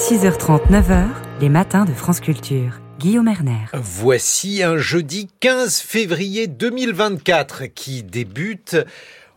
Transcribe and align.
6h30, 0.00 0.70
9h, 0.70 1.08
les 1.42 1.50
matins 1.50 1.84
de 1.84 1.92
France 1.92 2.20
Culture. 2.20 2.80
Guillaume 2.98 3.28
Erner. 3.28 3.66
Voici 3.74 4.62
un 4.62 4.78
jeudi 4.78 5.28
15 5.40 5.78
février 5.80 6.46
2024 6.46 7.66
qui 7.66 8.02
débute. 8.02 8.78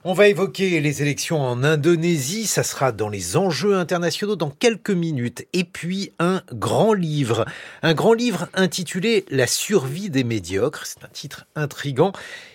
On 0.05 0.11
va 0.11 0.27
évoquer 0.27 0.81
les 0.81 1.01
élections 1.01 1.39
en 1.39 1.63
Indonésie, 1.63 2.45
ça 2.45 2.63
sera 2.63 2.91
dans 2.91 3.07
les 3.07 3.37
enjeux 3.37 3.75
internationaux 3.75 4.35
dans 4.35 4.49
quelques 4.49 4.89
minutes. 4.89 5.47
Et 5.53 5.63
puis 5.63 6.11
un 6.19 6.41
grand 6.51 6.91
livre, 6.91 7.45
un 7.83 7.93
grand 7.93 8.11
livre 8.11 8.49
intitulé 8.53 9.23
La 9.29 9.47
survie 9.47 10.09
des 10.09 10.25
médiocres, 10.25 10.85
c'est 10.85 11.05
un 11.05 11.07
titre 11.07 11.45
intrigant. 11.55 12.11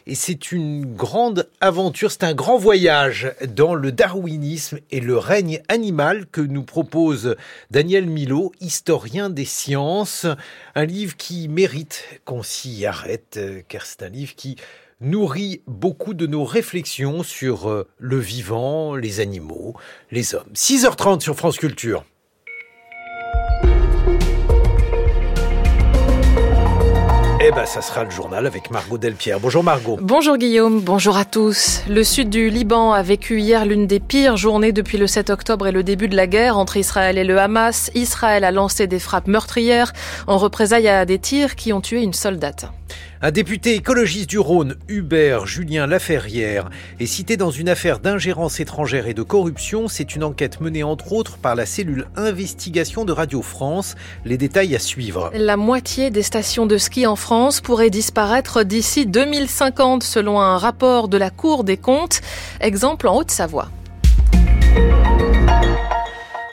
Et 0.07 0.15
c'est 0.15 0.53
une 0.53 0.95
grande 0.95 1.49
aventure, 1.63 2.11
c'est 2.11 2.25
un 2.25 2.35
grand 2.35 2.59
voyage 2.59 3.33
dans 3.57 3.75
le 3.75 3.93
darwinisme 3.93 4.81
et 4.91 5.01
le 5.01 5.17
règne 5.17 5.63
animal 5.69 6.27
que 6.27 6.43
nous 6.43 6.65
propose 6.65 7.35
Daniel 7.71 8.05
Milo, 8.09 8.53
historien 8.61 9.31
des 9.31 9.47
sciences, 9.47 10.27
un 10.75 10.85
livre 10.85 11.17
qui 11.17 11.49
mérite 11.49 12.05
qu'on 12.27 12.43
s'y 12.43 12.85
arrête 12.85 13.41
car 13.69 13.87
c'est 13.87 14.03
un 14.03 14.11
livre 14.11 14.35
qui 14.35 14.57
nourrit 15.01 15.63
beaucoup 15.67 16.15
de 16.15 16.27
nos 16.27 16.45
réflexions 16.45 17.23
sur 17.23 17.69
euh, 17.69 17.87
le 17.99 18.19
vivant, 18.19 18.97
les 18.97 19.21
animaux, 19.21 19.75
les 20.11 20.35
hommes. 20.35 20.53
6h30 20.55 21.21
sur 21.21 21.37
France 21.37 21.57
Culture. 21.57 22.05
Eh 27.41 27.53
ben, 27.53 27.65
ça 27.65 27.81
sera 27.81 28.03
le 28.03 28.11
journal 28.11 28.47
avec 28.47 28.73
Margot 28.73 28.99
Delpierre. 28.99 29.39
Bonjour 29.39 29.63
Margot. 29.63 29.97
Bonjour 30.03 30.37
Guillaume, 30.37 30.81
bonjour 30.81 31.17
à 31.17 31.25
tous. 31.25 31.83
Le 31.89 32.03
sud 32.03 32.31
du 32.31 32.51
Liban 32.51 32.93
a 32.93 33.03
vécu 33.03 33.41
hier 33.41 33.65
l'une 33.65 33.87
des 33.87 34.01
pires 34.01 34.37
journées 34.37 34.73
depuis 34.73 34.99
le 34.99 35.07
7 35.07 35.31
octobre 35.31 35.69
et 35.69 35.73
le 35.73 35.85
début 35.85 36.09
de 36.09 36.17
la 36.17 36.27
guerre 36.27 36.59
entre 36.59 36.77
Israël 36.77 37.17
et 37.17 37.23
le 37.23 37.39
Hamas. 37.39 37.93
Israël 37.95 38.43
a 38.43 38.51
lancé 38.51 38.89
des 38.89 38.99
frappes 38.99 39.29
meurtrières 39.29 39.93
en 40.27 40.37
représailles 40.37 40.89
à 40.89 41.07
des 41.07 41.21
tirs 41.21 41.55
qui 41.55 41.73
ont 41.73 41.81
tué 41.81 42.03
une 42.03 42.13
soldate. 42.13 42.67
Un 43.21 43.33
député 43.33 43.75
écologiste 43.75 44.31
du 44.31 44.39
Rhône, 44.39 44.77
Hubert 44.87 45.45
Julien 45.45 45.89
Laferrière, 45.89 46.71
est 47.01 47.07
cité 47.07 47.37
dans 47.37 47.51
une 47.51 47.69
affaire 47.69 47.99
d'ingérence 47.99 48.61
étrangère 48.61 49.09
et 49.09 49.15
de 49.15 49.25
corruption. 49.25 49.89
C'est 49.89 50.15
une 50.15 50.23
enquête 50.23 50.61
menée 50.61 50.85
entre 50.85 51.13
autres 51.13 51.37
par 51.37 51.57
la 51.57 51.67
cellule 51.67 52.07
investigation 52.15 53.05
de 53.05 53.11
Radio 53.11 53.43
France. 53.43 53.97
Les 54.25 54.39
détails 54.39 54.77
à 54.77 54.79
suivre. 54.79 55.33
La 55.35 55.57
moitié 55.57 56.11
des 56.11 56.23
stations 56.23 56.67
de 56.67 56.79
ski 56.79 57.09
en 57.09 57.17
France 57.17 57.61
pourraient 57.61 57.91
disparaître 57.91 58.63
d'ici 58.63 59.05
2050 59.05 60.05
selon 60.05 60.41
un 60.41 60.57
rapport 60.57 61.09
de 61.09 61.19
la 61.19 61.31
Cour 61.31 61.65
des 61.65 61.77
comptes. 61.77 62.21
Exemple 62.61 63.09
en 63.09 63.17
Haute-Savoie. 63.17 63.69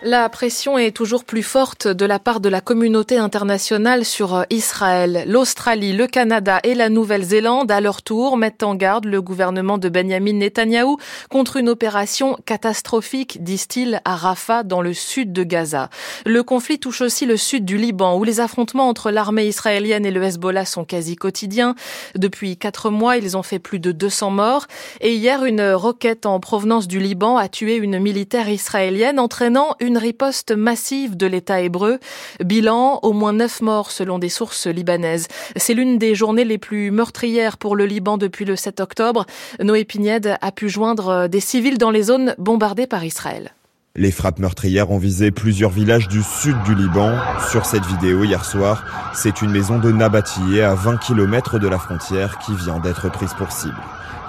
La 0.07 0.29
pression 0.29 0.77
est 0.77 0.95
toujours 0.95 1.23
plus 1.23 1.41
forte 1.41 1.87
de 1.87 2.05
la 2.05 2.19
part 2.19 2.39
de 2.39 2.47
la 2.47 2.61
communauté 2.61 3.17
internationale 3.17 4.05
sur 4.05 4.35
euh, 4.35 4.43
Israël. 4.51 5.23
L'Australie, 5.25 5.93
le 5.93 6.05
Canada 6.05 6.59
et 6.63 6.75
la 6.75 6.89
Nouvelle-Zélande, 6.89 7.71
à 7.71 7.81
leur 7.81 8.03
tour, 8.03 8.37
mettent 8.37 8.61
en 8.61 8.75
garde 8.75 9.05
le 9.05 9.19
gouvernement 9.19 9.79
de 9.79 9.89
Benjamin 9.89 10.33
Netanyahou 10.33 10.97
contre 11.31 11.57
une 11.57 11.69
opération 11.69 12.37
catastrophique, 12.45 13.43
disent-ils, 13.43 13.99
à 14.05 14.15
Rafah, 14.15 14.61
dans 14.61 14.83
le 14.83 14.93
sud 14.93 15.33
de 15.33 15.41
Gaza. 15.41 15.89
Le 16.23 16.43
conflit 16.43 16.77
touche 16.77 17.01
aussi 17.01 17.25
le 17.25 17.35
sud 17.35 17.65
du 17.65 17.77
Liban, 17.77 18.15
où 18.15 18.23
les 18.23 18.39
affrontements 18.39 18.87
entre 18.87 19.09
l'armée 19.09 19.47
israélienne 19.47 20.05
et 20.05 20.11
le 20.11 20.21
Hezbollah 20.21 20.65
sont 20.65 20.85
quasi 20.85 21.15
quotidiens. 21.15 21.73
Depuis 22.13 22.57
quatre 22.57 22.91
mois, 22.91 23.17
ils 23.17 23.37
ont 23.37 23.43
fait 23.43 23.57
plus 23.57 23.79
de 23.79 23.91
200 23.91 24.29
morts. 24.29 24.67
Et 25.01 25.15
hier, 25.15 25.43
une 25.45 25.71
roquette 25.71 26.27
en 26.27 26.39
provenance 26.39 26.87
du 26.87 26.99
Liban 26.99 27.37
a 27.37 27.47
tué 27.47 27.77
une 27.77 27.97
militaire 27.97 28.49
israélienne, 28.49 29.19
entraînant 29.19 29.75
une 29.79 29.94
riposte 29.97 30.51
massive 30.51 31.17
de 31.17 31.27
l'État 31.27 31.61
hébreu. 31.61 31.99
Bilan, 32.43 32.99
au 33.03 33.13
moins 33.13 33.33
neuf 33.33 33.61
morts 33.61 33.91
selon 33.91 34.19
des 34.19 34.29
sources 34.29 34.67
libanaises. 34.67 35.27
C'est 35.55 35.73
l'une 35.73 35.97
des 35.97 36.15
journées 36.15 36.45
les 36.45 36.57
plus 36.57 36.91
meurtrières 36.91 37.57
pour 37.57 37.75
le 37.75 37.85
Liban 37.85 38.17
depuis 38.17 38.45
le 38.45 38.55
7 38.55 38.79
octobre. 38.79 39.25
Noé 39.61 39.85
Pignède 39.85 40.37
a 40.41 40.51
pu 40.51 40.69
joindre 40.69 41.27
des 41.27 41.39
civils 41.39 41.77
dans 41.77 41.91
les 41.91 42.03
zones 42.03 42.35
bombardées 42.37 42.87
par 42.87 43.03
Israël. 43.03 43.51
Les 43.97 44.11
frappes 44.11 44.39
meurtrières 44.39 44.91
ont 44.91 44.97
visé 44.97 45.31
plusieurs 45.31 45.69
villages 45.69 46.09
du 46.09 46.21
sud 46.21 46.55
du 46.65 46.75
Liban. 46.75 47.15
Sur 47.49 47.65
cette 47.65 47.85
vidéo 47.85 48.25
hier 48.25 48.43
soir, 48.43 48.83
c'est 49.13 49.41
une 49.41 49.51
maison 49.51 49.79
de 49.79 49.89
Nabatieh 49.89 50.61
à 50.61 50.75
20 50.75 50.97
km 50.97 51.59
de 51.59 51.67
la 51.69 51.79
frontière 51.79 52.37
qui 52.39 52.53
vient 52.55 52.79
d'être 52.79 53.09
prise 53.09 53.33
pour 53.37 53.53
cible. 53.53 53.79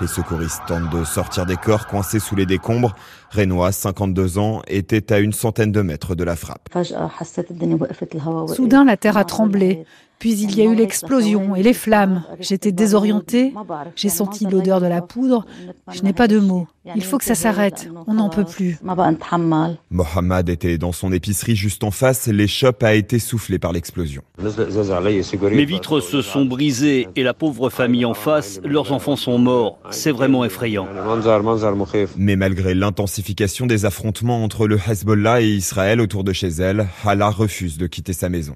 Les 0.00 0.06
secouristes 0.06 0.60
tentent 0.66 0.90
de 0.90 1.04
sortir 1.04 1.46
des 1.46 1.56
corps 1.56 1.86
coincés 1.86 2.20
sous 2.20 2.36
les 2.36 2.44
décombres. 2.44 2.94
Renoir, 3.30 3.72
52 3.72 4.36
ans, 4.38 4.60
était 4.66 5.10
à 5.10 5.20
une 5.20 5.32
centaine 5.32 5.72
de 5.72 5.80
mètres 5.80 6.14
de 6.14 6.22
la 6.22 6.36
frappe. 6.36 6.68
Soudain, 8.54 8.84
la 8.84 8.96
terre 8.98 9.16
a 9.16 9.24
tremblé. 9.24 9.86
Puis 10.18 10.32
il 10.32 10.54
y 10.56 10.62
a 10.62 10.64
eu 10.64 10.74
l'explosion 10.74 11.54
et 11.56 11.62
les 11.62 11.74
flammes. 11.74 12.24
J'étais 12.40 12.72
désorientée. 12.72 13.52
J'ai 13.96 14.08
senti 14.08 14.46
l'odeur 14.46 14.80
de 14.80 14.86
la 14.86 15.02
poudre. 15.02 15.44
Je 15.92 16.02
n'ai 16.02 16.12
pas 16.12 16.28
de 16.28 16.38
mots. 16.38 16.66
Il 16.94 17.04
faut 17.04 17.18
que 17.18 17.24
ça 17.24 17.34
s'arrête. 17.34 17.88
On 18.06 18.14
n'en 18.14 18.28
peut 18.28 18.44
plus. 18.44 18.78
Mohamed 19.90 20.48
était 20.48 20.78
dans 20.78 20.92
son 20.92 21.12
épicerie 21.12 21.56
juste 21.56 21.82
en 21.82 21.90
face. 21.90 22.28
L'échoppe 22.28 22.82
a 22.82 22.94
été 22.94 23.18
soufflée 23.18 23.58
par 23.58 23.72
l'explosion. 23.72 24.22
Mes 24.38 25.64
vitres 25.64 26.00
se 26.00 26.22
sont 26.22 26.44
brisées 26.44 27.08
et 27.16 27.22
la 27.22 27.34
pauvre 27.34 27.70
famille 27.70 28.04
en 28.04 28.14
face, 28.14 28.60
leurs 28.64 28.92
enfants 28.92 29.16
sont 29.16 29.38
morts. 29.38 29.78
C'est 29.90 30.12
vraiment 30.12 30.44
effrayant. 30.44 30.86
Mais 32.16 32.36
malgré 32.36 32.74
l'intensification 32.74 33.66
des 33.66 33.84
affrontements 33.84 34.44
entre 34.44 34.66
le 34.66 34.78
Hezbollah 34.78 35.42
et 35.42 35.48
Israël 35.48 36.00
autour 36.00 36.24
de 36.24 36.32
chez 36.32 36.48
elle, 36.48 36.86
Hala 37.04 37.30
refuse 37.30 37.78
de 37.78 37.86
quitter 37.86 38.12
sa 38.12 38.28
maison. 38.28 38.54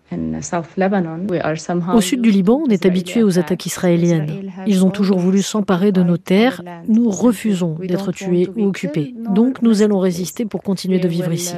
Au 1.95 2.01
sud 2.01 2.23
du 2.23 2.31
Liban, 2.31 2.63
on 2.67 2.71
est 2.71 2.87
habitué 2.87 3.23
aux 3.23 3.39
attaques 3.39 3.67
israéliennes. 3.67 4.51
Ils 4.67 4.85
ont 4.85 4.91
toujours 4.91 5.19
voulu 5.19 5.43
s'emparer 5.43 5.93
de 5.93 6.03
nos 6.03 6.17
terres. 6.17 6.63
Nous 6.89 7.11
refusons 7.11 7.77
d'être 7.81 8.13
tués 8.13 8.49
ou 8.57 8.67
occupés. 8.67 9.15
Donc 9.35 9.63
nous 9.63 9.83
allons 9.83 9.99
résister 9.99 10.45
pour 10.45 10.63
continuer 10.63 10.99
de 10.99 11.09
vivre 11.09 11.33
ici. 11.33 11.55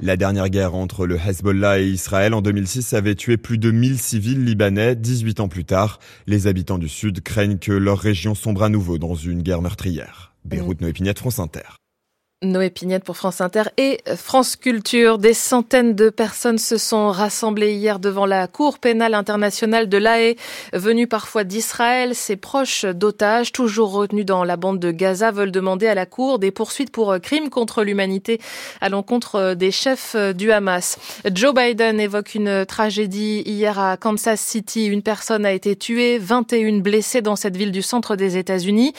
La 0.00 0.16
dernière 0.16 0.48
guerre 0.48 0.74
entre 0.74 1.06
le 1.06 1.16
Hezbollah 1.16 1.80
et 1.80 1.86
Israël 1.86 2.34
en 2.34 2.42
2006 2.42 2.94
avait 2.94 3.14
tué 3.14 3.36
plus 3.36 3.58
de 3.58 3.70
1000 3.70 3.98
civils 3.98 4.44
libanais. 4.44 4.96
18 4.96 5.40
ans 5.40 5.48
plus 5.48 5.64
tard, 5.64 5.98
les 6.26 6.46
habitants 6.46 6.78
du 6.78 6.88
sud 6.88 7.20
craignent 7.22 7.58
que 7.58 7.72
leur 7.72 7.98
région 7.98 8.34
sombre 8.34 8.62
à 8.62 8.68
nouveau 8.68 8.98
dans 8.98 9.14
une 9.14 9.42
guerre 9.42 9.62
meurtrière. 9.62 10.34
Beyrouth, 10.44 10.80
Noé 10.80 10.92
Pignette, 10.92 11.18
France 11.18 11.38
Inter. 11.38 11.85
Noé 12.42 12.68
Pignette 12.68 13.02
pour 13.02 13.16
France 13.16 13.40
Inter 13.40 13.62
et 13.78 13.98
France 14.14 14.56
Culture. 14.56 15.16
Des 15.16 15.32
centaines 15.32 15.94
de 15.94 16.10
personnes 16.10 16.58
se 16.58 16.76
sont 16.76 17.08
rassemblées 17.08 17.72
hier 17.72 17.98
devant 17.98 18.26
la 18.26 18.46
Cour 18.46 18.78
pénale 18.78 19.14
internationale 19.14 19.88
de 19.88 19.96
l'AE, 19.96 20.34
venue 20.74 21.06
parfois 21.06 21.44
d'Israël. 21.44 22.14
Ses 22.14 22.36
proches 22.36 22.84
d'otages, 22.84 23.52
toujours 23.52 23.92
retenus 23.92 24.26
dans 24.26 24.44
la 24.44 24.58
bande 24.58 24.78
de 24.78 24.90
Gaza, 24.90 25.30
veulent 25.30 25.50
demander 25.50 25.86
à 25.86 25.94
la 25.94 26.04
Cour 26.04 26.38
des 26.38 26.50
poursuites 26.50 26.90
pour 26.90 27.18
crimes 27.22 27.48
contre 27.48 27.82
l'humanité 27.82 28.38
à 28.82 28.90
l'encontre 28.90 29.54
des 29.54 29.70
chefs 29.70 30.14
du 30.34 30.52
Hamas. 30.52 30.98
Joe 31.32 31.54
Biden 31.54 31.98
évoque 31.98 32.34
une 32.34 32.66
tragédie 32.66 33.44
hier 33.46 33.78
à 33.78 33.96
Kansas 33.96 34.42
City. 34.42 34.88
Une 34.88 35.02
personne 35.02 35.46
a 35.46 35.52
été 35.52 35.74
tuée, 35.74 36.18
21 36.18 36.80
blessées 36.80 37.22
dans 37.22 37.36
cette 37.36 37.56
ville 37.56 37.72
du 37.72 37.80
centre 37.80 38.14
des 38.14 38.36
États-Unis. 38.36 38.92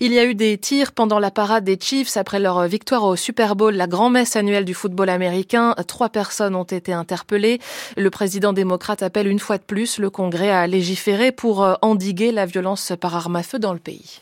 Il 0.00 0.12
y 0.12 0.18
a 0.18 0.26
eu 0.26 0.34
des 0.34 0.58
tirs 0.58 0.92
pendant 0.92 1.18
la 1.18 1.30
parade 1.30 1.64
des 1.64 1.78
Chiefs 1.80 2.18
après 2.18 2.38
leur 2.38 2.66
victoire 2.66 2.81
victoire 2.82 3.04
au 3.04 3.14
Super 3.14 3.54
Bowl, 3.54 3.76
la 3.76 3.86
grand-messe 3.86 4.34
annuelle 4.34 4.64
du 4.64 4.74
football 4.74 5.08
américain. 5.08 5.76
Trois 5.86 6.08
personnes 6.08 6.56
ont 6.56 6.64
été 6.64 6.92
interpellées. 6.92 7.60
Le 7.96 8.10
président 8.10 8.52
démocrate 8.52 9.04
appelle 9.04 9.28
une 9.28 9.38
fois 9.38 9.56
de 9.56 9.62
plus 9.62 10.00
le 10.00 10.10
Congrès 10.10 10.50
à 10.50 10.66
légiférer 10.66 11.30
pour 11.30 11.62
euh, 11.62 11.74
endiguer 11.80 12.32
la 12.32 12.44
violence 12.44 12.92
par 13.00 13.14
arme 13.14 13.36
à 13.36 13.44
feu 13.44 13.60
dans 13.60 13.72
le 13.72 13.78
pays. 13.78 14.20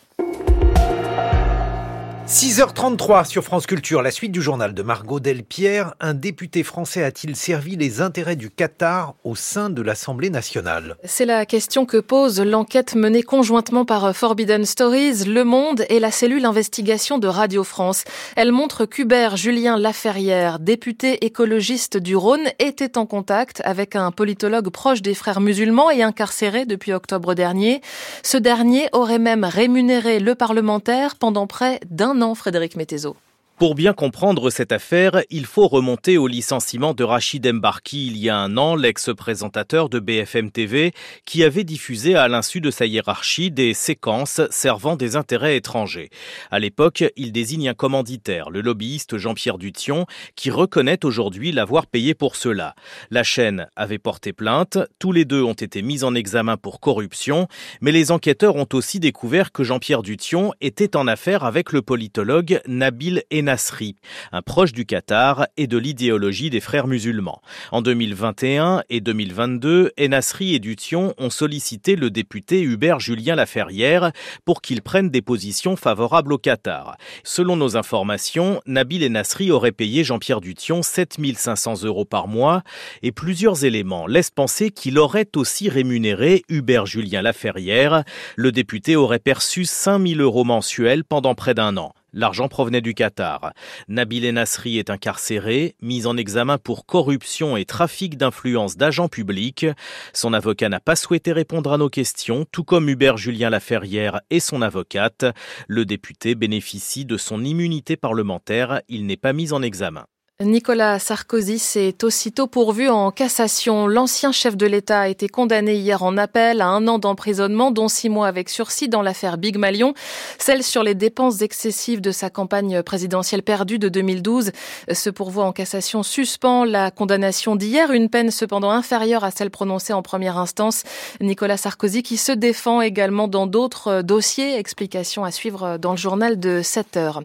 6h33 2.30 3.26
sur 3.26 3.42
France 3.42 3.66
Culture, 3.66 4.02
la 4.02 4.12
suite 4.12 4.30
du 4.30 4.40
journal 4.40 4.72
de 4.72 4.84
Margot 4.84 5.18
Delpierre. 5.18 5.94
Un 5.98 6.14
député 6.14 6.62
français 6.62 7.02
a-t-il 7.02 7.34
servi 7.34 7.74
les 7.74 8.00
intérêts 8.00 8.36
du 8.36 8.50
Qatar 8.50 9.16
au 9.24 9.34
sein 9.34 9.68
de 9.68 9.82
l'Assemblée 9.82 10.30
nationale? 10.30 10.94
C'est 11.02 11.24
la 11.24 11.44
question 11.44 11.86
que 11.86 11.96
pose 11.96 12.40
l'enquête 12.40 12.94
menée 12.94 13.24
conjointement 13.24 13.84
par 13.84 14.14
Forbidden 14.14 14.64
Stories, 14.64 15.24
Le 15.24 15.42
Monde 15.42 15.84
et 15.88 15.98
la 15.98 16.12
cellule 16.12 16.44
investigation 16.44 17.18
de 17.18 17.26
Radio 17.26 17.64
France. 17.64 18.04
Elle 18.36 18.52
montre 18.52 18.86
qu'Hubert 18.86 19.36
Julien 19.36 19.76
Laferrière, 19.76 20.60
député 20.60 21.26
écologiste 21.26 21.96
du 21.96 22.14
Rhône, 22.14 22.46
était 22.60 22.96
en 22.96 23.06
contact 23.06 23.60
avec 23.64 23.96
un 23.96 24.12
politologue 24.12 24.70
proche 24.70 25.02
des 25.02 25.14
frères 25.14 25.40
musulmans 25.40 25.90
et 25.90 26.04
incarcéré 26.04 26.64
depuis 26.64 26.92
octobre 26.92 27.34
dernier. 27.34 27.80
Ce 28.22 28.36
dernier 28.36 28.88
aurait 28.92 29.18
même 29.18 29.42
rémunéré 29.42 30.20
le 30.20 30.36
parlementaire 30.36 31.16
pendant 31.16 31.48
près 31.48 31.80
d'un 31.90 32.19
Frédéric 32.34 32.76
Métézo. 32.76 33.16
Pour 33.60 33.74
bien 33.74 33.92
comprendre 33.92 34.48
cette 34.48 34.72
affaire, 34.72 35.20
il 35.28 35.44
faut 35.44 35.68
remonter 35.68 36.16
au 36.16 36.26
licenciement 36.26 36.94
de 36.94 37.04
Rachid 37.04 37.46
Embarki 37.46 38.06
il 38.06 38.16
y 38.16 38.30
a 38.30 38.38
un 38.38 38.56
an, 38.56 38.74
l'ex-présentateur 38.74 39.90
de 39.90 39.98
BFM 39.98 40.50
TV, 40.50 40.94
qui 41.26 41.44
avait 41.44 41.64
diffusé 41.64 42.14
à 42.14 42.26
l'insu 42.26 42.62
de 42.62 42.70
sa 42.70 42.86
hiérarchie 42.86 43.50
des 43.50 43.74
séquences 43.74 44.40
servant 44.48 44.96
des 44.96 45.14
intérêts 45.14 45.58
étrangers. 45.58 46.08
À 46.50 46.58
l'époque, 46.58 47.04
il 47.16 47.32
désigne 47.32 47.68
un 47.68 47.74
commanditaire, 47.74 48.48
le 48.48 48.62
lobbyiste 48.62 49.18
Jean-Pierre 49.18 49.58
Dution, 49.58 50.06
qui 50.36 50.50
reconnaît 50.50 51.04
aujourd'hui 51.04 51.52
l'avoir 51.52 51.86
payé 51.86 52.14
pour 52.14 52.36
cela. 52.36 52.74
La 53.10 53.24
chaîne 53.24 53.68
avait 53.76 53.98
porté 53.98 54.32
plainte, 54.32 54.78
tous 54.98 55.12
les 55.12 55.26
deux 55.26 55.42
ont 55.42 55.52
été 55.52 55.82
mis 55.82 56.02
en 56.02 56.14
examen 56.14 56.56
pour 56.56 56.80
corruption, 56.80 57.46
mais 57.82 57.92
les 57.92 58.10
enquêteurs 58.10 58.56
ont 58.56 58.68
aussi 58.72 59.00
découvert 59.00 59.52
que 59.52 59.64
Jean-Pierre 59.64 60.02
Dution 60.02 60.54
était 60.62 60.96
en 60.96 61.06
affaire 61.06 61.44
avec 61.44 61.72
le 61.72 61.82
politologue 61.82 62.62
Nabil 62.66 63.22
Enna 63.30 63.49
Nasri, 63.50 63.96
un 64.30 64.42
proche 64.42 64.70
du 64.70 64.86
Qatar 64.86 65.48
et 65.56 65.66
de 65.66 65.76
l'idéologie 65.76 66.50
des 66.50 66.60
frères 66.60 66.86
musulmans. 66.86 67.42
En 67.72 67.82
2021 67.82 68.84
et 68.90 69.00
2022, 69.00 69.90
Enasri 70.00 70.54
et 70.54 70.60
Dution 70.60 71.14
ont 71.18 71.30
sollicité 71.30 71.96
le 71.96 72.10
député 72.10 72.62
Hubert 72.62 73.00
Julien 73.00 73.34
Laferrière 73.34 74.12
pour 74.44 74.62
qu'il 74.62 74.82
prenne 74.82 75.10
des 75.10 75.20
positions 75.20 75.74
favorables 75.74 76.32
au 76.32 76.38
Qatar. 76.38 76.96
Selon 77.24 77.56
nos 77.56 77.76
informations, 77.76 78.60
Nabil 78.66 79.04
Enasri 79.04 79.50
aurait 79.50 79.72
payé 79.72 80.04
Jean-Pierre 80.04 80.40
Dution 80.40 80.84
7500 80.84 81.82
euros 81.82 82.04
par 82.04 82.28
mois 82.28 82.62
et 83.02 83.10
plusieurs 83.10 83.64
éléments 83.64 84.06
laissent 84.06 84.30
penser 84.30 84.70
qu'il 84.70 84.96
aurait 84.96 85.26
aussi 85.34 85.68
rémunéré 85.68 86.44
Hubert 86.48 86.86
Julien 86.86 87.22
Laferrière. 87.22 88.04
Le 88.36 88.52
député 88.52 88.94
aurait 88.94 89.18
perçu 89.18 89.64
5000 89.64 90.20
euros 90.20 90.44
mensuels 90.44 91.02
pendant 91.02 91.34
près 91.34 91.54
d'un 91.54 91.76
an. 91.78 91.92
L'argent 92.12 92.48
provenait 92.48 92.80
du 92.80 92.94
Qatar. 92.94 93.52
Nabil 93.88 94.28
Nasri 94.32 94.78
est 94.78 94.90
incarcéré, 94.90 95.76
mis 95.80 96.06
en 96.06 96.16
examen 96.16 96.58
pour 96.58 96.86
corruption 96.86 97.56
et 97.56 97.64
trafic 97.64 98.16
d'influence 98.16 98.76
d'agents 98.76 99.08
publics. 99.08 99.66
Son 100.12 100.32
avocat 100.32 100.68
n'a 100.68 100.80
pas 100.80 100.96
souhaité 100.96 101.32
répondre 101.32 101.72
à 101.72 101.78
nos 101.78 101.88
questions, 101.88 102.46
tout 102.50 102.64
comme 102.64 102.88
Hubert 102.88 103.16
Julien 103.16 103.50
Laferrière 103.50 104.20
et 104.30 104.40
son 104.40 104.62
avocate. 104.62 105.24
Le 105.68 105.84
député 105.84 106.34
bénéficie 106.34 107.04
de 107.04 107.16
son 107.16 107.44
immunité 107.44 107.96
parlementaire, 107.96 108.80
il 108.88 109.06
n'est 109.06 109.16
pas 109.16 109.32
mis 109.32 109.52
en 109.52 109.62
examen. 109.62 110.06
Nicolas 110.42 110.98
Sarkozy 110.98 111.58
s'est 111.58 112.02
aussitôt 112.02 112.46
pourvu 112.46 112.88
en 112.88 113.10
cassation. 113.10 113.86
L'ancien 113.86 114.32
chef 114.32 114.56
de 114.56 114.64
l'État 114.64 115.00
a 115.00 115.08
été 115.08 115.28
condamné 115.28 115.74
hier 115.74 116.02
en 116.02 116.16
appel 116.16 116.62
à 116.62 116.68
un 116.68 116.88
an 116.88 116.98
d'emprisonnement, 116.98 117.70
dont 117.70 117.88
six 117.88 118.08
mois 118.08 118.26
avec 118.26 118.48
sursis 118.48 118.88
dans 118.88 119.02
l'affaire 119.02 119.36
Big 119.36 119.58
Malion, 119.58 119.92
celle 120.38 120.62
sur 120.62 120.82
les 120.82 120.94
dépenses 120.94 121.42
excessives 121.42 122.00
de 122.00 122.10
sa 122.10 122.30
campagne 122.30 122.82
présidentielle 122.82 123.42
perdue 123.42 123.78
de 123.78 123.90
2012. 123.90 124.52
Ce 124.90 125.10
pourvoi 125.10 125.44
en 125.44 125.52
cassation 125.52 126.02
suspend 126.02 126.64
la 126.64 126.90
condamnation 126.90 127.54
d'hier, 127.54 127.92
une 127.92 128.08
peine 128.08 128.30
cependant 128.30 128.70
inférieure 128.70 129.24
à 129.24 129.30
celle 129.30 129.50
prononcée 129.50 129.92
en 129.92 130.00
première 130.00 130.38
instance. 130.38 130.84
Nicolas 131.20 131.58
Sarkozy 131.58 132.02
qui 132.02 132.16
se 132.16 132.32
défend 132.32 132.80
également 132.80 133.28
dans 133.28 133.46
d'autres 133.46 134.00
dossiers. 134.00 134.58
Explication 134.58 135.22
à 135.22 135.32
suivre 135.32 135.76
dans 135.76 135.90
le 135.90 135.98
journal 135.98 136.40
de 136.40 136.62
7 136.62 136.96
heures. 136.96 137.22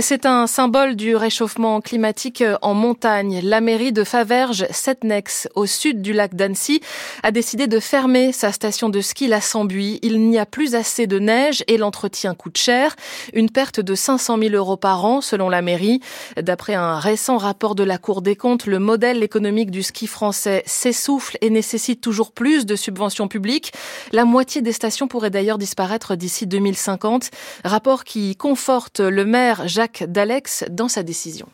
C'est 0.00 0.26
un 0.26 0.48
symbole 0.48 0.96
du 0.96 1.14
réchauffement 1.14 1.80
climatique 1.80 2.42
en 2.62 2.74
montagne. 2.74 3.40
La 3.42 3.60
mairie 3.60 3.92
de 3.92 4.04
Faverges, 4.04 4.66
Setnex, 4.70 5.48
au 5.54 5.66
sud 5.66 6.02
du 6.02 6.12
lac 6.12 6.34
d'Annecy, 6.34 6.80
a 7.22 7.30
décidé 7.30 7.66
de 7.66 7.80
fermer 7.80 8.32
sa 8.32 8.52
station 8.52 8.88
de 8.88 9.00
ski 9.00 9.26
La 9.28 9.40
Sambuie. 9.40 9.98
Il 10.02 10.20
n'y 10.20 10.38
a 10.38 10.46
plus 10.46 10.74
assez 10.74 11.06
de 11.06 11.18
neige 11.18 11.64
et 11.68 11.76
l'entretien 11.76 12.34
coûte 12.34 12.58
cher. 12.58 12.96
Une 13.32 13.50
perte 13.50 13.80
de 13.80 13.94
500 13.94 14.38
000 14.38 14.54
euros 14.54 14.76
par 14.76 15.04
an, 15.04 15.20
selon 15.20 15.48
la 15.48 15.62
mairie. 15.62 16.00
D'après 16.36 16.74
un 16.74 16.98
récent 16.98 17.36
rapport 17.36 17.74
de 17.74 17.84
la 17.84 17.98
Cour 17.98 18.22
des 18.22 18.36
comptes, 18.36 18.66
le 18.66 18.78
modèle 18.78 19.22
économique 19.22 19.70
du 19.70 19.82
ski 19.82 20.06
français 20.06 20.62
s'essouffle 20.66 21.38
et 21.40 21.50
nécessite 21.50 22.00
toujours 22.00 22.32
plus 22.32 22.66
de 22.66 22.76
subventions 22.76 23.28
publiques. 23.28 23.72
La 24.12 24.24
moitié 24.24 24.62
des 24.62 24.72
stations 24.72 25.08
pourraient 25.08 25.30
d'ailleurs 25.30 25.58
disparaître 25.58 26.16
d'ici 26.16 26.46
2050. 26.46 27.30
Rapport 27.64 28.04
qui 28.04 28.36
conforte 28.36 29.00
le 29.00 29.24
maire 29.24 29.66
Jacques 29.66 30.04
Dalex 30.06 30.64
dans 30.70 30.88
sa 30.88 31.02
décision. 31.02 31.46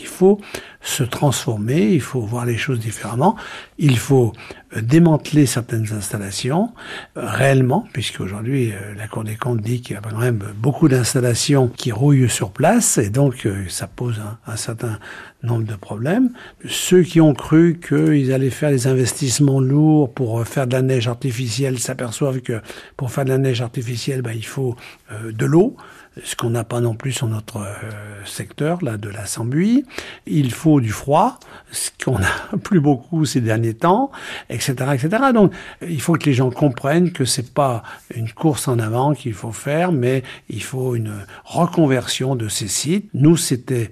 Il 0.00 0.06
faut 0.06 0.40
se 0.80 1.02
transformer, 1.02 1.92
il 1.92 2.00
faut 2.00 2.20
voir 2.20 2.46
les 2.46 2.56
choses 2.56 2.78
différemment, 2.78 3.36
il 3.78 3.98
faut 3.98 4.32
euh, 4.76 4.80
démanteler 4.80 5.44
certaines 5.44 5.92
installations 5.92 6.72
euh, 7.16 7.22
réellement, 7.26 7.86
puisque 7.92 8.20
aujourd'hui 8.20 8.72
euh, 8.72 8.94
la 8.96 9.06
Cour 9.06 9.24
des 9.24 9.36
comptes 9.36 9.60
dit 9.60 9.82
qu'il 9.82 9.94
y 9.94 9.98
a 9.98 10.00
quand 10.00 10.16
même 10.16 10.42
beaucoup 10.56 10.88
d'installations 10.88 11.68
qui 11.68 11.92
rouillent 11.92 12.30
sur 12.30 12.50
place 12.50 12.96
et 12.96 13.10
donc 13.10 13.46
ça 13.68 13.88
pose 13.88 14.20
un, 14.46 14.56
certain 14.56 14.98
nombre 15.42 15.64
de 15.64 15.74
problèmes. 15.74 16.30
Ceux 16.66 17.02
qui 17.02 17.20
ont 17.20 17.34
cru 17.34 17.78
qu'ils 17.78 18.32
allaient 18.32 18.50
faire 18.50 18.70
des 18.70 18.86
investissements 18.86 19.60
lourds 19.60 20.12
pour 20.12 20.46
faire 20.46 20.66
de 20.66 20.72
la 20.72 20.82
neige 20.82 21.08
artificielle 21.08 21.78
s'aperçoivent 21.78 22.40
que 22.40 22.60
pour 22.96 23.10
faire 23.10 23.24
de 23.24 23.30
la 23.30 23.38
neige 23.38 23.60
artificielle, 23.60 24.22
ben, 24.22 24.32
il 24.34 24.46
faut 24.46 24.76
de 25.10 25.46
l'eau 25.46 25.76
ce 26.24 26.34
qu'on 26.36 26.50
n'a 26.50 26.64
pas 26.64 26.80
non 26.80 26.94
plus 26.94 27.12
sur 27.12 27.28
notre 27.28 27.58
euh, 27.58 28.24
secteur 28.24 28.82
là 28.84 28.96
de 28.96 29.08
la 29.08 29.26
Sambuie. 29.26 29.84
Il 30.26 30.52
faut 30.52 30.80
du 30.80 30.90
froid, 30.90 31.38
ce 31.70 31.90
qu'on 32.04 32.18
n'a 32.18 32.32
plus 32.62 32.80
beaucoup 32.80 33.24
ces 33.24 33.40
derniers 33.40 33.74
temps, 33.74 34.10
etc., 34.48 34.74
etc. 34.94 35.08
Donc, 35.32 35.52
il 35.82 36.00
faut 36.00 36.14
que 36.14 36.26
les 36.26 36.34
gens 36.34 36.50
comprennent 36.50 37.12
que 37.12 37.24
c'est 37.24 37.54
pas 37.54 37.82
une 38.14 38.30
course 38.32 38.68
en 38.68 38.78
avant 38.78 39.14
qu'il 39.14 39.34
faut 39.34 39.52
faire, 39.52 39.92
mais 39.92 40.22
il 40.48 40.62
faut 40.62 40.94
une 40.94 41.24
reconversion 41.44 42.36
de 42.36 42.48
ces 42.48 42.68
sites. 42.68 43.08
Nous, 43.14 43.36
c'était 43.36 43.90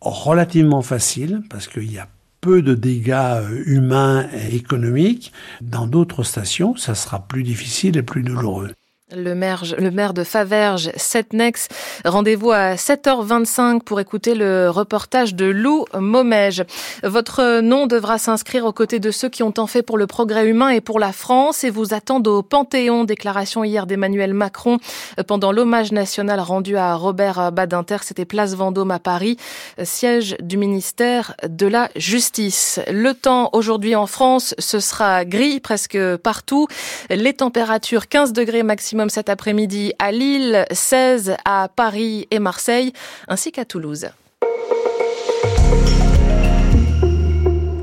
relativement 0.00 0.82
facile 0.82 1.42
parce 1.48 1.68
qu'il 1.68 1.90
y 1.90 1.98
a 1.98 2.08
peu 2.40 2.60
de 2.60 2.74
dégâts 2.74 3.12
euh, 3.12 3.62
humains 3.66 4.28
et 4.34 4.56
économiques. 4.56 5.32
Dans 5.60 5.86
d'autres 5.86 6.24
stations, 6.24 6.76
ça 6.76 6.94
sera 6.94 7.26
plus 7.26 7.44
difficile 7.44 7.96
et 7.96 8.02
plus 8.02 8.22
douloureux. 8.22 8.72
Le 9.14 9.34
maire, 9.34 9.64
le 9.78 9.90
maire 9.90 10.14
de 10.14 10.24
Faverges, 10.24 10.90
Setnex. 10.96 11.68
Rendez-vous 12.04 12.50
à 12.50 12.74
7h25 12.74 13.82
pour 13.82 14.00
écouter 14.00 14.34
le 14.34 14.70
reportage 14.70 15.34
de 15.34 15.44
Lou 15.44 15.84
Momège. 15.94 16.64
Votre 17.02 17.60
nom 17.60 17.86
devra 17.86 18.18
s'inscrire 18.18 18.64
aux 18.64 18.72
côtés 18.72 19.00
de 19.00 19.10
ceux 19.10 19.28
qui 19.28 19.42
ont 19.42 19.52
tant 19.52 19.66
fait 19.66 19.82
pour 19.82 19.98
le 19.98 20.06
progrès 20.06 20.48
humain 20.48 20.70
et 20.70 20.80
pour 20.80 20.98
la 20.98 21.12
France 21.12 21.62
et 21.64 21.70
vous 21.70 21.92
attendent 21.92 22.28
au 22.28 22.42
Panthéon. 22.42 23.04
Déclaration 23.04 23.64
hier 23.64 23.86
d'Emmanuel 23.86 24.32
Macron 24.32 24.78
pendant 25.26 25.52
l'hommage 25.52 25.92
national 25.92 26.40
rendu 26.40 26.76
à 26.76 26.94
Robert 26.94 27.52
Badinter. 27.52 27.98
C'était 28.02 28.24
place 28.24 28.54
Vendôme 28.54 28.92
à 28.92 28.98
Paris, 28.98 29.36
siège 29.82 30.36
du 30.40 30.56
ministère 30.56 31.34
de 31.46 31.66
la 31.66 31.90
Justice. 31.96 32.80
Le 32.90 33.12
temps 33.12 33.50
aujourd'hui 33.52 33.94
en 33.94 34.06
France, 34.06 34.54
ce 34.58 34.80
sera 34.80 35.24
gris 35.24 35.60
presque 35.60 35.98
partout. 36.16 36.66
Les 37.10 37.34
températures 37.34 38.08
15 38.08 38.32
degrés 38.32 38.62
maximum 38.62 39.01
cet 39.10 39.28
après-midi 39.28 39.92
à 39.98 40.12
Lille, 40.12 40.64
16 40.70 41.36
à 41.44 41.68
Paris 41.74 42.26
et 42.30 42.38
Marseille, 42.38 42.92
ainsi 43.28 43.52
qu'à 43.52 43.64
Toulouse. 43.64 44.08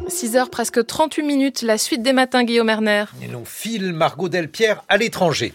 6 0.08 0.36
heures, 0.36 0.50
presque 0.50 0.86
38 0.86 1.24
minutes, 1.24 1.62
la 1.62 1.78
suite 1.78 2.02
des 2.02 2.14
matins, 2.14 2.44
Guillaume 2.44 2.70
Erner. 2.70 3.06
Et 3.22 3.28
l'on 3.28 3.46
file 3.46 3.94
Margot 3.94 4.28
Delpierre 4.28 4.84
à 4.90 4.98
l'étranger. 4.98 5.54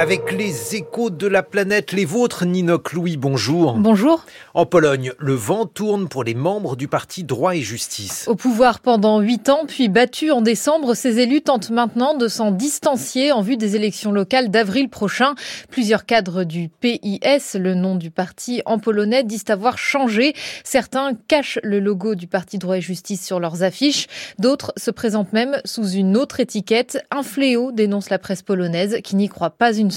Avec 0.00 0.32
les 0.32 0.76
échos 0.76 1.10
de 1.10 1.26
la 1.26 1.42
planète, 1.42 1.92
les 1.92 2.06
vôtres, 2.06 2.46
Ninoc 2.46 2.94
Louis, 2.94 3.18
bonjour. 3.18 3.74
Bonjour. 3.74 4.24
En 4.54 4.64
Pologne, 4.64 5.12
le 5.18 5.34
vent 5.34 5.66
tourne 5.66 6.08
pour 6.08 6.24
les 6.24 6.32
membres 6.32 6.74
du 6.74 6.88
parti 6.88 7.22
Droit 7.22 7.54
et 7.54 7.60
Justice. 7.60 8.24
Au 8.26 8.34
pouvoir 8.34 8.80
pendant 8.80 9.20
huit 9.20 9.50
ans, 9.50 9.64
puis 9.68 9.90
battu 9.90 10.30
en 10.30 10.40
décembre, 10.40 10.94
ces 10.94 11.18
élus 11.18 11.42
tentent 11.42 11.68
maintenant 11.68 12.16
de 12.16 12.28
s'en 12.28 12.50
distancier 12.50 13.30
en 13.30 13.42
vue 13.42 13.58
des 13.58 13.76
élections 13.76 14.10
locales 14.10 14.50
d'avril 14.50 14.88
prochain. 14.88 15.34
Plusieurs 15.68 16.06
cadres 16.06 16.44
du 16.44 16.70
PIS, 16.70 17.58
le 17.58 17.74
nom 17.74 17.94
du 17.94 18.10
parti 18.10 18.62
en 18.64 18.78
polonais, 18.78 19.22
disent 19.22 19.50
avoir 19.50 19.76
changé. 19.76 20.32
Certains 20.64 21.12
cachent 21.28 21.58
le 21.62 21.78
logo 21.78 22.14
du 22.14 22.26
parti 22.26 22.56
Droit 22.56 22.78
et 22.78 22.80
Justice 22.80 23.22
sur 23.22 23.38
leurs 23.38 23.62
affiches. 23.62 24.06
D'autres 24.38 24.72
se 24.78 24.90
présentent 24.90 25.34
même 25.34 25.60
sous 25.66 25.90
une 25.90 26.16
autre 26.16 26.40
étiquette. 26.40 27.04
Un 27.10 27.22
fléau, 27.22 27.70
dénonce 27.70 28.08
la 28.08 28.18
presse 28.18 28.40
polonaise, 28.40 29.00
qui 29.04 29.14
n'y 29.14 29.28
croit 29.28 29.50
pas 29.50 29.74
une 29.74 29.89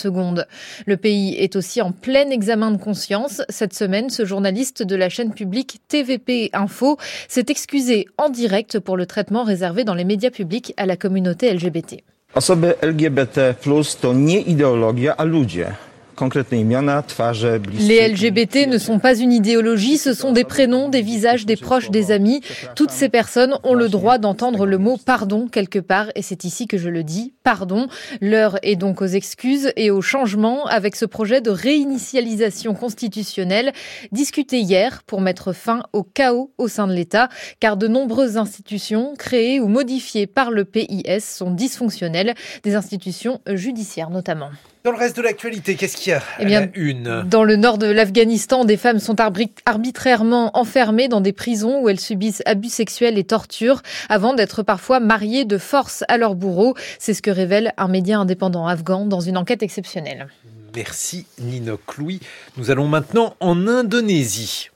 Le 0.85 0.97
pays 0.97 1.35
est 1.35 1.55
aussi 1.55 1.81
en 1.81 1.91
plein 1.91 2.29
examen 2.29 2.71
de 2.71 2.77
conscience. 2.77 3.41
Cette 3.49 3.73
semaine, 3.73 4.09
ce 4.09 4.25
journaliste 4.25 4.83
de 4.83 4.95
la 4.95 5.09
chaîne 5.09 5.33
publique 5.33 5.79
TVP 5.87 6.49
Info 6.53 6.97
s'est 7.27 7.45
excusé 7.49 8.07
en 8.17 8.29
direct 8.29 8.79
pour 8.79 8.97
le 8.97 9.05
traitement 9.05 9.43
réservé 9.43 9.83
dans 9.83 9.95
les 9.95 10.05
médias 10.05 10.31
publics 10.31 10.73
à 10.77 10.85
la 10.85 10.97
communauté 10.97 11.53
LGBT. 11.53 12.03
Osoby 12.35 12.69
LGBT 12.81 13.55
to 14.01 14.13
nie 14.13 14.43
ideologia, 14.49 15.13
a 15.17 15.25
ludzie. 15.25 15.67
Les 17.79 18.07
LGBT 18.07 18.67
ne 18.67 18.77
sont 18.77 18.99
pas 18.99 19.15
une 19.15 19.31
idéologie, 19.31 19.97
ce 19.97 20.13
sont 20.13 20.31
des 20.31 20.43
prénoms, 20.43 20.89
des 20.89 21.01
visages, 21.01 21.45
des 21.45 21.55
proches, 21.55 21.89
des 21.89 22.11
amis. 22.11 22.41
Toutes 22.75 22.91
ces 22.91 23.09
personnes 23.09 23.55
ont 23.63 23.73
le 23.73 23.89
droit 23.89 24.17
d'entendre 24.17 24.65
le 24.65 24.77
mot 24.77 24.97
pardon 25.03 25.47
quelque 25.47 25.79
part, 25.79 26.07
et 26.15 26.21
c'est 26.21 26.43
ici 26.43 26.67
que 26.67 26.77
je 26.77 26.89
le 26.89 27.03
dis, 27.03 27.33
pardon. 27.43 27.87
L'heure 28.21 28.57
est 28.63 28.75
donc 28.75 29.01
aux 29.01 29.07
excuses 29.07 29.71
et 29.75 29.91
au 29.91 30.01
changement 30.01 30.65
avec 30.65 30.95
ce 30.95 31.05
projet 31.05 31.41
de 31.41 31.49
réinitialisation 31.49 32.73
constitutionnelle 32.73 33.71
discuté 34.11 34.59
hier 34.59 35.03
pour 35.03 35.21
mettre 35.21 35.53
fin 35.53 35.83
au 35.93 36.03
chaos 36.03 36.51
au 36.57 36.67
sein 36.67 36.87
de 36.87 36.93
l'État, 36.93 37.29
car 37.59 37.77
de 37.77 37.87
nombreuses 37.87 38.37
institutions 38.37 39.13
créées 39.17 39.59
ou 39.59 39.67
modifiées 39.67 40.27
par 40.27 40.51
le 40.51 40.65
PIS 40.65 41.21
sont 41.21 41.51
dysfonctionnelles, 41.51 42.35
des 42.63 42.75
institutions 42.75 43.41
judiciaires 43.47 44.09
notamment. 44.09 44.49
Dans 44.83 44.91
le 44.91 44.97
reste 44.97 45.15
de 45.15 45.21
l'actualité, 45.21 45.75
qu'est-ce 45.75 45.95
qu'il 45.95 46.11
y 46.11 46.13
a 46.13 46.21
eh 46.39 46.45
bien, 46.45 46.67
une 46.75 47.23
Dans 47.25 47.45
le 47.45 47.55
nord 47.55 47.77
de 47.77 47.85
l'Afghanistan, 47.85 48.65
des 48.65 48.75
femmes 48.75 48.99
sont 48.99 49.15
arbitrairement 49.65 50.57
enfermées 50.57 51.07
dans 51.07 51.21
des 51.21 51.31
prisons 51.31 51.81
où 51.81 51.87
elles 51.87 52.01
subissent 52.01 52.43
abus 52.45 52.67
sexuels 52.67 53.17
et 53.17 53.23
tortures 53.23 53.81
avant 54.09 54.33
d'être 54.33 54.61
parfois 54.61 54.99
mariées 54.99 55.45
de 55.45 55.57
force 55.57 56.03
à 56.09 56.17
leur 56.17 56.35
bourreau. 56.35 56.75
C'est 56.99 57.13
ce 57.13 57.21
que 57.21 57.31
révèle 57.31 57.71
un 57.77 57.87
média 57.87 58.19
indépendant 58.19 58.67
afghan 58.67 59.05
dans 59.05 59.21
une 59.21 59.37
enquête 59.37 59.63
exceptionnelle. 59.63 60.27
Merci 60.75 61.27
Nino. 61.39 61.79
Nous 62.57 62.69
allons 62.69 62.89
maintenant 62.89 63.37
en 63.39 63.67
Indonésie. 63.67 64.69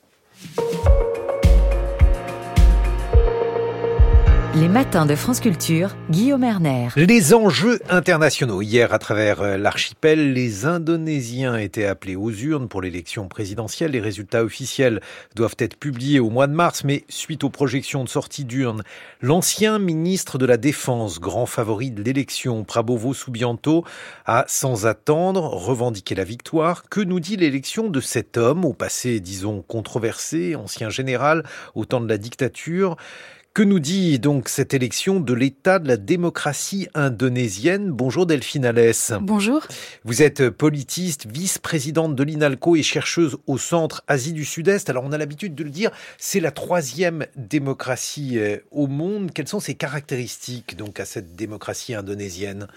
Les 4.60 4.70
matins 4.70 5.06
de 5.06 5.14
France 5.14 5.40
Culture, 5.40 5.96
Guillaume 6.10 6.44
Erner. 6.44 6.88
Les 6.96 7.36
enjeux 7.36 7.80
internationaux. 7.90 8.64
Hier, 8.64 8.92
à 8.92 8.98
travers 8.98 9.42
euh, 9.42 9.56
l'archipel, 9.56 10.34
les 10.34 10.66
Indonésiens 10.66 11.58
étaient 11.58 11.86
appelés 11.86 12.16
aux 12.16 12.32
urnes 12.32 12.68
pour 12.68 12.82
l'élection 12.82 13.28
présidentielle. 13.28 13.92
Les 13.92 14.00
résultats 14.00 14.44
officiels 14.44 15.02
doivent 15.36 15.58
être 15.60 15.78
publiés 15.78 16.20
au 16.20 16.32
mois 16.32 16.48
de 16.48 16.54
mars, 16.54 16.84
mais 16.86 17.04
suite 17.08 17.44
aux 17.44 17.52
projections 17.52 18.04
de 18.04 18.10
sortie 18.10 18.46
d'urne, 18.46 18.82
l'ancien 19.22 19.78
ministre 19.78 20.40
de 20.40 20.48
la 20.48 20.58
Défense, 20.58 21.20
grand 21.20 21.46
favori 21.46 21.92
de 21.92 22.02
l'élection, 22.02 22.64
Prabowo 22.64 23.14
Subianto, 23.14 23.86
a 24.26 24.44
sans 24.48 24.88
attendre 24.88 25.44
revendiqué 25.44 26.16
la 26.16 26.24
victoire. 26.24 26.90
Que 26.90 27.02
nous 27.02 27.20
dit 27.20 27.36
l'élection 27.36 27.90
de 27.90 28.02
cet 28.02 28.38
homme, 28.38 28.66
au 28.66 28.74
passé, 28.74 29.20
disons, 29.20 29.62
controversé, 29.62 30.56
ancien 30.56 30.90
général, 30.90 31.44
au 31.76 31.86
temps 31.86 32.02
de 32.02 32.10
la 32.10 32.18
dictature? 32.18 32.98
Que 33.58 33.64
nous 33.64 33.80
dit 33.80 34.20
donc 34.20 34.50
cette 34.50 34.76
élection 34.76 35.20
de 35.20 35.34
l'état 35.34 35.80
de 35.80 35.88
la 35.88 35.98
démocratie 35.98 36.88
indonésienne? 36.94 37.90
Bonjour 37.90 38.28
Delphine 38.28 38.66
Alès. 38.66 39.14
Bonjour. 39.20 39.66
Vous 40.06 40.22
êtes 40.22 40.52
politiste, 40.52 41.26
vice-présidente 41.26 42.16
de 42.16 42.22
l'INALCO 42.22 42.76
et 42.76 42.84
chercheuse 42.84 43.36
au 43.48 43.58
Centre 43.58 44.04
Asie 44.08 44.34
du 44.34 44.46
Sud-Est. 44.46 44.92
Alors 44.92 45.06
on 45.06 45.12
a 45.12 45.18
l'habitude 45.18 45.56
de 45.56 45.64
le 45.64 45.72
dire, 45.72 45.90
c'est 46.20 46.40
la 46.40 46.52
troisième 46.52 47.26
démocratie 47.36 48.38
euh, 48.38 48.58
au 48.70 48.86
monde. 48.86 49.32
Quelles 49.34 49.48
sont 49.48 49.60
ses 49.60 49.74
caractéristiques 49.74 50.78
donc 50.78 51.00
à 51.00 51.06
cette 51.06 51.36
démocratie 51.36 51.96
indonésienne? 51.96 52.68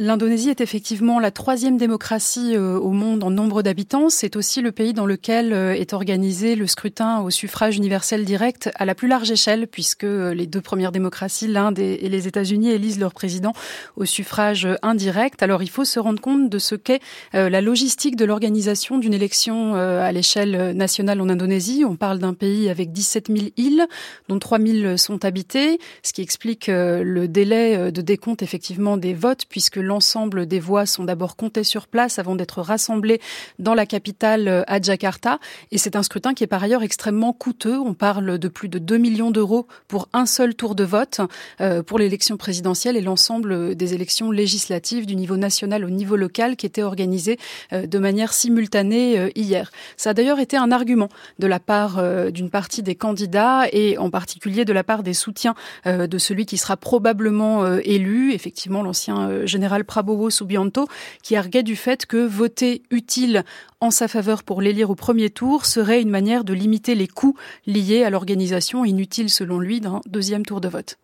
L'Indonésie 0.00 0.50
est 0.50 0.60
effectivement 0.60 1.18
la 1.18 1.32
troisième 1.32 1.76
démocratie 1.76 2.54
euh, 2.54 2.78
au 2.78 2.90
monde 2.90 3.24
en 3.24 3.32
nombre 3.32 3.62
d'habitants. 3.62 4.10
C'est 4.10 4.36
aussi 4.36 4.60
le 4.60 4.70
pays 4.70 4.92
dans 4.92 5.06
lequel 5.06 5.52
euh, 5.52 5.74
est 5.74 5.92
organisé 5.92 6.54
le 6.54 6.68
scrutin 6.68 7.18
au 7.18 7.30
suffrage 7.30 7.78
universel 7.78 8.24
direct 8.24 8.70
à 8.76 8.84
la 8.84 8.94
plus 8.94 9.08
large 9.08 9.28
échelle, 9.28 9.66
puisque 9.66 10.04
euh, 10.04 10.34
les 10.34 10.46
deux 10.46 10.60
premières 10.60 10.92
démocraties, 10.92 11.48
l'Inde 11.48 11.80
et 11.80 12.08
les 12.08 12.28
États-Unis, 12.28 12.70
élisent 12.70 13.00
leur 13.00 13.12
président 13.12 13.52
au 13.96 14.04
suffrage 14.04 14.68
indirect. 14.82 15.42
Alors 15.42 15.64
il 15.64 15.68
faut 15.68 15.84
se 15.84 15.98
rendre 15.98 16.20
compte 16.20 16.48
de 16.48 16.58
ce 16.60 16.76
qu'est 16.76 17.00
la 17.32 17.60
logistique 17.60 18.14
de 18.14 18.24
l'organisation 18.24 18.98
d'une 18.98 19.14
élection 19.14 19.74
à 19.74 20.12
l'échelle 20.12 20.76
nationale 20.76 21.20
en 21.20 21.28
Indonésie. 21.28 21.84
On 21.84 21.96
parle 21.96 22.18
d'un 22.18 22.34
pays 22.34 22.68
avec 22.68 22.92
17 22.92 23.28
000 23.28 23.48
îles, 23.56 23.86
dont 24.28 24.38
3 24.38 24.60
000 24.60 24.96
sont 24.96 25.24
habitées, 25.24 25.78
ce 26.02 26.12
qui 26.12 26.22
explique 26.22 26.68
le 26.68 27.26
délai 27.26 27.90
de 27.90 28.00
décompte 28.00 28.42
effectivement 28.42 28.96
des 28.96 29.14
votes, 29.14 29.44
puisque 29.48 29.78
l'ensemble 29.88 30.46
des 30.46 30.60
voix 30.60 30.86
sont 30.86 31.04
d'abord 31.04 31.34
comptées 31.34 31.64
sur 31.64 31.88
place 31.88 32.18
avant 32.18 32.36
d'être 32.36 32.62
rassemblées 32.62 33.20
dans 33.58 33.74
la 33.74 33.86
capitale 33.86 34.46
euh, 34.46 34.62
à 34.66 34.80
Jakarta. 34.80 35.40
Et 35.72 35.78
c'est 35.78 35.96
un 35.96 36.02
scrutin 36.02 36.34
qui 36.34 36.44
est 36.44 36.48
par 36.48 36.62
ailleurs 36.62 36.82
extrêmement 36.82 37.32
coûteux. 37.32 37.78
On 37.78 37.94
parle 37.94 38.38
de 38.38 38.48
plus 38.48 38.68
de 38.68 38.78
2 38.78 38.98
millions 38.98 39.30
d'euros 39.30 39.66
pour 39.88 40.08
un 40.12 40.26
seul 40.26 40.54
tour 40.54 40.74
de 40.74 40.84
vote 40.84 41.20
euh, 41.60 41.82
pour 41.82 41.98
l'élection 41.98 42.36
présidentielle 42.36 42.96
et 42.96 43.00
l'ensemble 43.00 43.74
des 43.74 43.94
élections 43.94 44.30
législatives 44.30 45.06
du 45.06 45.16
niveau 45.16 45.36
national 45.36 45.84
au 45.84 45.90
niveau 45.90 46.16
local 46.16 46.56
qui 46.56 46.66
étaient 46.66 46.82
organisées 46.82 47.38
euh, 47.72 47.86
de 47.86 47.98
manière 47.98 48.34
simultanée 48.34 49.32
hier. 49.34 49.70
Ça 49.96 50.10
a 50.10 50.14
d'ailleurs 50.14 50.38
été 50.38 50.56
un 50.58 50.70
argument 50.70 51.08
de 51.38 51.46
la 51.46 51.60
part 51.60 52.02
d'une 52.30 52.50
partie 52.50 52.82
des 52.82 52.94
candidats 52.94 53.64
et 53.72 53.96
en 53.96 54.10
particulier 54.10 54.66
de 54.66 54.72
la 54.72 54.84
part 54.84 55.02
des 55.02 55.14
soutiens 55.14 55.54
de 55.86 56.18
celui 56.18 56.44
qui 56.44 56.58
sera 56.58 56.76
probablement 56.76 57.78
élu, 57.78 58.32
effectivement 58.32 58.82
l'ancien 58.82 59.46
général 59.46 59.77
Prabowo 59.84 60.30
Subianto, 60.30 60.86
qui 61.22 61.36
arguait 61.36 61.62
du 61.62 61.76
fait 61.76 62.06
que 62.06 62.26
voter 62.26 62.82
utile 62.90 63.44
en 63.80 63.90
sa 63.90 64.08
faveur 64.08 64.42
pour 64.42 64.62
l'élire 64.62 64.90
au 64.90 64.94
premier 64.94 65.30
tour 65.30 65.66
serait 65.66 66.00
une 66.02 66.10
manière 66.10 66.44
de 66.44 66.52
limiter 66.52 66.94
les 66.94 67.08
coûts 67.08 67.36
liés 67.66 68.04
à 68.04 68.10
l'organisation 68.10 68.84
inutile 68.84 69.30
selon 69.30 69.58
lui 69.58 69.80
d'un 69.80 70.00
deuxième 70.06 70.44
tour 70.44 70.60
de 70.60 70.68
vote. 70.68 70.98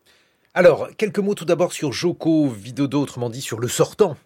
Alors, 0.55 0.89
quelques 0.97 1.19
mots 1.19 1.35
tout 1.35 1.45
d'abord 1.45 1.73
sur 1.73 1.93
Joko 1.93 2.47
Widodo, 2.47 3.01
autrement 3.01 3.29
dit 3.29 3.41
sur 3.41 3.59
le 3.59 3.67
sortant 3.67 4.17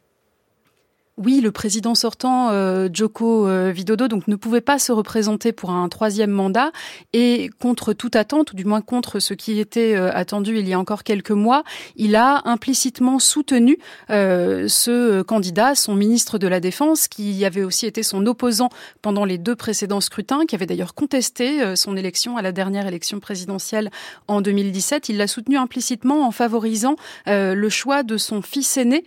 oui, 1.18 1.40
le 1.40 1.50
président 1.50 1.96
sortant, 1.96 2.50
euh, 2.50 2.88
Joko 2.92 3.48
euh, 3.48 3.72
Widodo, 3.72 4.06
donc 4.06 4.28
ne 4.28 4.37
pouvait 4.37 4.60
pas 4.60 4.78
se 4.78 4.92
représenter 4.92 5.50
pour 5.50 5.70
un 5.70 5.88
troisième 5.88 6.30
mandat 6.30 6.70
et 7.12 7.50
contre 7.58 7.92
toute 7.92 8.14
attente, 8.14 8.52
ou 8.52 8.54
du 8.54 8.64
moins 8.64 8.80
contre 8.80 9.18
ce 9.18 9.34
qui 9.34 9.58
était 9.58 9.96
euh, 9.96 10.12
attendu 10.14 10.56
il 10.56 10.68
y 10.68 10.72
a 10.72 10.78
encore 10.78 11.02
quelques 11.02 11.32
mois, 11.32 11.64
il 11.96 12.14
a 12.14 12.42
implicitement 12.44 13.18
soutenu 13.18 13.78
ce 14.08 15.22
candidat, 15.22 15.75
son 15.75 15.94
ministre 15.94 16.38
de 16.38 16.46
la 16.46 16.60
Défense, 16.60 17.08
qui 17.08 17.44
avait 17.44 17.62
aussi 17.62 17.87
été 17.87 18.02
son 18.02 18.25
opposant 18.26 18.68
pendant 19.02 19.25
les 19.25 19.38
deux 19.38 19.56
précédents 19.56 20.00
scrutins, 20.00 20.46
qui 20.46 20.54
avait 20.54 20.66
d'ailleurs 20.66 20.94
contesté 20.94 21.75
son 21.76 21.96
élection 21.96 22.37
à 22.37 22.42
la 22.42 22.52
dernière 22.52 22.87
élection 22.87 23.18
présidentielle 23.18 23.90
en 24.28 24.40
2017. 24.40 25.08
Il 25.08 25.16
l'a 25.16 25.26
soutenu 25.26 25.56
implicitement 25.56 26.26
en 26.26 26.30
favorisant 26.30 26.96
le 27.26 27.68
choix 27.68 28.02
de 28.02 28.16
son 28.16 28.42
fils 28.42 28.76
aîné 28.76 29.04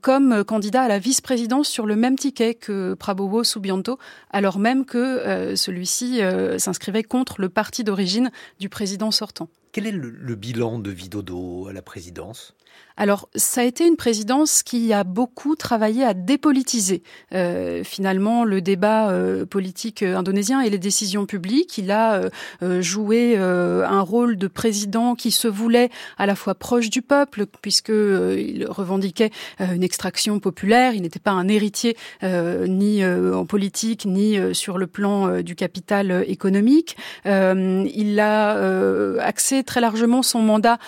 comme 0.00 0.44
candidat 0.44 0.82
à 0.82 0.88
la 0.88 0.98
vice-présidence 0.98 1.47
sur 1.62 1.86
le 1.86 1.96
même 1.96 2.16
ticket 2.16 2.54
que 2.54 2.94
Prabowo 2.94 3.44
Subianto, 3.44 3.98
alors 4.30 4.58
même 4.58 4.84
que 4.84 4.98
euh, 4.98 5.56
celui-ci 5.56 6.22
euh, 6.22 6.58
s'inscrivait 6.58 7.02
contre 7.02 7.40
le 7.40 7.48
parti 7.48 7.84
d'origine 7.84 8.30
du 8.60 8.68
président 8.68 9.10
sortant. 9.10 9.48
Quel 9.72 9.86
est 9.86 9.92
le, 9.92 10.34
bilan 10.34 10.78
de 10.78 10.90
Vidodo 10.90 11.68
à 11.68 11.72
la 11.72 11.82
présidence? 11.82 12.54
Alors, 12.98 13.28
ça 13.36 13.60
a 13.60 13.64
été 13.64 13.86
une 13.86 13.94
présidence 13.94 14.64
qui 14.64 14.92
a 14.92 15.04
beaucoup 15.04 15.54
travaillé 15.54 16.02
à 16.02 16.14
dépolitiser 16.14 17.04
euh, 17.32 17.84
finalement 17.84 18.44
le 18.44 18.60
débat 18.60 19.10
euh, 19.10 19.46
politique 19.46 20.02
indonésien 20.02 20.62
et 20.62 20.68
les 20.68 20.78
décisions 20.78 21.24
publiques. 21.24 21.78
Il 21.78 21.92
a 21.92 22.28
euh, 22.64 22.82
joué 22.82 23.36
un 23.38 24.00
rôle 24.00 24.36
de 24.36 24.48
président 24.48 25.14
qui 25.14 25.30
se 25.30 25.46
voulait 25.46 25.90
à 26.18 26.26
la 26.26 26.34
fois 26.34 26.56
proche 26.56 26.90
du 26.90 27.00
peuple, 27.00 27.46
puisque 27.62 27.90
il 27.90 28.66
revendiquait 28.68 29.30
une 29.60 29.84
extraction 29.84 30.40
populaire. 30.40 30.94
Il 30.94 31.02
n'était 31.02 31.20
pas 31.20 31.30
un 31.30 31.46
héritier 31.46 31.96
ni 32.22 33.04
en 33.04 33.46
politique 33.46 34.06
ni 34.06 34.38
sur 34.54 34.76
le 34.76 34.88
plan 34.88 35.40
du 35.40 35.54
capital 35.54 36.24
économique. 36.26 36.96
il 37.24 38.20
a 38.20 39.20
axé 39.20 39.62
très 39.62 39.80
largement 39.80 40.22
son 40.22 40.40
mandat 40.40 40.78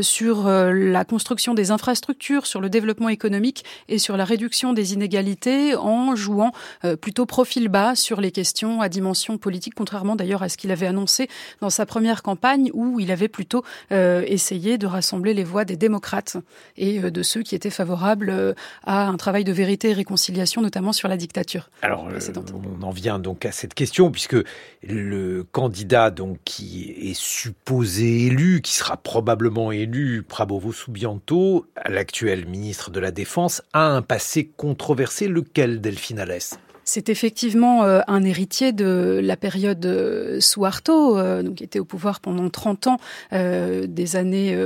sur 0.00 0.48
la 0.48 1.04
construction 1.04 1.51
des 1.54 1.70
infrastructures, 1.70 2.46
sur 2.46 2.60
le 2.60 2.70
développement 2.70 3.08
économique 3.08 3.64
et 3.88 3.98
sur 3.98 4.16
la 4.16 4.24
réduction 4.24 4.72
des 4.72 4.94
inégalités 4.94 5.74
en 5.74 6.14
jouant 6.16 6.52
euh, 6.84 6.96
plutôt 6.96 7.26
profil 7.26 7.68
bas 7.68 7.94
sur 7.94 8.20
les 8.20 8.30
questions 8.30 8.80
à 8.80 8.88
dimension 8.88 9.38
politique, 9.38 9.74
contrairement 9.74 10.16
d'ailleurs 10.16 10.42
à 10.42 10.48
ce 10.48 10.56
qu'il 10.56 10.70
avait 10.70 10.86
annoncé 10.86 11.28
dans 11.60 11.70
sa 11.70 11.86
première 11.86 12.22
campagne 12.22 12.70
où 12.72 13.00
il 13.00 13.10
avait 13.10 13.28
plutôt 13.28 13.64
euh, 13.90 14.24
essayé 14.26 14.78
de 14.78 14.86
rassembler 14.86 15.34
les 15.34 15.44
voix 15.44 15.64
des 15.64 15.76
démocrates 15.76 16.36
et 16.76 17.00
euh, 17.00 17.10
de 17.10 17.22
ceux 17.22 17.42
qui 17.42 17.54
étaient 17.54 17.70
favorables 17.70 18.54
à 18.84 19.06
un 19.06 19.16
travail 19.16 19.44
de 19.44 19.52
vérité 19.52 19.90
et 19.90 19.92
réconciliation, 19.92 20.62
notamment 20.62 20.92
sur 20.92 21.08
la 21.08 21.16
dictature. 21.16 21.70
Alors, 21.82 22.08
on 22.52 22.82
en 22.82 22.90
vient 22.90 23.18
donc 23.18 23.46
à 23.46 23.52
cette 23.52 23.74
question 23.74 24.10
puisque 24.10 24.36
le 24.82 25.44
candidat 25.50 26.10
donc 26.10 26.38
qui 26.44 26.94
est 27.00 27.18
supposé 27.18 28.26
élu, 28.26 28.60
qui 28.62 28.74
sera 28.74 28.96
probablement 28.96 29.72
élu, 29.72 30.22
Prabowo 30.22 30.72
Subianto, 30.72 31.41
l'actuel 31.88 32.46
ministre 32.46 32.90
de 32.90 33.00
la 33.00 33.10
Défense, 33.10 33.62
a 33.72 33.86
un 33.86 34.02
passé 34.02 34.50
controversé. 34.56 35.28
Lequel, 35.28 35.80
Delphine 35.80 36.20
Alès 36.20 36.58
C'est 36.84 37.08
effectivement 37.08 37.84
euh, 37.84 38.00
un 38.08 38.24
héritier 38.24 38.72
de 38.72 39.20
la 39.22 39.36
période 39.36 39.84
euh, 39.86 40.40
Suharto, 40.40 41.16
euh, 41.16 41.42
qui 41.54 41.62
était 41.62 41.78
au 41.78 41.84
pouvoir 41.84 42.20
pendant 42.20 42.48
30 42.50 42.86
ans, 42.88 42.96
des 43.32 44.16
années 44.16 44.56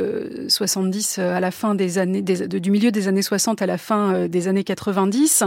70 0.49 1.19
à 1.19 1.41
la 1.41 1.51
fin 1.51 1.75
des 1.75 1.99
années, 1.99 2.23
du 2.23 2.71
milieu 2.71 2.91
des 2.91 3.09
années 3.09 3.23
60 3.23 3.63
à 3.63 3.67
la 3.67 3.79
fin 3.79 4.29
des 4.29 4.49
années 4.49 4.65
90. 4.65 5.45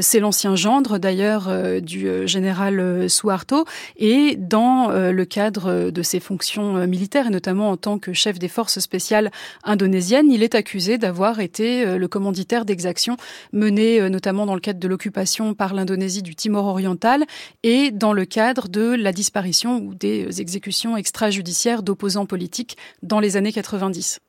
C'est 0.00 0.20
l'ancien 0.20 0.56
gendre 0.56 0.98
d'ailleurs 0.98 1.50
du 1.80 2.26
général 2.26 3.08
Suharto 3.08 3.64
et 3.96 4.36
dans 4.36 4.90
le 4.90 5.24
cadre 5.24 5.90
de 5.90 6.02
ses 6.02 6.20
fonctions 6.20 6.86
militaires 6.86 7.28
et 7.28 7.30
notamment 7.30 7.70
en 7.70 7.76
tant 7.76 7.98
que 7.98 8.12
chef 8.12 8.38
des 8.38 8.48
forces 8.48 8.78
spéciales 8.80 9.30
indonésiennes, 9.64 10.30
il 10.30 10.42
est 10.42 10.54
accusé 10.54 10.98
d'avoir 10.98 11.40
été 11.40 11.96
le 11.96 12.08
commanditaire 12.08 12.64
d'exactions 12.64 13.16
menées 13.52 14.08
notamment 14.10 14.46
dans 14.46 14.54
le 14.54 14.60
cadre 14.60 14.80
de 14.80 14.88
l'occupation 14.88 15.54
par 15.54 15.74
l'Indonésie 15.74 16.05
du 16.06 16.34
Timor 16.34 16.66
oriental 16.66 17.24
et 17.62 17.90
dans 17.90 18.12
le 18.12 18.24
cadre 18.24 18.68
de 18.68 18.94
la 18.94 19.12
disparition 19.12 19.78
ou 19.78 19.94
des 19.94 20.40
exécutions 20.40 20.96
extrajudiciaires 20.96 21.82
d'opposants 21.82 22.26
politiques 22.26 22.76
dans 23.02 23.20
les 23.20 23.36
années 23.36 23.52
90. 23.52 24.20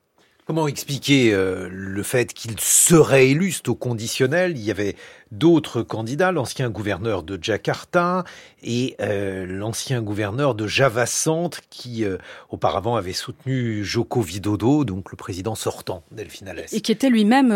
Comment 0.46 0.68
expliquer 0.68 1.34
euh, 1.34 1.68
le 1.70 2.04
fait 2.04 2.34
qu'il 2.34 2.58
serait 2.60 3.28
élu 3.30 3.54
au 3.68 3.76
conditionnel? 3.76 4.54
Il 4.56 4.64
y 4.64 4.72
avait 4.72 4.96
d'autres 5.32 5.82
candidats, 5.82 6.32
l'ancien 6.32 6.70
gouverneur 6.70 7.24
de 7.24 7.40
Jakarta 7.42 8.24
et 8.64 8.96
euh, 9.02 9.46
l'ancien 9.46 10.02
gouverneur 10.02 10.56
de 10.56 10.68
Java 10.68 11.06
Centre 11.06 11.62
qui 11.70 12.04
euh, 12.04 12.18
auparavant 12.50 12.96
avait 12.96 13.14
soutenu 13.14 13.84
Joko 13.84 14.22
Widodo, 14.22 14.86
donc 14.86 15.12
le 15.12 15.18
président 15.18 15.56
sortant 15.56 16.04
Delphine 16.12 16.48
Alès. 16.48 16.74
Et 16.74 16.82
qui 16.82 16.92
était 16.92 17.10
lui-même 17.10 17.50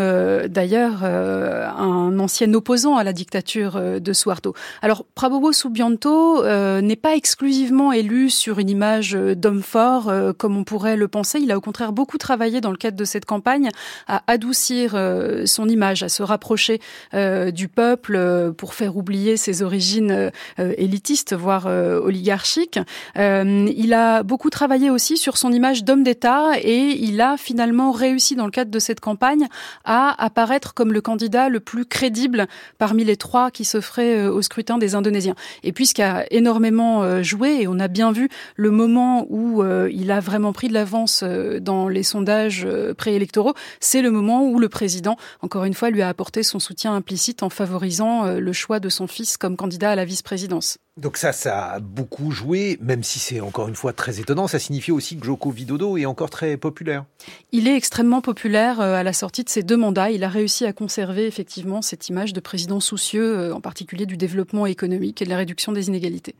d'ailleurs 0.48 1.04
un 1.04 2.18
ancien 2.18 2.52
opposant 2.54 2.96
à 2.96 3.04
la 3.04 3.12
dictature 3.12 4.00
de 4.00 4.12
Suharto. 4.12 4.54
Alors 4.80 5.04
Prabowo 5.14 5.52
Subianto 5.52 6.44
n'est 6.80 6.96
pas 6.96 7.14
exclusivement 7.14 7.92
élu 7.92 8.30
sur 8.30 8.58
une 8.58 8.70
image 8.70 9.12
d'homme 9.12 9.62
fort 9.62 10.12
comme 10.38 10.56
on 10.56 10.64
pourrait 10.64 10.96
le 10.96 11.08
penser, 11.08 11.38
il 11.40 11.50
a 11.50 11.56
au 11.56 11.60
contraire 11.60 11.92
beaucoup 11.92 12.18
travaillé 12.18 12.60
dans 12.60 12.70
le 12.70 12.76
cadre 12.76 12.96
de 12.96 13.04
cette 13.04 13.24
campagne 13.24 13.70
à 14.06 14.22
adoucir 14.26 14.92
euh, 14.94 15.46
son 15.46 15.68
image, 15.68 16.02
à 16.02 16.08
se 16.08 16.22
rapprocher 16.22 16.80
euh, 17.14 17.50
du 17.62 17.68
peuple 17.68 18.16
euh, 18.16 18.50
pour 18.50 18.74
faire 18.74 18.96
oublier 18.96 19.36
ses 19.36 19.62
origines 19.62 20.32
élitistes, 20.58 21.32
voire 21.34 21.66
oligarchiques. 21.66 22.80
il 23.16 23.94
a 23.94 24.22
beaucoup 24.22 24.50
travaillé 24.50 24.90
aussi 24.90 25.16
sur 25.16 25.36
son 25.36 25.52
image 25.52 25.84
d'homme 25.84 26.02
d'État 26.02 26.58
et 26.60 26.96
il 27.08 27.20
a 27.20 27.36
finalement 27.36 27.92
réussi 27.92 28.34
dans 28.34 28.46
le 28.46 28.50
cadre 28.50 28.70
de 28.70 28.78
cette 28.78 29.00
campagne 29.00 29.46
à 29.84 30.14
apparaître 30.22 30.74
comme 30.74 30.92
le 30.92 31.00
candidat 31.00 31.48
le 31.48 31.60
plus 31.60 31.84
crédible 31.84 32.46
parmi 32.78 33.04
les 33.04 33.16
trois 33.16 33.50
qui 33.50 33.64
s'offraient 33.64 34.26
au 34.26 34.42
scrutin 34.42 34.78
des 34.78 34.94
Indonésiens. 34.94 35.36
Et 35.62 35.72
puis 35.72 35.86
ce 35.86 35.94
qui 35.94 36.02
a 36.02 36.26
énormément 36.32 37.22
joué, 37.22 37.62
et 37.62 37.68
on 37.68 37.78
a 37.78 37.88
bien 37.88 38.12
vu 38.12 38.28
le 38.56 38.70
moment 38.70 39.26
où 39.30 39.62
il 39.64 40.10
a 40.10 40.20
vraiment 40.20 40.52
pris 40.52 40.68
de 40.68 40.74
l'avance 40.74 41.22
dans 41.60 41.88
les 41.88 42.02
sondages 42.02 42.66
euh, 42.72 42.94
préélectoraux, 42.94 43.54
c'est 43.80 44.02
le 44.02 44.10
moment 44.10 44.44
où 44.44 44.58
le 44.58 44.68
président, 44.68 45.16
encore 45.40 45.64
une 45.64 45.74
fois, 45.74 45.90
lui 45.90 46.02
a 46.02 46.08
apporté 46.08 46.42
son 46.42 46.58
soutien 46.58 46.94
implicite 46.94 47.42
en 47.42 47.50
favorisant 47.52 48.26
euh, 48.26 48.40
le 48.40 48.52
choix 48.52 48.80
de 48.80 48.88
son 48.88 49.06
fils 49.06 49.36
comme 49.36 49.56
candidat 49.56 49.90
à 49.92 49.94
la 49.94 50.04
vice-présidence. 50.04 50.78
Donc 50.96 51.16
ça, 51.16 51.32
ça 51.32 51.72
a 51.72 51.80
beaucoup 51.80 52.32
joué, 52.32 52.78
même 52.80 53.02
si 53.02 53.18
c'est 53.18 53.40
encore 53.40 53.68
une 53.68 53.74
fois 53.74 53.92
très 53.92 54.20
étonnant, 54.20 54.48
ça 54.48 54.58
signifie 54.58 54.92
aussi 54.92 55.16
que 55.16 55.24
Joko 55.24 55.50
Widodo 55.50 55.96
est 55.96 56.06
encore 56.06 56.30
très 56.30 56.56
populaire. 56.56 57.04
Il 57.52 57.68
est 57.68 57.76
extrêmement 57.76 58.20
populaire 58.20 58.80
euh, 58.80 58.94
à 58.94 59.02
la 59.02 59.12
sortie 59.12 59.44
de 59.44 59.48
ses 59.48 59.62
deux 59.62 59.76
mandats. 59.76 60.10
Il 60.10 60.24
a 60.24 60.28
réussi 60.28 60.66
à 60.66 60.72
conserver 60.72 61.26
effectivement 61.26 61.82
cette 61.82 62.08
image 62.08 62.32
de 62.32 62.40
président 62.40 62.80
soucieux, 62.80 63.52
en 63.54 63.60
particulier 63.60 64.06
du 64.06 64.16
développement 64.16 64.66
économique 64.66 65.22
et 65.22 65.24
de 65.24 65.30
la 65.30 65.36
réduction 65.36 65.72
des 65.72 65.88
inégalités. 65.88 66.34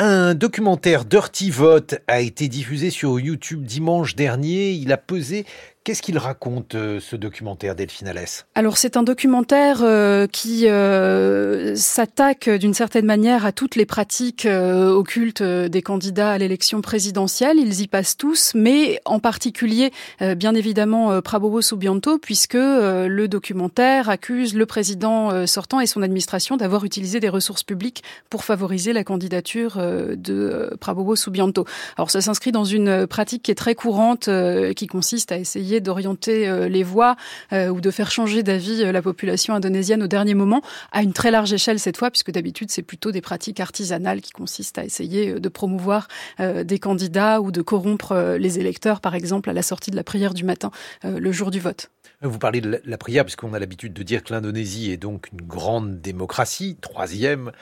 Un 0.00 0.34
documentaire 0.34 1.04
Dirty 1.04 1.50
Vote 1.50 1.94
a 2.08 2.20
été 2.20 2.48
diffusé 2.48 2.90
sur 2.90 3.20
YouTube 3.20 3.64
dimanche 3.64 4.16
dernier. 4.16 4.72
Il 4.72 4.92
a 4.92 4.96
pesé 4.96 5.46
Qu'est-ce 5.84 6.00
qu'il 6.00 6.16
raconte, 6.16 6.76
euh, 6.76 6.98
ce 6.98 7.14
documentaire 7.14 7.74
Delphine 7.74 8.08
Alès 8.08 8.46
Alors, 8.54 8.78
c'est 8.78 8.96
un 8.96 9.02
documentaire 9.02 9.80
euh, 9.82 10.26
qui 10.26 10.66
euh, 10.66 11.76
s'attaque 11.76 12.48
d'une 12.48 12.72
certaine 12.72 13.04
manière 13.04 13.44
à 13.44 13.52
toutes 13.52 13.76
les 13.76 13.84
pratiques 13.84 14.46
occultes 14.46 15.42
des 15.42 15.82
candidats 15.82 16.30
à 16.32 16.38
l'élection 16.38 16.80
présidentielle. 16.80 17.58
Ils 17.58 17.82
y 17.82 17.86
passent 17.86 18.16
tous, 18.16 18.52
mais 18.54 18.98
en 19.04 19.18
particulier, 19.18 19.92
bien 20.20 20.54
évidemment, 20.54 21.20
Prabowo 21.20 21.60
Subianto, 21.60 22.18
puisque 22.18 22.54
le 22.54 23.26
documentaire 23.26 24.08
accuse 24.08 24.54
le 24.54 24.66
président 24.66 25.46
sortant 25.46 25.80
et 25.80 25.86
son 25.86 26.02
administration 26.02 26.56
d'avoir 26.56 26.84
utilisé 26.84 27.20
des 27.20 27.28
ressources 27.28 27.62
publiques 27.62 28.02
pour 28.30 28.44
favoriser 28.44 28.92
la 28.92 29.04
candidature 29.04 29.76
de 29.76 30.74
Prabowo 30.80 31.16
Subianto. 31.16 31.66
Alors, 31.96 32.10
ça 32.10 32.20
s'inscrit 32.20 32.52
dans 32.52 32.64
une 32.64 33.06
pratique 33.06 33.42
qui 33.42 33.50
est 33.50 33.56
très 33.56 33.74
courante, 33.74 34.30
qui 34.76 34.86
consiste 34.86 35.32
à 35.32 35.38
essayer 35.38 35.73
d'orienter 35.80 36.48
euh, 36.48 36.68
les 36.68 36.82
voix 36.82 37.16
euh, 37.52 37.68
ou 37.68 37.80
de 37.80 37.90
faire 37.90 38.10
changer 38.10 38.42
d'avis 38.42 38.82
euh, 38.82 38.92
la 38.92 39.02
population 39.02 39.54
indonésienne 39.54 40.02
au 40.02 40.06
dernier 40.06 40.34
moment, 40.34 40.62
à 40.92 41.02
une 41.02 41.12
très 41.12 41.30
large 41.30 41.52
échelle 41.52 41.78
cette 41.78 41.96
fois, 41.96 42.10
puisque 42.10 42.30
d'habitude 42.30 42.70
c'est 42.70 42.82
plutôt 42.82 43.12
des 43.12 43.20
pratiques 43.20 43.60
artisanales 43.60 44.20
qui 44.20 44.32
consistent 44.32 44.78
à 44.78 44.84
essayer 44.84 45.40
de 45.40 45.48
promouvoir 45.48 46.08
des 46.38 46.78
candidats 46.78 47.40
ou 47.40 47.50
de 47.50 47.62
corrompre 47.62 48.36
les 48.38 48.58
électeurs, 48.58 49.00
par 49.00 49.14
exemple 49.14 49.50
à 49.50 49.52
la 49.52 49.62
sortie 49.62 49.90
de 49.90 49.96
la 49.96 50.04
prière 50.04 50.34
du 50.34 50.44
matin, 50.44 50.70
le 51.04 51.32
jour 51.32 51.50
du 51.50 51.60
vote. 51.60 51.90
Vous 52.22 52.38
parlez 52.38 52.60
de 52.60 52.80
la 52.84 52.98
prière, 52.98 53.24
puisqu'on 53.24 53.52
a 53.54 53.58
l'habitude 53.58 53.92
de 53.92 54.02
dire 54.02 54.24
que 54.24 54.32
l'Indonésie 54.32 54.90
est 54.90 54.96
donc 54.96 55.28
une 55.32 55.46
grande 55.46 56.00
démocratie, 56.00 56.76
troisième 56.80 57.52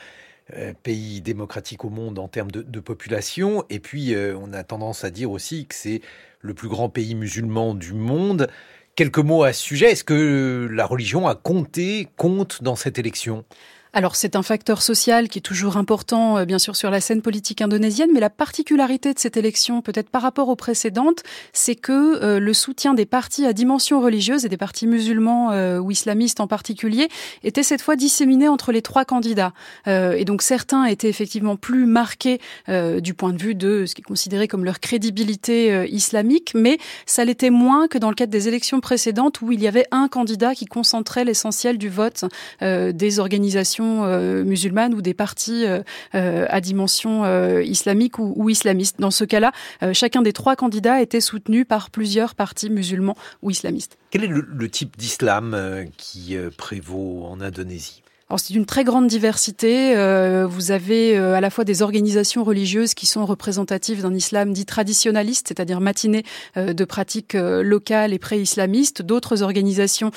pays 0.83 1.21
démocratique 1.21 1.85
au 1.85 1.91
monde 1.91 2.19
en 2.19 2.29
termes 2.29 2.51
de, 2.51 2.81
population. 2.81 3.65
Et 3.71 3.79
puis, 3.79 4.15
on 4.17 4.53
a 4.53 4.65
tendance 4.65 5.05
à 5.05 5.11
dire 5.11 5.31
aussi 5.31 5.67
que 5.67 5.75
c'est 5.75 6.01
le 6.41 6.55
plus 6.55 6.69
grand 6.69 6.89
pays 6.89 7.15
musulman 7.15 7.75
du 7.75 7.93
monde. 7.93 8.49
Quelques 8.95 9.19
mots 9.19 9.45
à 9.45 9.53
ce 9.53 9.63
sujet. 9.63 9.93
Est-ce 9.93 10.05
que 10.05 10.69
la 10.71 10.85
religion 10.85 11.27
a 11.27 11.35
compté, 11.35 12.09
compte 12.17 12.63
dans 12.63 12.77
cette 12.77 12.99
élection? 12.99 13.45
Alors 13.95 14.17
c'est 14.17 14.37
un 14.37 14.43
facteur 14.43 14.81
social 14.81 15.29
qui 15.29 15.39
est 15.39 15.43
toujours 15.43 15.77
important, 15.77 16.39
euh, 16.39 16.45
bien 16.47 16.59
sûr, 16.59 16.77
sur 16.77 16.91
la 16.91 17.01
scène 17.01 17.21
politique 17.21 17.61
indonésienne, 17.61 18.09
mais 18.13 18.21
la 18.21 18.31
particularité 18.31 19.13
de 19.13 19.19
cette 19.19 19.37
élection, 19.37 19.83
peut-être 19.83 20.09
par 20.09 20.23
rapport 20.23 20.49
aux 20.49 20.57
précédentes, 20.57 21.23
c'est 21.53 21.75
que 21.75 21.93
euh, 21.93 22.41
le 22.41 22.55
soutien 22.55 22.95
des 22.95 23.05
partis 23.05 23.45
à 23.45 23.53
dimension 23.53 24.01
religieuse 24.01 24.47
et 24.47 24.49
des 24.49 24.57
partis 24.57 24.87
musulmans 24.87 25.53
euh, 25.53 25.79
ou 25.79 25.91
islamistes 25.91 26.41
en 26.41 26.47
particulier 26.47 27.09
était 27.45 27.63
cette 27.63 27.83
fois 27.83 27.97
disséminé 27.97 28.49
entre 28.49 28.73
les 28.73 28.81
trois 28.81 29.05
candidats. 29.05 29.53
et 29.87 30.25
donc 30.25 30.43
certains 30.43 30.85
étaient 30.85 31.09
effectivement 31.09 31.57
plus 31.57 31.87
marqués 31.87 32.41
du 32.69 33.15
point 33.15 33.33
de 33.33 33.43
vue 33.43 33.55
de 33.55 33.85
ce 33.87 33.95
qui 33.95 34.01
est 34.01 34.05
considéré 34.05 34.49
comme 34.49 34.65
leur 34.65 34.81
crédibilité 34.81 35.87
islamique, 35.91 36.53
mais 36.55 36.79
ça 37.07 37.25
l'était 37.25 37.51
moins 37.51 37.89
que 37.89 37.99
dans 37.99 38.09
le 38.09 38.15
cadre 38.15 38.33
des 38.33 38.49
élections 38.49 38.81
précédentes 38.81 39.41
où 39.41 39.53
il 39.53 39.61
y 39.61 39.69
avait 39.69 39.87
un 39.91 40.09
candidat 40.09 40.55
qui 40.55 40.67
concentrait 40.67 41.25
l'essentiel 41.25 41.79
du 41.79 41.89
vote 41.89 42.25
des 42.61 43.19
organisations 43.19 43.82
euh, 43.83 44.45
musulmanes 44.45 44.95
ou 44.95 45.03
des 45.03 45.15
partis 45.15 45.67
euh, 45.67 45.83
euh, 46.15 46.47
à 46.49 46.61
dimension 46.61 47.25
islamique 47.61 48.19
ou, 48.19 48.51
islamiste. 48.51 49.01
Dans 49.01 49.11
ce 49.11 49.25
cas-là, 49.25 49.53
chacun 49.93 50.23
des 50.23 50.33
trois 50.33 50.57
candidats 50.57 51.01
était 51.01 51.21
soutenu 51.21 51.65
par 51.65 51.91
plusieurs 51.91 52.35
partis 52.35 52.71
musulmans 52.71 53.17
ou 53.43 53.51
islamistes. 53.51 53.99
Quel 54.11 54.25
est 54.25 54.29
le 54.29 54.69
type 54.69 54.97
d'islam 54.97 55.57
qui 55.97 56.37
prévaut 56.57 57.25
en 57.27 57.41
Indonésie? 57.41 58.03
C'est 58.39 58.55
une 58.55 58.67
très 58.67 58.85
grande 58.85 59.07
diversité. 59.07 59.97
Euh, 59.97 60.47
vous 60.49 60.71
avez 60.71 61.17
euh, 61.17 61.35
à 61.35 61.41
la 61.41 61.51
fois 61.51 61.65
des 61.65 61.83
organisations 61.83 62.45
religieuses 62.45 62.95
qui 62.95 63.07
sont 63.07 63.25
représentatives 63.27 64.03
d'un 64.03 64.15
islam 64.15 64.53
dit 64.53 64.65
traditionnaliste, 64.65 65.49
c'est-à-dire 65.49 65.81
matiné 65.81 66.25
euh, 66.57 66.73
de 66.73 66.85
pratiques 66.85 67.35
locales 67.35 68.13
et 68.13 68.19
pré-islamistes, 68.19 69.03
d'autres 69.03 69.43
organisations 69.43 70.11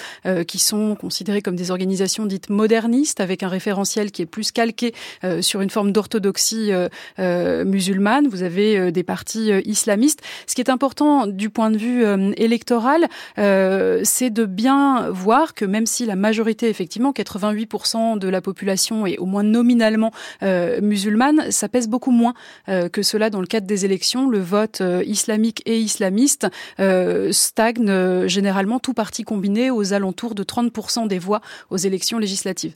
qui 0.47 0.60
sont 0.60 0.95
considérées 0.95 1.41
comme 1.41 1.56
des 1.56 1.71
organisations 1.71 2.25
dites 2.25 2.49
modernistes, 2.49 3.19
avec 3.19 3.43
un 3.43 3.47
référentiel 3.47 4.12
qui 4.12 4.21
est 4.21 4.25
plus 4.25 4.51
calqué 4.51 4.93
sur 5.41 5.62
une 5.62 5.69
forme 5.69 5.91
d'orthodoxie 5.91 6.71
musulmane. 7.17 8.28
Vous 8.28 8.43
avez 8.43 8.91
des 8.91 9.04
partis 9.04 9.51
islamistes. 9.65 10.21
Ce 10.47 10.56
qui 10.56 10.62
est 10.62 10.69
important 10.69 11.28
du 11.28 11.49
point 11.49 11.71
de 11.71 11.78
vue 11.78 12.06
électoral, 12.38 13.08
c'est 13.38 14.30
de 14.30 14.45
bien 14.45 15.10
voir 15.10 15.54
que 15.54 15.65
même 15.65 15.86
si 15.86 16.06
la 16.06 16.15
majorité, 16.15 16.69
effectivement, 16.69 17.12
88% 17.12 18.04
de 18.15 18.27
la 18.27 18.41
population 18.41 19.05
est 19.05 19.17
au 19.17 19.25
moins 19.25 19.43
nominalement 19.43 20.11
euh, 20.43 20.79
musulmane, 20.81 21.51
ça 21.51 21.67
pèse 21.67 21.87
beaucoup 21.87 22.11
moins 22.11 22.33
euh, 22.69 22.89
que 22.89 23.01
cela 23.01 23.29
dans 23.29 23.41
le 23.41 23.47
cadre 23.47 23.67
des 23.67 23.85
élections. 23.85 24.29
Le 24.29 24.39
vote 24.39 24.81
euh, 24.81 25.03
islamique 25.05 25.61
et 25.65 25.79
islamiste 25.79 26.47
stagne 27.31 28.27
généralement 28.27 28.79
tout 28.79 28.93
parti 28.93 29.23
combiné 29.23 29.71
aux 29.71 29.93
alentours 29.93 30.35
de 30.35 30.43
30% 30.43 31.07
des 31.07 31.19
voix 31.19 31.41
aux 31.69 31.77
élections 31.77 32.19
législatives. 32.19 32.75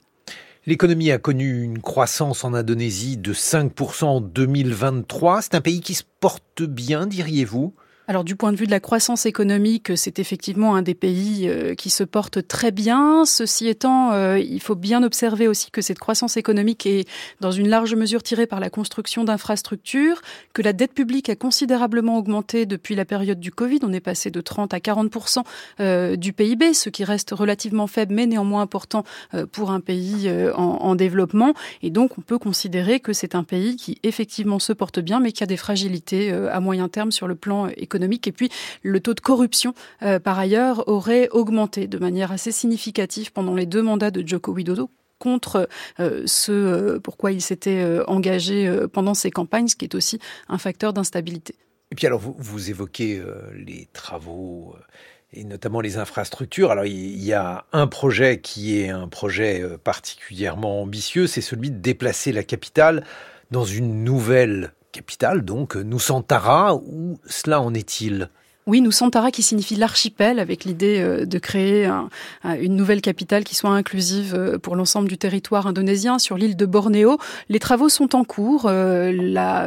L'économie 0.66 1.10
a 1.10 1.18
connu 1.18 1.62
une 1.62 1.80
croissance 1.80 2.44
en 2.44 2.52
Indonésie 2.52 3.16
de 3.16 3.32
5% 3.32 4.04
en 4.04 4.20
2023. 4.20 5.42
C'est 5.42 5.54
un 5.54 5.60
pays 5.60 5.80
qui 5.80 5.94
se 5.94 6.02
porte 6.20 6.62
bien, 6.62 7.06
diriez-vous? 7.06 7.74
Alors 8.10 8.24
du 8.24 8.34
point 8.34 8.50
de 8.50 8.56
vue 8.56 8.66
de 8.66 8.72
la 8.72 8.80
croissance 8.80 9.24
économique, 9.24 9.92
c'est 9.94 10.18
effectivement 10.18 10.74
un 10.74 10.82
des 10.82 10.94
pays 10.94 11.48
euh, 11.48 11.76
qui 11.76 11.90
se 11.90 12.02
porte 12.02 12.44
très 12.48 12.72
bien. 12.72 13.24
Ceci 13.24 13.68
étant, 13.68 14.10
euh, 14.10 14.36
il 14.36 14.60
faut 14.60 14.74
bien 14.74 15.04
observer 15.04 15.46
aussi 15.46 15.70
que 15.70 15.80
cette 15.80 16.00
croissance 16.00 16.36
économique 16.36 16.86
est 16.86 17.08
dans 17.38 17.52
une 17.52 17.68
large 17.68 17.94
mesure 17.94 18.24
tirée 18.24 18.48
par 18.48 18.58
la 18.58 18.68
construction 18.68 19.22
d'infrastructures, 19.22 20.22
que 20.54 20.60
la 20.60 20.72
dette 20.72 20.92
publique 20.92 21.28
a 21.28 21.36
considérablement 21.36 22.18
augmenté 22.18 22.66
depuis 22.66 22.96
la 22.96 23.04
période 23.04 23.38
du 23.38 23.52
Covid. 23.52 23.78
On 23.84 23.92
est 23.92 24.00
passé 24.00 24.32
de 24.32 24.40
30 24.40 24.74
à 24.74 24.78
40% 24.78 25.44
euh, 25.78 26.16
du 26.16 26.32
PIB, 26.32 26.74
ce 26.74 26.88
qui 26.88 27.04
reste 27.04 27.30
relativement 27.30 27.86
faible 27.86 28.14
mais 28.14 28.26
néanmoins 28.26 28.62
important 28.62 29.04
pour 29.52 29.70
un 29.70 29.78
pays 29.78 30.28
en, 30.56 30.62
en 30.62 30.94
développement. 30.96 31.54
Et 31.82 31.90
donc 31.90 32.18
on 32.18 32.22
peut 32.22 32.38
considérer 32.38 32.98
que 32.98 33.12
c'est 33.12 33.36
un 33.36 33.44
pays 33.44 33.76
qui 33.76 34.00
effectivement 34.02 34.58
se 34.58 34.72
porte 34.72 34.98
bien 34.98 35.20
mais 35.20 35.30
qui 35.30 35.44
a 35.44 35.46
des 35.46 35.56
fragilités 35.56 36.32
à 36.32 36.58
moyen 36.58 36.88
terme 36.88 37.12
sur 37.12 37.28
le 37.28 37.36
plan 37.36 37.68
économique 37.68 37.99
et 38.26 38.32
puis, 38.32 38.50
le 38.82 39.00
taux 39.00 39.14
de 39.14 39.20
corruption, 39.20 39.74
euh, 40.02 40.18
par 40.18 40.38
ailleurs, 40.38 40.88
aurait 40.88 41.28
augmenté 41.30 41.86
de 41.86 41.98
manière 41.98 42.32
assez 42.32 42.52
significative 42.52 43.32
pendant 43.32 43.54
les 43.54 43.66
deux 43.66 43.82
mandats 43.82 44.10
de 44.10 44.26
Joko 44.26 44.52
Widodo 44.52 44.90
contre 45.18 45.68
euh, 45.98 46.22
ce 46.26 46.52
euh, 46.52 46.98
pourquoi 46.98 47.32
il 47.32 47.42
s'était 47.42 48.00
engagé 48.06 48.72
pendant 48.92 49.14
ses 49.14 49.30
campagnes, 49.30 49.68
ce 49.68 49.76
qui 49.76 49.84
est 49.84 49.94
aussi 49.94 50.18
un 50.48 50.58
facteur 50.58 50.92
d'instabilité. 50.92 51.54
Et 51.92 51.94
puis 51.94 52.06
alors, 52.06 52.20
vous 52.20 52.70
évoquez 52.70 53.20
les 53.54 53.88
travaux 53.92 54.76
et 55.32 55.44
notamment 55.44 55.80
les 55.80 55.96
infrastructures. 55.96 56.70
Alors 56.70 56.84
il 56.84 57.22
y 57.22 57.32
a 57.32 57.64
un 57.72 57.86
projet 57.86 58.40
qui 58.40 58.80
est 58.80 58.90
un 58.90 59.08
projet 59.08 59.64
particulièrement 59.82 60.82
ambitieux, 60.82 61.26
c'est 61.26 61.40
celui 61.40 61.70
de 61.70 61.78
déplacer 61.78 62.32
la 62.32 62.44
capitale 62.44 63.04
dans 63.50 63.64
une 63.64 64.04
nouvelle 64.04 64.72
capitale, 64.92 65.42
donc 65.42 65.76
Nusantara, 65.76 66.74
où 66.74 67.18
cela 67.26 67.60
en 67.60 67.74
est-il? 67.74 68.30
Oui, 68.70 68.80
nous 68.80 68.92
Santara 68.92 69.32
qui 69.32 69.42
signifie 69.42 69.74
l'archipel, 69.74 70.38
avec 70.38 70.64
l'idée 70.64 71.00
euh, 71.00 71.26
de 71.26 71.38
créer 71.40 71.90
une 72.44 72.76
nouvelle 72.76 73.00
capitale 73.00 73.42
qui 73.42 73.56
soit 73.56 73.70
inclusive 73.70 74.34
euh, 74.36 74.58
pour 74.58 74.76
l'ensemble 74.76 75.08
du 75.08 75.18
territoire 75.18 75.66
indonésien 75.66 76.20
sur 76.20 76.36
l'île 76.36 76.56
de 76.56 76.66
Bornéo. 76.66 77.18
Les 77.48 77.58
travaux 77.58 77.88
sont 77.88 78.14
en 78.14 78.22
cours, 78.22 78.66
euh, 78.66 79.10
la 79.12 79.66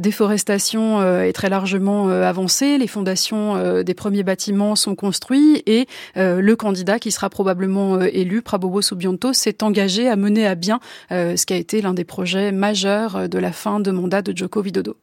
déforestation 0.00 1.02
est 1.22 1.32
très 1.32 1.48
largement 1.48 2.08
avancée, 2.08 2.78
les 2.78 2.86
fondations 2.88 3.82
des 3.82 3.94
premiers 3.94 4.24
bâtiments 4.24 4.74
sont 4.74 4.96
construits 4.96 5.62
et 5.66 5.86
le 6.16 6.54
candidat 6.54 6.98
qui 6.98 7.12
sera 7.12 7.30
probablement 7.30 8.00
élu, 8.00 8.42
Prabowo 8.42 8.82
Subianto, 8.82 9.32
s'est 9.32 9.62
engagé 9.62 10.08
à 10.08 10.16
mener 10.16 10.46
à 10.46 10.54
bien 10.56 10.80
ce 11.10 11.44
qui 11.46 11.52
a 11.52 11.56
été 11.56 11.80
l'un 11.80 11.94
des 11.94 12.04
projets 12.04 12.50
majeurs 12.50 13.28
de 13.28 13.38
la 13.38 13.52
fin 13.52 13.78
de 13.78 13.90
mandat 13.90 14.22
de 14.22 14.36
Joko 14.36 14.62
Widodo. 14.62 14.96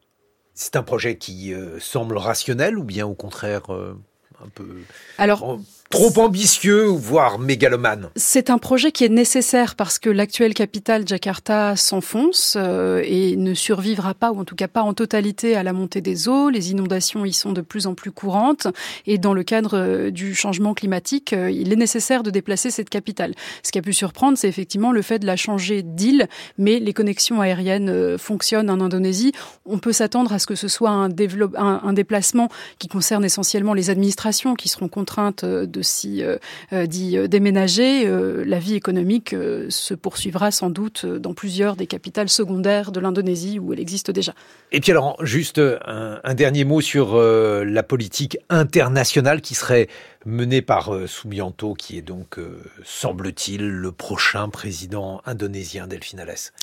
C'est 0.60 0.76
un 0.76 0.82
projet 0.82 1.20
qui 1.20 1.54
euh, 1.54 1.80
semble 1.80 2.17
rationnel 2.17 2.80
ou 2.80 2.84
bien 2.84 3.06
au 3.06 3.13
contraire 3.13 3.72
euh, 3.72 3.96
un 4.43 4.48
peu... 4.48 4.82
Alors, 5.20 5.60
trop 5.89 6.19
ambitieux, 6.19 6.84
voire 6.84 7.39
mégalomane 7.39 8.10
C'est 8.15 8.50
un 8.50 8.58
projet 8.58 8.91
qui 8.91 9.06
est 9.06 9.10
nécessaire 9.10 9.76
parce 9.76 10.00
que 10.00 10.10
l'actuelle 10.10 10.54
capitale, 10.54 11.08
Jakarta, 11.08 11.76
s'enfonce 11.76 12.56
euh, 12.58 13.02
et 13.06 13.36
ne 13.38 13.54
survivra 13.54 14.13
pas, 14.13 14.32
ou 14.32 14.39
en 14.39 14.45
tout 14.45 14.56
cas 14.56 14.67
pas 14.67 14.82
en 14.82 14.93
totalité, 14.93 15.56
à 15.56 15.63
la 15.63 15.73
montée 15.73 16.02
des 16.02 16.28
eaux. 16.28 16.50
Les 16.50 16.71
inondations 16.71 17.26
y 17.26 17.34
sont 17.34 17.54
de 17.54 17.62
plus 17.62 17.88
en 17.88 17.95
plus 17.95 18.12
courantes. 18.12 18.67
Et 19.06 19.17
dans 19.17 19.34
le 19.34 19.43
cadre 19.43 19.78
euh, 19.78 20.12
du 20.12 20.36
changement 20.36 20.73
climatique, 20.73 21.34
euh, 21.34 21.50
il 21.50 21.71
est 21.71 21.78
nécessaire 21.78 22.23
de 22.23 22.32
déplacer 22.32 22.69
cette 22.69 22.89
capitale. 22.89 23.34
Ce 23.63 23.71
qui 23.71 23.80
a 23.80 23.82
pu 23.82 23.93
surprendre, 23.93 24.38
c'est 24.38 24.50
effectivement 24.50 24.91
le 24.91 25.02
fait 25.02 25.19
de 25.19 25.26
la 25.26 25.38
changer 25.38 25.84
d'île, 25.84 26.28
mais 26.58 26.80
les 26.80 26.93
connexions 26.93 27.39
aériennes 27.41 28.17
fonctionnent 28.17 28.69
en 28.69 28.82
Indonésie. 28.82 29.32
On 29.65 29.80
peut 29.80 29.93
s'attendre 29.93 30.34
à 30.34 30.39
ce 30.39 30.47
que 30.47 30.56
ce 30.56 30.67
soit 30.67 30.89
un, 30.89 31.10
un, 31.10 31.82
un 31.84 31.93
déplacement 31.93 32.50
qui 32.80 32.88
concerne 32.88 33.23
essentiellement 33.23 33.73
les 33.73 33.89
administrations 33.89 34.56
qui 34.56 34.67
seront 34.69 34.89
contraintes 34.89 35.45
de 35.45 35.77
de 35.78 36.24
euh, 36.24 36.38
euh, 36.74 36.86
euh, 37.18 37.28
déménager, 37.28 38.08
la 38.46 38.60
vie 38.60 38.76
économique 38.76 39.36
se 39.70 39.94
poursuivra 39.94 40.52
sans 40.52 40.70
doute 40.70 41.06
dans 41.06 41.34
plusieurs 41.34 41.76
des 41.76 41.88
capitales 41.88 42.30
secondaires 42.30 42.92
de 42.92 43.00
l'Indonésie 43.00 43.60
où 43.60 43.74
elle 43.74 43.80
existe 43.80 44.12
déjà. 44.12 44.34
Et 44.72 44.80
puis 44.80 44.92
alors, 44.92 45.24
juste 45.24 45.60
un, 45.60 46.34
dernier 46.34 46.66
mot 46.66 46.82
sur 46.82 47.18
la 47.18 47.84
politique 47.84 48.38
internationale 48.50 49.42
qui 49.42 49.56
serait 49.56 49.88
menée 50.25 50.62
par 50.62 50.91
Subianto, 51.08 51.73
qui 51.73 51.97
est 51.97 52.01
donc, 52.01 52.38
semble-t-il, 52.84 53.67
le 53.67 53.91
prochain 53.91 54.49
président 54.49 55.21
indonésien, 55.25 55.88
Delphine 55.88 56.19
Alès. 56.19 56.53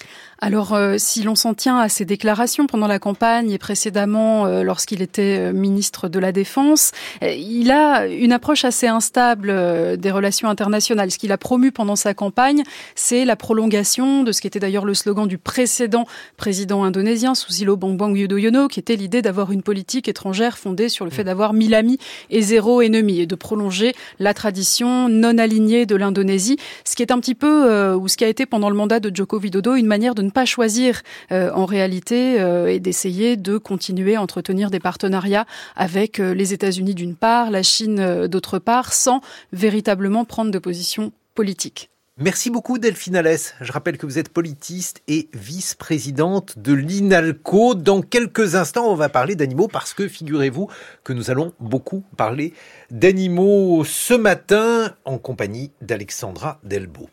Alors, 0.41 0.77
si 0.99 1.23
l'on 1.23 1.35
s'en 1.35 1.55
tient 1.55 1.79
à 1.79 1.89
ses 1.89 2.05
déclarations 2.05 2.67
pendant 2.67 2.87
la 2.87 2.99
campagne 2.99 3.51
et 3.51 3.59
précédemment 3.59 4.47
lorsqu'il 4.63 5.03
était 5.03 5.53
ministre 5.53 6.09
de 6.09 6.19
la 6.19 6.33
Défense, 6.33 6.93
il 7.23 7.71
a 7.71 8.07
une 8.07 8.33
approche 8.33 8.65
assez 8.65 8.87
instable 8.87 9.51
euh, 9.51 9.97
des 9.97 10.11
relations 10.11 10.49
internationales. 10.49 11.11
Ce 11.11 11.19
qu'il 11.19 11.33
a 11.33 11.39
promu 11.39 11.73
pendant 11.73 11.97
sa 11.97 12.15
campagne, 12.15 12.63
c'est 12.95 13.25
la 13.25 13.37
prolongation 13.37 14.23
de 14.23 14.33
ce 14.33 14.41
qui 14.41 14.47
était 14.47 14.61
d'ailleurs 14.61 14.85
le 14.85 14.95
slogan 14.95 15.27
du 15.27 15.39
précédent 15.39 16.07
président 16.37 16.85
indonésien, 16.85 17.35
Susilo 17.35 17.77
Bambang 17.77 18.15
Yudhoyono, 18.17 18.69
qui 18.69 18.81
était 18.81 18.97
l'idée 18.97 19.23
d'avoir 19.23 19.53
une 19.53 19.63
politique 19.63 20.09
étrangère 20.09 20.59
fondée 20.59 20.89
sur 20.89 21.05
le 21.05 21.11
fait 21.11 21.23
mm. 21.23 21.27
d'avoir 21.27 21.53
mille 21.53 21.75
amis 21.75 21.99
et 22.31 22.43
zéro 22.43 22.83
ennemi, 22.83 23.21
et 23.21 23.27
de 23.27 23.35
prolonger 23.45 23.95
la 24.19 24.33
tradition 24.33 25.11
non 25.11 25.37
alignée 25.37 25.85
de 25.85 25.97
l'Indonésie, 25.97 26.57
ce 26.85 26.97
qui 26.97 27.03
est 27.03 27.13
un 27.13 27.21
petit 27.21 27.35
peu, 27.35 27.71
euh, 27.71 27.95
ou 27.95 28.09
ce 28.09 28.17
qui 28.17 28.25
a 28.25 28.29
été 28.29 28.47
pendant 28.47 28.71
le 28.71 28.77
mandat 28.77 29.01
de 29.01 29.15
Joko 29.15 29.39
Widodo, 29.39 29.75
une 29.75 29.87
manière 29.87 30.15
de 30.15 30.23
ne 30.23 30.31
pas 30.31 30.47
choisir 30.47 31.03
euh, 31.31 31.51
en 31.53 31.67
réalité 31.67 32.15
et 32.69 32.81
d'essayer 32.81 33.37
de 33.37 33.59
continuer 33.59 34.17
à 34.17 34.23
entretenir 34.23 34.71
des 34.71 34.81
partenariats 34.81 35.45
avec 35.77 36.19
les 36.19 36.55
États-Unis 36.55 36.95
d'une 36.95 37.17
part, 37.17 37.51
la 37.51 37.63
Chine 37.63 38.27
d'autre 38.27 38.59
part, 38.59 38.93
sans 38.95 39.21
véritablement 39.53 40.25
prendre 40.25 40.51
de 40.51 40.59
position 40.59 41.13
politique. 41.35 41.91
Merci 42.17 42.49
beaucoup 42.49 42.79
Delphine 42.79 43.17
Alès. 43.17 43.57
Je 43.61 43.73
rappelle 43.73 43.99
que 43.99 44.07
vous 44.07 44.21
êtes 44.21 44.29
politiste 44.29 45.03
et 45.09 45.29
vice-présidente 45.33 46.57
de 46.61 46.73
l'INALCO. 46.73 47.75
Dans 47.75 48.03
quelques 48.03 48.55
instants, 48.55 48.87
on 48.87 48.95
va 48.95 49.09
parler 49.09 49.35
d'animaux 49.35 49.67
parce 49.67 49.95
que 49.95 50.07
figurez-vous 50.07 50.71
que 51.03 51.13
nous 51.13 51.33
allons 51.33 51.55
beaucoup 51.59 52.05
parler 52.17 52.55
d'animaux 52.93 53.83
ce 53.85 54.15
matin 54.15 54.95
en 55.05 55.19
compagnie 55.19 55.73
d'Alexandra 55.83 56.61
Delbo. 56.63 57.09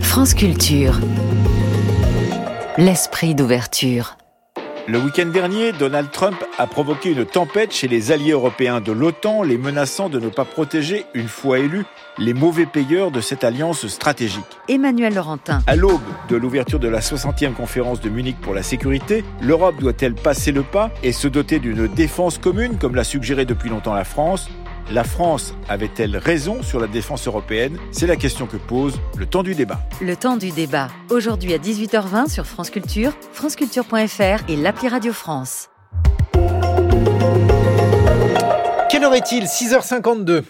France 0.00 0.34
Culture. 0.34 1.00
L'esprit 2.78 3.34
d'ouverture. 3.34 4.16
Le 4.88 5.00
week-end 5.00 5.26
dernier, 5.26 5.72
Donald 5.72 6.12
Trump 6.12 6.36
a 6.58 6.68
provoqué 6.68 7.10
une 7.10 7.24
tempête 7.24 7.72
chez 7.72 7.88
les 7.88 8.12
alliés 8.12 8.30
européens 8.30 8.80
de 8.80 8.92
l'OTAN, 8.92 9.42
les 9.42 9.58
menaçant 9.58 10.08
de 10.08 10.20
ne 10.20 10.28
pas 10.28 10.44
protéger, 10.44 11.06
une 11.12 11.26
fois 11.26 11.58
élus, 11.58 11.84
les 12.18 12.34
mauvais 12.34 12.66
payeurs 12.66 13.10
de 13.10 13.20
cette 13.20 13.42
alliance 13.42 13.88
stratégique. 13.88 14.44
Emmanuel 14.68 15.14
Laurentin. 15.14 15.58
À 15.66 15.74
l'aube 15.74 16.00
de 16.28 16.36
l'ouverture 16.36 16.78
de 16.78 16.86
la 16.86 17.00
60e 17.00 17.52
conférence 17.52 18.00
de 18.00 18.08
Munich 18.08 18.36
pour 18.40 18.54
la 18.54 18.62
sécurité, 18.62 19.24
l'Europe 19.40 19.80
doit-elle 19.80 20.14
passer 20.14 20.52
le 20.52 20.62
pas 20.62 20.92
et 21.02 21.10
se 21.10 21.26
doter 21.26 21.58
d'une 21.58 21.88
défense 21.88 22.38
commune, 22.38 22.78
comme 22.78 22.94
l'a 22.94 23.02
suggéré 23.02 23.44
depuis 23.44 23.70
longtemps 23.70 23.94
la 23.94 24.04
France? 24.04 24.48
La 24.90 25.04
France 25.04 25.54
avait-elle 25.68 26.16
raison 26.16 26.62
sur 26.62 26.80
la 26.80 26.86
défense 26.86 27.26
européenne? 27.26 27.78
C'est 27.92 28.06
la 28.06 28.16
question 28.16 28.46
que 28.46 28.56
pose 28.56 29.00
le 29.16 29.26
temps 29.26 29.42
du 29.42 29.54
débat. 29.54 29.80
Le 30.00 30.16
temps 30.16 30.36
du 30.36 30.50
débat, 30.50 30.88
aujourd'hui 31.10 31.54
à 31.54 31.58
18h20 31.58 32.30
sur 32.30 32.46
France 32.46 32.70
Culture, 32.70 33.12
franceculture.fr 33.32 34.48
et 34.48 34.56
l'appli 34.56 34.88
Radio 34.88 35.12
France. 35.12 35.68
Quelle 38.88 39.04
heure 39.04 39.14
est-il? 39.14 39.44
6h52. 39.44 40.42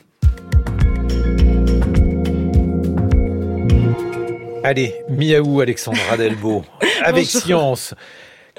Allez, 4.63 4.95
miaou 5.09 5.61
Alexandra 5.61 6.17
Delbo, 6.17 6.65
avec 7.05 7.27
science. 7.27 7.95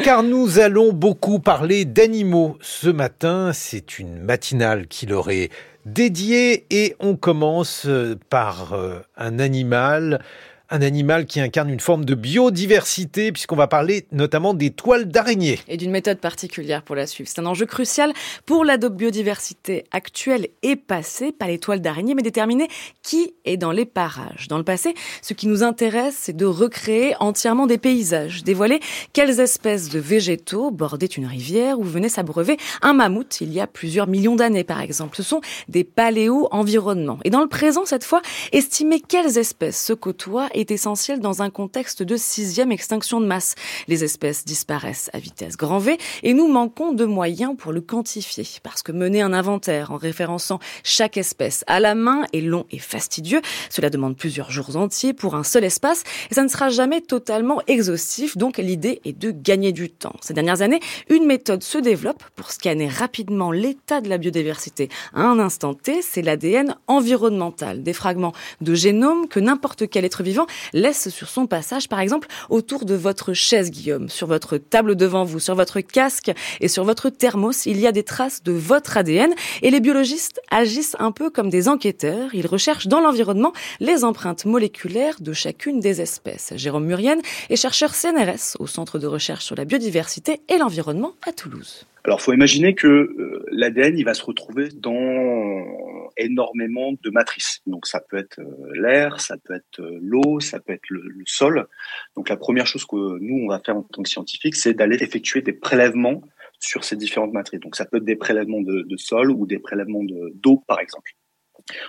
Car 0.03 0.21
nous 0.21 0.59
allons 0.59 0.93
beaucoup 0.93 1.39
parler 1.39 1.83
d'animaux 1.83 2.57
ce 2.61 2.87
matin. 2.87 3.51
C'est 3.53 3.97
une 3.97 4.19
matinale 4.19 4.87
qui 4.87 5.07
leur 5.07 5.31
est 5.31 5.49
dédiée 5.85 6.65
et 6.69 6.95
on 6.99 7.15
commence 7.15 7.87
par 8.29 8.73
euh, 8.73 8.99
un 9.17 9.39
animal 9.39 10.21
un 10.69 10.81
animal 10.81 11.25
qui 11.25 11.39
incarne 11.39 11.69
une 11.69 11.79
forme 11.79 12.05
de 12.05 12.15
biodiversité, 12.15 13.31
puisqu'on 13.31 13.55
va 13.55 13.67
parler 13.67 14.05
notamment 14.11 14.53
des 14.53 14.71
toiles 14.71 15.05
d'araignée. 15.05 15.59
Et 15.67 15.77
d'une 15.77 15.91
méthode 15.91 16.19
particulière 16.19 16.83
pour 16.83 16.95
la 16.95 17.07
suivre. 17.07 17.29
C'est 17.33 17.39
un 17.39 17.45
enjeu 17.45 17.65
crucial 17.65 18.13
pour 18.45 18.65
la 18.65 18.77
biodiversité 18.77 19.85
actuelle 19.91 20.47
et 20.63 20.75
passée, 20.75 21.31
pas 21.31 21.47
les 21.47 21.59
toiles 21.59 21.81
d'araignée, 21.81 22.15
mais 22.15 22.21
déterminer 22.21 22.67
qui 23.01 23.33
est 23.45 23.57
dans 23.57 23.71
les 23.71 23.85
parages. 23.85 24.47
Dans 24.47 24.57
le 24.57 24.63
passé, 24.63 24.93
ce 25.21 25.33
qui 25.33 25.47
nous 25.47 25.63
intéresse, 25.63 26.15
c'est 26.19 26.35
de 26.35 26.45
recréer 26.45 27.15
entièrement 27.19 27.67
des 27.67 27.77
paysages, 27.77 28.43
dévoiler 28.43 28.79
quelles 29.13 29.39
espèces 29.39 29.89
de 29.89 29.99
végétaux 29.99 30.71
bordaient 30.71 31.05
une 31.05 31.25
rivière 31.25 31.79
ou 31.79 31.83
venaient 31.83 32.09
s'abreuver 32.09 32.57
un 32.81 32.93
mammouth 32.93 33.41
il 33.41 33.53
y 33.53 33.59
a 33.59 33.67
plusieurs 33.67 34.07
millions 34.07 34.35
d'années, 34.35 34.63
par 34.63 34.81
exemple. 34.81 35.17
Ce 35.17 35.23
sont 35.23 35.41
des 35.67 35.83
paléo-environnements. 35.83 37.19
Et 37.23 37.29
dans 37.29 37.41
le 37.41 37.47
présent, 37.47 37.85
cette 37.85 38.03
fois, 38.03 38.21
estimer 38.51 38.99
quelles 38.99 39.37
espèces 39.37 39.83
se 39.83 39.93
côtoient 39.93 40.49
est 40.57 40.71
essentiel 40.71 41.19
dans 41.19 41.41
un 41.41 41.49
contexte 41.49 42.03
de 42.03 42.17
sixième 42.17 42.71
extinction 42.71 43.21
de 43.21 43.25
masse. 43.25 43.55
Les 43.87 44.03
espèces 44.03 44.43
disparaissent 44.43 45.09
à 45.13 45.19
vitesse 45.19 45.55
grand 45.55 45.77
V 45.77 45.97
et 46.23 46.33
nous 46.33 46.47
manquons 46.47 46.93
de 46.93 47.05
moyens 47.05 47.55
pour 47.57 47.71
le 47.71 47.81
quantifier. 47.81 48.45
Parce 48.63 48.81
que 48.81 48.91
mener 48.91 49.21
un 49.21 49.33
inventaire 49.33 49.91
en 49.91 49.97
référençant 49.97 50.59
chaque 50.83 51.17
espèce 51.17 51.63
à 51.67 51.79
la 51.79 51.95
main 51.95 52.25
est 52.33 52.41
long 52.41 52.65
et 52.71 52.79
fastidieux. 52.79 53.41
Cela 53.69 53.89
demande 53.89 54.17
plusieurs 54.17 54.51
jours 54.51 54.75
entiers 54.75 55.13
pour 55.13 55.35
un 55.35 55.43
seul 55.43 55.63
espace 55.63 56.03
et 56.31 56.33
ça 56.33 56.43
ne 56.43 56.47
sera 56.47 56.69
jamais 56.69 57.01
totalement 57.01 57.61
exhaustif. 57.67 58.37
Donc 58.37 58.57
l'idée 58.57 59.01
est 59.05 59.17
de 59.17 59.31
gagner 59.31 59.71
du 59.71 59.89
temps. 59.89 60.15
Ces 60.21 60.33
dernières 60.33 60.61
années, 60.61 60.79
une 61.09 61.25
méthode 61.25 61.63
se 61.63 61.77
développe 61.77 62.23
pour 62.35 62.51
scanner 62.51 62.87
rapidement 62.87 63.51
l'état 63.51 64.01
de 64.01 64.09
la 64.09 64.17
biodiversité 64.17 64.89
à 65.13 65.21
un 65.21 65.39
instant 65.39 65.73
T. 65.75 66.01
C'est 66.01 66.21
l'ADN 66.21 66.75
environnemental, 66.87 67.83
des 67.83 67.93
fragments 67.93 68.33
de 68.61 68.73
génome 68.73 69.27
que 69.27 69.39
n'importe 69.39 69.87
quel 69.89 70.05
être 70.05 70.23
vivant 70.23 70.46
laisse 70.73 71.09
sur 71.09 71.29
son 71.29 71.47
passage, 71.47 71.89
par 71.89 71.99
exemple, 71.99 72.27
autour 72.49 72.85
de 72.85 72.95
votre 72.95 73.33
chaise, 73.33 73.71
Guillaume, 73.71 74.09
sur 74.09 74.27
votre 74.27 74.57
table 74.57 74.95
devant 74.95 75.23
vous, 75.23 75.39
sur 75.39 75.55
votre 75.55 75.81
casque 75.81 76.31
et 76.61 76.67
sur 76.67 76.83
votre 76.83 77.09
thermos, 77.09 77.65
il 77.65 77.79
y 77.79 77.87
a 77.87 77.91
des 77.91 78.03
traces 78.03 78.43
de 78.43 78.51
votre 78.51 78.97
ADN 78.97 79.33
et 79.61 79.71
les 79.71 79.79
biologistes 79.79 80.41
agissent 80.51 80.95
un 80.99 81.11
peu 81.11 81.29
comme 81.29 81.49
des 81.49 81.67
enquêteurs. 81.67 82.33
Ils 82.33 82.47
recherchent 82.47 82.87
dans 82.87 82.99
l'environnement 82.99 83.53
les 83.79 84.03
empreintes 84.03 84.45
moléculaires 84.45 85.15
de 85.19 85.33
chacune 85.33 85.79
des 85.79 86.01
espèces. 86.01 86.53
Jérôme 86.55 86.85
Murienne 86.85 87.21
est 87.49 87.55
chercheur 87.55 87.93
CNRS 87.93 88.57
au 88.59 88.67
Centre 88.67 88.99
de 88.99 89.07
recherche 89.07 89.45
sur 89.45 89.55
la 89.55 89.65
biodiversité 89.65 90.41
et 90.49 90.57
l'environnement 90.57 91.13
à 91.25 91.31
Toulouse. 91.31 91.85
Alors, 92.07 92.21
faut 92.21 92.31
imaginer 92.31 92.73
que 92.73 92.87
euh, 92.87 93.45
l'ADN, 93.51 93.97
il 93.97 94.05
va 94.05 94.13
se 94.13 94.23
retrouver 94.23 94.69
dans 94.69 96.07
énormément 96.15 96.93
de 96.93 97.09
matrices. 97.09 97.59
Donc, 97.67 97.85
ça 97.85 97.99
peut 97.99 98.15
être 98.15 98.39
euh, 98.39 98.71
l'air, 98.81 99.19
ça 99.19 99.35
peut 99.37 99.53
être 99.53 99.81
euh, 99.81 99.99
l'eau, 100.01 100.39
ça 100.39 100.61
peut 100.61 100.71
être 100.71 100.89
le, 100.89 101.11
sol. 101.25 101.67
Donc, 102.15 102.29
la 102.29 102.37
première 102.37 102.65
chose 102.65 102.85
que 102.85 102.95
nous, 103.19 103.43
on 103.43 103.49
va 103.49 103.59
faire 103.59 103.75
en 103.75 103.83
tant 103.83 104.03
que 104.03 104.09
scientifique, 104.09 104.55
c'est 104.55 104.73
d'aller 104.73 104.95
effectuer 105.03 105.41
des 105.41 105.51
prélèvements 105.51 106.21
sur 106.59 106.85
ces 106.85 106.95
différentes 106.95 107.33
matrices. 107.33 107.59
Donc, 107.59 107.75
ça 107.75 107.83
peut 107.83 107.97
être 107.97 108.05
des 108.05 108.15
prélèvements 108.15 108.61
de, 108.61 108.95
sol 108.95 109.29
ou 109.29 109.45
des 109.45 109.59
prélèvements 109.59 110.05
d'eau, 110.33 110.63
par 110.65 110.79
exemple. 110.79 111.11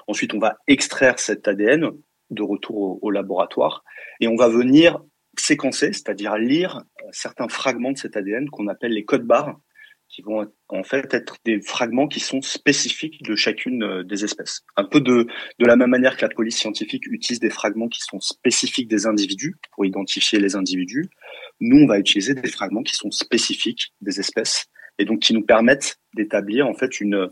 Ensuite, 0.08 0.34
on 0.34 0.40
va 0.40 0.58
extraire 0.66 1.20
cet 1.20 1.46
ADN 1.46 1.92
de 2.30 2.42
retour 2.42 2.76
au, 2.76 2.98
au 3.02 3.10
laboratoire 3.12 3.84
et 4.20 4.26
on 4.26 4.34
va 4.34 4.48
venir 4.48 5.00
séquencer, 5.38 5.92
c'est-à-dire 5.92 6.36
lire 6.36 6.82
certains 7.12 7.48
fragments 7.48 7.92
de 7.92 7.98
cet 7.98 8.16
ADN 8.16 8.50
qu'on 8.50 8.66
appelle 8.66 8.92
les 8.92 9.04
codes 9.04 9.24
barres 9.24 9.60
qui 10.18 10.22
vont 10.22 10.50
en 10.68 10.82
fait 10.82 11.14
être 11.14 11.36
des 11.44 11.60
fragments 11.60 12.08
qui 12.08 12.18
sont 12.18 12.42
spécifiques 12.42 13.22
de 13.22 13.36
chacune 13.36 13.84
euh, 13.84 14.02
des 14.02 14.24
espèces. 14.24 14.62
Un 14.76 14.82
peu 14.82 15.00
de, 15.00 15.28
de 15.60 15.64
la 15.64 15.76
même 15.76 15.90
manière 15.90 16.16
que 16.16 16.22
la 16.22 16.28
police 16.28 16.56
scientifique 16.56 17.06
utilise 17.06 17.38
des 17.38 17.50
fragments 17.50 17.86
qui 17.86 18.00
sont 18.00 18.18
spécifiques 18.18 18.88
des 18.88 19.06
individus 19.06 19.54
pour 19.70 19.84
identifier 19.86 20.40
les 20.40 20.56
individus, 20.56 21.04
nous, 21.60 21.84
on 21.84 21.86
va 21.86 22.00
utiliser 22.00 22.34
des 22.34 22.48
fragments 22.48 22.82
qui 22.82 22.96
sont 22.96 23.12
spécifiques 23.12 23.92
des 24.00 24.18
espèces 24.18 24.66
et 24.98 25.04
donc 25.04 25.20
qui 25.20 25.34
nous 25.34 25.44
permettent 25.44 26.00
d'établir 26.14 26.66
en 26.66 26.74
fait 26.74 27.00
une, 27.00 27.30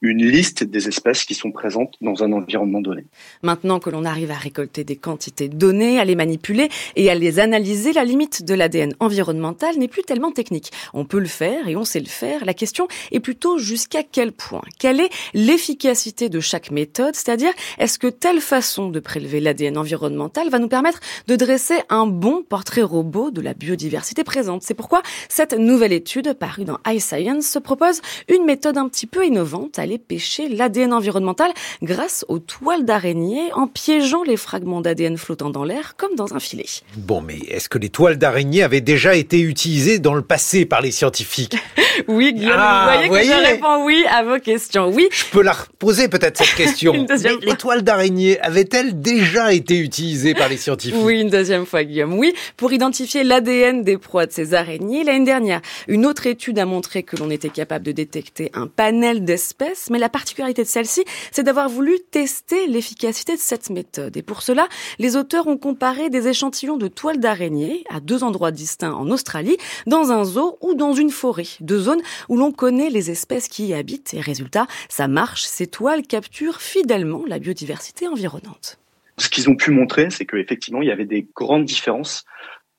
une 0.00 0.24
liste 0.24 0.64
des 0.64 0.88
espèces 0.88 1.24
qui 1.24 1.34
sont 1.34 1.50
présentes 1.50 1.94
dans 2.00 2.22
un 2.22 2.32
environnement 2.32 2.80
donné. 2.80 3.04
Maintenant 3.42 3.80
que 3.80 3.90
l'on 3.90 4.04
arrive 4.04 4.30
à 4.30 4.36
récolter 4.36 4.84
des 4.84 4.96
quantités 4.96 5.48
données, 5.48 5.98
à 5.98 6.04
les 6.04 6.14
manipuler 6.14 6.68
et 6.94 7.10
à 7.10 7.14
les 7.14 7.40
analyser, 7.40 7.92
la 7.92 8.04
limite 8.04 8.44
de 8.44 8.54
l'ADN 8.54 8.94
environnemental 9.00 9.76
n'est 9.76 9.88
plus 9.88 10.02
tellement 10.02 10.30
technique. 10.30 10.70
On 10.94 11.04
peut 11.04 11.18
le 11.18 11.26
faire 11.26 11.68
et 11.68 11.76
on 11.76 11.84
sait 11.84 12.00
le 12.00 12.06
faire. 12.06 12.44
La 12.44 12.54
question 12.54 12.86
est 13.10 13.20
plutôt 13.20 13.58
jusqu'à 13.58 14.02
quel 14.04 14.32
point? 14.32 14.62
Quelle 14.78 15.00
est 15.00 15.10
l'efficacité 15.34 16.28
de 16.28 16.38
chaque 16.38 16.70
méthode? 16.70 17.16
C'est-à-dire, 17.16 17.52
est-ce 17.78 17.98
que 17.98 18.06
telle 18.06 18.40
façon 18.40 18.90
de 18.90 19.00
prélever 19.00 19.40
l'ADN 19.40 19.78
environnemental 19.78 20.48
va 20.48 20.58
nous 20.60 20.68
permettre 20.68 21.00
de 21.26 21.34
dresser 21.34 21.78
un 21.88 22.06
bon 22.06 22.44
portrait 22.48 22.82
robot 22.82 23.30
de 23.30 23.40
la 23.40 23.54
biodiversité 23.54 24.22
présente? 24.22 24.62
C'est 24.62 24.74
pourquoi 24.74 25.02
cette 25.28 25.54
nouvelle 25.54 25.92
étude 25.92 26.34
parue 26.34 26.64
dans 26.64 26.78
iScience 26.86 27.46
se 27.46 27.58
propose 27.58 28.00
une 28.28 28.44
méthode 28.44 28.78
un 28.78 28.88
petit 28.88 29.06
peu 29.06 29.26
innovante 29.26 29.78
aller 29.88 29.98
pêcher 29.98 30.48
l'ADN 30.48 30.92
environnemental 30.92 31.50
grâce 31.82 32.24
aux 32.28 32.38
toiles 32.38 32.84
d'araignée 32.84 33.50
en 33.54 33.66
piégeant 33.66 34.22
les 34.22 34.36
fragments 34.36 34.82
d'ADN 34.82 35.16
flottant 35.16 35.48
dans 35.48 35.64
l'air 35.64 35.94
comme 35.96 36.14
dans 36.14 36.34
un 36.34 36.40
filet. 36.40 36.66
Bon, 36.96 37.22
mais 37.22 37.38
est-ce 37.48 37.70
que 37.70 37.78
les 37.78 37.88
toiles 37.88 38.18
d'araignée 38.18 38.62
avaient 38.62 38.82
déjà 38.82 39.16
été 39.16 39.40
utilisées 39.40 39.98
dans 39.98 40.14
le 40.14 40.20
passé 40.20 40.66
par 40.66 40.82
les 40.82 40.90
scientifiques? 40.90 41.56
Oui, 42.06 42.32
Guillaume, 42.32 42.54
ah, 42.56 43.00
vous 43.02 43.08
voyez 43.08 43.28
que 43.28 43.34
je 43.34 43.40
réponds 43.40 43.84
oui 43.84 44.04
à 44.08 44.22
vos 44.22 44.38
questions. 44.38 44.88
Oui. 44.88 45.08
Je 45.10 45.24
peux 45.32 45.42
la 45.42 45.52
reposer 45.52 46.06
peut-être 46.06 46.38
cette 46.38 46.54
question. 46.54 46.92
les 47.42 47.56
toiles 47.56 47.82
d'araignée 47.82 48.38
avaient-elles 48.40 49.00
déjà 49.00 49.52
été 49.52 49.76
utilisées 49.78 50.32
par 50.32 50.48
les 50.48 50.58
scientifiques? 50.58 51.00
Oui, 51.02 51.20
une 51.20 51.28
deuxième 51.28 51.66
fois, 51.66 51.82
Guillaume. 51.82 52.16
Oui, 52.16 52.34
pour 52.56 52.72
identifier 52.72 53.24
l'ADN 53.24 53.82
des 53.82 53.98
proies 53.98 54.26
de 54.26 54.32
ces 54.32 54.54
araignées. 54.54 55.02
L'année 55.02 55.24
dernière, 55.24 55.60
une 55.88 56.06
autre 56.06 56.28
étude 56.28 56.60
a 56.60 56.66
montré 56.66 57.02
que 57.02 57.16
l'on 57.16 57.30
était 57.30 57.48
capable 57.48 57.84
de 57.84 57.92
détecter 57.92 58.52
un 58.54 58.68
panel 58.68 59.24
d'espèces 59.24 59.77
mais 59.90 59.98
la 59.98 60.08
particularité 60.08 60.62
de 60.62 60.68
celle-ci, 60.68 61.04
c'est 61.32 61.42
d'avoir 61.42 61.68
voulu 61.68 61.98
tester 62.10 62.66
l'efficacité 62.66 63.34
de 63.34 63.40
cette 63.40 63.70
méthode. 63.70 64.16
Et 64.16 64.22
pour 64.22 64.42
cela, 64.42 64.68
les 64.98 65.16
auteurs 65.16 65.46
ont 65.46 65.56
comparé 65.56 66.10
des 66.10 66.28
échantillons 66.28 66.76
de 66.76 66.88
toiles 66.88 67.20
d'araignée 67.20 67.84
à 67.90 68.00
deux 68.00 68.24
endroits 68.24 68.50
distincts 68.50 68.92
en 68.92 69.10
Australie, 69.10 69.56
dans 69.86 70.12
un 70.12 70.24
zoo 70.24 70.58
ou 70.60 70.74
dans 70.74 70.92
une 70.92 71.10
forêt, 71.10 71.46
deux 71.60 71.78
zones 71.78 72.02
où 72.28 72.36
l'on 72.36 72.52
connaît 72.52 72.90
les 72.90 73.10
espèces 73.10 73.48
qui 73.48 73.66
y 73.66 73.74
habitent. 73.74 74.14
Et 74.14 74.20
résultat, 74.20 74.66
ça 74.88 75.08
marche, 75.08 75.44
ces 75.44 75.66
toiles 75.66 76.02
capturent 76.02 76.60
fidèlement 76.60 77.24
la 77.26 77.38
biodiversité 77.38 78.06
environnante. 78.08 78.78
Ce 79.16 79.28
qu'ils 79.28 79.50
ont 79.50 79.56
pu 79.56 79.70
montrer, 79.70 80.10
c'est 80.10 80.26
qu'effectivement, 80.26 80.82
il 80.82 80.88
y 80.88 80.92
avait 80.92 81.04
des 81.04 81.26
grandes 81.34 81.64
différences 81.64 82.24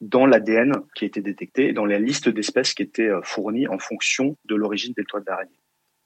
dans 0.02 0.26
l'ADN 0.26 0.72
qui 0.96 1.06
était 1.06 1.22
détecté 1.22 1.70
et 1.70 1.74
dans 1.74 1.86
la 1.86 2.00
liste 2.00 2.30
d'espèces 2.30 2.74
qui 2.74 2.84
étaient 2.84 3.10
euh, 3.10 3.22
fournies 3.24 3.68
en 3.68 3.78
fonction 3.78 4.38
de 4.46 4.56
l'origine 4.56 4.94
des 4.96 5.04
toiles 5.04 5.26
d'araignée 5.26 5.60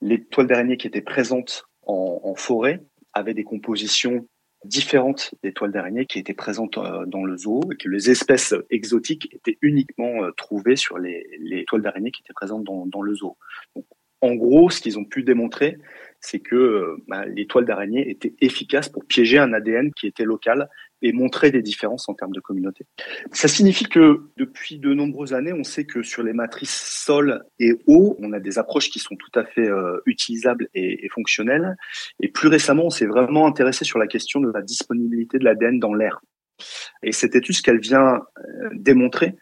les 0.03 0.21
toiles 0.21 0.47
d'araignée 0.47 0.77
qui 0.77 0.87
étaient 0.87 1.01
présentes 1.01 1.65
en, 1.85 2.35
forêt 2.35 2.81
avaient 3.13 3.33
des 3.33 3.43
compositions 3.43 4.27
différentes 4.65 5.33
des 5.43 5.53
toiles 5.53 5.71
d'araignée 5.71 6.05
qui 6.05 6.19
étaient 6.19 6.33
présentes 6.33 6.77
euh, 6.77 7.05
dans 7.05 7.23
le 7.23 7.37
zoo 7.37 7.61
et 7.71 7.75
que 7.75 7.89
les 7.89 8.09
espèces 8.09 8.55
exotiques 8.69 9.27
étaient 9.33 9.57
uniquement 9.61 10.23
euh, 10.23 10.31
trouvées 10.31 10.77
sur 10.77 10.97
les, 10.97 11.65
toiles 11.67 11.81
d'araignée 11.81 12.11
qui 12.11 12.21
étaient 12.21 12.33
présentes 12.33 12.63
dans, 12.63 13.01
le 13.01 13.15
zoo. 13.15 13.37
en 14.21 14.35
gros, 14.35 14.69
ce 14.69 14.79
qu'ils 14.79 14.97
ont 14.97 15.03
pu 15.03 15.23
démontrer, 15.23 15.77
c'est 16.21 16.39
que 16.39 16.55
euh, 16.55 16.97
bah, 17.07 17.25
les 17.25 17.45
toiles 17.45 17.65
d'araignée 17.65 18.09
étaient 18.09 18.33
efficaces 18.39 18.87
pour 18.87 19.03
piéger 19.05 19.37
un 19.37 19.51
ADN 19.51 19.91
qui 19.93 20.07
était 20.07 20.23
local 20.23 20.69
et 21.03 21.11
montrer 21.11 21.51
des 21.51 21.61
différences 21.61 22.07
en 22.07 22.13
termes 22.13 22.31
de 22.31 22.39
communauté. 22.39 22.85
Ça 23.33 23.49
signifie 23.49 23.83
que 23.83 24.21
depuis 24.37 24.79
de 24.79 24.93
nombreuses 24.93 25.33
années, 25.33 25.53
on 25.53 25.65
sait 25.65 25.85
que 25.85 26.01
sur 26.01 26.23
les 26.23 26.31
matrices 26.31 26.73
sol 26.73 27.43
et 27.59 27.73
eau, 27.87 28.15
on 28.19 28.31
a 28.31 28.39
des 28.39 28.57
approches 28.57 28.89
qui 28.89 28.99
sont 28.99 29.15
tout 29.17 29.37
à 29.37 29.43
fait 29.43 29.69
euh, 29.69 30.01
utilisables 30.05 30.69
et, 30.73 31.09
fonctionnelles. 31.09 31.75
Et 32.21 32.29
plus 32.29 32.47
récemment, 32.47 32.85
on 32.85 32.89
s'est 32.89 33.05
vraiment 33.05 33.45
intéressé 33.45 33.83
sur 33.83 33.99
la 33.99 34.07
question 34.07 34.39
de 34.39 34.49
la 34.49 34.61
disponibilité 34.61 35.37
de 35.37 35.43
l'ADN 35.43 35.77
dans 35.77 35.93
l'air. 35.93 36.21
Et 37.03 37.11
cette 37.11 37.35
étude, 37.35 37.55
ce 37.55 37.61
qu'elle 37.61 37.81
vient 37.81 38.21
euh, 38.37 38.69
démontrer, 38.71 39.35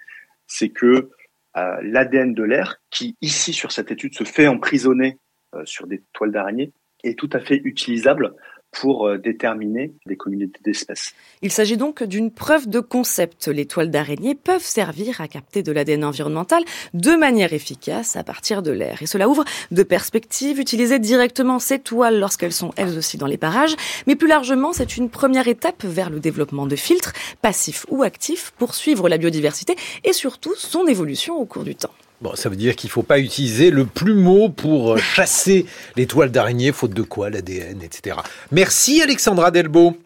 c'est 0.47 0.69
que 0.69 1.11
euh, 1.57 1.77
l'ADN 1.83 2.33
de 2.33 2.43
l'air, 2.43 2.77
qui 2.89 3.15
ici 3.21 3.53
sur 3.53 3.71
cette 3.71 3.91
étude 3.91 4.15
se 4.15 4.23
fait 4.23 4.47
emprisonner 4.47 5.17
sur 5.65 5.85
des 5.85 6.01
toiles 6.13 6.31
d'araignée, 6.31 6.71
est 7.03 7.19
tout 7.19 7.29
à 7.33 7.41
fait 7.41 7.59
utilisable 7.65 8.33
pour 8.71 9.07
euh, 9.07 9.17
déterminer 9.17 9.93
des 10.05 10.15
communautés 10.15 10.61
d'espèces. 10.63 11.13
Il 11.41 11.51
s'agit 11.51 11.77
donc 11.77 12.03
d'une 12.03 12.31
preuve 12.31 12.69
de 12.69 12.79
concept. 12.79 13.47
Les 13.47 13.65
toiles 13.65 13.91
d'araignée 13.91 14.35
peuvent 14.35 14.63
servir 14.63 15.21
à 15.21 15.27
capter 15.27 15.61
de 15.61 15.71
l'ADN 15.71 16.05
environnemental 16.05 16.63
de 16.93 17.15
manière 17.15 17.53
efficace 17.53 18.15
à 18.15 18.23
partir 18.23 18.61
de 18.61 18.71
l'air. 18.71 19.01
Et 19.01 19.05
cela 19.05 19.27
ouvre 19.27 19.43
de 19.71 19.83
perspectives. 19.83 20.59
Utiliser 20.59 20.99
directement 20.99 21.59
ces 21.59 21.79
toiles 21.79 22.19
lorsqu'elles 22.19 22.53
sont 22.53 22.71
elles 22.77 22.97
aussi 22.97 23.17
dans 23.17 23.27
les 23.27 23.37
parages. 23.37 23.75
Mais 24.07 24.15
plus 24.15 24.27
largement, 24.27 24.73
c'est 24.73 24.97
une 24.97 25.09
première 25.09 25.47
étape 25.47 25.83
vers 25.83 26.09
le 26.09 26.19
développement 26.19 26.65
de 26.65 26.75
filtres, 26.75 27.13
passifs 27.41 27.85
ou 27.89 28.03
actifs, 28.03 28.51
pour 28.57 28.75
suivre 28.75 29.09
la 29.09 29.17
biodiversité 29.17 29.75
et 30.03 30.13
surtout 30.13 30.55
son 30.55 30.87
évolution 30.87 31.35
au 31.37 31.45
cours 31.45 31.63
du 31.63 31.75
temps. 31.75 31.91
Bon, 32.21 32.35
ça 32.35 32.49
veut 32.49 32.55
dire 32.55 32.75
qu'il 32.75 32.87
ne 32.89 32.91
faut 32.91 33.01
pas 33.01 33.17
utiliser 33.17 33.71
le 33.71 33.85
plumeau 33.85 34.49
pour 34.49 34.93
euh, 34.93 34.97
chasser 35.15 35.65
les 35.95 36.05
toiles 36.05 36.29
d'araignée, 36.29 36.71
faute 36.71 36.93
de 36.93 37.01
quoi 37.01 37.31
l'ADN, 37.31 37.81
etc. 37.81 38.17
Merci 38.51 39.01
Alexandra 39.01 39.49
Delbo. 39.49 39.97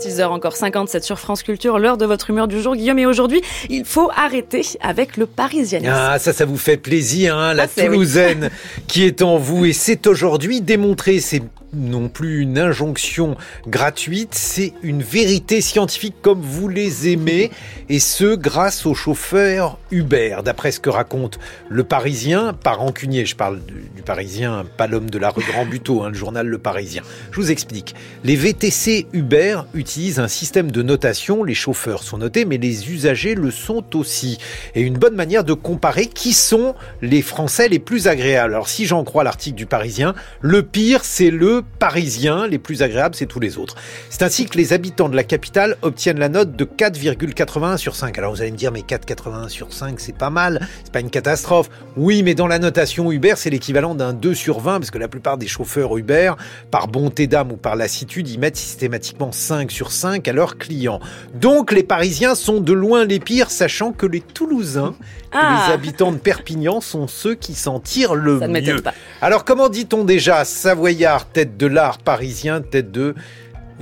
6h 0.00 0.24
encore 0.24 0.56
57 0.56 1.04
sur 1.04 1.20
France 1.20 1.44
Culture, 1.44 1.78
l'heure 1.78 1.96
de 1.96 2.04
votre 2.04 2.30
humeur 2.30 2.48
du 2.48 2.60
jour, 2.60 2.74
Guillaume. 2.74 2.98
Et 2.98 3.06
aujourd'hui, 3.06 3.40
il 3.70 3.84
faut 3.84 4.10
arrêter 4.16 4.62
avec 4.80 5.16
le 5.16 5.26
parisianisme. 5.26 5.94
Ah, 5.94 6.18
ça, 6.18 6.32
ça 6.32 6.44
vous 6.44 6.56
fait 6.56 6.76
plaisir, 6.76 7.38
hein, 7.38 7.54
la 7.54 7.64
ah, 7.64 7.68
Toulousaine 7.68 8.50
qui 8.88 9.04
est 9.04 9.22
en 9.22 9.36
vous. 9.36 9.64
Et 9.64 9.72
c'est 9.72 10.08
aujourd'hui 10.08 10.60
démontré, 10.60 11.20
c'est 11.20 11.40
non 11.72 12.08
plus 12.08 12.40
une 12.40 12.58
injonction 12.58 13.36
gratuite, 13.66 14.34
c'est 14.34 14.72
une 14.82 15.02
vérité 15.02 15.60
scientifique 15.60 16.16
comme 16.22 16.40
vous 16.40 16.68
les 16.68 17.08
aimez, 17.08 17.50
et 17.88 17.98
ce 17.98 18.34
grâce 18.34 18.86
aux 18.86 18.94
chauffeurs 18.94 19.78
Uber. 19.90 20.38
D'après 20.44 20.72
ce 20.72 20.80
que 20.80 20.90
raconte 20.90 21.38
le 21.68 21.84
Parisien, 21.84 22.52
par 22.52 22.78
rancunier, 22.78 23.24
je 23.24 23.36
parle 23.36 23.60
du, 23.64 24.02
Parisien, 24.02 24.64
pas 24.76 24.86
l'homme 24.86 25.10
de 25.10 25.18
la 25.18 25.30
rue 25.30 25.44
Grand 25.44 25.64
Buteau, 25.64 26.02
hein, 26.02 26.08
le 26.08 26.14
journal 26.14 26.46
Le 26.46 26.58
Parisien. 26.58 27.02
Je 27.30 27.36
vous 27.36 27.50
explique. 27.50 27.94
Les 28.24 28.36
VTC 28.36 29.06
Uber 29.12 29.60
utilisent 29.74 30.18
un 30.18 30.28
système 30.28 30.70
de 30.70 30.82
notation, 30.82 31.44
les 31.44 31.54
chauffeurs 31.54 32.02
sont 32.02 32.18
notés, 32.18 32.44
mais 32.44 32.58
les 32.58 32.90
usagers 32.90 33.34
le 33.34 33.50
sont 33.50 33.96
aussi. 33.96 34.38
Et 34.74 34.80
une 34.80 34.98
bonne 34.98 35.14
manière 35.14 35.44
de 35.44 35.52
comparer 35.52 36.06
qui 36.06 36.32
sont 36.32 36.74
les 37.00 37.22
Français 37.22 37.68
les 37.68 37.78
plus 37.78 38.08
agréables. 38.08 38.54
Alors 38.54 38.68
si 38.68 38.86
j'en 38.86 39.04
crois 39.04 39.24
l'article 39.24 39.56
du 39.56 39.66
Parisien, 39.66 40.14
le 40.40 40.62
pire 40.62 41.04
c'est 41.04 41.30
le 41.30 41.61
Parisien, 41.78 42.46
les 42.46 42.58
plus 42.58 42.82
agréables 42.82 43.14
c'est 43.14 43.26
tous 43.26 43.40
les 43.40 43.58
autres. 43.58 43.76
C'est 44.10 44.22
ainsi 44.22 44.46
que 44.46 44.56
les 44.56 44.72
habitants 44.72 45.08
de 45.08 45.16
la 45.16 45.24
capitale 45.24 45.76
obtiennent 45.82 46.18
la 46.18 46.28
note 46.28 46.56
de 46.56 46.64
4,81 46.64 47.76
sur 47.76 47.96
5. 47.96 48.16
Alors 48.18 48.34
vous 48.34 48.40
allez 48.40 48.52
me 48.52 48.56
dire 48.56 48.72
mais 48.72 48.80
4,81 48.80 49.48
sur 49.48 49.72
5 49.72 50.00
c'est 50.00 50.16
pas 50.16 50.30
mal, 50.30 50.66
c'est 50.84 50.92
pas 50.92 51.00
une 51.00 51.10
catastrophe. 51.10 51.70
Oui 51.96 52.22
mais 52.22 52.34
dans 52.34 52.46
la 52.46 52.58
notation 52.58 53.10
Uber 53.10 53.34
c'est 53.36 53.50
l'équivalent 53.50 53.94
d'un 53.94 54.12
2 54.12 54.34
sur 54.34 54.60
20 54.60 54.80
parce 54.80 54.90
que 54.90 54.98
la 54.98 55.08
plupart 55.08 55.38
des 55.38 55.46
chauffeurs 55.46 55.96
Uber, 55.96 56.34
par 56.70 56.88
bonté 56.88 57.26
d'âme 57.26 57.52
ou 57.52 57.56
par 57.56 57.76
lassitude, 57.76 58.28
ils 58.28 58.38
mettent 58.38 58.56
systématiquement 58.56 59.32
5 59.32 59.70
sur 59.70 59.92
5 59.92 60.26
à 60.28 60.32
leurs 60.32 60.58
clients. 60.58 61.00
Donc 61.34 61.72
les 61.72 61.82
Parisiens 61.82 62.34
sont 62.34 62.60
de 62.60 62.72
loin 62.72 63.04
les 63.04 63.20
pires 63.20 63.50
sachant 63.50 63.92
que 63.92 64.06
les 64.06 64.20
Toulousains 64.20 64.94
ah. 65.32 65.66
les 65.66 65.72
habitants 65.72 66.12
de 66.12 66.18
Perpignan 66.18 66.80
sont 66.80 67.06
ceux 67.06 67.34
qui 67.34 67.54
s'en 67.54 67.80
tirent 67.80 68.14
le 68.14 68.38
mieux. 68.40 68.82
Alors 69.20 69.44
comment 69.44 69.68
dit-on 69.68 70.04
déjà 70.04 70.44
Savoyard, 70.44 71.26
tête 71.26 71.51
de 71.58 71.66
l'art 71.66 71.98
parisien, 71.98 72.60
tête 72.60 72.90
de 72.90 73.14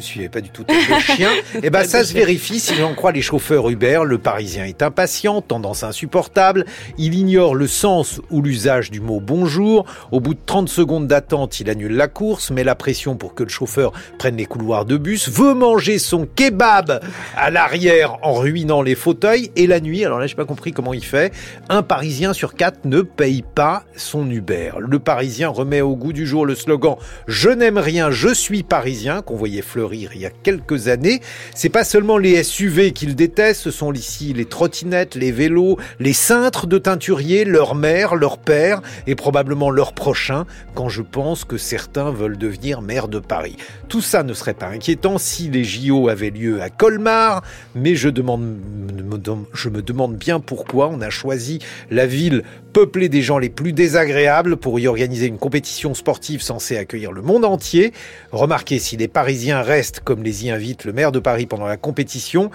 vous 0.01 0.07
suivez 0.07 0.31
pas 0.31 0.41
du 0.41 0.49
tout 0.49 0.65
le 0.67 1.15
chien, 1.15 1.31
et 1.55 1.61
eh 1.65 1.71
ben 1.71 1.85
ça 1.85 2.05
se 2.05 2.15
vérifie 2.15 2.59
si 2.59 2.75
l'on 2.77 2.95
croit 2.95 3.13
les 3.13 3.21
chauffeurs 3.21 3.69
Uber. 3.69 4.01
Le 4.07 4.17
Parisien 4.17 4.65
est 4.65 4.81
impatient, 4.81 5.43
tendance 5.43 5.83
insupportable. 5.83 6.65
Il 6.97 7.15
ignore 7.15 7.55
le 7.55 7.67
sens 7.67 8.23
ou 8.31 8.41
l'usage 8.41 8.91
du 8.91 9.01
mot 9.01 9.21
bonjour. 9.21 9.85
Au 10.11 10.21
bout 10.21 10.33
de 10.33 10.41
30 10.47 10.71
secondes 10.71 11.07
d'attente, 11.07 11.61
il 11.61 11.69
annule 11.69 11.93
la 11.93 12.09
course, 12.09 12.51
met 12.51 12.65
la 12.65 12.75
pression 12.75 13.17
pour 13.17 13.35
que 13.35 13.43
le 13.43 13.51
chauffeur 13.51 13.93
prenne 14.19 14.39
les 14.39 14.47
couloirs 14.47 14.87
de 14.87 14.97
bus, 14.97 15.29
veut 15.29 15.53
manger 15.53 15.99
son 15.99 16.25
kebab 16.25 17.03
à 17.37 17.51
l'arrière 17.51 18.17
en 18.23 18.33
ruinant 18.33 18.81
les 18.81 18.95
fauteuils. 18.95 19.51
Et 19.55 19.67
la 19.67 19.81
nuit, 19.81 20.03
alors 20.03 20.19
là 20.19 20.27
j'ai 20.27 20.35
pas 20.35 20.47
compris 20.47 20.73
comment 20.73 20.95
il 20.95 21.05
fait, 21.05 21.31
un 21.69 21.83
Parisien 21.83 22.33
sur 22.33 22.55
quatre 22.55 22.87
ne 22.87 23.03
paye 23.03 23.45
pas 23.55 23.85
son 23.97 24.31
Uber. 24.31 24.73
Le 24.79 24.99
Parisien 24.99 25.51
remet 25.51 25.83
au 25.83 25.95
goût 25.95 26.15
du 26.15 26.27
jour 26.27 26.47
le 26.47 26.55
slogan 26.55 26.97
Je 27.29 27.51
n'aime 27.51 27.77
rien, 27.77 28.11
je 28.11 28.33
suis 28.33 28.63
Parisien 28.63 29.21
qu'on 29.21 29.37
voyait 29.37 29.61
fleurir 29.61 29.89
il 29.92 30.20
y 30.20 30.26
a 30.26 30.31
quelques 30.31 30.88
années. 30.88 31.20
C'est 31.55 31.68
pas 31.68 31.85
seulement 31.85 32.18
les 32.18 32.42
SUV 32.42 32.92
qu'ils 32.92 33.14
détestent, 33.14 33.62
ce 33.62 33.70
sont 33.70 33.92
ici 33.92 34.33
les 34.33 34.44
trottinettes, 34.44 35.14
les 35.14 35.33
vélos, 35.33 35.79
les 35.98 36.12
cintres 36.12 36.66
de 36.66 36.79
teinturiers, 36.79 37.44
leur 37.44 37.74
mère, 37.74 38.14
leur 38.14 38.38
père 38.38 38.83
et 39.07 39.14
probablement 39.14 39.70
leur 39.70 39.92
prochain 39.92 40.46
quand 40.74 40.88
je 40.88 41.03
pense 41.03 41.44
que 41.44 41.57
certains 41.57 42.11
veulent 42.11 42.38
devenir 42.38 42.83
maire 42.83 43.09
de 43.09 43.18
Paris. 43.18 43.57
Tout 43.88 44.00
ça 44.00 44.22
ne 44.22 44.35
serait 44.35 44.55
pas 44.55 44.68
inquiétant 44.68 45.18
si 45.18 45.50
les 45.50 45.64
JO 45.64 46.09
avaient 46.09 46.31
lieu 46.31 46.62
à 46.62 46.70
Colmar, 46.70 47.42
mais 47.74 47.94
je, 47.94 48.09
je 48.09 49.68
me 49.68 49.83
demande 49.83 50.16
bien 50.16 50.40
pourquoi 50.40 50.88
on 50.88 51.00
a 51.00 51.11
choisi 51.11 51.59
la 51.90 52.07
ville 52.07 52.42
peuplée 52.73 53.09
des 53.09 53.23
gens 53.23 53.39
les 53.39 53.51
plus 53.51 53.73
désagréables 53.73 54.57
pour 54.57 54.79
y 54.79 54.87
organiser 54.87 55.27
une 55.27 55.39
compétition 55.39 55.95
sportive 55.95 56.43
censée 56.43 56.77
accueillir 56.77 57.13
le 57.13 57.23
monde 57.23 57.45
entier. 57.45 57.93
Remarquez, 58.33 58.79
si 58.79 58.97
les 58.97 59.09
Parisiens 59.09 59.63
restent 59.63 60.01
comme 60.01 60.23
les 60.23 60.47
y 60.47 60.51
invite 60.51 60.85
le 60.85 60.93
maire 60.93 61.13
de 61.13 61.19
Paris 61.19 61.47
pendant 61.47 61.67
la 61.67 61.77
compétition, 61.77 62.51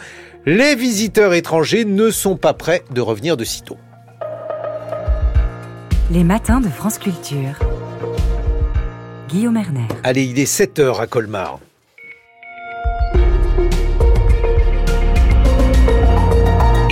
les 0.45 0.75
visiteurs 0.75 1.33
étrangers 1.33 1.85
ne 1.85 2.09
sont 2.09 2.37
pas 2.37 2.53
prêts 2.53 2.83
de 2.91 3.01
revenir 3.01 3.37
de 3.37 3.43
sitôt. 3.43 3.77
Les 6.11 6.23
matins 6.23 6.61
de 6.61 6.69
France 6.69 6.99
Culture. 6.99 7.59
Guillaume 9.27 9.57
Erner. 9.57 9.87
Allez, 10.03 10.23
il 10.23 10.37
est 10.37 10.45
7 10.45 10.79
heures 10.79 11.01
à 11.01 11.07
Colmar. 11.07 11.59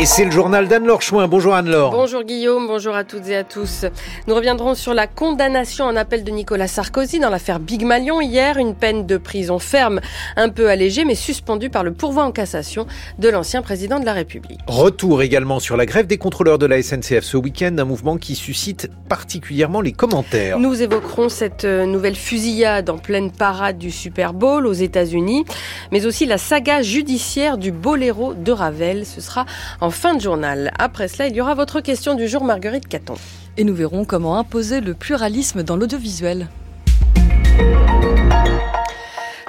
Et 0.04 0.06
c'est 0.06 0.26
le 0.26 0.32
journal 0.32 0.68
d'Anne-Laure 0.68 1.02
Chouin. 1.02 1.30
Bonjour 1.30 1.56
Anne-Laure. 1.56 1.92
Bonjour 1.92 2.24
Guillaume, 2.26 2.68
bonjour 2.68 2.94
à 2.94 3.06
toutes 3.06 3.26
et 3.30 3.38
à 3.38 3.46
tous. 3.46 3.86
Nous 4.28 4.36
reviendrons 4.36 4.76
sur 4.76 4.94
la 4.94 5.08
condamnation 5.08 5.86
en 5.86 5.96
appel 5.96 6.26
de 6.26 6.32
Nicolas 6.32 6.68
Sarkozy 6.68 7.22
dans 7.22 7.30
l'affaire 7.30 7.62
Big 7.62 7.86
Malion 7.86 8.20
hier. 8.20 8.58
Une 8.58 8.76
peine 8.76 9.06
de 9.06 9.16
prison 9.16 9.60
ferme, 9.60 10.02
un 10.36 10.50
peu 10.50 10.70
allégée, 10.70 11.06
mais 11.06 11.16
suspendue 11.16 11.70
par 11.70 11.86
le 11.86 11.94
pourvoi 11.94 12.26
en 12.26 12.34
cassation 12.34 12.86
de 13.18 13.30
l'ancien 13.30 13.62
président 13.62 13.98
de 13.98 14.04
la 14.04 14.12
République. 14.12 14.60
Retour 14.68 15.22
également 15.22 15.62
sur 15.62 15.78
la 15.78 15.86
grève 15.86 16.06
des 16.06 16.18
contrôleurs 16.18 16.58
de 16.58 16.66
la 16.66 16.84
SNCF 16.84 17.22
ce 17.22 17.38
week-end, 17.38 17.74
un 17.78 17.86
mouvement 17.86 18.18
qui 18.18 18.36
suscite 18.36 18.89
particulièrement 19.08 19.80
les 19.80 19.94
commentaires. 19.94 20.60
Nous 20.60 20.82
évoquerons 20.82 21.30
cette 21.30 21.63
euh, 21.63 21.86
nouvelle 21.86 22.18
fusillade 22.18 22.89
en 22.89 22.98
pleine 22.98 23.32
parade 23.32 23.78
du 23.78 23.89
Super 23.89 24.34
Bowl 24.34 24.68
aux 24.68 24.74
États-Unis, 24.74 25.46
mais 25.94 26.06
aussi 26.06 26.26
la 26.26 26.38
saga 26.38 26.82
judiciaire 26.82 27.58
du 27.58 27.72
Boléro 27.72 28.34
de 28.34 28.52
Ravel. 28.52 29.06
Ce 29.06 29.22
sera 29.22 29.46
en 29.80 29.92
fin 29.93 30.15
de 30.15 30.21
journal. 30.21 30.71
Après 30.77 31.08
cela, 31.08 31.27
il 31.27 31.36
y 31.36 31.41
aura 31.41 31.56
votre 31.56 31.79
question 31.79 32.15
du 32.15 32.27
jour, 32.27 32.43
Marguerite 32.43 32.88
Caton. 32.88 33.15
Et 33.58 33.63
nous 33.63 33.75
verrons 33.75 34.06
comment 34.06 34.38
imposer 34.38 34.82
le 34.82 34.93
pluralisme 34.93 35.63
dans 35.63 35.77
l'audiovisuel. 35.77 36.47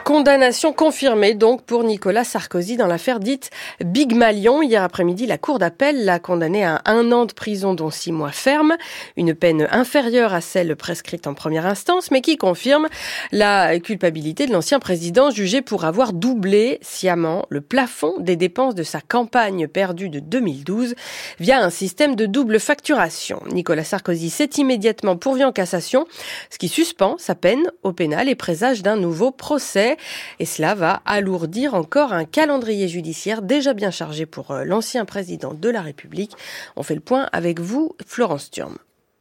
Condamnation 0.04 0.74
confirmée 0.74 1.32
donc 1.32 1.62
pour 1.62 1.82
Nicolas 1.82 2.24
Sarkozy 2.24 2.76
dans 2.76 2.86
l'affaire 2.86 3.20
dite 3.20 3.48
Big 3.82 4.14
Malion. 4.14 4.60
Hier 4.60 4.82
après-midi, 4.82 5.24
la 5.24 5.38
Cour 5.38 5.58
d'appel 5.58 6.04
l'a 6.04 6.18
condamné 6.18 6.62
à 6.62 6.82
un 6.84 7.10
an 7.10 7.24
de 7.24 7.32
prison 7.32 7.72
dont 7.72 7.88
six 7.88 8.12
mois 8.12 8.30
ferme, 8.30 8.76
une 9.16 9.34
peine 9.34 9.66
inférieure 9.70 10.34
à 10.34 10.42
celle 10.42 10.76
prescrite 10.76 11.26
en 11.26 11.32
première 11.32 11.64
instance, 11.64 12.10
mais 12.10 12.20
qui 12.20 12.36
confirme 12.36 12.88
la 13.32 13.80
culpabilité 13.80 14.46
de 14.46 14.52
l'ancien 14.52 14.78
président 14.78 15.30
jugé 15.30 15.62
pour 15.62 15.86
avoir 15.86 16.12
doublé 16.12 16.80
sciemment 16.82 17.46
le 17.48 17.62
plafond 17.62 18.12
des 18.18 18.36
dépenses 18.36 18.74
de 18.74 18.82
sa 18.82 19.00
campagne 19.00 19.68
perdue 19.68 20.10
de 20.10 20.20
2012 20.20 20.96
via 21.40 21.64
un 21.64 21.70
système 21.70 22.14
de 22.14 22.26
double 22.26 22.60
facturation. 22.60 23.42
Nicolas 23.50 23.84
Sarkozy 23.84 24.28
s'est 24.28 24.50
immédiatement 24.58 25.16
pourvu 25.16 25.44
en 25.44 25.52
cassation, 25.52 26.04
ce 26.50 26.58
qui 26.58 26.68
suspend 26.68 27.16
sa 27.16 27.34
peine 27.34 27.70
au 27.82 27.94
pénal 27.94 28.28
et 28.28 28.34
présage 28.34 28.82
d'un 28.82 28.96
nouveau 28.96 29.30
procès. 29.30 29.93
Et 30.38 30.46
cela 30.46 30.74
va 30.74 31.02
alourdir 31.04 31.74
encore 31.74 32.12
un 32.12 32.24
calendrier 32.24 32.88
judiciaire 32.88 33.42
déjà 33.42 33.74
bien 33.74 33.90
chargé 33.90 34.26
pour 34.26 34.50
euh, 34.50 34.64
l'ancien 34.64 35.04
président 35.04 35.54
de 35.54 35.68
la 35.68 35.82
République. 35.82 36.32
On 36.76 36.82
fait 36.82 36.94
le 36.94 37.00
point 37.00 37.28
avec 37.32 37.60
vous, 37.60 37.94
Florence 38.06 38.50
Thurm. 38.50 38.76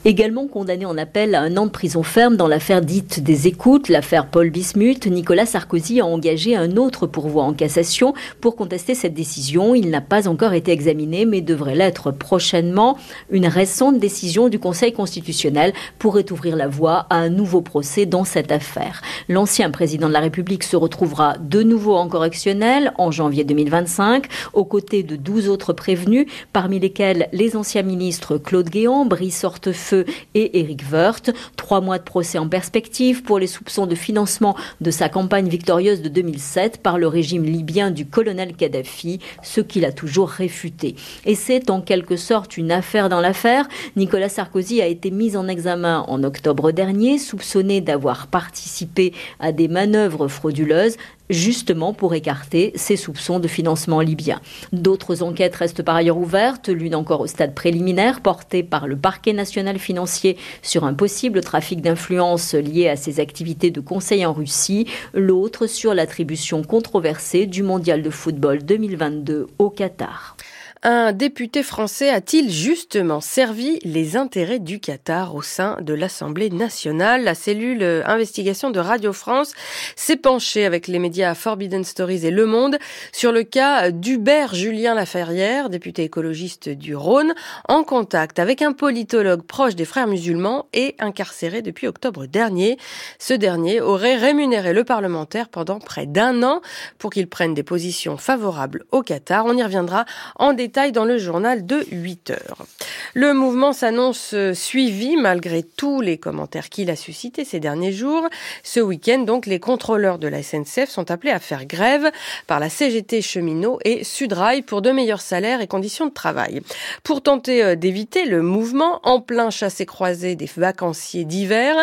Également 0.05 0.47
condamné 0.47 0.85
en 0.85 0.97
appel 0.97 1.33
à 1.33 1.39
un 1.39 1.55
an 1.55 1.65
de 1.65 1.71
prison 1.71 2.03
ferme 2.03 2.35
dans 2.35 2.49
l'affaire 2.49 2.81
dite 2.81 3.23
des 3.23 3.47
écoutes, 3.47 3.87
l'affaire 3.87 4.27
Paul 4.27 4.49
Bismuth, 4.49 5.07
Nicolas 5.07 5.45
Sarkozy 5.45 6.01
a 6.01 6.05
engagé 6.05 6.57
un 6.57 6.75
autre 6.75 7.07
pourvoi 7.07 7.43
en 7.43 7.53
cassation 7.53 8.13
pour 8.41 8.57
contester 8.57 8.95
cette 8.95 9.13
décision. 9.13 9.75
Il 9.75 9.89
n'a 9.89 10.01
pas 10.01 10.27
encore 10.27 10.51
été 10.51 10.73
examiné, 10.73 11.25
mais 11.25 11.39
devrait 11.39 11.75
l'être 11.75 12.11
prochainement. 12.11 12.97
Une 13.31 13.47
récente 13.47 13.97
décision 13.97 14.49
du 14.49 14.59
Conseil 14.59 14.91
constitutionnel 14.91 15.71
pourrait 15.99 16.29
ouvrir 16.33 16.57
la 16.57 16.67
voie 16.67 17.05
à 17.09 17.15
un 17.15 17.29
nouveau 17.29 17.61
procès 17.61 18.05
dans 18.05 18.25
cette 18.25 18.51
affaire. 18.51 19.01
L'ancien 19.29 19.71
président 19.71 20.09
de 20.09 20.13
la 20.13 20.19
République 20.19 20.65
se 20.65 20.75
retrouvera 20.75 21.37
de 21.37 21.63
nouveau 21.63 21.95
en 21.95 22.09
correctionnel 22.09 22.91
en 22.97 23.09
janvier 23.11 23.45
2025, 23.45 24.27
aux 24.51 24.65
côtés 24.65 25.03
de 25.03 25.15
12 25.15 25.47
autres 25.47 25.71
prévenus, 25.71 26.25
parmi 26.51 26.81
lesquels 26.81 27.29
les 27.31 27.55
anciens 27.55 27.83
ministres 27.83 28.37
Claude 28.37 28.69
Guéant, 28.69 29.05
Brice 29.05 29.45
Hortefeux, 29.45 29.92
et 30.35 30.59
Eric 30.59 30.83
Woerth. 30.91 31.31
Trois 31.55 31.81
mois 31.81 31.97
de 31.97 32.03
procès 32.03 32.37
en 32.37 32.47
perspective 32.47 33.23
pour 33.23 33.39
les 33.39 33.47
soupçons 33.47 33.85
de 33.85 33.95
financement 33.95 34.55
de 34.81 34.91
sa 34.91 35.09
campagne 35.09 35.47
victorieuse 35.47 36.01
de 36.01 36.09
2007 36.09 36.81
par 36.81 36.97
le 36.97 37.07
régime 37.07 37.43
libyen 37.43 37.91
du 37.91 38.05
colonel 38.05 38.55
Kadhafi, 38.55 39.19
ce 39.41 39.61
qu'il 39.61 39.85
a 39.85 39.91
toujours 39.91 40.29
réfuté. 40.29 40.95
Et 41.25 41.35
c'est 41.35 41.69
en 41.69 41.81
quelque 41.81 42.15
sorte 42.15 42.57
une 42.57 42.71
affaire 42.71 43.09
dans 43.09 43.21
l'affaire. 43.21 43.67
Nicolas 43.95 44.29
Sarkozy 44.29 44.81
a 44.81 44.87
été 44.87 45.11
mis 45.11 45.37
en 45.37 45.47
examen 45.47 46.05
en 46.07 46.23
octobre 46.23 46.71
dernier, 46.71 47.17
soupçonné 47.17 47.81
d'avoir 47.81 48.27
participé 48.27 49.13
à 49.39 49.51
des 49.51 49.67
manœuvres 49.67 50.27
frauduleuses 50.27 50.97
justement 51.29 51.93
pour 51.93 52.13
écarter 52.13 52.71
ses 52.75 52.95
soupçons 52.95 53.39
de 53.39 53.47
financement 53.47 54.01
libyen. 54.01 54.41
D'autres 54.71 55.23
enquêtes 55.23 55.55
restent 55.55 55.83
par 55.83 55.95
ailleurs 55.95 56.17
ouvertes, 56.17 56.69
l'une 56.69 56.95
encore 56.95 57.21
au 57.21 57.27
stade 57.27 57.53
préliminaire, 57.53 58.21
portée 58.21 58.63
par 58.63 58.87
le 58.87 58.95
parquet 58.95 59.33
national 59.33 59.79
financier 59.79 60.37
sur 60.61 60.83
un 60.83 60.93
possible 60.93 61.41
trafic 61.41 61.81
d'influence 61.81 62.53
lié 62.53 62.89
à 62.89 62.95
ses 62.95 63.19
activités 63.19 63.71
de 63.71 63.81
conseil 63.81 64.25
en 64.25 64.33
Russie, 64.33 64.87
l'autre 65.13 65.67
sur 65.67 65.93
l'attribution 65.93 66.63
controversée 66.63 67.45
du 67.45 67.63
mondial 67.63 68.01
de 68.01 68.09
football 68.09 68.63
2022 68.63 69.47
au 69.57 69.69
Qatar. 69.69 70.37
Un 70.85 71.13
député 71.13 71.63
français 71.63 72.09
a-t-il 72.09 72.51
justement 72.51 73.21
servi 73.21 73.79
les 73.85 74.17
intérêts 74.17 74.59
du 74.59 74.81
Qatar 74.81 75.33
au 75.33 75.41
sein 75.41 75.77
de 75.79 75.93
l'Assemblée 75.93 76.49
nationale? 76.49 77.23
La 77.23 77.35
cellule 77.35 78.03
investigation 78.05 78.69
de 78.69 78.81
Radio 78.81 79.13
France 79.13 79.53
s'est 79.95 80.17
penchée 80.17 80.65
avec 80.65 80.89
les 80.89 80.99
médias 80.99 81.35
Forbidden 81.35 81.85
Stories 81.85 82.25
et 82.25 82.31
Le 82.31 82.45
Monde 82.45 82.79
sur 83.13 83.31
le 83.31 83.43
cas 83.43 83.91
d'Hubert 83.91 84.55
Julien 84.55 84.93
Laferrière, 84.93 85.69
député 85.69 86.03
écologiste 86.03 86.67
du 86.67 86.97
Rhône, 86.97 87.33
en 87.69 87.85
contact 87.85 88.37
avec 88.37 88.61
un 88.61 88.73
politologue 88.73 89.43
proche 89.43 89.75
des 89.75 89.85
frères 89.85 90.07
musulmans 90.07 90.65
et 90.73 90.97
incarcéré 90.99 91.61
depuis 91.61 91.87
octobre 91.87 92.25
dernier. 92.25 92.77
Ce 93.19 93.33
dernier 93.33 93.79
aurait 93.79 94.17
rémunéré 94.17 94.73
le 94.73 94.83
parlementaire 94.83 95.47
pendant 95.47 95.79
près 95.79 96.07
d'un 96.07 96.43
an 96.43 96.59
pour 96.97 97.09
qu'il 97.09 97.29
prenne 97.29 97.53
des 97.53 97.63
positions 97.63 98.17
favorables 98.17 98.83
au 98.91 99.01
Qatar. 99.01 99.45
On 99.45 99.55
y 99.55 99.63
reviendra 99.63 100.03
en 100.35 100.51
détail 100.51 100.72
dans 100.73 101.05
le 101.05 101.17
journal 101.17 101.65
de 101.65 101.85
8 101.91 102.31
heures. 102.31 102.65
Le 103.13 103.33
mouvement 103.33 103.73
s'annonce 103.73 104.33
suivi 104.53 105.17
malgré 105.17 105.61
tous 105.61 106.01
les 106.01 106.17
commentaires 106.17 106.69
qu'il 106.69 106.89
a 106.89 106.95
suscités 106.95 107.45
ces 107.45 107.59
derniers 107.59 107.91
jours. 107.91 108.27
Ce 108.63 108.79
week-end, 108.79 109.19
donc, 109.19 109.45
les 109.45 109.59
contrôleurs 109.59 110.17
de 110.17 110.27
la 110.27 110.41
SNCF 110.41 110.89
sont 110.89 111.11
appelés 111.11 111.31
à 111.31 111.39
faire 111.39 111.65
grève 111.65 112.11
par 112.47 112.59
la 112.59 112.69
CGT 112.69 113.21
cheminot 113.21 113.77
et 113.85 114.03
Sudrail 114.03 114.63
pour 114.63 114.81
de 114.81 114.91
meilleurs 114.91 115.21
salaires 115.21 115.61
et 115.61 115.67
conditions 115.67 116.07
de 116.07 116.11
travail. 116.11 116.61
Pour 117.03 117.21
tenter 117.21 117.63
euh, 117.63 117.75
d'éviter 117.75 118.25
le 118.25 118.41
mouvement 118.41 118.99
en 119.03 119.21
plein 119.21 119.51
chassé-croisé 119.51 120.35
des 120.35 120.49
vacanciers 120.57 121.25
d'hiver, 121.25 121.75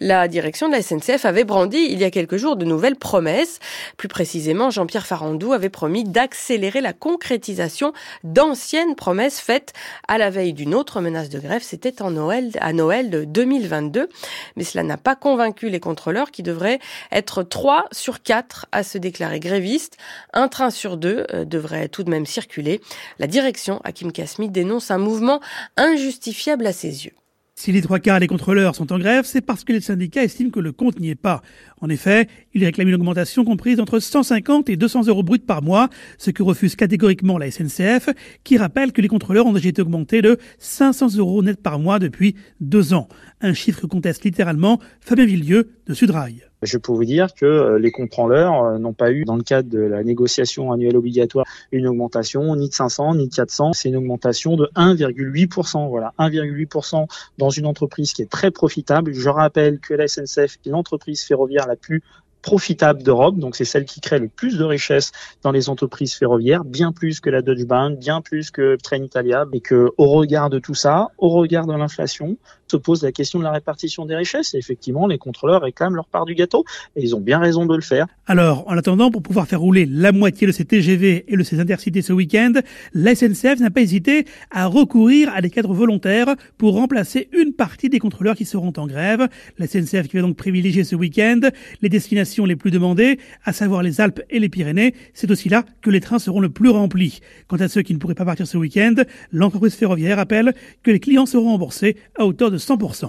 la 0.00 0.26
direction 0.26 0.68
de 0.68 0.72
la 0.72 0.82
SNCF 0.82 1.26
avait 1.26 1.44
brandi 1.44 1.78
il 1.90 1.98
y 1.98 2.04
a 2.04 2.10
quelques 2.10 2.36
jours 2.36 2.56
de 2.56 2.64
nouvelles 2.64 2.96
promesses. 2.96 3.58
Plus 3.98 4.08
précisément, 4.08 4.70
Jean-Pierre 4.70 5.06
Farandou 5.06 5.52
avait 5.52 5.68
promis 5.68 6.04
d'accélérer 6.04 6.80
la 6.80 6.94
concrétisation 6.94 7.92
d'anciennes 8.38 8.94
promesses 8.94 9.40
faites 9.40 9.72
à 10.06 10.16
la 10.16 10.30
veille 10.30 10.52
d'une 10.52 10.72
autre 10.72 11.00
menace 11.00 11.28
de 11.28 11.40
grève. 11.40 11.60
C'était 11.64 12.02
en 12.02 12.12
Noël, 12.12 12.52
à 12.60 12.72
Noël 12.72 13.10
de 13.10 13.24
2022. 13.24 14.08
Mais 14.54 14.62
cela 14.62 14.84
n'a 14.84 14.96
pas 14.96 15.16
convaincu 15.16 15.70
les 15.70 15.80
contrôleurs 15.80 16.30
qui 16.30 16.44
devraient 16.44 16.78
être 17.10 17.42
3 17.42 17.86
sur 17.90 18.22
4 18.22 18.66
à 18.70 18.84
se 18.84 18.96
déclarer 18.96 19.40
grévistes. 19.40 19.96
Un 20.32 20.46
train 20.46 20.70
sur 20.70 20.98
deux 20.98 21.26
euh, 21.34 21.44
devrait 21.44 21.88
tout 21.88 22.04
de 22.04 22.10
même 22.10 22.26
circuler. 22.26 22.80
La 23.18 23.26
direction, 23.26 23.80
Hakim 23.82 24.12
Kasmi, 24.12 24.48
dénonce 24.48 24.92
un 24.92 24.98
mouvement 24.98 25.40
injustifiable 25.76 26.64
à 26.68 26.72
ses 26.72 27.06
yeux. 27.06 27.14
Si 27.56 27.72
les 27.72 27.82
trois 27.82 27.98
quarts 27.98 28.20
des 28.20 28.28
contrôleurs 28.28 28.76
sont 28.76 28.92
en 28.92 29.00
grève, 29.00 29.24
c'est 29.24 29.40
parce 29.40 29.64
que 29.64 29.72
les 29.72 29.80
syndicats 29.80 30.22
estiment 30.22 30.52
que 30.52 30.60
le 30.60 30.70
compte 30.70 31.00
n'y 31.00 31.10
est 31.10 31.16
pas. 31.16 31.42
En 31.80 31.88
effet, 31.88 32.28
ils 32.54 32.64
réclament 32.64 32.88
une 32.88 32.94
augmentation 32.94 33.44
comprise 33.44 33.80
entre 33.80 33.98
150 33.98 34.68
et 34.68 34.76
200 34.76 35.06
euros 35.06 35.22
bruts 35.22 35.38
par 35.38 35.62
mois, 35.62 35.88
ce 36.18 36.30
que 36.30 36.42
refuse 36.42 36.76
catégoriquement 36.76 37.38
la 37.38 37.50
SNCF, 37.50 38.10
qui 38.44 38.58
rappelle 38.58 38.92
que 38.92 39.00
les 39.00 39.08
contrôleurs 39.08 39.46
ont 39.46 39.52
déjà 39.52 39.68
été 39.68 39.82
augmentés 39.82 40.22
de 40.22 40.38
500 40.58 41.16
euros 41.16 41.42
net 41.42 41.60
par 41.62 41.78
mois 41.78 41.98
depuis 41.98 42.34
deux 42.60 42.94
ans. 42.94 43.08
Un 43.40 43.54
chiffre 43.54 43.80
que 43.80 43.86
conteste 43.86 44.24
littéralement 44.24 44.80
Fabien 45.00 45.26
Villieu 45.26 45.70
de 45.86 45.94
Sudrail. 45.94 46.48
Je 46.62 46.76
peux 46.76 46.92
vous 46.92 47.04
dire 47.04 47.32
que 47.34 47.46
euh, 47.46 47.78
les 47.78 47.92
contrôleurs 47.92 48.64
euh, 48.64 48.78
n'ont 48.78 48.92
pas 48.92 49.12
eu, 49.12 49.24
dans 49.24 49.36
le 49.36 49.44
cadre 49.44 49.68
de 49.68 49.78
la 49.78 50.02
négociation 50.02 50.72
annuelle 50.72 50.96
obligatoire, 50.96 51.46
une 51.70 51.86
augmentation 51.86 52.56
ni 52.56 52.68
de 52.68 52.74
500 52.74 53.14
ni 53.14 53.28
de 53.28 53.34
400. 53.34 53.74
C'est 53.74 53.90
une 53.90 53.96
augmentation 53.96 54.56
de 54.56 54.68
1,8%. 54.74 55.88
Voilà, 55.88 56.14
1,8% 56.18 57.06
dans 57.38 57.50
une 57.50 57.66
entreprise 57.66 58.12
qui 58.12 58.22
est 58.22 58.30
très 58.30 58.50
profitable. 58.50 59.12
Je 59.12 59.28
rappelle 59.28 59.78
que 59.78 59.94
la 59.94 60.08
SNCF 60.08 60.58
est 60.66 60.70
l'entreprise 60.70 61.22
ferroviaire 61.22 61.67
la 61.68 61.76
plus 61.76 62.02
profitable 62.42 63.02
d'Europe, 63.02 63.36
donc 63.36 63.56
c'est 63.56 63.64
celle 63.64 63.84
qui 63.84 64.00
crée 64.00 64.18
le 64.18 64.28
plus 64.28 64.58
de 64.58 64.64
richesses 64.64 65.12
dans 65.42 65.50
les 65.50 65.68
entreprises 65.68 66.14
ferroviaires, 66.14 66.64
bien 66.64 66.92
plus 66.92 67.20
que 67.20 67.30
la 67.30 67.42
Deutsche 67.42 67.66
Bahn, 67.66 67.96
bien 67.96 68.20
plus 68.20 68.50
que 68.50 68.76
Trenitalia, 68.76 69.44
et 69.52 69.60
que 69.60 69.90
au 69.98 70.08
regard 70.08 70.48
de 70.48 70.58
tout 70.58 70.74
ça, 70.74 71.08
au 71.18 71.28
regard 71.28 71.66
de 71.66 71.74
l'inflation, 71.74 72.36
se 72.70 72.76
pose 72.76 73.02
la 73.02 73.12
question 73.12 73.38
de 73.38 73.44
la 73.44 73.52
répartition 73.52 74.06
des 74.06 74.16
richesses. 74.16 74.54
Et 74.54 74.58
effectivement, 74.58 75.06
les 75.06 75.18
contrôleurs 75.18 75.62
réclament 75.62 75.96
leur 75.96 76.06
part 76.06 76.24
du 76.24 76.34
gâteau, 76.34 76.64
et 76.96 77.02
ils 77.02 77.14
ont 77.14 77.20
bien 77.20 77.38
raison 77.38 77.66
de 77.66 77.74
le 77.74 77.82
faire. 77.82 78.06
Alors, 78.26 78.64
en 78.68 78.76
attendant, 78.76 79.10
pour 79.10 79.22
pouvoir 79.22 79.46
faire 79.46 79.60
rouler 79.60 79.86
la 79.86 80.12
moitié 80.12 80.46
de 80.46 80.52
ces 80.52 80.64
TGV 80.64 81.24
et 81.28 81.36
de 81.36 81.42
ces 81.42 81.60
intercités 81.60 82.02
ce 82.02 82.12
week-end, 82.12 82.52
la 82.94 83.14
SNCF 83.14 83.60
n'a 83.60 83.70
pas 83.70 83.80
hésité 83.80 84.26
à 84.50 84.66
recourir 84.66 85.30
à 85.34 85.40
des 85.40 85.50
cadres 85.50 85.74
volontaires 85.74 86.34
pour 86.58 86.74
remplacer 86.74 87.28
une 87.32 87.52
partie 87.52 87.88
des 87.88 87.98
contrôleurs 87.98 88.36
qui 88.36 88.44
seront 88.44 88.72
en 88.76 88.86
grève. 88.86 89.28
La 89.58 89.66
SNCF 89.66 90.08
qui 90.08 90.16
va 90.16 90.22
donc 90.22 90.36
privilégier 90.36 90.84
ce 90.84 90.94
week-end 90.94 91.40
les 91.80 91.88
destinations 91.88 92.44
les 92.44 92.56
plus 92.56 92.70
demandées, 92.70 93.18
à 93.44 93.52
savoir 93.52 93.82
les 93.82 94.00
Alpes 94.00 94.20
et 94.30 94.38
les 94.38 94.48
Pyrénées. 94.48 94.94
C'est 95.14 95.30
aussi 95.30 95.48
là 95.48 95.64
que 95.80 95.90
les 95.90 96.00
trains 96.00 96.18
seront 96.18 96.40
le 96.40 96.48
plus 96.48 96.70
remplis. 96.70 97.20
Quant 97.46 97.56
à 97.56 97.68
ceux 97.68 97.82
qui 97.82 97.94
ne 97.94 97.98
pourraient 97.98 98.14
pas 98.14 98.24
partir 98.24 98.46
ce 98.46 98.58
week-end, 98.58 98.94
l'entreprise 99.32 99.74
ferroviaire 99.74 100.18
appelle 100.18 100.54
que 100.82 100.90
les 100.90 101.00
clients 101.00 101.26
seront 101.26 101.52
remboursés 101.52 101.96
à 102.18 102.26
hauteur 102.26 102.50
de 102.50 102.57
100%. 102.58 103.06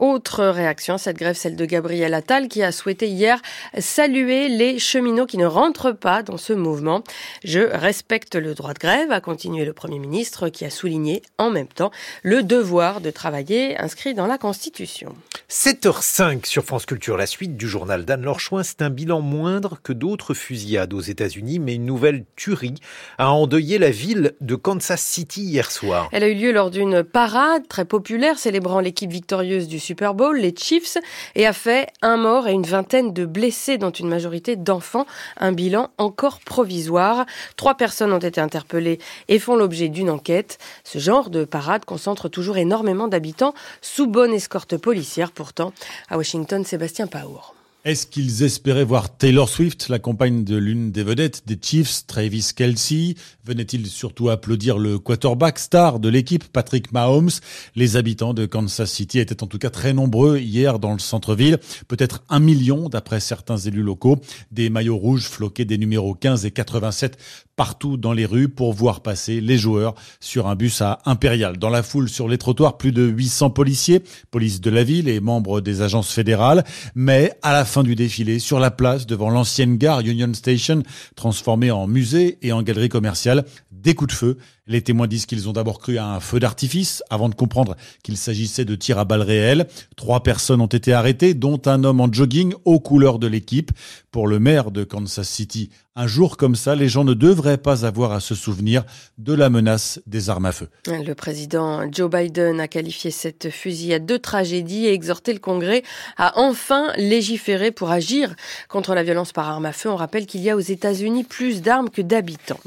Autre 0.00 0.44
réaction, 0.44 0.98
cette 0.98 1.16
grève, 1.16 1.36
celle 1.36 1.56
de 1.56 1.64
Gabriel 1.64 2.14
Attal, 2.14 2.48
qui 2.48 2.62
a 2.62 2.72
souhaité 2.72 3.08
hier 3.08 3.40
saluer 3.78 4.48
les 4.48 4.78
cheminots 4.78 5.26
qui 5.26 5.38
ne 5.38 5.46
rentrent 5.46 5.92
pas 5.92 6.22
dans 6.22 6.36
ce 6.36 6.52
mouvement. 6.52 7.02
Je 7.44 7.60
respecte 7.60 8.34
le 8.34 8.54
droit 8.54 8.74
de 8.74 8.78
grève, 8.78 9.10
a 9.10 9.20
continué 9.20 9.64
le 9.64 9.72
Premier 9.72 9.98
ministre, 9.98 10.48
qui 10.48 10.64
a 10.64 10.70
souligné 10.70 11.22
en 11.38 11.50
même 11.50 11.68
temps 11.68 11.90
le 12.22 12.42
devoir 12.42 13.00
de 13.00 13.10
travailler 13.10 13.78
inscrit 13.78 14.14
dans 14.14 14.26
la 14.26 14.38
Constitution. 14.38 15.14
7h05 15.50 16.46
sur 16.46 16.64
France 16.64 16.86
Culture, 16.86 17.16
la 17.16 17.26
suite 17.26 17.56
du 17.56 17.68
journal 17.68 18.06
d'Anne-Laure 18.06 18.40
C'est 18.62 18.80
un 18.80 18.88
bilan 18.88 19.20
moindre 19.20 19.78
que 19.82 19.92
d'autres 19.92 20.34
fusillades 20.34 20.94
aux 20.94 21.00
États-Unis, 21.00 21.58
mais 21.58 21.74
une 21.74 21.84
nouvelle 21.84 22.24
tuerie 22.36 22.76
a 23.18 23.30
endeuillé 23.30 23.78
la 23.78 23.90
ville 23.90 24.32
de 24.40 24.54
Kansas 24.54 25.02
City 25.02 25.42
hier 25.42 25.70
soir. 25.70 26.08
Elle 26.12 26.24
a 26.24 26.28
eu 26.28 26.34
lieu 26.34 26.52
lors 26.52 26.70
d'une 26.70 27.02
parade 27.02 27.68
très 27.68 27.84
populaire 27.84 28.38
célébrant 28.38 28.80
l'équipe 28.92 29.10
victorieuse 29.10 29.68
du 29.68 29.78
Super 29.78 30.12
Bowl, 30.12 30.36
les 30.36 30.54
Chiefs, 30.54 30.98
et 31.34 31.46
a 31.46 31.54
fait 31.54 31.88
un 32.02 32.18
mort 32.18 32.46
et 32.46 32.52
une 32.52 32.66
vingtaine 32.66 33.14
de 33.14 33.24
blessés, 33.24 33.78
dont 33.78 33.90
une 33.90 34.08
majorité 34.08 34.54
d'enfants. 34.54 35.06
Un 35.38 35.52
bilan 35.52 35.88
encore 35.96 36.40
provisoire. 36.40 37.24
Trois 37.56 37.74
personnes 37.74 38.12
ont 38.12 38.18
été 38.18 38.38
interpellées 38.38 38.98
et 39.28 39.38
font 39.38 39.56
l'objet 39.56 39.88
d'une 39.88 40.10
enquête. 40.10 40.58
Ce 40.84 40.98
genre 40.98 41.30
de 41.30 41.46
parade 41.46 41.86
concentre 41.86 42.28
toujours 42.28 42.58
énormément 42.58 43.08
d'habitants 43.08 43.54
sous 43.80 44.06
bonne 44.06 44.34
escorte 44.34 44.76
policière. 44.76 45.32
Pourtant, 45.32 45.72
à 46.10 46.18
Washington, 46.18 46.62
Sébastien 46.62 47.06
Paour. 47.06 47.61
Est-ce 47.84 48.06
qu'ils 48.06 48.44
espéraient 48.44 48.84
voir 48.84 49.16
Taylor 49.16 49.48
Swift, 49.48 49.88
la 49.88 49.98
compagne 49.98 50.44
de 50.44 50.54
l'une 50.54 50.92
des 50.92 51.02
vedettes 51.02 51.42
des 51.48 51.58
Chiefs, 51.60 52.06
Travis 52.06 52.50
Kelsey 52.54 53.16
Venait-il 53.44 53.88
surtout 53.88 54.30
applaudir 54.30 54.78
le 54.78 55.00
quarterback 55.00 55.58
star 55.58 55.98
de 55.98 56.08
l'équipe, 56.08 56.44
Patrick 56.44 56.92
Mahomes? 56.92 57.32
Les 57.74 57.96
habitants 57.96 58.34
de 58.34 58.46
Kansas 58.46 58.88
City 58.88 59.18
étaient 59.18 59.42
en 59.42 59.48
tout 59.48 59.58
cas 59.58 59.70
très 59.70 59.94
nombreux 59.94 60.38
hier 60.38 60.78
dans 60.78 60.92
le 60.92 61.00
centre-ville, 61.00 61.58
peut-être 61.88 62.22
un 62.28 62.38
million 62.38 62.88
d'après 62.88 63.18
certains 63.18 63.58
élus 63.58 63.82
locaux. 63.82 64.20
Des 64.52 64.70
maillots 64.70 64.96
rouges 64.96 65.26
floqués 65.26 65.64
des 65.64 65.76
numéros 65.76 66.14
15 66.14 66.46
et 66.46 66.52
87 66.52 67.18
partout 67.56 67.96
dans 67.96 68.12
les 68.12 68.26
rues 68.26 68.48
pour 68.48 68.72
voir 68.72 69.02
passer 69.02 69.40
les 69.40 69.58
joueurs 69.58 69.94
sur 70.20 70.46
un 70.46 70.54
bus 70.54 70.80
à 70.80 71.00
Impérial. 71.04 71.58
Dans 71.58 71.68
la 71.68 71.82
foule 71.82 72.08
sur 72.08 72.28
les 72.28 72.38
trottoirs, 72.38 72.78
plus 72.78 72.92
de 72.92 73.02
800 73.02 73.50
policiers, 73.50 74.02
police 74.30 74.60
de 74.60 74.70
la 74.70 74.84
ville 74.84 75.08
et 75.08 75.20
membres 75.20 75.60
des 75.60 75.82
agences 75.82 76.12
fédérales. 76.12 76.64
Mais 76.94 77.32
à 77.42 77.52
la 77.52 77.64
fin 77.72 77.82
du 77.82 77.94
défilé, 77.94 78.38
sur 78.38 78.60
la 78.60 78.70
place 78.70 79.06
devant 79.06 79.30
l'ancienne 79.30 79.78
gare 79.78 80.00
Union 80.00 80.34
Station, 80.34 80.82
transformée 81.16 81.70
en 81.70 81.86
musée 81.86 82.36
et 82.42 82.52
en 82.52 82.62
galerie 82.62 82.90
commerciale, 82.90 83.46
des 83.70 83.94
coups 83.94 84.12
de 84.12 84.16
feu 84.18 84.38
les 84.66 84.82
témoins 84.82 85.06
disent 85.06 85.26
qu'ils 85.26 85.48
ont 85.48 85.52
d'abord 85.52 85.78
cru 85.78 85.98
à 85.98 86.06
un 86.06 86.20
feu 86.20 86.38
d'artifice 86.38 87.02
avant 87.10 87.28
de 87.28 87.34
comprendre 87.34 87.76
qu'il 88.02 88.16
s'agissait 88.16 88.64
de 88.64 88.74
tirs 88.74 88.98
à 88.98 89.04
balles 89.04 89.22
réelles. 89.22 89.66
Trois 89.96 90.22
personnes 90.22 90.60
ont 90.60 90.66
été 90.66 90.92
arrêtées, 90.92 91.34
dont 91.34 91.60
un 91.66 91.84
homme 91.84 92.00
en 92.00 92.12
jogging 92.12 92.54
aux 92.64 92.80
couleurs 92.80 93.18
de 93.18 93.26
l'équipe. 93.26 93.72
Pour 94.10 94.28
le 94.28 94.38
maire 94.38 94.70
de 94.70 94.84
Kansas 94.84 95.28
City, 95.28 95.70
un 95.94 96.06
jour 96.06 96.36
comme 96.36 96.54
ça, 96.54 96.74
les 96.74 96.88
gens 96.88 97.04
ne 97.04 97.12
devraient 97.12 97.58
pas 97.58 97.84
avoir 97.84 98.12
à 98.12 98.20
se 98.20 98.34
souvenir 98.34 98.84
de 99.18 99.34
la 99.34 99.50
menace 99.50 100.00
des 100.06 100.30
armes 100.30 100.46
à 100.46 100.52
feu. 100.52 100.68
Le 100.86 101.12
président 101.14 101.90
Joe 101.90 102.10
Biden 102.10 102.60
a 102.60 102.68
qualifié 102.68 103.10
cette 103.10 103.50
fusillade 103.50 104.06
de 104.06 104.16
tragédie 104.16 104.86
et 104.86 104.92
exhorté 104.92 105.32
le 105.32 105.38
Congrès 105.38 105.82
à 106.16 106.38
enfin 106.38 106.92
légiférer 106.96 107.72
pour 107.72 107.90
agir 107.90 108.34
contre 108.68 108.94
la 108.94 109.02
violence 109.02 109.32
par 109.32 109.48
arme 109.48 109.66
à 109.66 109.72
feu. 109.72 109.90
On 109.90 109.96
rappelle 109.96 110.26
qu'il 110.26 110.40
y 110.40 110.50
a 110.50 110.56
aux 110.56 110.60
États-Unis 110.60 111.24
plus 111.24 111.60
d'armes 111.60 111.90
que 111.90 112.02
d'habitants. 112.02 112.60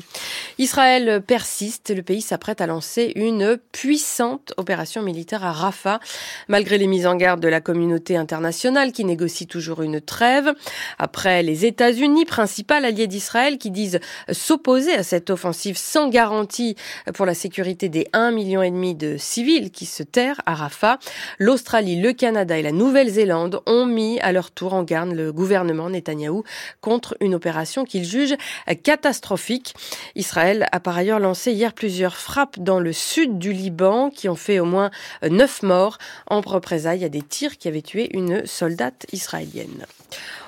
Israël 0.60 1.24
persiste 1.26 1.85
le 1.94 2.04
pays 2.04 2.22
s'apprête 2.22 2.62
à 2.62 2.68
lancer 2.68 3.12
une 3.16 3.58
puissante 3.72 4.54
opération 4.58 5.02
militaire 5.02 5.44
à 5.44 5.52
Rafah, 5.52 6.00
malgré 6.48 6.78
les 6.78 6.88
mises 6.88 7.08
en 7.08 7.16
garde 7.16 7.40
de 7.40 7.48
la 7.48 7.62
communauté 7.62 8.16
internationale 8.16 8.92
qui 8.92 9.04
négocie 9.04 9.48
toujours 9.48 9.82
une 9.82 10.00
trêve. 10.00 10.54
Après 11.00 11.44
les 11.44 11.66
États-Unis, 11.66 12.26
principal 12.26 12.86
allié 12.86 13.08
d'Israël, 13.08 13.58
qui 13.58 13.72
disent 13.72 14.00
s'opposer 14.32 14.94
à 14.94 15.04
cette 15.04 15.30
offensive 15.30 15.78
sans 15.78 16.10
garantie 16.10 16.76
pour 17.14 17.26
la 17.26 17.34
sécurité 17.34 17.90
des 17.90 18.06
1,5 18.14 18.34
million 18.34 18.62
et 18.62 18.72
demi 18.72 18.96
de 18.96 19.18
civils 19.18 19.72
qui 19.72 19.86
se 19.86 20.04
terrent 20.04 20.42
à 20.46 20.56
Rafah, 20.56 21.00
l'Australie, 21.40 22.00
le 22.00 22.14
Canada 22.14 22.58
et 22.58 22.62
la 22.62 22.72
Nouvelle-Zélande 22.72 23.62
ont 23.66 23.86
mis 23.86 24.20
à 24.20 24.32
leur 24.32 24.52
tour 24.52 24.74
en 24.74 24.84
garde 24.84 25.12
le 25.12 25.34
gouvernement 25.34 25.90
Netanyahou 25.90 26.44
contre 26.82 27.18
une 27.20 27.36
opération 27.36 27.84
qu'ils 27.84 28.06
jugent 28.06 28.38
catastrophique. 28.84 29.74
Israël 30.16 30.36
Israël 30.36 30.68
a 30.74 30.82
par 30.82 30.98
ailleurs 30.98 31.20
lancé 31.20 31.54
hier 31.54 31.74
plusieurs 31.76 32.18
frappes 32.18 32.60
dans 32.60 32.80
le 32.80 32.94
sud 32.94 33.38
du 33.38 33.54
Liban 33.54 34.10
qui 34.10 34.30
ont 34.30 34.36
fait 34.36 34.60
au 34.60 34.66
moins 34.66 34.90
neuf 35.30 35.62
morts 35.62 35.98
en 36.28 36.42
représailles 36.42 37.06
à 37.06 37.10
des 37.10 37.22
tirs 37.22 37.58
qui 37.58 37.68
avaient 37.68 37.82
tué 37.82 38.10
une 38.16 38.46
soldate 38.46 39.06
israélienne. 39.12 39.86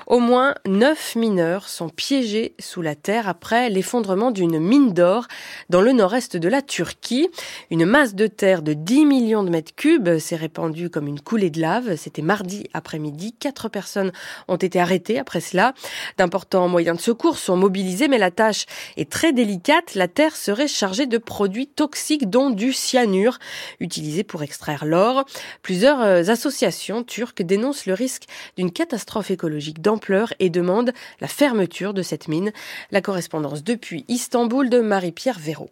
Au 0.08 0.20
moins 0.20 0.54
neuf 0.66 1.16
mineurs 1.16 1.68
sont 1.68 1.90
piégés 1.90 2.54
sous 2.58 2.80
la 2.80 2.94
terre 2.94 3.28
après 3.28 3.68
l'effondrement 3.68 4.30
d'une 4.30 4.58
mine 4.58 4.94
d'or 4.94 5.28
dans 5.68 5.82
le 5.82 5.92
nord-est 5.92 6.34
de 6.38 6.48
la 6.48 6.62
Turquie. 6.62 7.28
Une 7.70 7.84
masse 7.84 8.14
de 8.14 8.26
terre 8.26 8.62
de 8.62 8.72
10 8.72 9.04
millions 9.04 9.42
de 9.42 9.50
mètres 9.50 9.74
cubes 9.76 10.16
s'est 10.16 10.34
répandue 10.34 10.88
comme 10.88 11.08
une 11.08 11.20
coulée 11.20 11.50
de 11.50 11.60
lave. 11.60 11.96
C'était 11.96 12.22
mardi 12.22 12.70
après-midi. 12.72 13.34
Quatre 13.38 13.68
personnes 13.68 14.10
ont 14.48 14.56
été 14.56 14.80
arrêtées 14.80 15.18
après 15.18 15.42
cela. 15.42 15.74
D'importants 16.16 16.68
moyens 16.68 16.96
de 16.96 17.02
secours 17.02 17.36
sont 17.36 17.58
mobilisés, 17.58 18.08
mais 18.08 18.16
la 18.16 18.30
tâche 18.30 18.64
est 18.96 19.12
très 19.12 19.34
délicate. 19.34 19.94
La 19.94 20.08
terre 20.08 20.36
serait 20.36 20.68
chargée 20.68 21.04
de 21.04 21.18
produits 21.18 21.66
toxiques, 21.66 22.30
dont 22.30 22.48
du 22.48 22.72
cyanure, 22.72 23.38
utilisé 23.78 24.24
pour 24.24 24.42
extraire 24.42 24.86
l'or. 24.86 25.26
Plusieurs 25.60 26.00
euh, 26.00 26.22
associations 26.28 27.04
turques 27.04 27.42
dénoncent 27.42 27.84
le 27.84 27.92
risque 27.92 28.24
d'une 28.56 28.72
catastrophe 28.72 29.30
écologique 29.30 29.82
et 30.38 30.50
demande 30.50 30.92
la 31.20 31.28
fermeture 31.28 31.94
de 31.94 32.02
cette 32.02 32.28
mine. 32.28 32.52
La 32.90 33.00
correspondance 33.00 33.64
depuis 33.64 34.04
Istanbul 34.08 34.70
de 34.70 34.80
Marie-Pierre 34.80 35.38
Véraud. 35.38 35.70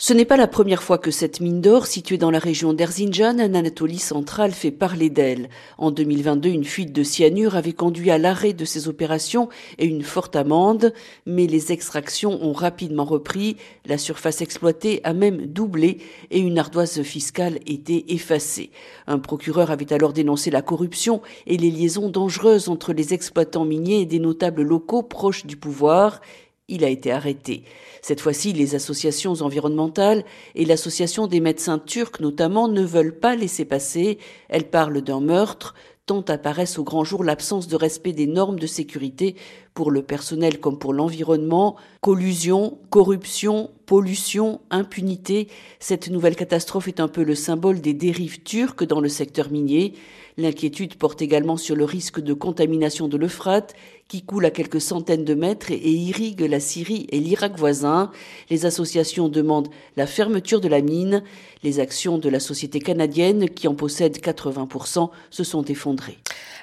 Ce 0.00 0.12
n'est 0.12 0.24
pas 0.24 0.36
la 0.36 0.46
première 0.46 0.84
fois 0.84 0.96
que 0.96 1.10
cette 1.10 1.40
mine 1.40 1.60
d'or, 1.60 1.88
située 1.88 2.18
dans 2.18 2.30
la 2.30 2.38
région 2.38 2.72
d'Erzincan, 2.72 3.40
en 3.40 3.54
Anatolie 3.54 3.98
centrale, 3.98 4.52
fait 4.52 4.70
parler 4.70 5.10
d'elle. 5.10 5.48
En 5.76 5.90
2022, 5.90 6.50
une 6.50 6.62
fuite 6.62 6.92
de 6.92 7.02
cyanure 7.02 7.56
avait 7.56 7.72
conduit 7.72 8.12
à 8.12 8.16
l'arrêt 8.16 8.52
de 8.52 8.64
ces 8.64 8.86
opérations 8.86 9.48
et 9.76 9.86
une 9.86 10.04
forte 10.04 10.36
amende, 10.36 10.94
mais 11.26 11.48
les 11.48 11.72
extractions 11.72 12.40
ont 12.44 12.52
rapidement 12.52 13.04
repris, 13.04 13.56
la 13.86 13.98
surface 13.98 14.40
exploitée 14.40 15.00
a 15.02 15.14
même 15.14 15.46
doublé 15.46 15.98
et 16.30 16.38
une 16.38 16.60
ardoise 16.60 17.02
fiscale 17.02 17.58
était 17.66 18.04
effacée. 18.06 18.70
Un 19.08 19.18
procureur 19.18 19.72
avait 19.72 19.92
alors 19.92 20.12
dénoncé 20.12 20.52
la 20.52 20.62
corruption 20.62 21.22
et 21.48 21.56
les 21.56 21.72
liaisons 21.72 22.08
dangereuses 22.08 22.68
entre 22.68 22.92
les 22.92 23.14
exploitants 23.14 23.64
miniers 23.64 24.02
et 24.02 24.06
des 24.06 24.20
notables 24.20 24.62
locaux 24.62 25.02
proches 25.02 25.44
du 25.44 25.56
pouvoir 25.56 26.20
il 26.68 26.84
a 26.84 26.88
été 26.88 27.10
arrêté. 27.10 27.64
Cette 28.02 28.20
fois-ci, 28.20 28.52
les 28.52 28.74
associations 28.74 29.32
environnementales 29.40 30.24
et 30.54 30.64
l'association 30.64 31.26
des 31.26 31.40
médecins 31.40 31.78
turcs 31.78 32.20
notamment 32.20 32.68
ne 32.68 32.82
veulent 32.82 33.18
pas 33.18 33.34
laisser 33.34 33.64
passer. 33.64 34.18
Elles 34.48 34.68
parlent 34.68 35.02
d'un 35.02 35.20
meurtre, 35.20 35.74
tant 36.06 36.22
apparaissent 36.22 36.78
au 36.78 36.84
grand 36.84 37.04
jour 37.04 37.24
l'absence 37.24 37.68
de 37.68 37.76
respect 37.76 38.12
des 38.12 38.26
normes 38.26 38.58
de 38.58 38.66
sécurité 38.66 39.34
pour 39.74 39.90
le 39.90 40.02
personnel 40.02 40.58
comme 40.60 40.78
pour 40.78 40.92
l'environnement, 40.92 41.76
collusion, 42.00 42.78
corruption, 42.90 43.70
pollution, 43.86 44.60
impunité. 44.70 45.48
Cette 45.80 46.08
nouvelle 46.08 46.36
catastrophe 46.36 46.88
est 46.88 47.00
un 47.00 47.08
peu 47.08 47.22
le 47.22 47.34
symbole 47.34 47.80
des 47.80 47.94
dérives 47.94 48.42
turques 48.42 48.84
dans 48.84 49.00
le 49.00 49.08
secteur 49.08 49.50
minier. 49.50 49.94
L'inquiétude 50.36 50.94
porte 50.94 51.20
également 51.20 51.56
sur 51.56 51.76
le 51.76 51.84
risque 51.84 52.20
de 52.20 52.32
contamination 52.32 53.08
de 53.08 53.16
l'Euphrate 53.16 53.74
qui 54.08 54.22
coule 54.22 54.46
à 54.46 54.50
quelques 54.50 54.80
centaines 54.80 55.24
de 55.24 55.34
mètres 55.34 55.70
et 55.70 55.90
irrigue 55.90 56.40
la 56.40 56.60
Syrie 56.60 57.06
et 57.10 57.20
l'Irak 57.20 57.56
voisin. 57.58 58.10
Les 58.48 58.64
associations 58.64 59.28
demandent 59.28 59.68
la 59.96 60.06
fermeture 60.06 60.62
de 60.62 60.68
la 60.68 60.80
mine. 60.80 61.22
Les 61.62 61.78
actions 61.78 62.16
de 62.16 62.28
la 62.30 62.40
société 62.40 62.80
canadienne, 62.80 63.50
qui 63.50 63.68
en 63.68 63.74
possède 63.74 64.16
80%, 64.16 65.10
se 65.30 65.44
sont 65.44 65.64
effondrées. 65.64 66.18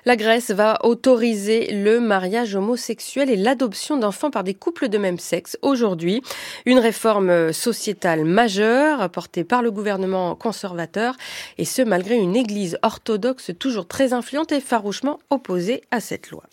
La 0.06 0.16
Grèce 0.16 0.52
va 0.52 0.80
autoriser 0.84 1.72
le 1.72 2.00
mariage 2.00 2.56
homosexuel 2.56 3.30
et 3.30 3.36
l'adoption 3.36 3.98
d'enfants 3.98 4.32
par 4.32 4.44
des 4.44 4.54
couples 4.54 4.88
de 4.88 4.98
même 4.98 5.20
sexe 5.20 5.58
aujourd'hui. 5.62 6.22
Une 6.66 6.80
réforme 6.80 7.54
sociétale 7.54 8.26
majeure 8.26 9.02
apportée 9.02 9.44
par 9.44 9.62
le 9.62 9.72
gouvernement 9.72 10.36
conservateur 10.36 11.16
et 11.58 11.66
ce 11.66 11.84
malgré 11.84 12.16
une 12.16 12.36
église 12.36 12.78
orthodoxe 12.82 13.52
toujours 13.60 13.88
très 13.88 14.14
influente 14.14 14.52
et 14.52 14.62
farouchement 14.62 15.20
opposée 15.30 15.82
à 15.92 16.00
cette 16.00 16.32
loi. 16.32 16.44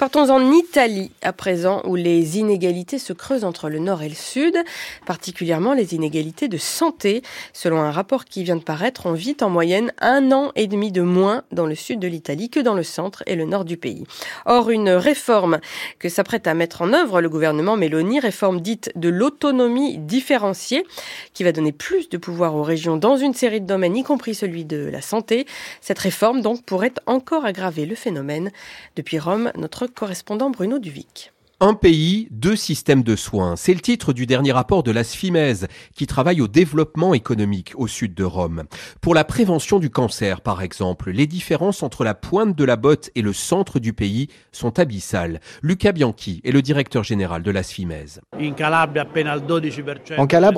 Partons 0.00 0.30
en 0.30 0.50
Italie 0.52 1.10
à 1.20 1.34
présent, 1.34 1.82
où 1.84 1.94
les 1.94 2.38
inégalités 2.38 2.98
se 2.98 3.12
creusent 3.12 3.44
entre 3.44 3.68
le 3.68 3.78
nord 3.78 4.02
et 4.02 4.08
le 4.08 4.14
sud, 4.14 4.56
particulièrement 5.04 5.74
les 5.74 5.94
inégalités 5.94 6.48
de 6.48 6.56
santé. 6.56 7.20
Selon 7.52 7.82
un 7.82 7.90
rapport 7.90 8.24
qui 8.24 8.42
vient 8.42 8.56
de 8.56 8.62
paraître, 8.62 9.04
on 9.04 9.12
vit 9.12 9.36
en 9.42 9.50
moyenne 9.50 9.92
un 10.00 10.32
an 10.32 10.52
et 10.56 10.68
demi 10.68 10.90
de 10.90 11.02
moins 11.02 11.42
dans 11.52 11.66
le 11.66 11.74
sud 11.74 12.00
de 12.00 12.08
l'Italie 12.08 12.48
que 12.48 12.60
dans 12.60 12.72
le 12.72 12.82
centre 12.82 13.22
et 13.26 13.36
le 13.36 13.44
nord 13.44 13.66
du 13.66 13.76
pays. 13.76 14.06
Or, 14.46 14.70
une 14.70 14.88
réforme 14.88 15.60
que 15.98 16.08
s'apprête 16.08 16.46
à 16.46 16.54
mettre 16.54 16.80
en 16.80 16.94
œuvre 16.94 17.20
le 17.20 17.28
gouvernement 17.28 17.76
Meloni, 17.76 18.20
réforme 18.20 18.62
dite 18.62 18.90
de 18.96 19.10
l'autonomie 19.10 19.98
différenciée, 19.98 20.86
qui 21.34 21.44
va 21.44 21.52
donner 21.52 21.72
plus 21.72 22.08
de 22.08 22.16
pouvoir 22.16 22.54
aux 22.54 22.62
régions 22.62 22.96
dans 22.96 23.18
une 23.18 23.34
série 23.34 23.60
de 23.60 23.66
domaines, 23.66 23.98
y 23.98 24.02
compris 24.02 24.34
celui 24.34 24.64
de 24.64 24.88
la 24.90 25.02
santé. 25.02 25.46
Cette 25.82 25.98
réforme, 25.98 26.40
donc, 26.40 26.64
pourrait 26.64 26.94
encore 27.04 27.44
aggraver 27.44 27.84
le 27.84 27.94
phénomène. 27.94 28.50
Depuis 28.96 29.18
notre 29.36 29.86
correspondant 29.86 30.50
Bruno 30.50 30.78
Duvic. 30.78 31.32
Un 31.62 31.74
pays, 31.74 32.26
deux 32.30 32.56
systèmes 32.56 33.02
de 33.02 33.16
soins. 33.16 33.54
C'est 33.54 33.74
le 33.74 33.80
titre 33.80 34.14
du 34.14 34.24
dernier 34.24 34.50
rapport 34.50 34.82
de 34.82 34.90
la 34.90 35.04
SFIMES, 35.04 35.66
qui 35.94 36.06
travaille 36.06 36.40
au 36.40 36.48
développement 36.48 37.12
économique 37.12 37.74
au 37.76 37.86
sud 37.86 38.14
de 38.14 38.24
Rome. 38.24 38.62
Pour 39.02 39.14
la 39.14 39.24
prévention 39.24 39.78
du 39.78 39.90
cancer, 39.90 40.40
par 40.40 40.62
exemple, 40.62 41.10
les 41.10 41.26
différences 41.26 41.82
entre 41.82 42.02
la 42.02 42.14
pointe 42.14 42.56
de 42.56 42.64
la 42.64 42.76
botte 42.76 43.10
et 43.14 43.20
le 43.20 43.34
centre 43.34 43.78
du 43.78 43.92
pays 43.92 44.28
sont 44.52 44.78
abyssales. 44.78 45.38
Luca 45.60 45.92
Bianchi 45.92 46.40
est 46.44 46.50
le 46.50 46.62
directeur 46.62 47.04
général 47.04 47.42
de 47.42 47.50
la 47.50 47.62
SFIMES. 47.62 48.20
En 48.32 48.54
Calabre, 48.54 49.02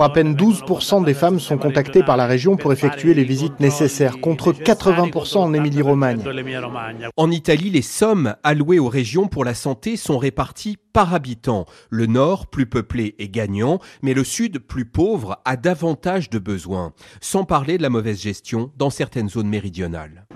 à 0.05 0.12
peine 0.12 0.36
12% 0.36 1.05
des 1.05 1.14
femmes 1.14 1.40
sont 1.40 1.59
contactées 1.59 2.05
par 2.05 2.16
la 2.16 2.28
région 2.28 2.57
pour 2.57 2.72
effectuer 2.72 3.14
les 3.14 3.24
visites 3.24 3.59
nécessaires, 3.59 4.20
contre 4.20 4.53
80% 4.53 5.38
en 5.38 5.53
Émilie-Romagne. 5.53 6.22
En 7.16 7.30
Italie, 7.32 7.70
les 7.70 7.82
sommes 7.82 8.36
allouées 8.44 8.78
aux 8.78 8.88
régions 8.88 9.26
pour 9.26 9.44
la 9.44 9.55
santé 9.55 9.96
sont 9.96 10.18
réparties 10.18 10.78
par 10.93 11.14
habitant. 11.14 11.66
Le 11.90 12.07
nord, 12.07 12.47
plus 12.47 12.66
peuplé, 12.66 13.14
est 13.18 13.28
gagnant, 13.28 13.78
mais 14.03 14.14
le 14.14 14.24
sud, 14.24 14.59
plus 14.59 14.84
pauvre, 14.84 15.40
a 15.45 15.57
davantage 15.57 16.30
de 16.30 16.38
besoins, 16.38 16.93
sans 17.20 17.45
parler 17.45 17.78
de 17.78 17.82
la 17.82 17.90
mauvaise 17.90 18.20
gestion 18.20 18.70
dans 18.76 18.90
certaines 18.90 19.28
zones 19.28 19.49
méridionales. 19.49 20.26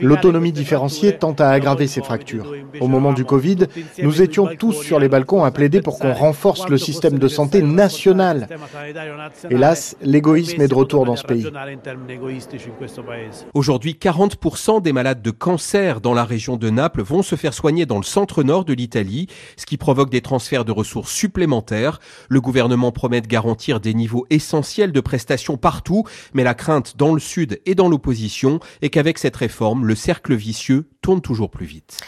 L'autonomie 0.00 0.52
différenciée 0.52 1.16
tend 1.18 1.32
à 1.32 1.46
aggraver 1.48 1.86
ces 1.86 2.02
fractures. 2.02 2.52
Au 2.80 2.88
moment 2.88 3.12
du 3.12 3.24
Covid, 3.24 3.66
nous 4.02 4.22
étions 4.22 4.48
tous 4.58 4.72
sur 4.72 4.98
les 4.98 5.08
balcons 5.08 5.44
à 5.44 5.50
plaider 5.50 5.80
pour 5.80 5.98
qu'on 5.98 6.12
renforce 6.12 6.68
le 6.68 6.78
système 6.78 7.18
de 7.18 7.28
santé 7.28 7.62
national. 7.62 8.48
Hélas, 9.50 9.96
l'égoïsme 10.02 10.60
est 10.60 10.68
de 10.68 10.74
retour 10.74 11.04
dans 11.04 11.16
ce 11.16 11.24
pays. 11.24 11.46
Aujourd'hui, 13.54 13.98
40% 14.00 14.82
des 14.82 14.92
malades 14.92 15.22
de 15.22 15.30
cancer 15.30 16.00
dans 16.00 16.14
la 16.14 16.24
région 16.24 16.56
de 16.56 16.70
Naples 16.70 17.02
vont 17.02 17.22
se 17.22 17.36
faire 17.36 17.54
soigner 17.54 17.86
dans 17.86 17.98
le 17.98 18.02
centre-nord 18.18 18.64
de 18.64 18.72
l'Italie, 18.72 19.28
ce 19.56 19.64
qui 19.64 19.76
provoque 19.76 20.10
des 20.10 20.22
transferts 20.22 20.64
de 20.64 20.72
ressources 20.72 21.12
supplémentaires. 21.12 22.00
Le 22.28 22.40
gouvernement 22.40 22.90
promet 22.90 23.20
de 23.20 23.28
garantir 23.28 23.78
des 23.78 23.94
niveaux 23.94 24.26
essentiels 24.28 24.90
de 24.90 25.00
prestations 25.00 25.56
partout, 25.56 26.02
mais 26.34 26.42
la 26.42 26.54
crainte 26.54 26.96
dans 26.96 27.14
le 27.14 27.20
sud 27.20 27.60
et 27.64 27.76
dans 27.76 27.88
l'opposition 27.88 28.58
est 28.82 28.90
qu'avec 28.90 29.18
cette 29.18 29.36
réforme, 29.36 29.86
le 29.86 29.94
cercle 29.94 30.34
vicieux 30.34 30.88
tourne 31.02 31.20
toujours 31.20 31.50
plus 31.50 31.66
vite. 31.66 31.98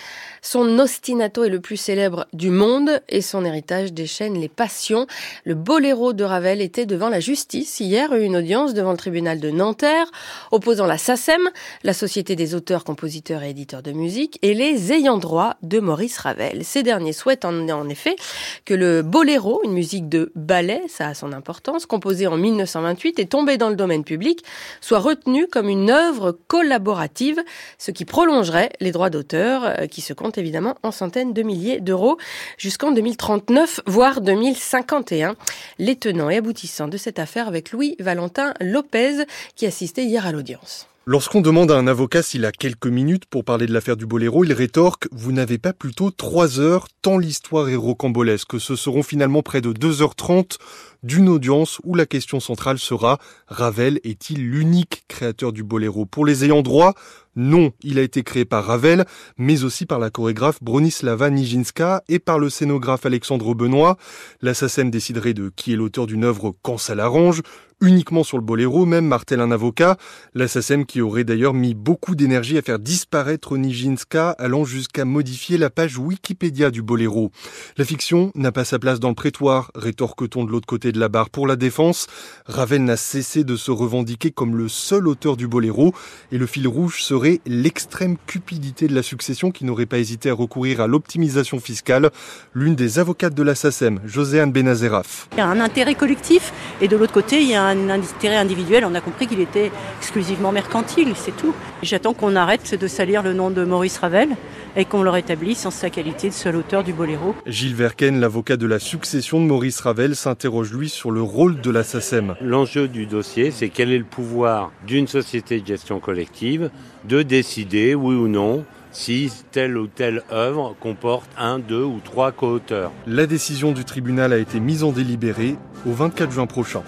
Son 0.42 0.78
ostinato 0.78 1.44
est 1.44 1.50
le 1.50 1.60
plus 1.60 1.76
célèbre 1.76 2.26
du 2.32 2.50
monde 2.50 3.02
et 3.08 3.20
son 3.20 3.44
héritage 3.44 3.92
déchaîne 3.92 4.40
les 4.40 4.48
passions. 4.48 5.06
Le 5.44 5.54
boléro 5.54 6.12
de 6.12 6.24
Ravel 6.24 6.62
était 6.62 6.86
devant 6.86 7.10
la 7.10 7.20
justice 7.20 7.80
hier, 7.80 8.14
une 8.14 8.36
audience 8.36 8.72
devant 8.72 8.92
le 8.92 8.96
tribunal 8.96 9.38
de 9.38 9.50
Nanterre, 9.50 10.10
opposant 10.50 10.86
la 10.86 10.96
SACEM, 10.96 11.50
la 11.84 11.92
Société 11.92 12.36
des 12.36 12.54
auteurs, 12.54 12.84
compositeurs 12.84 13.42
et 13.42 13.50
éditeurs 13.50 13.82
de 13.82 13.92
musique, 13.92 14.38
et 14.42 14.54
les 14.54 14.92
ayants 14.92 15.18
droit 15.18 15.56
de 15.62 15.78
Maurice 15.78 16.18
Ravel. 16.18 16.64
Ces 16.64 16.82
derniers 16.82 17.12
souhaitent 17.12 17.44
en, 17.44 17.88
effet 17.88 18.16
que 18.64 18.74
le 18.74 19.02
boléro, 19.02 19.60
une 19.64 19.72
musique 19.72 20.08
de 20.08 20.32
ballet, 20.34 20.82
ça 20.88 21.08
a 21.08 21.14
son 21.14 21.32
importance, 21.32 21.84
composée 21.84 22.26
en 22.26 22.36
1928 22.36 23.18
et 23.18 23.26
tombée 23.26 23.58
dans 23.58 23.68
le 23.68 23.76
domaine 23.76 24.04
public, 24.04 24.42
soit 24.80 25.00
retenu 25.00 25.46
comme 25.46 25.68
une 25.68 25.90
œuvre 25.90 26.38
collaborative, 26.48 27.42
ce 27.78 27.90
qui 27.90 28.04
prolongerait 28.04 28.70
les 28.80 28.92
droits 28.92 29.10
d'auteur 29.10 29.64
euh, 29.64 29.86
qui 29.86 30.00
se 30.00 30.12
comptent 30.12 30.38
évidemment 30.38 30.76
en 30.82 30.90
centaines 30.90 31.32
de 31.32 31.42
milliers 31.42 31.80
d'euros 31.80 32.16
jusqu'en 32.58 32.92
2039, 32.92 33.80
voire 33.86 34.20
2051. 34.20 35.36
Les 35.78 35.96
tenants 35.96 36.30
et 36.30 36.36
aboutissants 36.36 36.88
de 36.88 36.96
cette 36.96 37.18
affaire 37.18 37.48
avec 37.48 37.72
Louis 37.72 37.96
Valentin 37.98 38.54
Lopez 38.60 39.24
qui 39.56 39.66
assistait 39.66 40.04
hier 40.04 40.26
à 40.26 40.32
l'audience. 40.32 40.86
Lorsqu'on 41.06 41.40
demande 41.40 41.72
à 41.72 41.76
un 41.76 41.86
avocat 41.86 42.22
s'il 42.22 42.44
a 42.44 42.52
quelques 42.52 42.86
minutes 42.86 43.24
pour 43.24 43.42
parler 43.42 43.66
de 43.66 43.72
l'affaire 43.72 43.96
du 43.96 44.06
Boléro, 44.06 44.44
il 44.44 44.52
rétorque 44.52 45.08
«Vous 45.12 45.32
n'avez 45.32 45.58
pas 45.58 45.72
plutôt 45.72 46.10
trois 46.10 46.60
heures, 46.60 46.86
tant 47.02 47.18
l'histoire 47.18 47.68
est 47.68 47.74
rocambolesque. 47.74 48.60
Ce 48.60 48.76
seront 48.76 49.02
finalement 49.02 49.42
près 49.42 49.60
de 49.60 49.72
2h30 49.72 50.58
d'une 51.02 51.28
audience 51.28 51.80
où 51.84 51.94
la 51.94 52.06
question 52.06 52.40
centrale 52.40 52.78
sera 52.78 53.18
Ravel 53.48 54.00
est-il 54.04 54.48
l'unique 54.48 55.04
créateur 55.08 55.52
du 55.52 55.62
boléro 55.62 56.06
Pour 56.06 56.24
les 56.26 56.44
ayants 56.44 56.62
droit, 56.62 56.94
Non, 57.36 57.72
il 57.82 57.98
a 57.98 58.02
été 58.02 58.22
créé 58.22 58.44
par 58.44 58.64
Ravel, 58.64 59.04
mais 59.38 59.62
aussi 59.64 59.86
par 59.86 59.98
la 59.98 60.10
chorégraphe 60.10 60.62
Bronislava 60.62 61.30
Nijinska 61.30 62.02
et 62.08 62.18
par 62.18 62.38
le 62.38 62.50
scénographe 62.50 63.06
Alexandre 63.06 63.54
Benoît. 63.54 63.96
La 64.42 64.52
SACEM 64.52 64.90
déciderait 64.90 65.34
de 65.34 65.50
qui 65.54 65.72
est 65.72 65.76
l'auteur 65.76 66.06
d'une 66.06 66.24
œuvre 66.24 66.54
quand 66.62 66.76
ça 66.76 66.94
l'arrange 66.94 67.42
uniquement 67.80 68.24
sur 68.24 68.36
le 68.36 68.44
boléro, 68.44 68.84
même 68.84 69.06
martèle 69.06 69.40
un 69.40 69.50
avocat. 69.50 69.96
L'assassin 70.34 70.84
qui 70.84 71.00
aurait 71.00 71.24
d'ailleurs 71.24 71.54
mis 71.54 71.74
beaucoup 71.74 72.14
d'énergie 72.14 72.58
à 72.58 72.62
faire 72.62 72.78
disparaître 72.78 73.56
Nijinska, 73.56 74.30
allant 74.30 74.64
jusqu'à 74.64 75.04
modifier 75.04 75.58
la 75.58 75.70
page 75.70 75.98
Wikipédia 75.98 76.70
du 76.70 76.82
boléro. 76.82 77.30
La 77.76 77.84
fiction 77.84 78.32
n'a 78.34 78.52
pas 78.52 78.64
sa 78.64 78.78
place 78.78 79.00
dans 79.00 79.08
le 79.08 79.14
prétoire, 79.14 79.70
rétorque-t-on 79.74 80.44
de 80.44 80.50
l'autre 80.50 80.66
côté 80.66 80.89
de 80.92 81.00
la 81.00 81.08
barre 81.08 81.30
pour 81.30 81.46
la 81.46 81.56
défense. 81.56 82.06
Ravel 82.46 82.84
n'a 82.84 82.96
cessé 82.96 83.44
de 83.44 83.56
se 83.56 83.70
revendiquer 83.70 84.30
comme 84.30 84.56
le 84.56 84.68
seul 84.68 85.08
auteur 85.08 85.36
du 85.36 85.46
boléro, 85.46 85.92
et 86.32 86.38
le 86.38 86.46
fil 86.46 86.66
rouge 86.66 87.02
serait 87.02 87.40
l'extrême 87.46 88.16
cupidité 88.26 88.88
de 88.88 88.94
la 88.94 89.02
succession 89.02 89.50
qui 89.50 89.64
n'aurait 89.64 89.86
pas 89.86 89.98
hésité 89.98 90.30
à 90.30 90.34
recourir 90.34 90.80
à 90.80 90.86
l'optimisation 90.86 91.60
fiscale. 91.60 92.10
L'une 92.54 92.74
des 92.74 92.98
avocates 92.98 93.34
de 93.34 93.42
l'assassin, 93.42 93.96
Joséane 94.04 94.52
Benazeraf. 94.52 95.28
Il 95.32 95.38
y 95.38 95.40
a 95.40 95.46
un 95.46 95.60
intérêt 95.60 95.94
collectif, 95.94 96.52
et 96.80 96.88
de 96.88 96.96
l'autre 96.96 97.12
côté, 97.12 97.40
il 97.40 97.48
y 97.48 97.54
a 97.54 97.64
un 97.64 97.90
intérêt 97.90 98.36
individuel. 98.36 98.84
On 98.84 98.94
a 98.94 99.00
compris 99.00 99.26
qu'il 99.26 99.40
était 99.40 99.70
exclusivement 99.98 100.52
mercantile, 100.52 101.14
c'est 101.16 101.36
tout. 101.36 101.54
J'attends 101.82 102.14
qu'on 102.14 102.36
arrête 102.36 102.74
de 102.74 102.88
salir 102.88 103.22
le 103.22 103.32
nom 103.32 103.50
de 103.50 103.64
Maurice 103.64 103.98
Ravel 103.98 104.36
et 104.76 104.84
qu'on 104.84 105.02
le 105.02 105.10
rétablisse 105.10 105.66
en 105.66 105.70
sa 105.70 105.90
qualité 105.90 106.28
de 106.28 106.34
seul 106.34 106.56
auteur 106.56 106.84
du 106.84 106.92
boléro. 106.92 107.34
Gilles 107.46 107.74
Verken, 107.74 108.20
l'avocat 108.20 108.56
de 108.56 108.66
la 108.66 108.78
succession 108.78 109.40
de 109.40 109.46
Maurice 109.46 109.80
Ravel, 109.80 110.16
s'interroge 110.16 110.72
lui 110.72 110.88
sur 110.88 111.10
le 111.10 111.22
rôle 111.22 111.60
de 111.60 111.70
la 111.70 111.84
SACEM. 111.84 112.36
L'enjeu 112.40 112.88
du 112.88 113.06
dossier, 113.06 113.50
c'est 113.50 113.68
quel 113.68 113.92
est 113.92 113.98
le 113.98 114.04
pouvoir 114.04 114.72
d'une 114.86 115.06
société 115.06 115.60
de 115.60 115.66
gestion 115.66 116.00
collective 116.00 116.70
de 117.04 117.22
décider, 117.22 117.94
oui 117.94 118.14
ou 118.14 118.28
non, 118.28 118.64
si 118.92 119.32
telle 119.52 119.76
ou 119.76 119.86
telle 119.86 120.22
œuvre 120.32 120.74
comporte 120.80 121.30
un, 121.38 121.58
deux 121.58 121.84
ou 121.84 122.00
trois 122.02 122.32
co-auteurs. 122.32 122.92
La 123.06 123.26
décision 123.26 123.72
du 123.72 123.84
tribunal 123.84 124.32
a 124.32 124.38
été 124.38 124.60
mise 124.60 124.84
en 124.84 124.92
délibéré 124.92 125.56
au 125.86 125.92
24 125.92 126.30
juin 126.30 126.46
prochain. 126.46 126.82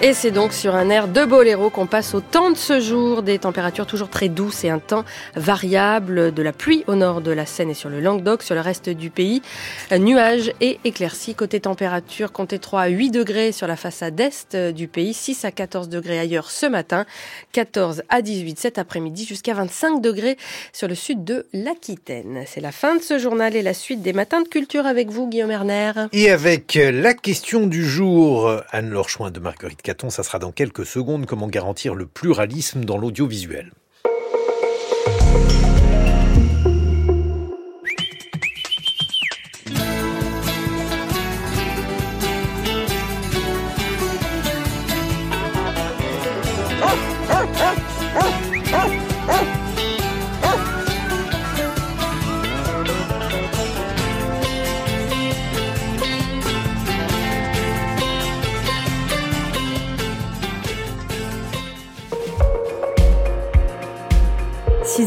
Et 0.00 0.12
c'est 0.12 0.30
donc 0.30 0.52
sur 0.52 0.76
un 0.76 0.90
air 0.90 1.08
de 1.08 1.24
boléro 1.24 1.70
qu'on 1.70 1.88
passe 1.88 2.14
au 2.14 2.20
temps 2.20 2.52
de 2.52 2.56
ce 2.56 2.78
jour, 2.78 3.24
des 3.24 3.40
températures 3.40 3.84
toujours 3.84 4.08
très 4.08 4.28
douces 4.28 4.62
et 4.62 4.70
un 4.70 4.78
temps 4.78 5.04
variable, 5.34 6.32
de 6.32 6.40
la 6.40 6.52
pluie 6.52 6.84
au 6.86 6.94
nord 6.94 7.20
de 7.20 7.32
la 7.32 7.46
Seine 7.46 7.70
et 7.70 7.74
sur 7.74 7.88
le 7.88 7.98
Languedoc, 7.98 8.44
sur 8.44 8.54
le 8.54 8.60
reste 8.60 8.88
du 8.88 9.10
pays, 9.10 9.42
nuages 9.90 10.52
et 10.60 10.78
éclaircies. 10.84 11.34
Côté 11.34 11.58
température, 11.58 12.30
comptez 12.30 12.60
3 12.60 12.82
à 12.82 12.86
8 12.86 13.10
degrés 13.10 13.50
sur 13.50 13.66
la 13.66 13.74
façade 13.74 14.20
est 14.20 14.54
du 14.72 14.86
pays, 14.86 15.12
6 15.12 15.44
à 15.44 15.50
14 15.50 15.88
degrés 15.88 16.20
ailleurs 16.20 16.52
ce 16.52 16.66
matin, 16.66 17.04
14 17.50 18.04
à 18.08 18.22
18 18.22 18.56
cet 18.56 18.78
après-midi, 18.78 19.24
jusqu'à 19.24 19.54
25 19.54 20.00
degrés 20.00 20.36
sur 20.72 20.86
le 20.86 20.94
sud 20.94 21.24
de 21.24 21.44
l'Aquitaine. 21.52 22.44
C'est 22.46 22.60
la 22.60 22.70
fin 22.70 22.94
de 22.94 23.02
ce 23.02 23.18
journal 23.18 23.56
et 23.56 23.62
la 23.62 23.74
suite 23.74 24.02
des 24.02 24.12
matins 24.12 24.42
de 24.42 24.48
culture 24.48 24.86
avec 24.86 25.10
vous, 25.10 25.26
Guillaume 25.26 25.50
Erner. 25.50 25.90
Et 26.12 26.30
avec 26.30 26.78
la 26.80 27.14
question 27.14 27.66
du 27.66 27.84
jour, 27.84 28.48
Anne-Laure 28.70 29.08
de 29.32 29.40
Marguerite 29.40 29.82
ça 30.10 30.22
sera 30.22 30.38
dans 30.38 30.52
quelques 30.52 30.86
secondes. 30.86 31.26
Comment 31.26 31.48
garantir 31.48 31.94
le 31.94 32.06
pluralisme 32.06 32.84
dans 32.84 32.98
l'audiovisuel 32.98 33.72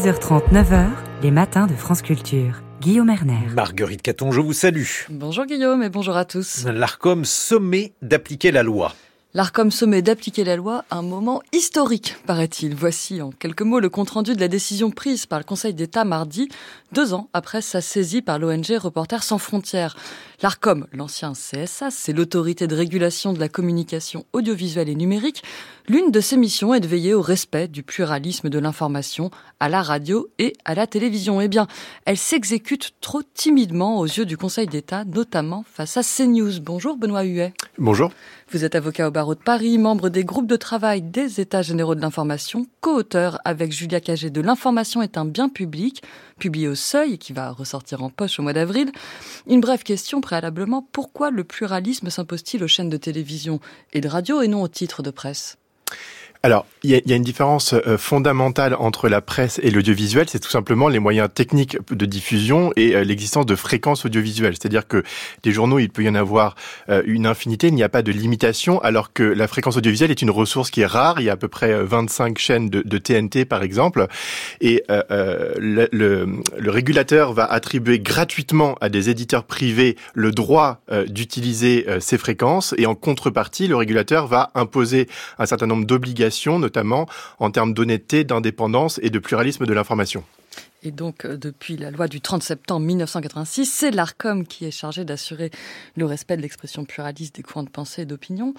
6h30, 0.02 0.50
9h, 0.52 0.86
les 1.22 1.30
matins 1.30 1.68
de 1.68 1.74
France 1.74 2.02
Culture. 2.02 2.60
Guillaume 2.80 3.08
Erner. 3.08 3.46
Marguerite 3.54 4.02
Caton, 4.02 4.32
je 4.32 4.40
vous 4.40 4.52
salue. 4.52 4.82
Bonjour 5.10 5.46
Guillaume 5.46 5.80
et 5.84 5.90
bonjour 5.90 6.16
à 6.16 6.24
tous. 6.24 6.64
L'ARCOM 6.64 7.24
sommet 7.24 7.92
d'appliquer 8.02 8.50
la 8.50 8.64
loi. 8.64 8.94
L'ARCOM 9.34 9.70
sommet 9.70 10.02
d'appliquer 10.02 10.44
la 10.44 10.56
loi 10.56 10.84
un 10.90 11.00
moment 11.00 11.40
historique, 11.54 12.16
paraît-il. 12.26 12.74
Voici 12.74 13.22
en 13.22 13.30
quelques 13.30 13.62
mots 13.62 13.80
le 13.80 13.88
compte-rendu 13.88 14.34
de 14.34 14.40
la 14.40 14.48
décision 14.48 14.90
prise 14.90 15.24
par 15.24 15.38
le 15.38 15.44
Conseil 15.46 15.72
d'État 15.72 16.04
mardi, 16.04 16.50
deux 16.92 17.14
ans 17.14 17.30
après 17.32 17.62
sa 17.62 17.80
saisie 17.80 18.20
par 18.20 18.38
l'ONG 18.38 18.66
Reporters 18.78 19.22
sans 19.22 19.38
frontières. 19.38 19.96
L'ARCOM, 20.42 20.86
l'ancien 20.92 21.32
CSA, 21.32 21.90
c'est 21.90 22.12
l'autorité 22.12 22.66
de 22.66 22.76
régulation 22.76 23.32
de 23.32 23.40
la 23.40 23.48
communication 23.48 24.26
audiovisuelle 24.34 24.90
et 24.90 24.94
numérique. 24.94 25.42
L'une 25.88 26.10
de 26.10 26.20
ses 26.20 26.36
missions 26.36 26.74
est 26.74 26.80
de 26.80 26.86
veiller 26.86 27.14
au 27.14 27.22
respect 27.22 27.68
du 27.68 27.82
pluralisme 27.82 28.50
de 28.50 28.58
l'information 28.58 29.30
à 29.60 29.70
la 29.70 29.80
radio 29.80 30.28
et 30.38 30.52
à 30.66 30.74
la 30.74 30.86
télévision. 30.86 31.40
Eh 31.40 31.48
bien, 31.48 31.68
elle 32.04 32.18
s'exécute 32.18 32.92
trop 33.00 33.22
timidement 33.22 33.98
aux 33.98 34.04
yeux 34.04 34.26
du 34.26 34.36
Conseil 34.36 34.66
d'État, 34.66 35.04
notamment 35.06 35.64
face 35.72 35.96
à 35.96 36.02
CNews. 36.02 36.60
Bonjour 36.60 36.98
Benoît 36.98 37.22
Huet. 37.22 37.54
Bonjour. 37.78 38.12
Vous 38.52 38.66
êtes 38.66 38.74
avocat 38.74 39.08
au 39.08 39.10
barreau 39.10 39.34
de 39.34 39.40
Paris, 39.40 39.78
membre 39.78 40.10
des 40.10 40.26
groupes 40.26 40.46
de 40.46 40.56
travail 40.56 41.00
des 41.00 41.40
États 41.40 41.62
généraux 41.62 41.94
de 41.94 42.02
l'information, 42.02 42.66
co-auteur 42.82 43.40
avec 43.46 43.72
Julia 43.72 43.98
Cagé 43.98 44.28
de 44.28 44.42
L'information 44.42 45.00
est 45.00 45.16
un 45.16 45.24
bien 45.24 45.48
public, 45.48 46.02
publié 46.38 46.68
au 46.68 46.74
Seuil 46.74 47.16
qui 47.16 47.32
va 47.32 47.50
ressortir 47.50 48.02
en 48.02 48.10
poche 48.10 48.38
au 48.38 48.42
mois 48.42 48.52
d'avril. 48.52 48.92
Une 49.46 49.62
brève 49.62 49.84
question 49.84 50.20
préalablement, 50.20 50.86
pourquoi 50.92 51.30
le 51.30 51.44
pluralisme 51.44 52.10
s'impose-t-il 52.10 52.62
aux 52.62 52.68
chaînes 52.68 52.90
de 52.90 52.98
télévision 52.98 53.58
et 53.94 54.02
de 54.02 54.08
radio 54.08 54.42
et 54.42 54.48
non 54.48 54.60
aux 54.60 54.68
titres 54.68 55.02
de 55.02 55.10
presse? 55.10 55.56
Alors, 56.44 56.66
il 56.82 56.90
y, 56.90 57.00
y 57.08 57.12
a, 57.12 57.16
une 57.16 57.22
différence 57.22 57.72
euh, 57.72 57.96
fondamentale 57.96 58.74
entre 58.74 59.08
la 59.08 59.20
presse 59.20 59.60
et 59.62 59.70
l'audiovisuel, 59.70 60.28
c'est 60.28 60.40
tout 60.40 60.50
simplement 60.50 60.88
les 60.88 60.98
moyens 60.98 61.28
techniques 61.32 61.78
de 61.88 62.04
diffusion 62.04 62.72
et 62.74 62.96
euh, 62.96 63.04
l'existence 63.04 63.46
de 63.46 63.54
fréquences 63.54 64.04
audiovisuelles. 64.04 64.54
C'est-à-dire 64.54 64.88
que 64.88 65.04
des 65.44 65.52
journaux, 65.52 65.78
il 65.78 65.88
peut 65.88 66.02
y 66.02 66.08
en 66.08 66.16
avoir 66.16 66.56
euh, 66.88 67.00
une 67.06 67.26
infinité, 67.26 67.68
il 67.68 67.74
n'y 67.74 67.84
a 67.84 67.88
pas 67.88 68.02
de 68.02 68.10
limitation, 68.10 68.80
alors 68.80 69.12
que 69.12 69.22
la 69.22 69.46
fréquence 69.46 69.76
audiovisuelle 69.76 70.10
est 70.10 70.20
une 70.20 70.32
ressource 70.32 70.72
qui 70.72 70.80
est 70.80 70.86
rare. 70.86 71.20
Il 71.20 71.26
y 71.26 71.30
a 71.30 71.34
à 71.34 71.36
peu 71.36 71.46
près 71.46 71.80
25 71.80 72.36
chaînes 72.38 72.68
de, 72.68 72.98
TNT, 72.98 73.44
par 73.44 73.62
exemple, 73.62 74.08
et 74.60 74.82
le, 74.88 75.88
le, 75.92 76.26
le, 76.58 76.70
régulateur 76.70 77.32
va 77.32 77.44
attribuer 77.44 78.00
gratuitement 78.00 78.76
à 78.80 78.88
des 78.88 79.10
éditeurs 79.10 79.44
privés 79.44 79.96
le 80.14 80.32
droit 80.32 80.80
d'utiliser 81.06 81.86
ces 82.00 82.18
fréquences, 82.18 82.74
et 82.78 82.86
en 82.86 82.94
contrepartie, 82.94 83.68
le 83.68 83.76
régulateur 83.76 84.26
va 84.26 84.50
imposer 84.54 85.08
un 85.38 85.46
certain 85.46 85.66
nombre 85.66 85.86
d'obligations 85.86 86.31
notamment 86.58 87.06
en 87.38 87.50
termes 87.50 87.74
d'honnêteté, 87.74 88.24
d'indépendance 88.24 88.98
et 89.02 89.10
de 89.10 89.18
pluralisme 89.18 89.66
de 89.66 89.72
l'information. 89.72 90.24
Et 90.84 90.90
donc, 90.90 91.24
euh, 91.24 91.36
depuis 91.36 91.76
la 91.76 91.90
loi 91.90 92.08
du 92.08 92.20
30 92.20 92.42
septembre 92.42 92.84
1986, 92.86 93.66
c'est 93.66 93.90
l'ARCOM 93.90 94.46
qui 94.46 94.64
est 94.64 94.72
chargé 94.72 95.04
d'assurer 95.04 95.50
le 95.96 96.06
respect 96.06 96.36
de 96.36 96.42
l'expression 96.42 96.84
pluraliste 96.84 97.36
des 97.36 97.42
courants 97.42 97.62
de 97.62 97.70
pensée 97.70 98.02
et 98.02 98.04
d'opinion. 98.04 98.54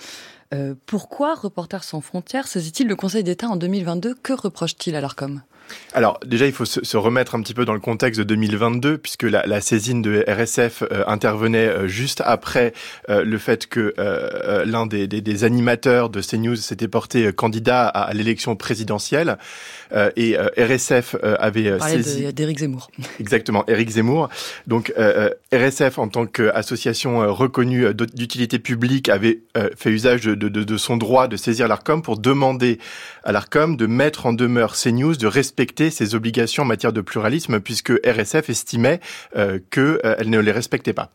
Euh, 0.53 0.74
pourquoi 0.86 1.36
Reporters 1.36 1.84
sans 1.84 2.01
frontières 2.01 2.47
saisit-il 2.47 2.88
le 2.88 2.95
Conseil 2.95 3.24
d'État 3.24 3.49
en 3.49 3.57
2022 3.57 4.15
Que 4.15 4.34
reproche-t-il 4.34 4.95
à 4.95 5.01
l'ARCOM? 5.01 5.41
Alors 5.93 6.20
déjà, 6.26 6.47
il 6.47 6.53
faut 6.53 6.66
se, 6.66 6.97
remettre 6.97 7.36
un 7.36 7.41
petit 7.41 7.53
peu 7.53 7.66
dans 7.66 7.74
le 7.74 7.80
contexte 7.80 8.20
de 8.20 8.24
2022, 8.24 8.97
puisque 8.97 9.24
la, 9.24 9.61
saisine 9.61 10.01
de 10.01 10.26
RSF 10.28 10.84
euh, 10.84 11.03
intervenait 11.07 11.68
euh, 11.68 11.88
juste 11.88 12.22
après 12.26 12.74
euh, 13.09 13.24
le 13.24 13.38
fait 13.38 13.68
que 13.68 13.93
l'un 14.66 14.86
des, 14.88 15.43
animateurs 15.43 16.09
de 16.09 16.22
CNews 16.22 16.55
s'était 16.55 16.88
porté 16.88 17.32
candidat 17.34 17.88
à 17.88 18.14
l'élection 18.14 18.55
présidentielle, 18.55 19.38
et 20.16 20.38
RSF 20.58 21.16
avait 21.22 21.80
saisi... 21.80 22.34
d'Éric 22.34 22.60
Zemmour. 22.60 22.89
Exactement, 23.20 23.64
Éric 23.68 23.89
Zemmour. 23.89 24.30
Donc 24.68 24.94
RSF, 25.52 25.98
en 26.00 26.08
tant 26.08 26.26
qu'association 26.26 27.34
reconnue 27.34 27.94
d'utilité 27.94 28.60
publique, 28.60 29.10
avait 29.10 29.41
fait 29.76 29.91
usage 29.91 30.22
de, 30.22 30.36
de, 30.36 30.50
de, 30.50 30.78
son 30.78 30.98
droit 30.98 31.28
de 31.28 31.38
saisir 31.38 31.68
l'ARCOM 31.68 32.02
pour 32.02 32.18
demander 32.18 32.80
à 33.24 33.32
l'ARCOM 33.32 33.78
de 33.78 33.86
mettre 33.86 34.26
en 34.26 34.34
demeure 34.34 34.74
CNews 34.76 35.16
de 35.16 35.28
respecter 35.28 35.89
ses 35.89 36.16
obligations 36.16 36.64
en 36.64 36.66
matière 36.66 36.94
de 36.94 37.02
pluralisme 37.02 37.60
puisque 37.60 37.91
RSF 38.06 38.50
estimait 38.50 39.00
euh, 39.36 39.60
qu'elle 39.70 40.30
ne 40.30 40.39
les 40.39 40.52
respectait 40.52 40.94
pas. 40.94 41.12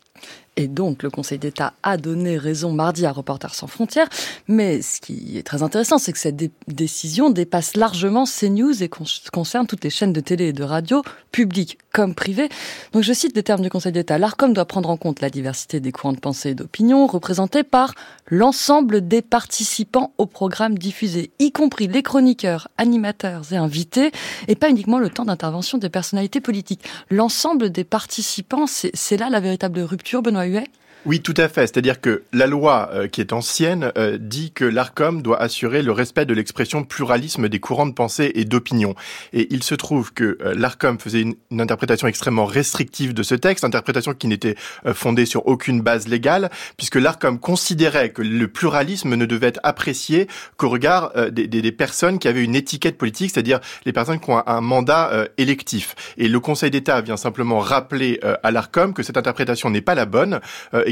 Et 0.61 0.67
donc, 0.67 1.05
le 1.05 1.11
Conseil 1.11 1.39
d'État 1.39 1.73
a 1.85 1.97
donné 1.97 2.37
raison 2.37 2.73
mardi 2.73 3.07
à 3.07 3.13
Reporters 3.13 3.55
sans 3.55 3.69
frontières. 3.69 4.09
Mais 4.49 4.83
ce 4.83 5.01
qui 5.01 5.39
est 5.39 5.45
très 5.45 5.63
intéressant, 5.63 5.99
c'est 5.99 6.13
que 6.13 6.19
cette 6.19 6.35
décision 6.67 7.31
dépasse 7.31 7.77
largement 7.77 8.25
CNews 8.25 8.83
et 8.83 8.89
concerne 8.89 9.69
toutes 9.69 9.85
les 9.85 9.91
chaînes 9.91 10.13
de 10.13 10.19
télé 10.19 10.47
et 10.47 10.53
de 10.53 10.65
radio, 10.65 11.03
publiques 11.31 11.79
comme 11.93 12.17
privées. 12.17 12.49
Donc, 12.93 13.05
je 13.05 13.13
cite 13.13 13.37
des 13.37 13.45
termes 13.45 13.63
du 13.63 13.71
Conseil 13.71 13.93
d'État. 13.93 14.19
L'ARCOM 14.19 14.53
doit 14.53 14.65
prendre 14.65 14.91
en 14.91 14.97
compte 14.97 15.21
la 15.21 15.31
diversité 15.31 15.79
des 15.79 15.93
courants 15.93 16.13
de 16.13 16.19
pensée 16.19 16.51
et 16.51 16.55
d'opinion 16.57 17.07
représentés 17.07 17.63
par 17.63 17.95
l'ensemble 18.27 19.07
des 19.07 19.23
participants 19.23 20.13
au 20.19 20.27
programme 20.27 20.77
diffusé, 20.77 21.31
y 21.39 21.53
compris 21.53 21.87
les 21.87 22.03
chroniqueurs, 22.03 22.67
animateurs 22.79 23.53
et 23.53 23.57
invités, 23.57 24.11
et 24.49 24.57
pas 24.57 24.71
uniquement 24.71 24.99
le 24.99 25.09
temps 25.09 25.25
d'intervention 25.25 25.79
des 25.79 25.89
personnalités 25.89 26.41
politiques. 26.41 26.83
L'ensemble 27.11 27.71
des 27.71 27.85
participants, 27.85 28.67
c'est 28.67 29.17
là 29.17 29.31
la 29.31 29.39
véritable 29.39 29.79
rupture, 29.81 30.08
Benoît 30.17 30.65
oui, 31.09 31.23
tout 31.23 31.33
à 31.39 31.49
fait. 31.49 31.67
C'est-à-dire 31.67 32.03
que 32.03 32.25
la 32.35 32.47
loi 32.47 32.91
euh, 32.93 33.09
qui 33.09 33.23
est 33.23 33.33
ancienne 33.33 33.93
euh, 33.97 34.19
dit 34.21 34.53
que 34.53 34.67
l'ARCOM 34.67 35.23
doit 35.23 35.41
assurer 35.41 35.81
le 35.81 35.91
respect 35.91 36.27
de 36.27 36.35
l'expression 36.35 36.85
pluralisme 36.85 37.49
des 37.49 37.61
courants 37.61 37.87
de 37.87 37.95
pensée 37.95 38.31
et 38.35 38.45
d'opinion. 38.45 38.95
Et 39.33 39.47
il 39.49 39.63
se 39.63 39.75
trouve 39.75 40.13
que 40.13 40.37
euh, 40.43 40.53
l'ARCOM 40.55 40.99
faisait 41.01 41.23
une, 41.23 41.37
interprétation 41.59 42.09
extrêmement 42.09 42.45
restrictive 42.45 43.15
de 43.15 43.23
ce 43.23 43.35
texte, 43.35 43.65
interprétation 43.65 44.13
qui 44.13 44.27
n'était 44.27 44.55
fondée 44.93 45.25
sur 45.25 45.47
aucune 45.47 45.81
base 45.81 46.09
légale, 46.09 46.51
puisque 46.77 46.97
l'ARCOM 46.97 47.39
considérait 47.39 48.11
que 48.11 48.21
le 48.21 48.47
pluralisme 48.47 49.15
ne 49.15 49.25
devait 49.25 49.47
être 49.47 49.61
apprécié 49.63 50.29
qu'au 50.59 50.69
regard 50.69 51.13
des, 51.33 51.47
des, 51.47 51.73
personnes 51.73 52.19
qui 52.19 52.29
avaient 52.29 52.45
une 52.45 52.55
étiquette 52.55 52.99
politique, 52.99 53.31
c'est-à-dire 53.33 53.61
les 53.87 53.93
personnes 53.95 54.21
qui 54.21 54.31
ont 54.31 54.43
un, 54.47 54.61
mandat 54.61 55.27
électif. 55.37 55.95
Et 56.17 56.29
le 56.29 56.39
Conseil 56.39 56.71
d'État 56.71 57.01
vient 57.01 57.17
simplement 57.17 57.61
rappeler 57.61 58.21
à 58.43 58.51
l'ARCOM 58.51 58.93
que 58.93 59.03
cette 59.03 59.17
interprétation 59.17 59.71
n'est 59.71 59.81
pas 59.81 59.95
la 59.95 60.07
bonne 60.07 60.41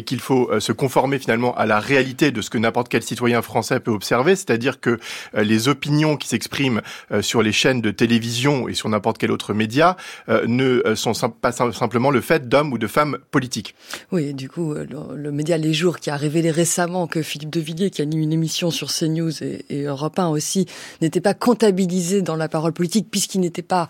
qu'il 0.07 0.21
faut 0.21 0.51
euh, 0.51 0.61
se 0.61 0.73
conformer 0.73 1.19
finalement 1.19 1.55
à 1.55 1.67
la 1.67 1.79
réalité 1.79 2.31
de 2.31 2.41
ce 2.41 2.49
que 2.49 2.57
n'importe 2.57 2.89
quel 2.89 3.03
citoyen 3.03 3.43
français 3.43 3.81
peut 3.81 3.91
observer, 3.91 4.35
c'est-à-dire 4.35 4.81
que 4.81 4.99
euh, 5.35 5.43
les 5.43 5.69
opinions 5.69 6.17
qui 6.17 6.29
s'expriment 6.29 6.81
euh, 7.13 7.21
sur 7.21 7.43
les 7.43 7.53
chaînes 7.53 7.83
de 7.83 7.91
télévision 7.91 8.69
et 8.69 8.75
sur 8.75 8.89
n'importe 8.89 9.19
quel 9.19 9.31
autre 9.31 9.53
média 9.53 9.97
ne 10.29 10.95
sont 10.95 11.13
pas 11.31 11.53
simplement 11.53 12.11
le 12.11 12.21
fait 12.21 12.49
d'hommes 12.49 12.73
ou 12.73 12.79
de 12.79 12.87
femmes 12.87 13.19
politiques. 13.31 13.75
Oui, 14.13 14.33
du 14.33 14.49
coup, 14.49 14.75
le, 14.75 15.33
média 15.33 15.59
Les 15.59 15.75
Jours 15.75 15.99
qui 15.99 16.11
a 16.11 16.17
révélé 16.17 16.51
récemment 16.51 17.07
que 17.07 17.23
Philippe 17.23 17.51
de 17.51 17.61
Villiers, 17.61 17.91
qui 17.91 18.03
anime 18.03 18.21
une 18.21 18.33
émission 18.33 18.71
sur 18.71 18.93
CNews 18.93 19.43
et, 19.43 19.65
et 19.69 19.83
Europe 19.83 20.19
1 20.19 20.29
aussi, 20.29 20.67
n'était 21.01 21.21
pas 21.21 21.35
comptabilisé 21.35 22.23
dans 22.23 22.37
la 22.37 22.49
parole 22.49 22.73
politique 22.73 23.09
puisqu'il 23.11 23.41
n'était 23.41 23.63
pas 23.63 23.89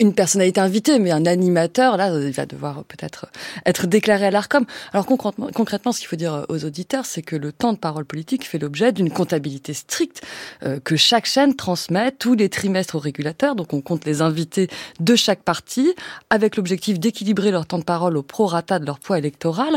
une 0.00 0.14
personnalité 0.14 0.60
invitée, 0.60 0.98
mais 0.98 1.10
un 1.10 1.26
animateur, 1.26 1.98
là, 1.98 2.08
il 2.18 2.32
va 2.32 2.46
devoir 2.46 2.84
peut-être 2.84 3.26
être 3.66 3.86
déclaré 3.86 4.26
à 4.26 4.30
l'ARCOM. 4.30 4.64
Alors 4.94 5.04
concrètement, 5.04 5.50
concrètement 5.54 5.92
ce 5.92 6.00
qu'il 6.00 6.08
faut 6.08 6.16
dire 6.16 6.46
aux 6.48 6.64
auditeurs, 6.64 7.04
c'est 7.04 7.20
que 7.20 7.36
le 7.36 7.52
temps 7.52 7.74
de 7.74 7.78
parole 7.78 8.06
politique 8.06 8.46
fait 8.46 8.58
l'objet 8.58 8.92
d'une 8.92 9.10
comptabilité 9.10 9.74
stricte 9.74 10.22
euh, 10.62 10.80
que 10.82 10.96
chaque 10.96 11.26
chaîne 11.26 11.54
transmet 11.54 12.12
tous 12.12 12.34
les 12.34 12.48
trimestres 12.48 12.96
au 12.96 12.98
régulateur. 12.98 13.54
Donc 13.54 13.74
on 13.74 13.82
compte 13.82 14.06
les 14.06 14.22
invités 14.22 14.68
de 15.00 15.14
chaque 15.14 15.42
parti, 15.42 15.94
avec 16.30 16.56
l'objectif 16.56 16.98
d'équilibrer 16.98 17.50
leur 17.50 17.66
temps 17.66 17.78
de 17.78 17.84
parole 17.84 18.16
au 18.16 18.22
prorata 18.22 18.78
de 18.78 18.86
leur 18.86 18.98
poids 18.98 19.18
électoral. 19.18 19.76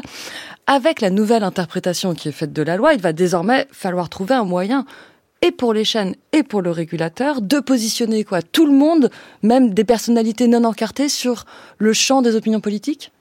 Avec 0.68 1.02
la 1.02 1.10
nouvelle 1.10 1.44
interprétation 1.44 2.14
qui 2.14 2.30
est 2.30 2.34
faite 2.34 2.54
de 2.54 2.62
la 2.62 2.78
loi, 2.78 2.94
il 2.94 3.02
va 3.02 3.12
désormais 3.12 3.68
falloir 3.72 4.08
trouver 4.08 4.36
un 4.36 4.46
moyen 4.46 4.86
et 5.44 5.52
pour 5.52 5.74
les 5.74 5.84
chaînes 5.84 6.16
et 6.32 6.42
pour 6.42 6.64
le 6.64 6.72
régulateur 6.72 7.42
de 7.42 7.60
positionner 7.60 8.24
quoi 8.24 8.42
tout 8.42 8.66
le 8.66 8.72
monde, 8.72 9.12
même 9.44 9.74
des 9.74 9.84
personnalités 9.84 10.48
non 10.48 10.64
encartées 10.64 11.10
sur 11.10 11.46
le 11.78 11.94
champ 11.94 12.22
des 12.22 12.36
opinions 12.36 12.62
politiques? 12.62 13.12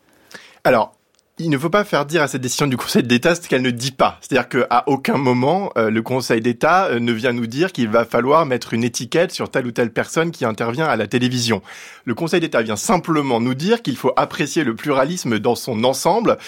Alors, 0.65 0.95
il 1.39 1.51
ne 1.51 1.59
faut 1.59 1.71
pas 1.71 1.83
faire 1.83 2.07
dire 2.07 2.23
à 2.23 2.29
cette 2.29 2.43
décision 2.43 2.69
du 2.69 2.77
Conseil 2.77 3.03
d'État 3.03 3.35
ce 3.35 3.49
qu'elle 3.49 3.63
ne 3.63 3.71
dit 3.71 3.91
pas. 3.91 4.19
C'est-à-dire 4.21 4.49
qu'à 4.49 4.85
aucun 4.87 5.17
moment, 5.17 5.73
euh, 5.77 5.91
le 5.91 6.03
Conseil 6.03 6.41
d'État 6.41 6.87
euh, 6.87 7.01
ne 7.01 7.13
vient 7.13 7.33
nous 7.33 7.49
dire 7.49 7.73
qu'il 7.73 7.89
va 7.89 8.05
falloir 8.05 8.47
mettre 8.47 8.75
une 8.75 8.85
étiquette 8.85 9.33
sur 9.33 9.51
telle 9.51 9.67
ou 9.67 9.73
telle 9.73 9.93
personne 9.93 10.31
qui 10.31 10.45
intervient 10.45 10.87
à 10.87 10.95
la 10.95 11.09
télévision. 11.09 11.61
Le 12.05 12.15
Conseil 12.15 12.41
d'État 12.41 12.63
vient 12.63 12.77
simplement 12.77 13.41
nous 13.41 13.55
dire 13.55 13.83
qu'il 13.83 13.97
faut 13.97 14.13
apprécier 14.17 14.63
le 14.63 14.77
pluralisme 14.77 15.41
dans 15.41 15.57
son 15.57 15.83
ensemble 15.83 16.39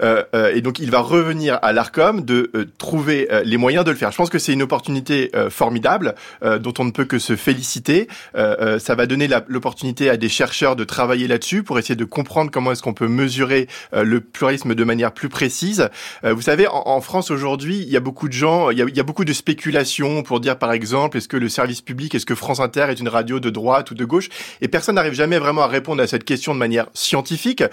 et 0.00 0.60
donc 0.60 0.78
il 0.78 0.90
va 0.90 1.00
revenir 1.00 1.58
à 1.62 1.72
l'Arcom 1.72 2.24
de 2.24 2.50
euh, 2.54 2.64
trouver 2.78 3.28
les 3.44 3.56
moyens 3.56 3.84
de 3.84 3.90
le 3.90 3.96
faire. 3.96 4.12
Je 4.12 4.16
pense 4.16 4.30
que 4.30 4.38
c'est 4.38 4.52
une 4.52 4.62
opportunité 4.62 5.30
formidable 5.50 6.14
dont 6.42 6.74
on 6.78 6.84
ne 6.84 6.90
peut 6.90 7.04
que 7.04 7.18
se 7.18 7.36
féliciter. 7.36 8.08
ça 8.34 8.94
va 8.94 9.06
donner 9.06 9.28
l'opportunité 9.48 10.10
à 10.10 10.16
des 10.16 10.28
chercheurs 10.28 10.76
de 10.76 10.84
travailler 10.84 11.28
là-dessus 11.28 11.62
pour 11.62 11.78
essayer 11.78 11.96
de 11.96 12.04
comprendre 12.04 12.50
comment 12.50 12.72
est-ce 12.72 12.82
qu'on 12.82 12.94
peut 12.94 13.08
mesurer 13.08 13.68
le 13.92 14.20
pluralisme 14.20 14.74
de 14.74 14.84
manière 14.84 15.12
plus 15.12 15.28
précise. 15.28 15.88
vous 16.22 16.42
savez, 16.42 16.66
en, 16.68 16.82
en 16.86 17.00
France 17.00 17.30
aujourd'hui, 17.30 17.78
il 17.78 17.88
y 17.88 17.96
a 17.96 18.00
beaucoup 18.00 18.28
de 18.28 18.32
gens, 18.32 18.70
il 18.70 18.78
y 18.78 18.82
a, 18.82 18.86
il 18.88 18.96
y 18.96 19.00
a 19.00 19.04
beaucoup 19.04 19.24
de 19.24 19.32
spéculations 19.32 20.22
pour 20.22 20.40
dire 20.40 20.58
par 20.58 20.72
exemple, 20.72 21.16
est-ce 21.16 21.28
que 21.28 21.36
le 21.36 21.48
service 21.48 21.80
public, 21.80 22.14
est-ce 22.14 22.26
que 22.26 22.34
France 22.34 22.60
Inter 22.60 22.86
est 22.90 23.00
une 23.00 23.08
radio 23.08 23.40
de 23.40 23.50
droite 23.50 23.90
ou 23.90 23.94
de 23.94 24.04
gauche? 24.04 24.28
Et 24.60 24.68
personne 24.68 24.96
n'arrive 24.96 25.14
jamais 25.14 25.38
vraiment 25.38 25.62
à 25.62 25.68
répondre 25.68 26.02
à 26.02 26.06
cette 26.06 26.24
question 26.24 26.54
de 26.54 26.58
manière 26.58 26.86
scientifique, 26.94 27.64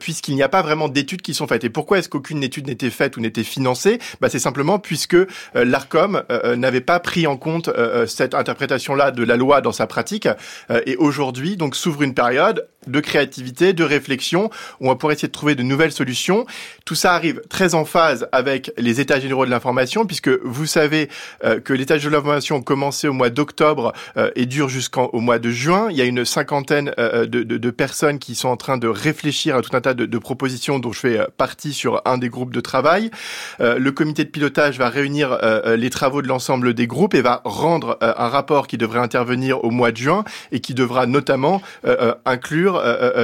puisqu'il 0.00 0.34
n'y 0.34 0.42
a 0.42 0.48
pas 0.48 0.62
vraiment 0.62 0.88
d'études 0.88 1.22
qui 1.22 1.34
sont 1.34 1.46
faites. 1.46 1.57
Et 1.64 1.70
pourquoi 1.70 1.98
est-ce 1.98 2.08
qu'aucune 2.08 2.42
étude 2.42 2.66
n'était 2.66 2.90
faite 2.90 3.16
ou 3.16 3.20
n'était 3.20 3.44
financée? 3.44 3.98
Bah, 4.20 4.28
C'est 4.28 4.38
simplement 4.38 4.78
puisque 4.78 5.14
euh, 5.14 5.26
l'ARCOM 5.54 6.16
euh, 6.16 6.40
euh, 6.44 6.56
n'avait 6.56 6.80
pas 6.80 7.00
pris 7.00 7.26
en 7.26 7.36
compte 7.36 7.70
cette 8.06 8.34
interprétation-là 8.34 9.10
de 9.10 9.22
la 9.22 9.36
loi 9.36 9.60
dans 9.60 9.72
sa 9.72 9.86
pratique. 9.86 10.28
et 10.86 10.96
aujourd'hui, 10.96 11.56
donc, 11.56 11.76
s'ouvre 11.76 12.02
une 12.02 12.14
période 12.14 12.68
de 12.88 13.00
créativité, 13.00 13.72
de 13.72 13.84
réflexion, 13.84 14.50
où 14.80 14.90
on 14.90 14.96
pourrait 14.96 15.14
essayer 15.14 15.28
de 15.28 15.32
trouver 15.32 15.54
de 15.54 15.62
nouvelles 15.62 15.92
solutions. 15.92 16.46
Tout 16.84 16.94
ça 16.94 17.14
arrive 17.14 17.42
très 17.48 17.74
en 17.74 17.84
phase 17.84 18.28
avec 18.32 18.72
les 18.78 19.00
états 19.00 19.20
généraux 19.20 19.46
de 19.46 19.50
l'information, 19.50 20.06
puisque 20.06 20.28
vous 20.28 20.66
savez 20.66 21.08
que 21.64 21.72
les 21.72 21.82
états 21.82 21.98
généraux 21.98 22.10
de 22.10 22.16
l'information 22.16 22.56
ont 22.56 22.62
commencé 22.62 23.08
au 23.08 23.12
mois 23.12 23.30
d'octobre 23.30 23.92
et 24.36 24.46
durent 24.46 24.68
jusqu'au 24.68 25.20
mois 25.20 25.38
de 25.38 25.50
juin. 25.50 25.88
Il 25.90 25.96
y 25.96 26.02
a 26.02 26.04
une 26.04 26.24
cinquantaine 26.24 26.92
de, 26.96 27.24
de, 27.24 27.42
de, 27.42 27.70
personnes 27.70 28.18
qui 28.18 28.34
sont 28.34 28.48
en 28.48 28.56
train 28.56 28.78
de 28.78 28.88
réfléchir 28.88 29.56
à 29.56 29.62
tout 29.62 29.76
un 29.76 29.80
tas 29.80 29.94
de, 29.94 30.06
de 30.06 30.18
propositions 30.18 30.78
dont 30.78 30.92
je 30.92 31.00
fais 31.00 31.20
partie 31.36 31.72
sur 31.72 32.02
un 32.04 32.18
des 32.18 32.28
groupes 32.28 32.52
de 32.52 32.60
travail. 32.60 33.10
Euh, 33.60 33.78
le 33.78 33.92
comité 33.92 34.24
de 34.24 34.30
pilotage 34.30 34.78
va 34.78 34.88
réunir 34.88 35.32
euh, 35.32 35.60
euh, 35.64 35.76
les 35.76 35.90
travaux 35.90 36.22
de 36.22 36.28
l'ensemble 36.28 36.74
des 36.74 36.86
groupes 36.86 37.14
et 37.14 37.22
va 37.22 37.42
rendre 37.44 37.98
un 38.00 38.28
rapport 38.28 38.66
qui 38.66 38.78
devrait 38.78 39.00
intervenir 39.00 39.64
au 39.64 39.70
mois 39.70 39.92
de 39.92 39.96
juin 39.96 40.24
et 40.52 40.60
qui 40.60 40.74
devra 40.74 41.06
notamment 41.06 41.62
inclure 42.24 42.77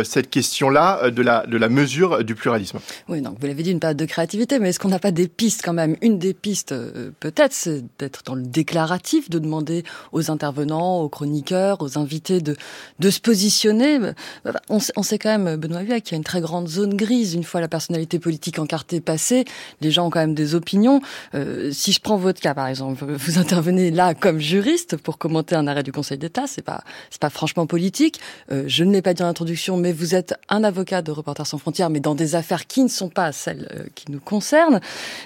cette 0.05 0.31
question-là 0.31 1.11
de 1.11 1.23
la, 1.23 1.47
de 1.47 1.57
la 1.57 1.69
mesure 1.69 2.25
du 2.25 2.35
pluralisme. 2.35 2.79
Oui, 3.09 3.21
donc 3.21 3.37
vous 3.41 3.47
l'avez 3.47 3.63
dit, 3.63 3.71
une 3.71 3.81
période 3.81 3.97
de 3.97 4.05
créativité, 4.05 4.59
mais 4.59 4.71
est-ce 4.71 4.81
qu'on 4.81 4.89
n'a 4.89 4.99
pas 4.99 5.11
des 5.11 5.29
pistes 5.29 5.63
quand 5.65 5.73
même? 5.73 5.97
Une 6.03 6.19
des 6.19 6.35
pistes, 6.35 6.75
peut-être, 7.21 7.53
c'est 7.53 7.85
d'être 7.99 8.23
dans 8.25 8.35
le 8.35 8.43
déclaratif, 8.43 9.31
de 9.31 9.39
demander 9.39 9.85
aux 10.13 10.31
intervenants, 10.31 11.01
aux 11.01 11.09
chroniqueurs, 11.09 11.81
aux 11.81 11.99
invités 11.99 12.41
de, 12.41 12.57
de 12.99 13.11
se 13.11 13.21
positionner. 13.21 13.99
On, 14.69 15.03
sait 15.03 15.19
quand 15.19 15.39
même, 15.39 15.57
Benoît 15.57 15.83
Huet, 15.83 16.01
qu'il 16.01 16.13
y 16.13 16.15
a 16.15 16.19
une 16.19 16.25
très 16.25 16.41
grande 16.41 16.69
zone 16.69 16.95
grise 16.97 17.35
une 17.35 17.45
fois 17.45 17.61
la 17.61 17.69
personnalité 17.69 18.19
politique 18.19 18.59
encartée 18.59 19.01
passée, 19.01 19.45
les 19.81 19.91
gens 19.91 20.07
ont 20.07 20.11
quand 20.11 20.21
même 20.21 20.35
des 20.35 20.55
opinions. 20.55 21.01
Euh, 21.35 21.71
si 21.73 21.93
je 21.93 22.01
prends 22.01 22.17
votre 22.17 22.41
cas, 22.41 22.55
par 22.55 22.67
exemple, 22.67 23.05
vous 23.05 23.39
intervenez 23.39 23.91
là 23.91 24.15
comme 24.15 24.39
juriste 24.39 24.97
pour 24.97 25.19
commenter 25.19 25.55
un 25.55 25.67
arrêt 25.67 25.83
du 25.83 25.93
Conseil 25.93 26.19
d'État, 26.19 26.45
c'est 26.47 26.63
pas 26.63 26.83
c'est 27.11 27.21
pas 27.21 27.31
franchement 27.31 27.67
politique. 27.67 28.21
Euh, 28.51 28.65
je 28.67 28.85
ne 28.85 28.93
l'ai 28.93 29.03
pas 29.03 29.15
dit 29.15 29.23
en 29.23 29.29
introduction, 29.35 29.77
mais 29.77 29.93
vous 29.93 30.15
êtes 30.15 30.35
un 30.49 30.63
avocat 30.63 31.03
de 31.03 31.11
Reporters 31.11 31.49
sans 31.49 31.59
frontières, 31.59 31.91
mais 31.91 31.99
dans 31.99 32.15
des 32.15 32.37
affaires 32.37 32.69
qui 32.69 32.85
ne 32.85 32.89
sont 32.89 33.09
pas 33.09 33.33
celles 33.33 33.69
euh, 33.75 33.83
qui 33.97 34.13
nous 34.13 34.21
concernent. 34.21 34.79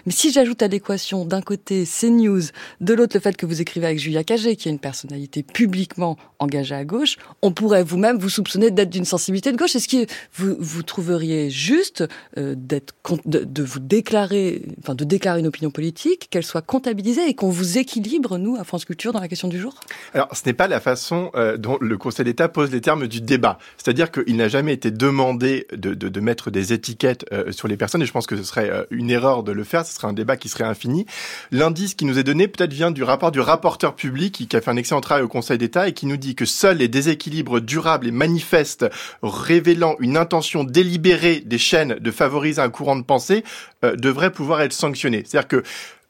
Mais 0.06 0.12
si 0.12 0.32
j'ajoute 0.32 0.62
à 0.62 0.68
l'équation 0.68 1.26
d'un 1.26 1.42
côté 1.42 1.84
CNews, 1.84 2.44
de 2.80 2.94
l'autre 2.94 3.14
le 3.16 3.20
fait 3.20 3.36
que 3.36 3.44
vous 3.44 3.60
écrivez 3.60 3.86
avec 3.86 3.98
Julia 3.98 4.24
Cagé, 4.24 4.56
qui 4.56 4.68
est 4.68 4.72
une 4.72 4.78
personnalité 4.78 5.42
publiquement 5.42 6.16
engagée 6.38 6.74
à 6.74 6.86
gauche, 6.86 7.18
on 7.42 7.52
pourrait 7.52 7.84
vous-même 7.84 8.16
vous 8.16 8.30
soupçonner 8.30 8.70
d'être 8.70 8.88
d'une 8.88 9.04
sensibilité 9.04 9.52
de 9.52 9.58
gauche. 9.58 9.76
Est-ce 9.76 9.88
que 9.88 10.06
vous, 10.32 10.56
vous 10.58 10.82
trouveriez 10.82 11.50
juste 11.50 12.04
d'être 12.36 12.94
de, 13.26 13.62
vous 13.62 13.80
déclarer, 13.80 14.62
enfin 14.82 14.94
de 14.94 15.04
déclarer 15.04 15.40
une 15.40 15.46
opinion 15.46 15.70
politique, 15.70 16.28
qu'elle 16.30 16.44
soit 16.44 16.62
comptabilisée 16.62 17.28
et 17.28 17.34
qu'on 17.34 17.50
vous 17.50 17.76
équilibre, 17.78 18.38
nous, 18.38 18.56
à 18.56 18.64
France 18.64 18.84
Culture, 18.84 19.12
dans 19.12 19.20
la 19.20 19.28
question 19.28 19.48
du 19.48 19.58
jour? 19.58 19.74
Alors, 20.14 20.28
ce 20.34 20.42
n'est 20.46 20.54
pas 20.54 20.68
la 20.68 20.80
façon 20.80 21.30
euh, 21.34 21.56
dont 21.56 21.76
le 21.80 21.98
Conseil 21.98 22.24
d'État 22.24 22.48
pose 22.48 22.70
les 22.70 22.80
termes 22.80 23.06
du 23.06 23.20
débat. 23.20 23.58
C'est-à-dire 23.76 23.97
qu'il 24.06 24.36
n'a 24.36 24.48
jamais 24.48 24.72
été 24.72 24.90
demandé 24.90 25.66
de, 25.72 25.94
de, 25.94 26.20
mettre 26.20 26.50
des 26.50 26.72
étiquettes 26.72 27.24
euh, 27.32 27.52
sur 27.52 27.68
les 27.68 27.76
personnes, 27.76 28.02
et 28.02 28.06
je 28.06 28.12
pense 28.12 28.26
que 28.26 28.36
ce 28.36 28.44
serait 28.44 28.70
euh, 28.70 28.84
une 28.90 29.10
erreur 29.10 29.42
de 29.42 29.52
le 29.52 29.64
faire, 29.64 29.84
ce 29.84 29.94
serait 29.94 30.06
un 30.06 30.12
débat 30.12 30.36
qui 30.36 30.48
serait 30.48 30.64
infini. 30.64 31.06
L'indice 31.50 31.94
qui 31.94 32.04
nous 32.04 32.18
est 32.18 32.22
donné 32.22 32.48
peut-être 32.48 32.72
vient 32.72 32.90
du 32.90 33.02
rapport 33.02 33.32
du 33.32 33.40
rapporteur 33.40 33.96
public 33.96 34.34
qui, 34.34 34.46
qui 34.46 34.56
a 34.56 34.60
fait 34.60 34.70
un 34.70 34.76
excellent 34.76 35.00
travail 35.00 35.24
au 35.24 35.28
Conseil 35.28 35.58
d'État 35.58 35.88
et 35.88 35.92
qui 35.92 36.06
nous 36.06 36.16
dit 36.16 36.34
que 36.34 36.44
seuls 36.44 36.78
les 36.78 36.88
déséquilibres 36.88 37.60
durables 37.60 38.06
et 38.06 38.12
manifestes 38.12 38.86
révélant 39.22 39.96
une 39.98 40.16
intention 40.16 40.64
délibérée 40.64 41.42
des 41.44 41.58
chaînes 41.58 41.96
de 41.98 42.10
favoriser 42.10 42.62
un 42.62 42.70
courant 42.70 42.96
de 42.96 43.02
pensée 43.02 43.44
euh, 43.84 43.96
devrait 43.96 44.32
pouvoir 44.32 44.60
être 44.60 44.72
sanctionné. 44.72 45.24
C'est-à-dire 45.26 45.48
que 45.48 45.62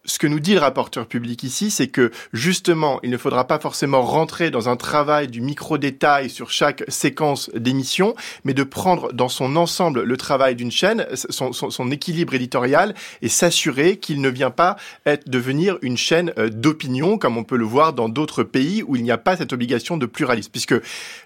ce 0.08 0.18
que 0.18 0.26
nous 0.26 0.40
dit 0.40 0.54
le 0.54 0.60
rapporteur 0.60 1.06
public 1.06 1.42
ici, 1.42 1.70
c'est 1.70 1.88
que 1.88 2.10
justement, 2.32 2.98
il 3.02 3.10
ne 3.10 3.18
faudra 3.18 3.46
pas 3.46 3.58
forcément 3.58 4.02
rentrer 4.02 4.50
dans 4.50 4.68
un 4.68 4.76
travail 4.76 5.28
du 5.28 5.42
micro-détail 5.42 6.30
sur 6.30 6.50
chaque 6.50 6.82
séquence 6.88 7.50
d'émission, 7.54 8.14
mais 8.44 8.54
de 8.54 8.62
prendre 8.62 9.12
dans 9.12 9.28
son 9.28 9.54
ensemble 9.54 10.02
le 10.02 10.16
travail 10.16 10.56
d'une 10.56 10.72
chaîne, 10.72 11.06
son, 11.14 11.90
équilibre 11.90 12.34
éditorial, 12.34 12.94
et 13.20 13.28
s'assurer 13.28 13.98
qu'il 13.98 14.22
ne 14.22 14.30
vient 14.30 14.50
pas 14.50 14.76
être, 15.04 15.28
devenir 15.28 15.78
une 15.82 15.98
chaîne 15.98 16.32
euh, 16.38 16.48
d'opinion, 16.48 17.18
comme 17.18 17.36
on 17.36 17.44
peut 17.44 17.56
le 17.56 17.66
voir 17.66 17.92
dans 17.92 18.08
d'autres 18.08 18.42
pays 18.42 18.82
où 18.82 18.96
il 18.96 19.02
n'y 19.02 19.10
a 19.10 19.18
pas 19.18 19.36
cette 19.36 19.52
obligation 19.52 19.98
de 19.98 20.06
pluralisme. 20.06 20.50
Puisque 20.50 20.74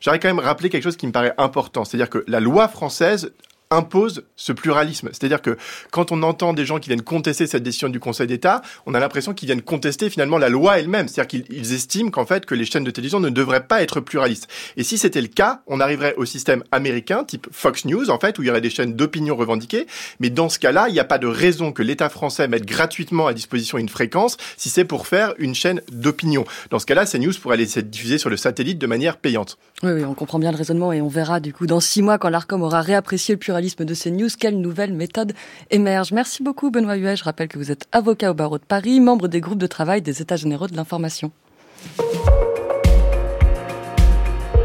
j'aurais 0.00 0.18
quand 0.18 0.28
même 0.28 0.40
rappelé 0.40 0.70
quelque 0.70 0.84
chose 0.84 0.96
qui 0.96 1.06
me 1.06 1.12
paraît 1.12 1.34
important, 1.38 1.84
c'est-à-dire 1.84 2.10
que 2.10 2.24
la 2.26 2.40
loi 2.40 2.66
française 2.66 3.30
impose 3.72 4.24
ce 4.36 4.52
pluralisme. 4.52 5.08
C'est-à-dire 5.12 5.42
que 5.42 5.56
quand 5.90 6.12
on 6.12 6.22
entend 6.22 6.52
des 6.52 6.64
gens 6.64 6.78
qui 6.78 6.88
viennent 6.88 7.02
contester 7.02 7.46
cette 7.46 7.62
décision 7.62 7.88
du 7.88 8.00
Conseil 8.00 8.26
d'État, 8.26 8.62
on 8.86 8.94
a 8.94 9.00
l'impression 9.00 9.34
qu'ils 9.34 9.46
viennent 9.46 9.62
contester 9.62 10.10
finalement 10.10 10.38
la 10.38 10.48
loi 10.48 10.78
elle-même. 10.78 11.08
C'est-à-dire 11.08 11.44
qu'ils 11.44 11.72
estiment 11.72 12.10
qu'en 12.10 12.26
fait 12.26 12.46
que 12.46 12.54
les 12.54 12.64
chaînes 12.64 12.84
de 12.84 12.90
télévision 12.90 13.20
ne 13.20 13.30
devraient 13.30 13.66
pas 13.66 13.82
être 13.82 14.00
pluralistes. 14.00 14.48
Et 14.76 14.84
si 14.84 14.98
c'était 14.98 15.20
le 15.20 15.28
cas, 15.28 15.62
on 15.66 15.80
arriverait 15.80 16.14
au 16.16 16.24
système 16.24 16.62
américain 16.70 17.24
type 17.24 17.46
Fox 17.50 17.84
News 17.84 18.10
en 18.10 18.18
fait 18.18 18.38
où 18.38 18.42
il 18.42 18.46
y 18.46 18.50
aurait 18.50 18.60
des 18.60 18.70
chaînes 18.70 18.94
d'opinion 18.94 19.36
revendiquées. 19.36 19.86
Mais 20.20 20.30
dans 20.30 20.48
ce 20.48 20.58
cas-là, 20.58 20.86
il 20.88 20.92
n'y 20.92 21.00
a 21.00 21.04
pas 21.04 21.18
de 21.18 21.26
raison 21.26 21.72
que 21.72 21.82
l'État 21.82 22.08
français 22.08 22.48
mette 22.48 22.66
gratuitement 22.66 23.26
à 23.26 23.34
disposition 23.34 23.78
une 23.78 23.88
fréquence 23.88 24.36
si 24.56 24.68
c'est 24.68 24.84
pour 24.84 25.06
faire 25.06 25.34
une 25.38 25.54
chaîne 25.54 25.80
d'opinion. 25.90 26.44
Dans 26.70 26.78
ce 26.78 26.86
cas-là, 26.86 27.06
ces 27.06 27.18
news 27.18 27.32
pourraient 27.40 27.54
aller 27.54 27.78
être 27.78 27.90
diffusées 27.90 28.18
sur 28.18 28.30
le 28.30 28.36
satellite 28.36 28.78
de 28.78 28.86
manière 28.86 29.16
payante. 29.16 29.58
Oui, 29.82 29.90
oui, 29.90 30.04
on 30.04 30.14
comprend 30.14 30.38
bien 30.38 30.52
le 30.52 30.56
raisonnement 30.56 30.92
et 30.92 31.00
on 31.00 31.08
verra 31.08 31.40
du 31.40 31.52
coup 31.52 31.66
dans 31.66 31.80
six 31.80 32.02
mois 32.02 32.16
quand 32.16 32.28
l'Arcom 32.28 32.62
aura 32.62 32.82
réapprécié 32.82 33.34
le 33.34 33.38
pluralisme 33.40 33.84
de 33.84 33.94
ces 33.94 34.12
news, 34.12 34.28
quelle 34.38 34.60
nouvelle 34.60 34.92
méthode 34.92 35.32
émerge 35.70 36.12
Merci 36.12 36.44
beaucoup 36.44 36.70
Benoît 36.70 36.94
Huet. 36.94 37.16
Je 37.16 37.24
rappelle 37.24 37.48
que 37.48 37.58
vous 37.58 37.72
êtes 37.72 37.88
avocat 37.90 38.30
au 38.30 38.34
barreau 38.34 38.58
de 38.58 38.64
Paris, 38.64 39.00
membre 39.00 39.26
des 39.26 39.40
groupes 39.40 39.58
de 39.58 39.66
travail 39.66 40.00
des 40.00 40.22
États 40.22 40.36
généraux 40.36 40.68
de 40.68 40.76
l'information. 40.76 41.32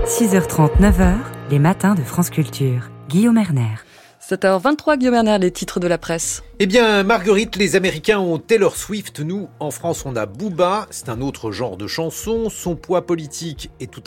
6h30, 0.05 0.79
9h, 0.79 1.15
les 1.49 1.59
matins 1.59 1.95
de 1.95 2.03
France 2.03 2.29
Culture. 2.29 2.91
Guillaume 3.09 3.37
Erner. 3.37 3.75
7h23, 4.21 4.97
Guillaume 4.97 5.15
Erner, 5.15 5.39
les 5.39 5.51
titres 5.51 5.79
de 5.79 5.87
la 5.87 5.97
presse. 5.97 6.43
Eh 6.59 6.65
bien, 6.65 7.03
Marguerite, 7.03 7.55
les 7.55 7.75
Américains 7.75 8.17
ont 8.17 8.39
Taylor 8.39 8.75
Swift. 8.75 9.19
Nous, 9.19 9.47
en 9.59 9.69
France, 9.69 10.07
on 10.07 10.15
a 10.15 10.25
Booba. 10.25 10.87
C'est 10.89 11.07
un 11.07 11.21
autre 11.21 11.51
genre 11.51 11.77
de 11.77 11.85
chanson. 11.85 12.49
Son 12.49 12.75
poids 12.75 13.05
politique 13.05 13.69
est 13.79 13.91
tout, 13.91 14.01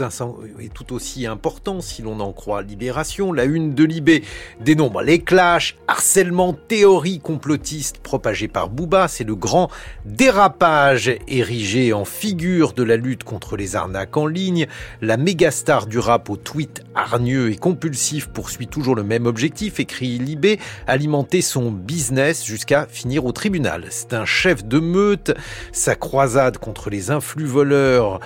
tout 0.74 0.92
aussi 0.92 1.26
important 1.26 1.80
si 1.80 2.03
l'on 2.03 2.18
en 2.18 2.32
croit 2.32 2.62
Libération. 2.62 3.32
La 3.32 3.44
une 3.44 3.76
de 3.76 3.84
Libé 3.84 4.24
dénombre 4.59 5.01
les 5.03 5.20
clashs, 5.20 5.76
harcèlement, 5.86 6.53
théorie 6.53 7.20
complotiste 7.20 7.98
propagée 7.98 8.48
par 8.48 8.68
Booba. 8.68 9.07
C'est 9.07 9.22
le 9.22 9.36
grand 9.36 9.70
dérapage 10.05 11.16
érigé 11.28 11.92
en 11.92 12.05
figure 12.05 12.72
de 12.72 12.82
la 12.82 12.96
lutte 12.96 13.22
contre 13.22 13.57
les 13.57 13.76
arnaques 13.76 14.16
en 14.16 14.26
ligne. 14.26 14.66
La 15.03 15.16
méga 15.16 15.53
star 15.53 15.86
du 15.86 16.01
rap 16.01 16.28
au 16.28 16.36
tweet 16.36 16.82
hargneux 16.96 17.53
et 17.53 17.57
compulsif 17.57 18.26
poursuit 18.26 18.66
toujours 18.66 18.96
le 18.96 19.05
même 19.05 19.26
objectif, 19.26 19.78
écrit 19.78 20.18
Libé, 20.18 20.59
alimenter 20.88 21.42
son 21.42 21.70
business 21.70 22.39
jusqu'à 22.45 22.86
finir 22.91 23.24
au 23.24 23.32
tribunal. 23.32 23.84
C'est 23.91 24.14
un 24.14 24.24
chef 24.24 24.64
de 24.64 24.78
meute. 24.78 25.32
Sa 25.72 25.95
croisade 25.95 26.59
contre 26.59 26.91
les 26.91 27.11
influx 27.11 27.47
voleurs 27.47 28.20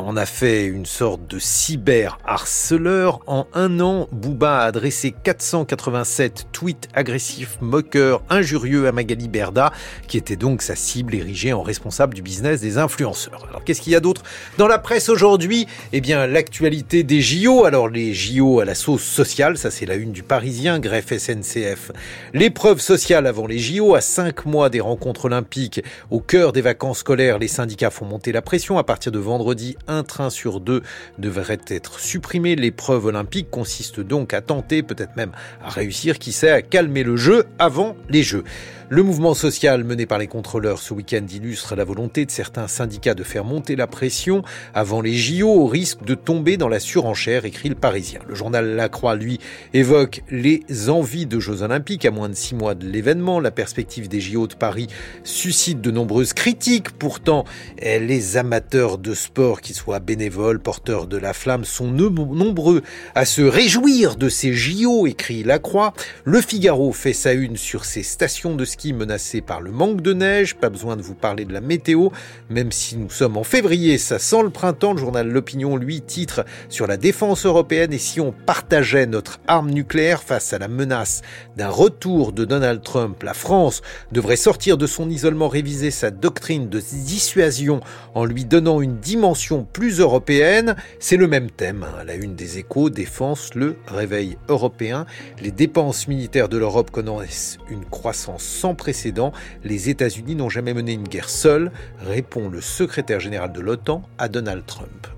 on 0.00 0.16
a 0.16 0.26
fait 0.26 0.66
une 0.66 0.86
sorte 0.86 1.26
de 1.28 1.38
cyber-harceleur. 1.38 3.20
En 3.26 3.46
un 3.54 3.80
an, 3.80 4.08
Booba 4.12 4.60
a 4.60 4.64
adressé 4.64 5.12
487 5.22 6.48
tweets 6.52 6.88
agressifs, 6.94 7.58
moqueurs, 7.60 8.22
injurieux 8.28 8.88
à 8.88 8.92
Magali 8.92 9.28
Berda, 9.28 9.72
qui 10.08 10.16
était 10.16 10.36
donc 10.36 10.62
sa 10.62 10.74
cible 10.74 11.14
érigée 11.14 11.52
en 11.52 11.62
responsable 11.62 12.14
du 12.14 12.22
business 12.22 12.60
des 12.60 12.78
influenceurs. 12.78 13.46
Alors 13.48 13.62
qu'est-ce 13.64 13.80
qu'il 13.80 13.92
y 13.92 13.96
a 13.96 14.00
d'autre 14.00 14.22
dans 14.56 14.66
la 14.66 14.78
presse 14.78 15.08
aujourd'hui? 15.08 15.66
Eh 15.92 16.00
bien, 16.00 16.26
l'actualité 16.26 17.04
des 17.04 17.20
JO. 17.20 17.64
Alors 17.64 17.88
les 17.88 18.14
JO 18.14 18.60
à 18.60 18.64
la 18.64 18.74
sauce 18.74 19.04
sociale, 19.04 19.56
ça 19.56 19.70
c'est 19.70 19.86
la 19.86 19.94
une 19.94 20.12
du 20.12 20.22
Parisien, 20.22 20.80
greffe 20.80 21.16
SNCF. 21.16 21.92
L'épreuve 22.34 22.80
sociale 22.80 23.26
avant 23.26 23.46
les 23.48 23.58
JO, 23.58 23.94
à 23.94 24.00
cinq 24.00 24.46
mois 24.46 24.70
des 24.70 24.80
rencontres 24.80 25.24
olympiques, 25.24 25.82
au 26.10 26.20
cœur 26.20 26.52
des 26.52 26.60
vacances 26.60 26.98
scolaires, 26.98 27.38
les 27.38 27.48
syndicats 27.48 27.90
font 27.90 28.04
monter 28.04 28.30
la 28.30 28.42
pression 28.42 28.78
à 28.78 28.84
partir 28.84 29.10
de 29.10 29.18
vendredi 29.18 29.76
un 29.88 30.02
train 30.02 30.30
sur 30.30 30.60
deux 30.60 30.82
devrait 31.18 31.60
être 31.68 31.98
supprimé. 31.98 32.54
L'épreuve 32.54 33.06
olympique 33.06 33.50
consiste 33.50 34.00
donc 34.00 34.34
à 34.34 34.40
tenter, 34.40 34.82
peut-être 34.82 35.16
même 35.16 35.32
à 35.64 35.70
réussir, 35.70 36.18
qui 36.18 36.32
sait, 36.32 36.50
à 36.50 36.62
calmer 36.62 37.02
le 37.02 37.16
jeu 37.16 37.46
avant 37.58 37.96
les 38.08 38.22
Jeux. 38.22 38.44
Le 38.90 39.02
mouvement 39.02 39.34
social 39.34 39.84
mené 39.84 40.06
par 40.06 40.16
les 40.16 40.28
contrôleurs 40.28 40.78
ce 40.78 40.94
week-end 40.94 41.26
illustre 41.30 41.76
la 41.76 41.84
volonté 41.84 42.24
de 42.24 42.30
certains 42.30 42.68
syndicats 42.68 43.12
de 43.12 43.22
faire 43.22 43.44
monter 43.44 43.76
la 43.76 43.86
pression 43.86 44.40
avant 44.72 45.02
les 45.02 45.12
JO 45.12 45.46
au 45.46 45.66
risque 45.66 46.02
de 46.04 46.14
tomber 46.14 46.56
dans 46.56 46.68
la 46.68 46.80
surenchère, 46.80 47.44
écrit 47.44 47.68
le 47.68 47.74
Parisien. 47.74 48.20
Le 48.26 48.34
journal 48.34 48.76
La 48.76 48.88
Croix, 48.88 49.14
lui, 49.14 49.40
évoque 49.74 50.22
les 50.30 50.62
envies 50.88 51.26
de 51.26 51.38
Jeux 51.38 51.60
Olympiques 51.60 52.06
à 52.06 52.10
moins 52.10 52.30
de 52.30 52.34
six 52.34 52.54
mois 52.54 52.74
de 52.74 52.88
l'événement. 52.88 53.40
La 53.40 53.50
perspective 53.50 54.08
des 54.08 54.22
JO 54.22 54.46
de 54.46 54.54
Paris 54.54 54.86
suscite 55.22 55.82
de 55.82 55.90
nombreuses 55.90 56.32
critiques. 56.32 56.92
Pourtant, 56.92 57.44
les 57.82 58.38
amateurs 58.38 58.96
de 58.96 59.12
sport, 59.12 59.60
qu'ils 59.60 59.76
soient 59.76 60.00
bénévoles, 60.00 60.60
porteurs 60.60 61.06
de 61.06 61.18
la 61.18 61.34
flamme, 61.34 61.66
sont 61.66 61.90
nombreux 61.90 62.80
à 63.14 63.26
se 63.26 63.42
réjouir 63.42 64.16
de 64.16 64.30
ces 64.30 64.54
JO, 64.54 65.06
écrit 65.06 65.44
La 65.44 65.58
Croix. 65.58 65.92
Le 66.24 66.40
Figaro 66.40 66.90
fait 66.92 67.12
sa 67.12 67.34
une 67.34 67.58
sur 67.58 67.84
ces 67.84 68.02
stations 68.02 68.54
de 68.54 68.64
ski 68.64 68.77
ski 68.78 68.92
menacé 68.92 69.40
par 69.40 69.60
le 69.60 69.72
manque 69.72 70.02
de 70.02 70.12
neige. 70.12 70.54
Pas 70.54 70.68
besoin 70.70 70.96
de 70.96 71.02
vous 71.02 71.14
parler 71.14 71.44
de 71.44 71.52
la 71.52 71.60
météo, 71.60 72.10
même 72.48 72.70
si 72.70 72.96
nous 72.96 73.10
sommes 73.10 73.36
en 73.36 73.42
février, 73.42 73.98
ça 73.98 74.20
sent 74.20 74.42
le 74.42 74.50
printemps. 74.50 74.92
Le 74.92 75.00
journal 75.00 75.28
L'Opinion, 75.28 75.76
lui, 75.76 76.00
titre 76.00 76.44
sur 76.68 76.86
la 76.86 76.96
défense 76.96 77.44
européenne 77.44 77.92
et 77.92 77.98
si 77.98 78.20
on 78.20 78.32
partageait 78.32 79.06
notre 79.06 79.40
arme 79.48 79.70
nucléaire 79.70 80.22
face 80.22 80.52
à 80.52 80.58
la 80.58 80.68
menace 80.68 81.22
d'un 81.56 81.68
retour 81.68 82.32
de 82.32 82.44
Donald 82.44 82.82
Trump, 82.82 83.20
la 83.24 83.34
France 83.34 83.82
devrait 84.12 84.36
sortir 84.36 84.78
de 84.78 84.86
son 84.86 85.10
isolement, 85.10 85.48
réviser 85.48 85.90
sa 85.90 86.10
doctrine 86.10 86.68
de 86.68 86.80
dissuasion 86.80 87.80
en 88.14 88.24
lui 88.24 88.44
donnant 88.44 88.80
une 88.80 88.98
dimension 88.98 89.66
plus 89.72 89.98
européenne. 89.98 90.76
C'est 91.00 91.16
le 91.16 91.26
même 91.26 91.50
thème. 91.50 91.84
Hein. 91.84 92.04
La 92.04 92.14
une 92.14 92.36
des 92.36 92.58
échos, 92.58 92.90
défense, 92.90 93.54
le 93.54 93.76
réveil 93.88 94.38
européen. 94.48 95.04
Les 95.42 95.50
dépenses 95.50 96.06
militaires 96.06 96.48
de 96.48 96.58
l'Europe 96.58 96.92
connaissent 96.92 97.58
une 97.70 97.84
croissance 97.84 98.44
sans 98.44 98.67
précédent. 98.74 99.32
Les 99.64 99.88
États-Unis 99.88 100.34
n'ont 100.34 100.48
jamais 100.48 100.74
mené 100.74 100.92
une 100.92 101.08
guerre 101.08 101.30
seuls, 101.30 101.70
répond 102.00 102.48
le 102.48 102.60
secrétaire 102.60 103.20
général 103.20 103.52
de 103.52 103.60
l'OTAN 103.60 104.02
à 104.18 104.28
Donald 104.28 104.64
Trump. 104.66 105.08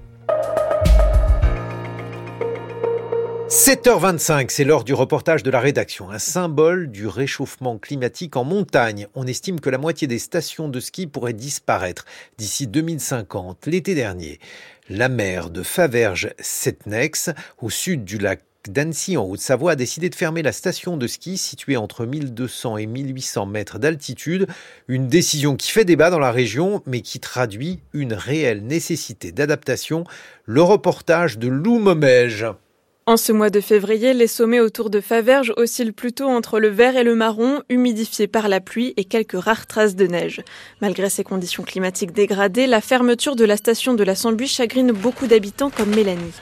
7h25, 3.51 4.47
c'est 4.49 4.63
l'heure 4.63 4.85
du 4.85 4.95
reportage 4.95 5.43
de 5.43 5.51
la 5.51 5.59
rédaction. 5.59 6.09
Un 6.13 6.21
symbole 6.21 6.89
du 6.89 7.09
réchauffement 7.09 7.79
climatique 7.79 8.37
en 8.37 8.45
montagne. 8.45 9.09
On 9.17 9.27
estime 9.27 9.59
que 9.59 9.71
la 9.71 9.77
moitié 9.77 10.07
des 10.07 10.21
stations 10.21 10.69
de 10.69 10.79
ski 10.79 11.09
pourraient 11.09 11.33
disparaître 11.33 12.05
d'ici 12.39 12.69
2050. 12.69 13.67
L'été 13.67 13.97
dernier, 13.97 14.39
la 14.89 15.09
mer 15.09 15.51
de 15.51 15.65
Faverges-Setnex, 15.65 17.31
au 17.61 17.71
sud 17.71 18.05
du 18.05 18.19
lac 18.19 18.41
d'Annecy 18.69 19.17
en 19.17 19.25
Haute-Savoie 19.25 19.73
a 19.73 19.77
décidé 19.77 20.11
de 20.11 20.15
fermer 20.15 20.43
la 20.43 20.53
station 20.53 20.97
de 20.97 21.07
ski 21.07 21.39
située 21.39 21.77
entre 21.77 22.05
1200 22.05 22.77
et 22.77 22.87
1800 22.87 23.47
mètres 23.47 23.79
d'altitude, 23.79 24.47
une 24.89 25.09
décision 25.09 25.57
qui 25.57 25.71
fait 25.71 25.85
débat 25.85 26.11
dans 26.11 26.19
la 26.19 26.33
région 26.33 26.83
mais 26.87 27.01
qui 27.01 27.21
traduit 27.21 27.81
une 27.95 28.13
réelle 28.13 28.63
nécessité 28.65 29.33
d'adaptation, 29.33 30.05
le 30.45 30.63
reportage 30.63 31.39
de 31.39 31.49
Lou 31.49 31.79
Momège. 31.79 32.47
En 33.07 33.17
ce 33.17 33.33
mois 33.33 33.51
de 33.51 33.61
février, 33.61 34.15
les 34.15 34.29
sommets 34.29 34.61
autour 34.61 34.89
de 34.89 35.01
Faverges 35.01 35.53
oscillent 35.57 35.91
plutôt 35.91 36.29
entre 36.29 36.61
le 36.61 36.69
vert 36.69 36.97
et 36.97 37.03
le 37.03 37.17
marron, 37.17 37.63
humidifiés 37.69 38.29
par 38.29 38.49
la 38.49 38.61
pluie 38.61 38.95
et 38.97 39.05
quelques 39.05 39.41
rares 39.41 39.67
traces 39.67 39.97
de 39.97 40.07
neige. 40.07 40.43
Malgré 40.81 41.11
ces 41.11 41.25
conditions 41.25 41.65
climatiques 41.65 42.13
dégradées, 42.13 42.69
la 42.69 42.81
fermeture 42.81 43.35
de 43.35 43.45
la 43.45 43.57
station 43.57 43.95
de 43.95 44.05
la 44.05 44.15
Sambuie 44.15 44.47
chagrine 44.47 44.93
beaucoup 44.93 45.27
d'habitants 45.27 45.71
comme 45.71 45.93
Mélanie. 45.93 46.35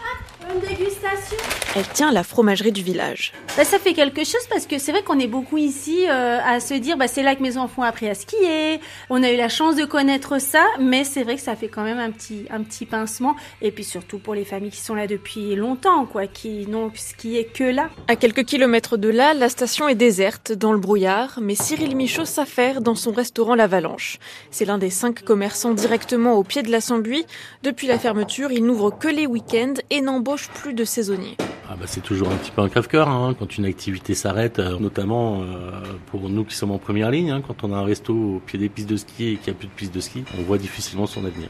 Une 0.53 0.61
dégustation 0.61 1.48
Elle 1.77 1.87
tient 1.87 2.11
la 2.12 2.23
fromagerie 2.23 2.73
du 2.73 2.83
village. 2.83 3.33
Bah, 3.57 3.64
ça 3.64 3.79
fait 3.79 3.93
quelque 3.93 4.25
chose 4.25 4.41
parce 4.49 4.66
que 4.66 4.79
c'est 4.79 4.91
vrai 4.91 5.03
qu'on 5.03 5.19
est 5.19 5.27
beaucoup 5.27 5.59
ici 5.59 6.07
euh, 6.09 6.39
à 6.43 6.61
se 6.61 6.75
dire 6.75 6.97
bah, 6.97 7.09
c'est 7.09 7.23
là 7.23 7.37
que 7.37 7.43
mes 7.43 7.59
enfants 7.59 7.83
ont 7.83 7.85
appris 7.85 8.09
à 8.09 8.14
skier. 8.14 8.81
On 9.11 9.23
a 9.23 9.31
eu 9.31 9.37
la 9.37 9.51
chance 9.51 9.77
de 9.77 9.85
connaître 9.85 10.41
ça, 10.41 10.64
mais 10.81 11.05
c'est 11.05 11.23
vrai 11.23 11.37
que 11.37 11.43
ça 11.43 11.57
fait 11.57 11.69
quand 11.69 11.83
même 11.83 11.99
un 11.99 12.11
petit, 12.11 12.47
un 12.51 12.62
petit 12.62 12.87
pincement. 12.87 13.37
Et 13.61 13.71
puis 13.71 13.85
surtout 13.85 14.19
pour 14.19 14.35
les 14.35 14.45
familles 14.45 14.71
qui 14.71 14.81
sont 14.81 14.95
là 14.95 15.07
depuis 15.07 15.55
longtemps, 15.57 16.07
quoi, 16.07 16.27
qui 16.27 16.66
n'ont 16.66 16.91
skié 16.95 17.45
que 17.45 17.64
là. 17.64 17.91
À 18.09 18.16
quelques 18.16 18.45
kilomètres 18.45 18.97
de 18.97 19.09
là, 19.09 19.35
la 19.35 19.51
station 19.51 19.89
est 19.89 19.95
déserte, 19.95 20.53
dans 20.53 20.73
le 20.73 20.79
brouillard, 20.79 21.39
mais 21.43 21.55
Cyril 21.55 21.97
Michaud 21.97 22.25
s'affaire 22.25 22.81
dans 22.81 22.95
son 22.95 23.12
restaurant 23.12 23.55
L'Avalanche. 23.55 24.19
C'est 24.51 24.64
l'un 24.64 24.79
des 24.79 24.91
cinq 24.91 25.23
commerçants 25.23 25.75
directement 25.75 26.35
au 26.35 26.45
pied 26.45 26.62
de 26.62 26.71
la 26.71 26.81
Sambuie. 26.81 27.27
Depuis 27.62 27.87
la 27.87 27.99
fermeture, 27.99 28.53
il 28.53 28.64
n'ouvre 28.64 28.91
que 28.91 29.09
les 29.09 29.27
week-ends 29.27 29.75
et 29.91 30.01
n'embauche 30.01 30.49
plus 30.49 30.73
de 30.73 30.85
saisonniers. 30.85 31.37
Ah 31.71 31.77
bah, 31.79 31.85
C'est 31.87 32.03
toujours 32.03 32.31
un 32.31 32.37
petit 32.37 32.51
peu 32.51 32.62
un 32.62 32.69
crève-cœur 32.69 33.09
hein, 33.09 33.35
quand 33.39 33.59
une 33.59 33.64
activité 33.64 34.14
s'arrête, 34.14 34.59
euh, 34.59 34.79
notamment 34.79 35.43
euh, 35.43 35.71
pour 36.07 36.29
nous 36.29 36.45
qui 36.45 36.55
sommes 36.55 36.71
en 36.71 36.79
première 36.79 37.11
ligne. 37.11 37.31
Hein, 37.31 37.43
quand 37.47 37.64
on 37.64 37.73
a 37.73 37.77
un 37.77 37.85
resto 37.85 38.14
au 38.14 38.43
pied 38.45 38.59
des 38.59 38.69
pistes 38.69 38.89
de 38.89 38.97
ski 38.97 39.29
et 39.29 39.37
qu'il 39.37 39.53
n'y 39.53 39.57
a 39.57 39.59
plus 39.59 39.69
de 39.69 39.73
pistes 39.73 39.95
de 39.95 40.01
ski, 40.01 40.25
on 40.39 40.43
voit 40.43 40.59
difficilement 40.59 41.07
son 41.07 41.25
avenir. 41.25 41.49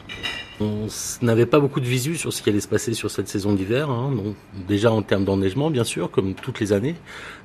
On 0.60 0.88
n'avait 1.22 1.46
pas 1.46 1.60
beaucoup 1.60 1.78
de 1.78 1.86
visu 1.86 2.16
sur 2.16 2.32
ce 2.32 2.42
qui 2.42 2.50
allait 2.50 2.60
se 2.60 2.66
passer 2.66 2.92
sur 2.92 3.12
cette 3.12 3.28
saison 3.28 3.52
d'hiver. 3.52 3.90
Hein, 3.90 4.12
déjà 4.66 4.90
en 4.90 5.02
termes 5.02 5.24
d'enneigement, 5.24 5.70
bien 5.70 5.84
sûr, 5.84 6.10
comme 6.10 6.34
toutes 6.34 6.58
les 6.58 6.72
années, 6.72 6.96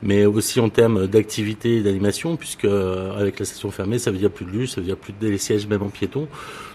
mais 0.01 0.25
aussi 0.25 0.59
en 0.59 0.69
termes 0.69 1.05
d'activité 1.05 1.77
et 1.77 1.83
d'animation, 1.83 2.37
puisque 2.37 2.65
euh, 2.65 3.15
avec 3.15 3.37
la 3.37 3.45
station 3.45 3.69
fermée, 3.69 3.99
ça 3.99 4.09
veut 4.09 4.17
dire 4.17 4.31
plus 4.31 4.45
de 4.45 4.51
luge, 4.51 4.71
ça 4.71 4.81
veut 4.81 4.87
dire 4.87 4.97
plus 4.97 5.13
de 5.13 5.37
sièges 5.37 5.67
même 5.67 5.83
en 5.83 5.89
piéton. 5.89 6.27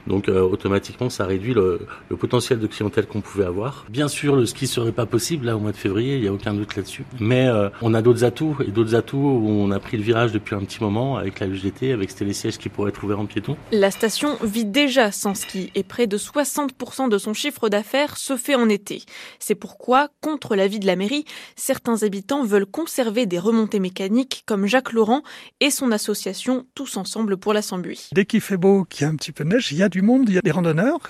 Donc 0.09 0.29
euh, 0.29 0.41
automatiquement, 0.41 1.11
ça 1.11 1.27
réduit 1.27 1.55
le, 1.55 1.81
le 2.09 2.17
potentiel 2.17 2.59
de 2.59 2.67
clientèle 2.67 3.07
qu'on 3.07 3.21
pouvait 3.21 3.45
avoir. 3.45 3.85
Bien 3.91 4.09
sûr, 4.09 4.37
le 4.37 4.47
ski 4.47 4.67
serait 4.67 4.93
pas 4.93 5.07
possible 5.07 5.47
là 5.47 5.57
au 5.57 5.61
mois 5.61 5.73
de 5.73 5.77
février, 5.77 6.17
il 6.17 6.23
n'y 6.23 6.29
a 6.29 6.33
aucun 6.33 6.55
doute 6.55 6.77
là-dessus. 6.77 7.05
Mais 7.21 7.47
euh, 7.49 7.69
on 7.83 7.95
a 7.95 8.03
d'autres 8.03 8.25
atouts 8.25 8.57
et 8.67 8.71
d'autres 8.71 8.95
atouts 8.95 9.19
où 9.19 9.49
on 9.49 9.71
a 9.71 9.79
pris 9.79 9.97
le 9.97 10.03
virage 10.03 10.33
depuis 10.33 10.55
un 10.55 10.61
petit 10.61 10.83
moment 10.83 11.17
avec 11.17 11.41
la 11.41 11.47
d'été, 11.57 11.93
avec 11.93 12.11
ces 12.11 12.33
sièges 12.33 12.59
qui 12.59 12.69
pourraient 12.69 12.91
être 12.91 13.03
ouverts 13.03 13.21
en 13.21 13.27
piéton. 13.27 13.57
La 13.73 13.91
station 13.91 14.37
vit 14.43 14.65
déjà 14.65 15.11
sans 15.13 15.35
ski 15.35 15.71
et 15.75 15.83
près 15.83 16.07
de 16.07 16.19
60% 16.19 17.09
de 17.09 17.19
son 17.19 17.33
chiffre 17.33 17.69
d'affaires 17.69 18.17
se 18.17 18.37
fait 18.37 18.55
en 18.55 18.69
été. 18.69 19.03
C'est 19.39 19.55
pourquoi, 19.55 20.09
contre 20.21 20.57
l'avis 20.57 20.79
de 20.79 20.87
la 20.87 20.97
mairie, 20.97 21.25
certains 21.57 22.03
habitants 22.03 22.45
veulent 22.45 22.67
conserver 22.67 23.27
des 23.27 23.39
remontées 23.39 23.81
mécaniques 23.81 24.43
comme 24.47 24.67
Jacques 24.67 24.93
Laurent 24.93 25.23
et 25.61 25.71
son 25.71 25.93
association 25.93 26.67
Tous 26.75 26.97
Ensemble 26.97 27.37
pour 27.37 27.53
la 27.53 27.63
Sambuie. 27.63 28.09
Dès 28.13 28.25
qu'il 28.25 28.41
fait 28.41 28.57
beau, 28.57 28.85
qu'il 28.85 29.03
y 29.03 29.05
a 29.05 29.09
un 29.09 29.17
petit 29.17 29.33
peu 29.33 29.45
de 29.45 29.51
neige, 29.51 29.73
il 29.73 29.79
y 29.79 29.83
a 29.83 29.89
du 29.89 29.98
monde, 30.03 30.29
il 30.29 30.35
y 30.35 30.39
a 30.39 30.43
des 30.43 30.51
randonneurs 30.51 31.01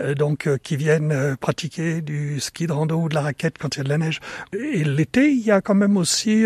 euh, 0.00 0.14
donc 0.14 0.46
euh, 0.46 0.58
qui 0.62 0.76
viennent 0.76 1.12
euh, 1.12 1.36
pratiquer 1.36 2.00
du 2.00 2.40
ski 2.40 2.66
de 2.66 2.72
rando 2.72 2.96
ou 2.96 3.08
de 3.08 3.14
la 3.14 3.22
raquette 3.22 3.58
quand 3.58 3.76
il 3.76 3.78
y 3.78 3.80
a 3.80 3.84
de 3.84 3.88
la 3.88 3.98
neige. 3.98 4.20
Et 4.52 4.84
l'été, 4.84 5.30
il 5.30 5.40
y 5.40 5.50
a 5.50 5.60
quand 5.60 5.74
même 5.74 5.96
aussi 5.96 6.44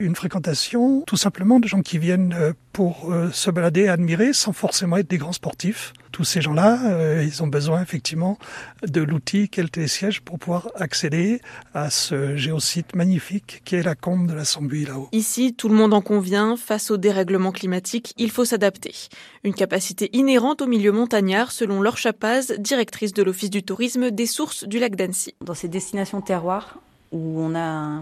une 0.00 0.14
fréquentation 0.14 1.02
tout 1.06 1.16
simplement 1.16 1.60
de 1.60 1.68
gens 1.68 1.82
qui 1.82 1.98
viennent 1.98 2.54
pour 2.72 3.12
se 3.32 3.50
balader 3.50 3.88
admirer 3.88 4.32
sans 4.32 4.52
forcément 4.52 4.96
être 4.96 5.08
des 5.08 5.18
grands 5.18 5.32
sportifs 5.32 5.92
tous 6.14 6.22
ces 6.22 6.40
gens-là, 6.40 6.78
euh, 6.84 7.24
ils 7.26 7.42
ont 7.42 7.48
besoin 7.48 7.82
effectivement 7.82 8.38
de 8.86 9.02
l'outil 9.02 9.48
qu'est 9.48 9.64
le 9.64 9.68
télésiège 9.68 10.20
pour 10.20 10.38
pouvoir 10.38 10.68
accéder 10.76 11.40
à 11.74 11.90
ce 11.90 12.36
géosite 12.36 12.94
magnifique 12.94 13.62
qui 13.64 13.74
est 13.74 13.82
la 13.82 13.96
combe 13.96 14.28
de 14.28 14.32
la 14.32 14.44
Sambuie 14.44 14.84
là-haut. 14.84 15.08
Ici, 15.10 15.54
tout 15.54 15.68
le 15.68 15.74
monde 15.74 15.92
en 15.92 16.02
convient, 16.02 16.56
face 16.56 16.92
au 16.92 16.98
dérèglement 16.98 17.50
climatique, 17.50 18.14
il 18.16 18.30
faut 18.30 18.44
s'adapter. 18.44 18.94
Une 19.42 19.54
capacité 19.54 20.08
inhérente 20.12 20.62
au 20.62 20.68
milieu 20.68 20.92
montagnard, 20.92 21.50
selon 21.50 21.82
Laure 21.82 21.98
Chapaz, 21.98 22.52
directrice 22.60 23.12
de 23.12 23.24
l'Office 23.24 23.50
du 23.50 23.64
tourisme 23.64 24.12
des 24.12 24.26
sources 24.26 24.62
du 24.68 24.78
lac 24.78 24.94
d'Annecy. 24.94 25.34
Dans 25.40 25.54
ces 25.54 25.66
destinations 25.66 26.20
terroirs, 26.20 26.78
où 27.10 27.40
on 27.40 27.56
a 27.56 28.00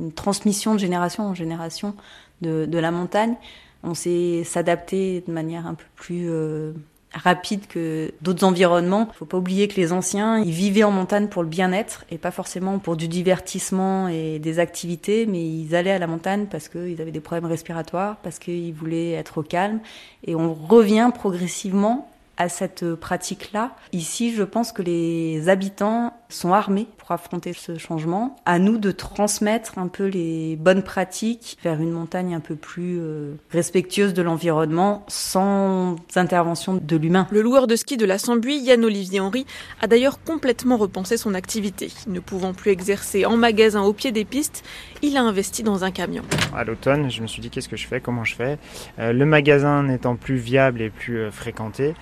une 0.00 0.12
transmission 0.12 0.74
de 0.74 0.80
génération 0.80 1.22
en 1.22 1.34
génération 1.34 1.94
de, 2.40 2.78
la 2.78 2.90
montagne, 2.90 3.36
on 3.84 3.94
sait 3.94 4.42
s'adapter 4.42 5.22
de 5.24 5.32
manière 5.32 5.68
un 5.68 5.74
peu 5.74 5.84
plus 5.94 6.28
euh, 6.28 6.72
rapide 7.14 7.66
que 7.66 8.12
d'autres 8.20 8.44
environnements. 8.44 9.08
Faut 9.18 9.24
pas 9.24 9.38
oublier 9.38 9.68
que 9.68 9.76
les 9.76 9.92
anciens, 9.92 10.38
ils 10.38 10.52
vivaient 10.52 10.84
en 10.84 10.90
montagne 10.90 11.28
pour 11.28 11.42
le 11.42 11.48
bien-être 11.48 12.04
et 12.10 12.18
pas 12.18 12.30
forcément 12.30 12.78
pour 12.78 12.96
du 12.96 13.08
divertissement 13.08 14.08
et 14.08 14.38
des 14.38 14.58
activités, 14.58 15.26
mais 15.26 15.42
ils 15.42 15.74
allaient 15.74 15.92
à 15.92 15.98
la 15.98 16.06
montagne 16.06 16.46
parce 16.50 16.68
qu'ils 16.68 17.00
avaient 17.00 17.12
des 17.12 17.20
problèmes 17.20 17.50
respiratoires, 17.50 18.16
parce 18.22 18.38
qu'ils 18.38 18.74
voulaient 18.74 19.12
être 19.12 19.38
au 19.38 19.42
calme. 19.42 19.80
Et 20.26 20.34
on 20.34 20.54
revient 20.54 21.10
progressivement 21.14 22.10
à 22.36 22.48
cette 22.48 22.94
pratique-là. 22.94 23.76
Ici, 23.92 24.34
je 24.34 24.42
pense 24.42 24.72
que 24.72 24.82
les 24.82 25.48
habitants 25.48 26.12
sont 26.34 26.52
armés 26.52 26.86
pour 26.98 27.12
affronter 27.12 27.52
ce 27.52 27.78
changement. 27.78 28.36
À 28.44 28.58
nous 28.58 28.78
de 28.78 28.90
transmettre 28.90 29.78
un 29.78 29.88
peu 29.88 30.06
les 30.06 30.56
bonnes 30.56 30.82
pratiques 30.82 31.58
vers 31.62 31.80
une 31.80 31.92
montagne 31.92 32.34
un 32.34 32.40
peu 32.40 32.56
plus 32.56 32.98
euh, 33.00 33.34
respectueuse 33.50 34.14
de 34.14 34.22
l'environnement 34.22 35.04
sans 35.08 35.96
intervention 36.16 36.74
de 36.74 36.96
l'humain. 36.96 37.26
Le 37.30 37.40
loueur 37.40 37.66
de 37.66 37.76
ski 37.76 37.96
de 37.96 38.04
la 38.04 38.18
Sambuie, 38.18 38.58
Yann-Olivier 38.58 39.20
Henry, 39.20 39.46
a 39.80 39.86
d'ailleurs 39.86 40.22
complètement 40.22 40.76
repensé 40.76 41.16
son 41.16 41.34
activité. 41.34 41.90
Ne 42.06 42.20
pouvant 42.20 42.52
plus 42.52 42.70
exercer 42.70 43.24
en 43.24 43.36
magasin 43.36 43.82
au 43.82 43.92
pied 43.92 44.12
des 44.12 44.24
pistes, 44.24 44.64
il 45.02 45.16
a 45.16 45.22
investi 45.22 45.62
dans 45.62 45.84
un 45.84 45.90
camion. 45.90 46.24
À 46.54 46.64
l'automne, 46.64 47.10
je 47.10 47.22
me 47.22 47.26
suis 47.26 47.40
dit 47.40 47.50
qu'est-ce 47.50 47.68
que 47.68 47.76
je 47.76 47.86
fais, 47.86 48.00
comment 48.00 48.24
je 48.24 48.34
fais? 48.34 48.58
Euh, 48.98 49.12
le 49.12 49.24
magasin 49.24 49.84
n'étant 49.84 50.16
plus 50.16 50.36
viable 50.36 50.80
et 50.80 50.90
plus 50.90 51.18
euh, 51.18 51.30
fréquenté, 51.30 51.94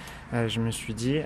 je 0.48 0.60
me 0.60 0.70
suis 0.70 0.94
dit 0.94 1.18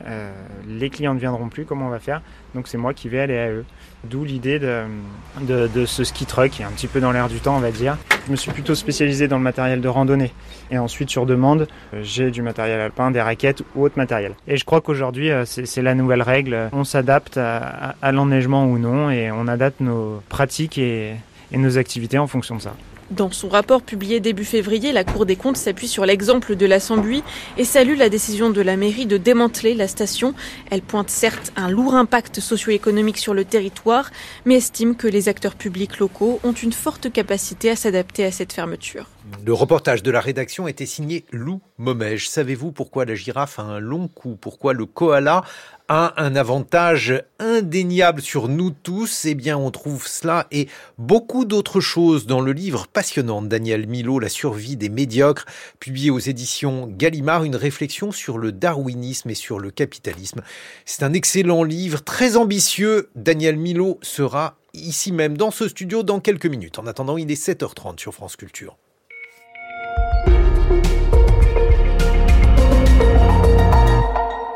les 0.67 0.91
clients 0.91 1.15
ne 1.15 1.21
viendront 1.21 1.49
plus, 1.49 1.65
comment 1.65 1.87
on 1.87 1.91
va 1.91 2.01
faire? 2.01 2.23
Donc 2.57 2.69
c'est 2.69 2.79
moi 2.79 2.95
qui 2.95 3.11
vais 3.11 3.21
aller 3.21 3.37
à 3.37 3.51
eux. 3.51 3.67
D'où 4.05 4.25
l'idée 4.25 4.59
de, 4.59 5.85
ce 5.85 6.05
ski 6.05 6.25
truck 6.25 6.51
qui 6.51 6.63
est 6.63 6.65
un 6.65 6.71
petit 6.71 6.87
peu 6.87 7.01
dans 7.01 7.13
l'air 7.13 7.29
du 7.29 7.39
temps, 7.39 7.55
on 7.55 7.61
va 7.61 7.71
dire. 7.71 7.99
Je 8.27 8.33
me 8.33 8.37
suis 8.37 8.51
plutôt 8.51 8.75
spécialisé 8.75 9.29
dans 9.29 9.37
le 9.37 9.43
matériel 9.43 9.83
de 9.83 9.89
randonnée. 9.89 10.33
Et 10.71 10.79
ensuite, 10.79 11.11
sur 11.11 11.27
demande, 11.27 11.69
j'ai 12.01 12.31
du 12.31 12.41
matériel 12.41 12.81
alpin, 12.81 13.11
des 13.11 13.21
raquettes 13.21 13.63
ou 13.75 13.85
autre 13.85 13.99
matériel. 13.99 14.33
Et 14.49 14.57
je 14.57 14.65
crois 14.65 14.81
qu'aujourd'hui, 14.81 15.31
euh, 15.31 15.45
c'est 15.45 15.83
la 15.83 15.95
nouvelle 15.95 16.23
règle. 16.23 16.71
On 16.73 16.85
s'adapte 16.85 17.37
à, 17.37 17.95
l'enneigement 18.11 18.65
ou 18.65 18.79
non 18.79 19.11
et 19.11 19.31
on 19.31 19.49
adapte 19.49 19.81
nos 19.81 20.23
pratiques 20.31 20.79
et 20.79 21.17
nos 21.53 21.77
activités 21.77 22.19
en 22.19 22.27
fonction 22.27 22.57
de 22.57 22.63
ça. 22.63 22.75
Dans 23.11 23.31
son 23.31 23.49
rapport 23.49 23.83
publié 23.83 24.19
début 24.19 24.45
février, 24.45 24.91
la 24.91 25.05
Cour 25.05 25.27
des 25.27 25.37
comptes 25.37 25.57
s'appuie 25.57 25.87
sur 25.87 26.05
l'exemple 26.05 26.57
de 26.57 26.67
la 26.67 26.81
Sambuie 26.81 27.23
et 27.57 27.65
salue 27.65 27.97
la 27.97 28.09
décision 28.09 28.51
de 28.51 28.61
la 28.61 28.77
mairie 28.77 29.07
de 29.07 29.17
démanteler 29.17 29.75
la 29.75 29.87
station. 29.87 30.35
Elle 30.73 30.83
pointe 30.83 31.09
certes 31.09 31.53
un 31.55 31.71
lourd 31.71 31.95
impact 31.95 32.41
socio-économique 32.41 33.19
sur 33.19 33.33
le 33.33 33.45
territoire, 33.45 34.11
mais 34.45 34.57
estime 34.57 34.97
que 34.97 35.07
les 35.07 35.29
acteurs 35.29 35.55
publics 35.55 35.99
locaux 35.99 36.41
ont 36.43 36.53
une 36.53 36.73
forte 36.73 37.13
capacité 37.13 37.71
à 37.71 37.77
s'adapter 37.77 38.25
à 38.25 38.33
cette 38.33 38.53
fermeture. 38.53 39.07
Le 39.45 39.53
reportage 39.53 40.03
de 40.03 40.11
la 40.11 40.21
rédaction 40.21 40.67
était 40.67 40.87
signé 40.87 41.25
Lou 41.31 41.61
Momège. 41.79 42.29
Savez-vous 42.29 42.73
pourquoi 42.73 43.05
la 43.05 43.15
girafe 43.15 43.59
a 43.59 43.63
un 43.63 43.81
long 43.81 44.09
cou? 44.09 44.37
Pourquoi 44.41 44.73
le 44.73 44.87
koala 44.87 45.43
a 45.89 46.21
un 46.23 46.35
avantage 46.35 47.23
indéniable 47.39 48.21
sur 48.21 48.49
nous 48.49 48.71
tous 48.71 49.25
Eh 49.25 49.35
bien, 49.35 49.57
on 49.57 49.71
trouve 49.71 50.07
cela 50.07 50.47
et 50.51 50.69
beaucoup 50.99 51.45
d'autres 51.45 51.81
choses 51.81 52.27
dans 52.27 52.41
le 52.41 52.53
livre 52.53 52.87
passionnant 52.89 53.43
de 53.43 53.49
Daniel 53.49 53.87
Milo, 53.87 54.19
La 54.19 54.29
survie 54.29 54.77
des 54.77 54.89
médiocres, 54.89 55.47
publié 55.79 56.11
aux 56.11 56.19
éditions 56.19 56.89
Gallimard, 56.89 57.45
une 57.45 57.57
réflexion 57.57 58.13
sur 58.13 58.39
le 58.39 58.53
darwinisme 58.53 59.31
et 59.31 59.35
sur 59.35 59.59
le 59.59 59.71
capitalisme. 59.71 60.43
C'est 60.85 61.03
un 61.03 61.13
excellent 61.13 61.63
livre, 61.63 62.03
très 62.03 62.37
ambitieux. 62.37 63.11
Daniel 63.15 63.57
Milo 63.57 63.99
sera 64.03 64.57
ici 64.75 65.13
même 65.13 65.37
dans 65.37 65.51
ce 65.51 65.69
studio 65.69 66.03
dans 66.03 66.21
quelques 66.21 66.47
minutes. 66.47 66.79
En 66.79 66.87
attendant, 66.87 67.17
il 67.17 67.31
est 67.31 67.43
7h30 67.43 68.01
sur 68.01 68.13
France 68.13 68.37
Culture. 68.37 68.77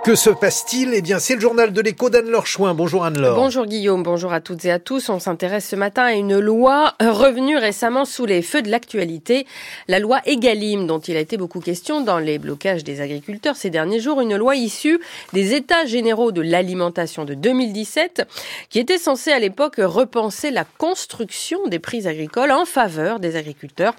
Que 0.03 0.14
se 0.14 0.30
passe-t-il? 0.30 0.94
Eh 0.94 1.03
bien, 1.03 1.18
c'est 1.18 1.34
le 1.34 1.42
journal 1.42 1.74
de 1.74 1.80
l'écho 1.82 2.09
d'Anne-Laure 2.09 2.46
Chouin. 2.46 2.72
Bonjour 2.72 3.05
Anne-Laure. 3.05 3.36
Bonjour 3.36 3.66
Guillaume, 3.66 4.03
bonjour 4.03 4.32
à 4.32 4.40
toutes 4.40 4.64
et 4.64 4.70
à 4.70 4.78
tous. 4.78 5.11
On 5.11 5.18
s'intéresse 5.18 5.68
ce 5.68 5.76
matin 5.76 6.05
à 6.05 6.12
une 6.12 6.38
loi 6.38 6.94
revenue 7.01 7.59
récemment 7.59 8.07
sous 8.07 8.24
les 8.24 8.40
feux 8.40 8.62
de 8.62 8.70
l'actualité, 8.70 9.46
la 9.88 9.98
loi 9.98 10.20
Egalim, 10.24 10.86
dont 10.86 11.01
il 11.01 11.18
a 11.18 11.20
été 11.20 11.36
beaucoup 11.36 11.61
question 11.61 12.01
dans 12.01 12.18
les 12.18 12.38
blocages 12.38 12.82
des 12.82 13.03
agriculteurs 13.03 13.57
ces 13.57 13.68
derniers 13.68 14.01
jours. 14.01 14.22
Une 14.22 14.36
loi 14.36 14.57
issue 14.57 14.98
des 15.34 15.55
États 15.55 15.84
généraux 15.84 16.32
de 16.32 16.40
l'alimentation 16.40 17.26
de 17.26 17.34
2017, 17.34 18.22
qui 18.70 18.78
était 18.78 18.96
censée 18.96 19.32
à 19.32 19.38
l'époque 19.38 19.76
repenser 19.78 20.51
la 20.51 20.64
construction 20.64 21.66
des 21.66 21.78
prix 21.78 22.09
agricoles 22.09 22.53
en 22.53 22.64
faveur 22.64 23.20
des 23.20 23.36
agriculteurs, 23.36 23.94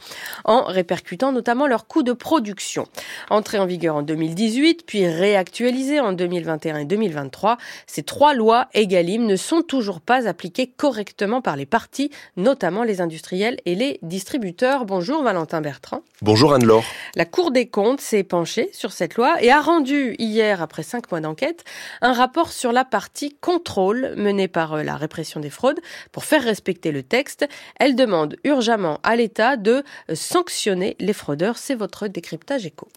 en 0.45 0.64
répercutant 0.64 1.32
notamment 1.32 1.68
leurs 1.68 1.86
coûts 1.86 2.02
de 2.02 2.14
production. 2.14 2.88
Entrée 3.30 3.60
en 3.60 3.68
vigueur 3.68 3.97
en 3.97 4.02
2018, 4.02 4.84
puis 4.88 5.06
réactualisée 5.06 5.91
en 6.00 6.14
2021 6.14 6.78
et 6.78 6.86
2023, 6.86 7.58
ces 7.88 8.04
trois 8.04 8.34
lois 8.34 8.68
EGalim 8.74 9.26
ne 9.26 9.36
sont 9.36 9.62
toujours 9.62 10.02
pas 10.02 10.28
appliquées 10.28 10.68
correctement 10.68 11.42
par 11.42 11.56
les 11.56 11.66
partis, 11.66 12.12
notamment 12.38 12.84
les 12.84 13.02
industriels 13.02 13.58
et 13.66 13.76
les 13.76 14.00
distributeurs. 14.02 14.86
Bonjour 14.86 15.24
Valentin 15.24 15.62
Bertrand. 15.62 16.02
Bonjour 16.22 16.54
Anne-Laure. 16.54 16.84
La 17.16 17.26
Cour 17.26 17.52
des 17.52 17.68
comptes 17.68 18.02
s'est 18.02 18.24
penchée 18.24 18.70
sur 18.74 18.92
cette 18.92 19.16
loi 19.16 19.42
et 19.42 19.52
a 19.52 19.62
rendu 19.62 20.16
hier, 20.20 20.62
après 20.62 20.84
cinq 20.84 21.12
mois 21.12 21.22
d'enquête, 21.22 21.64
un 22.02 22.14
rapport 22.14 22.52
sur 22.52 22.72
la 22.72 22.86
partie 22.86 23.36
contrôle 23.42 24.14
menée 24.18 24.48
par 24.48 24.74
euh, 24.74 24.84
la 24.84 24.96
répression 24.96 25.39
des 25.39 25.50
fraudes 25.50 25.80
pour 26.12 26.26
faire 26.26 26.44
respecter 26.44 26.92
le 26.92 27.04
texte. 27.04 27.48
Elle 27.80 27.96
demande 27.96 28.38
urgemment 28.44 29.00
à 29.04 29.16
l'État 29.16 29.58
de 29.58 29.84
euh, 30.10 30.16
sanctionner 30.16 30.96
les 31.00 31.14
fraudeurs. 31.14 31.58
C'est 31.58 31.76
votre 31.76 32.08
décryptage 32.08 32.66
éco. 32.66 32.88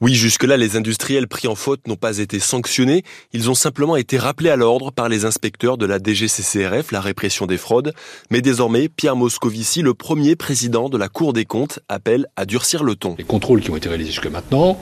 Oui, 0.00 0.14
jusque-là, 0.14 0.56
les 0.56 0.76
industriels 0.76 1.28
pris 1.28 1.46
en 1.46 1.54
faute 1.54 1.86
n'ont 1.86 1.94
pas 1.94 2.18
été 2.18 2.40
sanctionnés, 2.40 3.04
ils 3.32 3.48
ont 3.48 3.54
simplement 3.54 3.94
été 3.94 4.18
rappelés 4.18 4.50
à 4.50 4.56
l'ordre 4.56 4.90
par 4.90 5.08
les 5.08 5.24
inspecteurs 5.24 5.78
de 5.78 5.86
la 5.86 5.98
DGCCRF, 6.02 6.90
la 6.90 7.00
répression 7.00 7.46
des 7.46 7.56
fraudes. 7.56 7.94
Mais 8.28 8.40
désormais, 8.40 8.88
Pierre 8.88 9.14
Moscovici, 9.14 9.82
le 9.82 9.94
premier 9.94 10.34
président 10.34 10.88
de 10.88 10.98
la 10.98 11.08
Cour 11.08 11.32
des 11.32 11.44
comptes, 11.44 11.78
appelle 11.88 12.26
à 12.34 12.44
durcir 12.44 12.82
le 12.82 12.96
ton. 12.96 13.14
Les 13.18 13.24
contrôles 13.24 13.60
qui 13.60 13.70
ont 13.70 13.76
été 13.76 13.88
réalisés 13.88 14.10
jusque 14.10 14.26
maintenant 14.26 14.80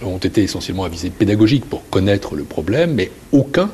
ont 0.00 0.18
été 0.18 0.44
essentiellement 0.44 0.84
à 0.84 0.88
visée 0.88 1.10
pédagogique 1.10 1.64
pour 1.64 1.88
connaître 1.90 2.36
le 2.36 2.44
problème, 2.44 2.94
mais 2.94 3.10
aucun 3.32 3.68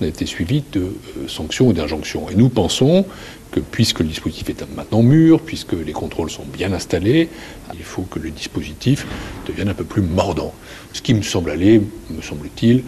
n'a 0.00 0.08
été 0.08 0.26
suivi 0.26 0.62
de 0.72 0.80
euh, 0.80 1.28
sanctions 1.28 1.68
ou 1.68 1.72
d'injonctions. 1.72 2.28
Et 2.28 2.34
nous 2.34 2.50
pensons 2.50 3.06
que 3.54 3.60
puisque 3.60 4.00
le 4.00 4.06
dispositif 4.06 4.50
est 4.50 4.66
maintenant 4.74 5.04
mûr, 5.04 5.40
puisque 5.40 5.74
les 5.74 5.92
contrôles 5.92 6.28
sont 6.28 6.44
bien 6.44 6.72
installés, 6.72 7.28
il 7.72 7.84
faut 7.84 8.02
que 8.02 8.18
le 8.18 8.30
dispositif 8.30 9.06
devienne 9.46 9.68
un 9.68 9.74
peu 9.74 9.84
plus 9.84 10.02
mordant. 10.02 10.52
Ce 10.92 11.00
qui 11.00 11.14
me 11.14 11.22
semble 11.22 11.50
aller, 11.50 11.80
me 12.10 12.20
semble-t-il, 12.20 12.82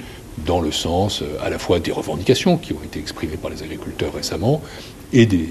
dans 0.45 0.61
le 0.61 0.73
sens 0.73 1.23
euh, 1.23 1.39
à 1.41 1.51
la 1.51 1.59
fois 1.61 1.79
des 1.79 1.93
revendications 1.93 2.57
qui 2.59 2.73
ont 2.73 2.83
été 2.85 2.99
exprimées 2.99 3.37
par 3.37 3.51
les 3.51 3.62
agriculteurs 3.62 4.12
récemment 4.12 4.61
et 5.12 5.25
des 5.25 5.49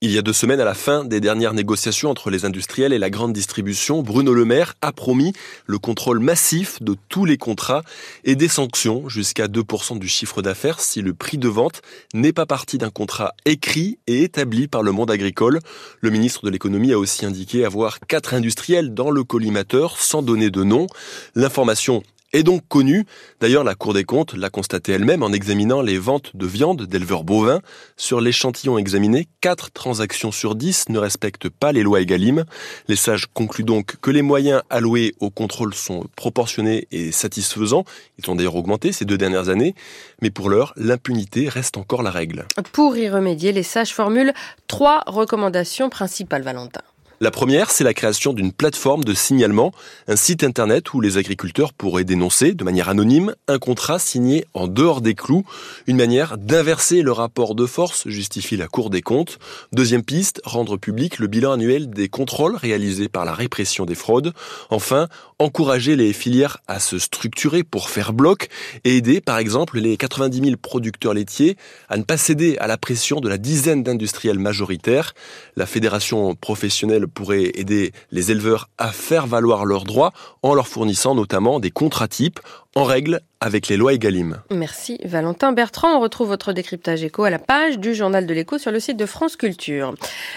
Il 0.00 0.10
y 0.10 0.18
a 0.18 0.22
deux 0.22 0.32
semaines, 0.32 0.60
à 0.60 0.64
la 0.64 0.74
fin 0.74 1.04
des 1.04 1.20
dernières 1.20 1.54
négociations 1.54 2.10
entre 2.10 2.30
les 2.30 2.44
industriels 2.44 2.92
et 2.92 2.98
la 2.98 3.10
grande 3.10 3.32
distribution, 3.32 4.02
Bruno 4.02 4.32
Le 4.32 4.44
Maire 4.44 4.74
a 4.82 4.92
promis 4.92 5.32
le 5.66 5.78
contrôle 5.78 6.20
massif 6.20 6.82
de 6.82 6.96
tous 7.08 7.24
les 7.24 7.36
contrats 7.36 7.82
et 8.24 8.34
des 8.34 8.48
sanctions 8.48 9.08
jusqu'à 9.08 9.46
2% 9.46 9.98
du 9.98 10.08
chiffre 10.08 10.42
d'affaires 10.42 10.80
si 10.80 11.02
le 11.02 11.12
prix 11.14 11.38
de 11.38 11.48
vente 11.48 11.82
n'est 12.14 12.32
pas 12.32 12.46
parti 12.46 12.78
d'un 12.78 12.90
contrat 12.90 13.34
écrit 13.44 13.98
et 14.06 14.22
établi 14.22 14.68
par 14.68 14.82
le 14.82 14.92
monde 14.92 15.10
agricole. 15.10 15.60
Le 16.00 16.10
ministre 16.10 16.44
de 16.44 16.50
l'économie 16.50 16.92
a 16.92 16.98
aussi 16.98 17.26
indiqué 17.26 17.64
avoir 17.64 18.00
quatre 18.00 18.34
industriels 18.34 18.94
dans 18.94 19.10
le 19.10 19.24
collimateur 19.24 19.98
sans 19.98 20.22
donner 20.22 20.50
de 20.50 20.62
nom. 20.62 20.86
L'information 21.34 22.02
est 22.34 22.42
donc 22.42 22.62
connue. 22.68 23.06
D'ailleurs, 23.40 23.64
la 23.64 23.74
Cour 23.74 23.94
des 23.94 24.04
comptes 24.04 24.34
l'a 24.34 24.50
constaté 24.50 24.92
elle-même 24.92 25.22
en 25.22 25.32
examinant 25.32 25.80
les 25.80 25.96
ventes 25.98 26.32
de 26.34 26.46
viande 26.46 26.82
d'éleveurs 26.82 27.24
bovins. 27.24 27.60
Sur 27.96 28.20
l'échantillon 28.20 28.76
examiné, 28.76 29.28
4 29.40 29.70
transactions 29.70 30.32
sur 30.32 30.54
10 30.54 30.90
ne 30.90 30.98
respectent 30.98 31.48
pas 31.48 31.72
les 31.72 31.82
lois 31.82 32.00
Egalim. 32.00 32.44
Les 32.88 32.96
sages 32.96 33.26
concluent 33.32 33.64
donc 33.64 33.96
que 34.00 34.10
les 34.10 34.22
moyens 34.22 34.62
alloués 34.68 35.14
au 35.20 35.30
contrôle 35.30 35.74
sont 35.74 36.04
proportionnés 36.16 36.88
et 36.90 37.12
satisfaisants. 37.12 37.84
Ils 38.18 38.28
ont 38.30 38.34
d'ailleurs 38.34 38.56
augmenté 38.56 38.92
ces 38.92 39.04
deux 39.04 39.16
dernières 39.16 39.48
années. 39.48 39.74
Mais 40.20 40.30
pour 40.30 40.50
l'heure, 40.50 40.72
l'impunité 40.76 41.48
reste 41.48 41.76
encore 41.76 42.02
la 42.02 42.10
règle. 42.10 42.46
Pour 42.72 42.96
y 42.96 43.08
remédier, 43.08 43.52
les 43.52 43.62
sages 43.62 43.94
formulent 43.94 44.32
trois 44.66 45.04
recommandations 45.06 45.88
principales, 45.88 46.42
Valentin. 46.42 46.82
La 47.20 47.30
première, 47.30 47.70
c'est 47.70 47.84
la 47.84 47.94
création 47.94 48.32
d'une 48.32 48.52
plateforme 48.52 49.04
de 49.04 49.14
signalement, 49.14 49.72
un 50.08 50.16
site 50.16 50.42
internet 50.42 50.92
où 50.94 51.00
les 51.00 51.16
agriculteurs 51.16 51.72
pourraient 51.72 52.04
dénoncer 52.04 52.54
de 52.54 52.64
manière 52.64 52.88
anonyme 52.88 53.34
un 53.46 53.58
contrat 53.58 54.00
signé 54.00 54.46
en 54.52 54.66
dehors 54.66 55.00
des 55.00 55.14
clous, 55.14 55.44
une 55.86 55.96
manière 55.96 56.38
d'inverser 56.38 57.02
le 57.02 57.12
rapport 57.12 57.54
de 57.54 57.66
force, 57.66 58.08
justifie 58.08 58.56
la 58.56 58.66
Cour 58.66 58.90
des 58.90 59.02
comptes. 59.02 59.38
Deuxième 59.72 60.02
piste, 60.02 60.40
rendre 60.44 60.76
public 60.76 61.18
le 61.18 61.28
bilan 61.28 61.52
annuel 61.52 61.88
des 61.88 62.08
contrôles 62.08 62.56
réalisés 62.56 63.08
par 63.08 63.24
la 63.24 63.32
répression 63.32 63.84
des 63.84 63.94
fraudes. 63.94 64.32
Enfin, 64.70 65.08
encourager 65.38 65.96
les 65.96 66.12
filières 66.12 66.58
à 66.68 66.80
se 66.80 66.98
structurer 66.98 67.62
pour 67.62 67.90
faire 67.90 68.12
bloc 68.12 68.48
et 68.84 68.96
aider 68.96 69.20
par 69.20 69.38
exemple 69.38 69.78
les 69.78 69.96
90 69.96 70.40
000 70.40 70.56
producteurs 70.56 71.14
laitiers 71.14 71.56
à 71.88 71.96
ne 71.96 72.02
pas 72.02 72.16
céder 72.16 72.56
à 72.58 72.66
la 72.66 72.76
pression 72.76 73.20
de 73.20 73.28
la 73.28 73.38
dizaine 73.38 73.82
d'industriels 73.82 74.38
majoritaires. 74.38 75.14
La 75.56 75.66
fédération 75.66 76.34
professionnelle 76.34 77.08
pourrait 77.08 77.50
aider 77.54 77.92
les 78.10 78.30
éleveurs 78.30 78.68
à 78.78 78.92
faire 78.92 79.26
valoir 79.26 79.64
leurs 79.64 79.84
droits 79.84 80.12
en 80.42 80.54
leur 80.54 80.68
fournissant 80.68 81.14
notamment 81.14 81.60
des 81.60 81.70
contrats 81.70 82.08
types 82.08 82.40
en 82.76 82.84
règle 82.84 83.20
avec 83.40 83.68
les 83.68 83.76
lois 83.76 83.92
Egalim. 83.92 84.40
Merci 84.50 84.98
Valentin 85.04 85.52
Bertrand. 85.52 85.96
On 85.96 86.00
retrouve 86.00 86.28
votre 86.28 86.54
décryptage 86.54 87.04
éco 87.04 87.24
à 87.24 87.30
la 87.30 87.38
page 87.38 87.78
du 87.78 87.94
journal 87.94 88.26
de 88.26 88.32
l'écho 88.32 88.56
sur 88.56 88.72
le 88.72 88.80
site 88.80 88.96
de 88.96 89.04
France 89.04 89.36
Culture. 89.36 89.94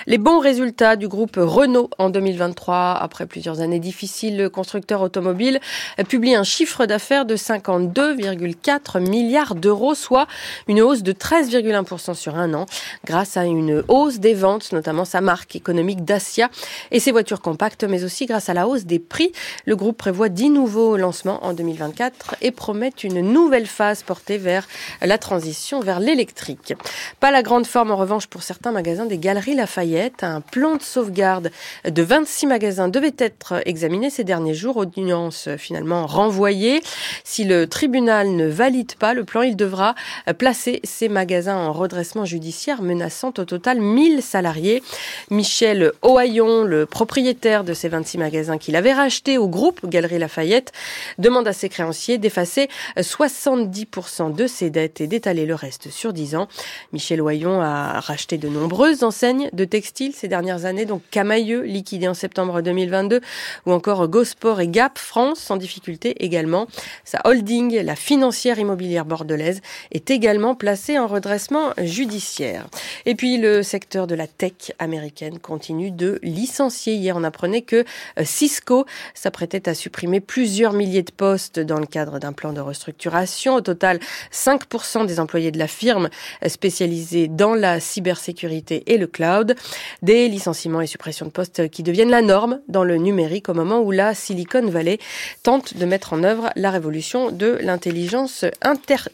Les 0.08 0.18
bons 0.18 0.40
résultats 0.40 0.98
du 0.98 1.08
groupe 1.08 1.38
Renault 1.38 1.90
en 2.00 2.10
2023, 2.10 2.98
après 3.00 3.26
plusieurs 3.26 3.62
années 3.62 3.80
difficiles, 3.80 4.38
le 4.38 4.50
constructeur 4.50 5.02
automobile 5.02 5.62
publie 6.10 6.36
un 6.36 6.44
chiffre 6.44 6.86
d'affaires 6.86 7.26
de 7.26 7.38
52,4 7.38 9.00
milliards 9.00 9.56
d'euros, 9.56 9.96
soit 9.96 10.28
une 10.68 10.82
hausse 10.82 11.02
de 11.02 11.14
13,1% 11.14 12.14
sur 12.14 12.36
un 12.36 12.54
an, 12.54 12.66
grâce 13.06 13.38
à 13.38 13.46
une 13.46 13.86
hausse 13.88 14.20
des 14.20 14.34
ventes, 14.34 14.74
notamment 14.74 15.06
sa 15.06 15.22
marque 15.22 15.56
économique 15.56 16.04
Dacia 16.04 16.50
et 16.92 17.00
ses 17.00 17.14
voitures 17.14 17.42
compactes, 17.42 17.86
mais 17.86 18.04
aussi 18.04 18.26
grâce 18.26 18.50
à 18.50 18.54
la 18.54 18.68
hausse 18.68 18.84
des 18.84 19.00
prix. 19.00 19.32
Le 19.66 19.78
groupe 19.78 19.98
prévoit 19.98 20.28
10 20.28 20.50
nouveaux 20.50 20.98
lancements 20.98 21.46
en 21.46 21.54
2024 21.54 22.27
et 22.42 22.52
promet 22.52 22.94
une 23.04 23.22
nouvelle 23.22 23.68
phase 23.68 24.04
portée 24.04 24.38
vers 24.38 24.68
la 25.02 25.18
transition 25.18 25.80
vers 25.80 26.00
l'électrique. 26.00 26.74
Pas 27.20 27.32
la 27.32 27.44
grande 27.44 27.68
forme 27.68 27.92
en 27.92 27.96
revanche 27.96 28.28
pour 28.28 28.44
certains 28.44 28.72
magasins 28.72 29.06
des 29.06 29.18
Galeries 29.18 29.56
Lafayette. 29.56 30.24
Un 30.24 30.42
plan 30.42 30.76
de 30.76 30.82
sauvegarde 30.82 31.52
de 31.86 32.02
26 32.02 32.48
magasins 32.48 32.88
devait 32.88 33.16
être 33.18 33.62
examiné 33.66 34.10
ces 34.10 34.24
derniers 34.24 34.54
jours, 34.54 34.78
audience 34.78 35.50
finalement 35.58 36.06
renvoyée. 36.06 36.82
Si 37.24 37.44
le 37.44 37.68
tribunal 37.68 38.36
ne 38.36 38.48
valide 38.48 38.96
pas 38.96 39.14
le 39.14 39.24
plan, 39.24 39.42
il 39.42 39.56
devra 39.56 39.96
placer 40.38 40.80
ces 40.84 41.10
magasins 41.10 41.58
en 41.58 41.72
redressement 41.72 42.26
judiciaire 42.26 42.82
menaçant 42.82 43.34
au 43.38 43.46
total 43.46 43.80
1000 43.80 44.22
salariés. 44.22 44.84
Michel 45.30 45.92
Ohaillon, 46.02 46.64
le 46.64 46.86
propriétaire 46.86 47.64
de 47.64 47.74
ces 47.74 47.90
26 47.90 48.18
magasins 48.18 48.58
qu'il 48.58 48.76
avait 48.76 48.94
rachetés 48.94 49.38
au 49.38 49.48
groupe 49.48 49.88
Galeries 49.88 50.20
Lafayette, 50.20 50.72
demande 51.18 51.48
à 51.48 51.54
ses 51.54 51.70
créanciers 51.70 52.17
d'effacer 52.20 52.70
70% 52.98 54.34
de 54.34 54.48
ses 54.48 54.70
dettes 54.70 55.02
et 55.02 55.08
d'étaler 55.08 55.46
le 55.46 55.56
reste 55.56 55.90
sur 55.90 56.14
10 56.14 56.36
ans. 56.36 56.48
Michel 56.94 57.22
Oyon 57.22 57.62
a 57.62 58.00
racheté 58.00 58.38
de 58.38 58.48
nombreuses 58.48 59.04
enseignes 59.04 59.50
de 59.54 59.66
textiles 59.66 60.14
ces 60.14 60.28
dernières 60.28 60.66
années, 60.66 60.86
donc 60.86 61.02
Camailleux, 61.12 61.62
liquidé 61.62 62.08
en 62.08 62.14
septembre 62.14 62.62
2022, 62.62 63.22
ou 63.66 63.72
encore 63.72 64.08
Gosport 64.08 64.62
et 64.62 64.68
Gap 64.68 64.98
France, 64.98 65.50
en 65.52 65.58
difficulté 65.58 66.24
également. 66.24 66.68
Sa 67.04 67.22
holding, 67.26 67.80
la 67.82 67.96
financière 67.96 68.60
immobilière 68.60 69.06
bordelaise, 69.06 69.62
est 69.92 70.10
également 70.10 70.56
placée 70.56 71.00
en 71.00 71.08
redressement 71.08 71.74
judiciaire. 71.78 72.68
Et 73.06 73.16
puis 73.16 73.38
le 73.38 73.64
secteur 73.64 74.08
de 74.08 74.16
la 74.16 74.28
tech 74.28 74.72
américaine 74.80 75.40
continue 75.40 75.92
de 75.92 76.20
licencier. 76.24 76.96
Hier, 76.96 77.16
on 77.16 77.24
apprenait 77.24 77.62
que 77.62 77.86
euh, 78.20 78.24
Cisco 78.24 78.86
s'apprêtait 79.14 79.70
à 79.70 79.74
supprimer 79.74 80.20
plusieurs 80.20 80.74
milliers 80.74 81.04
de 81.04 81.12
postes 81.12 81.60
dans 81.60 81.80
le 81.80 81.86
cadre 81.86 82.07
d'un 82.12 82.34
plan 82.34 82.54
de 82.54 82.62
restructuration. 82.62 83.56
Au 83.56 83.62
total, 83.62 84.00
5% 84.32 85.06
des 85.06 85.20
employés 85.20 85.52
de 85.52 85.60
la 85.60 85.68
firme 85.68 86.10
spécialisée 86.48 87.28
dans 87.28 87.54
la 87.54 87.80
cybersécurité 87.80 88.84
et 88.88 88.98
le 88.98 89.08
cloud. 89.08 89.56
Des 90.02 90.28
licenciements 90.28 90.82
et 90.82 90.88
suppressions 90.88 91.26
de 91.26 91.32
postes 91.32 91.70
qui 91.70 91.84
deviennent 91.84 92.10
la 92.10 92.22
norme 92.22 92.60
dans 92.68 92.84
le 92.84 92.98
numérique 92.98 93.50
au 93.50 93.54
moment 93.54 93.80
où 93.82 93.92
la 93.92 94.14
Silicon 94.14 94.68
Valley 94.68 95.00
tente 95.44 95.78
de 95.78 95.86
mettre 95.86 96.14
en 96.14 96.24
œuvre 96.24 96.50
la 96.56 96.72
révolution 96.72 97.32
de 97.32 97.58
l'intelligence 97.62 98.46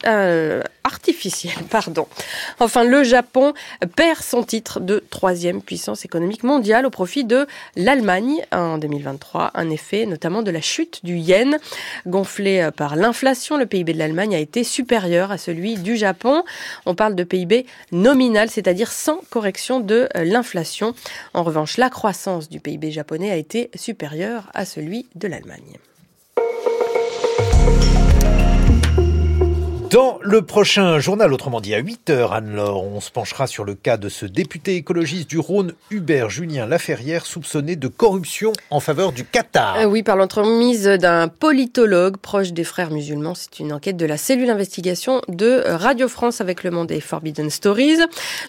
euh, 0.05 0.61
artificielle. 0.83 1.53
Pardon. 1.69 2.07
Enfin, 2.59 2.83
le 2.83 3.03
Japon 3.03 3.53
perd 3.95 4.21
son 4.21 4.43
titre 4.43 4.79
de 4.79 5.03
troisième 5.09 5.61
puissance 5.61 6.05
économique 6.05 6.43
mondiale 6.43 6.85
au 6.85 6.89
profit 6.89 7.23
de 7.23 7.47
l'Allemagne 7.75 8.41
en 8.51 8.77
2023. 8.77 9.51
Un 9.53 9.69
effet 9.69 10.05
notamment 10.05 10.41
de 10.41 10.51
la 10.51 10.61
chute 10.61 10.99
du 11.03 11.17
yen 11.17 11.57
gonflé 12.05 12.61
euh, 12.61 12.71
par 12.83 12.97
l'inflation. 12.97 13.55
Le 13.55 13.65
PIB 13.65 13.93
de 13.93 13.97
l'Allemagne 13.97 14.35
a 14.35 14.39
été 14.39 14.65
supérieur 14.65 15.31
à 15.31 15.37
celui 15.37 15.75
du 15.75 15.95
Japon. 15.95 16.43
On 16.85 16.95
parle 16.95 17.15
de 17.15 17.23
PIB 17.23 17.65
nominal, 17.93 18.49
c'est-à-dire 18.49 18.91
sans 18.91 19.21
correction 19.29 19.79
de 19.79 20.09
euh, 20.17 20.25
l'inflation. 20.25 20.93
En 21.33 21.43
revanche, 21.43 21.77
la 21.77 21.89
croissance 21.89 22.49
du 22.49 22.59
PIB 22.59 22.91
japonais 22.91 23.31
a 23.31 23.37
été 23.37 23.71
supérieure 23.73 24.51
à 24.53 24.65
celui 24.65 25.07
de 25.15 25.29
l'Allemagne. 25.29 25.79
Dans 29.93 30.17
le 30.23 30.41
prochain 30.41 30.97
journal, 30.97 31.31
autrement 31.33 31.61
dit 31.61 31.75
à 31.75 31.79
8h, 31.79 32.31
Anne-Laure, 32.31 32.83
on 32.83 32.99
se 32.99 33.11
penchera 33.11 33.45
sur 33.45 33.63
le 33.63 33.75
cas 33.75 33.95
de 33.95 34.09
ce 34.09 34.25
député 34.25 34.75
écologiste 34.75 35.29
du 35.29 35.37
Rhône, 35.37 35.73
Hubert 35.91 36.31
Julien 36.31 36.65
Laferrière, 36.65 37.27
soupçonné 37.27 37.75
de 37.75 37.87
corruption 37.87 38.53
en 38.71 38.79
faveur 38.79 39.11
du 39.11 39.23
Qatar. 39.23 39.77
Euh, 39.77 39.85
oui, 39.85 40.01
par 40.01 40.15
l'entremise 40.15 40.85
d'un 40.85 41.27
politologue 41.27 42.17
proche 42.17 42.53
des 42.53 42.63
frères 42.63 42.89
musulmans. 42.89 43.35
C'est 43.35 43.59
une 43.59 43.71
enquête 43.71 43.95
de 43.95 44.07
la 44.07 44.17
cellule 44.17 44.47
d'investigation 44.47 45.21
de 45.27 45.61
Radio 45.63 46.07
France 46.07 46.41
avec 46.41 46.63
le 46.63 46.71
monde 46.71 46.87
des 46.87 46.99
Forbidden 46.99 47.51
Stories. 47.51 47.99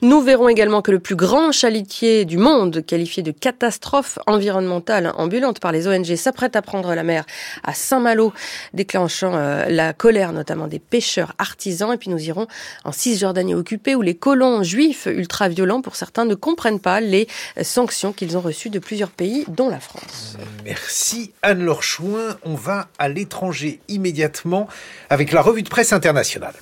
Nous 0.01 0.22
verrons 0.22 0.49
également 0.49 0.80
que 0.80 0.92
le 0.92 0.99
plus 0.99 1.14
grand 1.14 1.53
chalutier 1.53 2.24
du 2.24 2.38
monde, 2.38 2.82
qualifié 2.86 3.22
de 3.22 3.32
catastrophe 3.32 4.18
environnementale 4.26 5.12
ambulante 5.18 5.61
par 5.61 5.72
les 5.72 5.88
ONG, 5.88 6.16
s'apprête 6.16 6.57
à 6.57 6.62
prendre 6.62 6.95
la 6.95 7.03
mer 7.03 7.26
à 7.64 7.74
Saint-Malo, 7.74 8.32
déclenchant 8.72 9.34
euh, 9.34 9.66
la 9.68 9.92
colère 9.92 10.32
notamment 10.32 10.68
des 10.68 10.78
pêcheurs 10.78 11.34
artisans. 11.39 11.93
Et 11.93 11.97
puis 11.97 12.11
nous 12.11 12.22
irons 12.22 12.47
en 12.85 12.93
Cisjordanie 12.93 13.55
occupée 13.55 13.95
où 13.95 14.03
les 14.03 14.14
colons 14.14 14.62
juifs 14.62 15.07
ultra-violents, 15.07 15.82
pour 15.82 15.97
certains, 15.97 16.24
ne 16.24 16.35
comprennent 16.35 16.80
pas 16.80 17.01
les 17.01 17.28
sanctions 17.62 18.12
qu'ils 18.12 18.37
ont 18.37 18.41
reçues 18.41 18.70
de 18.70 18.78
plusieurs 18.78 19.11
pays, 19.11 19.45
dont 19.49 19.68
la 19.68 19.80
France. 19.80 20.37
Merci 20.64 21.32
Anne-Laure 21.43 21.82
Chouin. 21.82 22.37
On 22.45 22.55
va 22.55 22.89
à 22.99 23.09
l'étranger 23.09 23.80
immédiatement 23.89 24.68
avec 25.11 25.32
la 25.32 25.43
revue 25.43 25.62
de 25.62 25.68
presse 25.68 25.93
internationale. 25.93 26.55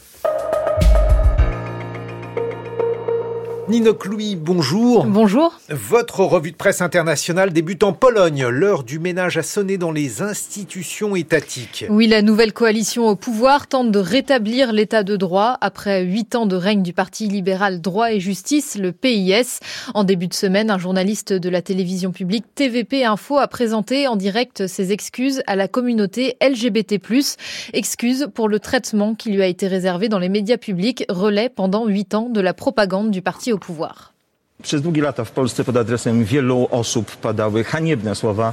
Ninoc 3.73 4.05
Louis, 4.05 4.37
bonjour. 4.37 5.07
Bonjour. 5.07 5.59
Votre 5.70 6.20
revue 6.25 6.53
de 6.53 6.57
presse 6.57 6.83
internationale 6.83 7.55
débute 7.55 7.85
en 7.85 7.95
Pologne. 7.95 8.47
L'heure 8.49 8.83
du 8.83 8.99
ménage 8.99 9.39
a 9.39 9.43
sonné 9.43 9.79
dans 9.79 9.93
les 9.93 10.20
institutions 10.20 11.16
étatiques. 11.16 11.87
Oui, 11.89 12.07
la 12.07 12.20
nouvelle 12.20 12.53
coalition 12.53 13.09
au 13.09 13.16
pouvoir 13.16 13.68
tente 13.68 13.91
de 13.91 13.99
rétablir 13.99 14.75
l'état 14.75 15.03
de 15.03 15.16
droit 15.16 15.57
après 15.62 16.03
huit 16.03 16.35
ans 16.35 16.45
de 16.45 16.55
règne 16.55 16.83
du 16.83 16.93
Parti 16.93 17.29
libéral 17.29 17.81
Droit 17.81 18.12
et 18.12 18.20
Justice, 18.20 18.77
le 18.77 18.93
PIS. 18.93 19.61
En 19.95 20.05
début 20.05 20.27
de 20.27 20.35
semaine, 20.35 20.70
un 20.70 20.77
journaliste 20.77 21.33
de 21.33 21.49
la 21.49 21.62
télévision 21.62 22.12
publique 22.12 22.45
TVP 22.55 23.07
Info 23.07 23.39
a 23.39 23.49
présenté 23.49 24.07
en 24.07 24.16
direct 24.16 24.66
ses 24.66 24.93
excuses 24.93 25.43
à 25.47 25.57
la 25.57 25.66
communauté 25.66 26.37
LGBT+, 26.47 27.01
excuses 27.73 28.29
pour 28.35 28.51
le 28.51 28.61
traitement 28.61 29.14
qui 29.14 29.31
lui 29.31 29.41
a 29.41 29.47
été 29.47 29.66
réservé 29.66 30.11
dans 30.11 30.18
les 30.18 30.29
médias 30.29 30.59
publics, 30.59 31.07
relais 31.09 31.49
pendant 31.49 31.87
huit 31.87 32.12
ans 32.12 32.29
de 32.29 32.43
la 32.43 32.53
propagande 32.53 33.11
du 33.11 33.23
parti 33.23 33.51
au 33.51 33.61
pouvoir. 33.66 34.12
Przez 34.62 34.82
długie 34.82 35.02
lata 35.02 35.24
w 35.24 35.30
Polsce 35.30 35.64
pod 35.64 35.76
adresem 35.76 36.24
wielu 36.24 36.68
osób 36.70 37.16
padały 37.16 37.64
haniebne 37.64 38.14
słowa 38.14 38.52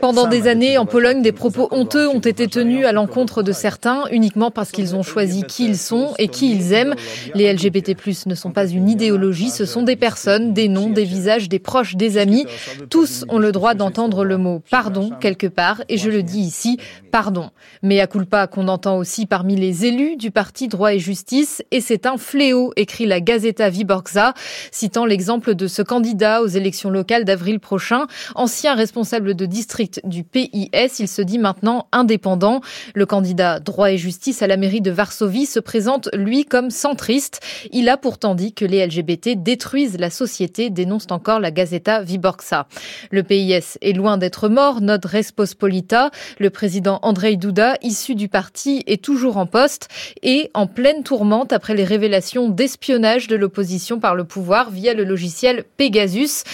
Pendant 0.00 0.26
des 0.28 0.46
années, 0.46 0.78
en 0.78 0.86
Pologne, 0.86 1.20
des 1.22 1.32
propos 1.32 1.66
honteux 1.72 2.08
ont 2.08 2.20
été 2.20 2.46
tenus 2.46 2.86
à 2.86 2.92
l'encontre 2.92 3.42
de 3.42 3.50
certains, 3.50 4.04
uniquement 4.12 4.52
parce 4.52 4.70
qu'ils 4.70 4.94
ont 4.94 5.02
choisi 5.02 5.42
qui 5.42 5.66
ils 5.66 5.76
sont 5.76 6.14
et 6.18 6.28
qui 6.28 6.52
ils 6.52 6.72
aiment. 6.72 6.94
Les 7.34 7.52
LGBT+, 7.52 7.96
ne 8.26 8.34
sont 8.36 8.52
pas 8.52 8.68
une 8.68 8.88
idéologie, 8.88 9.50
ce 9.50 9.66
sont 9.66 9.82
des 9.82 9.96
personnes, 9.96 10.52
des 10.52 10.68
noms, 10.68 10.90
des 10.90 11.04
visages, 11.04 11.48
des 11.48 11.58
proches, 11.58 11.96
des 11.96 12.16
amis. 12.16 12.46
Tous 12.88 13.24
ont 13.28 13.38
le 13.38 13.50
droit 13.50 13.74
d'entendre 13.74 14.24
le 14.24 14.38
mot 14.38 14.62
pardon 14.70 15.10
quelque 15.20 15.48
part, 15.48 15.82
et 15.88 15.98
je 15.98 16.08
le 16.08 16.22
dis 16.22 16.40
ici, 16.40 16.78
pardon. 17.14 17.50
Mais 17.80 18.00
à 18.00 18.08
culpa 18.08 18.48
qu'on 18.48 18.66
entend 18.66 18.98
aussi 18.98 19.26
parmi 19.26 19.54
les 19.54 19.86
élus 19.86 20.16
du 20.16 20.32
parti 20.32 20.66
Droit 20.66 20.94
et 20.94 20.98
Justice, 20.98 21.62
et 21.70 21.80
c'est 21.80 22.06
un 22.06 22.16
fléau, 22.16 22.72
écrit 22.74 23.06
la 23.06 23.20
Gazeta 23.20 23.68
Wyborcza, 23.68 24.34
citant 24.72 25.06
l'exemple 25.06 25.54
de 25.54 25.68
ce 25.68 25.80
candidat 25.80 26.42
aux 26.42 26.48
élections 26.48 26.90
locales 26.90 27.24
d'avril 27.24 27.60
prochain, 27.60 28.08
ancien 28.34 28.74
responsable 28.74 29.36
de 29.36 29.46
district 29.46 30.00
du 30.02 30.24
PIS, 30.24 30.98
il 30.98 31.06
se 31.06 31.22
dit 31.22 31.38
maintenant 31.38 31.86
indépendant. 31.92 32.62
Le 32.96 33.06
candidat 33.06 33.60
droit 33.60 33.92
et 33.92 33.96
justice 33.96 34.42
à 34.42 34.48
la 34.48 34.56
mairie 34.56 34.80
de 34.80 34.90
Varsovie 34.90 35.46
se 35.46 35.60
présente, 35.60 36.08
lui, 36.14 36.44
comme 36.44 36.70
centriste. 36.70 37.38
Il 37.70 37.88
a 37.90 37.96
pourtant 37.96 38.34
dit 38.34 38.54
que 38.54 38.64
les 38.64 38.84
LGBT 38.84 39.40
détruisent 39.40 40.00
la 40.00 40.10
société, 40.10 40.68
dénonce 40.68 41.06
encore 41.10 41.38
la 41.38 41.52
Gazeta 41.52 42.02
Viborxa. 42.02 42.66
Le 43.12 43.22
PIS 43.22 43.78
est 43.82 43.92
loin 43.92 44.18
d'être 44.18 44.48
mort, 44.48 44.80
note 44.80 45.04
Respospolita. 45.04 46.10
Le 46.40 46.50
président 46.50 46.98
Andrei 47.04 47.36
Duda, 47.36 47.76
issu 47.82 48.14
du 48.14 48.28
parti, 48.28 48.82
est 48.86 49.04
toujours 49.04 49.36
en 49.36 49.46
poste 49.46 49.88
et 50.22 50.50
en 50.54 50.66
pleine 50.66 51.02
tourmente 51.02 51.52
après 51.52 51.74
les 51.74 51.84
révélations 51.84 52.48
d'espionnage 52.48 53.28
de 53.28 53.36
l'opposition 53.36 54.00
par 54.00 54.14
le 54.14 54.24
pouvoir 54.24 54.70
via 54.70 54.94
le 54.94 55.04
logiciel 55.04 55.64
Pegasus. 55.76 56.44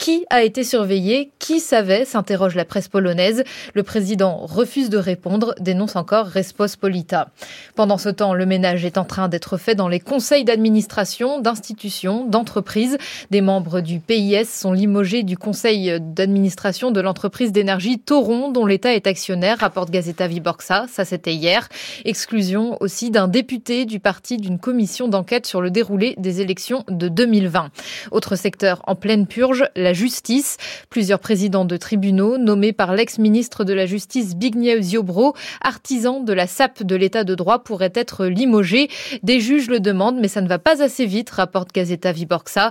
Qui 0.00 0.24
a 0.30 0.42
été 0.42 0.64
surveillé? 0.64 1.30
Qui 1.38 1.60
savait? 1.60 2.06
s'interroge 2.06 2.54
la 2.54 2.64
presse 2.64 2.88
polonaise. 2.88 3.44
Le 3.74 3.82
président 3.82 4.38
refuse 4.46 4.88
de 4.88 4.96
répondre, 4.96 5.54
dénonce 5.60 5.94
encore 5.94 6.24
Respospolita. 6.24 7.28
Pendant 7.74 7.98
ce 7.98 8.08
temps, 8.08 8.32
le 8.32 8.46
ménage 8.46 8.86
est 8.86 8.96
en 8.96 9.04
train 9.04 9.28
d'être 9.28 9.58
fait 9.58 9.74
dans 9.74 9.88
les 9.88 10.00
conseils 10.00 10.44
d'administration, 10.44 11.38
d'institutions, 11.38 12.24
d'entreprises. 12.26 12.96
Des 13.30 13.42
membres 13.42 13.82
du 13.82 14.00
PIS 14.00 14.46
sont 14.46 14.72
limogés 14.72 15.22
du 15.22 15.36
conseil 15.36 16.00
d'administration 16.00 16.92
de 16.92 17.02
l'entreprise 17.02 17.52
d'énergie 17.52 17.98
Toron, 17.98 18.50
dont 18.50 18.64
l'État 18.64 18.94
est 18.94 19.06
actionnaire, 19.06 19.58
rapporte 19.58 19.90
Gazeta 19.90 20.26
Viborxa. 20.28 20.86
Ça, 20.88 21.04
c'était 21.04 21.34
hier. 21.34 21.68
Exclusion 22.06 22.78
aussi 22.80 23.10
d'un 23.10 23.28
député 23.28 23.84
du 23.84 24.00
parti 24.00 24.38
d'une 24.38 24.58
commission 24.58 25.08
d'enquête 25.08 25.44
sur 25.44 25.60
le 25.60 25.70
déroulé 25.70 26.14
des 26.16 26.40
élections 26.40 26.84
de 26.88 27.08
2020. 27.08 27.68
Autre 28.12 28.34
secteur 28.34 28.80
en 28.86 28.94
pleine 28.94 29.26
purge, 29.26 29.64
la 29.90 29.94
justice. 29.94 30.56
Plusieurs 30.88 31.18
présidents 31.18 31.64
de 31.64 31.76
tribunaux 31.76 32.38
nommés 32.38 32.72
par 32.72 32.94
l'ex-ministre 32.94 33.64
de 33.64 33.72
la 33.72 33.86
Justice 33.86 34.30
Zbigniew 34.30 34.80
Ziobro, 34.80 35.34
artisan 35.60 36.20
de 36.20 36.32
la 36.32 36.46
sape 36.46 36.84
de 36.84 36.94
l'état 36.94 37.24
de 37.24 37.34
droit, 37.34 37.64
pourraient 37.64 37.92
être 37.96 38.26
limogés. 38.26 38.88
Des 39.24 39.40
juges 39.40 39.68
le 39.68 39.80
demandent, 39.80 40.20
mais 40.20 40.28
ça 40.28 40.42
ne 40.42 40.48
va 40.48 40.60
pas 40.60 40.80
assez 40.80 41.06
vite, 41.06 41.30
rapporte 41.30 41.72
Gazeta 41.72 42.12
Viborxa. 42.12 42.70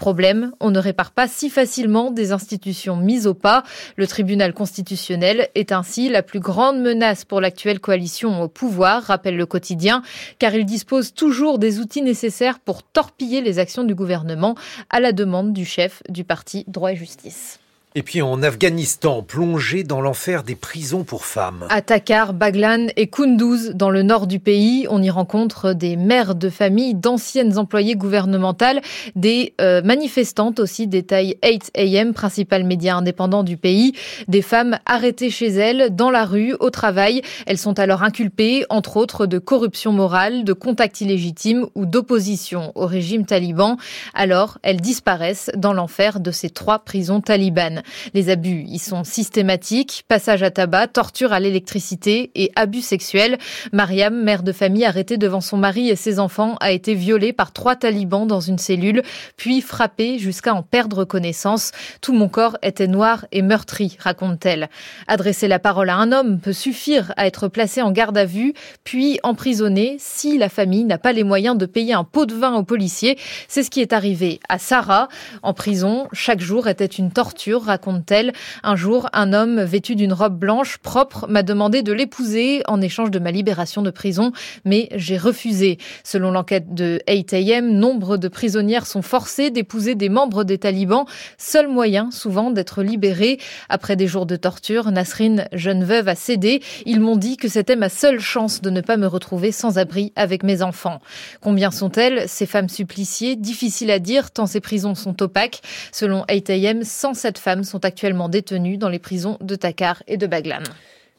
Problème, 0.00 0.52
on 0.60 0.70
ne 0.70 0.78
répare 0.78 1.10
pas 1.10 1.28
si 1.28 1.50
facilement 1.50 2.10
des 2.10 2.32
institutions 2.32 2.96
mises 2.96 3.26
au 3.26 3.34
pas. 3.34 3.64
Le 3.96 4.06
tribunal 4.06 4.54
constitutionnel 4.54 5.50
est 5.54 5.72
ainsi 5.72 6.08
la 6.08 6.22
plus 6.22 6.40
grande 6.40 6.80
menace 6.80 7.26
pour 7.26 7.38
l'actuelle 7.38 7.80
coalition 7.80 8.40
au 8.40 8.48
pouvoir, 8.48 9.02
rappelle 9.02 9.36
le 9.36 9.44
quotidien, 9.44 10.00
car 10.38 10.54
il 10.54 10.64
dispose 10.64 11.12
toujours 11.12 11.58
des 11.58 11.80
outils 11.80 12.00
nécessaires 12.00 12.60
pour 12.60 12.82
torpiller 12.82 13.42
les 13.42 13.58
actions 13.58 13.84
du 13.84 13.94
gouvernement 13.94 14.54
à 14.88 15.00
la 15.00 15.12
demande 15.12 15.52
du 15.52 15.66
chef 15.66 16.02
du 16.08 16.24
parti 16.24 16.64
droit 16.66 16.92
et 16.92 16.96
justice. 16.96 17.59
Et 17.96 18.04
puis 18.04 18.22
en 18.22 18.40
Afghanistan, 18.44 19.20
plongé 19.20 19.82
dans 19.82 20.00
l'enfer 20.00 20.44
des 20.44 20.54
prisons 20.54 21.02
pour 21.02 21.24
femmes. 21.24 21.66
À 21.70 21.82
Takar, 21.82 22.34
Baglan 22.34 22.86
et 22.94 23.08
Kunduz, 23.08 23.72
dans 23.74 23.90
le 23.90 24.04
nord 24.04 24.28
du 24.28 24.38
pays, 24.38 24.86
on 24.88 25.02
y 25.02 25.10
rencontre 25.10 25.72
des 25.72 25.96
mères 25.96 26.36
de 26.36 26.50
famille, 26.50 26.94
d'anciennes 26.94 27.58
employées 27.58 27.96
gouvernementales, 27.96 28.80
des 29.16 29.54
euh, 29.60 29.82
manifestantes 29.82 30.60
aussi, 30.60 30.86
des 30.86 31.02
tailles 31.02 31.36
8 31.44 31.72
AM, 31.76 32.14
principal 32.14 32.62
média 32.62 32.94
indépendant 32.94 33.42
du 33.42 33.56
pays, 33.56 33.94
des 34.28 34.42
femmes 34.42 34.78
arrêtées 34.86 35.30
chez 35.30 35.48
elles, 35.48 35.92
dans 35.92 36.12
la 36.12 36.24
rue, 36.24 36.54
au 36.60 36.70
travail. 36.70 37.22
Elles 37.46 37.58
sont 37.58 37.80
alors 37.80 38.04
inculpées, 38.04 38.66
entre 38.70 38.98
autres, 38.98 39.26
de 39.26 39.40
corruption 39.40 39.90
morale, 39.90 40.44
de 40.44 40.52
contact 40.52 41.00
illégitime 41.00 41.66
ou 41.74 41.86
d'opposition 41.86 42.70
au 42.76 42.86
régime 42.86 43.26
taliban. 43.26 43.78
Alors, 44.14 44.58
elles 44.62 44.80
disparaissent 44.80 45.50
dans 45.56 45.72
l'enfer 45.72 46.20
de 46.20 46.30
ces 46.30 46.50
trois 46.50 46.78
prisons 46.78 47.20
talibanes. 47.20 47.79
Les 48.14 48.30
abus 48.30 48.64
y 48.66 48.78
sont 48.78 49.04
systématiques, 49.04 50.04
passage 50.08 50.42
à 50.42 50.50
tabac, 50.50 50.88
torture 50.88 51.32
à 51.32 51.40
l'électricité 51.40 52.30
et 52.34 52.50
abus 52.56 52.82
sexuels. 52.82 53.38
Mariam, 53.72 54.22
mère 54.22 54.42
de 54.42 54.52
famille 54.52 54.84
arrêtée 54.84 55.16
devant 55.16 55.40
son 55.40 55.56
mari 55.56 55.88
et 55.88 55.96
ses 55.96 56.18
enfants, 56.18 56.56
a 56.60 56.72
été 56.72 56.94
violée 56.94 57.32
par 57.32 57.52
trois 57.52 57.76
talibans 57.76 58.26
dans 58.26 58.40
une 58.40 58.58
cellule, 58.58 59.02
puis 59.36 59.60
frappée 59.60 60.18
jusqu'à 60.18 60.54
en 60.54 60.62
perdre 60.62 61.04
connaissance. 61.04 61.72
Tout 62.00 62.12
mon 62.12 62.28
corps 62.28 62.56
était 62.62 62.86
noir 62.86 63.26
et 63.32 63.42
meurtri, 63.42 63.96
raconte-t-elle. 64.00 64.68
Adresser 65.08 65.48
la 65.48 65.58
parole 65.58 65.90
à 65.90 65.96
un 65.96 66.12
homme 66.12 66.40
peut 66.40 66.52
suffire 66.52 67.12
à 67.16 67.26
être 67.26 67.48
placé 67.48 67.82
en 67.82 67.90
garde 67.90 68.18
à 68.18 68.24
vue, 68.24 68.54
puis 68.84 69.18
emprisonné 69.22 69.96
si 69.98 70.38
la 70.38 70.48
famille 70.48 70.84
n'a 70.84 70.98
pas 70.98 71.12
les 71.12 71.24
moyens 71.24 71.56
de 71.56 71.66
payer 71.66 71.94
un 71.94 72.04
pot 72.04 72.26
de 72.26 72.34
vin 72.34 72.54
aux 72.54 72.64
policiers. 72.64 73.18
C'est 73.48 73.62
ce 73.62 73.70
qui 73.70 73.80
est 73.80 73.92
arrivé 73.92 74.40
à 74.48 74.58
Sarah. 74.58 75.08
En 75.42 75.54
prison, 75.54 76.08
chaque 76.12 76.40
jour 76.40 76.68
était 76.68 76.86
une 76.86 77.10
torture 77.10 77.69
raconte-t-elle. 77.70 78.32
Un 78.62 78.76
jour, 78.76 79.08
un 79.12 79.32
homme 79.32 79.60
vêtu 79.62 79.94
d'une 79.94 80.12
robe 80.12 80.38
blanche 80.38 80.78
propre 80.78 81.26
m'a 81.28 81.42
demandé 81.42 81.82
de 81.82 81.92
l'épouser 81.92 82.62
en 82.66 82.80
échange 82.80 83.10
de 83.10 83.18
ma 83.18 83.30
libération 83.30 83.82
de 83.82 83.90
prison, 83.90 84.32
mais 84.64 84.88
j'ai 84.94 85.16
refusé. 85.16 85.78
Selon 86.04 86.30
l'enquête 86.32 86.74
de 86.74 87.00
8AM, 87.08 87.70
nombre 87.70 88.16
de 88.16 88.28
prisonnières 88.28 88.86
sont 88.86 89.02
forcées 89.02 89.50
d'épouser 89.50 89.94
des 89.94 90.08
membres 90.08 90.44
des 90.44 90.58
talibans, 90.58 91.04
seul 91.38 91.68
moyen 91.68 92.10
souvent 92.10 92.50
d'être 92.50 92.82
libérées. 92.82 93.38
Après 93.68 93.96
des 93.96 94.06
jours 94.06 94.26
de 94.26 94.36
torture, 94.36 94.90
Nasrin, 94.90 95.44
jeune 95.52 95.84
veuve, 95.84 96.08
a 96.08 96.14
cédé. 96.14 96.62
Ils 96.86 97.00
m'ont 97.00 97.16
dit 97.16 97.36
que 97.36 97.48
c'était 97.48 97.76
ma 97.76 97.88
seule 97.88 98.20
chance 98.20 98.60
de 98.60 98.70
ne 98.70 98.80
pas 98.80 98.96
me 98.96 99.06
retrouver 99.06 99.52
sans 99.52 99.78
abri 99.78 100.12
avec 100.16 100.42
mes 100.42 100.62
enfants. 100.62 101.00
Combien 101.40 101.70
sont-elles, 101.70 102.28
ces 102.28 102.46
femmes 102.46 102.68
suppliciées? 102.68 103.36
Difficile 103.36 103.90
à 103.90 103.98
dire 103.98 104.30
tant 104.30 104.46
ces 104.46 104.60
prisons 104.60 104.94
sont 104.94 105.22
opaques. 105.22 105.60
Selon 105.92 106.24
8AM, 106.24 106.84
107 106.84 107.38
femmes 107.38 107.59
sont 107.64 107.84
actuellement 107.84 108.28
détenues 108.28 108.78
dans 108.78 108.88
les 108.88 108.98
prisons 108.98 109.38
de 109.40 109.54
Takar 109.54 110.02
et 110.06 110.16
de 110.16 110.26
Baglan. 110.26 110.62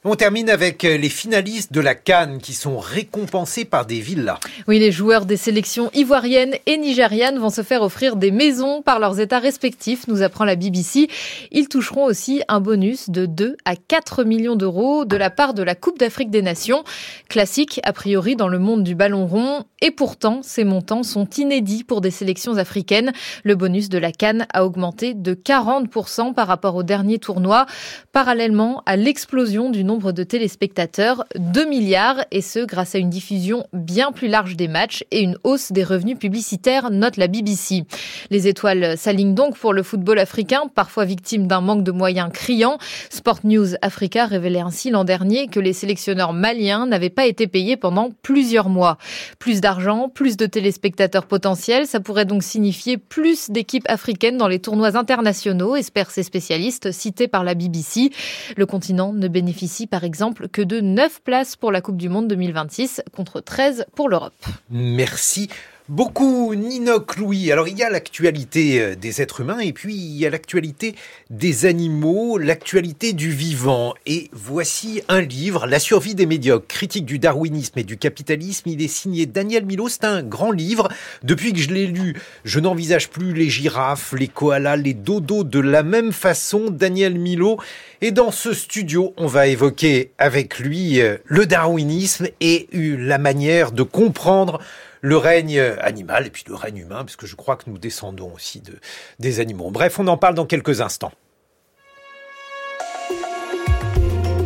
On 0.04 0.16
termine 0.16 0.50
avec 0.50 0.84
euh, 0.84 0.98
les 0.98 1.10
finalistes 1.10 1.72
de 1.72 1.80
la 1.80 1.94
Cannes 1.94 2.40
qui 2.40 2.54
sont 2.54 2.80
récompensés 2.80 3.66
par 3.66 3.86
des 3.86 4.00
villas. 4.00 4.40
Oui, 4.68 4.80
les 4.80 4.92
joueurs 4.92 5.28
des 5.28 5.38
sélections 5.38 5.92
ivoiriennes 5.94 6.56
et 6.66 6.78
nigérianes 6.78 7.38
vont 7.38 7.52
se 7.52 7.62
faire 7.62 7.84
offrir 7.84 8.16
des 8.16 8.32
maisons 8.32 8.82
par 8.82 9.00
leurs 9.00 9.20
états 9.20 9.38
respectifs, 9.38 10.08
nous 10.08 10.24
apprend 10.24 10.44
la 10.44 10.56
BBC. 10.56 11.08
Ils 11.52 11.68
toucheront 11.68 12.06
aussi 12.06 12.42
un 12.48 12.62
bonus 12.62 13.12
de 13.12 13.28
2 13.28 13.58
à 13.64 13.76
4 13.76 14.24
millions 14.24 14.56
d'euros 14.56 15.06
de 15.06 15.16
la 15.16 15.30
part 15.30 15.54
de 15.54 15.62
la 15.62 15.76
Coupe 15.76 16.00
d'Afrique 16.00 16.32
des 16.32 16.42
Nations. 16.42 16.84
Classique, 17.30 17.80
a 17.84 17.94
priori, 17.94 18.36
dans 18.36 18.48
le 18.48 18.58
monde 18.58 18.84
du 18.84 18.96
ballon 18.96 19.28
rond. 19.28 19.66
Et 19.82 19.92
pourtant, 19.92 20.42
ces 20.42 20.64
montants 20.64 21.04
sont 21.04 21.30
inédits 21.38 21.84
pour 21.84 22.02
des 22.02 22.10
sélections 22.10 22.58
africaines. 22.58 23.12
Le 23.44 23.54
bonus 23.54 23.90
de 23.90 24.00
la 24.00 24.12
Cannes 24.12 24.48
a 24.52 24.66
augmenté 24.66 25.14
de 25.14 25.36
40% 25.36 26.34
par 26.34 26.48
rapport 26.48 26.74
au 26.74 26.82
dernier 26.82 27.20
tournoi, 27.20 27.68
parallèlement 28.12 28.82
à 28.88 28.96
l'explosion 28.96 29.70
du 29.70 29.84
de 29.98 30.24
téléspectateurs, 30.24 31.26
2 31.36 31.66
milliards, 31.66 32.24
et 32.32 32.42
ce 32.42 32.60
grâce 32.60 32.96
à 32.96 32.98
une 32.98 33.10
diffusion 33.10 33.66
bien 33.74 34.12
plus 34.12 34.30
large 34.30 34.56
des 34.56 34.70
matchs 34.70 35.04
et 35.12 35.22
une 35.22 35.38
hausse 35.44 35.72
des 35.72 35.84
revenus 35.84 36.18
publicitaires, 36.18 36.92
note 36.92 37.18
la 37.18 37.28
BBC. 37.28 37.84
Les 38.30 38.48
étoiles 38.48 38.98
s'alignent 38.98 39.36
donc 39.36 39.58
pour 39.58 39.74
le 39.74 39.84
football 39.84 40.20
africain, 40.20 40.64
parfois 40.74 41.04
victime 41.04 41.48
d'un 41.48 41.60
manque 41.60 41.84
de 41.84 41.92
moyens 41.92 42.32
criant. 42.32 42.78
Sport 43.10 43.40
News 43.44 43.76
Africa 43.82 44.26
révélait 44.26 44.62
ainsi 44.62 44.92
l'an 44.92 45.04
dernier 45.04 45.48
que 45.48 45.60
les 45.60 45.74
sélectionneurs 45.74 46.32
maliens 46.32 46.86
n'avaient 46.86 47.10
pas 47.10 47.26
été 47.26 47.48
payés 47.48 47.76
pendant 47.76 48.12
plusieurs 48.22 48.70
mois. 48.70 48.98
Plus 49.40 49.60
d'argent, 49.60 50.08
plus 50.08 50.38
de 50.38 50.46
téléspectateurs 50.46 51.26
potentiels, 51.26 51.86
ça 51.86 52.00
pourrait 52.00 52.26
donc 52.26 52.44
signifier 52.44 52.98
plus 52.98 53.50
d'équipes 53.50 53.86
africaines 53.90 54.38
dans 54.38 54.48
les 54.48 54.60
tournois 54.60 54.96
internationaux, 54.96 55.76
espèrent 55.76 56.12
ces 56.12 56.24
spécialistes 56.24 56.92
cités 56.92 57.28
par 57.28 57.44
la 57.44 57.56
BBC. 57.56 58.12
Le 58.56 58.66
continent 58.66 59.12
ne 59.14 59.28
bénéficie 59.28 59.81
par 59.88 60.04
exemple 60.04 60.48
que 60.48 60.62
de 60.62 60.82
9 60.82 61.22
places 61.22 61.56
pour 61.56 61.72
la 61.72 61.82
Coupe 61.82 61.98
du 61.98 62.10
Monde 62.10 62.28
2026 62.28 63.02
contre 63.16 63.42
13 63.42 63.86
pour 63.96 64.10
l'Europe. 64.10 64.34
Merci 64.70 65.50
Beaucoup 65.92 66.56
Ninoc 66.56 67.18
Louis. 67.18 67.52
Alors 67.52 67.68
il 67.68 67.78
y 67.78 67.84
a 67.84 67.90
l'actualité 67.90 68.82
euh, 68.82 68.96
des 68.96 69.22
êtres 69.22 69.42
humains 69.42 69.60
et 69.60 69.74
puis 69.74 69.94
il 69.94 70.16
y 70.16 70.26
a 70.26 70.30
l'actualité 70.30 70.96
des 71.30 71.66
animaux, 71.66 72.38
l'actualité 72.38 73.12
du 73.12 73.30
vivant. 73.30 73.94
Et 74.06 74.30
voici 74.32 75.02
un 75.10 75.20
livre, 75.20 75.68
La 75.68 75.80
survie 75.80 76.16
des 76.16 76.26
médiocres, 76.26 76.66
critique 76.66 77.04
du 77.04 77.20
darwinisme 77.20 77.78
et 77.78 77.84
du 77.84 77.98
capitalisme. 77.98 78.70
Il 78.70 78.82
est 78.82 78.88
signé 78.88 79.26
Daniel 79.26 79.66
Milo. 79.66 79.90
C'est 79.90 80.06
un 80.06 80.24
grand 80.24 80.52
livre. 80.52 80.88
Depuis 81.24 81.52
que 81.52 81.60
je 81.60 81.72
l'ai 81.72 81.88
lu, 81.88 82.16
je 82.46 82.62
n'envisage 82.62 83.10
plus 83.10 83.34
les 83.34 83.50
girafes, 83.50 84.14
les 84.14 84.30
koalas, 84.30 84.78
les 84.78 84.94
dodos 84.94 85.44
de 85.44 85.60
la 85.60 85.84
même 85.84 86.14
façon. 86.14 86.70
Daniel 86.70 87.20
Milo. 87.20 87.60
Et 88.00 88.12
dans 88.12 88.32
ce 88.32 88.54
studio, 88.54 89.14
on 89.18 89.28
va 89.28 89.48
évoquer 89.48 90.12
avec 90.18 90.58
lui 90.58 91.02
euh, 91.02 91.18
le 91.26 91.46
darwinisme 91.46 92.30
et 92.40 92.70
la 92.72 93.18
manière 93.18 93.74
de 93.74 93.84
comprendre 93.84 94.62
le 95.02 95.18
règne 95.18 95.60
animal 95.60 96.28
et 96.28 96.30
puis 96.30 96.44
le 96.48 96.56
règne 96.56 96.78
humain, 96.78 97.04
puisque 97.04 97.26
je 97.26 97.36
crois 97.36 97.58
que 97.58 97.70
nous 97.70 97.78
descendons 97.78 98.32
aussi 98.34 98.62
de, 98.62 98.80
des 99.20 99.40
animaux. 99.40 99.72
Bref, 99.72 100.00
on 100.00 100.08
en 100.08 100.18
parle 100.18 100.36
dans 100.36 100.46
quelques 100.46 100.82
instants. 100.82 101.12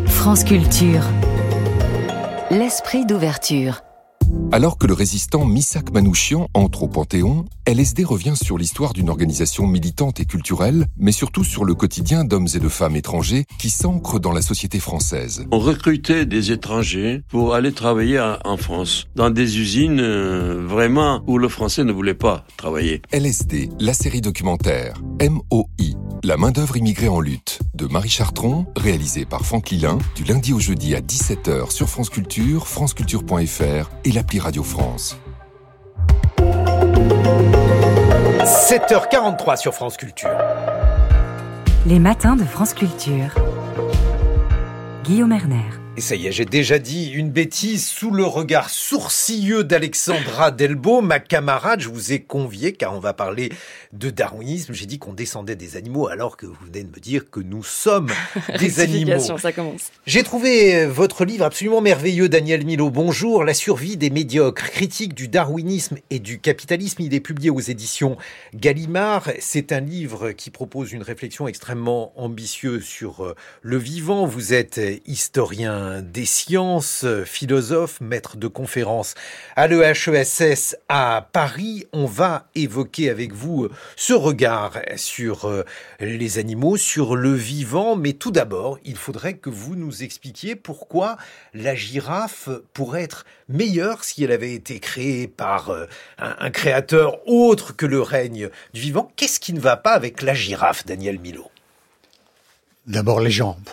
France 0.08 0.44
Culture. 0.44 1.04
L'esprit 2.50 3.06
d'ouverture. 3.06 3.85
Alors 4.56 4.78
que 4.78 4.88
le 4.88 4.94
résistant 4.94 5.44
Misak 5.44 5.92
Manouchian 5.92 6.48
entre 6.54 6.84
au 6.84 6.88
Panthéon, 6.88 7.44
LSD 7.66 8.06
revient 8.06 8.36
sur 8.42 8.58
l'histoire 8.58 8.94
d'une 8.94 9.10
organisation 9.10 9.68
militante 9.68 10.22
et 10.22 10.26
culturelle, 10.26 10.86
mais 10.98 11.12
surtout 11.12 11.44
sur 11.44 11.66
le 11.66 11.74
quotidien 11.74 12.24
d'hommes 12.24 12.48
et 12.56 12.60
de 12.60 12.70
femmes 12.70 12.96
étrangers 12.96 13.44
qui 13.60 13.70
s'ancrent 13.70 14.22
dans 14.22 14.32
la 14.32 14.42
société 14.42 14.80
française. 14.80 15.46
On 15.52 15.60
recrutait 15.60 16.26
des 16.26 16.54
étrangers 16.54 17.22
pour 17.28 17.54
aller 17.54 17.74
travailler 17.74 18.22
en 18.46 18.56
France, 18.56 19.08
dans 19.18 19.30
des 19.30 19.60
usines 19.60 20.00
euh, 20.00 20.66
vraiment 20.66 21.22
où 21.28 21.38
le 21.38 21.50
français 21.50 21.84
ne 21.84 21.92
voulait 21.92 22.14
pas 22.14 22.46
travailler. 22.56 23.02
LSD, 23.12 23.72
la 23.82 23.94
série 23.94 24.22
documentaire 24.22 24.94
MOI, 25.20 25.66
la 26.24 26.38
main-d'œuvre 26.38 26.78
immigrée 26.78 27.10
en 27.10 27.20
lutte, 27.20 27.60
de 27.74 27.88
Marie 27.88 28.08
Chartron, 28.08 28.68
réalisée 28.78 29.26
par 29.26 29.46
Franck 29.46 29.72
Lilin, 29.72 29.98
du 30.16 30.24
lundi 30.24 30.54
au 30.54 30.60
jeudi 30.62 30.96
à 30.96 31.02
17h 31.02 31.72
sur 31.72 31.90
France 31.90 32.10
Culture, 32.10 32.70
franceculture.fr 32.70 33.90
et 34.06 34.12
l'appli 34.14 34.40
Radio 34.46 34.62
France. 34.62 35.18
7h43 38.44 39.58
sur 39.58 39.74
France 39.74 39.98
Culture. 39.98 40.30
Les 41.88 41.98
matins 41.98 42.36
de 42.36 42.44
France 42.44 42.76
Culture. 42.76 43.34
Guillaume 45.04 45.32
Erner. 45.32 45.64
Et 45.98 46.02
ça 46.02 46.18
y 46.18 46.28
est, 46.28 46.34
j'ai 46.34 46.44
déjà 46.44 46.78
dit 46.78 47.10
une 47.12 47.30
bêtise 47.30 47.88
sous 47.88 48.12
le 48.12 48.26
regard 48.26 48.70
sourcilleux 48.70 49.64
d'Alexandra 49.64 50.52
Delbo, 50.52 51.00
ma 51.00 51.22
camarade. 51.22 51.80
Je 51.80 51.88
vous 51.88 52.12
ai 52.12 52.20
convié 52.20 52.74
car 52.74 52.94
on 52.94 53.00
va 53.00 53.14
parler 53.14 53.50
de 53.94 54.10
darwinisme. 54.10 54.74
J'ai 54.74 54.88
dit 54.88 55.00
qu'on 55.00 55.14
descendait 55.14 55.56
des 55.56 55.78
animaux 55.78 56.10
alors 56.10 56.36
que 56.36 56.48
vous 56.48 56.58
venez 56.66 56.84
de 56.84 56.90
me 56.90 57.00
dire 57.00 57.30
que 57.30 57.40
nous 57.40 57.64
sommes 57.64 58.10
des 58.60 58.82
animaux. 58.82 59.38
ça 59.38 59.54
commence. 59.54 59.92
J'ai 60.06 60.24
trouvé 60.24 60.76
euh, 60.76 60.88
votre 60.90 61.24
livre 61.24 61.46
absolument 61.46 61.80
merveilleux, 61.80 62.28
Daniel 62.28 62.66
Milo. 62.66 62.90
Bonjour, 62.90 63.46
La 63.46 63.54
survie 63.54 63.96
des 63.96 64.10
médiocres, 64.10 64.70
critique 64.72 65.14
du 65.14 65.30
darwinisme 65.30 65.96
et 66.10 66.20
du 66.20 66.40
capitalisme. 66.40 67.04
Il 67.04 67.14
est 67.14 67.22
publié 67.22 67.50
aux 67.50 67.62
éditions 67.62 68.18
Gallimard. 68.54 69.30
C'est 69.40 69.72
un 69.72 69.80
livre 69.80 70.32
qui 70.32 70.50
propose 70.50 70.92
une 70.92 71.04
réflexion 71.04 71.48
extrêmement 71.48 72.12
ambitieuse 72.22 72.84
sur 72.84 73.24
euh, 73.24 73.36
le 73.62 73.78
vivant. 73.78 74.26
Vous 74.26 74.54
êtes 74.54 74.82
historien 75.06 75.85
des 76.02 76.26
sciences, 76.26 77.06
philosophe, 77.26 78.00
maître 78.02 78.38
de 78.38 78.48
conférences 78.48 79.16
à 79.56 79.68
l'EHESS 79.68 80.76
à 80.90 81.28
Paris. 81.32 81.86
On 81.94 82.06
va 82.06 82.48
évoquer 82.56 83.10
avec 83.10 83.34
vous 83.34 83.70
ce 83.96 84.14
regard 84.14 84.80
sur 84.96 85.46
euh, 85.46 85.64
les 86.00 86.38
animaux, 86.38 86.78
sur 86.78 87.16
le 87.16 87.34
vivant. 87.34 87.96
Mais 87.96 88.14
tout 88.14 88.32
d'abord, 88.32 88.80
il 88.84 88.98
faudrait 88.98 89.36
que 89.36 89.50
vous 89.50 89.76
nous 89.76 90.04
expliquiez 90.04 90.56
pourquoi 90.56 91.18
la 91.54 91.76
girafe 91.76 92.50
pourrait 92.74 93.04
être 93.04 93.26
meilleure 93.50 94.04
si 94.04 94.24
elle 94.24 94.32
avait 94.32 94.54
été 94.54 94.80
créée 94.80 95.28
par 95.28 95.70
euh, 95.70 95.86
un, 96.18 96.50
créateur 96.50 97.20
autre 97.28 97.76
que 97.76 97.86
le 97.86 98.02
règne 98.02 98.50
du 98.74 98.82
vivant. 98.82 99.12
Qu'est-ce 99.16 99.40
qui 99.40 99.54
ne 99.54 99.60
va 99.60 99.78
pas 99.78 99.94
avec 99.94 100.22
la 100.22 100.34
girafe, 100.34 100.86
Daniel 100.86 101.20
Milo 101.20 101.50
D'abord 102.88 103.20
les 103.20 103.32
jambes 103.32 103.70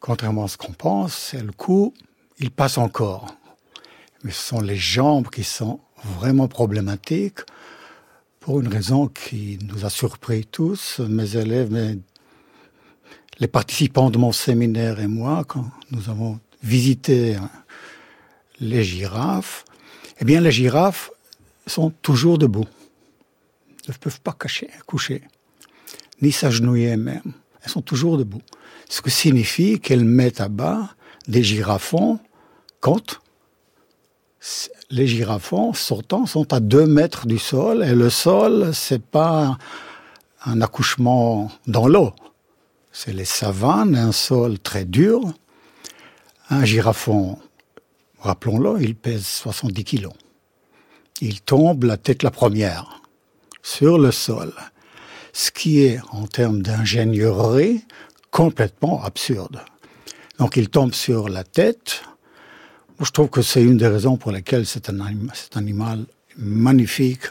contrairement 0.00 0.44
à 0.44 0.48
ce 0.48 0.56
qu'on 0.56 0.72
pense, 0.72 1.14
c'est 1.14 1.42
le 1.42 1.52
cou, 1.52 1.94
il 2.38 2.50
passe 2.50 2.78
encore. 2.78 3.34
Mais 4.22 4.30
ce 4.30 4.42
sont 4.42 4.60
les 4.60 4.76
jambes 4.76 5.28
qui 5.28 5.44
sont 5.44 5.80
vraiment 6.04 6.48
problématiques 6.48 7.40
pour 8.40 8.60
une 8.60 8.68
raison 8.68 9.08
qui 9.08 9.58
nous 9.62 9.84
a 9.84 9.90
surpris 9.90 10.46
tous, 10.46 11.00
mes 11.00 11.36
élèves, 11.36 11.98
les 13.38 13.48
participants 13.48 14.10
de 14.10 14.18
mon 14.18 14.32
séminaire 14.32 15.00
et 15.00 15.06
moi, 15.06 15.44
quand 15.46 15.70
nous 15.90 16.08
avons 16.08 16.40
visité 16.62 17.36
les 18.60 18.82
girafes, 18.82 19.64
eh 20.20 20.24
bien 20.24 20.40
les 20.40 20.50
girafes 20.50 21.10
sont 21.66 21.90
toujours 21.90 22.38
debout. 22.38 22.66
Elles 23.86 23.94
ne 23.94 23.98
peuvent 23.98 24.20
pas 24.20 24.32
cacher, 24.32 24.68
coucher, 24.86 25.22
ni 26.20 26.32
s'agenouiller 26.32 26.96
même. 26.96 27.32
Elles 27.62 27.70
sont 27.70 27.82
toujours 27.82 28.18
debout 28.18 28.42
ce 28.88 29.02
qui 29.02 29.10
signifie 29.10 29.80
qu'elles 29.80 30.04
mettent 30.04 30.40
à 30.40 30.48
bas 30.48 30.94
des 31.26 31.42
girafons 31.42 32.18
quand 32.80 33.20
les 34.90 35.06
girafons 35.06 35.74
sortant 35.74 36.26
sont 36.26 36.52
à 36.52 36.60
deux 36.60 36.86
mètres 36.86 37.26
du 37.26 37.38
sol 37.38 37.84
et 37.84 37.94
le 37.94 38.08
sol 38.08 38.70
c'est 38.72 39.02
pas 39.02 39.58
un 40.44 40.62
accouchement 40.62 41.50
dans 41.66 41.88
l'eau. 41.88 42.12
C'est 42.92 43.12
les 43.12 43.24
savanes 43.24 43.96
un 43.96 44.12
sol 44.12 44.58
très 44.58 44.84
dur. 44.84 45.20
Un 46.50 46.64
girafon 46.64 47.38
rappelons-le 48.20 48.82
il 48.82 48.94
pèse 48.94 49.26
70 49.26 49.84
kilos. 49.84 50.14
Il 51.20 51.40
tombe 51.42 51.84
la 51.84 51.96
tête 51.96 52.22
la 52.22 52.30
première 52.30 53.02
sur 53.62 53.98
le 53.98 54.12
sol. 54.12 54.52
Ce 55.32 55.50
qui 55.50 55.84
est 55.84 56.00
en 56.10 56.26
termes 56.26 56.62
d'ingénierie 56.62 57.84
complètement 58.30 59.02
absurde. 59.02 59.60
Donc 60.38 60.56
il 60.56 60.68
tombe 60.68 60.94
sur 60.94 61.28
la 61.28 61.44
tête. 61.44 62.02
je 63.00 63.10
trouve 63.10 63.28
que 63.28 63.42
c'est 63.42 63.62
une 63.62 63.76
des 63.76 63.88
raisons 63.88 64.16
pour 64.16 64.32
lesquelles 64.32 64.66
c'est 64.66 64.88
un, 64.90 64.98
cet 65.34 65.56
animal 65.56 66.06
magnifique, 66.36 67.26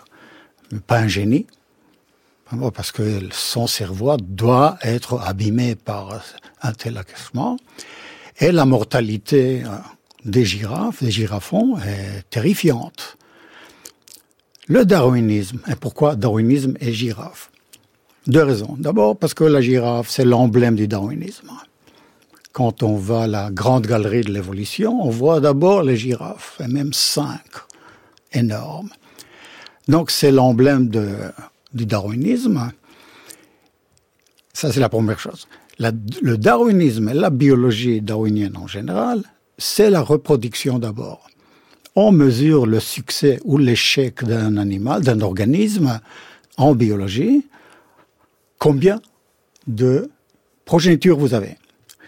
mais 0.72 0.80
pas 0.80 1.00
un 1.00 1.08
génie. 1.08 1.48
Parce 2.74 2.92
que 2.92 3.22
son 3.32 3.68
cerveau 3.68 4.16
doit 4.18 4.78
être 4.82 5.20
abîmé 5.20 5.76
par 5.76 6.22
un 6.62 6.72
tel 6.72 6.98
accouchement. 6.98 7.58
Et 8.40 8.52
la 8.52 8.66
mortalité 8.66 9.64
euh, 9.66 9.70
des 10.24 10.46
girafes, 10.46 11.04
des 11.04 11.12
girafons, 11.12 11.78
est 11.80 12.30
terrifiante. 12.30 13.18
Le 14.68 14.86
darwinisme, 14.86 15.60
et 15.68 15.76
pourquoi 15.76 16.16
darwinisme 16.16 16.76
et 16.80 16.94
girafe? 16.94 17.52
Deux 18.28 18.44
raisons. 18.44 18.76
D'abord 18.78 19.18
parce 19.18 19.34
que 19.34 19.44
la 19.44 19.62
girafe, 19.62 20.10
c'est 20.10 20.26
l'emblème 20.26 20.76
du 20.76 20.88
darwinisme. 20.88 21.52
Quand 22.52 22.84
on 22.84 22.96
va 22.96 23.24
à 23.24 23.28
la 23.28 23.52
grande 23.52 23.88
galerie 23.88 24.22
de 24.22 24.32
l'évolution, 24.32 25.02
on 25.02 25.10
voit 25.10 25.40
d'abord 25.40 25.84
les 25.84 25.96
girafes, 25.96 26.60
et 26.64 26.68
même 26.68 26.92
cinq, 26.92 27.42
énormes. 28.34 28.90
Donc 29.88 30.12
c'est 30.12 30.32
l'emblème 30.32 30.90
du 31.74 31.86
darwinisme. 31.86 32.72
Ça, 34.54 34.72
c'est 34.72 34.80
la 34.80 34.90
première 34.90 35.20
chose. 35.20 35.48
le 35.80 36.38
darwinisme 36.38 37.10
et 37.10 37.14
la 37.14 37.30
biologie 37.30 38.02
darwinienne 38.02 38.58
en 38.58 38.68
général, 38.68 39.24
c'est 39.58 39.90
la 39.90 40.02
reproduction 40.02 40.80
d'abord. 40.80 41.30
On 41.96 42.12
mesure 42.12 42.66
le 42.66 42.80
succès 42.80 43.40
ou 43.46 43.58
l'échec 43.58 44.24
d'un 44.24 44.58
animal, 44.58 45.02
d'un 45.04 45.22
organisme 45.22 46.00
en 46.58 46.76
biologie 46.76 47.46
combien 48.58 49.02
de 49.68 50.10
progéniture 50.66 51.18
vous 51.18 51.34
avez. 51.34 51.58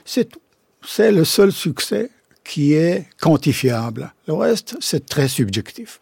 C'est 0.05 0.25
tout. 0.25 0.39
c'est 0.83 1.11
le 1.11 1.25
seul 1.25 1.51
succès 1.51 2.09
qui 2.43 2.73
est 2.73 3.07
quantifiable. 3.21 4.13
Le 4.27 4.33
reste, 4.33 4.75
c'est 4.79 5.05
très 5.05 5.27
subjectif. 5.27 5.99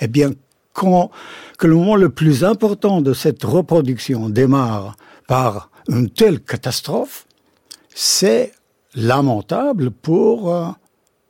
Eh 0.00 0.08
bien, 0.08 0.32
quand 0.72 1.10
que 1.58 1.66
le 1.66 1.74
moment 1.74 1.96
le 1.96 2.10
plus 2.10 2.44
important 2.44 3.00
de 3.00 3.12
cette 3.12 3.42
reproduction 3.42 4.28
démarre 4.28 4.96
par 5.26 5.70
une 5.88 6.10
telle 6.10 6.40
catastrophe, 6.40 7.26
c'est 7.94 8.52
lamentable 8.94 9.90
pour 9.90 10.54
euh, 10.54 10.68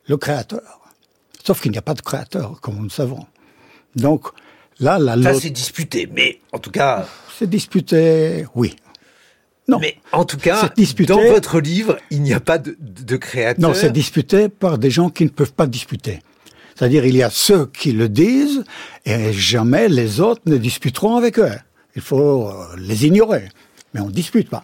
le 0.05 0.17
créateur. 0.17 0.81
Sauf 1.43 1.61
qu'il 1.61 1.71
n'y 1.71 1.77
a 1.77 1.81
pas 1.81 1.93
de 1.93 2.01
créateur, 2.01 2.59
comme 2.61 2.75
nous 2.75 2.83
le 2.83 2.89
savons. 2.89 3.25
Donc, 3.95 4.27
là, 4.79 4.99
la 4.99 5.21
Ça, 5.21 5.39
c'est 5.39 5.49
disputé, 5.49 6.09
mais 6.11 6.39
en 6.51 6.59
tout 6.59 6.71
cas... 6.71 7.07
C'est 7.37 7.49
disputé, 7.49 8.45
oui. 8.55 8.75
Non. 9.67 9.79
Mais 9.79 9.97
en 10.11 10.25
tout 10.25 10.37
cas, 10.37 10.69
dans 11.07 11.21
votre 11.21 11.59
livre, 11.59 11.97
il 12.09 12.23
n'y 12.23 12.33
a 12.33 12.39
pas 12.39 12.57
de, 12.57 12.75
de 12.79 13.17
créateur. 13.17 13.69
Non, 13.69 13.75
c'est 13.75 13.91
disputé 13.91 14.49
par 14.49 14.77
des 14.77 14.89
gens 14.89 15.09
qui 15.09 15.23
ne 15.25 15.29
peuvent 15.29 15.53
pas 15.53 15.67
disputer. 15.67 16.19
C'est-à-dire, 16.75 17.05
il 17.05 17.15
y 17.15 17.23
a 17.23 17.29
ceux 17.29 17.67
qui 17.67 17.91
le 17.91 18.09
disent 18.09 18.63
et 19.05 19.31
jamais 19.33 19.89
les 19.89 20.21
autres 20.21 20.41
ne 20.45 20.57
disputeront 20.57 21.17
avec 21.17 21.37
eux. 21.37 21.51
Il 21.95 22.01
faut 22.01 22.47
euh, 22.47 22.53
les 22.77 23.05
ignorer. 23.05 23.49
Mais 23.93 23.99
on 23.99 24.07
ne 24.07 24.11
dispute 24.11 24.49
pas. 24.49 24.63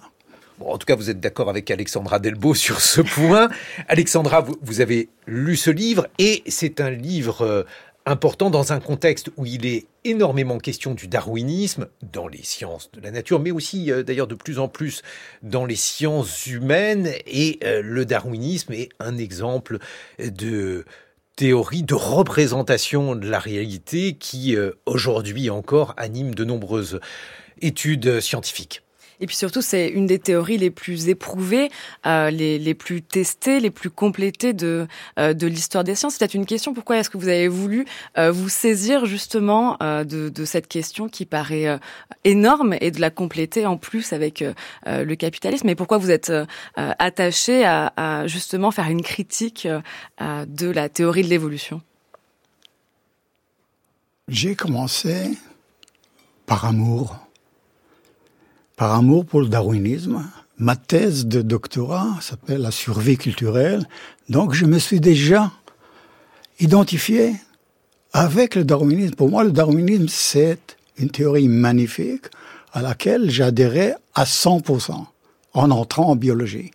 Bon, 0.57 0.71
en 0.71 0.77
tout 0.77 0.85
cas, 0.85 0.95
vous 0.95 1.09
êtes 1.09 1.19
d'accord 1.19 1.49
avec 1.49 1.69
Alexandra 1.69 2.19
Delbo 2.19 2.53
sur 2.55 2.79
ce 2.79 3.01
point. 3.01 3.49
Alexandra, 3.89 4.41
vous, 4.41 4.55
vous 4.61 4.79
avez 4.79 5.09
lu 5.27 5.57
ce 5.57 5.69
livre 5.69 6.07
et 6.17 6.43
c'est 6.47 6.79
un 6.79 6.89
livre 6.89 7.41
euh, 7.41 7.63
important 8.05 8.49
dans 8.49 8.71
un 8.71 8.79
contexte 8.79 9.29
où 9.37 9.45
il 9.45 9.65
est 9.65 9.87
énormément 10.03 10.59
question 10.59 10.93
du 10.93 11.07
darwinisme 11.07 11.87
dans 12.13 12.27
les 12.27 12.43
sciences 12.43 12.91
de 12.93 13.01
la 13.01 13.11
nature, 13.11 13.39
mais 13.39 13.51
aussi 13.51 13.91
euh, 13.91 14.03
d'ailleurs 14.03 14.27
de 14.27 14.35
plus 14.35 14.59
en 14.59 14.67
plus 14.67 15.01
dans 15.41 15.65
les 15.65 15.75
sciences 15.75 16.45
humaines. 16.45 17.09
Et 17.25 17.59
euh, 17.63 17.81
le 17.81 18.05
darwinisme 18.05 18.73
est 18.73 18.89
un 18.99 19.17
exemple 19.17 19.79
de 20.19 20.85
théorie 21.35 21.83
de 21.83 21.95
représentation 21.95 23.15
de 23.15 23.27
la 23.27 23.39
réalité 23.39 24.13
qui 24.13 24.55
euh, 24.55 24.71
aujourd'hui 24.85 25.49
encore 25.49 25.93
anime 25.97 26.35
de 26.35 26.45
nombreuses 26.45 26.99
études 27.61 28.21
scientifiques. 28.21 28.84
Et 29.19 29.27
puis 29.27 29.35
surtout, 29.35 29.61
c'est 29.61 29.87
une 29.87 30.07
des 30.07 30.19
théories 30.19 30.57
les 30.57 30.71
plus 30.71 31.09
éprouvées, 31.09 31.69
euh, 32.05 32.29
les, 32.29 32.73
plus 32.73 33.01
testées, 33.01 33.59
les 33.59 33.71
plus 33.71 33.89
complétées 33.89 34.53
de, 34.53 34.87
euh, 35.19 35.33
de 35.33 35.47
l'histoire 35.47 35.83
des 35.83 35.95
sciences. 35.95 36.15
C'est 36.19 36.33
une 36.33 36.45
question, 36.45 36.73
pourquoi 36.73 36.97
est-ce 36.97 37.09
que 37.09 37.17
vous 37.17 37.27
avez 37.27 37.47
voulu 37.47 37.85
euh, 38.17 38.31
vous 38.31 38.49
saisir 38.49 39.05
justement 39.05 39.77
de, 39.81 40.45
cette 40.45 40.67
question 40.67 41.09
qui 41.09 41.25
paraît 41.25 41.79
énorme 42.23 42.75
et 42.81 42.91
de 42.91 43.01
la 43.01 43.09
compléter 43.09 43.65
en 43.65 43.77
plus 43.77 44.13
avec 44.13 44.43
le 44.85 45.15
capitalisme? 45.15 45.67
Et 45.69 45.75
pourquoi 45.75 45.97
vous 45.97 46.11
êtes 46.11 46.31
attaché 46.75 47.65
à, 47.65 48.27
justement 48.27 48.71
faire 48.71 48.89
une 48.89 49.01
critique 49.01 49.67
de 50.19 50.69
la 50.69 50.89
théorie 50.89 51.23
de 51.23 51.29
l'évolution? 51.29 51.81
J'ai 54.27 54.55
commencé 54.55 55.37
par 56.45 56.65
amour 56.65 57.24
par 58.75 58.93
amour 58.93 59.25
pour 59.25 59.41
le 59.41 59.47
darwinisme. 59.47 60.23
Ma 60.57 60.75
thèse 60.75 61.25
de 61.25 61.41
doctorat 61.41 62.07
s'appelle 62.21 62.61
la 62.61 62.71
survie 62.71 63.17
culturelle. 63.17 63.87
Donc 64.29 64.53
je 64.53 64.65
me 64.65 64.79
suis 64.79 64.99
déjà 64.99 65.51
identifié 66.59 67.35
avec 68.13 68.55
le 68.55 68.63
darwinisme. 68.63 69.15
Pour 69.15 69.29
moi, 69.29 69.43
le 69.43 69.51
darwinisme, 69.51 70.07
c'est 70.07 70.77
une 70.97 71.09
théorie 71.09 71.49
magnifique 71.49 72.25
à 72.71 72.81
laquelle 72.81 73.29
j'adhérais 73.29 73.95
à 74.13 74.23
100% 74.23 75.05
en 75.53 75.71
entrant 75.71 76.09
en 76.09 76.15
biologie. 76.15 76.71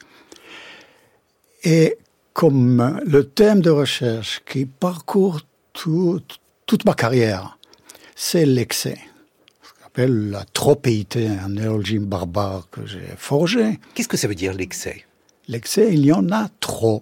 Et 1.64 1.96
comme 2.32 3.00
le 3.04 3.24
thème 3.24 3.60
de 3.60 3.70
recherche 3.70 4.42
qui 4.46 4.66
parcourt 4.66 5.40
tout, 5.72 6.20
toute 6.66 6.84
ma 6.84 6.94
carrière, 6.94 7.58
c'est 8.14 8.46
l'excès 8.46 8.98
s'appelle 9.90 10.30
la 10.30 10.44
tropéité, 10.44 11.26
un 11.26 11.48
néologisme 11.48 12.04
barbare 12.04 12.68
que 12.70 12.86
j'ai 12.86 13.02
forgé. 13.16 13.80
Qu'est-ce 13.94 14.06
que 14.06 14.16
ça 14.16 14.28
veut 14.28 14.36
dire 14.36 14.54
l'excès? 14.54 15.04
L'excès, 15.48 15.92
il 15.92 16.04
y 16.04 16.12
en 16.12 16.30
a 16.30 16.48
trop. 16.60 17.00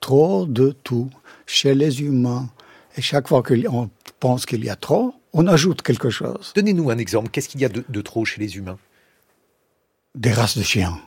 Trop 0.00 0.46
de 0.46 0.70
tout 0.84 1.10
chez 1.46 1.74
les 1.74 2.00
humains. 2.00 2.48
Et 2.96 3.02
chaque 3.02 3.26
fois 3.26 3.42
qu'on 3.42 3.90
pense 4.20 4.46
qu'il 4.46 4.64
y 4.64 4.70
a 4.70 4.76
trop, 4.76 5.14
on 5.32 5.48
ajoute 5.48 5.82
quelque 5.82 6.10
chose. 6.10 6.52
Donnez-nous 6.54 6.90
un 6.90 6.98
exemple. 6.98 7.28
Qu'est-ce 7.30 7.48
qu'il 7.48 7.60
y 7.60 7.64
a 7.64 7.68
de, 7.68 7.84
de, 7.88 8.00
trop 8.02 8.24
chez 8.24 8.40
les 8.40 8.56
humains? 8.56 8.78
Des 10.14 10.32
races 10.32 10.56
de 10.56 10.62
chiens. 10.62 11.00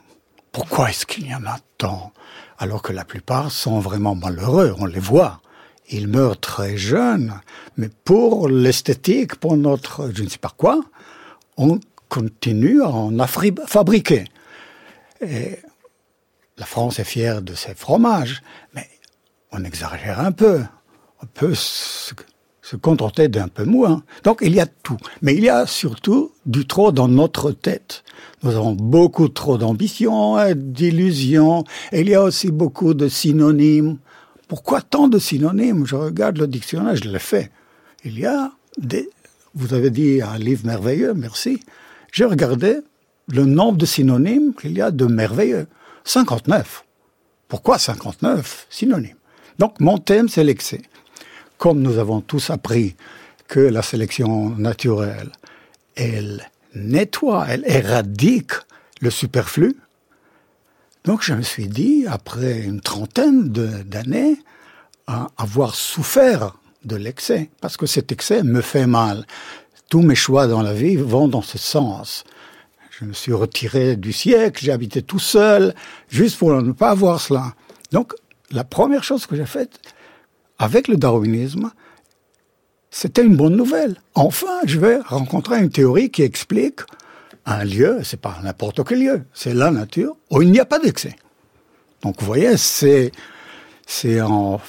Pourquoi 0.52 0.90
est-ce 0.90 1.06
qu'il 1.06 1.26
y 1.26 1.34
en 1.34 1.46
a 1.46 1.58
tant? 1.78 2.12
Alors 2.58 2.82
que 2.82 2.92
la 2.92 3.06
plupart 3.06 3.50
sont 3.50 3.80
vraiment 3.80 4.14
malheureux, 4.14 4.74
on 4.78 4.84
les 4.84 5.00
voit. 5.00 5.40
Ils 5.88 6.08
meurent 6.08 6.40
très 6.40 6.76
jeunes, 6.76 7.40
mais 7.78 7.88
pour 8.04 8.48
l'esthétique, 8.48 9.36
pour 9.36 9.56
notre 9.56 10.10
je 10.12 10.22
ne 10.22 10.28
sais 10.28 10.38
pas 10.38 10.52
quoi, 10.54 10.80
on 11.56 11.80
continue 12.08 12.82
à 12.82 12.88
en 12.88 13.10
fabriquer. 13.66 14.24
La 15.20 16.64
France 16.64 16.98
est 16.98 17.04
fière 17.04 17.42
de 17.42 17.54
ses 17.54 17.74
fromages, 17.74 18.42
mais 18.74 18.88
on 19.52 19.64
exagère 19.64 20.20
un 20.20 20.32
peu. 20.32 20.62
On 21.22 21.26
peut 21.26 21.54
se, 21.54 22.14
contenter 22.80 23.28
d'un 23.28 23.48
peu 23.48 23.64
moins. 23.64 24.02
Donc 24.24 24.38
il 24.42 24.54
y 24.54 24.60
a 24.60 24.66
tout. 24.66 24.96
Mais 25.22 25.34
il 25.34 25.44
y 25.44 25.48
a 25.48 25.66
surtout 25.66 26.32
du 26.46 26.66
trop 26.66 26.92
dans 26.92 27.08
notre 27.08 27.52
tête. 27.52 28.04
Nous 28.42 28.50
avons 28.56 28.72
beaucoup 28.72 29.28
trop 29.28 29.56
d'ambition, 29.56 30.36
d'illusions, 30.54 31.64
et 31.92 32.00
il 32.00 32.08
y 32.08 32.14
a 32.14 32.22
aussi 32.22 32.50
beaucoup 32.50 32.94
de 32.94 33.08
synonymes. 33.08 33.98
Pourquoi 34.48 34.80
tant 34.80 35.08
de 35.08 35.18
synonymes? 35.18 35.86
Je 35.86 35.96
regarde 35.96 36.38
le 36.38 36.46
dictionnaire, 36.46 36.96
je 36.96 37.08
l'ai 37.08 37.18
fait. 37.18 37.50
Il 38.04 38.18
y 38.18 38.26
a 38.26 38.52
des 38.78 39.08
vous 39.56 39.74
avez 39.74 39.90
dit 39.90 40.20
un 40.22 40.38
livre 40.38 40.66
merveilleux, 40.66 41.14
merci. 41.14 41.60
J'ai 42.12 42.24
regardé 42.24 42.76
le 43.28 43.44
nombre 43.44 43.78
de 43.78 43.86
synonymes 43.86 44.54
qu'il 44.54 44.72
y 44.72 44.82
a 44.82 44.90
de 44.90 45.06
merveilleux. 45.06 45.66
59. 46.04 46.84
Pourquoi 47.48 47.78
59 47.78 48.66
synonymes? 48.70 49.16
Donc 49.58 49.80
mon 49.80 49.98
thème, 49.98 50.28
c'est 50.28 50.44
l'excès. 50.44 50.82
Comme 51.58 51.80
nous 51.80 51.98
avons 51.98 52.20
tous 52.20 52.50
appris 52.50 52.94
que 53.48 53.60
la 53.60 53.82
sélection 53.82 54.50
naturelle, 54.50 55.32
elle 55.94 56.50
nettoie, 56.74 57.46
elle 57.48 57.64
éradique 57.66 58.52
le 59.00 59.10
superflu, 59.10 59.76
donc 61.06 61.22
je 61.22 61.34
me 61.34 61.42
suis 61.42 61.68
dit, 61.68 62.04
après 62.08 62.60
une 62.60 62.80
trentaine 62.80 63.48
d'années, 63.48 64.36
à 65.06 65.28
avoir 65.38 65.76
souffert 65.76 66.58
de 66.86 66.96
l'excès, 66.96 67.50
parce 67.60 67.76
que 67.76 67.86
cet 67.86 68.12
excès 68.12 68.42
me 68.42 68.60
fait 68.60 68.86
mal. 68.86 69.26
Tous 69.88 70.02
mes 70.02 70.14
choix 70.14 70.46
dans 70.46 70.62
la 70.62 70.72
vie 70.72 70.96
vont 70.96 71.28
dans 71.28 71.42
ce 71.42 71.58
sens. 71.58 72.24
Je 72.98 73.04
me 73.04 73.12
suis 73.12 73.32
retiré 73.32 73.96
du 73.96 74.12
siècle, 74.12 74.64
j'ai 74.64 74.72
habité 74.72 75.02
tout 75.02 75.18
seul, 75.18 75.74
juste 76.08 76.38
pour 76.38 76.50
ne 76.62 76.72
pas 76.72 76.90
avoir 76.90 77.20
cela. 77.20 77.54
Donc, 77.92 78.14
la 78.50 78.64
première 78.64 79.04
chose 79.04 79.26
que 79.26 79.36
j'ai 79.36 79.46
faite 79.46 79.80
avec 80.58 80.88
le 80.88 80.96
darwinisme, 80.96 81.70
c'était 82.90 83.22
une 83.22 83.36
bonne 83.36 83.56
nouvelle. 83.56 84.00
Enfin, 84.14 84.60
je 84.64 84.78
vais 84.78 84.98
rencontrer 84.98 85.58
une 85.58 85.70
théorie 85.70 86.10
qui 86.10 86.22
explique 86.22 86.80
un 87.44 87.64
lieu, 87.64 88.00
c'est 88.02 88.20
pas 88.20 88.38
n'importe 88.42 88.82
quel 88.88 89.00
lieu, 89.00 89.22
c'est 89.34 89.54
la 89.54 89.70
nature 89.70 90.16
où 90.30 90.42
il 90.42 90.50
n'y 90.50 90.60
a 90.60 90.64
pas 90.64 90.78
d'excès. 90.78 91.16
Donc, 92.02 92.20
vous 92.20 92.26
voyez, 92.26 92.56
c'est, 92.56 93.12
c'est 93.86 94.20
en 94.20 94.60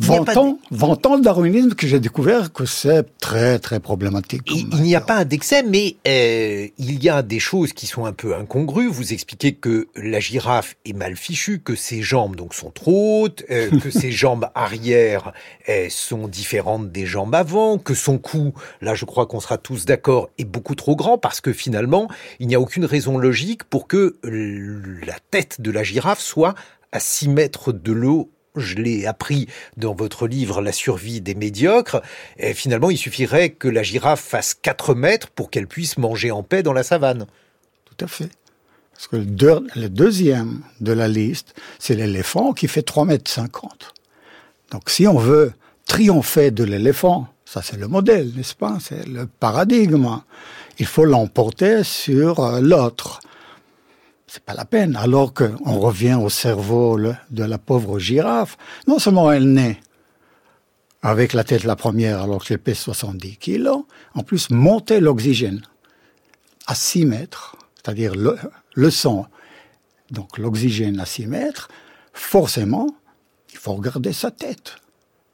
Vantant, 0.00 0.58
de... 0.70 1.16
le 1.16 1.22
darwinisme 1.22 1.74
que 1.74 1.86
j'ai 1.86 2.00
découvert 2.00 2.52
que 2.52 2.64
c'est 2.64 3.06
très 3.18 3.58
très 3.58 3.80
problématique. 3.80 4.42
Il, 4.46 4.68
il 4.72 4.82
n'y 4.82 4.96
a 4.96 5.00
pas 5.00 5.24
d'excès, 5.24 5.62
mais 5.62 5.96
euh, 6.08 6.68
il 6.78 7.04
y 7.04 7.08
a 7.08 7.22
des 7.22 7.38
choses 7.38 7.72
qui 7.72 7.86
sont 7.86 8.06
un 8.06 8.12
peu 8.12 8.34
incongrues. 8.34 8.88
Vous 8.88 9.12
expliquez 9.12 9.52
que 9.52 9.88
la 9.96 10.18
girafe 10.18 10.76
est 10.86 10.94
mal 10.94 11.16
fichue, 11.16 11.60
que 11.60 11.74
ses 11.74 12.02
jambes 12.02 12.34
donc 12.34 12.54
sont 12.54 12.70
trop 12.70 13.24
hautes, 13.24 13.44
euh, 13.50 13.70
que 13.82 13.90
ses 13.90 14.10
jambes 14.10 14.48
arrière 14.54 15.32
euh, 15.68 15.88
sont 15.90 16.28
différentes 16.28 16.90
des 16.90 17.06
jambes 17.06 17.34
avant, 17.34 17.78
que 17.78 17.94
son 17.94 18.18
cou, 18.18 18.54
là 18.80 18.94
je 18.94 19.04
crois 19.04 19.26
qu'on 19.26 19.40
sera 19.40 19.58
tous 19.58 19.84
d'accord, 19.84 20.30
est 20.38 20.44
beaucoup 20.44 20.74
trop 20.74 20.96
grand 20.96 21.18
parce 21.18 21.40
que 21.40 21.52
finalement 21.52 22.08
il 22.38 22.46
n'y 22.46 22.54
a 22.54 22.60
aucune 22.60 22.84
raison 22.84 23.18
logique 23.18 23.64
pour 23.64 23.86
que 23.86 24.16
la 24.22 25.16
tête 25.30 25.60
de 25.60 25.70
la 25.70 25.82
girafe 25.82 26.20
soit 26.20 26.54
à 26.92 27.00
6 27.00 27.28
mètres 27.28 27.72
de 27.72 27.92
l'eau 27.92 28.30
je 28.56 28.76
l'ai 28.76 29.06
appris 29.06 29.46
dans 29.76 29.94
votre 29.94 30.26
livre 30.26 30.60
La 30.60 30.72
survie 30.72 31.20
des 31.20 31.34
médiocres, 31.34 32.02
et 32.38 32.54
finalement 32.54 32.90
il 32.90 32.98
suffirait 32.98 33.50
que 33.50 33.68
la 33.68 33.82
girafe 33.82 34.20
fasse 34.20 34.54
4 34.54 34.94
mètres 34.94 35.28
pour 35.28 35.50
qu'elle 35.50 35.66
puisse 35.66 35.98
manger 35.98 36.30
en 36.30 36.42
paix 36.42 36.62
dans 36.62 36.72
la 36.72 36.82
savane. 36.82 37.26
Tout 37.84 38.04
à 38.04 38.08
fait. 38.08 38.30
Parce 38.92 39.08
que 39.08 39.16
le, 39.16 39.24
deux, 39.24 39.66
le 39.76 39.88
deuxième 39.88 40.62
de 40.80 40.92
la 40.92 41.08
liste, 41.08 41.54
c'est 41.78 41.94
l'éléphant 41.94 42.52
qui 42.52 42.68
fait 42.68 42.82
3 42.82 43.04
mètres 43.06 43.30
50. 43.30 43.94
Donc 44.70 44.90
si 44.90 45.06
on 45.06 45.18
veut 45.18 45.52
triompher 45.86 46.50
de 46.50 46.64
l'éléphant, 46.64 47.28
ça 47.44 47.62
c'est 47.62 47.78
le 47.78 47.88
modèle, 47.88 48.32
n'est-ce 48.36 48.54
pas? 48.54 48.78
C'est 48.80 49.06
le 49.06 49.26
paradigme. 49.26 50.20
Il 50.78 50.86
faut 50.86 51.04
l'emporter 51.04 51.82
sur 51.82 52.60
l'autre. 52.60 53.20
C'est 54.30 54.44
pas 54.44 54.54
la 54.54 54.64
peine. 54.64 54.94
Alors 54.94 55.34
qu'on 55.34 55.80
revient 55.80 56.14
au 56.14 56.28
cerveau 56.28 56.96
de 56.98 57.44
la 57.44 57.58
pauvre 57.58 57.98
girafe, 57.98 58.56
non 58.86 59.00
seulement 59.00 59.32
elle 59.32 59.52
naît 59.52 59.80
avec 61.02 61.32
la 61.32 61.44
tête 61.44 61.64
la 61.64 61.76
première 61.76 62.20
alors 62.20 62.44
qu'elle 62.44 62.58
pèse 62.58 62.78
70 62.78 63.38
kilos, 63.38 63.84
en 64.14 64.22
plus 64.22 64.50
monter 64.50 65.00
l'oxygène 65.00 65.62
à 66.66 66.74
6 66.74 67.06
mètres, 67.06 67.56
c'est-à-dire 67.74 68.12
le, 68.14 68.90
sang, 68.90 69.26
donc 70.10 70.38
l'oxygène 70.38 71.00
à 71.00 71.06
6 71.06 71.26
mètres, 71.26 71.68
forcément, 72.12 72.94
il 73.52 73.58
faut 73.58 73.72
regarder 73.72 74.12
sa 74.12 74.30
tête. 74.30 74.76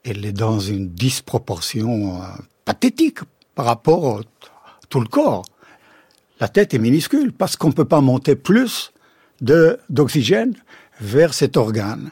Elle 0.05 0.25
est 0.25 0.33
dans 0.33 0.61
une 0.61 0.89
disproportion 0.89 2.23
euh, 2.23 2.27
pathétique 2.65 3.19
par 3.55 3.67
rapport 3.67 4.21
à 4.21 4.23
tout 4.89 5.01
le 5.01 5.09
corps. 5.09 5.45
La 6.41 6.49
tête 6.49 6.75
est 6.75 6.79
minuscule 6.79 7.33
parce 7.33 7.57
qu'on 7.57 7.69
ne 7.69 7.73
peut 7.73 7.87
pas 7.87 8.01
monter 8.01 8.37
plus 8.37 8.93
d'oxygène 9.41 10.55
vers 11.01 11.35
cet 11.35 11.57
organe. 11.57 12.11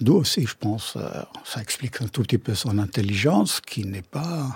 D'où 0.00 0.14
aussi, 0.14 0.46
je 0.46 0.54
pense, 0.54 0.94
euh, 0.96 1.22
ça 1.44 1.62
explique 1.62 2.02
un 2.02 2.08
tout 2.08 2.22
petit 2.22 2.36
peu 2.38 2.54
son 2.54 2.78
intelligence 2.78 3.62
qui 3.62 3.84
n'est 3.84 4.02
pas 4.02 4.46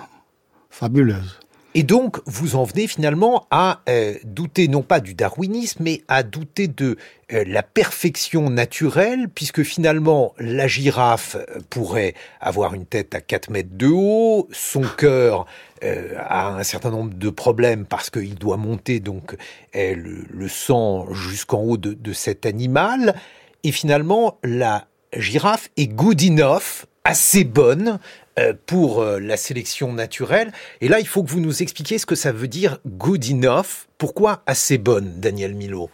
fabuleuse. 0.68 1.38
Et 1.74 1.84
donc, 1.84 2.18
vous 2.26 2.56
en 2.56 2.64
venez 2.64 2.88
finalement 2.88 3.46
à 3.52 3.80
euh, 3.88 4.14
douter 4.24 4.66
non 4.66 4.82
pas 4.82 4.98
du 4.98 5.14
darwinisme, 5.14 5.84
mais 5.84 6.02
à 6.08 6.24
douter 6.24 6.66
de 6.66 6.96
euh, 7.32 7.44
la 7.46 7.62
perfection 7.62 8.50
naturelle, 8.50 9.28
puisque 9.28 9.62
finalement, 9.62 10.34
la 10.38 10.66
girafe 10.66 11.36
pourrait 11.70 12.14
avoir 12.40 12.74
une 12.74 12.86
tête 12.86 13.14
à 13.14 13.20
4 13.20 13.50
mètres 13.50 13.68
de 13.76 13.86
haut, 13.86 14.48
son 14.50 14.82
cœur 14.82 15.46
a 15.82 16.48
un 16.48 16.62
certain 16.62 16.90
nombre 16.90 17.14
de 17.14 17.30
problèmes 17.30 17.86
parce 17.86 18.10
qu'il 18.10 18.34
doit 18.34 18.58
monter 18.58 19.00
donc 19.00 19.34
le, 19.72 20.26
le, 20.28 20.48
sang 20.48 21.10
jusqu'en 21.14 21.62
haut 21.62 21.78
de, 21.78 21.94
de 21.94 22.12
cet 22.12 22.44
animal, 22.44 23.14
et 23.64 23.72
finalement, 23.72 24.38
la 24.44 24.86
girafe 25.16 25.70
est 25.76 25.88
good 25.88 26.22
enough, 26.22 26.86
assez 27.04 27.44
bonne 27.44 27.88
euh, 27.88 27.98
pour 28.66 29.00
euh, 29.00 29.18
la 29.18 29.36
sélection 29.36 29.92
naturelle. 29.92 30.52
Et 30.80 30.88
là, 30.88 31.00
il 31.00 31.06
faut 31.06 31.22
que 31.22 31.30
vous 31.30 31.40
nous 31.40 31.62
expliquiez 31.62 31.98
ce 31.98 32.06
que 32.06 32.14
ça 32.14 32.32
veut 32.32 32.48
dire 32.48 32.78
good 32.86 33.24
enough. 33.30 33.86
Pourquoi 33.98 34.42
assez 34.46 34.78
bonne, 34.78 35.20
Daniel 35.20 35.54
Milo 35.54 35.90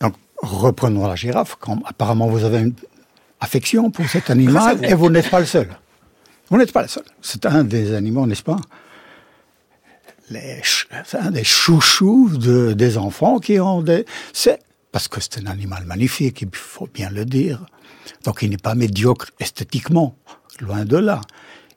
Donc, 0.00 0.14
reprenons 0.38 1.06
la 1.06 1.16
girafe. 1.16 1.56
Quand 1.58 1.80
apparemment 1.84 2.28
vous 2.28 2.44
avez 2.44 2.60
une 2.60 2.74
affection 3.40 3.90
pour 3.90 4.08
cet 4.08 4.30
animal 4.36 4.84
et 4.84 4.94
vous 4.94 5.10
n'êtes 5.10 5.30
pas 5.30 5.40
le 5.40 5.46
seul. 5.46 5.68
Vous 6.48 6.56
n'êtes 6.56 6.72
pas 6.72 6.82
le 6.82 6.88
seul. 6.88 7.04
C'est 7.22 7.46
un 7.46 7.64
des 7.64 7.94
animaux, 7.94 8.26
n'est-ce 8.26 8.42
pas? 8.42 8.58
C'est 11.04 11.18
un 11.18 11.30
des 11.32 11.44
chouchous 11.44 12.30
de, 12.36 12.72
des 12.72 12.98
enfants 12.98 13.38
qui 13.38 13.58
ont 13.58 13.82
des... 13.82 14.04
C'est 14.32 14.60
parce 14.92 15.08
que 15.08 15.20
c'est 15.20 15.38
un 15.38 15.46
animal 15.46 15.84
magnifique, 15.84 16.42
il 16.42 16.48
faut 16.52 16.88
bien 16.92 17.10
le 17.10 17.24
dire. 17.24 17.66
Donc 18.24 18.42
il 18.42 18.50
n'est 18.50 18.56
pas 18.56 18.74
médiocre 18.74 19.26
esthétiquement, 19.38 20.16
loin 20.60 20.84
de 20.84 20.96
là. 20.96 21.20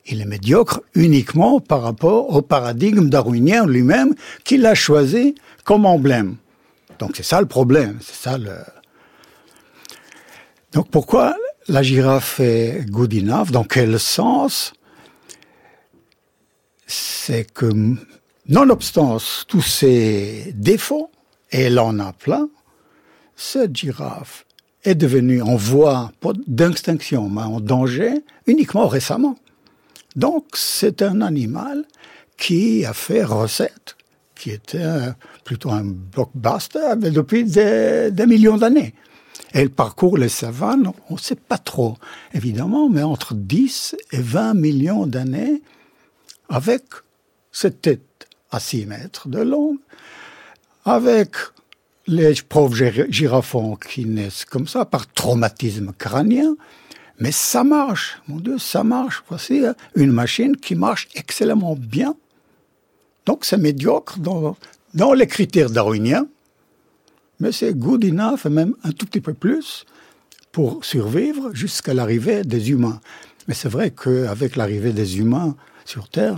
Il 0.05 0.21
est 0.21 0.25
médiocre 0.25 0.81
uniquement 0.95 1.59
par 1.59 1.81
rapport 1.81 2.35
au 2.35 2.41
paradigme 2.41 3.09
darwinien 3.09 3.65
lui-même 3.65 4.13
qu'il 4.43 4.65
a 4.65 4.75
choisi 4.75 5.35
comme 5.63 5.85
emblème. 5.85 6.35
Donc 6.99 7.11
c'est 7.15 7.23
ça 7.23 7.39
le 7.39 7.47
problème. 7.47 7.99
Donc 10.73 10.89
pourquoi 10.89 11.35
la 11.67 11.83
girafe 11.83 12.39
est 12.39 12.85
good 12.89 13.13
enough? 13.13 13.51
Dans 13.51 13.63
quel 13.63 13.99
sens? 13.99 14.73
C'est 16.85 17.51
que, 17.51 17.71
nonobstant 18.49 19.17
tous 19.47 19.61
ses 19.61 20.51
défauts, 20.55 21.09
et 21.51 21.61
elle 21.61 21.79
en 21.79 21.97
a 21.99 22.11
plein, 22.11 22.49
cette 23.35 23.75
girafe 23.75 24.45
est 24.83 24.95
devenue 24.95 25.41
en 25.41 25.55
voie 25.55 26.11
d'extinction, 26.47 27.29
mais 27.29 27.41
en 27.41 27.59
danger 27.59 28.13
uniquement 28.47 28.87
récemment. 28.87 29.37
Donc 30.15 30.45
c'est 30.53 31.01
un 31.01 31.21
animal 31.21 31.85
qui 32.37 32.85
a 32.85 32.93
fait 32.93 33.23
recette, 33.23 33.95
qui 34.35 34.51
était 34.51 34.85
plutôt 35.43 35.71
un 35.71 35.83
blockbuster 35.83 36.95
depuis 36.97 37.43
des, 37.45 38.11
millions 38.27 38.57
d'années. 38.57 38.93
Elle 39.53 39.69
parcourt 39.69 40.17
les 40.17 40.29
savanes, 40.29 40.91
on 41.09 41.13
ne 41.13 41.19
sait 41.19 41.35
pas 41.35 41.57
trop, 41.57 41.97
évidemment, 42.33 42.89
mais 42.89 43.03
entre 43.03 43.33
10 43.33 43.95
et 44.11 44.19
20 44.19 44.55
millions 44.55 45.05
d'années, 45.05 45.61
avec 46.49 46.83
cette 47.51 47.81
tête 47.81 48.27
à 48.51 48.59
6 48.59 48.85
mètres 48.87 49.27
de 49.27 49.39
long, 49.39 49.77
avec 50.85 51.35
les 52.07 52.33
pauvres 52.47 52.75
girafons 53.09 53.75
qui 53.75 54.05
naissent 54.05 54.45
comme 54.45 54.67
ça, 54.67 54.85
par 54.85 55.07
traumatisme 55.07 55.93
crânien. 55.97 56.55
Mais 57.19 57.31
ça 57.31 57.63
marche, 57.63 58.19
mon 58.27 58.37
Dieu, 58.37 58.57
ça 58.57 58.83
marche. 58.83 59.23
Voici 59.29 59.65
hein, 59.65 59.75
une 59.95 60.11
machine 60.11 60.57
qui 60.57 60.75
marche 60.75 61.07
excellemment 61.15 61.75
bien. 61.75 62.15
Donc 63.25 63.45
c'est 63.45 63.57
médiocre 63.57 64.19
dans, 64.19 64.57
dans 64.93 65.13
les 65.13 65.27
critères 65.27 65.69
darwiniens, 65.69 66.27
mais 67.39 67.51
c'est 67.51 67.73
good 67.73 68.03
enough, 68.03 68.45
et 68.45 68.49
même 68.49 68.75
un 68.83 68.91
tout 68.91 69.05
petit 69.05 69.21
peu 69.21 69.33
plus, 69.33 69.85
pour 70.51 70.83
survivre 70.83 71.53
jusqu'à 71.53 71.93
l'arrivée 71.93 72.43
des 72.43 72.71
humains. 72.71 72.99
Mais 73.47 73.53
c'est 73.53 73.69
vrai 73.69 73.91
qu'avec 73.91 74.55
l'arrivée 74.55 74.91
des 74.91 75.19
humains 75.19 75.55
sur 75.85 76.09
Terre, 76.09 76.37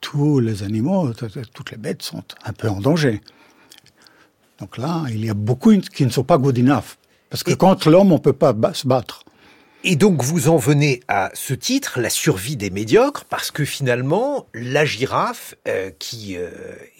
tous 0.00 0.40
les 0.40 0.62
animaux, 0.62 1.12
toutes 1.54 1.70
les 1.70 1.76
bêtes 1.76 2.02
sont 2.02 2.24
un 2.44 2.52
peu 2.52 2.68
en 2.68 2.80
danger. 2.80 3.20
Donc 4.62 4.78
là, 4.78 5.02
il 5.08 5.24
y 5.24 5.28
a 5.28 5.34
beaucoup 5.34 5.76
qui 5.76 6.06
ne 6.06 6.10
sont 6.10 6.22
pas 6.22 6.38
good 6.38 6.56
enough. 6.56 6.96
Parce 7.30 7.42
que 7.42 7.52
contre 7.52 7.90
l'homme, 7.90 8.12
on 8.12 8.16
ne 8.16 8.20
peut 8.20 8.32
pas 8.32 8.54
se 8.74 8.86
battre. 8.86 9.24
Et 9.82 9.96
donc 9.96 10.22
vous 10.22 10.48
en 10.48 10.56
venez 10.56 11.00
à 11.08 11.30
ce 11.34 11.52
titre, 11.52 11.98
la 11.98 12.10
survie 12.10 12.56
des 12.56 12.70
médiocres, 12.70 13.24
parce 13.24 13.50
que 13.50 13.64
finalement, 13.64 14.46
la 14.54 14.84
girafe, 14.84 15.56
euh, 15.66 15.90
qui 15.98 16.36
euh, 16.36 16.50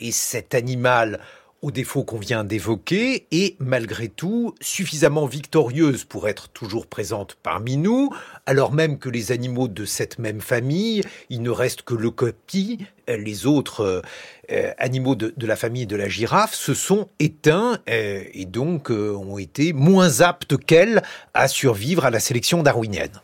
est 0.01 0.11
cet 0.11 0.57
animal 0.57 1.21
aux 1.63 1.71
défauts 1.71 2.03
qu'on 2.03 2.19
vient 2.19 2.43
d'évoquer, 2.43 3.27
est 3.31 3.57
malgré 3.61 4.09
tout 4.09 4.55
suffisamment 4.61 5.27
victorieuse 5.27 6.05
pour 6.05 6.29
être 6.29 6.49
toujours 6.49 6.87
présente 6.87 7.37
parmi 7.41 7.77
nous, 7.77 8.11
alors 8.47 8.73
même 8.73 8.99
que 8.99 9.09
les 9.09 9.31
animaux 9.31 9.69
de 9.69 9.85
cette 9.85 10.19
même 10.19 10.41
famille, 10.41 11.03
il 11.31 11.41
ne 11.43 11.51
reste 11.51 11.83
que 11.83 11.95
le 11.95 12.11
copie, 12.11 12.79
les 13.07 13.47
autres 13.47 14.03
euh, 14.51 14.73
animaux 14.79 15.15
de, 15.15 15.33
la 15.47 15.57
famille 15.57 15.87
de 15.87 15.97
la 15.97 16.09
girafe 16.09 16.55
se 16.55 16.75
sont 16.75 17.09
éteints 17.21 17.79
euh, 17.89 18.25
et 18.33 18.45
donc 18.45 18.91
euh, 18.91 19.15
ont 19.15 19.39
été 19.39 19.73
moins 19.73 20.21
aptes 20.21 20.57
qu'elle 20.57 21.03
à 21.33 21.47
survivre 21.47 22.05
à 22.05 22.11
la 22.11 22.21
sélection 22.21 22.65
darwinienne. 22.65 23.21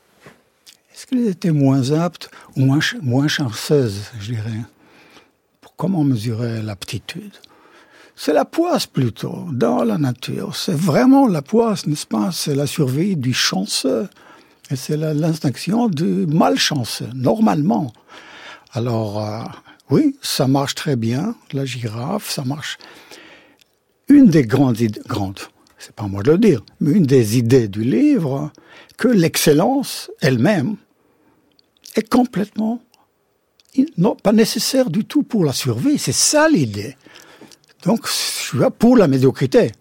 Est-ce 0.95 1.07
qu'ils 1.07 1.29
étaient 1.29 1.51
moins 1.51 1.91
aptes 1.93 2.31
ou 2.57 2.65
moins, 2.65 3.29
chanceuses, 3.29 4.11
je 4.21 4.33
dirais? 4.33 4.61
Comment 5.77 6.03
mesurer 6.03 6.61
l'aptitude? 6.61 7.35
C'est 8.21 8.33
la 8.33 8.45
poisse 8.45 8.89
plutôt, 8.89 9.47
dans 9.53 9.85
la 9.85 9.97
nature. 9.97 10.57
C'est 10.57 10.75
vraiment 10.75 11.29
la 11.29 11.41
poisse, 11.41 11.87
n'est-ce 11.87 12.07
pas? 12.07 12.33
C'est 12.33 12.57
la 12.57 12.67
survie 12.67 13.15
du 13.15 13.33
chanceux. 13.33 14.09
Et 14.73 14.77
c'est 14.77 14.97
l'instinction 14.97 15.89
du 15.89 16.27
malchanceux, 16.27 17.09
normalement. 17.15 17.93
Alors, 18.73 19.25
euh, 19.25 19.45
oui, 19.91 20.17
ça 20.21 20.49
marche 20.49 20.75
très 20.75 20.97
bien, 20.97 21.37
la 21.53 21.65
girafe, 21.65 22.29
ça 22.29 22.43
marche. 22.43 22.79
Une 24.09 24.27
des 24.27 24.43
grandes 24.43 24.81
idées, 24.81 25.01
grande, 25.07 25.39
c'est 25.79 25.95
pas 25.95 26.09
moi 26.09 26.25
de 26.25 26.33
le 26.33 26.39
dire, 26.39 26.63
mais 26.81 26.91
une 26.91 27.07
des 27.07 27.39
idées 27.39 27.69
du 27.69 27.85
livre, 27.85 28.51
que 28.97 29.07
l'excellence 29.07 30.11
elle-même 30.21 30.75
est 31.95 32.09
complètement 32.09 32.83
non, 33.97 34.17
pas 34.17 34.33
nécessaire 34.33 34.91
du 34.91 35.05
tout 35.05 35.23
pour 35.23 35.45
la 35.45 35.53
survie. 35.53 35.99
C'est 35.99 36.13
ça 36.13 36.49
l'idée. 36.49 36.97
Donc, 37.85 38.07
je 38.07 38.13
suis 38.13 38.59
là 38.59 38.71
pour 38.71 38.97
la 38.97 39.09
médiocrité. 39.09 39.73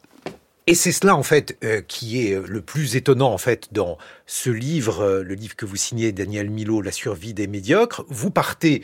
Et 0.69 0.75
c'est 0.75 0.91
cela 0.91 1.15
en 1.15 1.23
fait 1.23 1.57
euh, 1.63 1.79
qui 1.79 2.27
est 2.27 2.33
euh, 2.33 2.43
le 2.45 2.59
plus 2.59 2.97
étonnant 2.97 3.31
en 3.31 3.37
fait 3.37 3.69
dans 3.71 3.97
ce 4.25 4.49
livre, 4.49 4.99
euh, 4.99 5.23
le 5.23 5.33
livre 5.33 5.55
que 5.55 5.65
vous 5.65 5.77
signez 5.77 6.11
Daniel 6.11 6.49
Milo, 6.49 6.81
La 6.81 6.91
survie 6.91 7.33
des 7.33 7.47
médiocres. 7.47 8.03
Vous 8.09 8.31
partez 8.31 8.83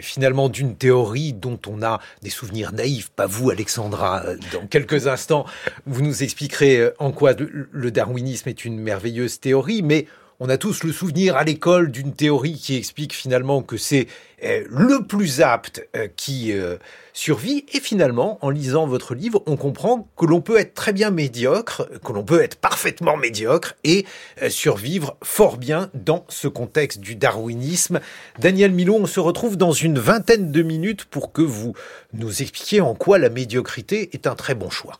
finalement 0.00 0.48
d'une 0.48 0.76
théorie 0.76 1.32
dont 1.32 1.58
on 1.66 1.82
a 1.82 2.00
des 2.22 2.30
souvenirs 2.30 2.72
naïfs, 2.72 3.10
pas 3.10 3.26
vous 3.26 3.50
Alexandra. 3.50 4.22
Dans 4.52 4.68
quelques 4.68 5.08
instants, 5.08 5.44
vous 5.86 6.02
nous 6.02 6.22
expliquerez 6.22 6.92
en 7.00 7.10
quoi 7.10 7.32
le 7.34 7.90
darwinisme 7.90 8.48
est 8.48 8.64
une 8.64 8.78
merveilleuse 8.78 9.40
théorie, 9.40 9.82
mais 9.82 10.06
On 10.44 10.48
a 10.48 10.56
tous 10.56 10.82
le 10.82 10.90
souvenir 10.90 11.36
à 11.36 11.44
l'école 11.44 11.92
d'une 11.92 12.14
théorie 12.14 12.54
qui 12.54 12.74
explique 12.74 13.14
finalement 13.14 13.62
que 13.62 13.76
c'est 13.76 14.08
euh, 14.42 14.64
le 14.68 15.06
plus 15.06 15.40
apte 15.40 15.86
euh, 15.94 16.08
qui 16.16 16.50
euh, 16.50 16.78
survit. 17.12 17.64
Et 17.72 17.78
finalement, 17.78 18.44
en 18.44 18.50
lisant 18.50 18.84
votre 18.88 19.14
livre, 19.14 19.44
on 19.46 19.56
comprend 19.56 20.08
que 20.16 20.26
l'on 20.26 20.40
peut 20.40 20.58
être 20.58 20.74
très 20.74 20.92
bien 20.92 21.12
médiocre, 21.12 21.88
que 22.04 22.12
l'on 22.12 22.24
peut 22.24 22.42
être 22.42 22.56
parfaitement 22.56 23.16
médiocre 23.16 23.76
et 23.84 24.04
survivre 24.48 25.16
fort 25.22 25.58
bien 25.58 25.90
dans 25.94 26.24
ce 26.28 26.48
contexte 26.48 26.98
du 26.98 27.14
darwinisme. 27.14 28.00
Daniel 28.40 28.72
Milot, 28.72 28.96
on 28.96 29.06
se 29.06 29.20
retrouve 29.20 29.56
dans 29.56 29.70
une 29.70 30.00
vingtaine 30.00 30.50
de 30.50 30.62
minutes 30.62 31.04
pour 31.04 31.30
que 31.30 31.42
vous 31.42 31.74
nous 32.14 32.42
expliquiez 32.42 32.80
en 32.80 32.96
quoi 32.96 33.18
la 33.18 33.28
médiocrité 33.28 34.10
est 34.12 34.26
un 34.26 34.34
très 34.34 34.56
bon 34.56 34.70
choix. 34.70 34.98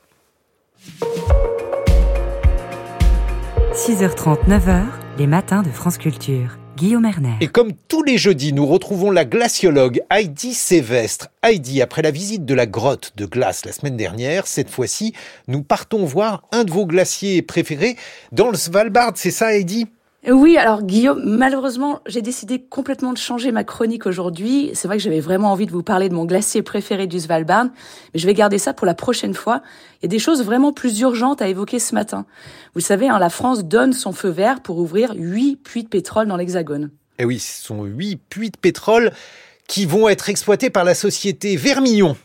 6h30, 3.75 4.47
9h, 4.47 5.02
les 5.23 5.29
matins 5.29 5.63
de 5.63 5.71
France 5.71 5.99
Culture. 5.99 6.59
Guillaume 6.77 7.05
Erner. 7.05 7.37
Et 7.41 7.47
comme 7.47 7.75
tous 7.87 8.03
les 8.03 8.19
jeudis, 8.19 8.53
nous 8.53 8.67
retrouvons 8.67 9.13
la 9.13 9.25
glaciologue 9.25 10.03
Heidi 10.11 10.53
Sévestre. 10.53 11.29
Heidi, 11.45 11.81
après 11.81 12.03
la 12.03 12.11
visite 12.11 12.45
de 12.45 12.55
la 12.55 12.67
grotte 12.67 13.13
de 13.15 13.25
glace 13.25 13.65
la 13.65 13.71
semaine 13.71 13.97
dernière, 13.97 14.49
cette 14.49 14.69
fois-ci, 14.69 15.15
nous 15.47 15.63
partons 15.63 16.05
voir 16.05 16.43
un 16.51 16.65
de 16.65 16.73
vos 16.73 16.87
glaciers 16.87 17.41
préférés 17.41 17.95
dans 18.33 18.51
le 18.51 18.57
Svalbard. 18.57 19.13
C'est 19.15 19.31
ça, 19.31 19.55
Heidi? 19.55 19.87
Oui, 20.31 20.57
alors 20.57 20.85
Guillaume, 20.85 21.21
malheureusement, 21.25 22.01
j'ai 22.07 22.23
décidé 22.23 22.61
complètement 22.61 23.13
de 23.13 23.19
changer 23.19 23.51
ma 23.51 23.65
chronique 23.65 24.07
aujourd'hui. 24.07 24.71
C'est 24.73 24.87
vrai 24.87 24.97
que 24.97 25.03
j'avais 25.03 25.19
vraiment 25.19 25.51
envie 25.51 25.67
de 25.67 25.73
vous 25.73 25.83
parler 25.83 26.09
de 26.09 26.15
mon 26.15 26.27
glacier 26.27 26.63
préféré 26.63 27.09
du 27.09 27.19
Svalbard, 27.19 27.67
mais 28.15 28.21
je 28.21 28.27
vais 28.27 28.35
garder 28.35 28.59
ça 28.59 28.73
pour 28.73 28.87
la 28.87 28.95
prochaine 28.95 29.35
fois. 29.35 29.63
Il 30.01 30.05
y 30.05 30.07
a 30.07 30.09
des 30.09 30.21
choses 30.21 30.45
vraiment 30.45 30.73
plus 30.73 31.01
urgentes 31.01 31.43
à 31.43 31.49
évoquer 31.49 31.81
ce 31.81 31.97
matin. 31.97 32.25
Vous 32.75 32.81
savez, 32.81 33.09
hein, 33.09 33.19
la 33.19 33.31
France 33.31 33.65
donne 33.65 33.93
son 33.93 34.13
feu 34.13 34.29
vert 34.29 34.61
pour 34.61 34.79
ouvrir 34.79 35.13
huit 35.17 35.57
puits 35.57 35.83
de 35.83 35.89
pétrole 35.89 36.29
dans 36.29 36.37
l'Hexagone. 36.37 36.91
Eh 37.19 37.25
oui, 37.25 37.41
ce 37.41 37.65
sont 37.65 37.83
huit 37.83 38.21
puits 38.29 38.51
de 38.51 38.57
pétrole 38.57 39.11
qui 39.67 39.87
vont 39.87 40.09
être 40.09 40.29
exploités 40.29 40.71
par 40.71 40.85
la 40.85 40.95
société 40.95 41.57
Vermillon. 41.57 42.17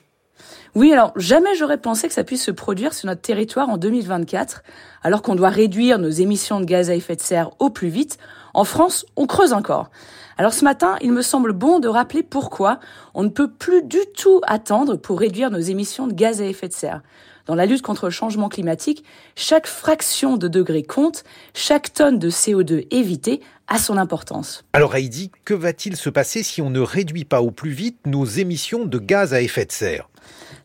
Oui, 0.76 0.91
alors 0.91 1.11
jamais 1.15 1.56
j'aurais 1.56 1.77
pensé 1.77 2.07
que 2.07 2.14
ça 2.14 2.23
puisse 2.23 2.44
se 2.44 2.52
produire 2.52 2.94
sur 2.94 3.07
notre 3.07 3.22
territoire 3.22 3.69
en 3.69 3.77
2024, 3.77 4.64
alors 5.03 5.22
qu'on 5.22 5.35
doit 5.35 5.49
réduire 5.49 5.99
nos 5.99 6.10
émissions 6.10 6.60
de 6.60 6.65
gaz 6.65 6.89
à 6.89 6.95
effet 6.95 7.15
de 7.15 7.22
serre 7.22 7.52
au 7.60 7.69
plus 7.69 7.89
vite. 7.89 8.18
En 8.53 8.64
France, 8.64 9.06
on 9.15 9.27
creuse 9.27 9.53
encore. 9.53 9.89
Alors 10.38 10.53
ce 10.53 10.64
matin, 10.64 10.98
il 11.02 11.11
me 11.11 11.22
semble 11.22 11.52
bon 11.52 11.80
de 11.80 11.88
rappeler 11.88 12.22
pourquoi 12.22 12.80
on 13.15 13.23
ne 13.23 13.30
peut 13.30 13.49
plus 13.49 13.84
du 13.84 13.99
tout 14.15 14.41
attendre 14.45 14.95
pour 14.95 15.19
réduire 15.19 15.49
nos 15.49 15.60
émissions 15.60 16.07
de 16.07 16.14
gaz 16.14 16.41
à 16.41 16.45
effet 16.45 16.68
de 16.68 16.73
serre. 16.73 17.02
Dans 17.48 17.56
la 17.56 17.65
lutte 17.65 17.81
contre 17.81 18.06
le 18.06 18.11
changement 18.11 18.49
climatique, 18.49 19.06
chaque 19.35 19.68
fraction 19.68 20.35
de 20.35 20.48
degré 20.48 20.84
compte, 20.84 21.23
chaque 21.53 21.94
tonne 21.94 22.19
de 22.19 22.30
CO2 22.30 22.88
évitée 22.91 23.41
a 23.68 23.80
son 23.80 23.98
importance. 23.98 24.65
Alors 24.73 24.95
Heidi, 24.95 25.31
que 25.45 25.53
va-t-il 25.53 25.95
se 25.95 26.10
passer 26.10 26.44
si 26.44 26.61
on 26.61 26.69
ne 26.69 26.81
réduit 26.81 27.26
pas 27.26 27.41
au 27.41 27.52
plus 27.52 27.72
vite 27.72 27.99
nos 28.06 28.26
émissions 28.26 28.85
de 28.85 28.99
gaz 28.99 29.34
à 29.34 29.41
effet 29.41 29.65
de 29.65 29.72
serre? 29.72 30.10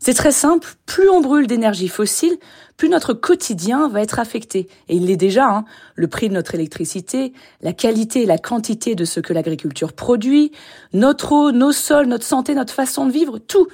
C'est 0.05 0.13
très 0.13 0.33
simple, 0.33 0.67
plus 0.85 1.09
on 1.09 1.21
brûle 1.21 1.47
d'énergie 1.47 1.87
fossile, 1.87 2.37
plus 2.75 2.89
notre 2.89 3.13
quotidien 3.13 3.87
va 3.87 4.01
être 4.01 4.19
affecté. 4.19 4.67
Et 4.89 4.97
il 4.97 5.05
l'est 5.05 5.15
déjà, 5.15 5.47
hein. 5.47 5.63
le 5.95 6.09
prix 6.09 6.27
de 6.27 6.33
notre 6.33 6.55
électricité, 6.55 7.31
la 7.61 7.71
qualité 7.71 8.23
et 8.23 8.25
la 8.25 8.37
quantité 8.37 8.95
de 8.95 9.05
ce 9.05 9.21
que 9.21 9.31
l'agriculture 9.31 9.93
produit, 9.93 10.51
notre 10.91 11.31
eau, 11.31 11.51
nos 11.53 11.71
sols, 11.71 12.07
notre 12.07 12.25
santé, 12.25 12.53
notre 12.53 12.73
façon 12.73 13.05
de 13.05 13.13
vivre, 13.13 13.37
tout. 13.37 13.69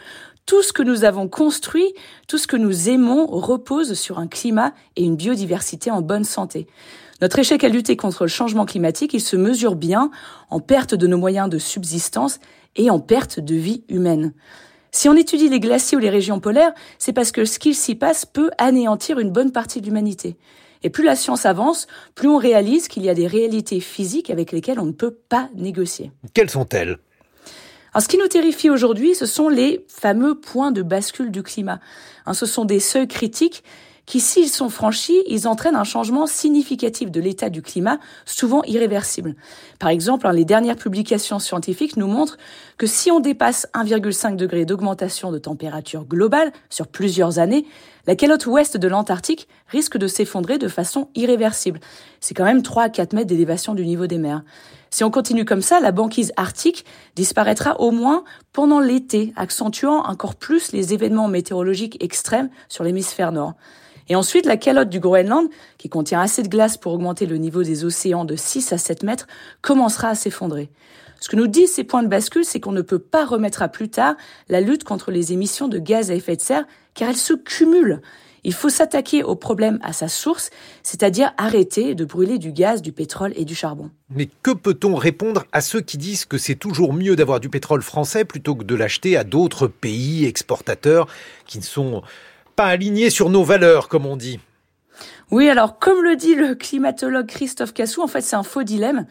Tout 0.46 0.62
ce 0.62 0.72
que 0.72 0.84
nous 0.84 1.04
avons 1.04 1.28
construit, 1.28 1.94
tout 2.28 2.38
ce 2.38 2.46
que 2.46 2.58
nous 2.58 2.90
aimons 2.90 3.26
repose 3.26 3.96
sur 3.96 4.20
un 4.20 4.28
climat 4.28 4.74
et 4.98 5.04
une 5.04 5.16
biodiversité 5.16 5.90
en 5.90 6.04
bonne 6.04 6.26
santé. 6.26 6.68
Notre 7.22 7.40
échec 7.40 7.64
à 7.64 7.70
lutter 7.70 7.98
contre 7.98 8.26
le 8.26 8.30
changement 8.30 8.66
climatique, 8.66 9.16
il 9.16 9.22
se 9.22 9.36
mesure 9.36 9.76
bien 9.76 10.12
en 10.52 10.60
perte 10.60 10.94
de 10.94 11.08
nos 11.08 11.18
moyens 11.18 11.50
de 11.50 11.58
subsistance 11.58 12.40
et 12.76 12.92
en 12.92 13.00
perte 13.00 13.40
de 13.40 13.56
vie 13.56 13.84
humaine. 13.90 14.34
Si 14.92 15.08
on 15.08 15.16
étudie 15.16 15.50
les 15.50 15.60
glaciers 15.60 15.98
ou 15.98 16.00
les 16.00 16.10
régions 16.10 16.40
polaires, 16.40 16.74
c'est 16.98 17.14
parce 17.14 17.32
que 17.32 17.46
ce 17.46 17.60
qu'il 17.60 17.76
s'y 17.76 17.96
passe 17.96 18.26
peut 18.26 18.50
anéantir 18.58 19.20
une 19.20 19.32
bonne 19.32 19.52
partie 19.52 19.82
de 19.82 19.86
l'humanité. 19.86 20.36
Et 20.82 20.90
plus 20.90 21.04
la 21.04 21.16
science 21.16 21.46
avance, 21.46 21.88
plus 22.16 22.30
on 22.30 22.38
réalise 22.38 22.88
qu'il 22.88 23.04
y 23.04 23.10
a 23.10 23.14
des 23.14 23.28
réalités 23.28 23.80
physiques 23.82 24.30
avec 24.30 24.52
lesquelles 24.52 24.80
on 24.80 24.86
ne 24.86 24.92
peut 24.92 25.18
pas 25.30 25.50
négocier. 25.56 26.12
Quelles 26.34 26.50
sont-elles? 26.50 26.98
Ce 27.98 28.08
qui 28.08 28.18
nous 28.18 28.28
terrifie 28.28 28.70
aujourd'hui, 28.70 29.16
ce 29.16 29.26
sont 29.26 29.50
les 29.50 29.86
fameux 29.88 30.36
points 30.36 30.72
de 30.72 30.82
bascule 30.82 31.32
du 31.32 31.44
climat. 31.44 31.80
Hein, 32.26 32.34
ce 32.34 32.46
sont 32.46 32.64
des 32.64 32.80
seuils 32.80 33.08
critiques 33.08 33.64
qui, 34.10 34.20
s'ils 34.20 34.50
sont 34.50 34.70
franchis, 34.70 35.22
ils 35.28 35.48
entraînent 35.48 35.76
un 35.76 35.84
changement 35.84 36.26
significatif 36.26 37.12
de 37.12 37.22
l'état 37.22 37.52
du 37.52 37.62
climat, 37.62 38.00
souvent 38.26 38.64
irréversible. 38.64 39.36
Par 39.78 39.90
exemple, 39.90 40.26
hein, 40.26 40.32
les 40.32 40.46
dernières 40.46 40.78
publications 40.78 41.38
scientifiques 41.38 41.96
nous 41.96 42.08
montrent 42.08 42.40
que 42.80 42.88
si 42.88 43.12
on 43.12 43.20
dépasse 43.20 43.68
1,5 43.76 44.36
degré 44.36 44.66
d'augmentation 44.66 45.32
de 45.32 45.38
température 45.38 46.06
globale 46.06 46.52
sur 46.72 46.88
plusieurs 46.88 47.38
années, 47.38 47.68
la 48.08 48.16
calotte 48.16 48.48
ouest 48.48 48.78
de 48.78 48.88
l'Antarctique 48.88 49.48
risque 49.68 50.00
de 50.00 50.08
s'effondrer 50.08 50.58
de 50.58 50.70
façon 50.70 51.10
irréversible. 51.14 51.80
C'est 52.20 52.34
quand 52.34 52.46
même 52.46 52.64
3 52.64 52.82
à 52.86 52.90
4 52.90 53.14
mètres 53.14 53.28
d'élévation 53.28 53.76
du 53.76 53.86
niveau 53.86 54.08
des 54.08 54.18
mers. 54.18 54.42
Si 54.90 55.04
on 55.04 55.12
continue 55.12 55.46
comme 55.46 55.62
ça, 55.62 55.80
la 55.80 55.92
banquise 55.92 56.34
arctique 56.36 56.84
disparaîtra 57.16 57.80
au 57.80 57.92
moins 57.92 58.24
pendant 58.54 58.80
l'été, 58.80 59.34
accentuant 59.36 60.00
encore 60.00 60.34
plus 60.34 60.72
les 60.72 60.96
événements 60.96 61.28
météorologiques 61.28 62.04
extrêmes 62.04 62.50
sur 62.70 62.84
l'hémisphère 62.84 63.32
nord. 63.32 63.54
Et 64.10 64.16
ensuite, 64.16 64.46
la 64.46 64.58
calotte 64.58 64.90
du 64.90 65.00
Groenland, 65.00 65.48
qui 65.78 65.88
contient 65.88 66.20
assez 66.20 66.42
de 66.42 66.48
glace 66.48 66.78
pour 66.78 66.94
augmenter 66.94 67.28
le 67.28 67.38
niveau 67.38 67.64
des 67.64 67.86
océans 67.86 68.26
de 68.26 68.36
6 68.36 68.74
à 68.74 68.78
7 68.78 69.04
mètres, 69.04 69.28
commencera 69.62 70.10
à 70.10 70.16
s'effondrer. 70.16 70.70
Ce 71.20 71.30
que 71.30 71.36
nous 71.36 71.48
disent 71.48 71.74
ces 71.74 71.84
points 71.84 72.04
de 72.04 72.08
bascule, 72.08 72.46
c'est 72.46 72.60
qu'on 72.60 72.72
ne 72.72 72.82
peut 72.82 73.00
pas 73.00 73.26
remettre 73.26 73.62
à 73.62 73.68
plus 73.68 73.90
tard 73.90 74.16
la 74.48 74.62
lutte 74.62 74.84
contre 74.84 75.12
les 75.12 75.34
émissions 75.34 75.68
de 75.68 75.78
gaz 75.78 76.12
à 76.12 76.16
effet 76.16 76.36
de 76.36 76.42
serre, 76.42 76.66
car 76.94 77.10
elles 77.10 77.18
se 77.18 77.34
cumulent. 77.34 78.02
Il 78.46 78.54
faut 78.54 78.70
s'attaquer 78.70 79.22
au 79.22 79.36
problème 79.36 79.80
à 79.84 79.92
sa 79.92 80.08
source, 80.08 80.50
c'est-à-dire 80.82 81.34
arrêter 81.38 81.94
de 81.94 82.06
brûler 82.06 82.38
du 82.38 82.54
gaz, 82.54 82.82
du 82.82 82.94
pétrole 82.94 83.34
et 83.36 83.44
du 83.44 83.54
charbon. 83.54 83.92
Mais 84.10 84.30
que 84.44 84.52
peut-on 84.52 84.96
répondre 84.96 85.46
à 85.52 85.60
ceux 85.60 85.82
qui 85.82 85.98
disent 85.98 86.24
que 86.24 86.38
c'est 86.38 86.56
toujours 86.56 86.94
mieux 86.94 87.18
d'avoir 87.18 87.42
du 87.42 87.50
pétrole 87.50 87.82
français 87.82 88.24
plutôt 88.24 88.56
que 88.56 88.64
de 88.64 88.76
l'acheter 88.76 89.18
à 89.18 89.26
d'autres 89.26 89.68
pays 89.68 90.26
exportateurs 90.26 91.08
qui 91.46 91.58
ne 91.58 91.64
sont 91.64 92.02
pas 92.60 92.66
aligné 92.66 93.10
sur 93.10 93.30
nos 93.30 93.46
valeurs, 93.46 93.88
comme 93.88 94.06
on 94.06 94.18
dit. 94.18 94.38
Oui, 95.32 95.48
alors 95.48 95.80
comme 95.80 96.04
le 96.04 96.18
dit 96.18 96.36
le 96.36 96.56
climatologue 96.56 97.26
Christophe 97.26 97.72
Cassou, 97.72 98.02
en 98.02 98.08
fait 98.08 98.20
c'est 98.20 98.36
un 98.36 98.44
faux 98.44 98.64
dilemme. 98.64 99.06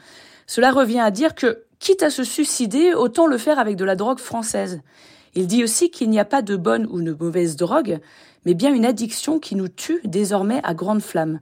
Cela 0.46 0.70
revient 0.70 1.00
à 1.00 1.10
dire 1.10 1.34
que, 1.34 1.62
quitte 1.78 2.02
à 2.02 2.10
se 2.10 2.24
suicider, 2.24 2.92
autant 2.92 3.26
le 3.26 3.38
faire 3.38 3.58
avec 3.58 3.76
de 3.76 3.86
la 3.86 3.96
drogue 3.96 4.18
française. 4.18 4.82
Il 5.34 5.46
dit 5.46 5.64
aussi 5.64 5.90
qu'il 5.90 6.10
n'y 6.10 6.20
a 6.20 6.26
pas 6.26 6.42
de 6.42 6.56
bonne 6.56 6.86
ou 6.90 7.00
de 7.00 7.16
mauvaise 7.18 7.56
drogue, 7.56 8.00
mais 8.44 8.52
bien 8.52 8.70
une 8.70 8.84
addiction 8.84 9.38
qui 9.38 9.54
nous 9.54 9.68
tue 9.68 10.02
désormais 10.04 10.60
à 10.62 10.74
grande 10.74 11.00
flamme. 11.00 11.40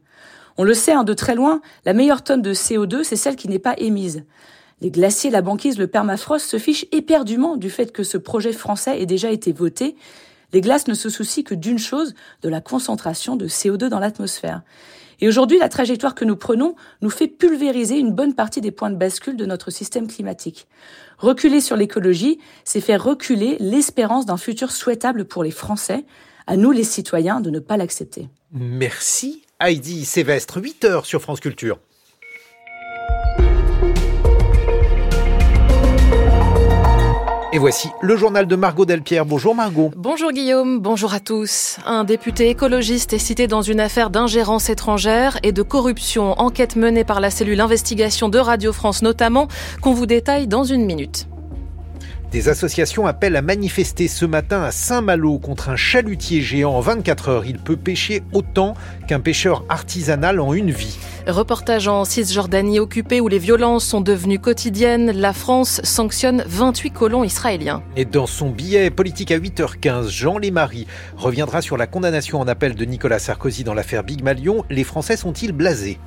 On 0.59 0.63
le 0.63 0.75
sait, 0.75 0.93
hein, 0.93 1.03
de 1.03 1.13
très 1.13 1.35
loin, 1.35 1.61
la 1.87 1.93
meilleure 1.93 2.23
tonne 2.23 2.41
de 2.41 2.55
CO2, 2.55 3.03
c'est 3.03 3.17
celle 3.17 3.35
qui 3.35 3.49
n'est 3.49 3.59
pas 3.59 3.75
émise. 3.79 4.23
Les 4.81 4.93
glaciers, 4.93 5.31
la 5.31 5.43
banquise, 5.43 5.77
le 5.77 5.89
permafrost 5.89 6.49
se 6.49 6.59
fichent 6.59 6.87
éperdument 6.93 7.57
du 7.57 7.69
fait 7.69 7.91
que 7.91 8.05
ce 8.05 8.17
projet 8.17 8.53
français 8.53 9.03
ait 9.03 9.07
déjà 9.07 9.33
été 9.33 9.51
voté 9.51 9.97
les 10.53 10.61
glaces 10.61 10.89
ne 10.89 10.95
se 10.95 11.09
soucient 11.09 11.45
que 11.45 11.55
d'une 11.55 11.79
chose, 11.79 12.15
de 12.43 12.49
la 12.49 12.61
concentration 12.61 13.37
de 13.37 13.49
CO2 13.49 13.89
dans 13.89 13.99
l'atmosphère. 13.99 14.63
Et 15.21 15.29
aujourd'hui, 15.29 15.59
la 15.59 15.69
trajectoire 15.69 16.15
que 16.15 16.25
nous 16.25 16.37
prenons 16.37 16.75
nous 17.01 17.11
fait 17.11 17.29
pulvériser 17.29 17.99
une 17.99 18.13
bonne 18.13 18.35
partie 18.35 18.61
des 18.61 18.71
points 18.71 18.91
de 18.91 18.97
bascule 18.97 19.37
de 19.37 19.47
notre 19.47 19.71
système 19.71 20.09
climatique. 20.09 20.67
Reculer 21.19 21.61
sur 21.61 21.77
l'écologie, 21.77 22.39
c'est 22.65 22.83
faire 22.83 23.03
reculer 23.03 23.57
l'espérance 23.59 24.27
d'un 24.27 24.37
futur 24.37 24.71
souhaitable 24.71 25.25
pour 25.25 25.43
les 25.43 25.51
Français. 25.51 26.05
À 26.47 26.57
nous, 26.57 26.71
les 26.71 26.85
citoyens, 26.85 27.41
de 27.41 27.51
ne 27.51 27.59
pas 27.59 27.77
l'accepter. 27.77 28.29
Merci 28.53 29.43
Heidi 29.59 30.05
Sévestre, 30.05 30.61
8 30.61 30.85
heures 30.85 31.07
sur 31.07 31.23
France 31.23 31.41
Culture. 31.41 31.79
Et 37.57 37.59
voici 37.59 37.89
le 38.03 38.19
journal 38.19 38.47
de 38.47 38.55
Margot 38.55 38.85
Delpierre. 38.85 39.25
Bonjour 39.25 39.55
Margot. 39.55 39.91
Bonjour 39.97 40.31
Guillaume, 40.31 40.79
bonjour 40.79 41.15
à 41.15 41.21
tous. 41.21 41.79
Un 41.87 42.05
député 42.05 42.51
écologiste 42.51 43.15
est 43.15 43.19
cité 43.19 43.47
dans 43.47 43.63
une 43.63 43.81
affaire 43.81 44.11
d'ingérence 44.11 44.69
étrangère 44.69 45.39
et 45.43 45.53
de 45.53 45.63
corruption. 45.63 46.39
Enquête 46.39 46.77
menée 46.77 47.03
par 47.03 47.19
la 47.19 47.31
cellule 47.31 47.63
investigation 47.63 48.29
de 48.29 48.39
Radio 48.39 48.75
France 48.75 49.01
notamment, 49.01 49.49
qu'on 49.81 49.95
vous 49.95 50.05
détaille 50.05 50.49
dans 50.49 50.65
une 50.65 50.85
minute. 50.85 51.29
Des 52.33 52.49
associations 52.49 53.07
appellent 53.07 53.37
à 53.37 53.43
manifester 53.43 54.09
ce 54.09 54.25
matin 54.25 54.63
à 54.63 54.73
Saint-Malo 54.73 55.39
contre 55.39 55.69
un 55.69 55.77
chalutier 55.77 56.41
géant 56.43 56.73
en 56.73 56.81
24 56.81 57.29
heures. 57.29 57.45
Il 57.47 57.59
peut 57.59 57.77
pêcher 57.77 58.23
autant 58.33 58.75
qu'un 59.07 59.21
pêcheur 59.21 59.65
artisanal 59.69 60.41
en 60.41 60.53
une 60.53 60.73
vie. 60.73 60.99
Reportage 61.29 61.87
en 61.87 62.05
Cisjordanie 62.05 62.81
occupée 62.81 63.21
où 63.21 63.29
les 63.29 63.39
violences 63.39 63.85
sont 63.85 64.01
devenues 64.01 64.41
quotidiennes. 64.41 65.13
La 65.13 65.33
France 65.33 65.81
sanctionne 65.85 66.43
28 66.47 66.91
colons 66.91 67.25
israéliens. 67.25 67.83
Et 67.97 68.05
dans 68.05 68.27
son 68.27 68.51
billet 68.51 68.91
politique 68.91 69.31
à 69.31 69.39
8h15, 69.39 70.09
Jean 70.09 70.39
Lémarie 70.39 70.87
reviendra 71.17 71.63
sur 71.63 71.77
la 71.77 71.87
condamnation 71.87 72.41
en 72.41 72.49
appel 72.49 72.75
de 72.75 72.85
Nicolas 72.85 73.21
Sarkozy 73.21 73.63
dans 73.63 73.75
l'affaire 73.75 74.03
Big 74.03 74.23
Malion. 74.23 74.65
Les 74.69 74.85
Français 74.85 75.17
sont-ils 75.17 75.53
blasés? 75.53 75.99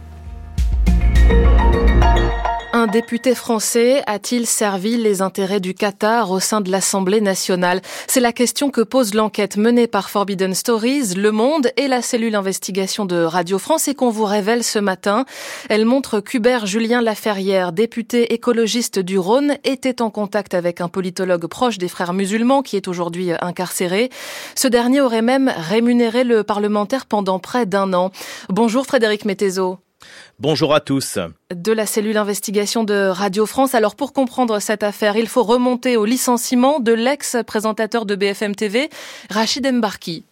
Un 2.72 2.86
député 2.86 3.34
français 3.34 4.04
a-t-il 4.06 4.46
servi 4.46 4.96
les 4.96 5.24
intérêts 5.24 5.60
du 5.60 5.74
Qatar 5.74 6.30
au 6.30 6.40
sein 6.40 6.62
de 6.62 6.70
l'Assemblée 6.70 7.20
nationale? 7.20 7.82
C'est 8.06 8.20
la 8.20 8.32
question 8.32 8.70
que 8.70 8.82
pose 8.82 9.16
l'enquête 9.16 9.58
menée 9.58 9.88
par 9.88 10.12
Forbidden 10.12 10.54
Stories, 10.54 11.16
Le 11.16 11.32
Monde 11.32 11.72
et 11.78 11.88
la 11.88 12.04
cellule 12.04 12.36
investigation 12.36 13.06
de 13.06 13.24
Radio 13.24 13.58
France 13.58 13.88
et 13.88 13.96
qu'on 13.96 14.12
vous 14.12 14.26
révèle 14.26 14.64
ce 14.64 14.78
matin. 14.78 15.26
Elle 15.68 15.86
montre 15.86 16.20
qu'Hubert 16.20 16.68
Julien 16.68 17.02
Laferrière, 17.02 17.72
député 17.72 18.36
écologiste 18.36 19.00
du 19.00 19.18
Rhône, 19.18 19.58
était 19.64 20.00
en 20.00 20.12
contact 20.12 20.54
avec 20.54 20.80
un 20.80 20.90
politologue 20.90 21.48
proche 21.48 21.80
des 21.80 21.88
frères 21.88 22.14
musulmans 22.14 22.62
qui 22.62 22.76
est 22.76 22.88
aujourd'hui 22.88 23.32
incarcéré. 23.42 24.12
Ce 24.54 24.68
dernier 24.68 25.02
aurait 25.02 25.24
même 25.24 25.52
rémunéré 25.58 26.24
le 26.24 26.44
parlementaire 26.44 27.08
pendant 27.08 27.40
près 27.40 27.66
d'un 27.66 27.94
an. 27.94 28.12
Bonjour 28.48 28.86
Frédéric 28.86 29.26
Mettezo. 29.26 29.80
Bonjour 30.40 30.74
à 30.74 30.80
tous. 30.80 31.18
De 31.54 31.72
la 31.72 31.86
cellule 31.86 32.18
investigation 32.18 32.84
de 32.84 33.10
Radio 33.10 33.46
France. 33.46 33.76
Alors 33.76 33.96
pour 33.96 34.14
comprendre 34.14 34.60
cette 34.60 34.84
affaire, 34.84 35.18
il 35.18 35.28
faut 35.28 35.44
remonter 35.44 35.98
au 35.98 36.06
licenciement 36.06 36.80
de 36.80 36.94
l'ex-présentateur 36.94 38.06
de 38.06 38.16
BFM 38.16 38.56
TV, 38.56 38.90
Rachid 39.30 39.70
Mbarki. 39.72 40.24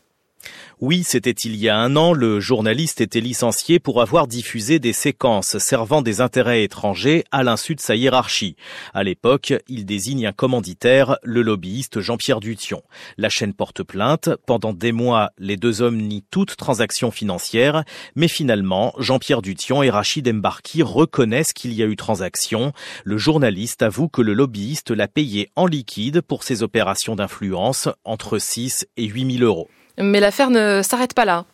Oui, 0.80 1.04
c'était 1.04 1.32
il 1.32 1.56
y 1.56 1.70
a 1.70 1.76
un 1.76 1.96
an, 1.96 2.14
le 2.14 2.40
journaliste 2.40 3.02
était 3.02 3.20
licencié 3.20 3.80
pour 3.80 4.00
avoir 4.00 4.28
diffusé 4.28 4.78
des 4.78 4.94
séquences 4.94 5.58
servant 5.58 6.04
des 6.04 6.22
intérêts 6.22 6.64
étrangers 6.64 7.24
à 7.32 7.42
l'insu 7.42 7.74
de 7.74 7.80
sa 7.80 7.96
hiérarchie. 7.96 8.56
À 8.94 9.04
l'époque, 9.04 9.56
il 9.68 9.88
désigne 9.88 10.28
un 10.28 10.34
commanditaire, 10.34 11.18
le 11.24 11.42
lobbyiste 11.42 12.00
Jean-Pierre 12.00 12.40
Dution. 12.40 12.84
La 13.18 13.30
chaîne 13.30 13.56
porte 13.56 13.82
plainte. 13.82 14.30
Pendant 14.46 14.72
des 14.72 14.92
mois, 14.92 15.32
les 15.40 15.58
deux 15.58 15.82
hommes 15.82 15.98
nient 15.98 16.26
toute 16.30 16.58
transaction 16.58 17.10
financière, 17.10 17.84
mais 18.16 18.28
finalement, 18.28 18.94
Jean-Pierre 19.00 19.42
Dution 19.42 19.82
et 19.82 19.90
Rachid 19.90 20.28
Embarki 20.28 20.84
reconnaissent 20.84 21.54
qu'il 21.54 21.74
y 21.74 21.82
a 21.82 21.88
eu 21.88 21.96
transaction. 21.96 22.72
Le 23.04 23.18
journaliste 23.18 23.82
avoue 23.82 24.10
que 24.10 24.22
le 24.22 24.36
lobbyiste 24.36 24.92
l'a 24.92 25.08
payé 25.08 25.50
en 25.56 25.66
liquide 25.66 26.22
pour 26.22 26.44
ses 26.44 26.62
opérations 26.62 27.16
d'influence 27.16 27.90
entre 28.04 28.38
6 28.38 28.86
et 28.96 29.06
8 29.06 29.40
000 29.40 29.44
euros. 29.44 29.70
Mais 30.00 30.20
l'affaire 30.20 30.50
ne 30.50 30.82
s'arrête 30.84 31.14
pas 31.14 31.26
là. 31.26 31.46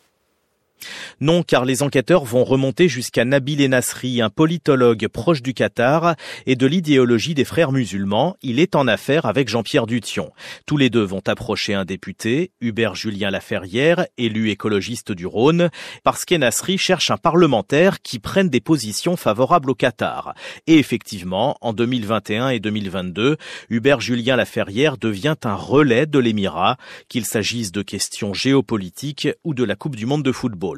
Non, 1.20 1.42
car 1.42 1.64
les 1.64 1.82
enquêteurs 1.82 2.24
vont 2.24 2.44
remonter 2.44 2.88
jusqu'à 2.88 3.24
Nabil 3.24 3.64
Enasri, 3.64 4.20
un 4.20 4.30
politologue 4.30 5.08
proche 5.08 5.42
du 5.42 5.54
Qatar 5.54 6.16
et 6.46 6.56
de 6.56 6.66
l'idéologie 6.66 7.34
des 7.34 7.44
frères 7.44 7.72
musulmans. 7.72 8.36
Il 8.42 8.58
est 8.58 8.76
en 8.76 8.86
affaire 8.88 9.26
avec 9.26 9.48
Jean-Pierre 9.48 9.86
Dution. 9.86 10.32
Tous 10.66 10.76
les 10.76 10.90
deux 10.90 11.04
vont 11.04 11.22
approcher 11.26 11.74
un 11.74 11.84
député, 11.84 12.52
Hubert 12.60 12.94
Julien 12.94 13.30
Laferrière, 13.30 14.06
élu 14.18 14.50
écologiste 14.50 15.12
du 15.12 15.26
Rhône, 15.26 15.70
parce 16.02 16.24
qu'Enasri 16.24 16.78
cherche 16.78 17.10
un 17.10 17.16
parlementaire 17.16 18.02
qui 18.02 18.18
prenne 18.18 18.48
des 18.48 18.60
positions 18.60 19.16
favorables 19.16 19.70
au 19.70 19.74
Qatar. 19.74 20.34
Et 20.66 20.78
effectivement, 20.78 21.56
en 21.60 21.72
2021 21.72 22.50
et 22.50 22.60
2022, 22.60 23.36
Hubert 23.70 24.00
Julien 24.00 24.36
Laferrière 24.36 24.98
devient 24.98 25.36
un 25.44 25.54
relais 25.54 26.06
de 26.06 26.18
l'Émirat, 26.18 26.76
qu'il 27.08 27.24
s'agisse 27.24 27.72
de 27.72 27.82
questions 27.82 28.34
géopolitiques 28.34 29.28
ou 29.44 29.54
de 29.54 29.64
la 29.64 29.76
Coupe 29.76 29.96
du 29.96 30.06
Monde 30.06 30.22
de 30.22 30.32
football. 30.32 30.73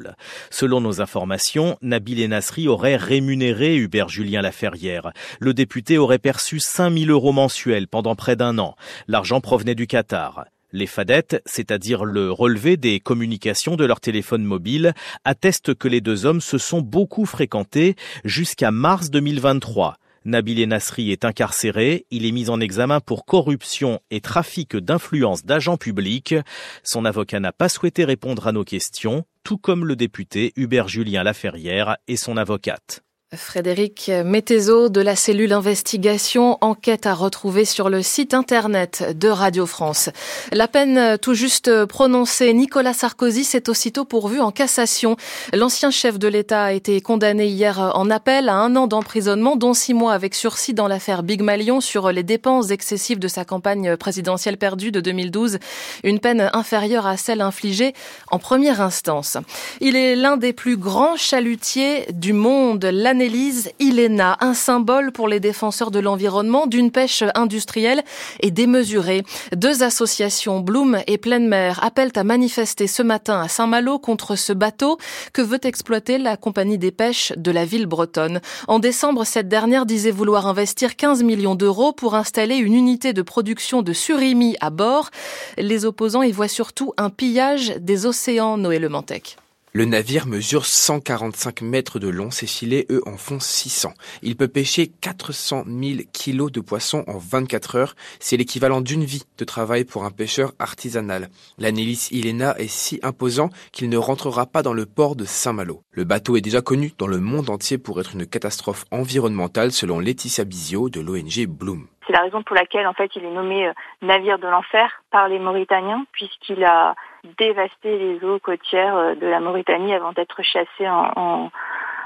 Selon 0.49 0.81
nos 0.81 1.01
informations, 1.01 1.77
Nabil 1.81 2.23
Enasri 2.23 2.67
aurait 2.67 2.95
rémunéré 2.95 3.75
Hubert 3.75 4.09
Julien 4.09 4.41
Laferrière. 4.41 5.11
Le 5.39 5.53
député 5.53 5.97
aurait 5.97 6.19
perçu 6.19 6.59
5000 6.59 7.09
euros 7.11 7.31
mensuels 7.31 7.87
pendant 7.87 8.15
près 8.15 8.35
d'un 8.35 8.57
an. 8.59 8.75
L'argent 9.07 9.41
provenait 9.41 9.75
du 9.75 9.87
Qatar. 9.87 10.45
Les 10.73 10.87
fadettes, 10.87 11.41
c'est-à-dire 11.45 12.03
le 12.03 12.29
relevé 12.29 12.75
des 12.75 12.99
communications 12.99 13.77
de 13.77 13.85
leur 13.85 14.01
téléphone 14.01 14.43
mobile, 14.43 14.93
attestent 15.23 15.73
que 15.73 15.87
les 15.87 16.01
deux 16.01 16.25
hommes 16.25 16.41
se 16.41 16.57
sont 16.57 16.81
beaucoup 16.81 17.25
fréquentés 17.25 17.95
jusqu'à 18.25 18.71
mars 18.71 19.09
2023. 19.09 19.97
Nabil 20.27 20.67
Nasri 20.67 21.11
est 21.11 21.23
incarcéré. 21.23 22.05
Il 22.11 22.25
est 22.25 22.33
mis 22.33 22.49
en 22.49 22.59
examen 22.59 22.99
pour 22.99 23.25
corruption 23.25 24.01
et 24.11 24.19
trafic 24.19 24.75
d'influence 24.75 25.45
d'agents 25.45 25.77
publics. 25.77 26.35
Son 26.83 27.05
avocat 27.05 27.39
n'a 27.39 27.53
pas 27.53 27.69
souhaité 27.69 28.03
répondre 28.03 28.45
à 28.45 28.51
nos 28.51 28.65
questions, 28.65 29.23
tout 29.43 29.57
comme 29.57 29.85
le 29.85 29.95
député 29.95 30.51
Hubert 30.57 30.89
Julien 30.89 31.23
Laferrière 31.23 31.95
et 32.09 32.17
son 32.17 32.35
avocate. 32.35 33.06
Frédéric 33.35 34.09
Mettezo 34.23 34.87
de 34.87 35.01
la 35.01 35.17
cellule 35.17 35.51
investigation 35.51 36.57
enquête 36.61 37.05
à 37.05 37.13
retrouver 37.13 37.65
sur 37.65 37.89
le 37.89 38.01
site 38.01 38.33
internet 38.33 39.17
de 39.17 39.27
Radio 39.27 39.65
France. 39.65 40.09
La 40.53 40.69
peine 40.69 41.17
tout 41.17 41.33
juste 41.33 41.83
prononcée, 41.87 42.53
Nicolas 42.53 42.93
Sarkozy 42.93 43.43
s'est 43.43 43.69
aussitôt 43.69 44.05
pourvu 44.05 44.39
en 44.39 44.51
cassation. 44.51 45.17
L'ancien 45.51 45.91
chef 45.91 46.17
de 46.17 46.29
l'État 46.29 46.63
a 46.63 46.71
été 46.71 47.01
condamné 47.01 47.47
hier 47.47 47.91
en 47.95 48.09
appel 48.09 48.47
à 48.47 48.55
un 48.55 48.77
an 48.77 48.87
d'emprisonnement, 48.87 49.57
dont 49.57 49.73
six 49.73 49.93
mois 49.93 50.13
avec 50.13 50.33
sursis 50.33 50.73
dans 50.73 50.87
l'affaire 50.87 51.21
Big 51.21 51.41
Malion 51.41 51.81
sur 51.81 52.13
les 52.13 52.23
dépenses 52.23 52.71
excessives 52.71 53.19
de 53.19 53.27
sa 53.27 53.43
campagne 53.43 53.97
présidentielle 53.97 54.55
perdue 54.55 54.93
de 54.93 55.01
2012. 55.01 55.59
Une 56.05 56.21
peine 56.21 56.49
inférieure 56.53 57.05
à 57.05 57.17
celle 57.17 57.41
infligée 57.41 57.93
en 58.31 58.39
première 58.39 58.79
instance. 58.79 59.35
Il 59.81 59.97
est 59.97 60.15
l'un 60.15 60.37
des 60.37 60.53
plus 60.53 60.77
grands 60.77 61.17
chalutiers 61.17 62.05
du 62.13 62.31
monde. 62.31 62.85
Annelise 63.17 63.71
Ilena, 63.79 64.37
un 64.41 64.53
symbole 64.53 65.11
pour 65.11 65.27
les 65.27 65.39
défenseurs 65.39 65.89
de 65.89 65.97
l'environnement, 65.97 66.67
d'une 66.67 66.91
pêche 66.91 67.23
industrielle 67.33 68.03
et 68.41 68.51
démesurée. 68.51 69.23
Deux 69.55 69.81
associations, 69.81 70.59
Bloom 70.59 70.99
et 71.07 71.17
Pleine 71.17 71.47
Mer, 71.47 71.83
appellent 71.83 72.11
à 72.13 72.23
manifester 72.23 72.85
ce 72.85 73.01
matin 73.01 73.41
à 73.41 73.47
Saint-Malo 73.47 73.97
contre 73.97 74.35
ce 74.35 74.53
bateau 74.53 74.99
que 75.33 75.41
veut 75.41 75.57
exploiter 75.63 76.19
la 76.19 76.37
compagnie 76.37 76.77
des 76.77 76.91
pêches 76.91 77.33
de 77.35 77.49
la 77.49 77.65
ville 77.65 77.87
bretonne. 77.87 78.39
En 78.67 78.77
décembre, 78.77 79.25
cette 79.25 79.49
dernière 79.49 79.87
disait 79.87 80.11
vouloir 80.11 80.45
investir 80.45 80.95
15 80.95 81.23
millions 81.23 81.55
d'euros 81.55 81.93
pour 81.93 82.13
installer 82.13 82.57
une 82.57 82.75
unité 82.75 83.13
de 83.13 83.23
production 83.23 83.81
de 83.81 83.93
surimi 83.93 84.55
à 84.61 84.69
bord. 84.69 85.09
Les 85.57 85.85
opposants 85.85 86.21
y 86.21 86.31
voient 86.31 86.47
surtout 86.47 86.93
un 86.97 87.09
pillage 87.09 87.77
des 87.79 88.05
océans, 88.05 88.57
Noé 88.57 88.77
Le 88.77 88.89
Mantec. 88.89 89.37
Le 89.77 89.85
navire 89.85 90.25
mesure 90.25 90.65
145 90.65 91.61
mètres 91.61 91.99
de 91.99 92.07
long, 92.07 92.31
ses 92.31 92.47
filets, 92.47 92.87
eux, 92.89 93.03
en 93.05 93.15
font 93.15 93.39
600. 93.39 93.93
Il 94.23 94.35
peut 94.35 94.47
pêcher 94.47 94.87
400 94.87 95.65
000 95.67 95.99
kilos 96.13 96.51
de 96.51 96.61
poissons 96.61 97.03
en 97.05 97.19
24 97.19 97.75
heures. 97.75 97.95
C'est 98.19 98.37
l'équivalent 98.37 98.81
d'une 98.81 99.05
vie 99.05 99.21
de 99.37 99.45
travail 99.45 99.83
pour 99.83 100.03
un 100.03 100.09
pêcheur 100.09 100.55
artisanal. 100.57 101.29
L'Anélis 101.59 102.07
Ilena 102.09 102.57
est 102.57 102.71
si 102.71 102.99
imposant 103.03 103.51
qu'il 103.71 103.89
ne 103.89 103.97
rentrera 103.97 104.47
pas 104.47 104.63
dans 104.63 104.73
le 104.73 104.87
port 104.87 105.15
de 105.15 105.25
Saint-Malo. 105.25 105.83
Le 105.91 106.05
bateau 106.05 106.37
est 106.37 106.41
déjà 106.41 106.63
connu 106.63 106.93
dans 106.97 107.05
le 107.05 107.19
monde 107.19 107.51
entier 107.51 107.77
pour 107.77 107.99
être 108.01 108.15
une 108.15 108.25
catastrophe 108.25 108.85
environnementale 108.89 109.71
selon 109.71 109.99
Laetitia 109.99 110.43
Bizio 110.43 110.89
de 110.89 111.01
l'ONG 111.01 111.45
Bloom. 111.45 111.85
C'est 112.07 112.13
la 112.13 112.21
raison 112.21 112.41
pour 112.41 112.55
laquelle 112.55 112.87
en 112.87 112.93
fait 112.93 113.11
il 113.15 113.25
est 113.25 113.31
nommé 113.31 113.67
euh, 113.67 113.73
navire 114.01 114.39
de 114.39 114.47
l'enfer 114.47 115.03
par 115.11 115.27
les 115.27 115.39
Mauritaniens 115.39 116.05
puisqu'il 116.13 116.63
a 116.63 116.95
dévasté 117.37 117.97
les 117.97 118.25
eaux 118.25 118.39
côtières 118.39 118.95
euh, 118.95 119.15
de 119.15 119.27
la 119.27 119.41
Mauritanie 119.41 119.93
avant 119.93 120.13
d'être 120.13 120.41
chassé 120.41 120.87
en, 120.87 121.51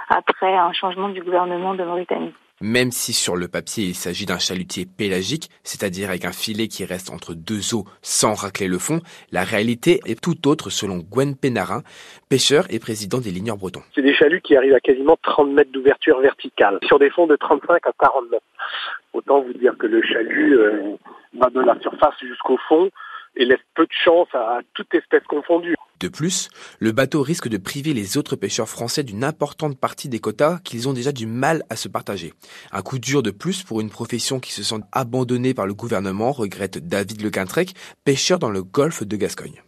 après 0.09 0.57
un 0.57 0.73
changement 0.73 1.09
du 1.09 1.21
gouvernement 1.21 1.75
de 1.75 1.83
Mauritanie. 1.83 2.33
Même 2.63 2.91
si 2.91 3.11
sur 3.13 3.35
le 3.35 3.47
papier 3.47 3.85
il 3.85 3.95
s'agit 3.95 4.25
d'un 4.25 4.37
chalutier 4.37 4.85
pélagique, 4.85 5.49
c'est-à-dire 5.63 6.09
avec 6.09 6.25
un 6.25 6.31
filet 6.31 6.67
qui 6.67 6.85
reste 6.85 7.11
entre 7.11 7.33
deux 7.33 7.75
eaux 7.75 7.85
sans 8.01 8.33
racler 8.33 8.67
le 8.67 8.77
fond, 8.77 9.01
la 9.31 9.43
réalité 9.43 9.99
est 10.05 10.19
tout 10.19 10.47
autre 10.47 10.69
selon 10.69 10.97
Gwen 10.97 11.35
Pénarin, 11.35 11.81
pêcheur 12.29 12.65
et 12.69 12.79
président 12.79 13.19
des 13.19 13.31
ligneurs 13.31 13.57
bretons. 13.57 13.81
C'est 13.95 14.03
des 14.03 14.13
chaluts 14.13 14.41
qui 14.41 14.55
arrivent 14.55 14.75
à 14.75 14.79
quasiment 14.79 15.17
30 15.23 15.49
mètres 15.49 15.71
d'ouverture 15.71 16.19
verticale, 16.19 16.77
sur 16.83 16.99
des 16.99 17.09
fonds 17.09 17.25
de 17.25 17.35
35 17.35 17.87
à 17.87 17.91
40 17.99 18.29
mètres. 18.29 18.45
Autant 19.13 19.41
vous 19.41 19.53
dire 19.53 19.77
que 19.77 19.87
le 19.87 20.01
chalut 20.01 20.57
euh, 20.57 20.95
va 21.33 21.49
de 21.49 21.59
la 21.59 21.79
surface 21.81 22.15
jusqu'au 22.21 22.57
fond 22.67 22.89
et 23.35 23.45
laisse 23.45 23.59
peu 23.75 23.83
de 23.83 23.93
chance 24.03 24.27
à 24.33 24.59
toute 24.73 24.93
espèce 24.93 25.23
confondue. 25.23 25.75
De 26.01 26.07
plus, 26.07 26.49
le 26.79 26.91
bateau 26.91 27.21
risque 27.21 27.47
de 27.47 27.57
priver 27.57 27.93
les 27.93 28.17
autres 28.17 28.35
pêcheurs 28.35 28.67
français 28.67 29.03
d'une 29.03 29.23
importante 29.23 29.79
partie 29.79 30.09
des 30.09 30.19
quotas 30.19 30.57
qu'ils 30.63 30.89
ont 30.89 30.93
déjà 30.93 31.11
du 31.11 31.27
mal 31.27 31.63
à 31.69 31.75
se 31.75 31.87
partager. 31.87 32.33
Un 32.71 32.81
coup 32.81 32.97
dur 32.97 33.21
de 33.21 33.29
plus 33.29 33.61
pour 33.61 33.81
une 33.81 33.91
profession 33.91 34.39
qui 34.39 34.51
se 34.51 34.63
sent 34.63 34.81
abandonnée 34.91 35.53
par 35.53 35.67
le 35.67 35.75
gouvernement, 35.75 36.31
regrette 36.31 36.79
David 36.87 37.21
Le 37.21 37.29
Quintrec, 37.29 37.75
pêcheur 38.03 38.39
dans 38.39 38.49
le 38.49 38.63
golfe 38.63 39.03
de 39.03 39.15
Gascogne. 39.15 39.61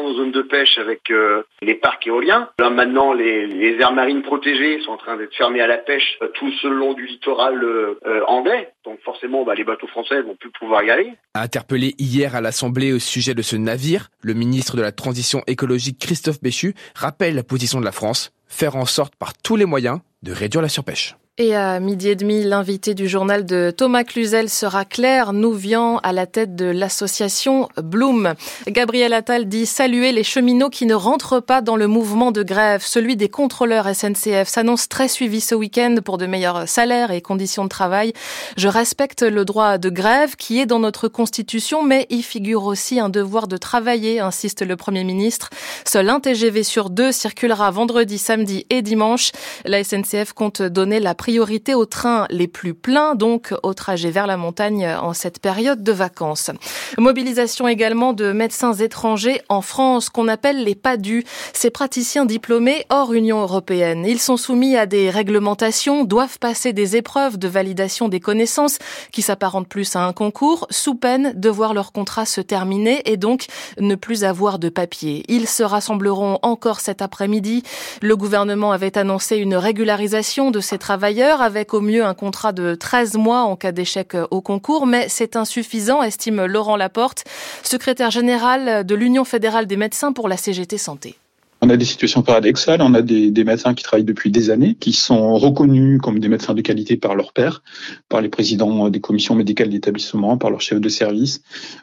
Restreint 0.00 0.08
nos 0.08 0.14
zones 0.16 0.32
de 0.32 0.42
pêche 0.42 0.78
avec 0.78 1.10
euh, 1.10 1.42
les 1.62 1.74
parcs 1.74 2.06
éoliens. 2.06 2.48
Là 2.58 2.70
maintenant, 2.70 3.12
les, 3.12 3.46
les, 3.46 3.80
aires 3.80 3.92
marines 3.92 4.22
protégées 4.22 4.80
sont 4.80 4.92
en 4.92 4.96
train 4.96 5.16
d'être 5.16 5.34
fermées 5.34 5.60
à 5.60 5.66
la 5.66 5.78
pêche 5.78 6.18
euh, 6.22 6.28
tout 6.34 6.50
le 6.64 6.70
long 6.70 6.94
du 6.94 7.06
littoral 7.06 7.62
euh, 7.62 7.96
anglais. 8.26 8.72
Donc 8.84 9.00
forcément, 9.04 9.44
bah, 9.44 9.54
les 9.54 9.64
bateaux 9.64 9.86
français 9.86 10.22
vont 10.22 10.36
plus 10.36 10.50
pouvoir 10.50 10.82
y 10.82 10.90
aller. 10.90 11.12
Interpellé 11.34 11.94
hier 11.98 12.34
à 12.34 12.40
l'Assemblée 12.40 12.92
au 12.92 12.98
sujet 12.98 13.34
de 13.34 13.42
ce 13.42 13.56
navire, 13.56 14.08
le 14.22 14.34
ministre 14.34 14.76
de 14.76 14.82
la 14.82 14.92
Transition 14.92 15.42
écologique 15.46 15.98
Christophe 15.98 16.40
Béchu 16.40 16.74
rappelle 16.94 17.34
la 17.34 17.42
position 17.42 17.80
de 17.80 17.84
la 17.84 17.92
France, 17.92 18.32
faire 18.46 18.76
en 18.76 18.86
sorte 18.86 19.16
par 19.16 19.32
tous 19.36 19.56
les 19.56 19.66
moyens 19.66 20.00
de 20.22 20.32
réduire 20.32 20.62
la 20.62 20.68
surpêche. 20.68 21.16
Et 21.38 21.54
à 21.54 21.80
midi 21.80 22.08
et 22.08 22.16
demi, 22.16 22.42
l'invité 22.42 22.92
du 22.92 23.08
journal 23.08 23.46
de 23.46 23.72
Thomas 23.74 24.04
Cluzel 24.04 24.50
sera 24.50 24.84
Claire 24.84 25.32
Nouvian 25.32 25.96
à 26.02 26.12
la 26.12 26.26
tête 26.26 26.54
de 26.54 26.66
l'association 26.66 27.68
Bloom. 27.82 28.34
Gabriel 28.66 29.14
Attal 29.14 29.48
dit 29.48 29.64
saluer 29.64 30.12
les 30.12 30.24
cheminots 30.24 30.68
qui 30.68 30.84
ne 30.84 30.92
rentrent 30.92 31.40
pas 31.40 31.62
dans 31.62 31.76
le 31.76 31.86
mouvement 31.86 32.30
de 32.30 32.42
grève. 32.42 32.82
Celui 32.84 33.16
des 33.16 33.30
contrôleurs 33.30 33.88
SNCF 33.94 34.48
s'annonce 34.48 34.88
très 34.90 35.08
suivi 35.08 35.40
ce 35.40 35.54
week-end 35.54 35.96
pour 36.04 36.18
de 36.18 36.26
meilleurs 36.26 36.68
salaires 36.68 37.10
et 37.10 37.22
conditions 37.22 37.64
de 37.64 37.70
travail. 37.70 38.12
Je 38.58 38.68
respecte 38.68 39.22
le 39.22 39.46
droit 39.46 39.78
de 39.78 39.88
grève 39.88 40.36
qui 40.36 40.60
est 40.60 40.66
dans 40.66 40.80
notre 40.80 41.08
constitution, 41.08 41.82
mais 41.82 42.06
il 42.10 42.22
figure 42.22 42.64
aussi 42.64 43.00
un 43.00 43.08
devoir 43.08 43.48
de 43.48 43.56
travailler, 43.56 44.20
insiste 44.20 44.60
le 44.60 44.76
Premier 44.76 45.04
ministre. 45.04 45.48
Seul 45.86 46.10
un 46.10 46.20
TGV 46.20 46.64
sur 46.64 46.90
deux 46.90 47.12
circulera 47.12 47.70
vendredi, 47.70 48.18
samedi 48.18 48.66
et 48.68 48.82
dimanche. 48.82 49.30
La 49.64 49.82
SNCF 49.82 50.34
compte 50.34 50.60
donner 50.60 51.00
la 51.00 51.14
priorité 51.20 51.74
aux 51.74 51.84
trains 51.84 52.26
les 52.30 52.48
plus 52.48 52.72
pleins, 52.72 53.14
donc 53.14 53.52
au 53.62 53.74
trajet 53.74 54.10
vers 54.10 54.26
la 54.26 54.38
montagne 54.38 54.86
en 54.86 55.12
cette 55.12 55.38
période 55.38 55.82
de 55.82 55.92
vacances. 55.92 56.50
Mobilisation 56.96 57.68
également 57.68 58.14
de 58.14 58.32
médecins 58.32 58.72
étrangers 58.72 59.42
en 59.50 59.60
France 59.60 60.08
qu'on 60.08 60.28
appelle 60.28 60.64
les 60.64 60.74
PADU, 60.74 61.26
ces 61.52 61.68
praticiens 61.68 62.24
diplômés 62.24 62.86
hors 62.88 63.12
Union 63.12 63.42
européenne. 63.42 64.06
Ils 64.08 64.18
sont 64.18 64.38
soumis 64.38 64.78
à 64.78 64.86
des 64.86 65.10
réglementations, 65.10 66.04
doivent 66.04 66.38
passer 66.38 66.72
des 66.72 66.96
épreuves 66.96 67.38
de 67.38 67.48
validation 67.48 68.08
des 68.08 68.20
connaissances 68.20 68.78
qui 69.12 69.20
s'apparentent 69.20 69.68
plus 69.68 69.94
à 69.96 70.00
un 70.06 70.14
concours, 70.14 70.66
sous 70.70 70.94
peine 70.94 71.34
de 71.36 71.50
voir 71.50 71.74
leur 71.74 71.92
contrat 71.92 72.24
se 72.24 72.40
terminer 72.40 73.02
et 73.04 73.18
donc 73.18 73.44
ne 73.78 73.94
plus 73.94 74.24
avoir 74.24 74.58
de 74.58 74.70
papier. 74.70 75.24
Ils 75.28 75.48
se 75.48 75.64
rassembleront 75.64 76.38
encore 76.40 76.80
cet 76.80 77.02
après-midi. 77.02 77.62
Le 78.00 78.16
gouvernement 78.16 78.72
avait 78.72 78.96
annoncé 78.96 79.36
une 79.36 79.54
régularisation 79.54 80.50
de 80.50 80.60
ces 80.60 80.78
travailleurs 80.78 81.09
avec 81.18 81.74
au 81.74 81.80
mieux 81.80 82.04
un 82.04 82.14
contrat 82.14 82.52
de 82.52 82.74
13 82.74 83.16
mois 83.16 83.42
en 83.42 83.56
cas 83.56 83.72
d'échec 83.72 84.16
au 84.30 84.40
concours, 84.40 84.86
mais 84.86 85.08
c'est 85.08 85.36
insuffisant, 85.36 86.02
estime 86.02 86.44
Laurent 86.46 86.76
Laporte, 86.76 87.24
secrétaire 87.62 88.10
général 88.10 88.84
de 88.84 88.94
l'Union 88.94 89.24
fédérale 89.24 89.66
des 89.66 89.76
médecins 89.76 90.12
pour 90.12 90.28
la 90.28 90.36
CGT 90.36 90.78
Santé. 90.78 91.16
On 91.62 91.68
a 91.68 91.76
des 91.76 91.84
situations 91.84 92.22
paradoxales, 92.22 92.80
on 92.80 92.94
a 92.94 93.02
des, 93.02 93.44
médecins 93.44 93.74
qui 93.74 93.84
travaillent 93.84 94.04
depuis 94.04 94.30
des 94.30 94.48
années, 94.48 94.76
qui 94.80 94.92
sont 94.92 95.34
reconnus 95.34 96.00
comme 96.00 96.18
des 96.18 96.28
médecins 96.28 96.54
de 96.54 96.62
qualité 96.62 96.96
par 96.96 97.14
leurs 97.14 97.34
pairs, 97.34 97.62
par 98.08 98.22
les 98.22 98.30
présidents 98.30 98.88
des 98.88 99.00
commissions 99.00 99.34
médicales 99.34 99.68
d'établissement, 99.68 100.38
par 100.38 100.50
leurs 100.50 100.62
chefs 100.62 100.80
de 100.80 100.88
service, 100.88 101.42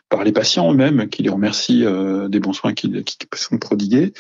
par 0.10 0.24
les 0.24 0.32
patients 0.32 0.72
eux-mêmes, 0.72 1.08
qui 1.10 1.22
les 1.22 1.30
remercient 1.30 1.84
euh, 1.84 2.28
des 2.28 2.40
bons 2.40 2.54
soins 2.54 2.74
qui, 2.74 2.92
sont 3.36 3.60
prodigués, 3.60 4.14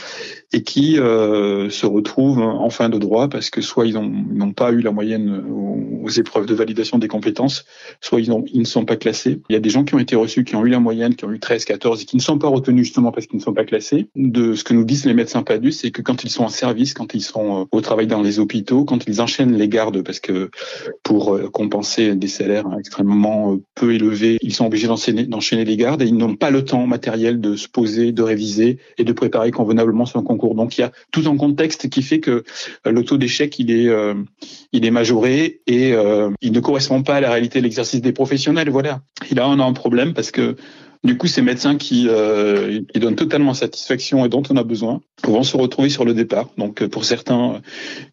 et 0.54 0.62
qui 0.62 1.00
euh, 1.00 1.72
se 1.72 1.88
retrouvent 1.88 2.40
en 2.40 2.70
fin 2.70 2.90
de 2.90 3.00
droit 3.00 3.28
parce 3.28 3.50
que 3.50 3.62
soit 3.62 3.88
ils 3.88 3.96
n'ont 3.96 4.54
pas 4.54 4.72
eu 4.72 4.82
la 4.82 4.92
moyenne 4.92 5.44
aux, 5.50 6.10
épreuves 6.10 6.46
de 6.46 6.54
validation 6.54 7.00
des 7.00 7.10
compétences, 7.10 7.66
soit 8.00 8.22
ils, 8.22 8.32
ils, 8.54 8.62
ne 8.62 8.66
sont 8.66 8.86
pas 8.86 8.96
classés. 8.96 9.42
Il 9.50 9.54
y 9.54 9.56
a 9.58 9.60
des 9.60 9.70
gens 9.70 9.84
qui 9.84 9.94
ont 9.94 10.00
été 10.00 10.16
reçus, 10.16 10.46
qui 10.46 10.56
ont 10.56 10.66
eu 10.66 10.70
la 10.70 10.80
moyenne, 10.80 11.16
qui 11.16 11.26
ont 11.26 11.32
eu 11.34 11.40
13, 11.40 11.66
14, 11.66 12.02
et 12.02 12.06
qui 12.06 12.16
ne 12.16 12.22
sont 12.22 12.40
pas 12.40 12.48
retenus 12.48 12.86
justement 12.86 13.12
parce 13.12 13.28
qu'ils 13.28 13.40
ne 13.40 13.44
sont 13.44 13.54
pas 13.54 13.66
classés. 13.66 14.08
De 14.16 14.54
ce 14.54 14.64
que 14.64 14.74
nous 14.74 14.86
disent 14.86 15.06
les 15.06 15.14
médecins 15.14 15.44
PADU, 15.48 15.72
c'est 15.72 15.91
que 15.91 16.02
quand 16.02 16.24
ils 16.24 16.30
sont 16.30 16.44
en 16.44 16.49
service, 16.49 16.94
quand 16.94 17.14
ils 17.14 17.22
sont 17.22 17.61
euh, 17.61 17.65
au 17.72 17.82
travail 17.82 18.07
dans 18.07 18.22
les 18.22 18.40
hôpitaux, 18.40 18.86
quand 18.86 19.07
ils 19.07 19.22
enchaînent 19.22 19.56
les 19.56 19.69
gardes, 19.69 20.03
parce 20.03 20.19
que 20.19 20.49
pour 21.03 21.36
euh, 21.36 21.49
compenser 21.49 22.15
des 22.15 22.28
salaires 22.28 22.65
extrêmement 22.78 23.53
euh, 23.53 23.57
peu 23.76 23.94
élevés, 23.94 24.38
ils 24.41 24.53
sont 24.53 24.65
obligés 24.65 24.88
d'enchaîner 24.88 25.65
les 25.65 25.78
gardes 25.78 26.02
et 26.02 26.06
ils 26.06 26.18
n'ont 26.18 26.36
pas 26.36 26.52
le 26.52 26.64
temps 26.64 26.86
matériel 26.86 27.40
de 27.40 27.56
se 27.56 27.68
poser, 27.68 28.11
de 28.11 28.22
réviser 28.22 28.80
et 28.98 29.03
de 29.03 29.14
préparer 29.14 29.52
convenablement 29.52 30.06
son 30.06 30.22
concours. 30.22 30.56
Donc 30.56 30.78
il 30.78 30.82
y 30.82 30.84
a 30.84 30.91
tout 31.11 31.24
un 31.28 31.38
contexte 31.38 31.90
qui 31.90 32.02
fait 32.02 32.19
que 32.19 32.44
le 32.86 33.03
taux 33.03 33.18
d'échec 33.18 33.57
il 33.60 33.72
est 33.72 33.90
il 34.72 34.86
est 34.86 34.91
majoré 34.91 35.61
et 35.68 35.94
il 36.41 36.52
ne 36.52 36.60
correspond 36.60 37.03
pas 37.03 37.15
à 37.15 37.22
la 37.22 37.32
réalité 37.32 37.60
de 37.60 37.64
l'exercice 37.64 38.02
des 38.02 38.11
professionnels. 38.11 38.69
Voilà. 38.69 39.02
Et 39.30 39.36
là 39.36 39.48
on 39.48 39.60
a 39.60 39.64
un 39.64 39.74
problème 39.74 40.14
parce 40.14 40.32
que 40.32 40.56
du 41.03 41.18
coup, 41.18 41.28
ces 41.28 41.41
médecins 41.41 41.78
qui, 41.78 42.07
euh, 42.10 42.82
qui 42.94 42.99
donnent 42.99 43.15
totalement 43.15 43.53
satisfaction 43.53 44.26
et 44.26 44.30
dont 44.30 44.44
on 44.49 44.57
a 44.57 44.64
besoin 44.64 45.02
vont 45.24 45.44
se 45.44 45.57
retrouver 45.57 45.90
sur 45.90 46.06
le 46.06 46.14
départ. 46.14 46.49
Donc, 46.57 46.86
pour 46.88 47.06
certains, 47.06 47.61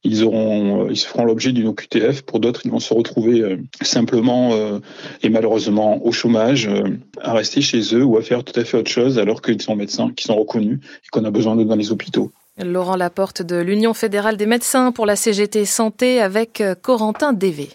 ils 0.02 0.24
auront, 0.24 0.88
ils 0.90 0.98
feront 0.98 1.24
l'objet 1.24 1.52
d'une 1.52 1.68
OQTF. 1.68 2.22
Pour 2.22 2.40
d'autres, 2.40 2.62
ils 2.64 2.70
vont 2.70 2.80
se 2.80 2.94
retrouver 2.94 3.40
euh, 3.40 3.56
simplement 3.82 4.50
euh, 4.52 4.78
et 5.22 5.28
malheureusement 5.28 6.04
au 6.04 6.12
chômage, 6.12 6.66
euh, 6.66 6.84
à 7.20 7.32
rester 7.32 7.60
chez 7.60 7.80
eux 7.94 8.04
ou 8.04 8.16
à 8.16 8.22
faire 8.22 8.44
tout 8.44 8.58
à 8.58 8.64
fait 8.64 8.76
autre 8.76 8.90
chose, 8.90 9.18
alors 9.18 9.42
qu'ils 9.42 9.62
sont 9.62 9.76
médecins 9.76 10.10
qui 10.14 10.24
sont 10.24 10.36
reconnus 10.36 10.78
et 10.82 11.08
qu'on 11.10 11.24
a 11.24 11.30
besoin 11.30 11.56
d'eux 11.56 11.64
dans 11.64 11.76
les 11.76 11.92
hôpitaux. 11.92 12.30
Laurent 12.62 12.96
Laporte 12.96 13.42
de 13.42 13.56
l'Union 13.56 13.94
fédérale 13.94 14.36
des 14.36 14.46
médecins 14.46 14.92
pour 14.92 15.06
la 15.06 15.16
CGT 15.16 15.64
Santé 15.64 16.20
avec 16.20 16.62
Corentin 16.82 17.32
Dévé. 17.32 17.70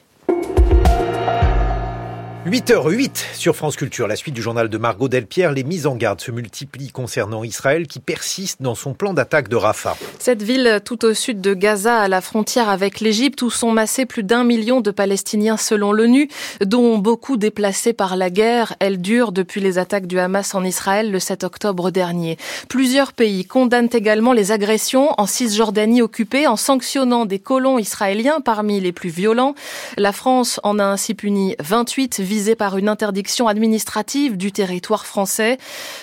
8h08 2.47 3.35
sur 3.35 3.53
France 3.53 3.75
Culture, 3.75 4.07
la 4.07 4.15
suite 4.15 4.33
du 4.33 4.41
journal 4.41 4.69
de 4.69 4.77
Margot 4.77 5.09
Delpierre. 5.09 5.51
Les 5.51 5.65
mises 5.65 5.85
en 5.85 5.97
garde 5.97 6.21
se 6.21 6.31
multiplient 6.31 6.89
concernant 6.89 7.43
Israël 7.43 7.85
qui 7.85 7.99
persiste 7.99 8.61
dans 8.61 8.75
son 8.75 8.93
plan 8.93 9.13
d'attaque 9.13 9.49
de 9.49 9.57
Rafah. 9.57 9.97
Cette 10.19 10.41
ville 10.41 10.79
tout 10.85 11.03
au 11.03 11.13
sud 11.13 11.41
de 11.41 11.53
Gaza, 11.53 11.99
à 11.99 12.07
la 12.07 12.21
frontière 12.21 12.69
avec 12.69 13.01
l'Égypte, 13.01 13.41
où 13.41 13.49
sont 13.49 13.71
massés 13.71 14.05
plus 14.05 14.23
d'un 14.23 14.45
million 14.45 14.79
de 14.79 14.89
Palestiniens 14.89 15.57
selon 15.57 15.91
l'ONU, 15.91 16.29
dont 16.61 16.97
beaucoup 16.97 17.35
déplacés 17.35 17.91
par 17.91 18.15
la 18.15 18.29
guerre. 18.29 18.73
Elle 18.79 19.01
dure 19.01 19.33
depuis 19.33 19.59
les 19.59 19.77
attaques 19.77 20.07
du 20.07 20.17
Hamas 20.17 20.55
en 20.55 20.63
Israël 20.63 21.11
le 21.11 21.19
7 21.19 21.43
octobre 21.43 21.91
dernier. 21.91 22.37
Plusieurs 22.69 23.11
pays 23.11 23.43
condamnent 23.43 23.89
également 23.91 24.31
les 24.31 24.53
agressions 24.53 25.09
en 25.17 25.25
Cisjordanie 25.25 26.01
occupée 26.01 26.47
en 26.47 26.55
sanctionnant 26.55 27.25
des 27.25 27.39
colons 27.39 27.79
israéliens 27.79 28.39
parmi 28.39 28.79
les 28.79 28.93
plus 28.93 29.09
violents. 29.09 29.55
La 29.97 30.13
France 30.13 30.61
en 30.63 30.79
a 30.79 30.85
ainsi 30.85 31.15
puni 31.15 31.57
28 31.59 32.21
visé 32.29 32.55
par 32.55 32.77
une 32.77 32.87
interdiction 32.87 33.47
administrative 33.47 34.37
du 34.37 34.51
territoire 34.51 35.05
français. 35.05 35.57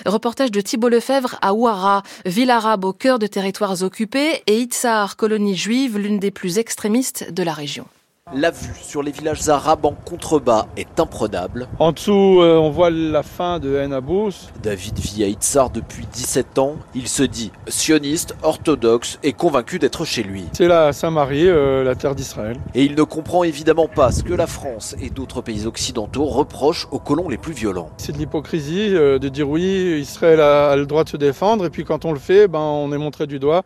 Reportage 0.04 0.50
de 0.50 0.60
Thibault 0.60 0.88
Lefebvre 0.88 1.38
à 1.40 1.54
Ouara, 1.54 2.02
ville 2.26 2.50
arabe 2.50 2.84
au 2.84 2.92
cœur 2.92 3.18
de 3.18 3.28
territoires 3.28 3.82
occupés, 3.82 4.42
et 4.48 4.58
Itzar, 4.58 5.16
colonie 5.16 5.56
juive, 5.56 5.98
l'une 5.98 6.18
des 6.18 6.32
plus 6.32 6.58
extrémistes 6.58 7.32
de 7.32 7.42
la 7.44 7.54
région. 7.54 7.86
La 8.34 8.50
vue 8.50 8.74
sur 8.82 9.04
les 9.04 9.12
villages 9.12 9.48
arabes 9.48 9.84
en 9.84 9.92
contrebas 9.92 10.66
est 10.76 10.98
imprenable. 10.98 11.68
En 11.78 11.92
dessous, 11.92 12.40
euh, 12.40 12.56
on 12.56 12.70
voit 12.70 12.90
la 12.90 13.22
fin 13.22 13.60
de 13.60 13.78
Enabous. 13.78 14.50
David 14.64 14.98
vit 14.98 15.22
à 15.22 15.28
Itzar 15.28 15.70
depuis 15.70 16.06
17 16.12 16.58
ans. 16.58 16.74
Il 16.96 17.06
se 17.06 17.22
dit 17.22 17.52
sioniste, 17.68 18.34
orthodoxe 18.42 19.20
et 19.22 19.32
convaincu 19.32 19.78
d'être 19.78 20.04
chez 20.04 20.24
lui. 20.24 20.46
C'est 20.54 20.66
la 20.66 20.92
Samarie, 20.92 21.46
euh, 21.46 21.84
la 21.84 21.94
terre 21.94 22.16
d'Israël. 22.16 22.56
Et 22.74 22.82
il 22.82 22.96
ne 22.96 23.04
comprend 23.04 23.44
évidemment 23.44 23.86
pas 23.86 24.10
ce 24.10 24.24
que 24.24 24.34
la 24.34 24.48
France 24.48 24.96
et 25.00 25.08
d'autres 25.08 25.40
pays 25.40 25.64
occidentaux 25.64 26.24
reprochent 26.24 26.88
aux 26.90 26.98
colons 26.98 27.28
les 27.28 27.38
plus 27.38 27.52
violents. 27.52 27.90
C'est 27.96 28.10
de 28.10 28.18
l'hypocrisie 28.18 28.88
euh, 28.92 29.20
de 29.20 29.28
dire 29.28 29.48
oui, 29.48 30.00
Israël 30.00 30.40
a, 30.40 30.70
a, 30.72 30.76
le 30.76 30.86
droit 30.86 31.04
de 31.04 31.10
se 31.10 31.16
défendre 31.16 31.64
et 31.64 31.70
puis 31.70 31.84
quand 31.84 32.04
on 32.04 32.10
le 32.10 32.18
fait, 32.18 32.48
ben, 32.48 32.58
on 32.58 32.90
est 32.92 32.98
montré 32.98 33.28
du 33.28 33.38
doigt. 33.38 33.62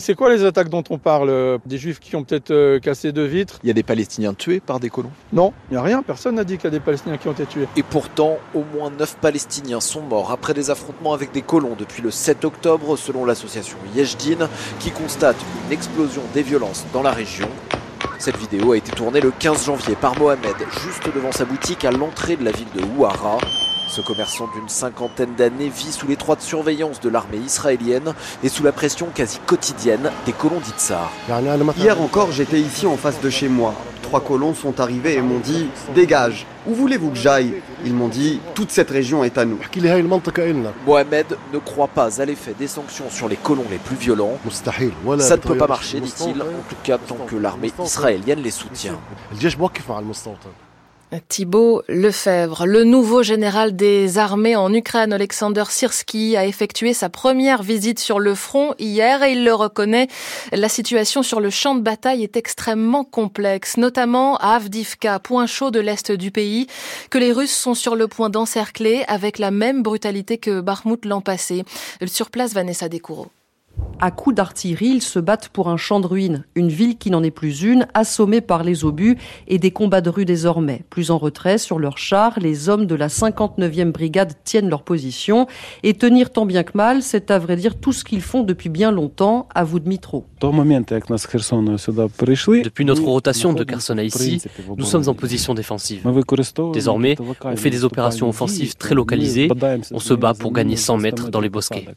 C'est 0.00 0.14
quoi 0.14 0.32
les 0.32 0.44
attaques 0.44 0.68
dont 0.68 0.84
on 0.90 0.98
parle 0.98 1.58
Des 1.66 1.76
juifs 1.76 1.98
qui 1.98 2.14
ont 2.14 2.22
peut-être 2.22 2.52
euh, 2.52 2.78
cassé 2.78 3.10
deux 3.10 3.24
vitres? 3.24 3.58
Il 3.64 3.66
y 3.66 3.70
a 3.70 3.74
des 3.74 3.82
Palestiniens 3.82 4.32
tués 4.32 4.60
par 4.60 4.78
des 4.78 4.90
colons 4.90 5.10
Non, 5.32 5.52
il 5.68 5.72
n'y 5.74 5.76
a 5.76 5.82
rien. 5.82 6.04
Personne 6.04 6.36
n'a 6.36 6.44
dit 6.44 6.56
qu'il 6.56 6.64
y 6.64 6.68
a 6.68 6.70
des 6.70 6.80
Palestiniens 6.80 7.16
qui 7.16 7.26
ont 7.26 7.32
été 7.32 7.46
tués. 7.46 7.66
Et 7.76 7.82
pourtant, 7.82 8.38
au 8.54 8.62
moins 8.72 8.90
9 8.96 9.16
Palestiniens 9.20 9.80
sont 9.80 10.02
morts 10.02 10.30
après 10.30 10.54
des 10.54 10.70
affrontements 10.70 11.14
avec 11.14 11.32
des 11.32 11.42
colons 11.42 11.74
depuis 11.76 12.00
le 12.00 12.12
7 12.12 12.44
octobre, 12.44 12.96
selon 12.96 13.24
l'association 13.24 13.76
Yejdin, 13.96 14.48
qui 14.78 14.92
constate 14.92 15.36
une 15.66 15.72
explosion 15.72 16.22
des 16.32 16.42
violences 16.42 16.86
dans 16.92 17.02
la 17.02 17.10
région. 17.10 17.48
Cette 18.20 18.36
vidéo 18.36 18.72
a 18.72 18.76
été 18.76 18.92
tournée 18.92 19.20
le 19.20 19.32
15 19.32 19.66
janvier 19.66 19.96
par 19.96 20.16
Mohamed, 20.16 20.56
juste 20.84 21.12
devant 21.12 21.32
sa 21.32 21.44
boutique 21.44 21.84
à 21.84 21.90
l'entrée 21.90 22.36
de 22.36 22.44
la 22.44 22.52
ville 22.52 22.68
de 22.74 22.84
Ouara. 22.96 23.38
Ce 23.88 24.02
commerçant 24.02 24.48
d'une 24.54 24.68
cinquantaine 24.68 25.34
d'années 25.34 25.70
vit 25.70 25.92
sous 25.92 26.06
l'étroite 26.06 26.42
surveillance 26.42 27.00
de 27.00 27.08
l'armée 27.08 27.38
israélienne 27.38 28.12
et 28.42 28.48
sous 28.50 28.62
la 28.62 28.72
pression 28.72 29.06
quasi 29.14 29.38
quotidienne 29.46 30.10
des 30.26 30.32
colons 30.32 30.60
d'Itzar. 30.60 31.10
Hier 31.78 32.00
encore, 32.00 32.30
j'étais 32.30 32.60
ici 32.60 32.86
en 32.86 32.96
face 32.98 33.20
de 33.20 33.30
chez 33.30 33.48
moi. 33.48 33.74
Trois 34.02 34.20
colons 34.20 34.54
sont 34.54 34.78
arrivés 34.80 35.14
et 35.14 35.22
m'ont 35.22 35.38
dit 35.38 35.68
Dégage, 35.94 36.46
où 36.66 36.74
voulez-vous 36.74 37.10
que 37.10 37.16
j'aille? 37.16 37.54
Ils 37.84 37.94
m'ont 37.94 38.08
dit 38.08 38.40
Toute 38.54 38.70
cette 38.70 38.90
région 38.90 39.24
est 39.24 39.36
à 39.38 39.44
nous. 39.44 39.58
Mohamed 40.86 41.38
ne 41.52 41.58
croit 41.58 41.88
pas 41.88 42.20
à 42.20 42.24
l'effet 42.24 42.54
des 42.58 42.68
sanctions 42.68 43.10
sur 43.10 43.28
les 43.28 43.36
colons 43.36 43.66
les 43.70 43.78
plus 43.78 43.96
violents. 43.96 44.38
Ça 45.18 45.36
ne 45.36 45.40
peut 45.40 45.56
pas 45.56 45.66
marcher, 45.66 46.00
dit-il, 46.00 46.40
en 46.42 46.46
tout 46.68 46.76
cas 46.82 46.98
tant 46.98 47.16
que 47.26 47.36
l'armée 47.36 47.72
israélienne 47.82 48.40
les 48.40 48.50
soutient. 48.50 48.98
Thibault 51.28 51.82
Lefebvre, 51.88 52.66
le 52.66 52.84
nouveau 52.84 53.22
général 53.22 53.74
des 53.74 54.18
armées 54.18 54.56
en 54.56 54.72
Ukraine, 54.72 55.12
Alexander 55.12 55.64
Sirski, 55.68 56.36
a 56.36 56.44
effectué 56.44 56.92
sa 56.92 57.08
première 57.08 57.62
visite 57.62 57.98
sur 57.98 58.18
le 58.18 58.34
front 58.34 58.74
hier 58.78 59.22
et 59.22 59.32
il 59.32 59.44
le 59.44 59.54
reconnaît. 59.54 60.08
La 60.52 60.68
situation 60.68 61.22
sur 61.22 61.40
le 61.40 61.50
champ 61.50 61.74
de 61.74 61.80
bataille 61.80 62.22
est 62.22 62.36
extrêmement 62.36 63.04
complexe, 63.04 63.78
notamment 63.78 64.36
à 64.36 64.56
Avdivka, 64.56 65.18
point 65.18 65.46
chaud 65.46 65.70
de 65.70 65.80
l'est 65.80 66.12
du 66.12 66.30
pays, 66.30 66.66
que 67.10 67.18
les 67.18 67.32
Russes 67.32 67.56
sont 67.56 67.74
sur 67.74 67.96
le 67.96 68.06
point 68.06 68.28
d'encercler 68.28 69.04
avec 69.08 69.38
la 69.38 69.50
même 69.50 69.82
brutalité 69.82 70.36
que 70.36 70.60
Bakhmut 70.60 71.04
l'an 71.04 71.22
passé. 71.22 71.64
Sur 72.06 72.30
place, 72.30 72.52
Vanessa 72.52 72.88
Descoureaux. 72.88 73.28
À 74.00 74.12
coups 74.12 74.36
d'artillerie, 74.36 74.90
ils 74.90 75.02
se 75.02 75.18
battent 75.18 75.48
pour 75.48 75.68
un 75.68 75.76
champ 75.76 75.98
de 75.98 76.06
ruines, 76.06 76.44
une 76.54 76.68
ville 76.68 76.98
qui 76.98 77.10
n'en 77.10 77.24
est 77.24 77.32
plus 77.32 77.62
une, 77.62 77.88
assommée 77.94 78.40
par 78.40 78.62
les 78.62 78.84
obus 78.84 79.18
et 79.48 79.58
des 79.58 79.72
combats 79.72 80.00
de 80.00 80.08
rue 80.08 80.24
désormais. 80.24 80.84
Plus 80.88 81.10
en 81.10 81.18
retrait, 81.18 81.58
sur 81.58 81.80
leurs 81.80 81.98
chars, 81.98 82.38
les 82.38 82.68
hommes 82.68 82.86
de 82.86 82.94
la 82.94 83.08
59e 83.08 83.90
brigade 83.90 84.34
tiennent 84.44 84.68
leur 84.68 84.84
position. 84.84 85.48
Et 85.82 85.94
tenir 85.94 86.30
tant 86.30 86.46
bien 86.46 86.62
que 86.62 86.76
mal, 86.76 87.02
c'est 87.02 87.32
à 87.32 87.40
vrai 87.40 87.56
dire 87.56 87.74
tout 87.74 87.92
ce 87.92 88.04
qu'ils 88.04 88.20
font 88.20 88.44
depuis 88.44 88.68
bien 88.68 88.92
longtemps, 88.92 89.48
à 89.52 89.64
vous 89.64 89.80
Dmitro. 89.80 90.26
Depuis 92.64 92.84
notre 92.84 93.02
rotation 93.02 93.52
de 93.52 93.64
Kherson 93.64 93.98
à 93.98 94.04
ici, 94.04 94.40
nous 94.76 94.84
sommes 94.84 95.08
en 95.08 95.14
position 95.14 95.54
défensive. 95.54 96.06
Désormais, 96.72 97.16
on 97.42 97.56
fait 97.56 97.70
des 97.70 97.82
opérations 97.82 98.28
offensives 98.28 98.76
très 98.76 98.94
localisées. 98.94 99.48
On 99.90 99.98
se 99.98 100.14
bat 100.14 100.34
pour 100.34 100.52
gagner 100.52 100.76
100 100.76 100.98
mètres 100.98 101.30
dans 101.30 101.40
les 101.40 101.48
bosquets. 101.48 101.88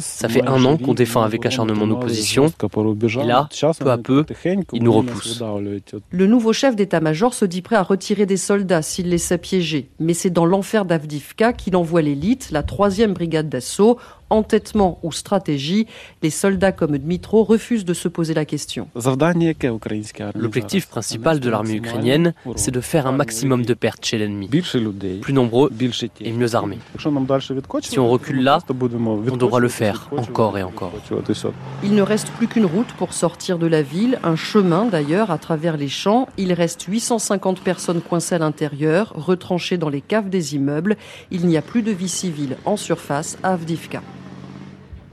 Ça 0.00 0.28
fait 0.28 0.46
un 0.46 0.62
an 0.66 0.76
qu'on 0.76 0.92
défend 0.92 1.09
avec 1.16 1.46
acharnement 1.46 1.86
nos 1.86 1.96
positions. 1.96 2.46
Et 2.46 3.26
là, 3.26 3.48
peu 3.80 3.90
à 3.90 3.98
peu, 3.98 4.24
ils 4.72 4.82
nous 4.82 4.92
repoussent. 4.92 5.42
Le 6.10 6.26
nouveau 6.26 6.52
chef 6.52 6.76
d'état-major 6.76 7.34
se 7.34 7.44
dit 7.44 7.62
prêt 7.62 7.76
à 7.76 7.82
retirer 7.82 8.26
des 8.26 8.36
soldats 8.36 8.82
s'il 8.82 9.08
les 9.08 9.18
sait 9.18 9.38
piéger. 9.38 9.90
Mais 9.98 10.14
c'est 10.14 10.30
dans 10.30 10.46
l'enfer 10.46 10.84
d'Avdivka 10.84 11.52
qu'il 11.52 11.76
envoie 11.76 12.02
l'élite, 12.02 12.50
la 12.50 12.62
troisième 12.62 13.12
brigade 13.12 13.48
d'assaut, 13.48 13.98
entêtement 14.30 14.98
ou 15.02 15.12
stratégie, 15.12 15.86
les 16.22 16.30
soldats 16.30 16.72
comme 16.72 16.96
Dmitro 16.96 17.44
refusent 17.44 17.84
de 17.84 17.94
se 17.94 18.08
poser 18.08 18.34
la 18.34 18.44
question. 18.44 18.88
L'objectif 20.34 20.86
principal 20.88 21.40
de 21.40 21.50
l'armée 21.50 21.74
ukrainienne, 21.74 22.34
c'est 22.56 22.70
de 22.70 22.80
faire 22.80 23.06
un 23.06 23.12
maximum 23.12 23.64
de 23.64 23.74
pertes 23.74 24.04
chez 24.04 24.18
l'ennemi, 24.18 24.48
plus 25.20 25.32
nombreux 25.32 25.70
et 26.20 26.32
mieux 26.32 26.54
armés. 26.54 26.78
Si 27.82 27.98
on 27.98 28.08
recule 28.08 28.42
là, 28.42 28.60
on 28.70 29.36
devra 29.36 29.58
le 29.58 29.68
faire 29.68 30.08
encore 30.16 30.56
et 30.58 30.62
encore. 30.62 30.92
Il 31.82 31.94
ne 31.94 32.02
reste 32.02 32.30
plus 32.30 32.46
qu'une 32.46 32.66
route 32.66 32.92
pour 32.98 33.12
sortir 33.12 33.58
de 33.58 33.66
la 33.66 33.82
ville, 33.82 34.18
un 34.22 34.36
chemin 34.36 34.86
d'ailleurs 34.86 35.30
à 35.30 35.38
travers 35.38 35.76
les 35.76 35.88
champs. 35.88 36.28
Il 36.36 36.52
reste 36.52 36.82
850 36.82 37.60
personnes 37.60 38.00
coincées 38.00 38.36
à 38.36 38.38
l'intérieur, 38.38 39.12
retranchées 39.14 39.78
dans 39.78 39.88
les 39.88 40.00
caves 40.00 40.28
des 40.28 40.54
immeubles. 40.54 40.96
Il 41.30 41.46
n'y 41.46 41.56
a 41.56 41.62
plus 41.62 41.82
de 41.82 41.90
vie 41.90 42.08
civile 42.08 42.56
en 42.64 42.76
surface 42.76 43.38
à 43.42 43.52
Avdivka. 43.52 44.02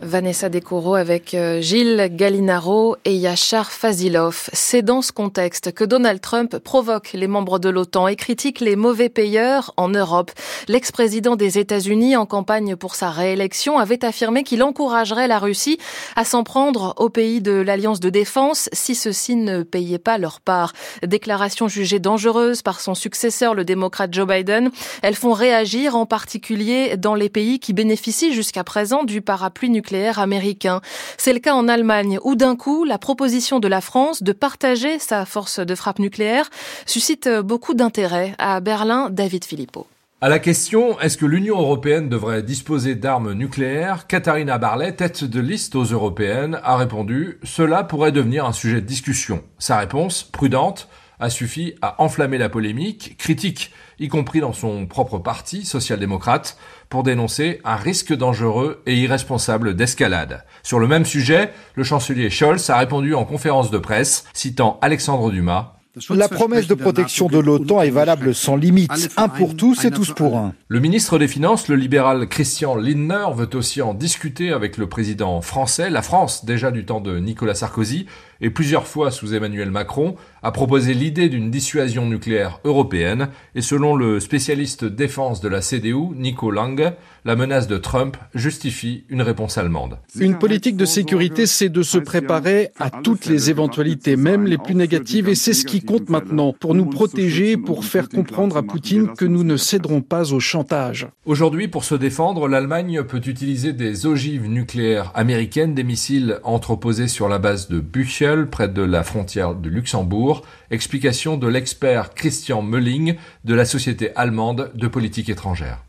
Vanessa 0.02 0.48
Decoro 0.49 0.94
avec 0.94 1.34
euh, 1.34 1.60
Gilles 1.60 2.10
Gallinaro 2.11 2.98
et 3.03 3.15
Yachar 3.15 3.72
Fazilov. 3.72 4.48
C'est 4.53 4.84
dans 4.84 5.02
ce 5.02 5.11
contexte 5.11 5.74
que 5.74 5.84
Donald 5.84 6.22
Trump 6.22 6.60
provoque 6.60 7.14
les 7.14 7.28
membres 7.28 7.57
de 7.57 7.69
l'OTAN 7.69 8.07
et 8.07 8.15
critique 8.15 8.60
les 8.60 8.76
mauvais 8.76 9.10
payeurs 9.10 9.74
en 9.76 9.90
Europe. 9.90 10.32
L'ex-président 10.68 11.36
des 11.36 11.57
États-Unis 11.57 12.15
en 12.15 12.28
campagne 12.28 12.76
pour 12.76 12.94
sa 12.94 13.10
réélection 13.10 13.80
avait 13.80 14.06
affirmé 14.06 14.44
qu'il 14.44 14.61
encouragerait 14.61 15.28
la 15.28 15.40
Russie 15.40 15.80
à 16.15 16.26
s'en 16.26 16.44
prendre 16.44 16.94
aux 16.98 17.10
pays 17.10 17.41
de 17.41 17.53
l'Alliance 17.53 17.99
de 17.99 18.11
défense 18.11 18.69
si 18.74 18.94
ceux-ci 18.94 19.36
ne 19.36 19.64
payaient 19.64 19.98
pas 19.98 20.19
leur 20.19 20.41
part. 20.41 20.74
Déclaration 21.02 21.68
jugée 21.68 21.99
dangereuse 21.99 22.61
par 22.61 22.82
son 22.82 22.94
successeur, 22.94 23.56
le 23.56 23.65
démocrate 23.65 24.14
Joe 24.14 24.28
Biden. 24.28 24.69
Elles 25.02 25.15
font 25.15 25.34
réagir 25.34 25.95
en 25.95 26.06
particulier 26.06 26.98
dans 26.98 27.15
les 27.15 27.30
pays 27.30 27.60
qui 27.60 27.74
bénéficient 27.74 28.32
jusqu'à 28.32 28.64
présent 28.64 29.03
du 29.03 29.24
parapluie 29.24 29.72
nucléaire 29.72 29.86
américain. 29.93 30.81
C'est 31.18 31.34
le 31.34 31.39
cas 31.39 31.53
en 31.53 31.68
Allemagne 31.68 32.19
où 32.23 32.35
d'un 32.35 32.55
coup, 32.55 32.84
la 32.84 32.97
proposition 32.97 33.59
de 33.59 33.68
la 33.68 33.81
France 33.81 34.23
de 34.23 34.34
partager 34.34 34.99
sa 34.99 35.26
force 35.26 35.59
de 35.59 35.76
frappe 35.76 35.99
nucléaire 35.99 36.49
suscite 36.85 37.30
beaucoup 37.30 37.73
d'intérêt. 37.73 38.34
À 38.38 38.59
Berlin, 38.59 39.09
David 39.09 39.45
Philippot. 39.45 39.88
À 40.19 40.30
la 40.30 40.39
question 40.39 40.99
est-ce 40.99 41.15
que 41.15 41.27
l'Union 41.27 41.59
européenne 41.59 42.09
devrait 42.09 42.41
disposer 42.41 42.95
d'armes 42.95 43.34
nucléaires? 43.34 44.07
Katharina 44.07 44.57
Barley, 44.57 44.91
tête 44.91 45.23
de 45.23 45.39
liste 45.39 45.76
aux 45.76 45.84
européennes, 45.84 46.59
a 46.64 46.76
répondu 46.76 47.39
cela 47.43 47.84
pourrait 47.84 48.11
devenir 48.11 48.45
un 48.45 48.51
sujet 48.51 48.81
de 48.81 48.88
discussion. 48.88 49.43
Sa 49.59 49.77
réponse, 49.77 50.23
prudente, 50.23 50.89
a 51.19 51.30
suffi 51.30 51.76
à 51.84 52.01
enflammer 52.01 52.39
la 52.39 52.49
polémique, 52.49 53.15
critique, 53.18 53.72
y 53.99 54.07
compris 54.07 54.40
dans 54.40 54.53
son 54.53 54.86
propre 54.86 55.18
parti, 55.18 55.65
social-démocrate, 55.65 56.57
pour 56.90 57.03
dénoncer 57.03 57.61
un 57.64 57.76
risque 57.76 58.14
dangereux 58.14 58.82
et 58.86 58.95
irresponsable 58.95 59.76
d'escalade. 59.76 60.44
Sur 60.64 60.80
le 60.80 60.88
même 60.88 61.06
sujet, 61.06 61.52
le 61.76 61.84
chancelier 61.84 62.30
Scholz 62.30 62.69
a 62.69 62.78
répondu 62.78 63.15
en 63.15 63.26
conférence 63.26 63.72
de 63.72 63.78
presse, 63.78 64.26
citant 64.34 64.80
Alexandre 64.82 65.32
Dumas, 65.32 65.78
la 66.10 66.28
promesse 66.28 66.68
de 66.68 66.74
protection 66.76 67.28
de 67.28 67.40
l'OTAN 67.40 67.82
est 67.82 67.90
valable 67.90 68.36
sans 68.36 68.56
limite. 68.56 69.10
Un 69.18 69.30
pour 69.30 69.56
tous 69.56 69.86
et 69.86 69.91
tous 69.91 70.14
pour 70.14 70.38
un. 70.38 70.53
Le 70.68 70.80
ministre 70.80 71.18
des 71.18 71.28
Finances, 71.28 71.68
le 71.68 71.76
libéral 71.76 72.28
Christian 72.28 72.76
Lindner, 72.76 73.26
veut 73.34 73.49
aussi 73.56 73.82
en 73.82 73.94
discuter 73.94 74.52
avec 74.52 74.78
le 74.78 74.88
président 74.88 75.41
français. 75.41 75.90
La 75.90 76.02
France, 76.02 76.45
déjà 76.45 76.72
du 76.72 76.86
temps 76.86 77.02
de 77.02 77.18
Nicolas 77.18 77.56
Sarkozy, 77.56 78.06
et 78.41 78.49
plusieurs 78.49 78.86
fois 78.86 79.10
sous 79.10 79.34
Emmanuel 79.34 79.72
Macron, 79.72 80.15
a 80.43 80.51
proposé 80.51 80.93
l'idée 80.93 81.30
d'une 81.30 81.51
dissuasion 81.51 82.05
nucléaire 82.05 82.59
européenne, 82.64 83.30
et 83.55 83.61
selon 83.61 83.95
le 83.95 84.19
spécialiste 84.19 84.85
défense 84.85 85.41
de 85.41 85.47
la 85.47 85.61
CDU, 85.61 86.15
Nico 86.15 86.51
Lange, 86.51 86.93
la 87.26 87.35
menace 87.35 87.68
de 87.68 87.77
Trump 87.77 88.18
justifie 88.34 89.03
une 89.09 89.22
réponse 89.22 89.57
allemande. 89.57 89.97
Une 90.19 90.38
politique 90.38 90.77
de 90.77 90.85
sécurité, 90.85 91.45
c'est 91.45 91.69
de 91.69 91.81
se 91.81 91.97
préparer 91.97 92.69
à 92.80 92.89
toutes 92.89 93.26
les 93.26 93.49
éventualités, 93.49 94.15
même 94.15 94.45
les 94.45 94.57
plus 94.57 94.76
négatives, 94.76 95.27
et 95.27 95.35
c'est 95.35 95.53
ce 95.53 95.65
qui 95.65 95.81
compte 95.81 96.09
maintenant, 96.09 96.53
pour 96.53 96.76
nous 96.76 96.85
protéger, 96.85 97.57
pour 97.57 97.84
faire 97.85 98.09
comprendre 98.09 98.57
à 98.57 98.64
Poutine 98.64 99.14
que 99.18 99.26
nous 99.26 99.43
ne 99.43 99.57
céderons 99.57 100.01
pas 100.01 100.34
au 100.34 100.39
chantage. 100.39 101.07
Aujourd'hui, 101.26 101.68
pour 101.68 101.84
se 101.84 101.95
défendre, 101.95 102.47
l'Allemagne 102.47 103.03
peut 103.03 103.22
utiliser 103.26 103.73
des 103.73 104.05
ogives 104.05 104.47
nucléaires 104.47 105.11
américaines, 105.15 105.73
des 105.73 105.84
missiles 105.84 106.39
entreposés 106.43 107.07
sur 107.07 107.27
la 107.27 107.39
base 107.39 107.68
de 107.69 107.80
Büchel, 107.80 108.49
près 108.49 108.68
de 108.68 108.81
la 108.81 109.03
frontière 109.03 109.55
de 109.55 109.69
Luxembourg. 109.69 110.26
Explication 110.71 111.37
de 111.37 111.47
l'expert 111.47 112.13
Christian 112.13 112.61
Mölling 112.61 113.15
de 113.43 113.55
la 113.55 113.65
société 113.65 114.15
allemande 114.15 114.71
de 114.75 114.87
politique 114.87 115.29
étrangère. 115.29 115.79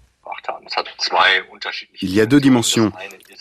Il 2.02 2.15
y 2.15 2.20
a 2.20 2.27
deux 2.27 2.40
dimensions. 2.40 2.93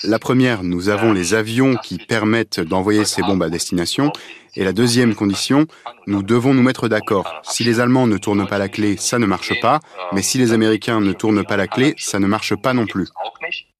La 0.03 0.19
première, 0.19 0.63
nous 0.63 0.89
avons 0.89 1.11
les 1.11 1.33
avions 1.33 1.75
qui 1.75 1.97
permettent 1.97 2.59
d'envoyer 2.59 3.05
ces 3.05 3.21
bombes 3.21 3.43
à 3.43 3.49
destination. 3.49 4.11
Et 4.55 4.63
la 4.63 4.73
deuxième 4.73 5.15
condition, 5.15 5.67
nous 6.05 6.23
devons 6.23 6.53
nous 6.53 6.61
mettre 6.61 6.87
d'accord. 6.87 7.41
Si 7.43 7.63
les 7.63 7.79
Allemands 7.79 8.07
ne 8.07 8.17
tournent 8.17 8.47
pas 8.47 8.57
la 8.57 8.69
clé, 8.69 8.97
ça 8.97 9.19
ne 9.19 9.25
marche 9.25 9.59
pas. 9.61 9.79
Mais 10.13 10.21
si 10.21 10.37
les 10.37 10.53
Américains 10.53 10.99
ne 10.99 11.13
tournent 11.13 11.43
pas 11.43 11.57
la 11.57 11.67
clé, 11.67 11.95
ça 11.97 12.19
ne 12.19 12.27
marche 12.27 12.55
pas 12.55 12.73
non 12.73 12.85
plus. 12.85 13.07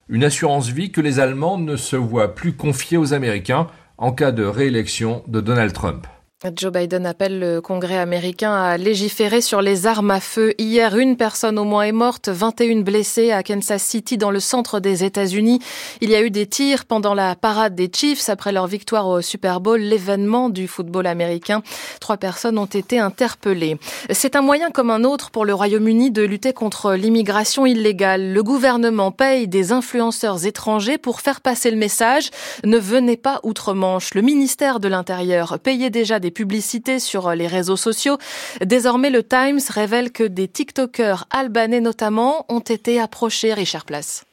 Une 0.10 0.23
assurance 0.23 0.69
vie 0.69 0.91
que 0.91 1.02
les 1.02 1.19
Allemands 1.19 1.57
ne 1.57 1.76
se 1.76 1.95
voient 1.95 2.34
plus 2.34 2.53
confier 2.53 2.98
aux 2.98 3.14
Américains 3.14 3.68
en 3.98 4.11
cas 4.11 4.31
de 4.31 4.44
réélection 4.44 5.23
de 5.27 5.41
Donald 5.41 5.73
Trump. 5.73 6.07
Joe 6.56 6.72
Biden 6.72 7.08
appelle 7.08 7.40
le 7.40 7.62
Congrès 7.62 7.98
américain 7.98 8.54
à 8.54 8.78
légiférer 8.78 9.42
sur 9.42 9.64
les 9.64 9.88
armes 9.88 10.12
à 10.12 10.20
feu. 10.20 10.54
Hier, 10.60 10.96
une 10.96 11.18
personne 11.18 11.58
au 11.58 11.64
moins 11.64 11.86
est 11.86 11.92
morte, 11.92 12.30
21 12.30 12.82
blessés 12.82 13.32
à 13.32 13.42
Kansas 13.42 13.82
City, 13.82 14.20
dans 14.20 14.30
le 14.30 14.40
centre 14.40 14.80
des 14.80 15.04
États-Unis. 15.04 15.60
Il 16.00 16.12
y 16.12 16.16
a 16.16 16.22
eu 16.22 16.30
des 16.30 16.46
tirs 16.46 16.86
pendant 16.86 17.16
la 17.16 17.36
parade 17.36 17.74
des 17.74 17.90
Chiefs 17.92 18.30
après 18.30 18.52
leur 18.52 18.68
victoire 18.68 19.08
au 19.08 19.24
Super 19.24 19.62
Bowl, 19.62 19.80
l'événement 19.80 20.50
du 20.50 20.68
football 20.68 21.08
américain. 21.08 21.64
Trois 22.00 22.18
personnes 22.18 22.60
ont 22.60 22.66
été 22.66 23.00
interpellées. 23.00 23.80
C'est 24.12 24.36
un 24.36 24.42
moyen 24.42 24.70
comme 24.70 24.92
un 24.92 25.06
autre 25.06 25.32
pour 25.32 25.44
le 25.44 25.56
Royaume-Uni 25.56 26.12
de 26.12 26.22
lutter 26.22 26.54
contre 26.54 26.94
l'immigration 26.94 27.66
illégale. 27.66 28.32
Le 28.32 28.44
gouvernement 28.44 29.10
paye 29.10 29.48
des 29.48 29.72
influenceurs 29.72 30.46
étrangers 30.46 31.00
pour 31.00 31.20
faire 31.22 31.42
passer 31.42 31.72
le 31.72 31.78
message 31.78 32.30
ne 32.64 32.78
venez 32.78 33.18
pas 33.18 33.40
outre-Manche. 33.42 34.14
Le 34.14 34.22
ministère 34.22 34.80
de 34.80 34.88
l'Intérieur 34.88 35.58
payait 35.58 35.90
déjà 35.90 36.20
des 36.20 36.27
publicités 36.32 36.99
sur 36.99 37.32
les 37.32 37.48
réseaux 37.48 37.78
sociaux. 37.78 38.18
Désormais, 38.64 39.10
le 39.10 39.24
Times 39.24 39.60
révèle 39.70 40.12
que 40.12 40.24
des 40.24 40.48
TikTokers 40.48 41.26
albanais 41.32 41.82
notamment 41.82 42.45
ont 42.49 42.60
été 42.60 42.99
approchés, 42.99 43.54
Richard 43.54 43.86
Place. 43.86 44.27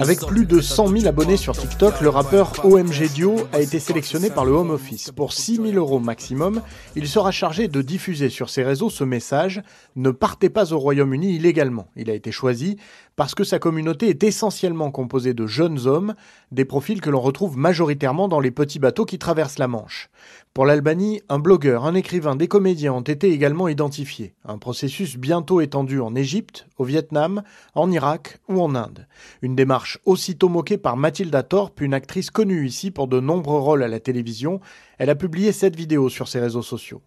Avec 0.00 0.20
plus 0.20 0.46
de 0.46 0.60
100 0.60 0.88
000 0.88 1.06
abonnés 1.06 1.36
sur 1.36 1.56
TikTok, 1.56 2.00
le 2.00 2.08
rappeur 2.08 2.64
OMG 2.64 3.08
Dio 3.12 3.36
a 3.52 3.60
été 3.60 3.80
sélectionné 3.80 4.30
par 4.30 4.44
le 4.44 4.52
Home 4.52 4.70
Office. 4.70 5.10
Pour 5.10 5.32
6 5.32 5.56
000 5.56 5.68
euros 5.72 5.98
maximum, 5.98 6.62
il 6.96 7.08
sera 7.08 7.32
chargé 7.32 7.68
de 7.68 7.82
diffuser 7.82 8.30
sur 8.30 8.50
ses 8.50 8.62
réseaux 8.62 8.88
ce 8.88 9.04
message 9.04 9.62
Ne 9.96 10.10
partez 10.10 10.48
pas 10.48 10.72
au 10.72 10.78
Royaume-Uni 10.78 11.34
illégalement. 11.34 11.88
Il 11.96 12.08
a 12.08 12.14
été 12.14 12.30
choisi 12.30 12.78
parce 13.16 13.34
que 13.34 13.44
sa 13.44 13.58
communauté 13.58 14.08
est 14.08 14.24
essentiellement 14.24 14.90
composée 14.90 15.34
de 15.34 15.46
jeunes 15.46 15.86
hommes, 15.86 16.14
des 16.50 16.64
profils 16.64 17.00
que 17.00 17.10
l'on 17.10 17.20
retrouve 17.20 17.58
majoritairement 17.58 18.28
dans 18.28 18.40
les 18.40 18.50
petits 18.52 18.78
bateaux 18.78 19.04
qui 19.04 19.18
traversent 19.18 19.58
la 19.58 19.68
Manche. 19.68 20.08
Pour 20.54 20.66
l'Albanie, 20.66 21.22
un 21.30 21.38
blogueur, 21.38 21.86
un 21.86 21.94
écrivain, 21.94 22.36
des 22.36 22.46
comédiens 22.46 22.92
ont 22.92 23.00
été 23.00 23.30
également 23.30 23.68
identifiés. 23.68 24.34
Un 24.44 24.58
processus 24.58 25.16
bientôt 25.16 25.62
étendu 25.62 25.98
en 25.98 26.14
Égypte, 26.14 26.66
au 26.76 26.84
Vietnam, 26.84 27.42
en 27.74 27.90
Irak 27.90 28.38
ou 28.50 28.60
en 28.60 28.74
Inde. 28.74 29.06
Une 29.40 29.56
démarche 29.56 29.98
aussitôt 30.04 30.50
moquée 30.50 30.76
par 30.76 30.98
Mathilda 30.98 31.42
Thorpe, 31.42 31.80
une 31.80 31.94
actrice 31.94 32.28
connue 32.30 32.66
ici 32.66 32.90
pour 32.90 33.08
de 33.08 33.18
nombreux 33.18 33.60
rôles 33.60 33.82
à 33.82 33.88
la 33.88 33.98
télévision. 33.98 34.60
Elle 34.98 35.08
a 35.08 35.14
publié 35.14 35.52
cette 35.52 35.74
vidéo 35.74 36.10
sur 36.10 36.28
ses 36.28 36.40
réseaux 36.40 36.60
sociaux. 36.60 37.00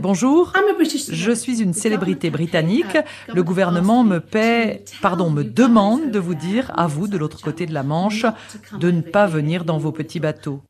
Bonjour, 0.00 0.52
je 1.12 1.32
suis 1.32 1.62
une 1.62 1.74
célébrité 1.74 2.30
britannique. 2.30 2.98
Le 3.32 3.44
gouvernement 3.44 4.02
me 4.02 4.18
paie, 4.18 4.84
pardon, 5.00 5.30
me 5.30 5.44
demande 5.44 6.10
de 6.10 6.18
vous 6.18 6.34
dire, 6.34 6.72
à 6.74 6.88
vous 6.88 7.06
de 7.06 7.18
l'autre 7.18 7.40
côté 7.40 7.66
de 7.66 7.74
la 7.74 7.84
Manche, 7.84 8.26
de 8.80 8.90
ne 8.90 9.00
pas 9.00 9.28
venir 9.28 9.64
dans 9.64 9.78
vos 9.78 9.92
petits 9.92 10.18
bateaux. 10.18 10.62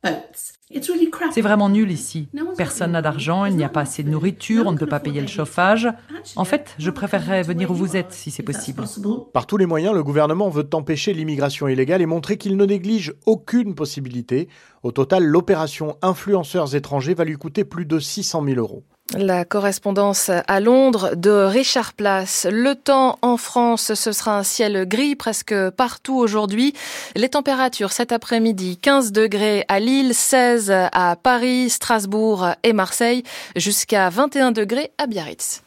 C'est 1.32 1.40
vraiment 1.40 1.68
nul 1.68 1.90
ici. 1.90 2.28
Personne 2.56 2.92
n'a 2.92 3.02
d'argent, 3.02 3.44
il 3.44 3.56
n'y 3.56 3.64
a 3.64 3.68
pas 3.68 3.80
assez 3.80 4.02
de 4.02 4.10
nourriture, 4.10 4.66
on 4.66 4.72
ne 4.72 4.78
peut 4.78 4.86
pas 4.86 5.00
payer 5.00 5.20
le 5.20 5.26
chauffage. 5.26 5.88
En 6.36 6.44
fait, 6.44 6.74
je 6.78 6.90
préférerais 6.90 7.42
venir 7.42 7.70
où 7.70 7.74
vous 7.74 7.96
êtes 7.96 8.12
si 8.12 8.30
c'est 8.30 8.42
possible. 8.42 8.84
Par 9.32 9.46
tous 9.46 9.56
les 9.56 9.66
moyens, 9.66 9.94
le 9.94 10.04
gouvernement 10.04 10.48
veut 10.48 10.68
empêcher 10.72 11.12
l'immigration 11.12 11.66
illégale 11.68 12.02
et 12.02 12.06
montrer 12.06 12.36
qu'il 12.36 12.56
ne 12.56 12.64
néglige 12.64 13.14
aucune 13.26 13.74
possibilité. 13.74 14.48
Au 14.82 14.92
total, 14.92 15.24
l'opération 15.24 15.96
influenceurs 16.02 16.74
étrangers 16.74 17.14
va 17.14 17.24
lui 17.24 17.36
coûter 17.36 17.64
plus 17.64 17.86
de 17.86 17.98
600 17.98 18.44
000 18.44 18.58
euros. 18.58 18.84
La 19.18 19.44
correspondance 19.44 20.30
à 20.46 20.60
Londres 20.60 21.16
de 21.16 21.30
Richard 21.30 21.94
Place. 21.94 22.46
Le 22.48 22.76
temps 22.76 23.18
en 23.22 23.36
France, 23.36 23.94
ce 23.94 24.12
sera 24.12 24.38
un 24.38 24.44
ciel 24.44 24.86
gris 24.86 25.16
presque 25.16 25.54
partout 25.70 26.16
aujourd'hui. 26.16 26.74
Les 27.16 27.28
températures 27.28 27.90
cet 27.90 28.12
après-midi, 28.12 28.76
15 28.76 29.10
degrés 29.10 29.64
à 29.66 29.80
Lille, 29.80 30.14
16 30.14 30.72
à 30.92 31.16
Paris, 31.20 31.70
Strasbourg 31.70 32.50
et 32.62 32.72
Marseille, 32.72 33.24
jusqu'à 33.56 34.10
21 34.10 34.52
degrés 34.52 34.92
à 34.96 35.08
Biarritz. 35.08 35.62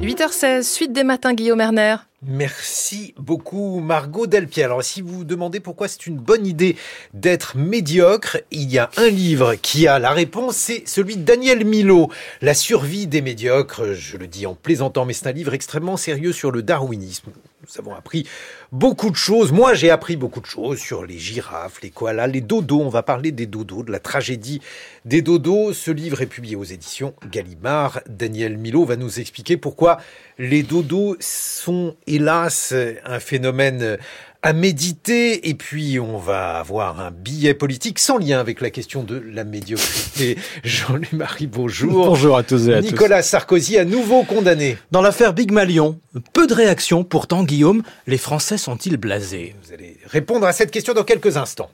8h16, 0.00 0.62
suite 0.62 0.92
des 0.92 1.04
matins, 1.04 1.34
Guillaume 1.34 1.60
Erner. 1.60 1.96
Merci 2.24 3.14
beaucoup 3.18 3.80
Margot 3.80 4.28
Delpier. 4.28 4.62
Alors 4.62 4.84
si 4.84 5.02
vous 5.02 5.12
vous 5.18 5.24
demandez 5.24 5.58
pourquoi 5.58 5.88
c'est 5.88 6.06
une 6.06 6.18
bonne 6.18 6.46
idée 6.46 6.76
d'être 7.14 7.56
médiocre, 7.56 8.38
il 8.52 8.70
y 8.70 8.78
a 8.78 8.90
un 8.96 9.08
livre 9.08 9.56
qui 9.56 9.88
a 9.88 9.98
la 9.98 10.12
réponse, 10.12 10.54
c'est 10.54 10.88
celui 10.88 11.16
de 11.16 11.22
Daniel 11.22 11.64
Milo, 11.64 12.10
La 12.40 12.54
survie 12.54 13.08
des 13.08 13.22
médiocres. 13.22 13.94
Je 13.94 14.16
le 14.16 14.28
dis 14.28 14.46
en 14.46 14.54
plaisantant, 14.54 15.04
mais 15.04 15.14
c'est 15.14 15.26
un 15.26 15.32
livre 15.32 15.52
extrêmement 15.52 15.96
sérieux 15.96 16.32
sur 16.32 16.52
le 16.52 16.62
darwinisme. 16.62 17.32
Nous 17.72 17.80
avons 17.80 17.94
appris 17.94 18.28
beaucoup 18.70 19.10
de 19.10 19.16
choses. 19.16 19.50
Moi, 19.50 19.72
j'ai 19.72 19.90
appris 19.90 20.16
beaucoup 20.16 20.40
de 20.40 20.46
choses 20.46 20.78
sur 20.78 21.06
les 21.06 21.18
girafes, 21.18 21.80
les 21.80 21.88
koalas, 21.88 22.26
les 22.26 22.42
dodos. 22.42 22.82
On 22.82 22.90
va 22.90 23.02
parler 23.02 23.32
des 23.32 23.46
dodos, 23.46 23.82
de 23.82 23.90
la 23.90 23.98
tragédie 23.98 24.60
des 25.06 25.22
dodos. 25.22 25.72
Ce 25.72 25.90
livre 25.90 26.20
est 26.20 26.26
publié 26.26 26.54
aux 26.54 26.64
éditions 26.64 27.14
Gallimard. 27.30 28.00
Daniel 28.06 28.58
Milo 28.58 28.84
va 28.84 28.96
nous 28.96 29.20
expliquer 29.20 29.56
pourquoi 29.56 29.98
les 30.38 30.62
dodos 30.62 31.16
sont, 31.20 31.96
hélas, 32.06 32.74
un 33.04 33.20
phénomène 33.20 33.96
à 34.42 34.52
méditer 34.52 35.48
et 35.48 35.54
puis 35.54 36.00
on 36.00 36.18
va 36.18 36.58
avoir 36.58 37.00
un 37.00 37.12
billet 37.12 37.54
politique 37.54 38.00
sans 38.00 38.18
lien 38.18 38.40
avec 38.40 38.60
la 38.60 38.70
question 38.70 39.04
de 39.04 39.16
la 39.16 39.44
médiocrité. 39.44 40.36
Jean-Louis 40.64 41.08
Marie, 41.12 41.46
bonjour. 41.46 42.06
Bonjour 42.06 42.36
à 42.36 42.42
tous 42.42 42.68
et 42.68 42.74
à 42.74 42.80
Nicolas 42.80 43.22
Sarkozy 43.22 43.78
à 43.78 43.84
nouveau 43.84 44.24
condamné. 44.24 44.76
Dans 44.90 45.00
l'affaire 45.00 45.32
Big 45.32 45.52
Malion, 45.52 46.00
peu 46.32 46.48
de 46.48 46.54
réactions 46.54 47.04
pourtant 47.04 47.44
Guillaume, 47.44 47.82
les 48.08 48.18
Français 48.18 48.58
sont-ils 48.58 48.96
blasés? 48.96 49.54
Vous 49.62 49.72
allez 49.72 49.98
répondre 50.06 50.46
à 50.46 50.52
cette 50.52 50.72
question 50.72 50.92
dans 50.92 51.04
quelques 51.04 51.36
instants. 51.36 51.70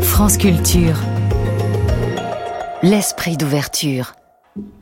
France 0.00 0.38
Culture. 0.38 0.96
L'esprit 2.82 3.36
d'ouverture. 3.36 4.14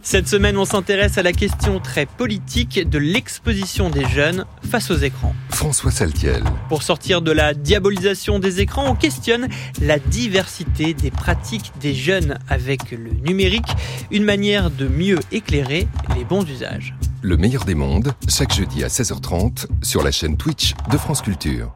Cette 0.07 0.29
semaine, 0.29 0.59
on 0.59 0.67
s'intéresse 0.67 1.17
à 1.17 1.23
la 1.23 1.33
question 1.33 1.81
très 1.81 2.05
politique 2.05 2.79
de 2.87 2.99
l'exposition 2.99 3.89
des 3.89 4.07
jeunes 4.07 4.45
face 4.71 4.91
aux 4.91 4.99
écrans. 4.99 5.35
François 5.49 5.91
Saltiel. 5.91 6.45
Pour 6.69 6.83
sortir 6.83 7.23
de 7.23 7.33
la 7.33 7.55
diabolisation 7.55 8.39
des 8.39 8.61
écrans, 8.61 8.87
on 8.87 8.97
questionne 8.97 9.49
la 9.81 9.99
diversité 9.99 10.93
des 10.93 11.11
pratiques 11.11 11.73
des 11.81 11.95
jeunes 11.95 12.39
avec 12.51 12.91
le 12.91 13.13
numérique, 13.27 13.73
une 14.11 14.25
manière 14.25 14.71
de 14.71 14.89
mieux 14.89 15.21
éclairer 15.33 15.89
les 16.15 16.25
bons 16.25 16.45
usages. 16.45 16.95
Le 17.23 17.39
meilleur 17.39 17.65
des 17.65 17.75
mondes, 17.75 18.13
chaque 18.29 18.53
jeudi 18.53 18.85
à 18.85 18.89
16h30 18.89 19.65
sur 19.83 20.05
la 20.05 20.11
chaîne 20.11 20.37
Twitch 20.37 20.75
de 20.93 20.99
France 20.99 21.23
Culture. 21.23 21.75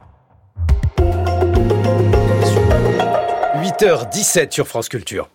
8h17 3.62 4.52
sur 4.52 4.68
France 4.68 4.90
Culture. 4.90 5.30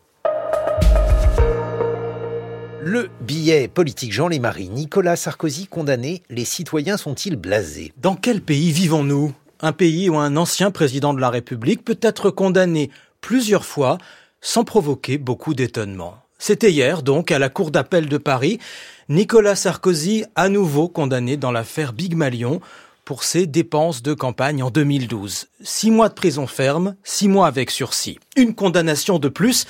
Le 2.86 3.10
billet 3.22 3.70
politique 3.70 4.12
Jean 4.12 4.28
Lémarie, 4.28 4.68
Nicolas 4.68 5.16
Sarkozy 5.16 5.68
condamné, 5.68 6.22
les 6.30 6.44
citoyens 6.44 6.98
sont-ils 6.98 7.38
blasés? 7.38 7.94
Dans 7.96 8.16
quel 8.16 8.42
pays 8.42 8.74
vivons-nous? 8.74 9.32
Un 9.62 9.72
pays 9.72 10.10
où 10.10 10.18
un 10.18 10.36
ancien 10.36 10.70
président 10.70 11.14
de 11.14 11.22
la 11.22 11.30
République 11.30 11.86
peut 11.86 12.00
être 12.02 12.30
condamné 12.30 12.92
plusieurs 13.22 13.64
fois 13.64 14.00
sans 14.42 14.66
provoquer 14.66 15.18
beaucoup 15.18 15.54
d'étonnement. 15.54 16.18
C'était 16.38 16.74
hier 16.74 17.04
donc 17.04 17.32
à 17.32 17.40
la 17.40 17.48
Cour 17.48 17.72
d'appel 17.72 18.10
de 18.10 18.18
Paris, 18.18 18.60
Nicolas 19.08 19.56
Sarkozy 19.56 20.26
à 20.36 20.50
nouveau 20.50 20.90
condamné 20.90 21.38
dans 21.38 21.54
l'affaire 21.54 21.94
Big 21.94 22.16
Malion 22.16 22.60
pour 23.06 23.24
ses 23.24 23.48
dépenses 23.48 24.04
de 24.04 24.14
campagne 24.14 24.62
en 24.62 24.72
2012. 24.72 25.48
Six 25.62 25.90
mois 25.90 26.10
de 26.10 26.16
prison 26.16 26.48
ferme, 26.48 26.98
six 27.06 27.30
mois 27.30 27.48
avec 27.48 27.72
sursis. 27.72 28.20
Une 28.36 28.54
condamnation 28.54 29.20
de 29.20 29.30
plus 29.30 29.68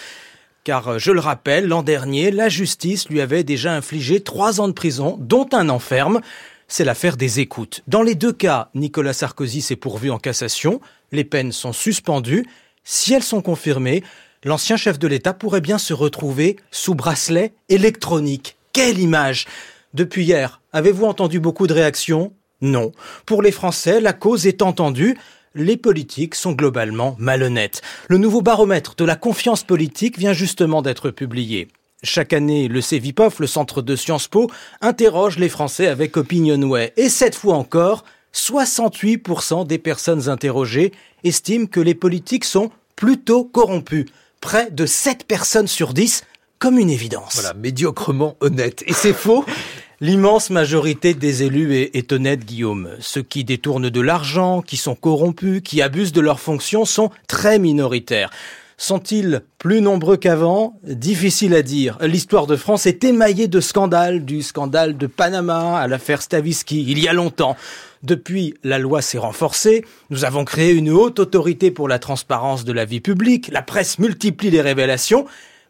car 0.63 0.87
euh, 0.87 0.97
je 0.97 1.11
le 1.11 1.19
rappelle, 1.19 1.67
l'an 1.67 1.83
dernier, 1.83 2.31
la 2.31 2.49
justice 2.49 3.09
lui 3.09 3.21
avait 3.21 3.43
déjà 3.43 3.73
infligé 3.73 4.21
trois 4.21 4.61
ans 4.61 4.67
de 4.67 4.73
prison, 4.73 5.17
dont 5.19 5.47
un 5.51 5.69
enferme. 5.69 6.21
C'est 6.67 6.85
l'affaire 6.85 7.17
des 7.17 7.39
écoutes. 7.39 7.81
Dans 7.87 8.01
les 8.01 8.15
deux 8.15 8.33
cas, 8.33 8.69
Nicolas 8.73 9.13
Sarkozy 9.13 9.61
s'est 9.61 9.75
pourvu 9.75 10.09
en 10.09 10.17
cassation, 10.17 10.81
les 11.11 11.23
peines 11.23 11.51
sont 11.51 11.73
suspendues. 11.73 12.45
Si 12.83 13.13
elles 13.13 13.23
sont 13.23 13.41
confirmées, 13.41 14.03
l'ancien 14.43 14.77
chef 14.77 14.97
de 14.97 15.07
l'État 15.07 15.33
pourrait 15.33 15.61
bien 15.61 15.77
se 15.77 15.93
retrouver 15.93 16.57
sous 16.71 16.95
bracelet 16.95 17.53
électronique. 17.69 18.57
Quelle 18.71 18.99
image 18.99 19.45
Depuis 19.93 20.23
hier, 20.23 20.61
avez-vous 20.71 21.05
entendu 21.05 21.39
beaucoup 21.39 21.67
de 21.67 21.73
réactions? 21.73 22.33
Non. 22.61 22.91
Pour 23.25 23.41
les 23.41 23.51
Français, 23.51 23.99
la 23.99 24.13
cause 24.13 24.47
est 24.47 24.61
entendue 24.61 25.17
les 25.55 25.77
politiques 25.77 26.35
sont 26.35 26.53
globalement 26.53 27.15
malhonnêtes. 27.19 27.81
Le 28.07 28.17
nouveau 28.17 28.41
baromètre 28.41 28.95
de 28.95 29.05
la 29.05 29.15
confiance 29.15 29.63
politique 29.63 30.17
vient 30.17 30.33
justement 30.33 30.81
d'être 30.81 31.11
publié. 31.11 31.67
Chaque 32.03 32.33
année, 32.33 32.67
le 32.67 32.81
CEVIPOF, 32.81 33.39
le 33.39 33.47
centre 33.47 33.81
de 33.81 33.95
Sciences 33.95 34.27
Po, 34.27 34.49
interroge 34.81 35.37
les 35.37 35.49
Français 35.49 35.87
avec 35.87 36.17
Opinionway. 36.17 36.91
Et 36.97 37.07
cette 37.07 37.35
fois 37.35 37.55
encore, 37.55 38.03
68% 38.33 39.65
des 39.67 39.77
personnes 39.77 40.27
interrogées 40.27 40.91
estiment 41.23 41.67
que 41.67 41.79
les 41.79 41.95
politiques 41.95 42.45
sont 42.45 42.71
plutôt 42.95 43.45
corrompus. 43.45 44.05
Près 44.41 44.69
de 44.71 44.85
7 44.85 45.25
personnes 45.25 45.67
sur 45.67 45.93
10 45.93 46.23
comme 46.59 46.77
une 46.77 46.89
évidence. 46.89 47.35
Voilà, 47.35 47.53
médiocrement 47.53 48.35
honnête. 48.41 48.83
Et 48.87 48.93
c'est 48.93 49.13
faux 49.13 49.45
L'immense 50.01 50.49
majorité 50.49 51.13
des 51.13 51.43
élus 51.43 51.75
est, 51.75 52.11
honnête, 52.11 52.45
Guillaume. 52.45 52.89
Ceux 52.99 53.21
qui 53.21 53.43
détournent 53.43 53.89
de 53.89 54.01
l'argent, 54.01 54.61
qui 54.61 54.75
sont 54.75 54.95
corrompus, 54.95 55.61
qui 55.63 55.81
abusent 55.81 56.11
de 56.11 56.21
leurs 56.21 56.39
fonctions 56.39 56.83
sont 56.83 57.11
très 57.27 57.59
minoritaires. 57.59 58.31
Sont-ils 58.75 59.43
plus 59.59 59.81
nombreux 59.81 60.17
qu'avant? 60.17 60.79
Difficile 60.83 61.53
à 61.53 61.61
dire. 61.61 61.97
L'histoire 62.01 62.47
de 62.47 62.55
France 62.55 62.87
est 62.87 63.03
émaillée 63.03 63.47
de 63.47 63.61
scandales, 63.61 64.25
du 64.25 64.41
scandale 64.41 64.97
de 64.97 65.07
Panama 65.07 65.77
à 65.77 65.87
l'affaire 65.87 66.23
Stavisky, 66.23 66.83
il 66.89 66.99
y 66.99 67.07
a 67.07 67.13
longtemps. 67.13 67.55
Depuis, 68.01 68.55
la 68.63 68.79
loi 68.79 69.01
s'est 69.01 69.19
renforcée, 69.19 69.85
nous 70.09 70.25
avons 70.25 70.43
créé 70.43 70.73
une 70.73 70.89
haute 70.89 71.19
autorité 71.19 71.71
pour 71.71 71.87
la 71.87 71.99
transparence 71.99 72.65
de 72.65 72.73
la 72.73 72.83
vie 72.83 72.99
publique, 72.99 73.49
la 73.53 73.61
presse 73.61 73.99
multiplie 73.99 74.49
les 74.49 74.59
révélations, 74.59 75.25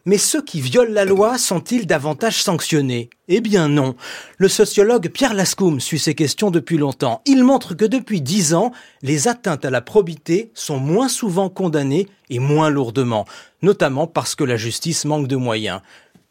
mais 0.06 0.18
ceux 0.18 0.42
qui 0.42 0.60
violent 0.60 0.92
la 0.92 1.06
loi 1.06 1.38
sont-ils 1.38 1.88
davantage 1.88 2.44
sanctionnés? 2.44 3.10
Eh 3.28 3.40
bien 3.40 3.70
non. 3.70 3.96
Le 4.38 4.48
sociologue 4.50 5.10
Pierre 5.10 5.34
Lascoum 5.34 5.80
suit 5.80 6.00
ces 6.00 6.14
questions 6.14 6.52
depuis 6.52 6.78
longtemps. 6.78 7.22
Il 7.26 7.44
montre 7.44 7.74
que 7.74 7.86
depuis 7.86 8.22
dix 8.22 8.54
ans, 8.54 8.72
les 9.02 9.28
atteintes 9.28 9.66
à 9.66 9.70
la 9.70 9.82
probité 9.82 10.52
sont 10.54 10.78
moins 10.78 11.08
souvent 11.08 11.50
condamnées 11.50 12.08
et 12.30 12.40
moins 12.40 12.70
lourdement, 12.70 13.26
notamment 13.62 14.08
parce 14.08 14.36
que 14.36 14.44
la 14.44 14.58
justice 14.58 15.06
manque 15.06 15.28
de 15.28 15.38
moyens. 15.38 15.82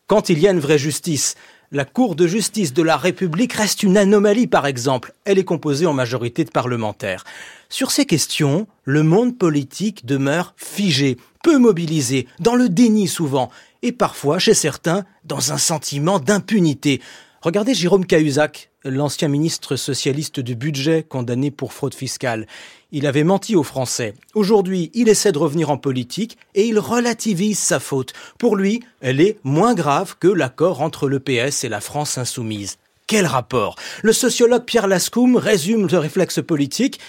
Quand 0.07 0.29
il 0.29 0.39
y 0.39 0.47
a 0.47 0.51
une 0.51 0.61
vraie 0.61 0.79
justice, 0.79 1.37
la 1.73 1.87
Cour 1.87 2.17
de 2.17 2.27
justice 2.27 2.75
de 2.75 2.83
la 2.83 2.99
République 2.99 3.55
reste 3.55 3.83
une 3.83 3.97
anomalie, 3.97 4.47
par 4.47 4.67
exemple. 4.67 5.15
Elle 5.25 5.39
est 5.39 5.45
composée 5.45 5.87
en 5.87 5.95
majorité 5.95 6.45
de 6.45 6.51
parlementaires. 6.51 7.25
Sur 7.71 7.91
ces 7.91 8.05
questions, 8.05 8.67
le 8.85 9.03
monde 9.03 9.39
politique 9.39 10.05
demeure 10.05 10.53
figé, 10.59 11.17
peu 11.43 11.59
mobilisé, 11.59 12.29
dans 12.41 12.57
le 12.57 12.69
déni 12.69 13.09
souvent, 13.09 13.51
et 13.81 13.93
parfois, 13.93 14.39
chez 14.39 14.53
certains, 14.53 15.07
dans 15.25 15.53
un 15.53 15.59
sentiment 15.59 16.19
d'impunité. 16.19 17.01
Regardez 17.41 17.73
Jérôme 17.73 18.05
Cahuzac, 18.05 18.71
l'ancien 18.85 19.29
ministre 19.29 19.77
socialiste 19.77 20.41
du 20.41 20.55
budget 20.55 21.03
condamné 21.03 21.51
pour 21.51 21.73
fraude 21.73 21.95
fiscale. 21.95 22.47
Il 22.91 23.07
avait 23.07 23.25
menti 23.25 23.57
aux 23.57 23.63
Français. 23.63 24.15
Aujourd'hui, 24.35 24.91
il 24.95 25.09
essaie 25.09 25.33
de 25.33 25.39
revenir 25.39 25.71
en 25.71 25.79
politique 25.79 26.37
et 26.55 26.67
il 26.67 26.79
relativise 26.79 27.59
sa 27.59 27.81
faute. 27.81 28.13
Pour 28.39 28.57
lui, 28.57 28.83
elle 29.01 29.21
est 29.21 29.39
moins 29.45 29.75
grave 29.75 30.17
que 30.19 30.29
l'accord 30.29 30.83
entre 30.83 31.09
le 31.09 31.21
PS 31.21 31.65
et 31.65 31.69
la 31.69 31.81
France 31.81 32.19
insoumise. 32.19 32.79
Quel 33.07 33.27
rapport 33.27 33.77
Le 34.03 34.13
sociologue 34.13 34.65
Pierre 34.65 34.87
Lascoum 34.87 35.37
résume 35.37 35.87
le 35.87 35.99
réflexe 35.99 36.41
politique. 36.43 37.01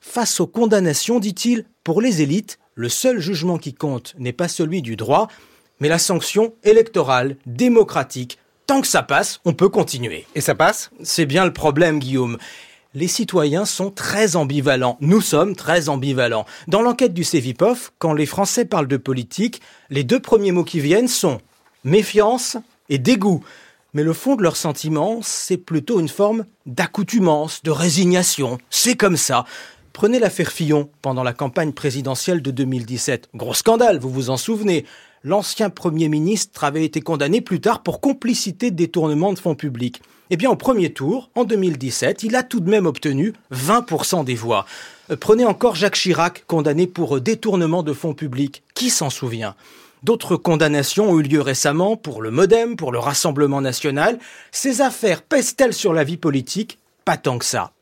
Face 0.00 0.40
aux 0.40 0.46
condamnations, 0.46 1.18
dit-il, 1.18 1.64
pour 1.84 2.00
les 2.00 2.22
élites, 2.22 2.58
le 2.74 2.88
seul 2.88 3.18
jugement 3.18 3.58
qui 3.58 3.74
compte 3.74 4.14
n'est 4.18 4.32
pas 4.32 4.48
celui 4.48 4.82
du 4.82 4.94
droit, 4.94 5.28
mais 5.80 5.88
la 5.88 5.98
sanction 5.98 6.54
électorale, 6.62 7.36
démocratique. 7.46 8.38
Tant 8.68 8.82
que 8.82 8.86
ça 8.86 9.02
passe, 9.02 9.40
on 9.46 9.54
peut 9.54 9.70
continuer. 9.70 10.26
Et 10.34 10.42
ça 10.42 10.54
passe? 10.54 10.90
C'est 11.02 11.24
bien 11.24 11.46
le 11.46 11.54
problème, 11.54 11.98
Guillaume 11.98 12.36
les 12.94 13.06
citoyens 13.06 13.66
sont 13.66 13.90
très 13.90 14.34
ambivalents. 14.34 14.96
Nous 15.00 15.20
sommes 15.20 15.54
très 15.54 15.88
ambivalents. 15.88 16.46
Dans 16.68 16.80
l'enquête 16.80 17.12
du 17.12 17.22
CEVIPOF, 17.22 17.92
quand 17.98 18.14
les 18.14 18.26
Français 18.26 18.64
parlent 18.64 18.88
de 18.88 18.96
politique, 18.96 19.60
les 19.90 20.04
deux 20.04 20.18
premiers 20.18 20.52
mots 20.52 20.64
qui 20.64 20.80
viennent 20.80 21.06
sont 21.06 21.38
méfiance 21.84 22.56
et 22.88 22.98
dégoût. 22.98 23.44
Mais 23.92 24.02
le 24.02 24.14
fond 24.14 24.36
de 24.36 24.42
leurs 24.42 24.56
sentiments, 24.56 25.20
c'est 25.22 25.58
plutôt 25.58 26.00
une 26.00 26.08
forme 26.08 26.44
d'accoutumance, 26.66 27.62
de 27.62 27.70
résignation. 27.70 28.58
C'est 28.70 28.96
comme 28.96 29.18
ça. 29.18 29.44
Prenez 29.92 30.18
l'affaire 30.18 30.50
Fillon 30.50 30.88
pendant 31.02 31.22
la 31.22 31.34
campagne 31.34 31.72
présidentielle 31.72 32.42
de 32.42 32.50
2017. 32.50 33.28
Gros 33.34 33.54
scandale, 33.54 33.98
vous 33.98 34.10
vous 34.10 34.30
en 34.30 34.38
souvenez. 34.38 34.86
L'ancien 35.24 35.70
Premier 35.70 36.08
ministre 36.08 36.64
avait 36.64 36.84
été 36.84 37.00
condamné 37.00 37.40
plus 37.40 37.60
tard 37.60 37.82
pour 37.82 38.00
complicité 38.00 38.70
de 38.70 38.76
détournement 38.76 39.32
de 39.32 39.38
fonds 39.38 39.54
publics. 39.54 40.00
Eh 40.30 40.36
bien, 40.36 40.50
au 40.50 40.56
premier 40.56 40.92
tour, 40.92 41.30
en 41.34 41.44
2017, 41.44 42.22
il 42.22 42.36
a 42.36 42.42
tout 42.42 42.60
de 42.60 42.70
même 42.70 42.86
obtenu 42.86 43.32
20% 43.52 44.24
des 44.24 44.34
voix. 44.34 44.66
Euh, 45.10 45.16
prenez 45.16 45.44
encore 45.44 45.74
Jacques 45.74 45.96
Chirac, 45.96 46.44
condamné 46.46 46.86
pour 46.86 47.20
détournement 47.20 47.82
de 47.82 47.92
fonds 47.92 48.14
publics. 48.14 48.62
Qui 48.74 48.90
s'en 48.90 49.10
souvient? 49.10 49.54
D'autres 50.02 50.36
condamnations 50.36 51.10
ont 51.10 51.18
eu 51.18 51.22
lieu 51.22 51.40
récemment 51.40 51.96
pour 51.96 52.22
le 52.22 52.30
Modem, 52.30 52.76
pour 52.76 52.92
le 52.92 52.98
Rassemblement 52.98 53.60
national. 53.60 54.18
Ces 54.52 54.80
affaires 54.80 55.22
pèsent-elles 55.22 55.74
sur 55.74 55.92
la 55.92 56.04
vie 56.04 56.16
politique? 56.16 56.78
Pas 57.04 57.16
tant 57.16 57.38
que 57.38 57.44
ça. 57.44 57.72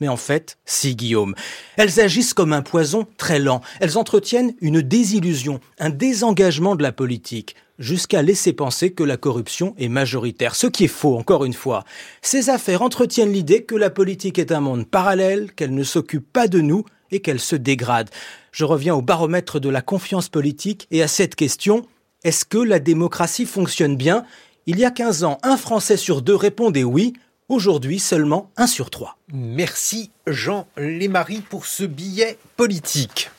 Mais 0.00 0.08
en 0.08 0.16
fait, 0.16 0.58
si 0.64 0.96
Guillaume. 0.96 1.34
Elles 1.76 2.00
agissent 2.00 2.34
comme 2.34 2.52
un 2.52 2.62
poison 2.62 3.06
très 3.18 3.38
lent. 3.38 3.60
Elles 3.80 3.98
entretiennent 3.98 4.54
une 4.60 4.80
désillusion, 4.80 5.60
un 5.78 5.90
désengagement 5.90 6.74
de 6.74 6.82
la 6.82 6.92
politique, 6.92 7.54
jusqu'à 7.78 8.22
laisser 8.22 8.52
penser 8.52 8.92
que 8.92 9.04
la 9.04 9.16
corruption 9.16 9.74
est 9.78 9.88
majoritaire. 9.88 10.54
Ce 10.54 10.66
qui 10.66 10.84
est 10.84 10.88
faux, 10.88 11.16
encore 11.16 11.44
une 11.44 11.54
fois. 11.54 11.84
Ces 12.22 12.50
affaires 12.50 12.82
entretiennent 12.82 13.32
l'idée 13.32 13.64
que 13.64 13.74
la 13.74 13.90
politique 13.90 14.38
est 14.38 14.52
un 14.52 14.60
monde 14.60 14.88
parallèle, 14.88 15.52
qu'elle 15.52 15.74
ne 15.74 15.84
s'occupe 15.84 16.32
pas 16.32 16.48
de 16.48 16.60
nous 16.60 16.84
et 17.10 17.20
qu'elle 17.20 17.40
se 17.40 17.56
dégrade. 17.56 18.10
Je 18.52 18.64
reviens 18.64 18.94
au 18.94 19.02
baromètre 19.02 19.60
de 19.60 19.68
la 19.68 19.82
confiance 19.82 20.28
politique 20.28 20.86
et 20.90 21.02
à 21.02 21.08
cette 21.08 21.34
question, 21.34 21.86
est-ce 22.24 22.44
que 22.44 22.58
la 22.58 22.78
démocratie 22.78 23.46
fonctionne 23.46 23.96
bien? 23.96 24.24
Il 24.66 24.78
y 24.78 24.84
a 24.84 24.90
15 24.90 25.24
ans, 25.24 25.38
un 25.42 25.56
Français 25.56 25.96
sur 25.96 26.22
deux 26.22 26.36
répondait 26.36 26.84
oui, 26.84 27.14
Aujourd'hui, 27.50 27.98
seulement 27.98 28.48
1 28.58 28.68
sur 28.68 28.90
3. 28.90 29.18
Merci 29.32 30.12
Jean 30.28 30.68
Lémarie 30.76 31.40
pour 31.40 31.66
ce 31.66 31.82
billet 31.82 32.38
politique. 32.56 33.32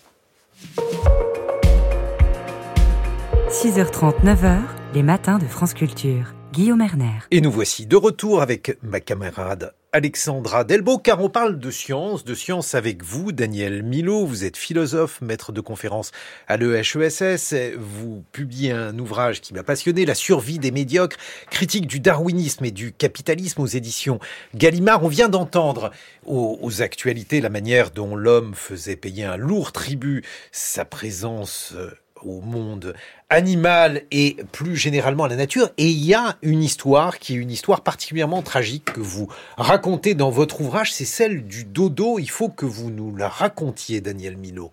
6h30, 3.49 4.21
9h, 4.25 4.59
les 4.93 5.03
matins 5.03 5.37
de 5.37 5.45
France 5.45 5.73
Culture. 5.73 6.33
Guillaume 6.51 6.81
Erner. 6.81 7.19
Et 7.31 7.39
nous 7.39 7.51
voici 7.51 7.85
de 7.85 7.95
retour 7.95 8.41
avec 8.41 8.77
ma 8.83 8.99
camarade 8.99 9.73
Alexandra 9.93 10.63
Delbo, 10.63 10.97
car 10.97 11.21
on 11.21 11.29
parle 11.29 11.59
de 11.59 11.71
science, 11.71 12.25
de 12.25 12.33
science 12.33 12.75
avec 12.75 13.03
vous, 13.03 13.31
Daniel 13.31 13.83
Milo. 13.83 14.25
Vous 14.25 14.43
êtes 14.43 14.57
philosophe, 14.57 15.21
maître 15.21 15.51
de 15.51 15.61
conférence 15.61 16.11
à 16.47 16.57
l'EHESS. 16.57 17.53
Vous 17.77 18.23
publiez 18.31 18.71
un 18.71 18.97
ouvrage 18.99 19.39
qui 19.39 19.53
m'a 19.53 19.63
passionné, 19.63 20.05
La 20.05 20.15
survie 20.15 20.59
des 20.59 20.71
médiocres, 20.71 21.17
critique 21.49 21.87
du 21.87 21.99
darwinisme 21.99 22.65
et 22.65 22.71
du 22.71 22.91
capitalisme 22.91 23.61
aux 23.61 23.67
éditions 23.67 24.19
Gallimard. 24.55 25.03
On 25.03 25.09
vient 25.09 25.29
d'entendre 25.29 25.91
aux, 26.25 26.57
aux, 26.61 26.81
actualités 26.81 27.41
la 27.41 27.49
manière 27.49 27.91
dont 27.91 28.15
l'homme 28.15 28.55
faisait 28.55 28.95
payer 28.97 29.23
un 29.23 29.37
lourd 29.37 29.71
tribut 29.71 30.23
sa 30.51 30.85
présence 30.85 31.73
euh, 31.75 31.91
au 32.25 32.41
monde 32.41 32.93
animal 33.29 34.03
et 34.11 34.37
plus 34.51 34.75
généralement 34.75 35.25
à 35.25 35.27
la 35.29 35.35
nature. 35.35 35.69
Et 35.77 35.89
il 35.89 36.03
y 36.03 36.13
a 36.13 36.37
une 36.41 36.63
histoire 36.63 37.19
qui 37.19 37.33
est 37.33 37.37
une 37.37 37.51
histoire 37.51 37.81
particulièrement 37.81 38.41
tragique 38.41 38.85
que 38.93 38.99
vous 38.99 39.27
racontez 39.57 40.15
dans 40.15 40.29
votre 40.29 40.61
ouvrage, 40.61 40.93
c'est 40.93 41.05
celle 41.05 41.45
du 41.45 41.63
dodo. 41.63 42.19
Il 42.19 42.29
faut 42.29 42.49
que 42.49 42.65
vous 42.65 42.91
nous 42.91 43.15
la 43.15 43.29
racontiez, 43.29 44.01
Daniel 44.01 44.37
Milo. 44.37 44.71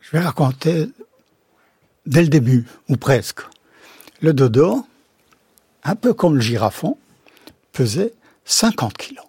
Je 0.00 0.10
vais 0.12 0.20
raconter 0.20 0.86
dès 2.06 2.22
le 2.22 2.28
début, 2.28 2.66
ou 2.88 2.96
presque. 2.96 3.40
Le 4.20 4.32
dodo, 4.32 4.86
un 5.82 5.96
peu 5.96 6.14
comme 6.14 6.36
le 6.36 6.40
girafon, 6.40 6.96
pesait 7.72 8.14
50 8.44 8.96
kilos. 8.96 9.24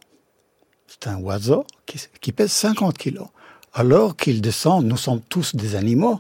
C'est 0.88 1.08
un 1.08 1.18
oiseau 1.18 1.66
qui, 1.86 2.00
qui 2.22 2.32
pèse 2.32 2.52
50 2.52 2.98
kilos 2.98 3.28
alors 3.78 4.18
qu'il 4.18 4.42
descend, 4.42 4.86
nous 4.86 4.98
sommes 4.98 5.22
tous 5.22 5.56
des 5.56 5.76
animaux, 5.76 6.20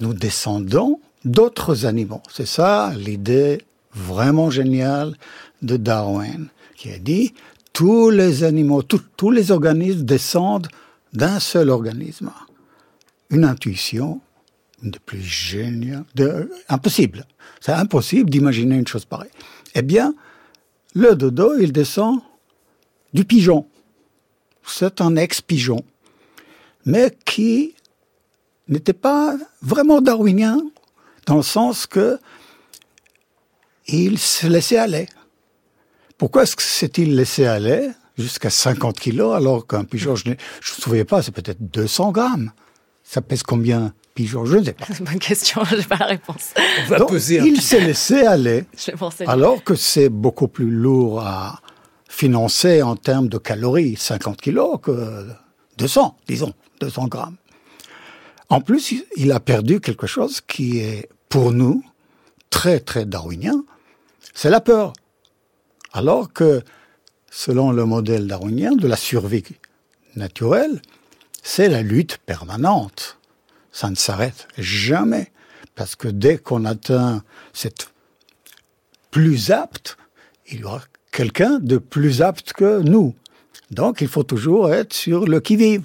nous 0.00 0.14
descendons 0.14 1.00
d'autres 1.24 1.86
animaux. 1.86 2.22
C'est 2.28 2.46
ça 2.46 2.92
l'idée 2.96 3.62
vraiment 3.94 4.50
géniale 4.50 5.16
de 5.62 5.76
Darwin, 5.76 6.48
qui 6.74 6.90
a 6.90 6.98
dit 6.98 7.34
tous 7.72 8.10
les 8.10 8.42
animaux, 8.42 8.82
tous 8.82 9.30
les 9.30 9.52
organismes 9.52 10.02
descendent 10.02 10.66
d'un 11.12 11.38
seul 11.38 11.70
organisme. 11.70 12.32
Une 13.30 13.44
intuition, 13.44 14.20
des 14.82 14.98
plus 14.98 15.22
géniales, 15.22 16.04
de, 16.16 16.50
impossible. 16.68 17.26
C'est 17.60 17.72
impossible 17.72 18.28
d'imaginer 18.28 18.74
une 18.74 18.88
chose 18.88 19.04
pareille. 19.04 19.30
Eh 19.76 19.82
bien, 19.82 20.16
le 20.96 21.14
dodo, 21.14 21.56
il 21.60 21.70
descend 21.70 22.18
du 23.14 23.24
pigeon 23.24 23.68
c'est 24.66 25.00
un 25.00 25.16
ex-pigeon, 25.16 25.82
mais 26.84 27.16
qui 27.24 27.74
n'était 28.68 28.92
pas 28.92 29.36
vraiment 29.60 30.00
darwinien, 30.00 30.60
dans 31.26 31.36
le 31.36 31.42
sens 31.42 31.86
que 31.86 32.18
il 33.86 34.18
se 34.18 34.46
laissait 34.46 34.78
aller. 34.78 35.08
Pourquoi 36.18 36.46
s'est-il 36.46 37.16
laissé 37.16 37.46
aller 37.46 37.90
jusqu'à 38.16 38.50
50 38.50 38.98
kilos 38.98 39.34
alors 39.34 39.66
qu'un 39.66 39.84
pigeon, 39.84 40.14
je 40.14 40.28
ne 40.28 40.34
me 40.34 40.36
souviens 40.62 41.04
pas, 41.04 41.22
c'est 41.22 41.32
peut-être 41.32 41.60
200 41.60 42.12
grammes. 42.12 42.52
Ça 43.02 43.20
pèse 43.20 43.42
combien 43.42 43.92
pigeon? 44.14 44.44
Je 44.44 44.58
ne 44.58 44.64
sais 44.64 44.72
pas. 44.72 44.86
C'est 44.86 44.98
une 45.00 45.04
bonne 45.06 45.18
question, 45.18 45.64
je 45.70 45.76
n'ai 45.76 45.82
pas 45.82 45.96
la 45.96 46.06
réponse. 46.06 46.54
il 47.28 47.60
s'est 47.60 47.80
laissé 47.80 48.20
aller, 48.24 48.64
alors 49.26 49.64
que 49.64 49.74
c'est 49.74 50.08
beaucoup 50.08 50.48
plus 50.48 50.70
lourd 50.70 51.20
à, 51.20 51.60
financé 52.12 52.82
en 52.82 52.94
termes 52.94 53.28
de 53.28 53.38
calories, 53.38 53.96
50 53.96 54.38
kilos, 54.38 54.78
que 54.82 55.26
200, 55.78 56.18
disons, 56.28 56.52
200 56.80 57.08
grammes. 57.08 57.36
En 58.50 58.60
plus, 58.60 58.94
il 59.16 59.32
a 59.32 59.40
perdu 59.40 59.80
quelque 59.80 60.06
chose 60.06 60.42
qui 60.42 60.80
est, 60.80 61.08
pour 61.30 61.52
nous, 61.52 61.82
très, 62.50 62.80
très 62.80 63.06
darwinien, 63.06 63.64
c'est 64.34 64.50
la 64.50 64.60
peur. 64.60 64.92
Alors 65.94 66.30
que, 66.34 66.62
selon 67.30 67.72
le 67.72 67.86
modèle 67.86 68.26
darwinien 68.26 68.72
de 68.72 68.86
la 68.86 68.96
survie 68.96 69.44
naturelle, 70.14 70.82
c'est 71.42 71.70
la 71.70 71.80
lutte 71.80 72.18
permanente. 72.18 73.18
Ça 73.72 73.88
ne 73.88 73.96
s'arrête 73.96 74.48
jamais. 74.58 75.32
Parce 75.74 75.96
que 75.96 76.08
dès 76.08 76.36
qu'on 76.36 76.66
atteint 76.66 77.24
cette 77.54 77.90
plus 79.10 79.50
apte, 79.50 79.96
il 80.46 80.60
y 80.60 80.64
aura 80.64 80.82
quelqu'un 81.12 81.58
de 81.60 81.78
plus 81.78 82.22
apte 82.22 82.52
que 82.52 82.80
nous. 82.80 83.14
Donc 83.70 84.00
il 84.00 84.08
faut 84.08 84.24
toujours 84.24 84.72
être 84.72 84.92
sur 84.92 85.26
le 85.26 85.40
qui-vive 85.40 85.84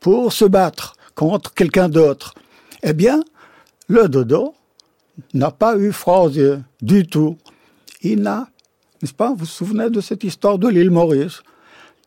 pour 0.00 0.32
se 0.32 0.44
battre 0.44 0.94
contre 1.14 1.54
quelqu'un 1.54 1.88
d'autre. 1.88 2.34
Eh 2.82 2.92
bien, 2.92 3.22
le 3.88 4.08
dodo 4.08 4.54
n'a 5.32 5.50
pas 5.50 5.78
eu 5.78 5.92
froid 5.92 6.28
du 6.82 7.06
tout. 7.06 7.38
Il 8.02 8.20
n'a, 8.20 8.48
n'est-ce 9.00 9.14
pas, 9.14 9.30
vous 9.30 9.36
vous 9.36 9.46
souvenez 9.46 9.88
de 9.88 10.00
cette 10.00 10.24
histoire 10.24 10.58
de 10.58 10.68
l'île 10.68 10.90
Maurice? 10.90 11.42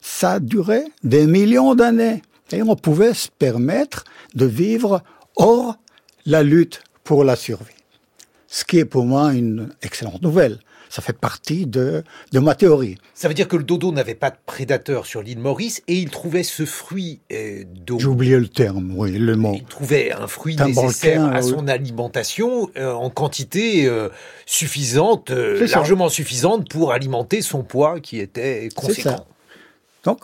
Ça 0.02 0.34
a 0.34 0.40
duré 0.40 0.84
des 1.04 1.26
millions 1.26 1.74
d'années. 1.74 2.22
Et 2.52 2.62
on 2.62 2.76
pouvait 2.76 3.14
se 3.14 3.30
permettre 3.30 4.04
de 4.36 4.46
vivre 4.46 5.02
hors 5.36 5.78
la 6.26 6.44
lutte 6.44 6.82
pour 7.04 7.24
la 7.24 7.36
survie. 7.36 7.74
Ce 8.48 8.64
qui 8.64 8.78
est 8.78 8.86
pour 8.86 9.06
moi 9.06 9.34
une 9.34 9.70
excellente 9.82 10.22
nouvelle 10.22 10.60
ça 10.90 11.02
fait 11.02 11.18
partie 11.18 11.66
de, 11.66 12.04
de 12.32 12.40
ma 12.40 12.56
théorie. 12.56 12.98
Ça 13.14 13.28
veut 13.28 13.34
dire 13.34 13.48
que 13.48 13.56
le 13.58 13.64
dodo 13.64 13.92
n'avait 13.92 14.16
pas 14.16 14.30
de 14.30 14.38
prédateur 14.46 15.06
sur 15.06 15.22
l'île 15.22 15.40
Maurice 15.40 15.82
et 15.88 15.96
il 15.96 16.10
trouvait 16.10 16.44
ce 16.44 16.66
fruit 16.66 17.20
euh, 17.32 17.64
d'eau. 17.86 18.00
J'ai 18.00 18.08
oublié 18.08 18.38
le 18.38 18.48
terme, 18.48 18.94
oui, 18.96 19.12
le 19.12 19.36
mot. 19.36 19.54
Il 19.56 19.64
trouvait 19.66 20.12
un 20.12 20.28
fruit 20.28 20.56
nécessaire 20.56 21.26
à 21.26 21.42
son 21.42 21.68
alimentation 21.68 22.70
euh, 22.78 22.92
en 22.92 23.10
quantité 23.10 23.86
euh, 23.86 24.10
suffisante, 24.46 25.30
largement 25.30 26.10
suffisante 26.10 26.70
pour 26.70 26.92
alimenter 26.92 27.42
son 27.42 27.64
poids 27.64 28.00
qui 28.00 28.20
était 28.20 28.70
conséquent. 28.76 29.26
Donc, 30.04 30.20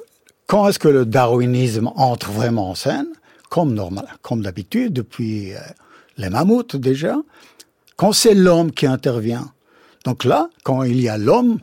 quand 0.47 0.67
est-ce 0.67 0.79
que 0.79 0.87
le 0.87 1.05
darwinisme 1.05 1.91
entre 1.95 2.31
vraiment 2.31 2.69
en 2.69 2.75
scène? 2.75 3.07
Comme 3.49 3.73
normal, 3.73 4.07
comme 4.21 4.41
d'habitude, 4.41 4.93
depuis 4.93 5.53
les 6.17 6.29
mammouths 6.29 6.75
déjà, 6.75 7.17
quand 7.97 8.11
c'est 8.11 8.33
l'homme 8.33 8.71
qui 8.71 8.87
intervient 8.87 9.51
Donc 10.03 10.25
là, 10.25 10.49
quand 10.63 10.83
il 10.83 10.99
y 10.99 11.09
a 11.09 11.17
l'homme 11.17 11.59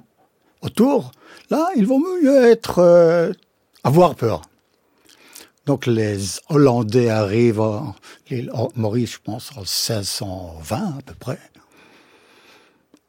autour, 0.62 1.12
là, 1.50 1.68
il 1.76 1.86
vaut 1.86 1.98
mieux 1.98 2.44
être 2.46 2.78
euh, 2.78 3.32
avoir 3.84 4.14
peur. 4.14 4.42
Donc 5.66 5.86
les 5.86 6.18
Hollandais 6.48 7.10
arrivent 7.10 7.60
à 7.60 7.94
l'île 8.28 8.50
Maurice, 8.74 9.12
je 9.12 9.18
pense, 9.22 9.52
en 9.56 9.60
1620 9.60 10.76
à 10.76 11.02
peu 11.04 11.14
près. 11.14 11.38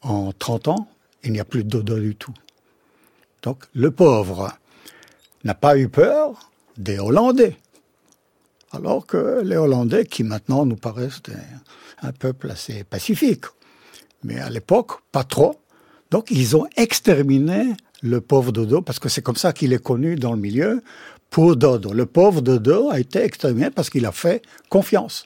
En 0.02 0.32
30 0.34 0.68
ans, 0.68 0.88
il 1.24 1.32
n'y 1.32 1.40
a 1.40 1.46
plus 1.46 1.64
de 1.64 1.70
dodo 1.70 2.00
du 2.00 2.16
tout. 2.16 2.34
Donc 3.42 3.64
le 3.74 3.92
pauvre 3.92 4.52
n'a 5.44 5.56
pas 5.56 5.78
eu 5.78 5.90
peur 5.90 6.52
des 6.78 7.00
Hollandais. 7.00 7.58
Alors 8.74 9.06
que 9.06 9.42
les 9.44 9.58
Hollandais, 9.58 10.06
qui 10.06 10.24
maintenant 10.24 10.66
nous 10.66 10.76
paraissent 10.76 11.22
un 12.02 12.12
peuple 12.12 12.52
assez 12.52 12.84
pacifique, 12.84 13.46
mais 14.24 14.40
à 14.40 14.50
l'époque, 14.50 14.92
pas 15.12 15.24
trop. 15.24 15.56
Donc 16.12 16.32
ils 16.32 16.56
ont 16.56 16.68
exterminé 16.78 17.74
le 18.02 18.20
pauvre 18.20 18.52
Dodo, 18.52 18.82
parce 18.82 19.00
que 19.00 19.10
c'est 19.10 19.22
comme 19.22 19.36
ça 19.36 19.54
qu'il 19.54 19.74
est 19.74 19.84
connu 19.84 20.16
dans 20.16 20.34
le 20.34 20.40
milieu, 20.40 20.84
pour 21.30 21.56
Dodo. 21.56 21.94
Le 21.94 22.06
pauvre 22.06 22.42
Dodo 22.42 22.90
a 22.90 23.00
été 23.00 23.20
exterminé 23.24 23.70
parce 23.70 23.90
qu'il 23.90 24.06
a 24.06 24.12
fait 24.12 24.44
confiance. 24.70 25.26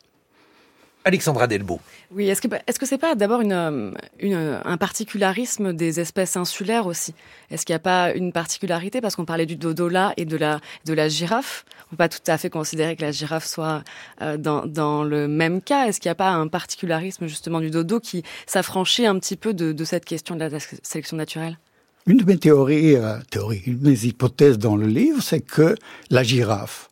Alexandra 1.06 1.46
Delbo. 1.46 1.80
Oui, 2.12 2.28
est-ce 2.30 2.42
que 2.42 2.48
est-ce 2.66 2.80
que 2.80 2.86
c'est 2.88 2.98
pas 2.98 3.14
d'abord 3.14 3.42
une, 3.42 3.54
un 3.54 4.78
particularisme 4.78 5.72
des 5.72 6.00
espèces 6.00 6.36
insulaires 6.36 6.88
aussi? 6.88 7.14
Est-ce 7.52 7.64
qu'il 7.64 7.74
n'y 7.74 7.78
a 7.78 7.80
pas 7.80 8.12
une 8.12 8.32
particularité? 8.32 9.02
Parce 9.02 9.16
qu'on 9.16 9.24
parlait 9.24 9.46
du 9.46 9.56
dodo 9.56 9.88
là 9.88 10.14
et 10.18 10.26
de 10.26 10.36
la 10.36 10.60
de 10.86 10.94
la 10.94 11.08
girafe 11.08 11.64
On 11.88 11.90
peut 11.92 11.98
pas 11.98 12.10
tout 12.10 12.20
à 12.26 12.40
fait 12.40 12.50
considérer 12.50 12.96
que 12.96 13.04
la 13.04 13.12
girafe 13.12 13.46
soit 13.46 13.84
euh, 14.24 14.38
dans, 14.38 14.66
dans 14.66 15.04
le 15.04 15.28
même 15.28 15.62
cas. 15.62 15.88
Est-ce 15.88 16.00
qu'il 16.00 16.10
n'y 16.10 16.14
a 16.14 16.16
pas 16.16 16.32
un 16.32 16.48
particularisme 16.48 17.28
justement 17.28 17.60
du 17.60 17.70
dodo 17.70 18.00
qui 18.00 18.24
s'affranchit 18.48 19.06
un 19.06 19.20
petit 19.20 19.36
peu 19.36 19.54
de, 19.54 19.74
de 19.74 19.86
cette 19.86 20.06
question 20.06 20.36
de 20.36 20.44
la 20.44 20.60
sélection 20.82 21.18
naturelle? 21.18 21.60
Une 22.08 22.18
de 22.18 22.26
mes 22.26 22.38
théories, 22.38 22.96
euh, 22.96 23.18
théories, 23.30 23.62
une 23.68 23.80
de 23.80 23.90
mes 23.90 24.06
hypothèses 24.06 24.58
dans 24.58 24.76
le 24.76 24.88
livre, 24.88 25.22
c'est 25.22 25.42
que 25.42 25.76
la 26.10 26.24
girafe, 26.24 26.90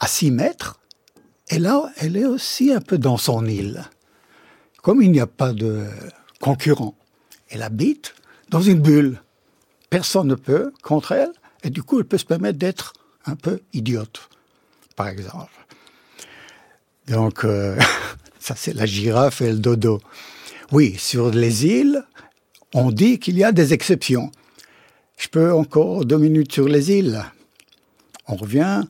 à 0.00 0.08
6 0.08 0.32
mètres, 0.32 0.80
et 1.48 1.58
là, 1.58 1.92
elle 1.96 2.16
est 2.16 2.24
aussi 2.24 2.72
un 2.72 2.80
peu 2.80 2.98
dans 2.98 3.16
son 3.16 3.46
île. 3.46 3.84
Comme 4.82 5.02
il 5.02 5.12
n'y 5.12 5.20
a 5.20 5.26
pas 5.26 5.52
de 5.52 5.86
concurrent, 6.40 6.96
elle 7.48 7.62
habite 7.62 8.14
dans 8.50 8.60
une 8.60 8.80
bulle. 8.80 9.22
Personne 9.90 10.26
ne 10.26 10.34
peut 10.34 10.72
contre 10.82 11.12
elle, 11.12 11.32
et 11.62 11.70
du 11.70 11.82
coup, 11.82 11.98
elle 11.98 12.04
peut 12.04 12.18
se 12.18 12.24
permettre 12.24 12.58
d'être 12.58 12.92
un 13.24 13.36
peu 13.36 13.60
idiote, 13.72 14.28
par 14.96 15.08
exemple. 15.08 15.52
Donc, 17.06 17.44
euh, 17.44 17.78
ça 18.40 18.54
c'est 18.56 18.74
la 18.74 18.86
girafe 18.86 19.40
et 19.40 19.52
le 19.52 19.58
dodo. 19.58 20.00
Oui, 20.72 20.96
sur 20.98 21.30
les 21.30 21.66
îles, 21.66 22.04
on 22.74 22.90
dit 22.90 23.20
qu'il 23.20 23.38
y 23.38 23.44
a 23.44 23.52
des 23.52 23.72
exceptions. 23.72 24.32
Je 25.16 25.28
peux 25.28 25.52
encore 25.52 26.04
deux 26.04 26.18
minutes 26.18 26.52
sur 26.52 26.68
les 26.68 26.90
îles. 26.90 27.22
On 28.26 28.34
revient 28.34 28.82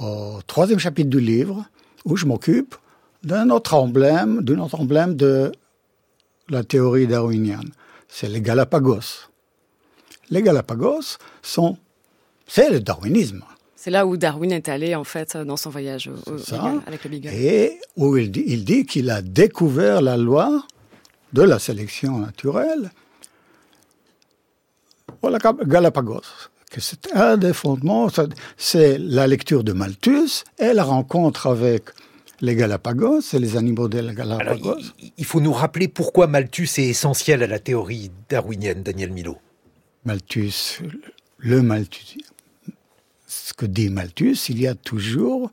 au 0.00 0.40
troisième 0.46 0.78
chapitre 0.78 1.10
du 1.10 1.20
livre 1.20 1.66
où 2.04 2.16
je 2.16 2.26
m'occupe 2.26 2.74
d'un 3.22 3.50
autre 3.50 3.74
emblème, 3.74 4.42
d'un 4.42 4.58
autre 4.58 4.80
emblème 4.80 5.14
de 5.14 5.52
la 6.48 6.62
théorie 6.62 7.06
darwinienne. 7.06 7.70
C'est 8.08 8.28
les 8.28 8.40
Galapagos. 8.40 9.28
Les 10.30 10.42
Galapagos 10.42 11.18
sont, 11.42 11.76
c'est 12.46 12.70
le 12.70 12.80
darwinisme. 12.80 13.44
C'est 13.76 13.90
là 13.90 14.06
où 14.06 14.16
Darwin 14.16 14.50
est 14.50 14.70
allé, 14.70 14.94
en 14.94 15.04
fait, 15.04 15.36
dans 15.36 15.58
son 15.58 15.68
voyage 15.68 16.10
avec 16.86 17.04
le 17.04 17.10
Beagle. 17.10 17.28
Et 17.28 17.78
où 17.96 18.16
il 18.16 18.30
dit 18.30 18.86
qu'il 18.86 19.10
a 19.10 19.20
découvert 19.20 20.00
la 20.00 20.16
loi 20.16 20.64
de 21.34 21.42
la 21.42 21.58
sélection 21.58 22.18
naturelle 22.18 22.90
voilà, 25.24 25.38
Galapagos. 25.64 26.50
C'est 26.78 27.14
un 27.14 27.36
des 27.36 27.52
fondements, 27.52 28.08
c'est 28.56 28.98
la 28.98 29.26
lecture 29.26 29.64
de 29.64 29.72
Malthus 29.72 30.44
et 30.58 30.72
la 30.72 30.84
rencontre 30.84 31.46
avec 31.46 31.84
les 32.40 32.56
Galapagos 32.56 33.20
et 33.32 33.38
les 33.38 33.56
animaux 33.56 33.88
des 33.88 34.02
Galapagos. 34.14 34.80
il 35.16 35.24
faut 35.24 35.40
nous 35.40 35.52
rappeler 35.52 35.88
pourquoi 35.88 36.26
Malthus 36.26 36.68
est 36.78 36.88
essentiel 36.88 37.42
à 37.42 37.46
la 37.46 37.58
théorie 37.58 38.10
darwinienne, 38.28 38.82
Daniel 38.82 39.12
Milo. 39.12 39.38
Malthus, 40.04 40.80
le 41.38 41.62
Malthus, 41.62 42.18
ce 43.26 43.54
que 43.54 43.66
dit 43.66 43.88
Malthus, 43.88 44.36
il 44.48 44.60
y 44.60 44.66
a 44.66 44.74
toujours 44.74 45.50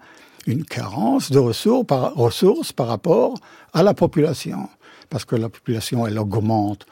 une 0.47 0.65
carence 0.65 1.31
de 1.31 1.39
ressources 1.39 1.85
par, 1.85 2.15
ressources 2.15 2.73
par 2.73 2.87
rapport 2.87 3.35
à 3.73 3.83
la 3.83 3.93
population. 3.93 4.69
Parce 5.09 5.25
que 5.25 5.35
la 5.35 5.49
population, 5.49 6.07
elle 6.07 6.17
augmente 6.17 6.85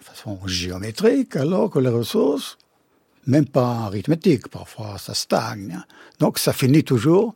façon 0.00 0.38
géométrique, 0.46 1.34
alors 1.36 1.70
que 1.70 1.78
les 1.78 1.88
ressources, 1.88 2.58
même 3.26 3.46
pas 3.46 3.84
arithmétiques, 3.86 4.48
parfois 4.48 4.98
ça 4.98 5.14
stagne. 5.14 5.80
Donc 6.18 6.38
ça 6.38 6.52
finit 6.52 6.84
toujours 6.84 7.34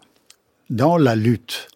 dans 0.70 0.96
la 0.96 1.16
lutte. 1.16 1.68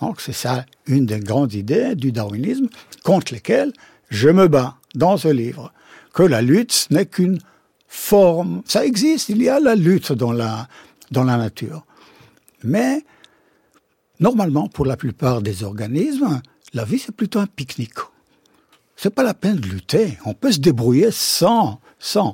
Donc 0.00 0.20
c'est 0.20 0.32
ça 0.32 0.64
une 0.86 1.06
des 1.06 1.20
grandes 1.20 1.54
idées 1.54 1.94
du 1.94 2.12
darwinisme 2.12 2.68
contre 3.04 3.32
lesquelles 3.32 3.72
je 4.10 4.28
me 4.28 4.48
bats 4.48 4.76
dans 4.94 5.16
ce 5.16 5.28
livre. 5.28 5.72
Que 6.12 6.22
la 6.22 6.42
lutte 6.42 6.86
n'est 6.90 7.06
qu'une 7.06 7.38
forme. 7.86 8.62
Ça 8.64 8.84
existe, 8.84 9.28
il 9.28 9.42
y 9.42 9.48
a 9.48 9.60
la 9.60 9.74
lutte 9.74 10.12
dans 10.12 10.32
la, 10.32 10.68
dans 11.10 11.24
la 11.24 11.36
nature. 11.36 11.84
Mais 12.64 13.04
normalement, 14.20 14.68
pour 14.68 14.86
la 14.86 14.96
plupart 14.96 15.42
des 15.42 15.64
organismes, 15.64 16.40
la 16.74 16.84
vie 16.84 16.98
c'est 16.98 17.14
plutôt 17.14 17.38
un 17.38 17.46
pique-nique 17.46 17.98
c'est 18.98 19.14
pas 19.14 19.22
la 19.22 19.32
peine 19.32 19.56
de 19.56 19.68
lutter. 19.68 20.18
On 20.24 20.34
peut 20.34 20.50
se 20.50 20.58
débrouiller 20.58 21.10
sans, 21.12 21.80
sans. 22.00 22.32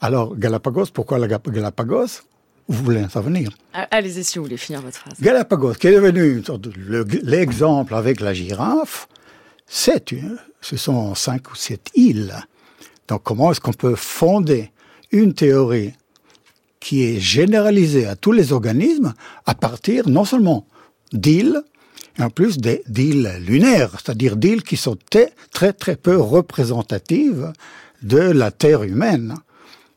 Alors, 0.00 0.36
Galapagos, 0.36 0.86
pourquoi 0.92 1.18
la 1.18 1.26
Galapagos 1.26 2.22
Vous 2.68 2.84
voulez 2.84 3.04
en 3.04 3.08
savoir 3.08 3.34
ah, 3.72 3.88
Allez-y 3.90 4.24
si 4.24 4.38
vous 4.38 4.44
voulez 4.44 4.56
finir 4.56 4.82
votre 4.82 4.98
phrase. 4.98 5.14
Galapagos, 5.20 5.74
qui 5.74 5.88
est 5.88 5.92
devenu 5.92 6.42
l'exemple 7.22 7.94
avec 7.94 8.20
la 8.20 8.34
girafe, 8.34 9.08
c'est 9.66 10.14
ce 10.60 10.76
sont 10.76 11.14
cinq 11.14 11.50
ou 11.50 11.54
sept 11.54 11.90
îles. 11.94 12.34
Donc, 13.08 13.22
comment 13.22 13.52
est-ce 13.52 13.60
qu'on 13.60 13.72
peut 13.72 13.94
fonder 13.94 14.70
une 15.12 15.34
théorie 15.34 15.92
qui 16.80 17.04
est 17.04 17.20
généralisée 17.20 18.06
à 18.06 18.16
tous 18.16 18.32
les 18.32 18.52
organismes 18.52 19.14
à 19.44 19.54
partir 19.54 20.08
non 20.08 20.24
seulement 20.24 20.66
d'îles, 21.12 21.62
et 22.18 22.22
en 22.22 22.30
plus 22.30 22.58
d'îles 22.58 23.42
lunaires, 23.46 23.92
c'est-à-dire 23.92 24.36
d'îles 24.36 24.62
qui 24.62 24.76
sont 24.76 24.96
très 25.52 25.72
très 25.72 25.96
peu 25.96 26.16
représentatives 26.16 27.52
de 28.02 28.18
la 28.18 28.50
Terre 28.50 28.82
humaine. 28.82 29.34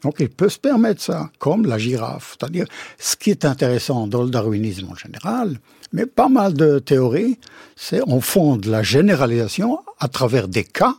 Donc 0.02 0.16
il 0.20 0.30
peut 0.30 0.50
se 0.50 0.60
permettre 0.60 1.02
ça, 1.02 1.30
comme 1.40 1.66
la 1.66 1.78
girafe. 1.78 2.38
C'est-à-dire, 2.40 2.66
ce 2.98 3.16
qui 3.16 3.32
est 3.32 3.46
intéressant 3.46 4.08
dans 4.08 4.24
le 4.24 4.30
darwinisme 4.30 4.88
en 4.90 4.96
général, 4.96 5.60
mais 5.92 6.06
pas 6.06 6.30
mal 6.30 6.54
de 6.54 6.80
théories, 6.80 7.38
c'est 7.76 8.02
on 8.08 8.22
fonde 8.22 8.66
la 8.66 8.84
généralisation 8.84 9.80
à 10.00 10.08
travers 10.08 10.48
des 10.48 10.64
cas 10.64 10.96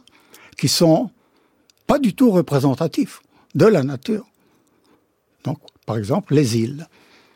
qui 0.56 0.68
sont 0.68 1.10
pas 1.86 1.98
du 1.98 2.14
tout 2.14 2.30
représentatifs 2.30 3.22
de 3.54 3.66
la 3.66 3.82
nature. 3.82 4.26
Donc, 5.44 5.58
par 5.86 5.96
exemple, 5.96 6.34
les 6.34 6.58
îles. 6.58 6.86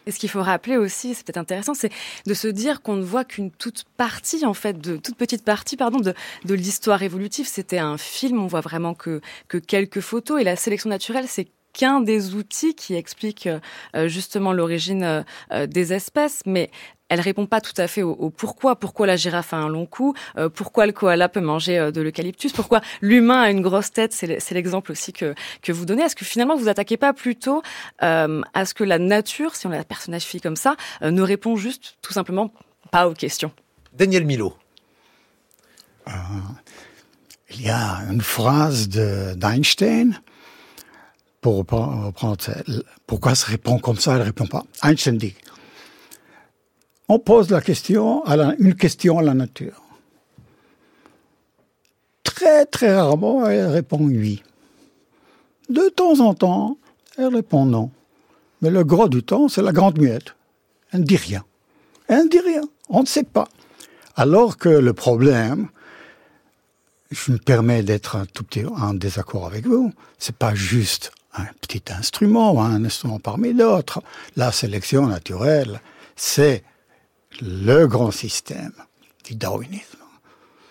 Et 0.06 0.10
ce 0.10 0.18
qu'il 0.18 0.28
faut 0.28 0.42
rappeler 0.42 0.76
aussi, 0.76 1.14
c'est 1.14 1.24
peut-être 1.24 1.38
intéressant, 1.38 1.74
c'est 1.74 1.90
de 2.26 2.34
se 2.34 2.48
dire 2.48 2.82
qu'on 2.82 2.96
ne 2.96 3.04
voit 3.04 3.24
qu'une 3.24 3.50
toute 3.50 3.84
partie, 3.96 4.44
en 4.44 4.54
fait, 4.54 4.80
de 4.80 4.96
toute 4.96 5.16
petite 5.16 5.44
partie, 5.44 5.76
pardon, 5.76 6.00
de, 6.00 6.14
l'histoire 6.54 7.02
évolutive. 7.02 7.46
C'était 7.46 7.78
un 7.78 7.98
film, 7.98 8.40
on 8.40 8.46
voit 8.46 8.60
vraiment 8.60 8.94
que, 8.94 9.20
que 9.48 9.58
quelques 9.58 10.00
photos. 10.00 10.40
Et 10.40 10.44
la 10.44 10.56
sélection 10.56 10.90
naturelle, 10.90 11.26
c'est 11.28 11.48
qu'un 11.72 12.00
des 12.00 12.34
outils 12.34 12.74
qui 12.74 12.94
explique 12.94 13.48
euh, 13.94 14.08
justement 14.08 14.52
l'origine 14.52 15.24
euh, 15.52 15.66
des 15.66 15.92
espèces, 15.92 16.40
mais 16.46 16.70
elle 17.08 17.20
répond 17.20 17.46
pas 17.46 17.60
tout 17.60 17.74
à 17.76 17.86
fait 17.86 18.02
au, 18.02 18.30
pourquoi. 18.30 18.76
Pourquoi 18.76 19.06
la 19.06 19.16
girafe 19.16 19.52
a 19.52 19.56
un 19.56 19.68
long 19.68 19.86
cou 19.86 20.14
euh, 20.36 20.48
Pourquoi 20.48 20.86
le 20.86 20.92
koala 20.92 21.28
peut 21.28 21.40
manger 21.40 21.92
de 21.92 22.00
l'eucalyptus 22.00 22.52
Pourquoi 22.52 22.80
l'humain 23.02 23.42
a 23.42 23.50
une 23.50 23.60
grosse 23.60 23.92
tête 23.92 24.12
C'est 24.12 24.52
l'exemple 24.52 24.92
aussi 24.92 25.12
que, 25.12 25.34
que 25.62 25.72
vous 25.72 25.84
donnez. 25.84 26.02
Est-ce 26.02 26.16
que 26.16 26.24
finalement 26.24 26.56
vous 26.56 26.68
attaquez 26.68 26.96
pas 26.96 27.12
plutôt 27.12 27.62
à 27.98 28.64
ce 28.64 28.74
que 28.74 28.84
la 28.84 28.98
nature, 28.98 29.54
si 29.54 29.66
on 29.66 29.70
la 29.70 29.84
personnifie 29.84 30.40
comme 30.40 30.56
ça, 30.56 30.76
ne 31.02 31.22
répond 31.22 31.56
juste 31.56 31.96
tout 32.02 32.12
simplement 32.12 32.52
pas 32.90 33.08
aux 33.08 33.14
questions? 33.14 33.52
Daniel 33.92 34.24
Milo. 34.24 34.54
il 37.50 37.62
y 37.62 37.70
a 37.70 38.00
une 38.10 38.20
phrase 38.20 38.88
d'Einstein 38.88 40.20
pour 41.40 41.58
reprendre, 41.58 42.38
pourquoi 43.06 43.34
ça 43.34 43.48
répond 43.48 43.78
comme 43.78 43.98
ça, 43.98 44.12
elle 44.14 44.20
ne 44.20 44.24
répond 44.24 44.46
pas. 44.46 44.64
Einstein 44.82 45.18
dit, 45.18 45.34
on 47.08 47.18
pose 47.18 47.50
la 47.50 47.60
question, 47.60 48.24
à 48.24 48.54
une 48.58 48.74
question 48.74 49.18
à 49.18 49.22
la 49.22 49.34
nature. 49.34 49.82
Très 52.22 52.66
très 52.66 52.94
rarement, 52.94 53.46
elle 53.46 53.66
répond 53.66 53.98
oui. 54.00 54.42
De 55.68 55.88
temps 55.88 56.20
en 56.20 56.34
temps, 56.34 56.78
elle 57.16 57.34
répond 57.34 57.64
non. 57.64 57.90
Mais 58.60 58.70
le 58.70 58.84
gros 58.84 59.08
du 59.08 59.22
temps, 59.22 59.48
c'est 59.48 59.62
la 59.62 59.72
grande 59.72 59.98
muette. 59.98 60.34
Elle 60.90 61.00
ne 61.00 61.04
dit 61.04 61.16
rien. 61.16 61.44
Elle 62.08 62.24
ne 62.24 62.28
dit 62.28 62.40
rien. 62.40 62.62
On 62.88 63.02
ne 63.02 63.06
sait 63.06 63.24
pas. 63.24 63.48
Alors 64.16 64.56
que 64.56 64.68
le 64.68 64.92
problème, 64.92 65.68
je 67.10 67.32
me 67.32 67.38
permets 67.38 67.82
d'être 67.82 68.16
un 68.16 68.26
tout 68.26 68.44
petit 68.44 68.64
en 68.64 68.94
désaccord 68.94 69.46
avec 69.46 69.66
vous. 69.66 69.92
C'est 70.18 70.36
pas 70.36 70.54
juste 70.54 71.12
un 71.34 71.46
petit 71.60 71.82
instrument, 71.88 72.62
un 72.62 72.84
instrument 72.84 73.18
parmi 73.18 73.54
d'autres. 73.54 74.02
La 74.36 74.52
sélection 74.52 75.06
naturelle, 75.06 75.80
c'est 76.16 76.62
le 77.42 77.86
grand 77.86 78.10
système 78.10 78.72
du 79.24 79.34
darwinisme. 79.34 79.98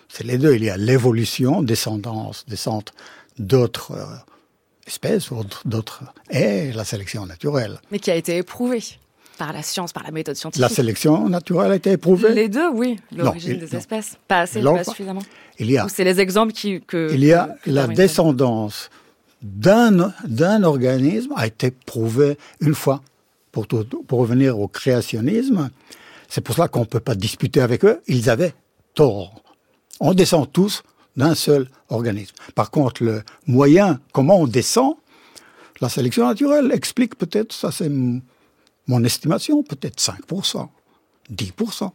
C'est 0.08 0.24
les 0.24 0.38
deux. 0.38 0.54
Il 0.54 0.64
y 0.64 0.70
a 0.70 0.76
l'évolution, 0.76 1.62
descendance, 1.62 2.44
descente 2.46 2.92
d'autres 3.38 3.92
euh, 3.92 4.04
espèces 4.86 5.30
ou 5.30 5.42
d'autres, 5.64 6.04
et 6.30 6.72
la 6.72 6.84
sélection 6.84 7.26
naturelle. 7.26 7.80
Mais 7.90 7.98
qui 7.98 8.10
a 8.10 8.14
été 8.14 8.36
éprouvée 8.36 8.82
par 9.38 9.52
la 9.52 9.62
science, 9.62 9.92
par 9.92 10.04
la 10.04 10.12
méthode 10.12 10.36
scientifique. 10.36 10.60
La 10.60 10.68
sélection 10.68 11.28
naturelle 11.28 11.72
a 11.72 11.76
été 11.76 11.92
éprouvée 11.92 12.32
Les 12.32 12.48
deux, 12.48 12.68
oui. 12.70 13.00
L'origine 13.16 13.58
des 13.58 13.74
espèces. 13.74 14.16
Pas 14.28 14.42
assez, 14.42 14.62
pas 14.62 14.84
suffisamment. 14.84 15.22
Il 15.58 15.70
y 15.70 15.78
a. 15.78 15.88
C'est 15.88 16.04
les 16.04 16.20
exemples 16.20 16.52
qui, 16.52 16.80
que. 16.80 17.12
Il 17.12 17.24
y 17.24 17.32
a 17.32 17.56
la 17.66 17.88
descendance 17.88 18.90
d'un, 19.42 20.12
d'un 20.24 20.62
organisme 20.62 21.32
a 21.36 21.46
été 21.46 21.70
prouvée 21.70 22.38
une 22.60 22.74
fois. 22.74 23.02
Pour, 23.52 23.68
pour 23.68 24.18
revenir 24.18 24.58
au 24.58 24.66
créationnisme, 24.66 25.70
c'est 26.34 26.40
pour 26.40 26.56
cela 26.56 26.66
qu'on 26.66 26.80
ne 26.80 26.84
peut 26.84 26.98
pas 26.98 27.14
disputer 27.14 27.60
avec 27.60 27.84
eux. 27.84 28.02
Ils 28.08 28.28
avaient 28.28 28.56
tort. 28.94 29.40
On 30.00 30.14
descend 30.14 30.50
tous 30.50 30.82
d'un 31.16 31.36
seul 31.36 31.70
organisme. 31.90 32.34
Par 32.56 32.72
contre, 32.72 33.04
le 33.04 33.22
moyen, 33.46 34.00
comment 34.12 34.40
on 34.40 34.48
descend, 34.48 34.96
la 35.80 35.88
sélection 35.88 36.26
naturelle 36.26 36.72
explique 36.72 37.14
peut-être, 37.14 37.52
ça 37.52 37.70
c'est 37.70 37.88
mon 37.88 39.04
estimation, 39.04 39.62
peut-être 39.62 40.00
5%, 40.00 40.66
10%. 41.32 41.90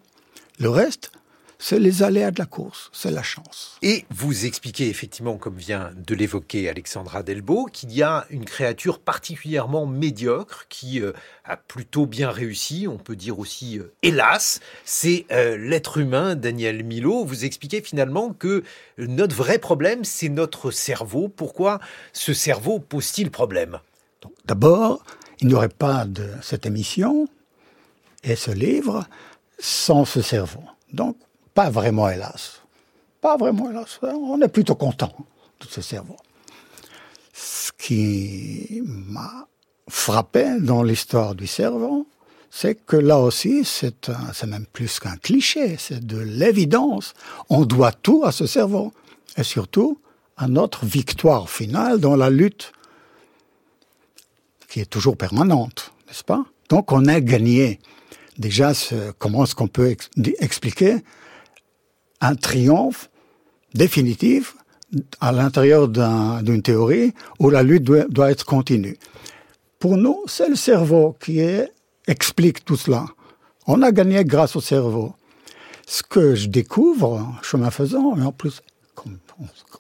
Le 0.60 0.70
reste, 0.70 1.12
c'est 1.62 1.78
les 1.78 2.04
aléas 2.04 2.32
de 2.32 2.40
la 2.40 2.46
course, 2.46 2.90
c'est 2.94 3.12
la 3.12 3.22
chance. 3.22 3.78
Et 3.82 4.06
vous 4.10 4.46
expliquez 4.46 4.88
effectivement, 4.88 5.38
comme 5.38 5.58
vient 5.58 5.92
de 5.94 6.16
l'évoquer 6.16 6.70
Alexandra 6.70 7.22
Delbo, 7.22 7.66
qu'il 7.66 7.92
y 7.92 8.02
a 8.02 8.26
une 8.30 8.46
créature 8.46 8.98
particulièrement 8.98 9.86
médiocre 9.86 10.68
qui 10.70 11.02
euh, 11.02 11.12
a 11.44 11.58
plutôt 11.58 12.06
bien 12.06 12.32
réussi, 12.32 12.88
on 12.88 12.98
peut 12.98 13.18
dire 13.18 13.40
aussi 13.40 13.78
euh, 13.78 13.92
hélas, 14.04 14.62
c'est 14.86 15.26
euh, 15.32 15.58
l'être 15.58 15.98
humain, 15.98 16.36
Daniel 16.36 16.86
Milo. 16.86 17.26
Vous 17.26 17.44
expliquez 17.44 17.82
finalement 17.82 18.32
que 18.32 18.64
notre 18.98 19.36
vrai 19.36 19.60
problème, 19.60 20.06
c'est 20.06 20.30
notre 20.30 20.72
cerveau. 20.72 21.28
Pourquoi 21.28 21.80
ce 22.14 22.34
cerveau 22.34 22.80
pose-t-il 22.80 23.32
problème? 23.32 23.80
D'abord, 24.46 25.04
il 25.42 25.48
n'y 25.48 25.54
aurait 25.54 25.68
pas 25.68 26.06
de 26.06 26.30
cette 26.42 26.66
émission 26.66 27.28
et 28.24 28.38
ce 28.38 28.52
livre 28.52 29.06
sans 29.60 30.06
ce 30.06 30.22
cerveau. 30.22 30.64
Donc, 30.94 31.18
pas 31.60 31.70
vraiment, 31.70 32.10
hélas. 32.10 32.62
Pas 33.20 33.36
vraiment, 33.36 33.70
hélas. 33.70 34.00
On 34.02 34.42
est 34.42 34.48
plutôt 34.48 34.76
content 34.76 35.14
de 35.60 35.66
ce 35.68 35.82
cerveau. 35.82 36.16
Ce 37.34 37.74
qui 37.78 38.82
m'a 38.86 39.46
frappé 39.90 40.58
dans 40.62 40.84
l'histoire 40.84 41.36
du 41.36 41.48
cerveau, 41.48 42.08
c'est 42.50 42.76
que 42.76 42.96
là 42.96 43.20
aussi, 43.20 43.66
c'est 43.66 44.46
même 44.48 44.68
plus 44.72 45.02
qu'un 45.02 45.18
cliché, 45.18 45.76
c'est 45.78 46.00
de 46.06 46.18
l'évidence. 46.18 47.14
On 47.50 47.66
doit 47.66 47.92
tout 47.92 48.24
à 48.24 48.32
ce 48.32 48.46
cerveau. 48.46 48.94
Et 49.36 49.44
surtout, 49.44 50.00
à 50.38 50.48
notre 50.48 50.86
victoire 50.86 51.50
finale 51.50 52.00
dans 52.00 52.16
la 52.16 52.30
lutte 52.30 52.72
qui 54.70 54.80
est 54.80 54.90
toujours 54.90 55.18
permanente, 55.18 55.92
n'est-ce 56.08 56.24
pas? 56.24 56.46
Donc 56.70 56.94
on 56.94 57.06
a 57.08 57.20
gagné. 57.20 57.82
Déjà, 58.38 58.72
comment 59.18 59.44
est-ce 59.44 59.56
qu'on 59.56 59.68
peut 59.68 59.94
expliquer 60.40 61.04
un 62.22 62.36
triomphe 62.36 63.10
définitif 63.74 64.56
à 65.20 65.32
l'intérieur 65.32 65.88
d'une 65.88 66.62
théorie 66.62 67.14
où 67.40 67.50
la 67.50 67.64
lutte 67.64 67.84
doit, 67.84 68.32
être 68.32 68.46
continue. 68.46 68.98
Pour 69.78 69.98
nous, 69.98 70.24
c'est 70.28 70.50
le 70.50 70.56
cerveau 70.56 71.16
qui 71.20 71.42
explique 72.08 72.66
tout 72.66 72.76
cela. 72.76 73.06
On 73.68 73.82
a 73.82 73.92
gagné 73.92 74.26
grâce 74.26 74.56
au 74.56 74.62
cerveau. 74.62 75.14
Ce 75.86 76.04
que 76.04 76.36
je 76.36 76.48
découvre, 76.48 77.40
chemin 77.42 77.72
faisant, 77.72 78.18
et 78.18 78.24
en 78.24 78.32
plus, 78.32 78.62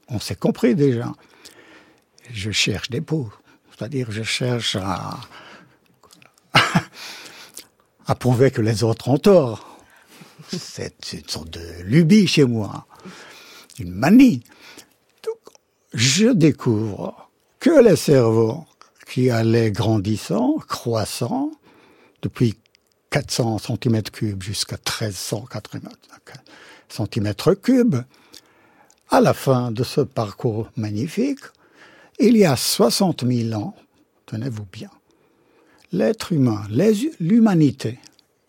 on, 0.08 0.20
s'est 0.20 0.36
compris 0.36 0.76
déjà, 0.76 1.12
je 2.32 2.52
cherche 2.52 2.90
des 2.90 3.02
pots. 3.02 3.30
C'est-à-dire, 3.72 4.12
je 4.12 4.24
cherche 4.24 4.76
à, 4.76 5.20
à 8.08 8.16
prouver 8.16 8.52
que 8.52 8.62
les 8.62 8.84
autres 8.84 9.10
ont 9.10 9.18
tort. 9.18 9.69
C'est 10.58 11.14
une 11.14 11.28
sorte 11.28 11.52
de 11.52 11.84
lubie 11.84 12.28
chez 12.28 12.46
moi, 12.46 12.88
une 13.80 13.92
manie. 13.92 14.44
Donc, 15.24 15.38
je 15.94 16.28
découvre 16.28 17.30
que 17.60 17.84
les 17.84 17.96
cerveaux 17.96 18.66
qui 19.08 19.30
allaient 19.30 19.72
grandissant, 19.72 20.58
croissant, 20.68 21.52
depuis 22.22 22.56
400 23.10 23.58
cm3 23.58 24.42
jusqu'à 24.42 24.78
1380 24.78 25.90
cm3, 26.90 28.04
à 29.12 29.22
la 29.22 29.34
fin 29.34 29.72
de 29.72 29.84
ce 29.84 30.02
parcours 30.02 30.70
magnifique, 30.76 31.40
il 32.20 32.38
y 32.38 32.46
a 32.46 32.56
60 32.56 33.26
000 33.26 33.60
ans, 33.60 33.76
tenez-vous 34.26 34.66
bien, 34.72 34.90
l'être 35.92 36.34
humain, 36.34 36.64
l'humanité 37.20 38.00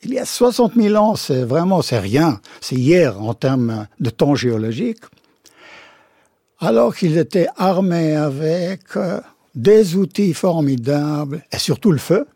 il 0.03 0.15
y 0.15 0.19
a 0.19 0.25
60 0.25 0.75
000 0.75 0.95
ans, 0.97 1.17
c'est 1.17 1.45
vraiment, 1.45 1.83
c'est 1.83 1.99
rien. 1.99 2.41
C'est 2.61 2.77
hier 2.77 3.21
en 3.21 3.35
termes 3.35 3.87
de 4.01 4.11
temps 4.11 4.35
géologique. 4.35 5.01
Alors 6.59 6.95
qu'ils 6.95 7.19
étaient 7.19 7.49
armés 7.57 8.15
avec 8.15 8.97
euh, 8.97 9.21
des 9.55 9.97
outils 9.97 10.35
formidables 10.35 11.45
et 11.53 11.59
surtout 11.59 11.93
le 11.93 11.99
feu, 11.99 12.27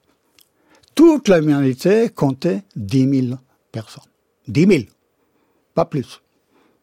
toute 0.95 1.29
l'humanité 1.29 2.09
comptait 2.09 2.63
10 2.77 3.29
000 3.29 3.39
personnes. 3.73 4.05
10 4.49 4.67
000. 4.67 4.83
Pas 5.75 5.85
plus. 5.85 6.21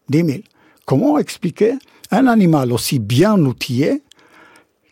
10 0.10 0.26
000. 0.26 0.40
Comment 0.86 1.18
expliquer 1.18 1.76
un 2.12 2.28
animal 2.28 2.72
aussi 2.74 3.00
bien 3.00 3.40
outillé 3.40 4.04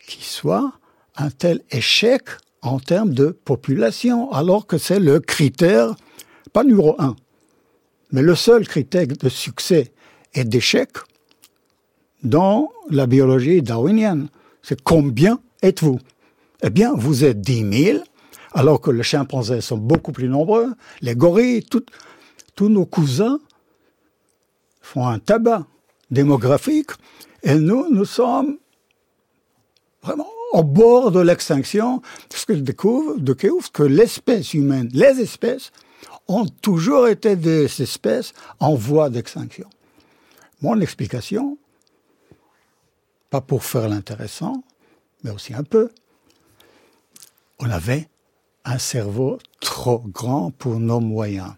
qui 0.06 0.24
soit 0.24 0.72
un 1.16 1.30
tel 1.30 1.60
échec 1.70 2.22
en 2.62 2.78
termes 2.78 3.14
de 3.14 3.30
population, 3.30 4.30
alors 4.32 4.66
que 4.66 4.78
c'est 4.78 5.00
le 5.00 5.20
critère, 5.20 5.94
pas 6.52 6.64
numéro 6.64 6.94
un, 6.98 7.16
mais 8.12 8.22
le 8.22 8.34
seul 8.34 8.66
critère 8.66 9.06
de 9.06 9.28
succès 9.28 9.92
et 10.34 10.44
d'échec 10.44 10.90
dans 12.22 12.70
la 12.90 13.06
biologie 13.06 13.62
darwinienne. 13.62 14.28
C'est 14.62 14.82
combien 14.82 15.40
êtes-vous? 15.62 16.00
Eh 16.62 16.70
bien, 16.70 16.92
vous 16.94 17.24
êtes 17.24 17.40
10 17.40 17.84
000, 17.92 18.04
alors 18.52 18.80
que 18.80 18.90
les 18.90 19.02
chimpanzés 19.02 19.62
sont 19.62 19.78
beaucoup 19.78 20.12
plus 20.12 20.28
nombreux, 20.28 20.74
les 21.00 21.14
gorilles, 21.14 21.64
tous 21.64 22.68
nos 22.68 22.84
cousins 22.84 23.38
font 24.82 25.06
un 25.06 25.18
tabac 25.18 25.66
démographique, 26.10 26.90
et 27.42 27.54
nous, 27.54 27.88
nous 27.90 28.04
sommes 28.04 28.58
vraiment 30.02 30.26
au 30.50 30.64
bord 30.64 31.12
de 31.12 31.20
l'extinction, 31.20 32.02
parce 32.28 32.44
que 32.44 32.54
je 32.54 32.60
découvre, 32.60 33.18
de 33.18 33.32
que 33.32 33.82
l'espèce 33.82 34.54
humaine, 34.54 34.88
les 34.92 35.20
espèces, 35.20 35.70
ont 36.28 36.46
toujours 36.46 37.08
été 37.08 37.36
des 37.36 37.64
espèces 37.82 38.32
en 38.58 38.74
voie 38.74 39.10
d'extinction. 39.10 39.68
Mon 40.60 40.80
explication, 40.80 41.56
pas 43.30 43.40
pour 43.40 43.64
faire 43.64 43.88
l'intéressant, 43.88 44.62
mais 45.22 45.30
aussi 45.30 45.54
un 45.54 45.62
peu, 45.62 45.90
on 47.58 47.70
avait 47.70 48.08
un 48.64 48.78
cerveau 48.78 49.38
trop 49.60 50.02
grand 50.06 50.50
pour 50.50 50.80
nos 50.80 51.00
moyens. 51.00 51.52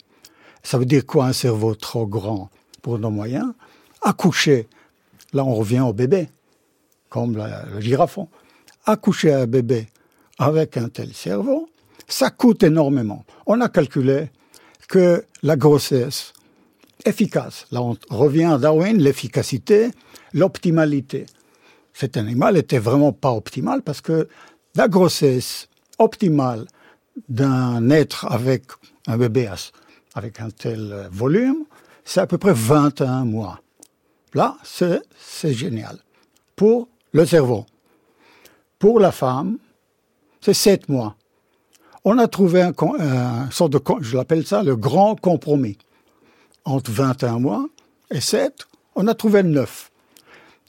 Ça 0.62 0.78
veut 0.78 0.86
dire 0.86 1.05
quoi 1.06 1.27
un 1.27 1.32
cerveau 1.32 1.74
trop 1.74 2.06
grand 2.06 2.51
pour 2.82 2.98
nos 2.98 3.10
moyens? 3.10 3.52
Accoucher, 4.02 4.69
là 5.32 5.44
on 5.44 5.55
revient 5.55 5.81
au 5.81 5.93
bébé, 5.93 6.28
comme 7.09 7.36
le 7.36 7.81
girafon 7.81 8.28
accoucher 8.84 9.32
un 9.32 9.46
bébé 9.46 9.88
avec 10.38 10.76
un 10.76 10.88
tel 10.88 11.12
cerveau, 11.12 11.68
ça 12.09 12.30
coûte 12.30 12.62
énormément. 12.62 13.24
On 13.46 13.60
a 13.60 13.68
calculé 13.68 14.30
que 14.88 15.24
la 15.42 15.56
grossesse 15.56 16.32
efficace, 17.04 17.66
là 17.70 17.82
on 17.82 17.96
revient 18.10 18.44
à 18.44 18.59
Darwin, 18.59 18.98
l'efficacité, 18.98 19.90
l'optimalité. 20.32 21.26
Cet 21.92 22.16
animal 22.16 22.56
était 22.56 22.78
vraiment 22.78 23.12
pas 23.12 23.32
optimal 23.32 23.82
parce 23.82 24.00
que 24.00 24.28
la 24.74 24.88
grossesse 24.88 25.68
optimale 25.98 26.66
d'un 27.28 27.90
être 27.90 28.26
avec 28.30 28.64
un 29.06 29.18
bébé 29.18 29.50
avec 30.14 30.40
un 30.40 30.50
tel 30.50 31.09
volume, 31.10 31.64
c'est 32.04 32.20
à 32.20 32.26
peu 32.26 32.38
près 32.38 32.52
21 32.52 33.24
mois. 33.24 33.60
Là, 34.34 34.56
c'est 34.62 35.52
génial 35.52 35.98
pour 36.56 36.88
le 37.12 37.26
cerveau. 37.26 37.66
Pour 38.82 38.98
la 38.98 39.12
femme, 39.12 39.59
c'est 40.40 40.54
sept 40.54 40.88
mois. 40.88 41.14
On 42.04 42.18
a 42.18 42.26
trouvé 42.26 42.62
un, 42.62 42.72
un 42.98 43.68
de, 43.68 43.80
je 44.00 44.16
l'appelle 44.16 44.44
ça 44.44 44.64
le 44.64 44.74
grand 44.74 45.14
compromis. 45.14 45.78
Entre 46.64 46.90
21 46.90 47.38
mois 47.38 47.68
et 48.10 48.20
7, 48.20 48.66
on 48.96 49.06
a 49.06 49.14
trouvé 49.14 49.44
9. 49.44 49.92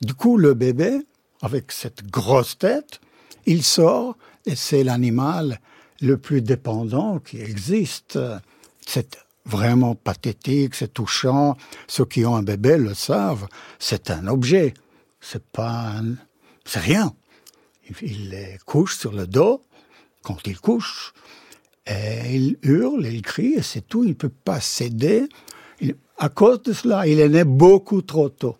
Du 0.03 0.13
coup, 0.13 0.37
le 0.37 0.53
bébé, 0.53 0.99
avec 1.41 1.71
cette 1.71 2.05
grosse 2.05 2.55
tête, 2.59 3.01
il 3.47 3.63
sort 3.63 4.15
et 4.45 4.55
c'est 4.55 4.83
l'animal 4.83 5.59
le 5.99 6.19
plus 6.19 6.43
dépendant 6.43 7.17
qui 7.17 7.41
existe. 7.41 8.19
C'est 8.85 9.17
vraiment 9.47 9.95
pathétique, 9.95 10.75
c'est 10.75 10.93
touchant. 10.93 11.57
Ceux 11.87 12.05
qui 12.05 12.27
ont 12.27 12.35
un 12.35 12.43
bébé 12.43 12.77
le 12.77 12.93
savent. 12.93 13.47
C'est 13.79 14.11
un 14.11 14.27
objet. 14.27 14.75
C'est 15.19 15.43
pas 15.47 15.95
c'est 16.63 16.79
rien. 16.79 17.11
Il 18.01 18.57
couche 18.65 18.97
sur 18.97 19.11
le 19.11 19.27
dos 19.27 19.61
quand 20.23 20.39
il 20.45 20.59
couche. 20.59 21.13
Et 21.85 22.35
il 22.35 22.57
hurle, 22.61 23.05
il 23.05 23.21
crie, 23.21 23.53
et 23.53 23.61
c'est 23.61 23.81
tout. 23.87 24.03
Il 24.03 24.09
ne 24.09 24.13
peut 24.13 24.29
pas 24.29 24.61
céder. 24.61 25.27
à 26.17 26.29
cause 26.29 26.61
de 26.63 26.73
cela, 26.73 27.05
il 27.07 27.19
est 27.19 27.29
né 27.29 27.43
beaucoup 27.43 28.01
trop 28.01 28.29
tôt. 28.29 28.57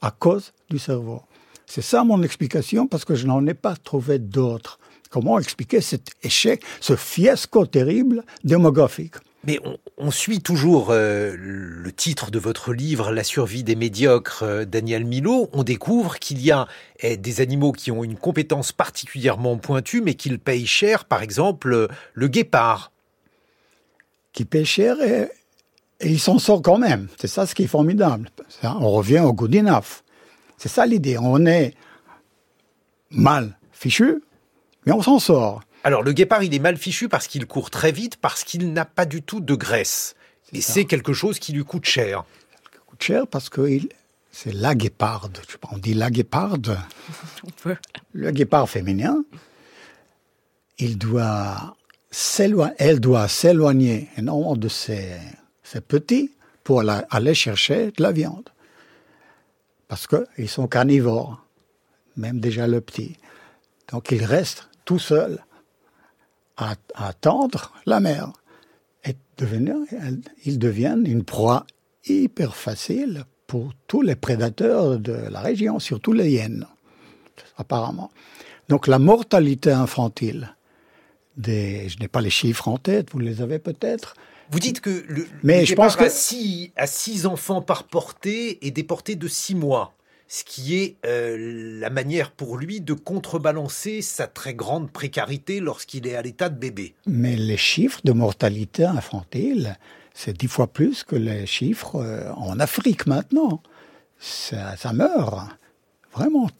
À 0.00 0.10
cause 0.10 0.52
du 0.68 0.78
cerveau. 0.78 1.22
C'est 1.66 1.82
ça 1.82 2.04
mon 2.04 2.22
explication, 2.22 2.86
parce 2.86 3.04
que 3.04 3.14
je 3.14 3.26
n'en 3.26 3.46
ai 3.46 3.54
pas 3.54 3.76
trouvé 3.76 4.18
d'autres. 4.18 4.78
Comment 5.10 5.38
expliquer 5.38 5.80
cet 5.80 6.10
échec, 6.22 6.62
ce 6.80 6.96
fiasco 6.96 7.66
terrible 7.66 8.24
démographique? 8.42 9.14
Mais 9.46 9.60
on, 9.98 10.10
suit 10.10 10.40
toujours 10.40 10.88
euh, 10.90 11.34
le 11.36 11.92
titre 11.92 12.30
de 12.30 12.38
votre 12.38 12.72
livre, 12.72 13.10
La 13.10 13.24
survie 13.24 13.62
des 13.62 13.76
médiocres, 13.76 14.42
euh, 14.42 14.64
Daniel 14.64 15.04
Milo. 15.04 15.50
On 15.52 15.62
découvre 15.62 16.18
qu'il 16.18 16.40
y 16.40 16.50
a 16.50 16.66
eh, 17.00 17.16
des 17.16 17.40
animaux 17.40 17.72
qui 17.72 17.90
ont 17.90 18.04
une 18.04 18.16
compétence 18.16 18.72
particulièrement 18.72 19.56
pointue, 19.56 20.00
mais 20.00 20.14
qu'ils 20.14 20.38
payent 20.38 20.66
cher, 20.66 21.04
par 21.04 21.22
exemple 21.22 21.72
euh, 21.72 21.88
le 22.14 22.28
guépard. 22.28 22.92
Qui 24.32 24.44
paye 24.44 24.64
cher 24.64 25.00
et, 25.02 25.28
il 26.00 26.20
s'en 26.20 26.38
sort 26.38 26.60
quand 26.60 26.78
même. 26.78 27.08
C'est 27.18 27.28
ça 27.28 27.46
ce 27.46 27.54
qui 27.54 27.64
est 27.64 27.68
formidable. 27.68 28.30
On 28.62 28.90
revient 28.90 29.20
au 29.20 29.32
good 29.32 29.54
enough. 29.54 30.02
C'est 30.58 30.68
ça 30.68 30.86
l'idée. 30.86 31.16
On 31.18 31.46
est 31.46 31.74
mal 33.10 33.56
fichu, 33.72 34.22
mais 34.84 34.92
on 34.92 35.02
s'en 35.02 35.18
sort. 35.18 35.62
Alors 35.84 36.02
le 36.02 36.12
guépard, 36.12 36.42
il 36.42 36.54
est 36.54 36.58
mal 36.58 36.78
fichu 36.78 37.10
parce 37.10 37.28
qu'il 37.28 37.46
court 37.46 37.70
très 37.70 37.92
vite, 37.92 38.16
parce 38.16 38.42
qu'il 38.42 38.72
n'a 38.72 38.86
pas 38.86 39.04
du 39.04 39.20
tout 39.20 39.40
de 39.40 39.54
graisse. 39.54 40.16
Et 40.54 40.62
c'est 40.62 40.86
quelque 40.86 41.12
chose 41.12 41.38
qui 41.38 41.52
lui 41.52 41.62
coûte 41.62 41.84
cher. 41.84 42.24
Ça 42.72 42.78
coûte 42.86 43.02
cher 43.02 43.26
parce 43.26 43.50
que 43.50 43.78
c'est 44.32 44.54
la 44.54 44.74
guéparde. 44.74 45.38
On 45.70 45.76
dit 45.76 45.92
la 45.92 46.10
guéparde. 46.10 46.78
Le 48.12 48.30
guépard 48.30 48.68
féminin, 48.68 49.24
il 50.78 50.96
doit 50.96 51.76
elle 52.78 53.00
doit 53.00 53.28
s'éloigner 53.28 54.08
énormément 54.16 54.56
de 54.56 54.68
ses, 54.68 55.16
ses 55.62 55.80
petits 55.80 56.30
pour 56.62 56.82
aller 57.10 57.34
chercher 57.34 57.90
de 57.90 58.02
la 58.02 58.12
viande. 58.12 58.48
Parce 59.88 60.06
qu'ils 60.06 60.48
sont 60.48 60.68
carnivores, 60.68 61.44
même 62.16 62.40
déjà 62.40 62.66
le 62.68 62.80
petit. 62.80 63.16
Donc 63.90 64.12
il 64.12 64.24
reste 64.24 64.68
tout 64.84 64.98
seul 64.98 65.44
à, 66.56 66.74
attendre 66.94 67.72
la 67.86 68.00
mer. 68.00 68.32
Et 69.04 69.16
devenir, 69.36 69.76
ils 70.44 70.58
deviennent 70.58 71.06
une 71.06 71.24
proie 71.24 71.66
hyper 72.06 72.56
facile 72.56 73.24
pour 73.46 73.72
tous 73.86 74.02
les 74.02 74.16
prédateurs 74.16 74.98
de 74.98 75.12
la 75.12 75.40
région, 75.40 75.78
surtout 75.78 76.12
les 76.12 76.30
hyènes, 76.30 76.66
apparemment. 77.58 78.10
Donc 78.68 78.86
la 78.86 78.98
mortalité 78.98 79.70
infantile, 79.70 80.56
des, 81.36 81.88
je 81.88 81.98
n'ai 81.98 82.08
pas 82.08 82.20
les 82.20 82.30
chiffres 82.30 82.68
en 82.68 82.78
tête, 82.78 83.10
vous 83.12 83.18
les 83.18 83.42
avez 83.42 83.58
peut-être. 83.58 84.14
Vous 84.50 84.58
dites 84.58 84.80
que 84.80 85.04
le, 85.08 85.26
Mais 85.42 85.66
je 85.66 85.74
pense 85.74 85.96
que... 85.96 86.04
à 86.04 86.86
six 86.86 87.26
enfants 87.26 87.62
par 87.62 87.84
portée 87.84 88.66
et 88.66 88.70
des 88.70 88.84
portées 88.84 89.16
de 89.16 89.28
six 89.28 89.54
mois 89.54 89.94
ce 90.34 90.42
qui 90.42 90.74
est 90.74 90.96
euh, 91.06 91.78
la 91.78 91.90
manière 91.90 92.32
pour 92.32 92.56
lui 92.56 92.80
de 92.80 92.92
contrebalancer 92.92 94.02
sa 94.02 94.26
très 94.26 94.52
grande 94.52 94.90
précarité 94.90 95.60
lorsqu'il 95.60 96.08
est 96.08 96.16
à 96.16 96.22
l'état 96.22 96.48
de 96.48 96.58
bébé. 96.58 96.96
Mais 97.06 97.36
les 97.36 97.56
chiffres 97.56 98.00
de 98.02 98.10
mortalité 98.10 98.84
infantile, 98.84 99.78
c'est 100.12 100.36
dix 100.36 100.48
fois 100.48 100.66
plus 100.66 101.04
que 101.04 101.14
les 101.14 101.46
chiffres 101.46 102.02
euh, 102.02 102.32
en 102.32 102.58
Afrique 102.58 103.06
maintenant. 103.06 103.62
Ça, 104.18 104.92
meurt, 104.92 105.50
vraiment. 106.12 106.50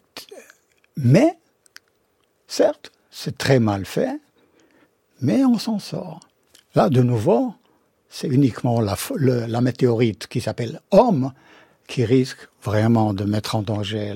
Mais, 0.97 1.37
certes, 2.47 2.93
c'est 3.11 3.37
très 3.37 3.59
mal 3.59 3.87
fait, 3.87 4.21
mais 5.21 5.45
on 5.45 5.59
s'en 5.59 5.81
sort. 5.81 6.21
Là, 6.77 6.91
de 6.91 7.03
nouveau, 7.03 7.55
c'est 8.09 8.29
uniquement 8.29 8.81
la 8.81 9.61
météorite 9.61 10.29
qui 10.29 10.41
s'appelle 10.41 10.81
Homme 10.93 11.33
qui 11.87 12.05
risque 12.05 12.49
vraiment 12.63 13.15
de 13.15 13.25
mettre 13.25 13.57
en 13.57 13.63
danger 13.63 14.15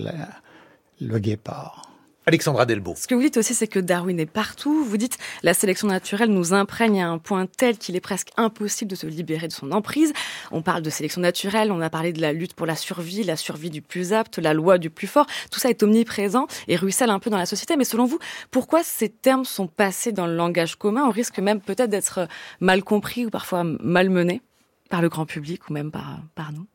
le, 1.01 1.19
guépard. 1.19 1.85
Alexandra 2.27 2.67
Delbo. 2.67 2.95
Ce 2.95 3.07
que 3.07 3.15
vous 3.15 3.23
dites 3.23 3.39
aussi, 3.39 3.55
c'est 3.55 3.67
que 3.67 3.79
Darwin 3.79 4.21
est 4.21 4.27
partout. 4.27 4.85
Vous 4.85 4.99
dites 4.99 5.17
la 5.43 5.55
sélection 5.55 5.89
naturelle 5.89 6.31
nous 6.31 6.53
imprègne 6.53 7.01
à 7.03 7.09
un 7.09 7.17
point 7.17 7.47
tel 7.47 7.79
qu'il 7.79 7.97
est 7.97 8.01
presque 8.01 8.29
impossible 8.37 8.91
de 8.91 8.97
se 8.97 9.07
libérer 9.07 9.49
de 9.49 9.53
son 9.53 9.73
emprise. 9.73 10.13
On 10.51 10.61
parle 10.61 10.83
de 10.83 10.91
sélection 10.91 11.23
naturelle, 11.23 11.73
on 11.73 11.81
a 11.81 11.89
parlé 11.89 12.13
de 12.13 12.21
la 12.21 12.35
lutte 12.35 12.53
pour 12.53 12.67
la 12.67 12.77
survie, 12.77 13.25
la 13.25 13.37
survie 13.37 13.71
du 13.71 13.81
plus 13.81 14.13
apte, 14.13 14.39
la 14.39 14.53
loi 14.53 14.77
du 14.77 14.91
plus 14.91 15.07
fort. 15.07 15.27
Tout 15.51 15.59
ça 15.59 15.71
est 15.71 15.83
omniprésent 15.83 16.47
et 16.67 16.77
ruisselle 16.77 17.09
un 17.09 17.19
peu 17.19 17.31
dans 17.31 17.39
la 17.39 17.47
société. 17.47 17.77
Mais 17.77 17.85
selon 17.85 18.05
vous, 18.05 18.19
pourquoi 18.51 18.83
ces 18.85 19.09
termes 19.09 19.47
sont 19.47 19.67
passés 19.67 20.13
dans 20.13 20.27
le 20.27 20.37
langage 20.37 20.77
commun 20.77 21.05
On 21.07 21.11
risque 21.11 21.39
même 21.39 21.63
peut-être 21.63 21.91
d'être 21.91 22.29
mal 22.61 22.85
compris 22.85 23.25
ou 23.25 23.31
parfois 23.31 23.65
malmenés 23.65 24.43
par 24.91 25.01
le 25.01 25.09
grand 25.09 25.25
public 25.25 25.71
ou 25.71 25.73
même 25.73 25.91
par, 25.91 26.21
par 26.35 26.53
nous 26.53 26.67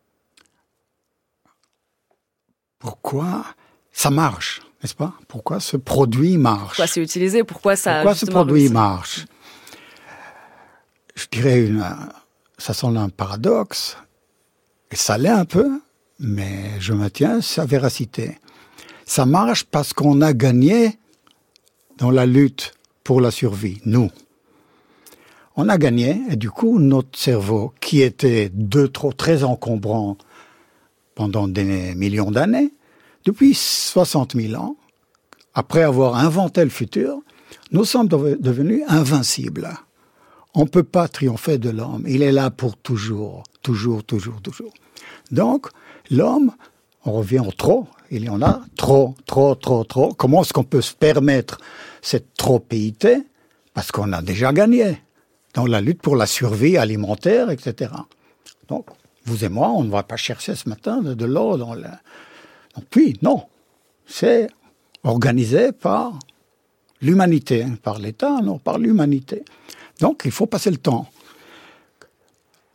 pourquoi 2.83 3.45
ça 3.93 4.09
marche, 4.09 4.61
n'est-ce 4.81 4.93
pas? 4.93 5.13
Pourquoi 5.29 5.61
ce 5.61 5.77
produit 5.77 6.37
marche? 6.37 6.75
Pourquoi 6.75 6.87
c'est 6.87 7.01
utilisé? 7.01 7.45
Pourquoi 7.45 7.77
ça 7.77 8.01
Pourquoi 8.01 8.13
ce 8.13 8.25
produit 8.25 8.67
marche? 8.67 9.25
Je 11.15 11.25
dirais 11.31 11.61
une, 11.65 11.85
ça 12.57 12.73
semble 12.73 12.97
un 12.97 13.07
paradoxe, 13.07 13.95
et 14.91 14.97
ça 14.97 15.17
l'est 15.17 15.29
un 15.29 15.45
peu, 15.45 15.79
mais 16.19 16.71
je 16.79 16.91
me 16.91 17.09
tiens 17.09 17.37
à 17.37 17.41
sa 17.41 17.63
véracité. 17.63 18.37
Ça 19.05 19.25
marche 19.25 19.63
parce 19.63 19.93
qu'on 19.93 20.19
a 20.19 20.33
gagné 20.33 20.99
dans 21.97 22.11
la 22.11 22.25
lutte 22.25 22.73
pour 23.05 23.21
la 23.21 23.31
survie, 23.31 23.79
nous. 23.85 24.11
On 25.55 25.69
a 25.69 25.77
gagné, 25.77 26.21
et 26.29 26.35
du 26.35 26.51
coup, 26.51 26.79
notre 26.79 27.17
cerveau, 27.17 27.73
qui 27.79 28.01
était 28.01 28.49
de 28.53 28.87
trop 28.87 29.13
très 29.13 29.45
encombrant 29.45 30.17
pendant 31.15 31.47
des 31.47 31.95
millions 31.95 32.31
d'années, 32.31 32.71
depuis 33.25 33.53
60 33.53 34.35
000 34.35 34.61
ans, 34.61 34.75
après 35.53 35.83
avoir 35.83 36.15
inventé 36.15 36.63
le 36.63 36.69
futur, 36.69 37.19
nous 37.71 37.85
sommes 37.85 38.07
devenus 38.07 38.83
invincibles. 38.87 39.69
On 40.55 40.63
ne 40.63 40.69
peut 40.69 40.83
pas 40.83 41.07
triompher 41.07 41.57
de 41.57 41.69
l'homme. 41.69 42.03
Il 42.07 42.21
est 42.21 42.31
là 42.31 42.51
pour 42.51 42.77
toujours, 42.77 43.43
toujours, 43.61 44.03
toujours, 44.03 44.41
toujours. 44.41 44.73
Donc, 45.31 45.67
l'homme, 46.11 46.51
on 47.05 47.13
revient 47.13 47.39
au 47.39 47.51
trop. 47.51 47.87
Il 48.11 48.25
y 48.25 48.29
en 48.29 48.41
a 48.41 48.61
trop, 48.75 49.15
trop, 49.25 49.55
trop, 49.55 49.83
trop. 49.83 50.13
Comment 50.13 50.41
est-ce 50.41 50.53
qu'on 50.53 50.63
peut 50.63 50.81
se 50.81 50.93
permettre 50.93 51.57
cette 52.01 52.35
tropéité? 52.35 53.23
Parce 53.73 53.91
qu'on 53.91 54.13
a 54.13 54.21
déjà 54.21 54.53
gagné 54.53 55.01
dans 55.55 55.65
la 55.65 55.81
lutte 55.81 56.01
pour 56.01 56.15
la 56.15 56.27
survie 56.27 56.77
alimentaire, 56.77 57.49
etc. 57.49 57.91
Donc, 58.67 58.85
vous 59.25 59.45
et 59.45 59.49
moi, 59.49 59.69
on 59.69 59.83
ne 59.83 59.89
va 59.89 60.03
pas 60.03 60.17
chercher 60.17 60.55
ce 60.55 60.67
matin 60.67 61.01
de, 61.01 61.25
l'eau 61.25 61.57
dans 61.57 61.73
le... 61.73 61.87
puis, 62.89 63.17
non. 63.21 63.43
C'est 64.05 64.49
organisé 65.03 65.71
par 65.71 66.19
l'humanité, 67.01 67.63
hein, 67.63 67.75
par 67.81 67.99
l'État, 67.99 68.39
non, 68.41 68.57
par 68.57 68.79
l'humanité. 68.79 69.43
Donc, 69.99 70.23
il 70.25 70.31
faut 70.31 70.45
passer 70.45 70.71
le 70.71 70.77
temps. 70.77 71.07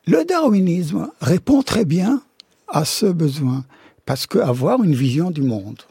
Le 0.07 0.25
darwinisme 0.25 1.11
répond 1.21 1.63
très 1.63 1.85
bien 1.85 2.23
à 2.69 2.85
ce 2.85 3.07
besoin, 3.07 3.65
parce 4.07 4.27
qu'avoir 4.27 4.83
une 4.83 4.95
vision 4.95 5.31
du 5.31 5.43
monde 5.43 5.83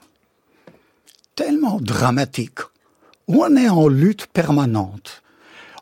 tellement 1.36 1.80
dramatique, 1.80 2.60
on 3.28 3.56
est 3.56 3.70
en 3.70 3.88
lutte 3.88 4.26
permanente, 4.28 5.22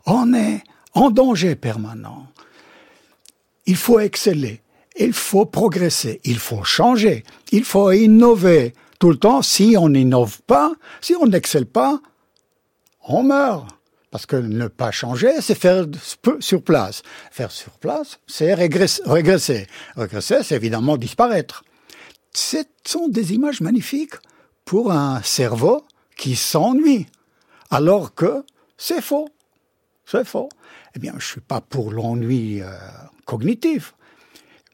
on 0.04 0.34
est 0.34 0.62
en 0.92 1.10
danger 1.10 1.54
permanent, 1.54 2.26
il 3.64 3.76
faut 3.76 4.00
exceller, 4.00 4.60
il 4.98 5.12
faut 5.12 5.46
progresser, 5.46 6.20
il 6.24 6.38
faut 6.38 6.64
changer, 6.64 7.24
il 7.52 7.64
faut 7.64 7.92
innover 7.92 8.74
tout 8.98 9.10
le 9.10 9.16
temps. 9.16 9.42
Si 9.42 9.76
on 9.78 9.88
n'innove 9.88 10.40
pas, 10.46 10.72
si 11.00 11.14
on 11.14 11.26
n'excelle 11.26 11.66
pas, 11.66 12.00
on 13.08 13.22
meurt. 13.22 13.66
Parce 14.10 14.24
que 14.24 14.36
ne 14.36 14.68
pas 14.68 14.92
changer, 14.92 15.40
c'est 15.40 15.58
faire 15.58 15.84
sur 16.40 16.62
place. 16.62 17.02
Faire 17.30 17.50
sur 17.50 17.72
place, 17.72 18.18
c'est 18.26 18.54
régresser. 18.54 19.02
Régresser, 19.04 19.66
c'est 20.42 20.54
évidemment 20.54 20.96
disparaître. 20.96 21.64
Ce 22.32 22.58
sont 22.86 23.08
des 23.08 23.34
images 23.34 23.60
magnifiques 23.60 24.14
pour 24.64 24.92
un 24.92 25.20
cerveau 25.22 25.84
qui 26.16 26.36
s'ennuie. 26.36 27.06
Alors 27.70 28.14
que 28.14 28.44
c'est 28.78 29.02
faux. 29.02 29.28
C'est 30.04 30.26
faux. 30.26 30.48
Eh 30.94 30.98
bien, 30.98 31.14
je 31.18 31.26
suis 31.26 31.40
pas 31.40 31.60
pour 31.60 31.90
l'ennui 31.90 32.62
euh, 32.62 32.70
cognitif. 33.26 33.94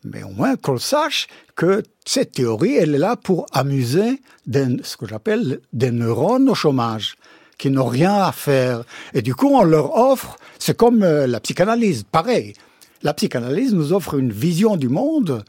Mais 0.05 0.23
au 0.23 0.31
moins 0.31 0.57
qu'on 0.57 0.79
sache 0.79 1.29
que 1.55 1.83
cette 2.05 2.33
théorie, 2.33 2.75
elle 2.75 2.95
est 2.95 2.99
là 2.99 3.17
pour 3.17 3.47
amuser 3.53 4.21
ce 4.47 4.97
que 4.97 5.07
j'appelle 5.07 5.61
des 5.73 5.91
neurones 5.91 6.49
au 6.49 6.55
chômage, 6.55 7.17
qui 7.59 7.71
n'ont 7.71 7.87
rien 7.87 8.15
à 8.15 8.33
faire. 8.33 8.83
Et 9.15 9.23
du 9.23 9.35
coup, 9.35 9.49
on 9.49 9.63
leur 9.63 9.97
offre, 9.97 10.37
c'est 10.59 10.77
comme 10.77 11.05
euh, 11.05 11.27
la 11.27 11.39
psychanalyse, 11.39 12.05
pareil. 12.11 12.55
La 13.03 13.15
psychanalyse 13.15 13.75
nous 13.75 13.93
offre 13.93 14.15
une 14.15 14.33
vision 14.33 14.77
du 14.77 14.89
monde 14.89 15.45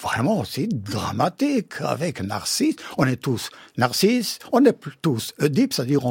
vraiment 0.00 0.40
aussi 0.40 0.68
dramatique 0.68 1.80
avec 1.80 2.20
Narcisse. 2.20 2.76
On 2.98 3.06
est 3.06 3.16
tous 3.16 3.50
Narcisse, 3.76 4.38
on 4.52 4.64
est 4.64 4.76
tous 5.02 5.32
Oedipe, 5.40 5.72
c'est-à-dire 5.72 6.02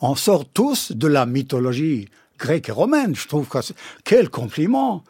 on, 0.00 0.14
sort 0.14 0.44
tous 0.48 0.92
de 0.92 1.06
la 1.06 1.26
mythologie 1.26 2.08
grecque 2.38 2.68
et 2.68 2.72
romaine. 2.72 3.14
Je 3.14 3.28
trouve 3.28 3.48
que 3.48 3.58
quel 4.04 4.28
compliment. 4.28 5.04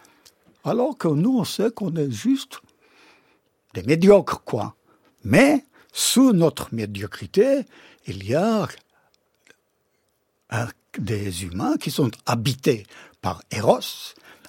Alors 0.65 0.97
que 0.97 1.09
nous, 1.09 1.39
on 1.39 1.45
sait 1.45 1.71
qu'on 1.71 1.95
est 1.97 2.11
juste 2.11 2.61
des 3.75 3.83
médiocres, 3.83 4.43
quoi. 4.45 4.75
Mais 5.25 5.65
sous 5.93 6.33
notre 6.33 6.75
médiocrité, 6.75 7.63
il 8.07 8.25
y 8.25 8.35
a 8.35 8.69
des 10.99 11.45
humains 11.45 11.77
qui 11.79 11.91
sont 11.91 12.11
habités 12.27 12.87
par 13.21 13.43
Eros, 13.51 13.81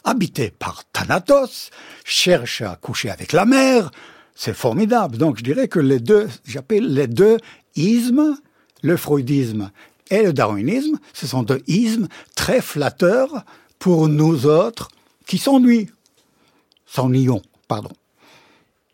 habités 0.04 0.52
par 0.52 0.84
Thanatos, 0.92 1.70
cherchent 2.04 2.62
à 2.62 2.76
coucher 2.76 3.10
avec 3.10 3.32
la 3.32 3.46
mer. 3.46 3.92
C'est 4.36 4.54
formidable. 4.54 5.18
Donc 5.18 5.38
je 5.38 5.44
dirais 5.44 5.68
que 5.68 5.80
les 5.80 6.00
deux, 6.00 6.28
j'appelle 6.46 6.94
les 6.94 7.08
deux 7.08 7.38
ismes, 7.76 8.38
le 8.82 8.98
freudisme 8.98 9.72
et 10.10 10.24
le 10.24 10.34
darwinisme, 10.34 11.00
ce 11.14 11.28
sont 11.28 11.44
deux 11.44 11.64
ismes 11.68 12.08
très 12.36 12.62
flatteurs 12.62 13.46
pour 13.80 14.08
nous 14.08 14.46
autres 14.46 14.90
qui 15.26 15.38
s'ennuient. 15.38 15.90
S'ennuions, 16.94 17.42
pardon. 17.68 17.90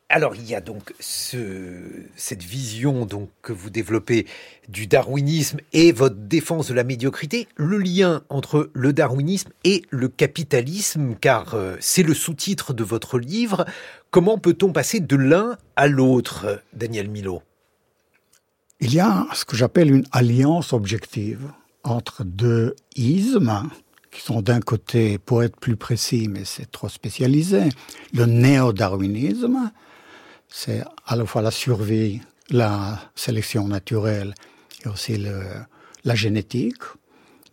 Alors 0.07 0.33
il 0.33 0.49
y 0.49 0.55
a 0.55 0.61
donc 0.61 0.93
cette 1.01 2.41
vision 2.41 3.05
donc 3.05 3.29
que 3.41 3.51
vous 3.51 3.69
développez 3.69 4.25
du 4.69 4.87
darwinisme 4.87 5.59
et 5.73 5.91
votre 5.91 6.15
défense 6.15 6.69
de 6.69 6.73
la 6.73 6.85
médiocrité, 6.85 7.49
le 7.57 7.77
lien 7.77 8.23
entre 8.29 8.69
le 8.73 8.93
darwinisme 8.93 9.49
et 9.65 9.81
le 9.89 10.07
capitalisme, 10.07 11.15
car 11.19 11.55
euh, 11.55 11.75
c'est 11.81 12.03
le 12.03 12.13
sous-titre 12.13 12.73
de 12.73 12.85
votre 12.85 13.19
livre. 13.19 13.65
Comment 14.11 14.37
peut-on 14.37 14.71
passer 14.71 15.01
de 15.01 15.17
l'un 15.17 15.57
à 15.75 15.87
l'autre, 15.87 16.63
Daniel 16.71 17.09
Milo 17.09 17.43
Il 18.79 18.93
y 18.93 19.01
a 19.01 19.27
ce 19.33 19.43
que 19.43 19.57
j'appelle 19.57 19.93
une 19.93 20.05
alliance 20.13 20.71
objective 20.71 21.51
entre 21.83 22.23
deux 22.23 22.77
ismes 22.95 23.69
qui 24.11 24.21
sont 24.21 24.41
d'un 24.41 24.59
côté, 24.59 25.17
pour 25.17 25.43
être 25.43 25.57
plus 25.59 25.75
précis, 25.75 26.27
mais 26.29 26.45
c'est 26.45 26.71
trop 26.71 26.89
spécialisé, 26.89 27.69
le 28.13 28.25
néo-darwinisme, 28.25 29.71
c'est 30.47 30.83
à 31.05 31.15
la 31.15 31.25
fois 31.25 31.41
la 31.41 31.51
survie, 31.51 32.21
la 32.49 32.99
sélection 33.15 33.67
naturelle 33.67 34.33
et 34.83 34.89
aussi 34.89 35.17
la 35.17 36.15
génétique 36.15 36.81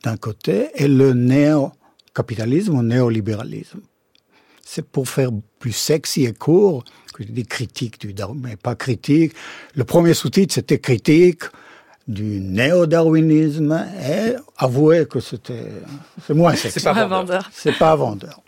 d'un 0.03 0.17
côté 0.17 0.69
et 0.75 0.89
le 0.89 1.13
néo-capitalisme 1.13 2.75
ou 2.75 2.83
néolibéralisme. 2.83 3.81
C'est 4.65 4.87
pour 4.87 5.09
faire 5.09 5.31
plus 5.59 5.73
sexy 5.73 6.25
et 6.25 6.33
court 6.33 6.85
que 7.15 7.23
je 7.23 7.29
dis 7.29 7.45
critique 7.45 8.01
du 8.01 8.13
Darwin, 8.13 8.41
mais 8.43 8.57
pas 8.57 8.75
critique. 8.75 9.33
Le 9.75 9.85
premier 9.85 10.15
sous-titre, 10.15 10.55
c'était 10.55 10.79
critique 10.79 11.43
du 12.09 12.41
néo-darwinisme 12.41 13.85
et 14.09 14.37
avouer 14.57 15.07
que 15.07 15.21
c'était, 15.21 15.73
c'est 16.25 16.35
moins 16.35 16.55
sexy. 16.55 16.81
C'est 16.81 16.85
pas 16.85 17.07
vendeur. 17.07 17.51
C'est 17.53 17.77
pas 17.79 17.97
vendeur. 17.97 18.41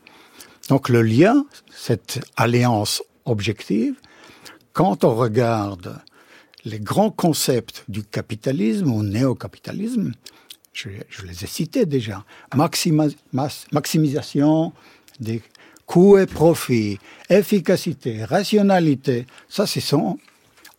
Donc 0.68 0.88
le 0.88 1.02
lien, 1.02 1.44
cette 1.70 2.20
alliance 2.36 3.02
objective, 3.24 3.94
quand 4.72 5.02
on 5.04 5.14
regarde 5.14 6.00
les 6.64 6.78
grands 6.78 7.10
concepts 7.10 7.84
du 7.88 8.04
capitalisme 8.04 8.92
ou 8.92 9.02
néo-capitalisme, 9.02 10.12
je, 10.72 10.90
les 11.24 11.44
ai 11.44 11.46
cités 11.46 11.86
déjà, 11.86 12.24
maximisation 13.72 14.72
des 15.18 15.42
coûts 15.86 16.18
et 16.18 16.26
profits, 16.26 16.98
efficacité, 17.28 18.24
rationalité, 18.24 19.26
ça 19.48 19.66
c'est 19.66 19.80
son, 19.80 20.18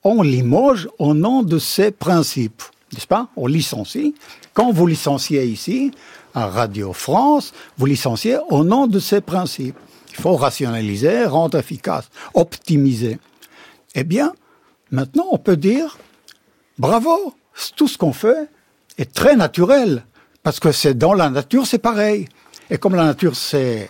on 0.04 0.22
limoge 0.22 0.90
au 0.98 1.14
nom 1.14 1.44
de 1.44 1.60
ces 1.60 1.92
principes, 1.92 2.64
n'est-ce 2.94 3.08
pas? 3.08 3.30
On 3.36 3.48
licencie. 3.48 4.16
Quand 4.54 4.72
vous 4.72 4.88
licenciez 4.88 5.46
ici, 5.46 5.92
à 6.34 6.48
Radio 6.48 6.94
France, 6.94 7.54
vous 7.78 7.86
licenciez 7.86 8.38
au 8.50 8.64
nom 8.64 8.88
de 8.88 9.00
ces 9.00 9.22
principes. 9.22 9.78
Il 10.10 10.16
faut 10.16 10.36
rationaliser, 10.36 11.26
rendre 11.26 11.58
efficace, 11.58 12.10
optimiser. 12.34 13.20
Eh 13.96 14.04
bien, 14.04 14.34
maintenant, 14.92 15.28
on 15.32 15.38
peut 15.38 15.58
dire, 15.58 15.98
bravo, 16.78 17.34
tout 17.76 17.88
ce 17.88 17.98
qu'on 17.98 18.14
fait 18.14 18.50
est 18.98 19.14
très 19.14 19.36
naturel, 19.36 20.04
parce 20.44 20.60
que 20.60 20.72
c'est 20.72 20.98
dans 20.98 21.14
la 21.14 21.30
nature, 21.30 21.66
c'est 21.66 21.80
pareil. 21.80 22.28
Et 22.70 22.78
comme 22.78 22.96
la 22.96 23.06
nature, 23.06 23.36
c'est 23.36 23.90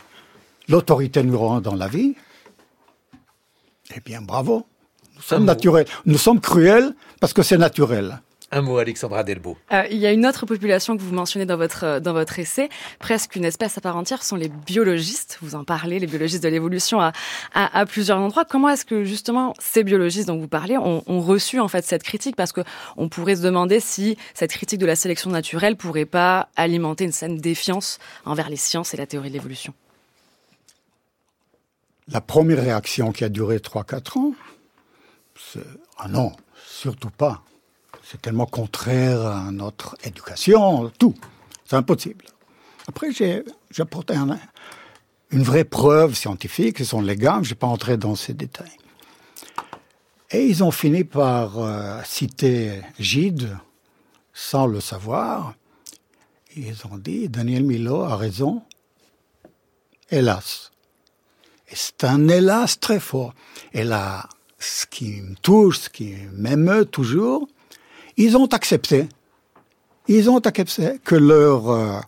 l'autorité 0.67 1.23
nous 1.23 1.59
dans 1.59 1.75
la 1.75 1.87
vie, 1.87 2.15
eh 3.95 3.99
bien, 4.01 4.21
bravo. 4.21 4.65
Nous 5.19 5.25
sommes 5.25 5.45
naturels. 5.45 5.85
Nous 6.05 6.17
sommes 6.17 6.39
cruels 6.39 6.93
parce 7.19 7.33
que 7.33 7.43
c'est 7.43 7.57
naturel. 7.57 8.21
Un 8.51 8.61
mot, 8.61 8.77
Alexandra 8.77 9.23
Delbo. 9.23 9.57
Euh, 9.71 9.83
il 9.91 9.97
y 9.97 10.07
a 10.07 10.11
une 10.11 10.25
autre 10.25 10.45
population 10.45 10.97
que 10.97 11.03
vous 11.03 11.13
mentionnez 11.13 11.45
dans 11.45 11.57
votre, 11.57 11.83
euh, 11.83 11.99
dans 11.99 12.13
votre 12.13 12.39
essai, 12.39 12.69
presque 12.97 13.35
une 13.35 13.45
espèce 13.45 13.77
à 13.77 13.81
part 13.81 13.95
entière, 13.95 14.23
sont 14.23 14.37
les 14.37 14.47
biologistes. 14.47 15.37
Vous 15.41 15.53
en 15.53 15.63
parlez, 15.63 15.99
les 15.99 16.07
biologistes 16.07 16.41
de 16.41 16.47
l'évolution 16.47 16.99
à, 16.99 17.11
à, 17.53 17.85
plusieurs 17.85 18.17
endroits. 18.17 18.45
Comment 18.45 18.69
est-ce 18.69 18.85
que 18.85 19.03
justement 19.03 19.53
ces 19.59 19.83
biologistes 19.83 20.29
dont 20.29 20.37
vous 20.37 20.47
parlez 20.47 20.77
ont, 20.77 21.03
ont 21.05 21.19
reçu 21.19 21.59
en 21.59 21.67
fait 21.67 21.85
cette 21.85 22.01
critique? 22.01 22.35
Parce 22.35 22.53
que 22.53 22.61
on 22.97 23.07
pourrait 23.09 23.35
se 23.35 23.43
demander 23.43 23.79
si 23.79 24.17
cette 24.33 24.51
critique 24.51 24.79
de 24.79 24.87
la 24.87 24.95
sélection 24.95 25.29
naturelle 25.29 25.75
pourrait 25.75 26.05
pas 26.05 26.47
alimenter 26.55 27.03
une 27.03 27.11
saine 27.11 27.37
défiance 27.37 27.99
envers 28.25 28.49
les 28.49 28.57
sciences 28.57 28.95
et 28.95 28.97
la 28.97 29.05
théorie 29.05 29.29
de 29.29 29.33
l'évolution. 29.33 29.73
La 32.07 32.21
première 32.21 32.63
réaction 32.63 33.11
qui 33.11 33.23
a 33.23 33.29
duré 33.29 33.57
3-4 33.57 34.17
ans, 34.17 34.33
ah 35.97 36.07
non, 36.07 36.31
surtout 36.65 37.09
pas. 37.09 37.43
C'est 38.03 38.21
tellement 38.21 38.45
contraire 38.45 39.25
à 39.25 39.51
notre 39.51 39.95
éducation, 40.03 40.91
tout. 40.97 41.15
C'est 41.65 41.75
impossible. 41.75 42.25
Après, 42.87 43.11
j'ai 43.11 43.43
apporté 43.77 44.15
une 45.31 45.43
vraie 45.43 45.63
preuve 45.63 46.15
scientifique, 46.15 46.79
ce 46.79 46.85
sont 46.85 47.01
les 47.01 47.15
gammes, 47.15 47.43
je 47.43 47.49
ne 47.49 47.53
vais 47.53 47.59
pas 47.59 47.67
entrer 47.67 47.97
dans 47.97 48.15
ces 48.15 48.33
détails. 48.33 48.77
Et 50.31 50.45
ils 50.45 50.63
ont 50.63 50.71
fini 50.71 51.03
par 51.03 51.59
euh, 51.59 52.01
citer 52.03 52.81
Gide, 52.99 53.57
sans 54.33 54.67
le 54.67 54.79
savoir. 54.79 55.55
Ils 56.55 56.85
ont 56.91 56.97
dit, 56.97 57.29
Daniel 57.29 57.63
Milo 57.63 58.01
a 58.01 58.15
raison, 58.15 58.63
hélas. 60.09 60.71
Et 61.69 61.75
c'est 61.75 62.03
un 62.03 62.27
hélas 62.27 62.79
très 62.79 62.99
fort. 62.99 63.33
Et 63.73 63.83
là, 63.83 64.27
ce 64.59 64.85
qui 64.85 65.21
me 65.21 65.35
touche, 65.35 65.79
ce 65.79 65.89
qui 65.89 66.15
m'émeut 66.33 66.85
toujours, 66.85 67.47
ils 68.17 68.35
ont 68.35 68.47
accepté, 68.47 69.07
ils 70.07 70.29
ont 70.29 70.39
accepté 70.39 70.99
que 71.03 71.15
leur 71.15 71.69
euh, 71.69 71.99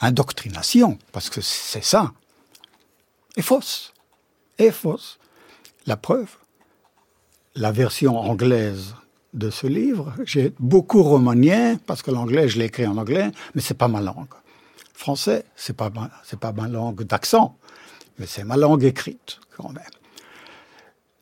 indoctrination, 0.00 0.98
parce 1.10 1.28
que 1.28 1.40
c'est 1.40 1.84
ça, 1.84 2.12
est 3.36 3.42
fausse, 3.42 3.92
est 4.58 4.70
fausse. 4.70 5.18
La 5.86 5.96
preuve, 5.96 6.36
la 7.56 7.72
version 7.72 8.16
anglaise 8.16 8.94
de 9.34 9.50
ce 9.50 9.66
livre, 9.66 10.12
j'ai 10.24 10.52
beaucoup 10.60 11.02
remanié, 11.02 11.76
parce 11.86 12.02
que 12.02 12.12
l'anglais, 12.12 12.48
je 12.48 12.58
l'ai 12.58 12.66
écrit 12.66 12.86
en 12.86 12.96
anglais, 12.96 13.32
mais 13.54 13.60
c'est 13.60 13.74
pas 13.74 13.88
ma 13.88 14.00
langue. 14.00 14.28
Français, 14.94 15.44
c'est 15.56 15.76
pas 15.76 15.90
c'est 16.22 16.38
pas 16.38 16.52
ma 16.52 16.68
langue 16.68 17.02
d'accent, 17.02 17.56
mais 18.18 18.26
c'est 18.26 18.44
ma 18.44 18.56
langue 18.56 18.84
écrite 18.84 19.40
quand 19.56 19.70
même. 19.70 20.01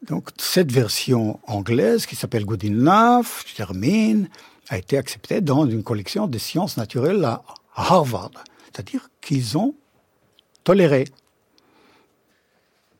Donc 0.08 0.30
cette 0.38 0.72
version 0.72 1.38
anglaise 1.46 2.06
qui 2.06 2.16
s'appelle 2.16 2.44
Good 2.44 2.64
Enough, 2.64 3.44
je 3.46 3.54
termine, 3.54 4.28
a 4.68 4.78
été 4.78 4.96
acceptée 4.96 5.40
dans 5.40 5.66
une 5.66 5.82
collection 5.82 6.26
de 6.26 6.38
sciences 6.38 6.76
naturelles 6.76 7.24
à 7.24 7.42
Harvard. 7.74 8.30
C'est-à-dire 8.64 9.10
qu'ils 9.20 9.58
ont 9.58 9.74
toléré 10.64 11.06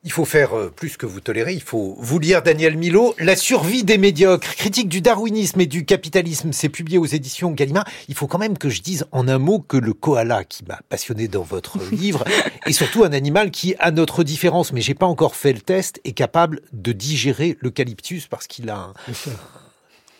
il 0.03 0.13
faut 0.13 0.25
faire 0.25 0.57
euh, 0.57 0.73
plus 0.75 0.97
que 0.97 1.05
vous 1.05 1.21
tolérez, 1.21 1.53
il 1.53 1.63
faut 1.63 1.97
vous 1.99 2.19
lire 2.19 2.43
Daniel 2.43 2.77
Milo. 2.77 3.15
La 3.19 3.37
survie 3.37 3.85
des 3.85 3.99
médiocres, 3.99 4.55
critique 4.55 4.89
du 4.89 5.03
darwinisme 5.03 5.61
et 5.61 5.67
du 5.67 5.85
capitalisme, 5.85 6.53
c'est 6.53 6.71
publié 6.71 6.97
aux 6.97 7.07
éditions 7.07 7.51
Gallimard. 7.51 7.85
Il 8.09 8.15
faut 8.15 8.27
quand 8.27 8.39
même 8.39 8.57
que 8.57 8.71
je 8.71 8.81
dise 8.81 9.07
en 9.13 9.29
un 9.29 9.39
mot 9.39 9.59
que 9.61 9.77
le 9.77 9.93
koala 9.93 10.45
qui 10.45 10.65
m'a 10.65 10.79
passionné 10.89 11.29
dans 11.29 11.43
votre 11.43 11.79
livre 11.93 12.25
est 12.65 12.73
surtout 12.73 13.05
un 13.05 13.13
animal 13.13 13.51
qui, 13.51 13.75
à 13.79 13.91
notre 13.91 14.25
différence, 14.25 14.73
mais 14.73 14.81
j'ai 14.81 14.95
pas 14.95 15.07
encore 15.07 15.37
fait 15.37 15.53
le 15.53 15.61
test, 15.61 16.01
est 16.05 16.13
capable 16.13 16.61
de 16.73 16.93
digérer 16.93 17.59
l'eucalyptus 17.61 18.27
parce 18.27 18.47
qu'il 18.47 18.71
a 18.71 18.77
un... 18.77 18.95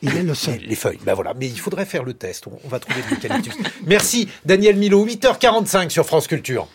Il 0.03 0.17
est 0.17 0.23
le 0.23 0.35
seul. 0.35 0.61
Les 0.61 0.77
feuilles, 0.77 0.99
ben 1.05 1.13
voilà. 1.13 1.35
Mais 1.39 1.47
il 1.47 1.59
faudrait 1.59 1.85
faire 1.85 2.05
le 2.05 2.15
test. 2.15 2.47
On 2.65 2.69
va 2.69 2.79
trouver 2.79 3.01
l'eucalyptus. 3.11 3.53
Merci, 3.87 4.29
Daniel 4.47 4.77
Milo. 4.77 5.07
8h45 5.07 5.91
sur 5.91 6.07
France 6.07 6.27
Culture. 6.27 6.69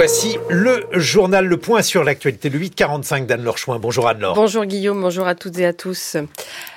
Voici 0.00 0.38
le 0.48 0.86
journal 0.92 1.44
Le 1.44 1.56
Point 1.56 1.82
sur 1.82 2.04
l'actualité, 2.04 2.50
le 2.50 2.60
845 2.60 3.26
d'Anne-Laure 3.26 3.58
Chouin. 3.58 3.80
Bonjour 3.80 4.06
Anne-Laure. 4.06 4.34
Bonjour 4.36 4.64
Guillaume, 4.64 5.00
bonjour 5.00 5.26
à 5.26 5.34
toutes 5.34 5.58
et 5.58 5.66
à 5.66 5.72
tous. 5.72 6.16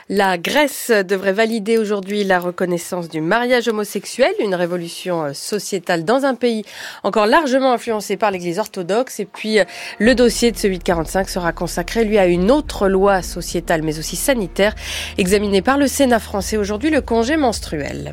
La 0.10 0.39
Grèce 0.39 0.89
devrait 0.89 1.31
valider 1.31 1.77
aujourd'hui 1.77 2.23
la 2.23 2.39
reconnaissance 2.39 3.10
du 3.10 3.22
mariage 3.22 3.68
homosexuel, 3.68 4.34
une 4.39 4.56
révolution 4.56 5.35
sociétale 5.35 6.03
dans 6.03 6.26
un 6.26 6.34
pays 6.34 6.64
encore 7.03 7.27
largement 7.27 7.73
influencé 7.73 8.18
par 8.18 8.31
l'Église 8.31 8.57
orthodoxe. 8.57 9.19
Et 9.19 9.26
puis 9.26 9.60
le 9.99 10.15
dossier 10.15 10.52
de 10.52 10.57
ce 10.57 10.68
845 10.68 11.30
sera 11.30 11.52
consacré, 11.52 12.03
lui, 12.06 12.18
à 12.18 12.26
une 12.26 12.49
autre 12.49 12.89
loi 12.89 13.22
sociétale 13.22 13.84
mais 13.84 13.99
aussi 13.99 14.15
sanitaire, 14.15 14.73
examinée 15.19 15.61
par 15.61 15.77
le 15.77 15.85
Sénat 15.85 16.18
français 16.18 16.57
aujourd'hui, 16.57 16.89
le 16.89 17.02
congé 17.02 17.38
menstruel. 17.38 18.10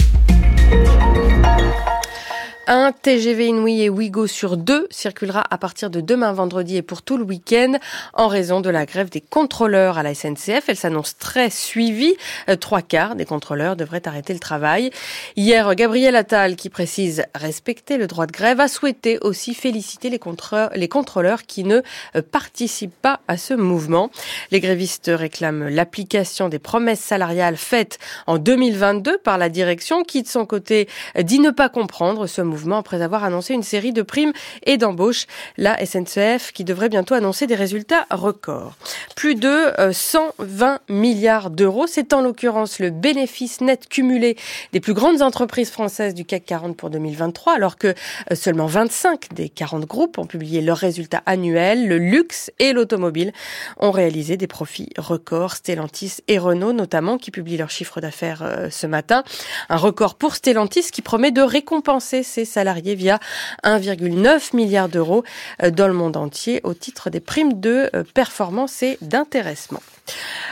Un 2.70 2.93
TGV 2.93 3.47
Inouï 3.47 3.81
et 3.81 3.89
Ouigo 3.89 4.27
sur 4.27 4.59
deux 4.59 4.89
circulera 4.90 5.43
à 5.49 5.57
partir 5.57 5.89
de 5.89 6.03
demain 6.03 6.35
vendredi 6.35 6.77
et 6.77 6.82
pour 6.82 7.01
tout 7.01 7.16
le 7.16 7.24
week-end 7.24 7.78
en 8.12 8.28
raison 8.28 8.61
de 8.61 8.69
la 8.69 8.85
grève 8.85 9.09
des 9.09 9.23
contrôleurs 9.23 9.97
à 9.97 10.03
la 10.03 10.12
SNCF. 10.12 10.65
Elle 10.69 10.77
s'annonce 10.77 11.16
très 11.16 11.49
suivie. 11.49 12.15
Euh, 12.51 12.57
trois 12.57 12.82
quarts 12.82 13.15
des 13.15 13.24
contrôleurs 13.24 13.74
devraient 13.74 14.07
arrêter 14.07 14.35
le 14.35 14.39
travail. 14.39 14.90
Hier, 15.35 15.74
Gabriel 15.77 16.15
Attal, 16.15 16.57
qui 16.57 16.68
précise 16.68 17.25
respecter 17.34 17.97
le 17.97 18.07
droit 18.07 18.26
de 18.26 18.33
grève, 18.33 18.60
a 18.60 18.68
souhaité 18.68 19.18
aussi 19.23 19.55
féliciter 19.55 20.10
les 20.10 20.18
contrôleurs, 20.18 20.68
les 20.75 20.89
contrôleurs 20.89 21.44
qui 21.44 21.65
ne 21.65 21.81
euh, 22.17 22.20
participent 22.20 23.01
pas 23.01 23.20
à 23.28 23.39
ce 23.39 23.55
mouvement. 23.55 24.10
Les 24.51 24.60
grévistes 24.60 25.10
réclament 25.15 25.70
l'application 25.70 26.51
des 26.51 26.59
promesses 26.59 27.01
salariales 27.01 27.57
faites 27.57 27.99
en 28.26 28.36
2022 28.36 29.17
par 29.17 29.39
la 29.39 29.49
direction 29.49 30.02
qui, 30.02 30.23
de 30.23 30.28
son 30.28 30.44
côté, 30.44 30.86
dit 31.18 31.39
ne 31.39 31.49
pas 31.49 31.70
comprendre 31.70 32.26
ce 32.26 32.42
mouvement 32.42 32.58
après 32.77 33.03
avoir 33.03 33.25
annoncé 33.25 33.55
une 33.55 33.62
série 33.62 33.93
de 33.93 34.03
primes 34.03 34.33
et 34.65 34.77
d'embauches. 34.77 35.27
La 35.57 35.85
SNCF 35.85 36.53
qui 36.53 36.65
devrait 36.65 36.89
bientôt 36.89 37.15
annoncer 37.15 37.47
des 37.47 37.55
résultats 37.55 38.07
records. 38.11 38.75
Plus 39.17 39.35
de 39.35 39.73
120 39.93 40.75
euh, 40.75 40.78
milliards 40.89 41.51
d'euros, 41.51 41.87
c'est 41.87 42.12
en 42.12 42.20
l'occurrence 42.20 42.78
le 42.78 42.91
bénéfice 42.91 43.61
net 43.61 43.89
cumulé 43.89 44.37
des 44.73 44.81
plus 44.81 44.95
grandes 44.95 45.23
entreprises 45.23 45.70
françaises 45.70 46.15
du 46.15 46.25
CAC 46.25 46.45
40 46.45 46.77
pour 46.77 46.91
2023, 46.91 47.55
alors 47.55 47.77
que 47.77 47.89
euh, 47.89 48.35
seulement 48.35 48.67
25 48.67 49.35
des 49.35 49.49
40 49.49 49.85
groupes 49.87 50.19
ont 50.19 50.27
publié 50.27 50.61
leurs 50.61 50.78
résultats 50.78 51.23
annuels. 51.27 51.89
Le 51.89 51.99
luxe 51.99 52.51
et 52.59 52.73
l'automobile 52.73 53.33
ont 53.78 53.91
réalisé 53.91 54.37
des 54.37 54.47
profits 54.47 54.91
records. 54.97 55.55
Stellantis 55.57 56.17
et 56.28 56.39
Renault 56.39 56.73
notamment 56.73 57.19
qui 57.19 57.31
publient 57.31 57.57
leurs 57.57 57.70
chiffres 57.70 58.01
d'affaires 58.01 58.43
euh, 58.43 58.69
ce 58.70 58.87
matin. 58.87 59.25
Un 59.69 59.77
record 59.77 60.15
pour 60.15 60.35
Stellantis 60.35 60.91
qui 60.91 61.03
promet 61.03 61.31
de 61.31 61.43
récompenser 61.43 62.23
ses 62.23 62.45
salariés 62.49 62.94
via 62.94 63.20
1,9 63.65 64.57
milliard 64.57 64.89
d'euros 64.89 65.25
euh, 65.62 65.70
dans 65.70 65.86
le 65.86 65.94
monde 65.94 66.17
entier 66.17 66.60
au 66.65 66.75
titre 66.75 67.10
des 67.10 67.20
primes 67.20 67.60
de 67.60 67.91
euh, 67.94 68.02
performance 68.15 68.83
et 68.83 68.99
d'intéressement. 69.01 69.83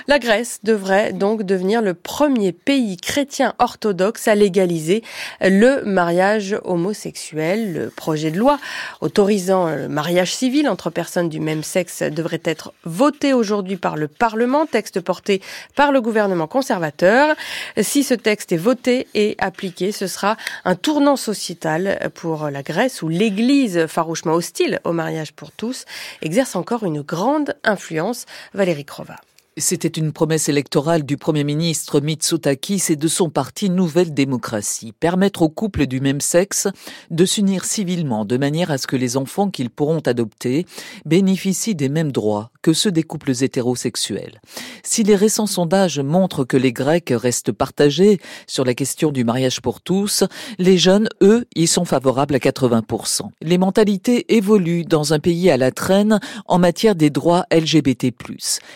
La 0.08 0.18
Grèce 0.18 0.60
devrait 0.62 1.12
donc 1.12 1.42
devenir 1.42 1.82
le 1.82 1.94
premier 1.94 2.52
pays 2.52 2.96
chrétien 2.96 3.54
orthodoxe 3.58 4.28
à 4.28 4.34
légaliser 4.34 5.02
le 5.40 5.82
mariage 5.84 6.56
homosexuel. 6.64 7.72
Le 7.72 7.90
projet 7.90 8.30
de 8.30 8.38
loi 8.38 8.58
autorisant 9.00 9.68
le 9.68 9.88
mariage 9.88 10.34
civil 10.34 10.68
entre 10.68 10.90
personnes 10.90 11.28
du 11.28 11.40
même 11.40 11.62
sexe 11.62 12.02
devrait 12.02 12.42
être 12.44 12.72
voté 12.84 13.32
aujourd'hui 13.32 13.76
par 13.76 13.96
le 13.96 14.06
Parlement, 14.06 14.66
texte 14.66 15.00
porté 15.00 15.42
par 15.74 15.92
le 15.92 16.00
gouvernement 16.00 16.46
conservateur. 16.46 17.34
Si 17.80 18.04
ce 18.04 18.14
texte 18.14 18.52
est 18.52 18.56
voté 18.56 19.08
et 19.14 19.34
appliqué, 19.38 19.92
ce 19.92 20.06
sera 20.06 20.36
un 20.64 20.76
tournant 20.76 21.16
sociétal 21.16 22.10
pour 22.14 22.50
la 22.50 22.62
Grèce 22.62 23.02
où 23.02 23.08
l'Église, 23.08 23.86
farouchement 23.86 24.34
hostile 24.34 24.80
au 24.84 24.92
mariage 24.92 25.32
pour 25.32 25.50
tous, 25.50 25.84
exerce 26.22 26.56
encore 26.56 26.84
une 26.84 27.02
grande 27.02 27.56
influence. 27.64 28.26
Valérie 28.54 28.84
Crova. 28.84 29.16
C'était 29.58 29.88
une 29.88 30.12
promesse 30.12 30.50
électorale 30.50 31.06
du 31.06 31.16
Premier 31.16 31.42
ministre 31.42 32.00
Mitsotakis 32.02 32.82
et 32.90 32.96
de 32.96 33.08
son 33.08 33.30
parti 33.30 33.70
Nouvelle 33.70 34.12
Démocratie, 34.12 34.92
permettre 34.92 35.40
aux 35.40 35.48
couples 35.48 35.86
du 35.86 35.98
même 35.98 36.20
sexe 36.20 36.68
de 37.10 37.24
s'unir 37.24 37.64
civilement 37.64 38.26
de 38.26 38.36
manière 38.36 38.70
à 38.70 38.76
ce 38.76 38.86
que 38.86 38.96
les 38.96 39.16
enfants 39.16 39.48
qu'ils 39.48 39.70
pourront 39.70 40.00
adopter 40.00 40.66
bénéficient 41.06 41.74
des 41.74 41.88
mêmes 41.88 42.12
droits 42.12 42.50
que 42.66 42.72
ceux 42.72 42.90
des 42.90 43.04
couples 43.04 43.44
hétérosexuels. 43.44 44.40
Si 44.82 45.04
les 45.04 45.14
récents 45.14 45.46
sondages 45.46 46.00
montrent 46.00 46.42
que 46.42 46.56
les 46.56 46.72
Grecs 46.72 47.12
restent 47.14 47.52
partagés 47.52 48.18
sur 48.48 48.64
la 48.64 48.74
question 48.74 49.12
du 49.12 49.22
mariage 49.22 49.60
pour 49.60 49.80
tous, 49.80 50.24
les 50.58 50.76
jeunes, 50.76 51.08
eux, 51.22 51.44
y 51.54 51.68
sont 51.68 51.84
favorables 51.84 52.34
à 52.34 52.38
80%. 52.38 53.28
Les 53.40 53.56
mentalités 53.56 54.34
évoluent 54.34 54.84
dans 54.84 55.12
un 55.12 55.20
pays 55.20 55.48
à 55.48 55.56
la 55.56 55.70
traîne 55.70 56.18
en 56.46 56.58
matière 56.58 56.96
des 56.96 57.08
droits 57.08 57.46
LGBT+. 57.52 58.12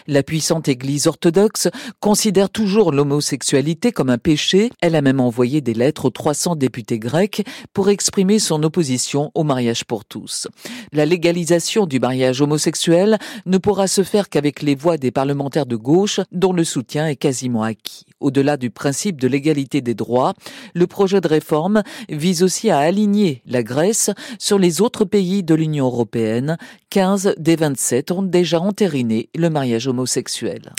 La 0.07 0.23
puissante 0.23 0.69
Église 0.69 1.09
orthodoxe 1.09 1.67
considère 1.99 2.49
toujours 2.49 2.93
l'homosexualité 2.93 3.91
comme 3.91 4.11
un 4.11 4.19
péché. 4.19 4.71
Elle 4.83 4.95
a 4.95 5.03
même 5.03 5.19
envoyé 5.19 5.63
des 5.63 5.75
lettres 5.75 6.05
aux 6.05 6.11
300 6.11 6.55
députés 6.55 7.01
grecs 7.01 7.45
pour 7.75 7.89
exprimer 7.89 8.39
son 8.39 8.63
opposition 8.63 9.33
au 9.35 9.43
mariage 9.43 9.85
pour 9.85 10.05
tous. 10.05 10.47
La 10.93 11.07
légalisation 11.07 11.87
du 11.87 11.99
mariage 11.99 12.41
homosexuel 12.41 13.19
ne 13.47 13.59
pourra 13.59 13.80
se 13.87 14.03
faire 14.03 14.29
qu'avec 14.29 14.63
les 14.63 14.75
voix 14.75 14.97
des 14.97 15.11
parlementaires 15.11 15.67
de 15.67 15.77
gauche 15.77 16.21
dont 16.33 16.53
le 16.53 16.65
soutien 16.65 17.07
est 17.07 17.17
quasiment 17.17 17.63
acquis. 17.63 18.07
Au-delà 18.21 18.57
du 18.57 18.71
principe 18.71 19.21
de 19.21 19.27
l'égalité 19.27 19.81
des 19.81 19.95
droits, 19.95 20.35
le 20.75 20.87
projet 20.87 21.21
de 21.21 21.29
réforme 21.29 21.83
vise 22.11 22.43
aussi 22.43 22.71
à 22.71 22.79
aligner 22.79 23.43
la 23.47 23.63
Grèce 23.63 24.11
sur 24.39 24.59
les 24.59 24.81
autres 24.83 25.07
pays 25.07 25.43
de 25.43 25.55
l'Union 25.55 25.87
européenne. 25.87 26.59
15 26.91 27.35
des 27.39 27.57
27 27.57 28.11
ont 28.11 28.23
déjà 28.23 28.61
entériné 28.61 29.29
le 29.37 29.49
mariage 29.49 29.87
homosexuel. 29.87 30.73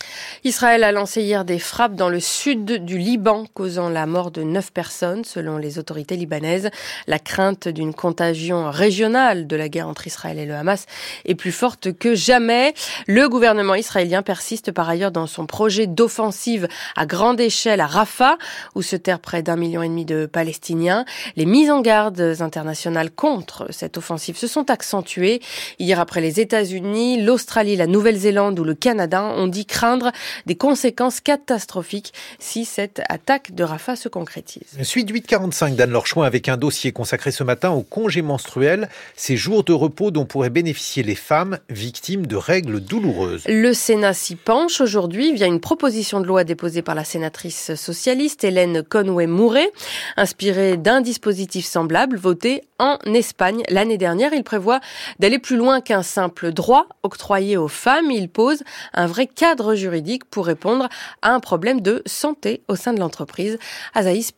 Israël 0.44 0.84
a 0.84 0.92
lancé 0.92 1.22
hier 1.22 1.45
des 1.45 1.58
frappes 1.58 1.95
dans 1.95 2.10
le 2.10 2.20
sud 2.20 2.86
du 2.86 2.98
Liban, 2.98 3.45
causant 3.53 3.90
la 3.90 4.06
mort 4.06 4.30
de 4.30 4.44
neuf 4.44 4.72
personnes, 4.72 5.24
selon 5.24 5.58
les 5.58 5.80
autorités 5.80 6.18
libanaises. 6.18 6.70
La 7.08 7.18
crainte 7.18 7.70
d'une 7.70 7.94
contagion 7.94 8.70
régionale 8.70 9.48
de 9.48 9.56
la 9.56 9.70
guerre 9.70 9.88
entre 9.88 10.06
Israël 10.06 10.38
et 10.38 10.45
le 10.45 10.53
Hamas 10.53 10.86
est 11.26 11.36
plus 11.36 11.53
forte 11.53 11.94
que 11.94 12.14
jamais. 12.14 12.74
Le 13.08 13.30
gouvernement 13.30 13.76
israélien 13.76 14.22
persiste 14.22 14.74
par 14.74 14.90
ailleurs 14.90 15.11
dans 15.11 15.28
son 15.28 15.45
projet 15.45 15.88
d'offensive 15.88 16.68
à 16.98 17.06
grande 17.06 17.31
d'échelle 17.34 17.82
à 17.82 17.88
Rafah, 17.88 18.38
où 18.76 18.82
se 18.82 18.95
terrent 18.95 19.19
près 19.19 19.43
d'un 19.43 19.56
million 19.56 19.84
et 19.84 19.88
demi 19.88 20.06
de 20.06 20.26
Palestiniens. 20.26 21.06
Les 21.35 21.45
mises 21.45 21.72
en 21.72 21.82
garde 21.82 22.19
internationales 22.40 23.11
contre 23.11 23.68
cette 23.72 23.98
offensive 23.98 24.38
se 24.38 24.48
sont 24.48 24.69
accentuées. 24.69 25.42
Hier, 25.80 26.00
après 26.00 26.22
les 26.22 26.40
États-Unis, 26.40 27.22
l'Australie, 27.22 27.76
la 27.76 27.88
Nouvelle-Zélande 27.88 28.60
ou 28.60 28.64
le 28.64 28.76
Canada 28.76 29.24
ont 29.24 29.48
dit 29.48 29.66
craindre 29.66 30.11
des 30.45 30.56
conséquences 30.56 31.22
catastrophiques 31.22 32.14
si 32.40 32.66
cette 32.66 33.01
attaque 33.10 33.53
de 33.53 33.64
Rafah 33.64 33.95
se 33.95 34.10
concrétise. 34.10 34.77
Suite 34.84 35.10
845 35.10 35.76
d'Anne 35.76 35.92
Lorchouin 35.92 36.26
avec 36.26 36.50
un 36.50 36.58
dossier 36.58 36.92
consacré 36.92 37.32
ce 37.32 37.43
matin 37.43 37.72
au 37.72 37.84
congé 37.84 38.22
menstruel, 38.22 38.90
ces 39.16 39.38
jours 39.38 39.64
de 39.64 39.74
repos 39.74 40.11
dont 40.11 40.26
pourraient 40.26 40.50
bénéficier 40.50 41.03
les 41.03 41.16
femmes 41.16 41.60
victimes 41.69 42.26
de 42.26 42.35
règles 42.35 42.80
douloureuses. 42.80 43.43
Le 43.48 43.74
Sénat 43.74 44.14
s'y 44.14 44.35
penche 44.35 44.82
aujourd'hui 44.82 45.34
via 45.34 45.48
une 45.48 45.60
proposition 45.60 46.19
de 46.19 46.26
loi 46.26 46.43
déposée 46.43 46.82
par 46.82 46.95
la 46.95 47.03
sénatrice 47.22 47.75
socialiste 47.75 48.43
Hélène 48.43 48.82
Conway-Mouret, 48.82 49.72
inspirée 50.17 50.75
d'un 50.75 51.01
dispositif 51.01 51.67
semblable 51.67 52.17
voté 52.17 52.64
en 52.80 52.98
Espagne 53.14 53.61
l'année 53.69 54.00
dernière. 54.00 54.33
Il 54.33 54.43
prévoit 54.43 54.80
d'aller 55.19 55.38
plus 55.38 55.56
loin 55.56 55.82
qu'un 55.82 56.01
simple 56.01 56.51
droit 56.51 56.88
octroyé 57.03 57.58
aux 57.58 57.67
femmes. 57.67 58.09
Il 58.09 58.27
pose 58.27 58.64
un 58.95 59.06
vrai 59.06 59.27
cadre 59.27 59.75
juridique 59.75 60.25
pour 60.25 60.48
répondre 60.48 60.90
à 61.22 61.32
un 61.32 61.40
problème 61.40 61.82
de 61.82 62.01
santé 62.08 62.64
au 62.67 62.75
sein 62.75 62.91
de 62.91 63.00
l'entreprise. 63.00 63.59
Azaïs. 63.93 64.32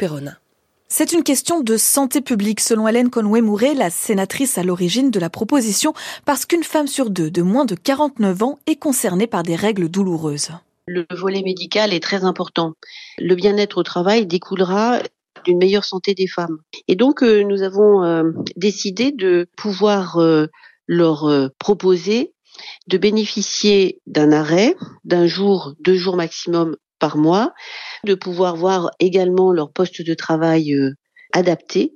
C'est 0.90 1.14
une 1.14 1.24
question 1.24 1.62
de 1.62 1.78
santé 1.78 2.20
publique, 2.20 2.60
selon 2.60 2.86
Hélène 2.86 3.10
Conway-Mouret, 3.10 3.76
la 3.76 3.90
sénatrice 3.90 4.58
à 4.58 4.64
l'origine 4.64 5.10
de 5.10 5.22
la 5.22 5.30
proposition, 5.30 5.94
parce 6.26 6.46
qu'une 6.46 6.66
femme 6.66 6.88
sur 6.88 7.10
deux 7.10 7.32
de 7.32 7.42
moins 7.42 7.64
de 7.64 7.76
49 7.76 8.44
ans 8.44 8.60
est 8.68 8.76
concernée 8.76 9.28
par 9.28 9.44
des 9.44 9.56
règles 9.56 9.88
douloureuses. 9.88 10.52
Le 10.86 11.06
volet 11.12 11.42
médical 11.44 11.94
est 11.94 12.04
très 12.04 12.26
important. 12.26 12.74
Le 13.18 13.36
bien-être 13.36 13.78
au 13.78 13.84
travail 13.84 14.26
découlera 14.26 15.00
d'une 15.46 15.58
meilleure 15.58 15.86
santé 15.86 16.14
des 16.14 16.28
femmes. 16.28 16.58
Et 16.88 16.96
donc, 16.96 17.24
euh, 17.24 17.44
nous 17.44 17.62
avons 17.62 18.04
euh, 18.04 18.32
décidé 18.56 19.12
de 19.12 19.48
pouvoir 19.58 20.18
euh, 20.18 20.48
leur 20.88 21.30
proposer 21.60 22.34
de 22.88 22.98
bénéficier 22.98 24.00
d'un 24.06 24.32
arrêt 24.32 24.76
d'un 25.06 25.26
jour, 25.26 25.74
deux 25.80 25.96
jours 25.96 26.18
maximum 26.18 26.76
par 27.00 27.18
mois, 27.18 27.54
de 28.06 28.14
pouvoir 28.16 28.56
voir 28.58 28.92
également 29.00 29.52
leur 29.52 29.72
poste 29.72 30.06
de 30.06 30.14
travail 30.14 30.76
adaptées 31.34 31.94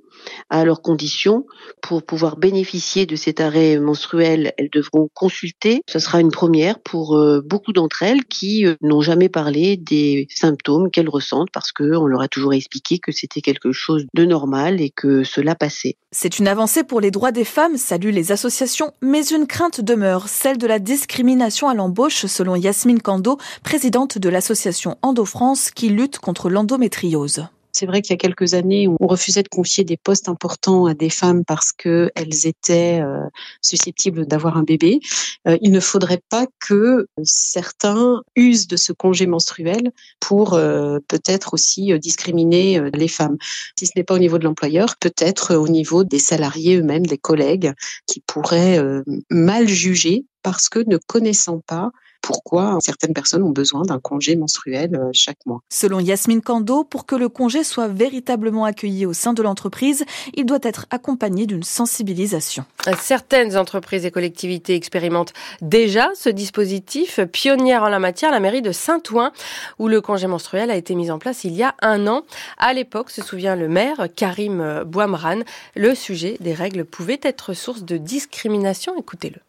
à 0.50 0.64
leurs 0.64 0.82
conditions. 0.82 1.46
Pour 1.80 2.02
pouvoir 2.02 2.36
bénéficier 2.36 3.06
de 3.06 3.16
cet 3.16 3.40
arrêt 3.40 3.78
menstruel, 3.78 4.52
elles 4.58 4.70
devront 4.70 5.08
consulter. 5.14 5.82
Ce 5.88 5.98
sera 5.98 6.20
une 6.20 6.30
première 6.30 6.80
pour 6.80 7.16
euh, 7.16 7.40
beaucoup 7.44 7.72
d'entre 7.72 8.02
elles 8.02 8.24
qui 8.24 8.66
euh, 8.66 8.74
n'ont 8.82 9.00
jamais 9.00 9.28
parlé 9.28 9.76
des 9.76 10.26
symptômes 10.30 10.90
qu'elles 10.90 11.08
ressentent 11.08 11.50
parce 11.52 11.72
qu'on 11.72 12.06
leur 12.06 12.20
a 12.20 12.28
toujours 12.28 12.52
expliqué 12.52 12.98
que 12.98 13.12
c'était 13.12 13.40
quelque 13.40 13.72
chose 13.72 14.06
de 14.14 14.24
normal 14.24 14.80
et 14.80 14.90
que 14.90 15.24
cela 15.24 15.54
passait. 15.54 15.96
C'est 16.10 16.38
une 16.38 16.48
avancée 16.48 16.84
pour 16.84 17.00
les 17.00 17.10
droits 17.10 17.32
des 17.32 17.44
femmes, 17.44 17.76
saluent 17.76 18.10
les 18.10 18.32
associations, 18.32 18.92
mais 19.02 19.26
une 19.26 19.46
crainte 19.46 19.80
demeure, 19.80 20.28
celle 20.28 20.58
de 20.58 20.66
la 20.66 20.78
discrimination 20.78 21.68
à 21.68 21.74
l'embauche, 21.74 22.26
selon 22.26 22.56
Yasmine 22.56 23.00
Kando, 23.00 23.38
présidente 23.62 24.18
de 24.18 24.28
l'association 24.28 24.96
Endo-France 25.02 25.70
qui 25.70 25.90
lutte 25.90 26.18
contre 26.18 26.50
l'endométriose. 26.50 27.48
C'est 27.72 27.86
vrai 27.86 28.02
qu'il 28.02 28.12
y 28.12 28.14
a 28.14 28.18
quelques 28.18 28.54
années, 28.54 28.88
on 28.88 29.06
refusait 29.06 29.42
de 29.42 29.48
confier 29.48 29.84
des 29.84 29.96
postes 29.96 30.28
importants 30.28 30.86
à 30.86 30.94
des 30.94 31.10
femmes 31.10 31.44
parce 31.44 31.72
qu'elles 31.72 32.46
étaient 32.46 33.00
euh, 33.00 33.20
susceptibles 33.62 34.26
d'avoir 34.26 34.56
un 34.56 34.62
bébé. 34.62 35.00
Euh, 35.46 35.58
il 35.60 35.70
ne 35.70 35.80
faudrait 35.80 36.22
pas 36.30 36.46
que 36.66 37.06
certains 37.22 38.22
usent 38.36 38.66
de 38.66 38.76
ce 38.76 38.92
congé 38.92 39.26
menstruel 39.26 39.92
pour 40.20 40.54
euh, 40.54 40.98
peut-être 41.08 41.54
aussi 41.54 41.96
discriminer 41.98 42.80
les 42.92 43.08
femmes. 43.08 43.36
Si 43.78 43.86
ce 43.86 43.92
n'est 43.96 44.04
pas 44.04 44.14
au 44.14 44.18
niveau 44.18 44.38
de 44.38 44.44
l'employeur, 44.44 44.96
peut-être 44.98 45.54
au 45.54 45.68
niveau 45.68 46.04
des 46.04 46.18
salariés 46.18 46.76
eux-mêmes, 46.76 47.06
des 47.06 47.18
collègues, 47.18 47.72
qui 48.06 48.20
pourraient 48.26 48.82
mal 49.30 49.68
juger 49.68 50.24
parce 50.42 50.68
que 50.68 50.80
ne 50.86 50.96
connaissant 50.96 51.60
pas 51.66 51.90
pourquoi 52.20 52.78
certaines 52.80 53.14
personnes 53.14 53.42
ont 53.42 53.50
besoin 53.50 53.82
d'un 53.82 53.98
congé 53.98 54.36
menstruel 54.36 54.94
euh, 54.94 55.10
chaque 55.12 55.44
mois. 55.46 55.60
Selon 55.70 56.00
Yasmine 56.00 56.42
Kando, 56.42 56.84
pour 56.84 57.06
que 57.06 57.14
le 57.14 57.28
congé 57.28 57.64
soit 57.64 57.88
véritablement 57.88 58.64
accueilli 58.64 59.06
au 59.06 59.12
sein 59.12 59.32
de 59.32 59.42
l'entreprise, 59.42 60.04
il 60.34 60.44
doit 60.44 60.58
être 60.62 60.86
accompagné 60.90 61.46
d'une 61.46 61.62
sensibilisation. 61.62 62.64
Certaines 63.00 63.56
entreprises 63.56 64.04
et 64.04 64.10
collectivités 64.10 64.74
expérimentent 64.74 65.32
déjà 65.62 66.10
ce 66.14 66.28
dispositif. 66.28 67.20
Pionnière 67.32 67.82
en 67.82 67.88
la 67.88 67.98
matière, 67.98 68.30
la 68.30 68.40
mairie 68.40 68.62
de 68.62 68.72
Saint-Ouen, 68.72 69.32
où 69.78 69.88
le 69.88 70.00
congé 70.00 70.26
menstruel 70.26 70.70
a 70.70 70.76
été 70.76 70.94
mis 70.94 71.10
en 71.10 71.18
place 71.18 71.44
il 71.44 71.54
y 71.54 71.62
a 71.62 71.74
un 71.80 72.06
an. 72.06 72.22
À 72.58 72.72
l'époque, 72.72 73.10
se 73.10 73.22
souvient 73.22 73.56
le 73.56 73.68
maire, 73.68 74.06
Karim 74.14 74.84
Bouamran, 74.84 75.40
le 75.76 75.94
sujet 75.94 76.36
des 76.40 76.54
règles 76.54 76.84
pouvait 76.84 77.20
être 77.22 77.54
source 77.54 77.82
de 77.82 77.96
discrimination. 77.96 78.94
Écoutez-le 78.98 79.40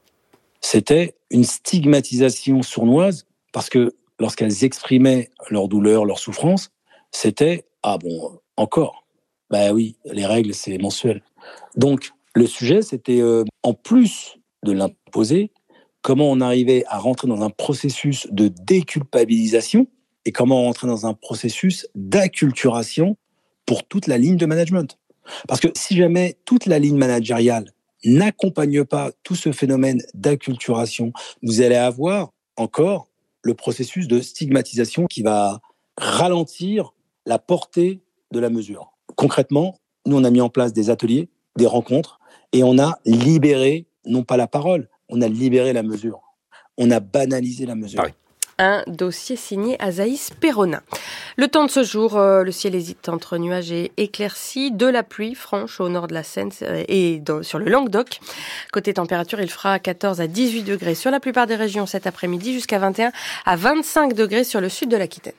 c'était 0.61 1.15
une 1.29 1.43
stigmatisation 1.43 2.61
sournoise 2.61 3.25
parce 3.53 3.69
que 3.69 3.95
lorsqu'elles 4.19 4.63
exprimaient 4.63 5.29
leur 5.49 5.67
douleur, 5.67 6.05
leur 6.05 6.19
souffrance, 6.19 6.71
c'était 7.11 7.65
ah 7.83 7.97
bon 7.97 8.39
encore? 8.57 9.05
Ben 9.49 9.71
oui, 9.71 9.95
les 10.05 10.25
règles 10.25 10.53
c'est 10.53 10.77
mensuel. 10.77 11.23
Donc 11.75 12.11
le 12.35 12.45
sujet 12.45 12.81
c'était 12.81 13.21
euh, 13.21 13.43
en 13.63 13.73
plus 13.73 14.37
de 14.63 14.73
l'imposer, 14.73 15.51
comment 16.01 16.29
on 16.29 16.41
arrivait 16.41 16.83
à 16.87 16.97
rentrer 16.97 17.27
dans 17.27 17.41
un 17.41 17.49
processus 17.49 18.27
de 18.31 18.49
déculpabilisation 18.49 19.87
et 20.25 20.31
comment 20.31 20.63
rentrer 20.63 20.87
dans 20.87 21.05
un 21.05 21.13
processus 21.13 21.87
d'acculturation 21.95 23.17
pour 23.65 23.87
toute 23.87 24.07
la 24.07 24.17
ligne 24.17 24.37
de 24.37 24.45
management. 24.45 24.97
Parce 25.47 25.59
que 25.59 25.67
si 25.75 25.95
jamais 25.95 26.37
toute 26.45 26.65
la 26.65 26.79
ligne 26.79 26.97
managériale 26.97 27.71
n'accompagne 28.05 28.83
pas 28.85 29.11
tout 29.23 29.35
ce 29.35 29.51
phénomène 29.51 30.01
d'acculturation, 30.13 31.11
vous 31.43 31.61
allez 31.61 31.75
avoir 31.75 32.31
encore 32.57 33.09
le 33.41 33.53
processus 33.53 34.07
de 34.07 34.19
stigmatisation 34.19 35.05
qui 35.05 35.21
va 35.21 35.59
ralentir 35.97 36.93
la 37.25 37.39
portée 37.39 38.01
de 38.31 38.39
la 38.39 38.49
mesure. 38.49 38.93
Concrètement, 39.15 39.79
nous, 40.05 40.17
on 40.17 40.23
a 40.23 40.31
mis 40.31 40.41
en 40.41 40.49
place 40.49 40.73
des 40.73 40.89
ateliers, 40.89 41.29
des 41.57 41.65
rencontres, 41.65 42.19
et 42.53 42.63
on 42.63 42.79
a 42.79 42.99
libéré, 43.05 43.87
non 44.05 44.23
pas 44.23 44.37
la 44.37 44.47
parole, 44.47 44.89
on 45.09 45.21
a 45.21 45.27
libéré 45.27 45.73
la 45.73 45.83
mesure. 45.83 46.21
On 46.77 46.91
a 46.91 46.99
banalisé 46.99 47.65
la 47.65 47.75
mesure. 47.75 48.03
Ah 48.05 48.09
un 48.59 48.83
dossier 48.85 49.35
signé 49.35 49.81
Azaïs 49.81 50.29
Perronin. 50.39 50.81
Le 51.37 51.47
temps 51.47 51.65
de 51.65 51.71
ce 51.71 51.83
jour, 51.83 52.17
euh, 52.17 52.43
le 52.43 52.51
ciel 52.51 52.75
hésite 52.75 53.09
entre 53.09 53.37
nuages 53.37 53.71
et 53.71 53.91
éclaircies, 53.97 54.71
de 54.71 54.85
la 54.85 55.01
pluie 55.01 55.33
franche 55.33 55.79
au 55.79 55.89
nord 55.89 56.07
de 56.07 56.13
la 56.13 56.23
Seine 56.23 56.51
euh, 56.61 56.83
et 56.87 57.21
sur 57.41 57.57
le 57.57 57.65
Languedoc. 57.65 58.19
Côté 58.71 58.93
température, 58.93 59.39
il 59.41 59.49
fera 59.49 59.79
14 59.79 60.21
à 60.21 60.27
18 60.27 60.63
degrés 60.63 60.95
sur 60.95 61.09
la 61.09 61.19
plupart 61.19 61.47
des 61.47 61.55
régions 61.55 61.85
cet 61.85 62.05
après-midi, 62.05 62.53
jusqu'à 62.53 62.77
21 62.77 63.11
à 63.45 63.55
25 63.55 64.13
degrés 64.13 64.43
sur 64.43 64.61
le 64.61 64.69
sud 64.69 64.89
de 64.89 64.97
l'Aquitaine. 64.97 65.33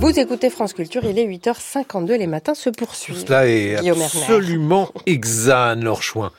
Vous 0.00 0.18
écoutez 0.18 0.50
France 0.50 0.72
Culture, 0.72 1.04
il 1.04 1.16
est 1.16 1.26
8h52, 1.26 2.14
les 2.16 2.26
matins 2.26 2.54
se 2.54 2.70
poursuivent. 2.70 3.20
Tout 3.20 3.26
cela 3.26 3.46
est 3.46 3.76
absolument 3.88 4.90
choix. 6.00 6.32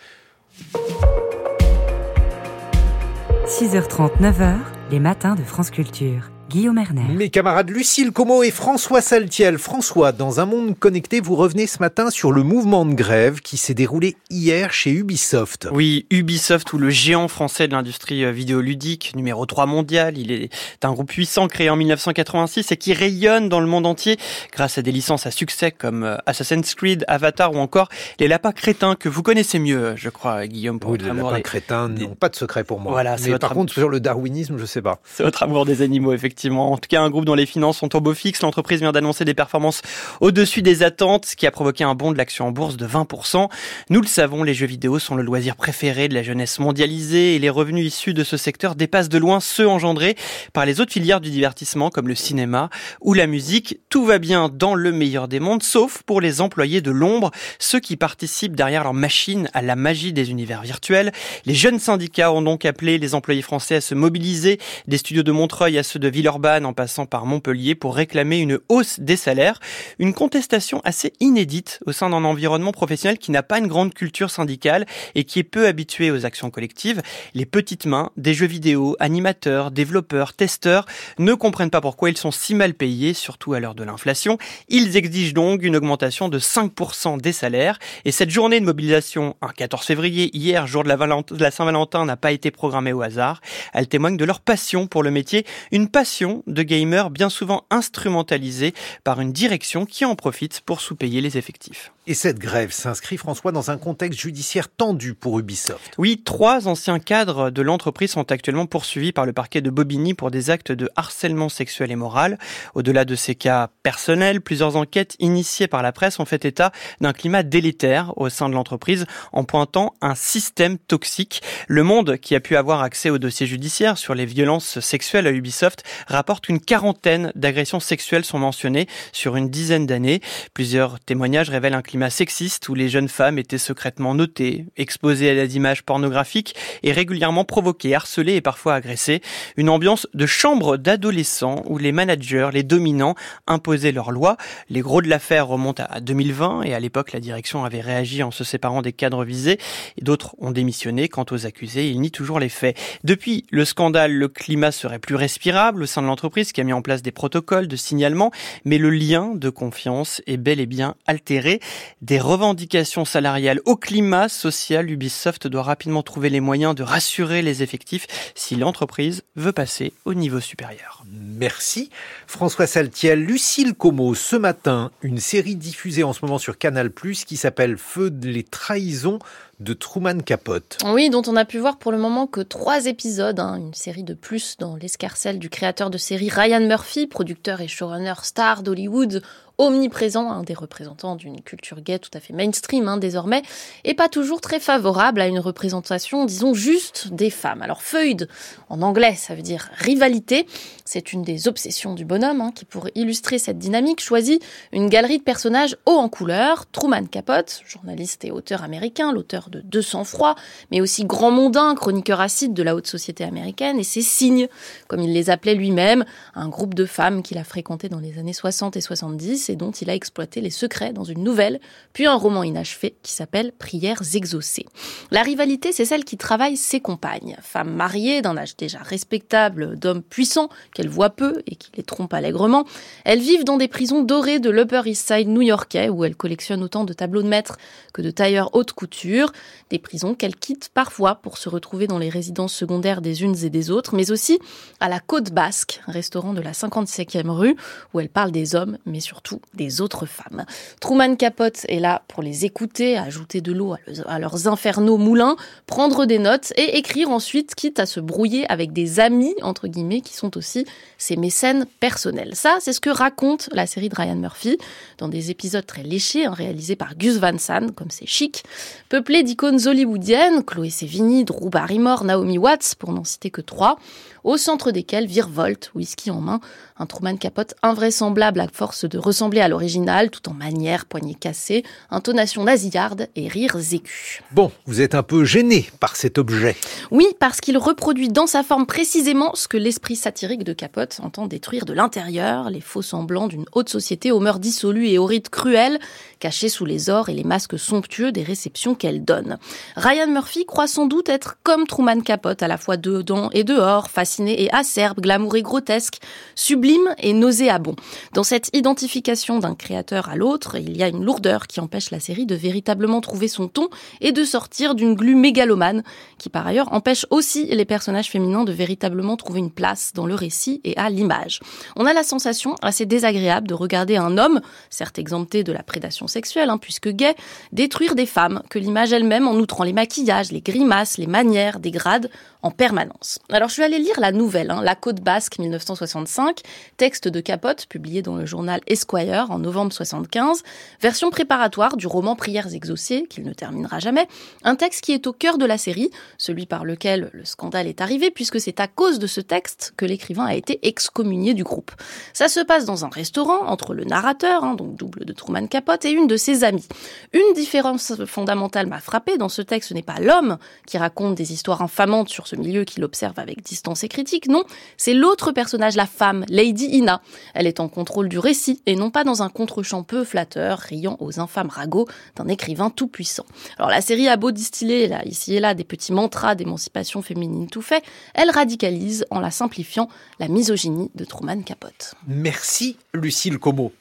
6h30, 3.53 4.19
9h, 4.19 4.55
les 4.89 4.99
matins 4.99 5.35
de 5.35 5.43
France 5.43 5.69
Culture. 5.69 6.32
Guillaume 6.49 6.77
Erner. 6.77 7.07
Mes 7.09 7.29
camarades 7.29 7.69
Lucille 7.69 8.11
Como 8.11 8.43
et 8.43 8.51
François 8.51 9.01
Saltiel. 9.01 9.57
François, 9.57 10.11
dans 10.11 10.39
un 10.39 10.45
monde 10.45 10.77
connecté, 10.77 11.19
vous 11.19 11.35
revenez 11.35 11.65
ce 11.67 11.79
matin 11.79 12.09
sur 12.09 12.31
le 12.31 12.43
mouvement 12.43 12.85
de 12.85 12.93
grève 12.93 13.39
qui 13.39 13.57
s'est 13.57 13.73
déroulé 13.73 14.17
hier 14.29 14.73
chez 14.73 14.91
Ubisoft. 14.91 15.67
Oui, 15.71 16.05
Ubisoft 16.11 16.73
ou 16.73 16.77
le 16.77 16.89
géant 16.89 17.27
français 17.27 17.67
de 17.67 17.73
l'industrie 17.73 18.25
euh, 18.25 18.31
vidéoludique, 18.31 19.13
numéro 19.15 19.45
3 19.45 19.65
mondial. 19.65 20.17
Il 20.17 20.31
est 20.31 20.49
un 20.83 20.91
groupe 20.91 21.09
puissant 21.09 21.47
créé 21.47 21.69
en 21.69 21.75
1986 21.75 22.71
et 22.71 22.77
qui 22.77 22.93
rayonne 22.93 23.49
dans 23.49 23.59
le 23.59 23.67
monde 23.67 23.85
entier 23.85 24.17
grâce 24.51 24.77
à 24.77 24.81
des 24.81 24.91
licences 24.91 25.25
à 25.25 25.31
succès 25.31 25.71
comme 25.71 26.03
euh, 26.03 26.17
Assassin's 26.25 26.75
Creed, 26.75 27.05
Avatar 27.07 27.53
ou 27.53 27.57
encore 27.57 27.89
les 28.19 28.27
lapins 28.27 28.51
crétins 28.51 28.95
que 28.95 29.09
vous 29.09 29.23
connaissez 29.23 29.59
mieux, 29.59 29.95
je 29.95 30.09
crois, 30.09 30.45
Guillaume. 30.45 30.79
Pour 30.79 30.91
oui, 30.91 30.97
les 30.99 31.07
lapins 31.07 31.41
crétins 31.41 31.87
n'ont 31.87 32.15
pas 32.15 32.29
de 32.29 32.35
secret 32.35 32.63
pour 32.63 32.79
moi. 32.79 32.91
Voilà, 32.91 33.15
Mais 33.23 33.39
par 33.39 33.53
contre, 33.53 33.73
sur 33.73 33.89
le 33.89 33.99
darwinisme, 33.99 34.57
je 34.57 34.65
sais 34.65 34.81
pas. 34.81 34.99
C'est 35.05 35.23
votre 35.23 35.41
amour 35.41 35.65
des 35.65 35.81
animaux, 35.81 36.13
effectivement. 36.13 36.32
En 36.49 36.77
tout 36.77 36.87
cas, 36.89 37.01
un 37.01 37.09
groupe 37.09 37.25
dont 37.25 37.35
les 37.35 37.45
finances 37.45 37.77
sont 37.77 37.95
au 37.95 38.01
beau 38.01 38.13
fixe. 38.13 38.41
L'entreprise 38.41 38.79
vient 38.79 38.91
d'annoncer 38.91 39.25
des 39.25 39.33
performances 39.33 39.81
au-dessus 40.21 40.61
des 40.61 40.83
attentes, 40.83 41.25
ce 41.25 41.35
qui 41.35 41.47
a 41.47 41.51
provoqué 41.51 41.83
un 41.83 41.95
bond 41.95 42.11
de 42.11 42.17
l'action 42.17 42.47
en 42.47 42.51
bourse 42.51 42.77
de 42.77 42.87
20%. 42.87 43.49
Nous 43.89 44.01
le 44.01 44.07
savons, 44.07 44.43
les 44.43 44.53
jeux 44.53 44.65
vidéo 44.65 44.99
sont 44.99 45.15
le 45.15 45.23
loisir 45.23 45.55
préféré 45.55 46.07
de 46.07 46.13
la 46.13 46.23
jeunesse 46.23 46.59
mondialisée 46.59 47.35
et 47.35 47.39
les 47.39 47.49
revenus 47.49 47.87
issus 47.87 48.13
de 48.13 48.23
ce 48.23 48.37
secteur 48.37 48.75
dépassent 48.75 49.09
de 49.09 49.17
loin 49.17 49.39
ceux 49.39 49.67
engendrés 49.67 50.15
par 50.53 50.65
les 50.65 50.81
autres 50.81 50.91
filières 50.91 51.21
du 51.21 51.29
divertissement 51.29 51.89
comme 51.89 52.07
le 52.07 52.15
cinéma 52.15 52.69
ou 53.01 53.13
la 53.13 53.27
musique. 53.27 53.79
Tout 53.89 54.05
va 54.05 54.19
bien 54.19 54.49
dans 54.49 54.75
le 54.75 54.91
meilleur 54.91 55.27
des 55.27 55.39
mondes, 55.39 55.63
sauf 55.63 56.03
pour 56.03 56.21
les 56.21 56.41
employés 56.41 56.81
de 56.81 56.91
l'ombre, 56.91 57.31
ceux 57.59 57.79
qui 57.79 57.97
participent 57.97 58.55
derrière 58.55 58.83
leur 58.83 58.93
machine 58.93 59.49
à 59.53 59.61
la 59.61 59.75
magie 59.75 60.13
des 60.13 60.31
univers 60.31 60.61
virtuels. 60.61 61.11
Les 61.45 61.55
jeunes 61.55 61.79
syndicats 61.79 62.31
ont 62.31 62.41
donc 62.41 62.65
appelé 62.65 62.97
les 62.97 63.15
employés 63.15 63.41
français 63.41 63.75
à 63.75 63.81
se 63.81 63.95
mobiliser, 63.95 64.59
des 64.87 64.97
studios 64.97 65.23
de 65.23 65.31
Montreuil 65.31 65.77
à 65.77 65.83
ceux 65.83 65.99
de 65.99 66.07
Villeurbanne 66.23 66.65
en 66.65 66.71
passant 66.71 67.05
par 67.05 67.25
Montpellier 67.25 67.75
pour 67.75 67.97
réclamer 67.97 68.39
une 68.39 68.57
hausse 68.69 69.01
des 69.01 69.17
salaires. 69.17 69.59
Une 69.99 70.13
contestation 70.13 70.79
assez 70.85 71.11
inédite 71.19 71.81
au 71.85 71.91
sein 71.91 72.09
d'un 72.09 72.23
environnement 72.23 72.71
professionnel 72.71 73.17
qui 73.17 73.29
n'a 73.29 73.43
pas 73.43 73.57
une 73.57 73.67
grande 73.67 73.93
culture 73.93 74.31
syndicale 74.31 74.85
et 75.15 75.25
qui 75.25 75.39
est 75.39 75.43
peu 75.43 75.67
habitué 75.67 76.11
aux 76.11 76.25
actions 76.25 76.49
collectives. 76.49 77.01
Les 77.33 77.45
petites 77.45 77.85
mains 77.85 78.09
des 78.15 78.33
jeux 78.33 78.47
vidéo, 78.47 78.95
animateurs, 79.01 79.69
développeurs, 79.69 80.31
testeurs 80.31 80.85
ne 81.19 81.33
comprennent 81.33 81.69
pas 81.69 81.81
pourquoi 81.81 82.09
ils 82.09 82.17
sont 82.17 82.31
si 82.31 82.55
mal 82.55 82.73
payés, 82.73 83.13
surtout 83.13 83.51
à 83.53 83.59
l'heure 83.59 83.75
de 83.75 83.83
l'inflation. 83.83 84.37
Ils 84.69 84.95
exigent 84.95 85.33
donc 85.33 85.61
une 85.61 85.75
augmentation 85.75 86.29
de 86.29 86.39
5% 86.39 87.19
des 87.19 87.33
salaires. 87.33 87.79
Et 88.05 88.13
cette 88.13 88.29
journée 88.29 88.61
de 88.61 88.65
mobilisation, 88.65 89.35
un 89.41 89.49
14 89.49 89.85
février, 89.85 90.29
hier, 90.33 90.67
jour 90.67 90.85
de 90.85 90.87
la, 90.87 90.95
la 91.37 91.51
Saint-Valentin, 91.51 92.05
n'a 92.05 92.15
pas 92.15 92.31
été 92.31 92.49
programmée 92.49 92.93
au 92.93 93.01
hasard. 93.01 93.41
Elle 93.73 93.89
témoigne 93.89 94.15
de 94.15 94.23
leur 94.23 94.39
passion 94.39 94.87
pour 94.87 95.03
le 95.03 95.11
métier, 95.11 95.45
une 95.73 95.89
passion 95.89 96.12
de 96.21 96.63
gamers 96.63 97.09
bien 97.09 97.29
souvent 97.29 97.65
instrumentalisés 97.69 98.73
par 99.03 99.19
une 99.19 99.31
direction 99.31 99.85
qui 99.85 100.05
en 100.05 100.15
profite 100.15 100.61
pour 100.61 100.81
sous-payer 100.81 101.21
les 101.21 101.37
effectifs. 101.37 101.91
Et 102.05 102.15
cette 102.15 102.37
grève 102.37 102.73
s'inscrit, 102.73 103.15
François, 103.15 103.53
dans 103.53 103.71
un 103.71 103.77
contexte 103.77 104.19
judiciaire 104.19 104.67
tendu 104.67 105.13
pour 105.13 105.39
Ubisoft. 105.39 105.93
Oui, 105.97 106.21
trois 106.25 106.67
anciens 106.67 106.99
cadres 106.99 107.49
de 107.49 107.61
l'entreprise 107.61 108.11
sont 108.11 108.29
actuellement 108.29 108.65
poursuivis 108.65 109.13
par 109.13 109.25
le 109.25 109.31
parquet 109.31 109.61
de 109.61 109.69
Bobigny 109.69 110.13
pour 110.13 110.29
des 110.29 110.49
actes 110.49 110.73
de 110.73 110.89
harcèlement 110.97 111.47
sexuel 111.47 111.93
et 111.93 111.95
moral. 111.95 112.37
Au-delà 112.75 113.05
de 113.05 113.15
ces 113.15 113.35
cas 113.35 113.69
personnels, 113.83 114.41
plusieurs 114.41 114.75
enquêtes 114.75 115.15
initiées 115.19 115.69
par 115.69 115.81
la 115.81 115.93
presse 115.93 116.19
ont 116.19 116.25
fait 116.25 116.43
état 116.43 116.73
d'un 116.99 117.13
climat 117.13 117.41
délétère 117.41 118.11
au 118.17 118.27
sein 118.27 118.49
de 118.49 118.53
l'entreprise 118.53 119.05
en 119.31 119.45
pointant 119.45 119.93
un 120.01 120.15
système 120.15 120.77
toxique. 120.77 121.41
Le 121.69 121.83
Monde, 121.83 122.17
qui 122.17 122.35
a 122.35 122.41
pu 122.41 122.57
avoir 122.57 122.81
accès 122.81 123.11
aux 123.11 123.17
dossiers 123.17 123.47
judiciaires 123.47 123.97
sur 123.97 124.13
les 124.13 124.25
violences 124.25 124.81
sexuelles 124.81 125.25
à 125.25 125.31
Ubisoft, 125.31 125.85
rapporte 126.07 126.47
qu'une 126.47 126.59
quarantaine 126.59 127.31
d'agressions 127.35 127.79
sexuelles 127.79 128.25
sont 128.25 128.39
mentionnées 128.39 128.87
sur 129.13 129.37
une 129.37 129.49
dizaine 129.49 129.85
d'années. 129.85 130.19
Plusieurs 130.53 130.99
témoignages 130.99 131.49
révèlent 131.49 131.73
un 131.73 131.81
climat 131.81 131.92
climat 131.93 132.09
sexiste 132.09 132.69
où 132.69 132.73
les 132.73 132.89
jeunes 132.89 133.07
femmes 133.07 133.37
étaient 133.37 133.59
secrètement 133.59 134.15
notées, 134.15 134.65
exposées 134.77 135.29
à 135.29 135.35
des 135.35 135.57
images 135.57 135.83
pornographiques 135.83 136.55
et 136.81 136.91
régulièrement 136.91 137.45
provoquées, 137.45 137.93
harcelées 137.93 138.33
et 138.33 138.41
parfois 138.41 138.73
agressées. 138.73 139.21
Une 139.57 139.69
ambiance 139.69 140.07
de 140.15 140.25
chambre 140.25 140.77
d'adolescents 140.77 141.61
où 141.67 141.77
les 141.77 141.91
managers, 141.91 142.49
les 142.51 142.63
dominants, 142.63 143.13
imposaient 143.45 143.91
leurs 143.91 144.09
lois. 144.09 144.37
Les 144.71 144.81
gros 144.81 145.03
de 145.03 145.07
l'affaire 145.07 145.45
remontent 145.45 145.83
à 145.87 145.99
2020 145.99 146.63
et 146.63 146.73
à 146.73 146.79
l'époque 146.79 147.11
la 147.11 147.19
direction 147.19 147.63
avait 147.63 147.81
réagi 147.81 148.23
en 148.23 148.31
se 148.31 148.43
séparant 148.43 148.81
des 148.81 148.91
cadres 148.91 149.23
visés 149.23 149.59
d'autres 150.01 150.35
ont 150.39 150.51
démissionné. 150.51 151.09
Quant 151.09 151.25
aux 151.31 151.45
accusés, 151.45 151.89
ils 151.89 151.99
nient 151.99 152.11
toujours 152.11 152.39
les 152.39 152.49
faits. 152.49 152.77
Depuis 153.03 153.45
le 153.51 153.65
scandale, 153.65 154.13
le 154.13 154.27
climat 154.27 154.71
serait 154.71 154.99
plus 154.99 155.15
respirable 155.15 155.83
au 155.83 155.85
sein 155.85 156.01
de 156.01 156.07
l'entreprise 156.07 156.51
qui 156.51 156.61
a 156.61 156.63
mis 156.63 156.73
en 156.73 156.81
place 156.81 157.01
des 157.01 157.11
protocoles 157.11 157.67
de 157.67 157.75
signalement, 157.75 158.31
mais 158.65 158.77
le 158.77 158.89
lien 158.89 159.33
de 159.35 159.49
confiance 159.49 160.21
est 160.27 160.37
bel 160.37 160.59
et 160.59 160.65
bien 160.65 160.95
altéré. 161.07 161.59
Des 162.01 162.19
revendications 162.19 163.05
salariales 163.05 163.61
au 163.65 163.75
climat 163.75 164.29
social, 164.29 164.89
Ubisoft 164.89 165.47
doit 165.47 165.63
rapidement 165.63 166.03
trouver 166.03 166.29
les 166.29 166.39
moyens 166.39 166.75
de 166.75 166.83
rassurer 166.83 167.41
les 167.41 167.63
effectifs 167.63 168.07
si 168.35 168.55
l'entreprise 168.55 169.23
veut 169.35 169.51
passer 169.51 169.93
au 170.05 170.13
niveau 170.13 170.39
supérieur. 170.39 171.03
Merci. 171.11 171.89
François 172.27 172.67
Saltiel, 172.67 173.23
Lucille 173.23 173.73
Como, 173.73 174.15
ce 174.15 174.35
matin, 174.35 174.91
une 175.01 175.19
série 175.19 175.55
diffusée 175.55 176.03
en 176.03 176.13
ce 176.13 176.19
moment 176.23 176.37
sur 176.37 176.57
Canal+, 176.57 176.91
qui 177.25 177.37
s'appelle 177.37 177.77
Feu 177.77 178.09
de 178.09 178.29
les 178.29 178.43
trahisons 178.43 179.19
de 179.59 179.73
Truman 179.73 180.19
Capote. 180.19 180.77
Oui, 180.85 181.09
dont 181.09 181.21
on 181.27 181.35
a 181.35 181.45
pu 181.45 181.59
voir 181.59 181.77
pour 181.77 181.91
le 181.91 181.97
moment 181.97 182.27
que 182.27 182.41
trois 182.41 182.85
épisodes, 182.85 183.39
hein, 183.39 183.57
une 183.57 183.73
série 183.73 184.03
de 184.03 184.13
plus 184.13 184.57
dans 184.57 184.75
l'escarcelle 184.75 185.39
du 185.39 185.49
créateur 185.49 185.89
de 185.89 185.97
série 185.97 186.29
Ryan 186.29 186.61
Murphy, 186.61 187.07
producteur 187.07 187.61
et 187.61 187.67
showrunner 187.67 188.13
star 188.23 188.63
d'Hollywood, 188.63 189.21
omniprésent, 189.63 190.31
un 190.31 190.43
des 190.43 190.53
représentants 190.53 191.15
d'une 191.15 191.41
culture 191.41 191.81
gay 191.81 191.99
tout 191.99 192.11
à 192.13 192.19
fait 192.19 192.33
mainstream 192.33 192.87
hein, 192.87 192.97
désormais, 192.97 193.41
et 193.83 193.93
pas 193.93 194.09
toujours 194.09 194.41
très 194.41 194.59
favorable 194.59 195.21
à 195.21 195.27
une 195.27 195.39
représentation, 195.39 196.25
disons, 196.25 196.53
juste 196.53 197.13
des 197.13 197.29
femmes. 197.29 197.61
Alors 197.61 197.81
Feud, 197.81 198.27
en 198.69 198.81
anglais, 198.81 199.15
ça 199.15 199.35
veut 199.35 199.41
dire 199.41 199.69
rivalité, 199.77 200.45
c'est 200.85 201.13
une 201.13 201.23
des 201.23 201.47
obsessions 201.47 201.93
du 201.93 202.05
bonhomme, 202.05 202.41
hein, 202.41 202.51
qui 202.53 202.65
pour 202.65 202.87
illustrer 202.95 203.39
cette 203.39 203.57
dynamique 203.57 204.01
choisit 204.01 204.43
une 204.71 204.89
galerie 204.89 205.17
de 205.17 205.23
personnages 205.23 205.77
hauts 205.85 205.97
en 205.97 206.09
couleur, 206.09 206.65
Truman 206.71 207.05
Capote, 207.05 207.61
journaliste 207.65 208.25
et 208.25 208.31
auteur 208.31 208.63
américain, 208.63 209.11
l'auteur 209.11 209.49
de 209.49 209.61
200 209.61 210.03
froids, 210.03 210.35
mais 210.71 210.81
aussi 210.81 211.05
grand 211.05 211.31
mondain, 211.31 211.75
chroniqueur 211.75 212.21
acide 212.21 212.53
de 212.53 212.63
la 212.63 212.75
haute 212.75 212.87
société 212.87 213.23
américaine, 213.23 213.79
et 213.79 213.83
ses 213.83 214.01
signes, 214.01 214.47
comme 214.87 215.01
il 215.01 215.13
les 215.13 215.29
appelait 215.29 215.55
lui-même, 215.55 216.05
un 216.35 216.49
groupe 216.49 216.73
de 216.73 216.85
femmes 216.85 217.23
qu'il 217.23 217.37
a 217.37 217.43
fréquenté 217.43 217.89
dans 217.89 217.99
les 217.99 218.17
années 218.19 218.33
60 218.33 218.77
et 218.77 218.81
70, 218.81 219.49
et 219.53 219.55
dont 219.55 219.71
il 219.71 219.89
a 219.91 219.93
exploité 219.93 220.41
les 220.41 220.49
secrets 220.49 220.93
dans 220.93 221.03
une 221.03 221.23
nouvelle, 221.23 221.59
puis 221.93 222.07
un 222.07 222.15
roman 222.15 222.41
inachevé 222.41 222.95
qui 223.03 223.13
s'appelle 223.13 223.51
Prières 223.51 224.01
exaucées. 224.15 224.65
La 225.11 225.21
rivalité, 225.21 225.71
c'est 225.71 225.85
celle 225.85 226.05
qui 226.05 226.17
travaille 226.17 226.57
ses 226.57 226.79
compagnes, 226.79 227.37
femmes 227.41 227.71
mariées 227.71 228.23
d'un 228.23 228.35
âge 228.35 228.57
déjà 228.57 228.79
respectable, 228.79 229.77
d'hommes 229.77 230.01
puissants 230.01 230.49
qu'elle 230.73 230.89
voit 230.89 231.11
peu 231.11 231.43
et 231.45 231.55
qui 231.55 231.69
les 231.77 231.83
trompent 231.83 232.15
allègrement. 232.15 232.65
Elles 233.05 233.19
vivent 233.19 233.43
dans 233.43 233.57
des 233.57 233.67
prisons 233.67 234.01
dorées 234.01 234.39
de 234.39 234.49
l'Upper 234.49 234.81
East 234.87 235.07
Side 235.07 235.27
new-yorkais 235.27 235.89
où 235.89 236.03
elles 236.03 236.15
collectionnent 236.15 236.63
autant 236.63 236.83
de 236.83 236.93
tableaux 236.93 237.21
de 237.21 237.27
maître 237.27 237.57
que 237.93 238.01
de 238.01 238.09
tailleurs 238.09 238.55
haute 238.55 238.73
couture, 238.73 239.31
des 239.69 239.77
prisons 239.77 240.15
qu'elles 240.15 240.35
quittent 240.35 240.69
parfois 240.73 241.15
pour 241.15 241.37
se 241.37 241.47
retrouver 241.47 241.85
dans 241.85 241.99
les 241.99 242.09
résidences 242.09 242.55
secondaires 242.55 243.01
des 243.01 243.21
unes 243.21 243.35
et 243.43 243.51
des 243.51 243.69
autres, 243.69 243.93
mais 243.95 244.09
aussi 244.09 244.39
à 244.79 244.89
la 244.89 244.99
Côte 244.99 245.31
Basque, 245.31 245.79
restaurant 245.85 246.33
de 246.33 246.41
la 246.41 246.53
55e 246.53 247.29
rue 247.29 247.55
où 247.93 247.99
elles 247.99 248.09
parlent 248.09 248.31
des 248.31 248.55
hommes, 248.55 248.79
mais 248.87 248.99
surtout 248.99 249.32
des 249.53 249.81
autres 249.81 250.05
femmes. 250.05 250.45
Truman 250.79 251.15
Capote 251.15 251.65
est 251.69 251.79
là 251.79 252.03
pour 252.07 252.23
les 252.23 252.45
écouter, 252.45 252.97
ajouter 252.97 253.41
de 253.41 253.51
l'eau 253.51 253.75
à 254.05 254.19
leurs 254.19 254.47
infernaux 254.47 254.97
moulins, 254.97 255.35
prendre 255.67 256.05
des 256.05 256.19
notes 256.19 256.53
et 256.57 256.77
écrire 256.77 257.09
ensuite, 257.09 257.55
quitte 257.55 257.79
à 257.79 257.85
se 257.85 257.99
brouiller 257.99 258.49
avec 258.51 258.73
des 258.73 258.99
amis, 258.99 259.35
entre 259.41 259.67
guillemets, 259.67 260.01
qui 260.01 260.13
sont 260.13 260.37
aussi 260.37 260.65
ses 260.97 261.15
mécènes 261.15 261.65
personnels. 261.79 262.35
Ça, 262.35 262.57
c'est 262.59 262.73
ce 262.73 262.79
que 262.79 262.89
raconte 262.89 263.49
la 263.51 263.65
série 263.67 263.89
de 263.89 263.95
Ryan 263.95 264.15
Murphy, 264.15 264.57
dans 264.97 265.07
des 265.07 265.31
épisodes 265.31 265.65
très 265.65 265.83
léchés, 265.83 266.25
hein, 266.25 266.33
réalisés 266.33 266.75
par 266.75 266.95
Gus 266.95 267.17
Van 267.17 267.37
Sant, 267.37 267.73
comme 267.75 267.91
c'est 267.91 268.07
chic, 268.07 268.43
peuplés 268.89 269.23
d'icônes 269.23 269.59
hollywoodiennes, 269.67 270.43
Chloé 270.43 270.69
Sevigny, 270.69 271.25
Drew 271.25 271.49
Barrymore, 271.49 272.03
Naomi 272.03 272.37
Watts, 272.37 272.75
pour 272.77 272.91
n'en 272.91 273.03
citer 273.03 273.29
que 273.29 273.41
trois, 273.41 273.77
au 274.23 274.37
centre 274.37 274.71
desquels 274.71 275.05
virevolte, 275.05 275.71
whisky 275.75 276.11
en 276.11 276.21
main, 276.21 276.39
un 276.77 276.85
Truman 276.85 277.17
Capote 277.17 277.55
invraisemblable 277.61 278.39
à 278.39 278.47
force 278.47 278.85
de 278.85 278.97
ressembler 278.97 279.41
à 279.41 279.47
l'original, 279.47 280.09
tout 280.09 280.29
en 280.29 280.33
manière, 280.33 280.85
poignée 280.85 281.15
cassée, 281.15 281.63
intonation 281.89 282.43
nasillarde 282.43 283.07
et 283.15 283.27
rires 283.27 283.57
écus. 283.73 284.21
Bon, 284.31 284.51
vous 284.65 284.81
êtes 284.81 284.95
un 284.95 285.03
peu 285.03 285.23
gêné 285.23 285.67
par 285.79 285.95
cet 285.95 286.17
objet. 286.17 286.55
Oui, 286.91 287.05
parce 287.19 287.41
qu'il 287.41 287.57
reproduit 287.57 288.09
dans 288.09 288.27
sa 288.27 288.43
forme 288.43 288.65
précisément 288.65 289.31
ce 289.35 289.47
que 289.47 289.57
l'esprit 289.57 289.95
satirique 289.95 290.43
de 290.43 290.53
Capote 290.53 290.99
entend 291.03 291.27
détruire 291.27 291.65
de 291.65 291.73
l'intérieur, 291.73 292.49
les 292.49 292.61
faux 292.61 292.81
semblants 292.81 293.27
d'une 293.27 293.45
haute 293.53 293.69
société 293.69 294.11
aux 294.11 294.19
mœurs 294.19 294.39
dissolues 294.39 294.87
et 294.87 294.97
aux 294.97 295.05
rites 295.05 295.29
cruels, 295.29 295.79
cachés 296.19 296.49
sous 296.49 296.65
les 296.65 296.89
ors 296.89 297.09
et 297.09 297.13
les 297.13 297.23
masques 297.23 297.59
somptueux 297.59 298.11
des 298.11 298.23
réceptions 298.23 298.75
qu'elle 298.75 299.03
donne. 299.03 299.37
Ryan 299.75 300.07
Murphy 300.07 300.45
croit 300.45 300.67
sans 300.67 300.87
doute 300.87 301.09
être 301.09 301.37
comme 301.43 301.67
Truman 301.67 302.01
Capote, 302.01 302.41
à 302.41 302.47
la 302.47 302.57
fois 302.57 302.77
dedans 302.77 303.29
et 303.33 303.43
dehors, 303.43 303.89
et 304.19 304.51
acerbe, 304.53 305.01
glamour 305.01 305.35
et 305.35 305.41
grotesque, 305.41 305.99
sublime 306.35 306.93
et 306.99 307.13
nauséabond. 307.13 307.75
Dans 308.13 308.23
cette 308.23 308.49
identification 308.53 309.39
d'un 309.39 309.55
créateur 309.55 310.09
à 310.09 310.15
l'autre, 310.15 310.55
il 310.55 310.77
y 310.77 310.83
a 310.83 310.87
une 310.87 311.03
lourdeur 311.03 311.47
qui 311.47 311.59
empêche 311.59 311.91
la 311.91 311.99
série 311.99 312.25
de 312.25 312.35
véritablement 312.35 313.01
trouver 313.01 313.27
son 313.27 313.47
ton 313.47 313.69
et 314.01 314.11
de 314.11 314.23
sortir 314.23 314.75
d'une 314.75 314.95
glu 314.95 315.15
mégalomane, 315.15 315.83
qui 316.17 316.29
par 316.29 316.45
ailleurs 316.47 316.73
empêche 316.73 317.05
aussi 317.09 317.45
les 317.45 317.65
personnages 317.65 318.09
féminins 318.09 318.43
de 318.43 318.51
véritablement 318.51 319.17
trouver 319.17 319.39
une 319.39 319.51
place 319.51 319.91
dans 319.93 320.05
le 320.05 320.15
récit 320.15 320.61
et 320.63 320.77
à 320.77 320.89
l'image. 320.89 321.39
On 321.75 321.85
a 321.85 321.93
la 321.93 322.03
sensation 322.03 322.55
assez 322.61 322.85
désagréable 322.85 323.47
de 323.47 323.53
regarder 323.53 323.97
un 323.97 324.17
homme, 324.17 324.41
certes 324.69 324.99
exempté 324.99 325.43
de 325.43 325.51
la 325.51 325.63
prédation 325.63 326.07
sexuelle, 326.07 326.49
hein, 326.49 326.57
puisque 326.57 326.89
gay, 326.89 327.15
détruire 327.51 327.95
des 327.95 328.05
femmes, 328.05 328.41
que 328.49 328.59
l'image 328.59 328.93
elle-même, 328.93 329.27
en 329.27 329.35
outrant 329.35 329.63
les 329.63 329.73
maquillages, 329.73 330.31
les 330.31 330.41
grimaces, 330.41 330.97
les 330.97 331.07
manières, 331.07 331.59
dégrade 331.59 332.09
en 332.43 332.51
permanence. 332.51 333.19
Alors 333.29 333.47
je 333.47 333.53
suis 333.53 333.63
allée 333.63 333.79
lire 333.79 333.99
la 333.99 334.11
nouvelle, 334.11 334.51
hein, 334.51 334.61
La 334.61 334.75
Côte 334.75 334.99
Basque 334.99 335.39
1965, 335.39 336.41
texte 336.77 337.07
de 337.07 337.21
Capote, 337.21 337.65
publié 337.67 338.01
dans 338.01 338.17
le 338.17 338.25
journal 338.25 338.59
Esquire 338.67 339.31
en 339.31 339.39
novembre 339.39 339.71
75, 339.71 340.43
version 340.81 341.09
préparatoire 341.09 341.77
du 341.77 341.87
roman 341.87 342.15
Prières 342.15 342.53
exaucées, 342.53 343.05
qu'il 343.09 343.23
ne 343.23 343.33
terminera 343.33 343.79
jamais, 343.79 344.07
un 344.43 344.55
texte 344.55 344.81
qui 344.81 344.91
est 344.91 345.07
au 345.07 345.13
cœur 345.13 345.37
de 345.37 345.45
la 345.45 345.57
série, 345.57 345.89
celui 346.17 346.45
par 346.45 346.65
lequel 346.65 347.09
le 347.13 347.23
scandale 347.23 347.67
est 347.67 347.79
arrivé, 347.79 348.11
puisque 348.11 348.41
c'est 348.41 348.59
à 348.59 348.67
cause 348.67 348.99
de 348.99 349.07
ce 349.07 349.21
texte 349.21 349.73
que 349.77 349.85
l'écrivain 349.85 350.25
a 350.25 350.35
été 350.35 350.59
excommunié 350.67 351.33
du 351.33 351.45
groupe. 351.45 351.71
Ça 352.11 352.27
se 352.27 352.41
passe 352.41 352.65
dans 352.65 352.83
un 352.83 352.89
restaurant 352.89 353.47
entre 353.47 353.73
le 353.73 353.85
narrateur, 353.85 354.43
hein, 354.43 354.55
donc 354.55 354.75
double 354.75 355.05
de 355.05 355.13
Truman 355.13 355.47
Capote, 355.47 355.85
et 355.85 355.91
une 355.91 356.07
de 356.07 356.17
ses 356.17 356.43
amies. 356.43 356.67
Une 357.13 357.33
différence 357.35 357.93
fondamentale 358.05 358.67
m'a 358.67 358.79
frappé 358.79 359.17
dans 359.17 359.29
ce 359.29 359.41
texte, 359.41 359.69
ce 359.69 359.73
n'est 359.73 359.81
pas 359.81 359.99
l'homme 360.01 360.37
qui 360.67 360.77
raconte 360.77 361.15
des 361.15 361.31
histoires 361.31 361.61
infamantes 361.61 362.09
sur 362.09 362.27
ce 362.27 362.32
milieu 362.37 362.63
qu'il 362.63 362.83
observe 362.83 363.19
avec 363.19 363.43
distance 363.43 363.83
et 363.83 363.87
critique, 363.87 364.27
non, 364.27 364.43
c'est 364.77 364.93
l'autre 364.93 365.31
personnage, 365.31 365.75
la 365.75 365.85
femme, 365.85 366.25
Lady 366.29 366.65
Ina. 366.65 367.01
Elle 367.33 367.47
est 367.47 367.59
en 367.59 367.67
contrôle 367.67 368.09
du 368.09 368.19
récit 368.19 368.61
et 368.65 368.75
non 368.75 368.91
pas 368.91 369.03
dans 369.03 369.23
un 369.23 369.29
contre-champ 369.29 369.83
peu 369.83 370.03
flatteur, 370.03 370.59
riant 370.59 370.97
aux 370.99 371.19
infâmes 371.19 371.49
ragots 371.49 371.87
d'un 372.15 372.27
écrivain 372.27 372.69
tout 372.69 372.87
puissant. 372.87 373.25
Alors 373.57 373.69
la 373.69 373.81
série 373.81 374.07
a 374.07 374.17
beau 374.17 374.31
distiller 374.31 374.87
là, 374.87 375.05
ici 375.05 375.35
et 375.35 375.39
là 375.39 375.53
des 375.53 375.63
petits 375.63 375.93
mantras 375.93 376.35
d'émancipation 376.35 377.01
féminine 377.01 377.47
tout 377.47 377.61
fait, 377.61 377.83
elle 378.13 378.29
radicalise 378.29 379.05
en 379.09 379.19
la 379.19 379.31
simplifiant 379.31 379.89
la 380.19 380.27
misogynie 380.27 380.91
de 380.95 381.05
Truman 381.05 381.43
Capote. 381.43 381.95
Merci 382.07 382.77
Lucille 382.93 383.39
Como. 383.39 383.71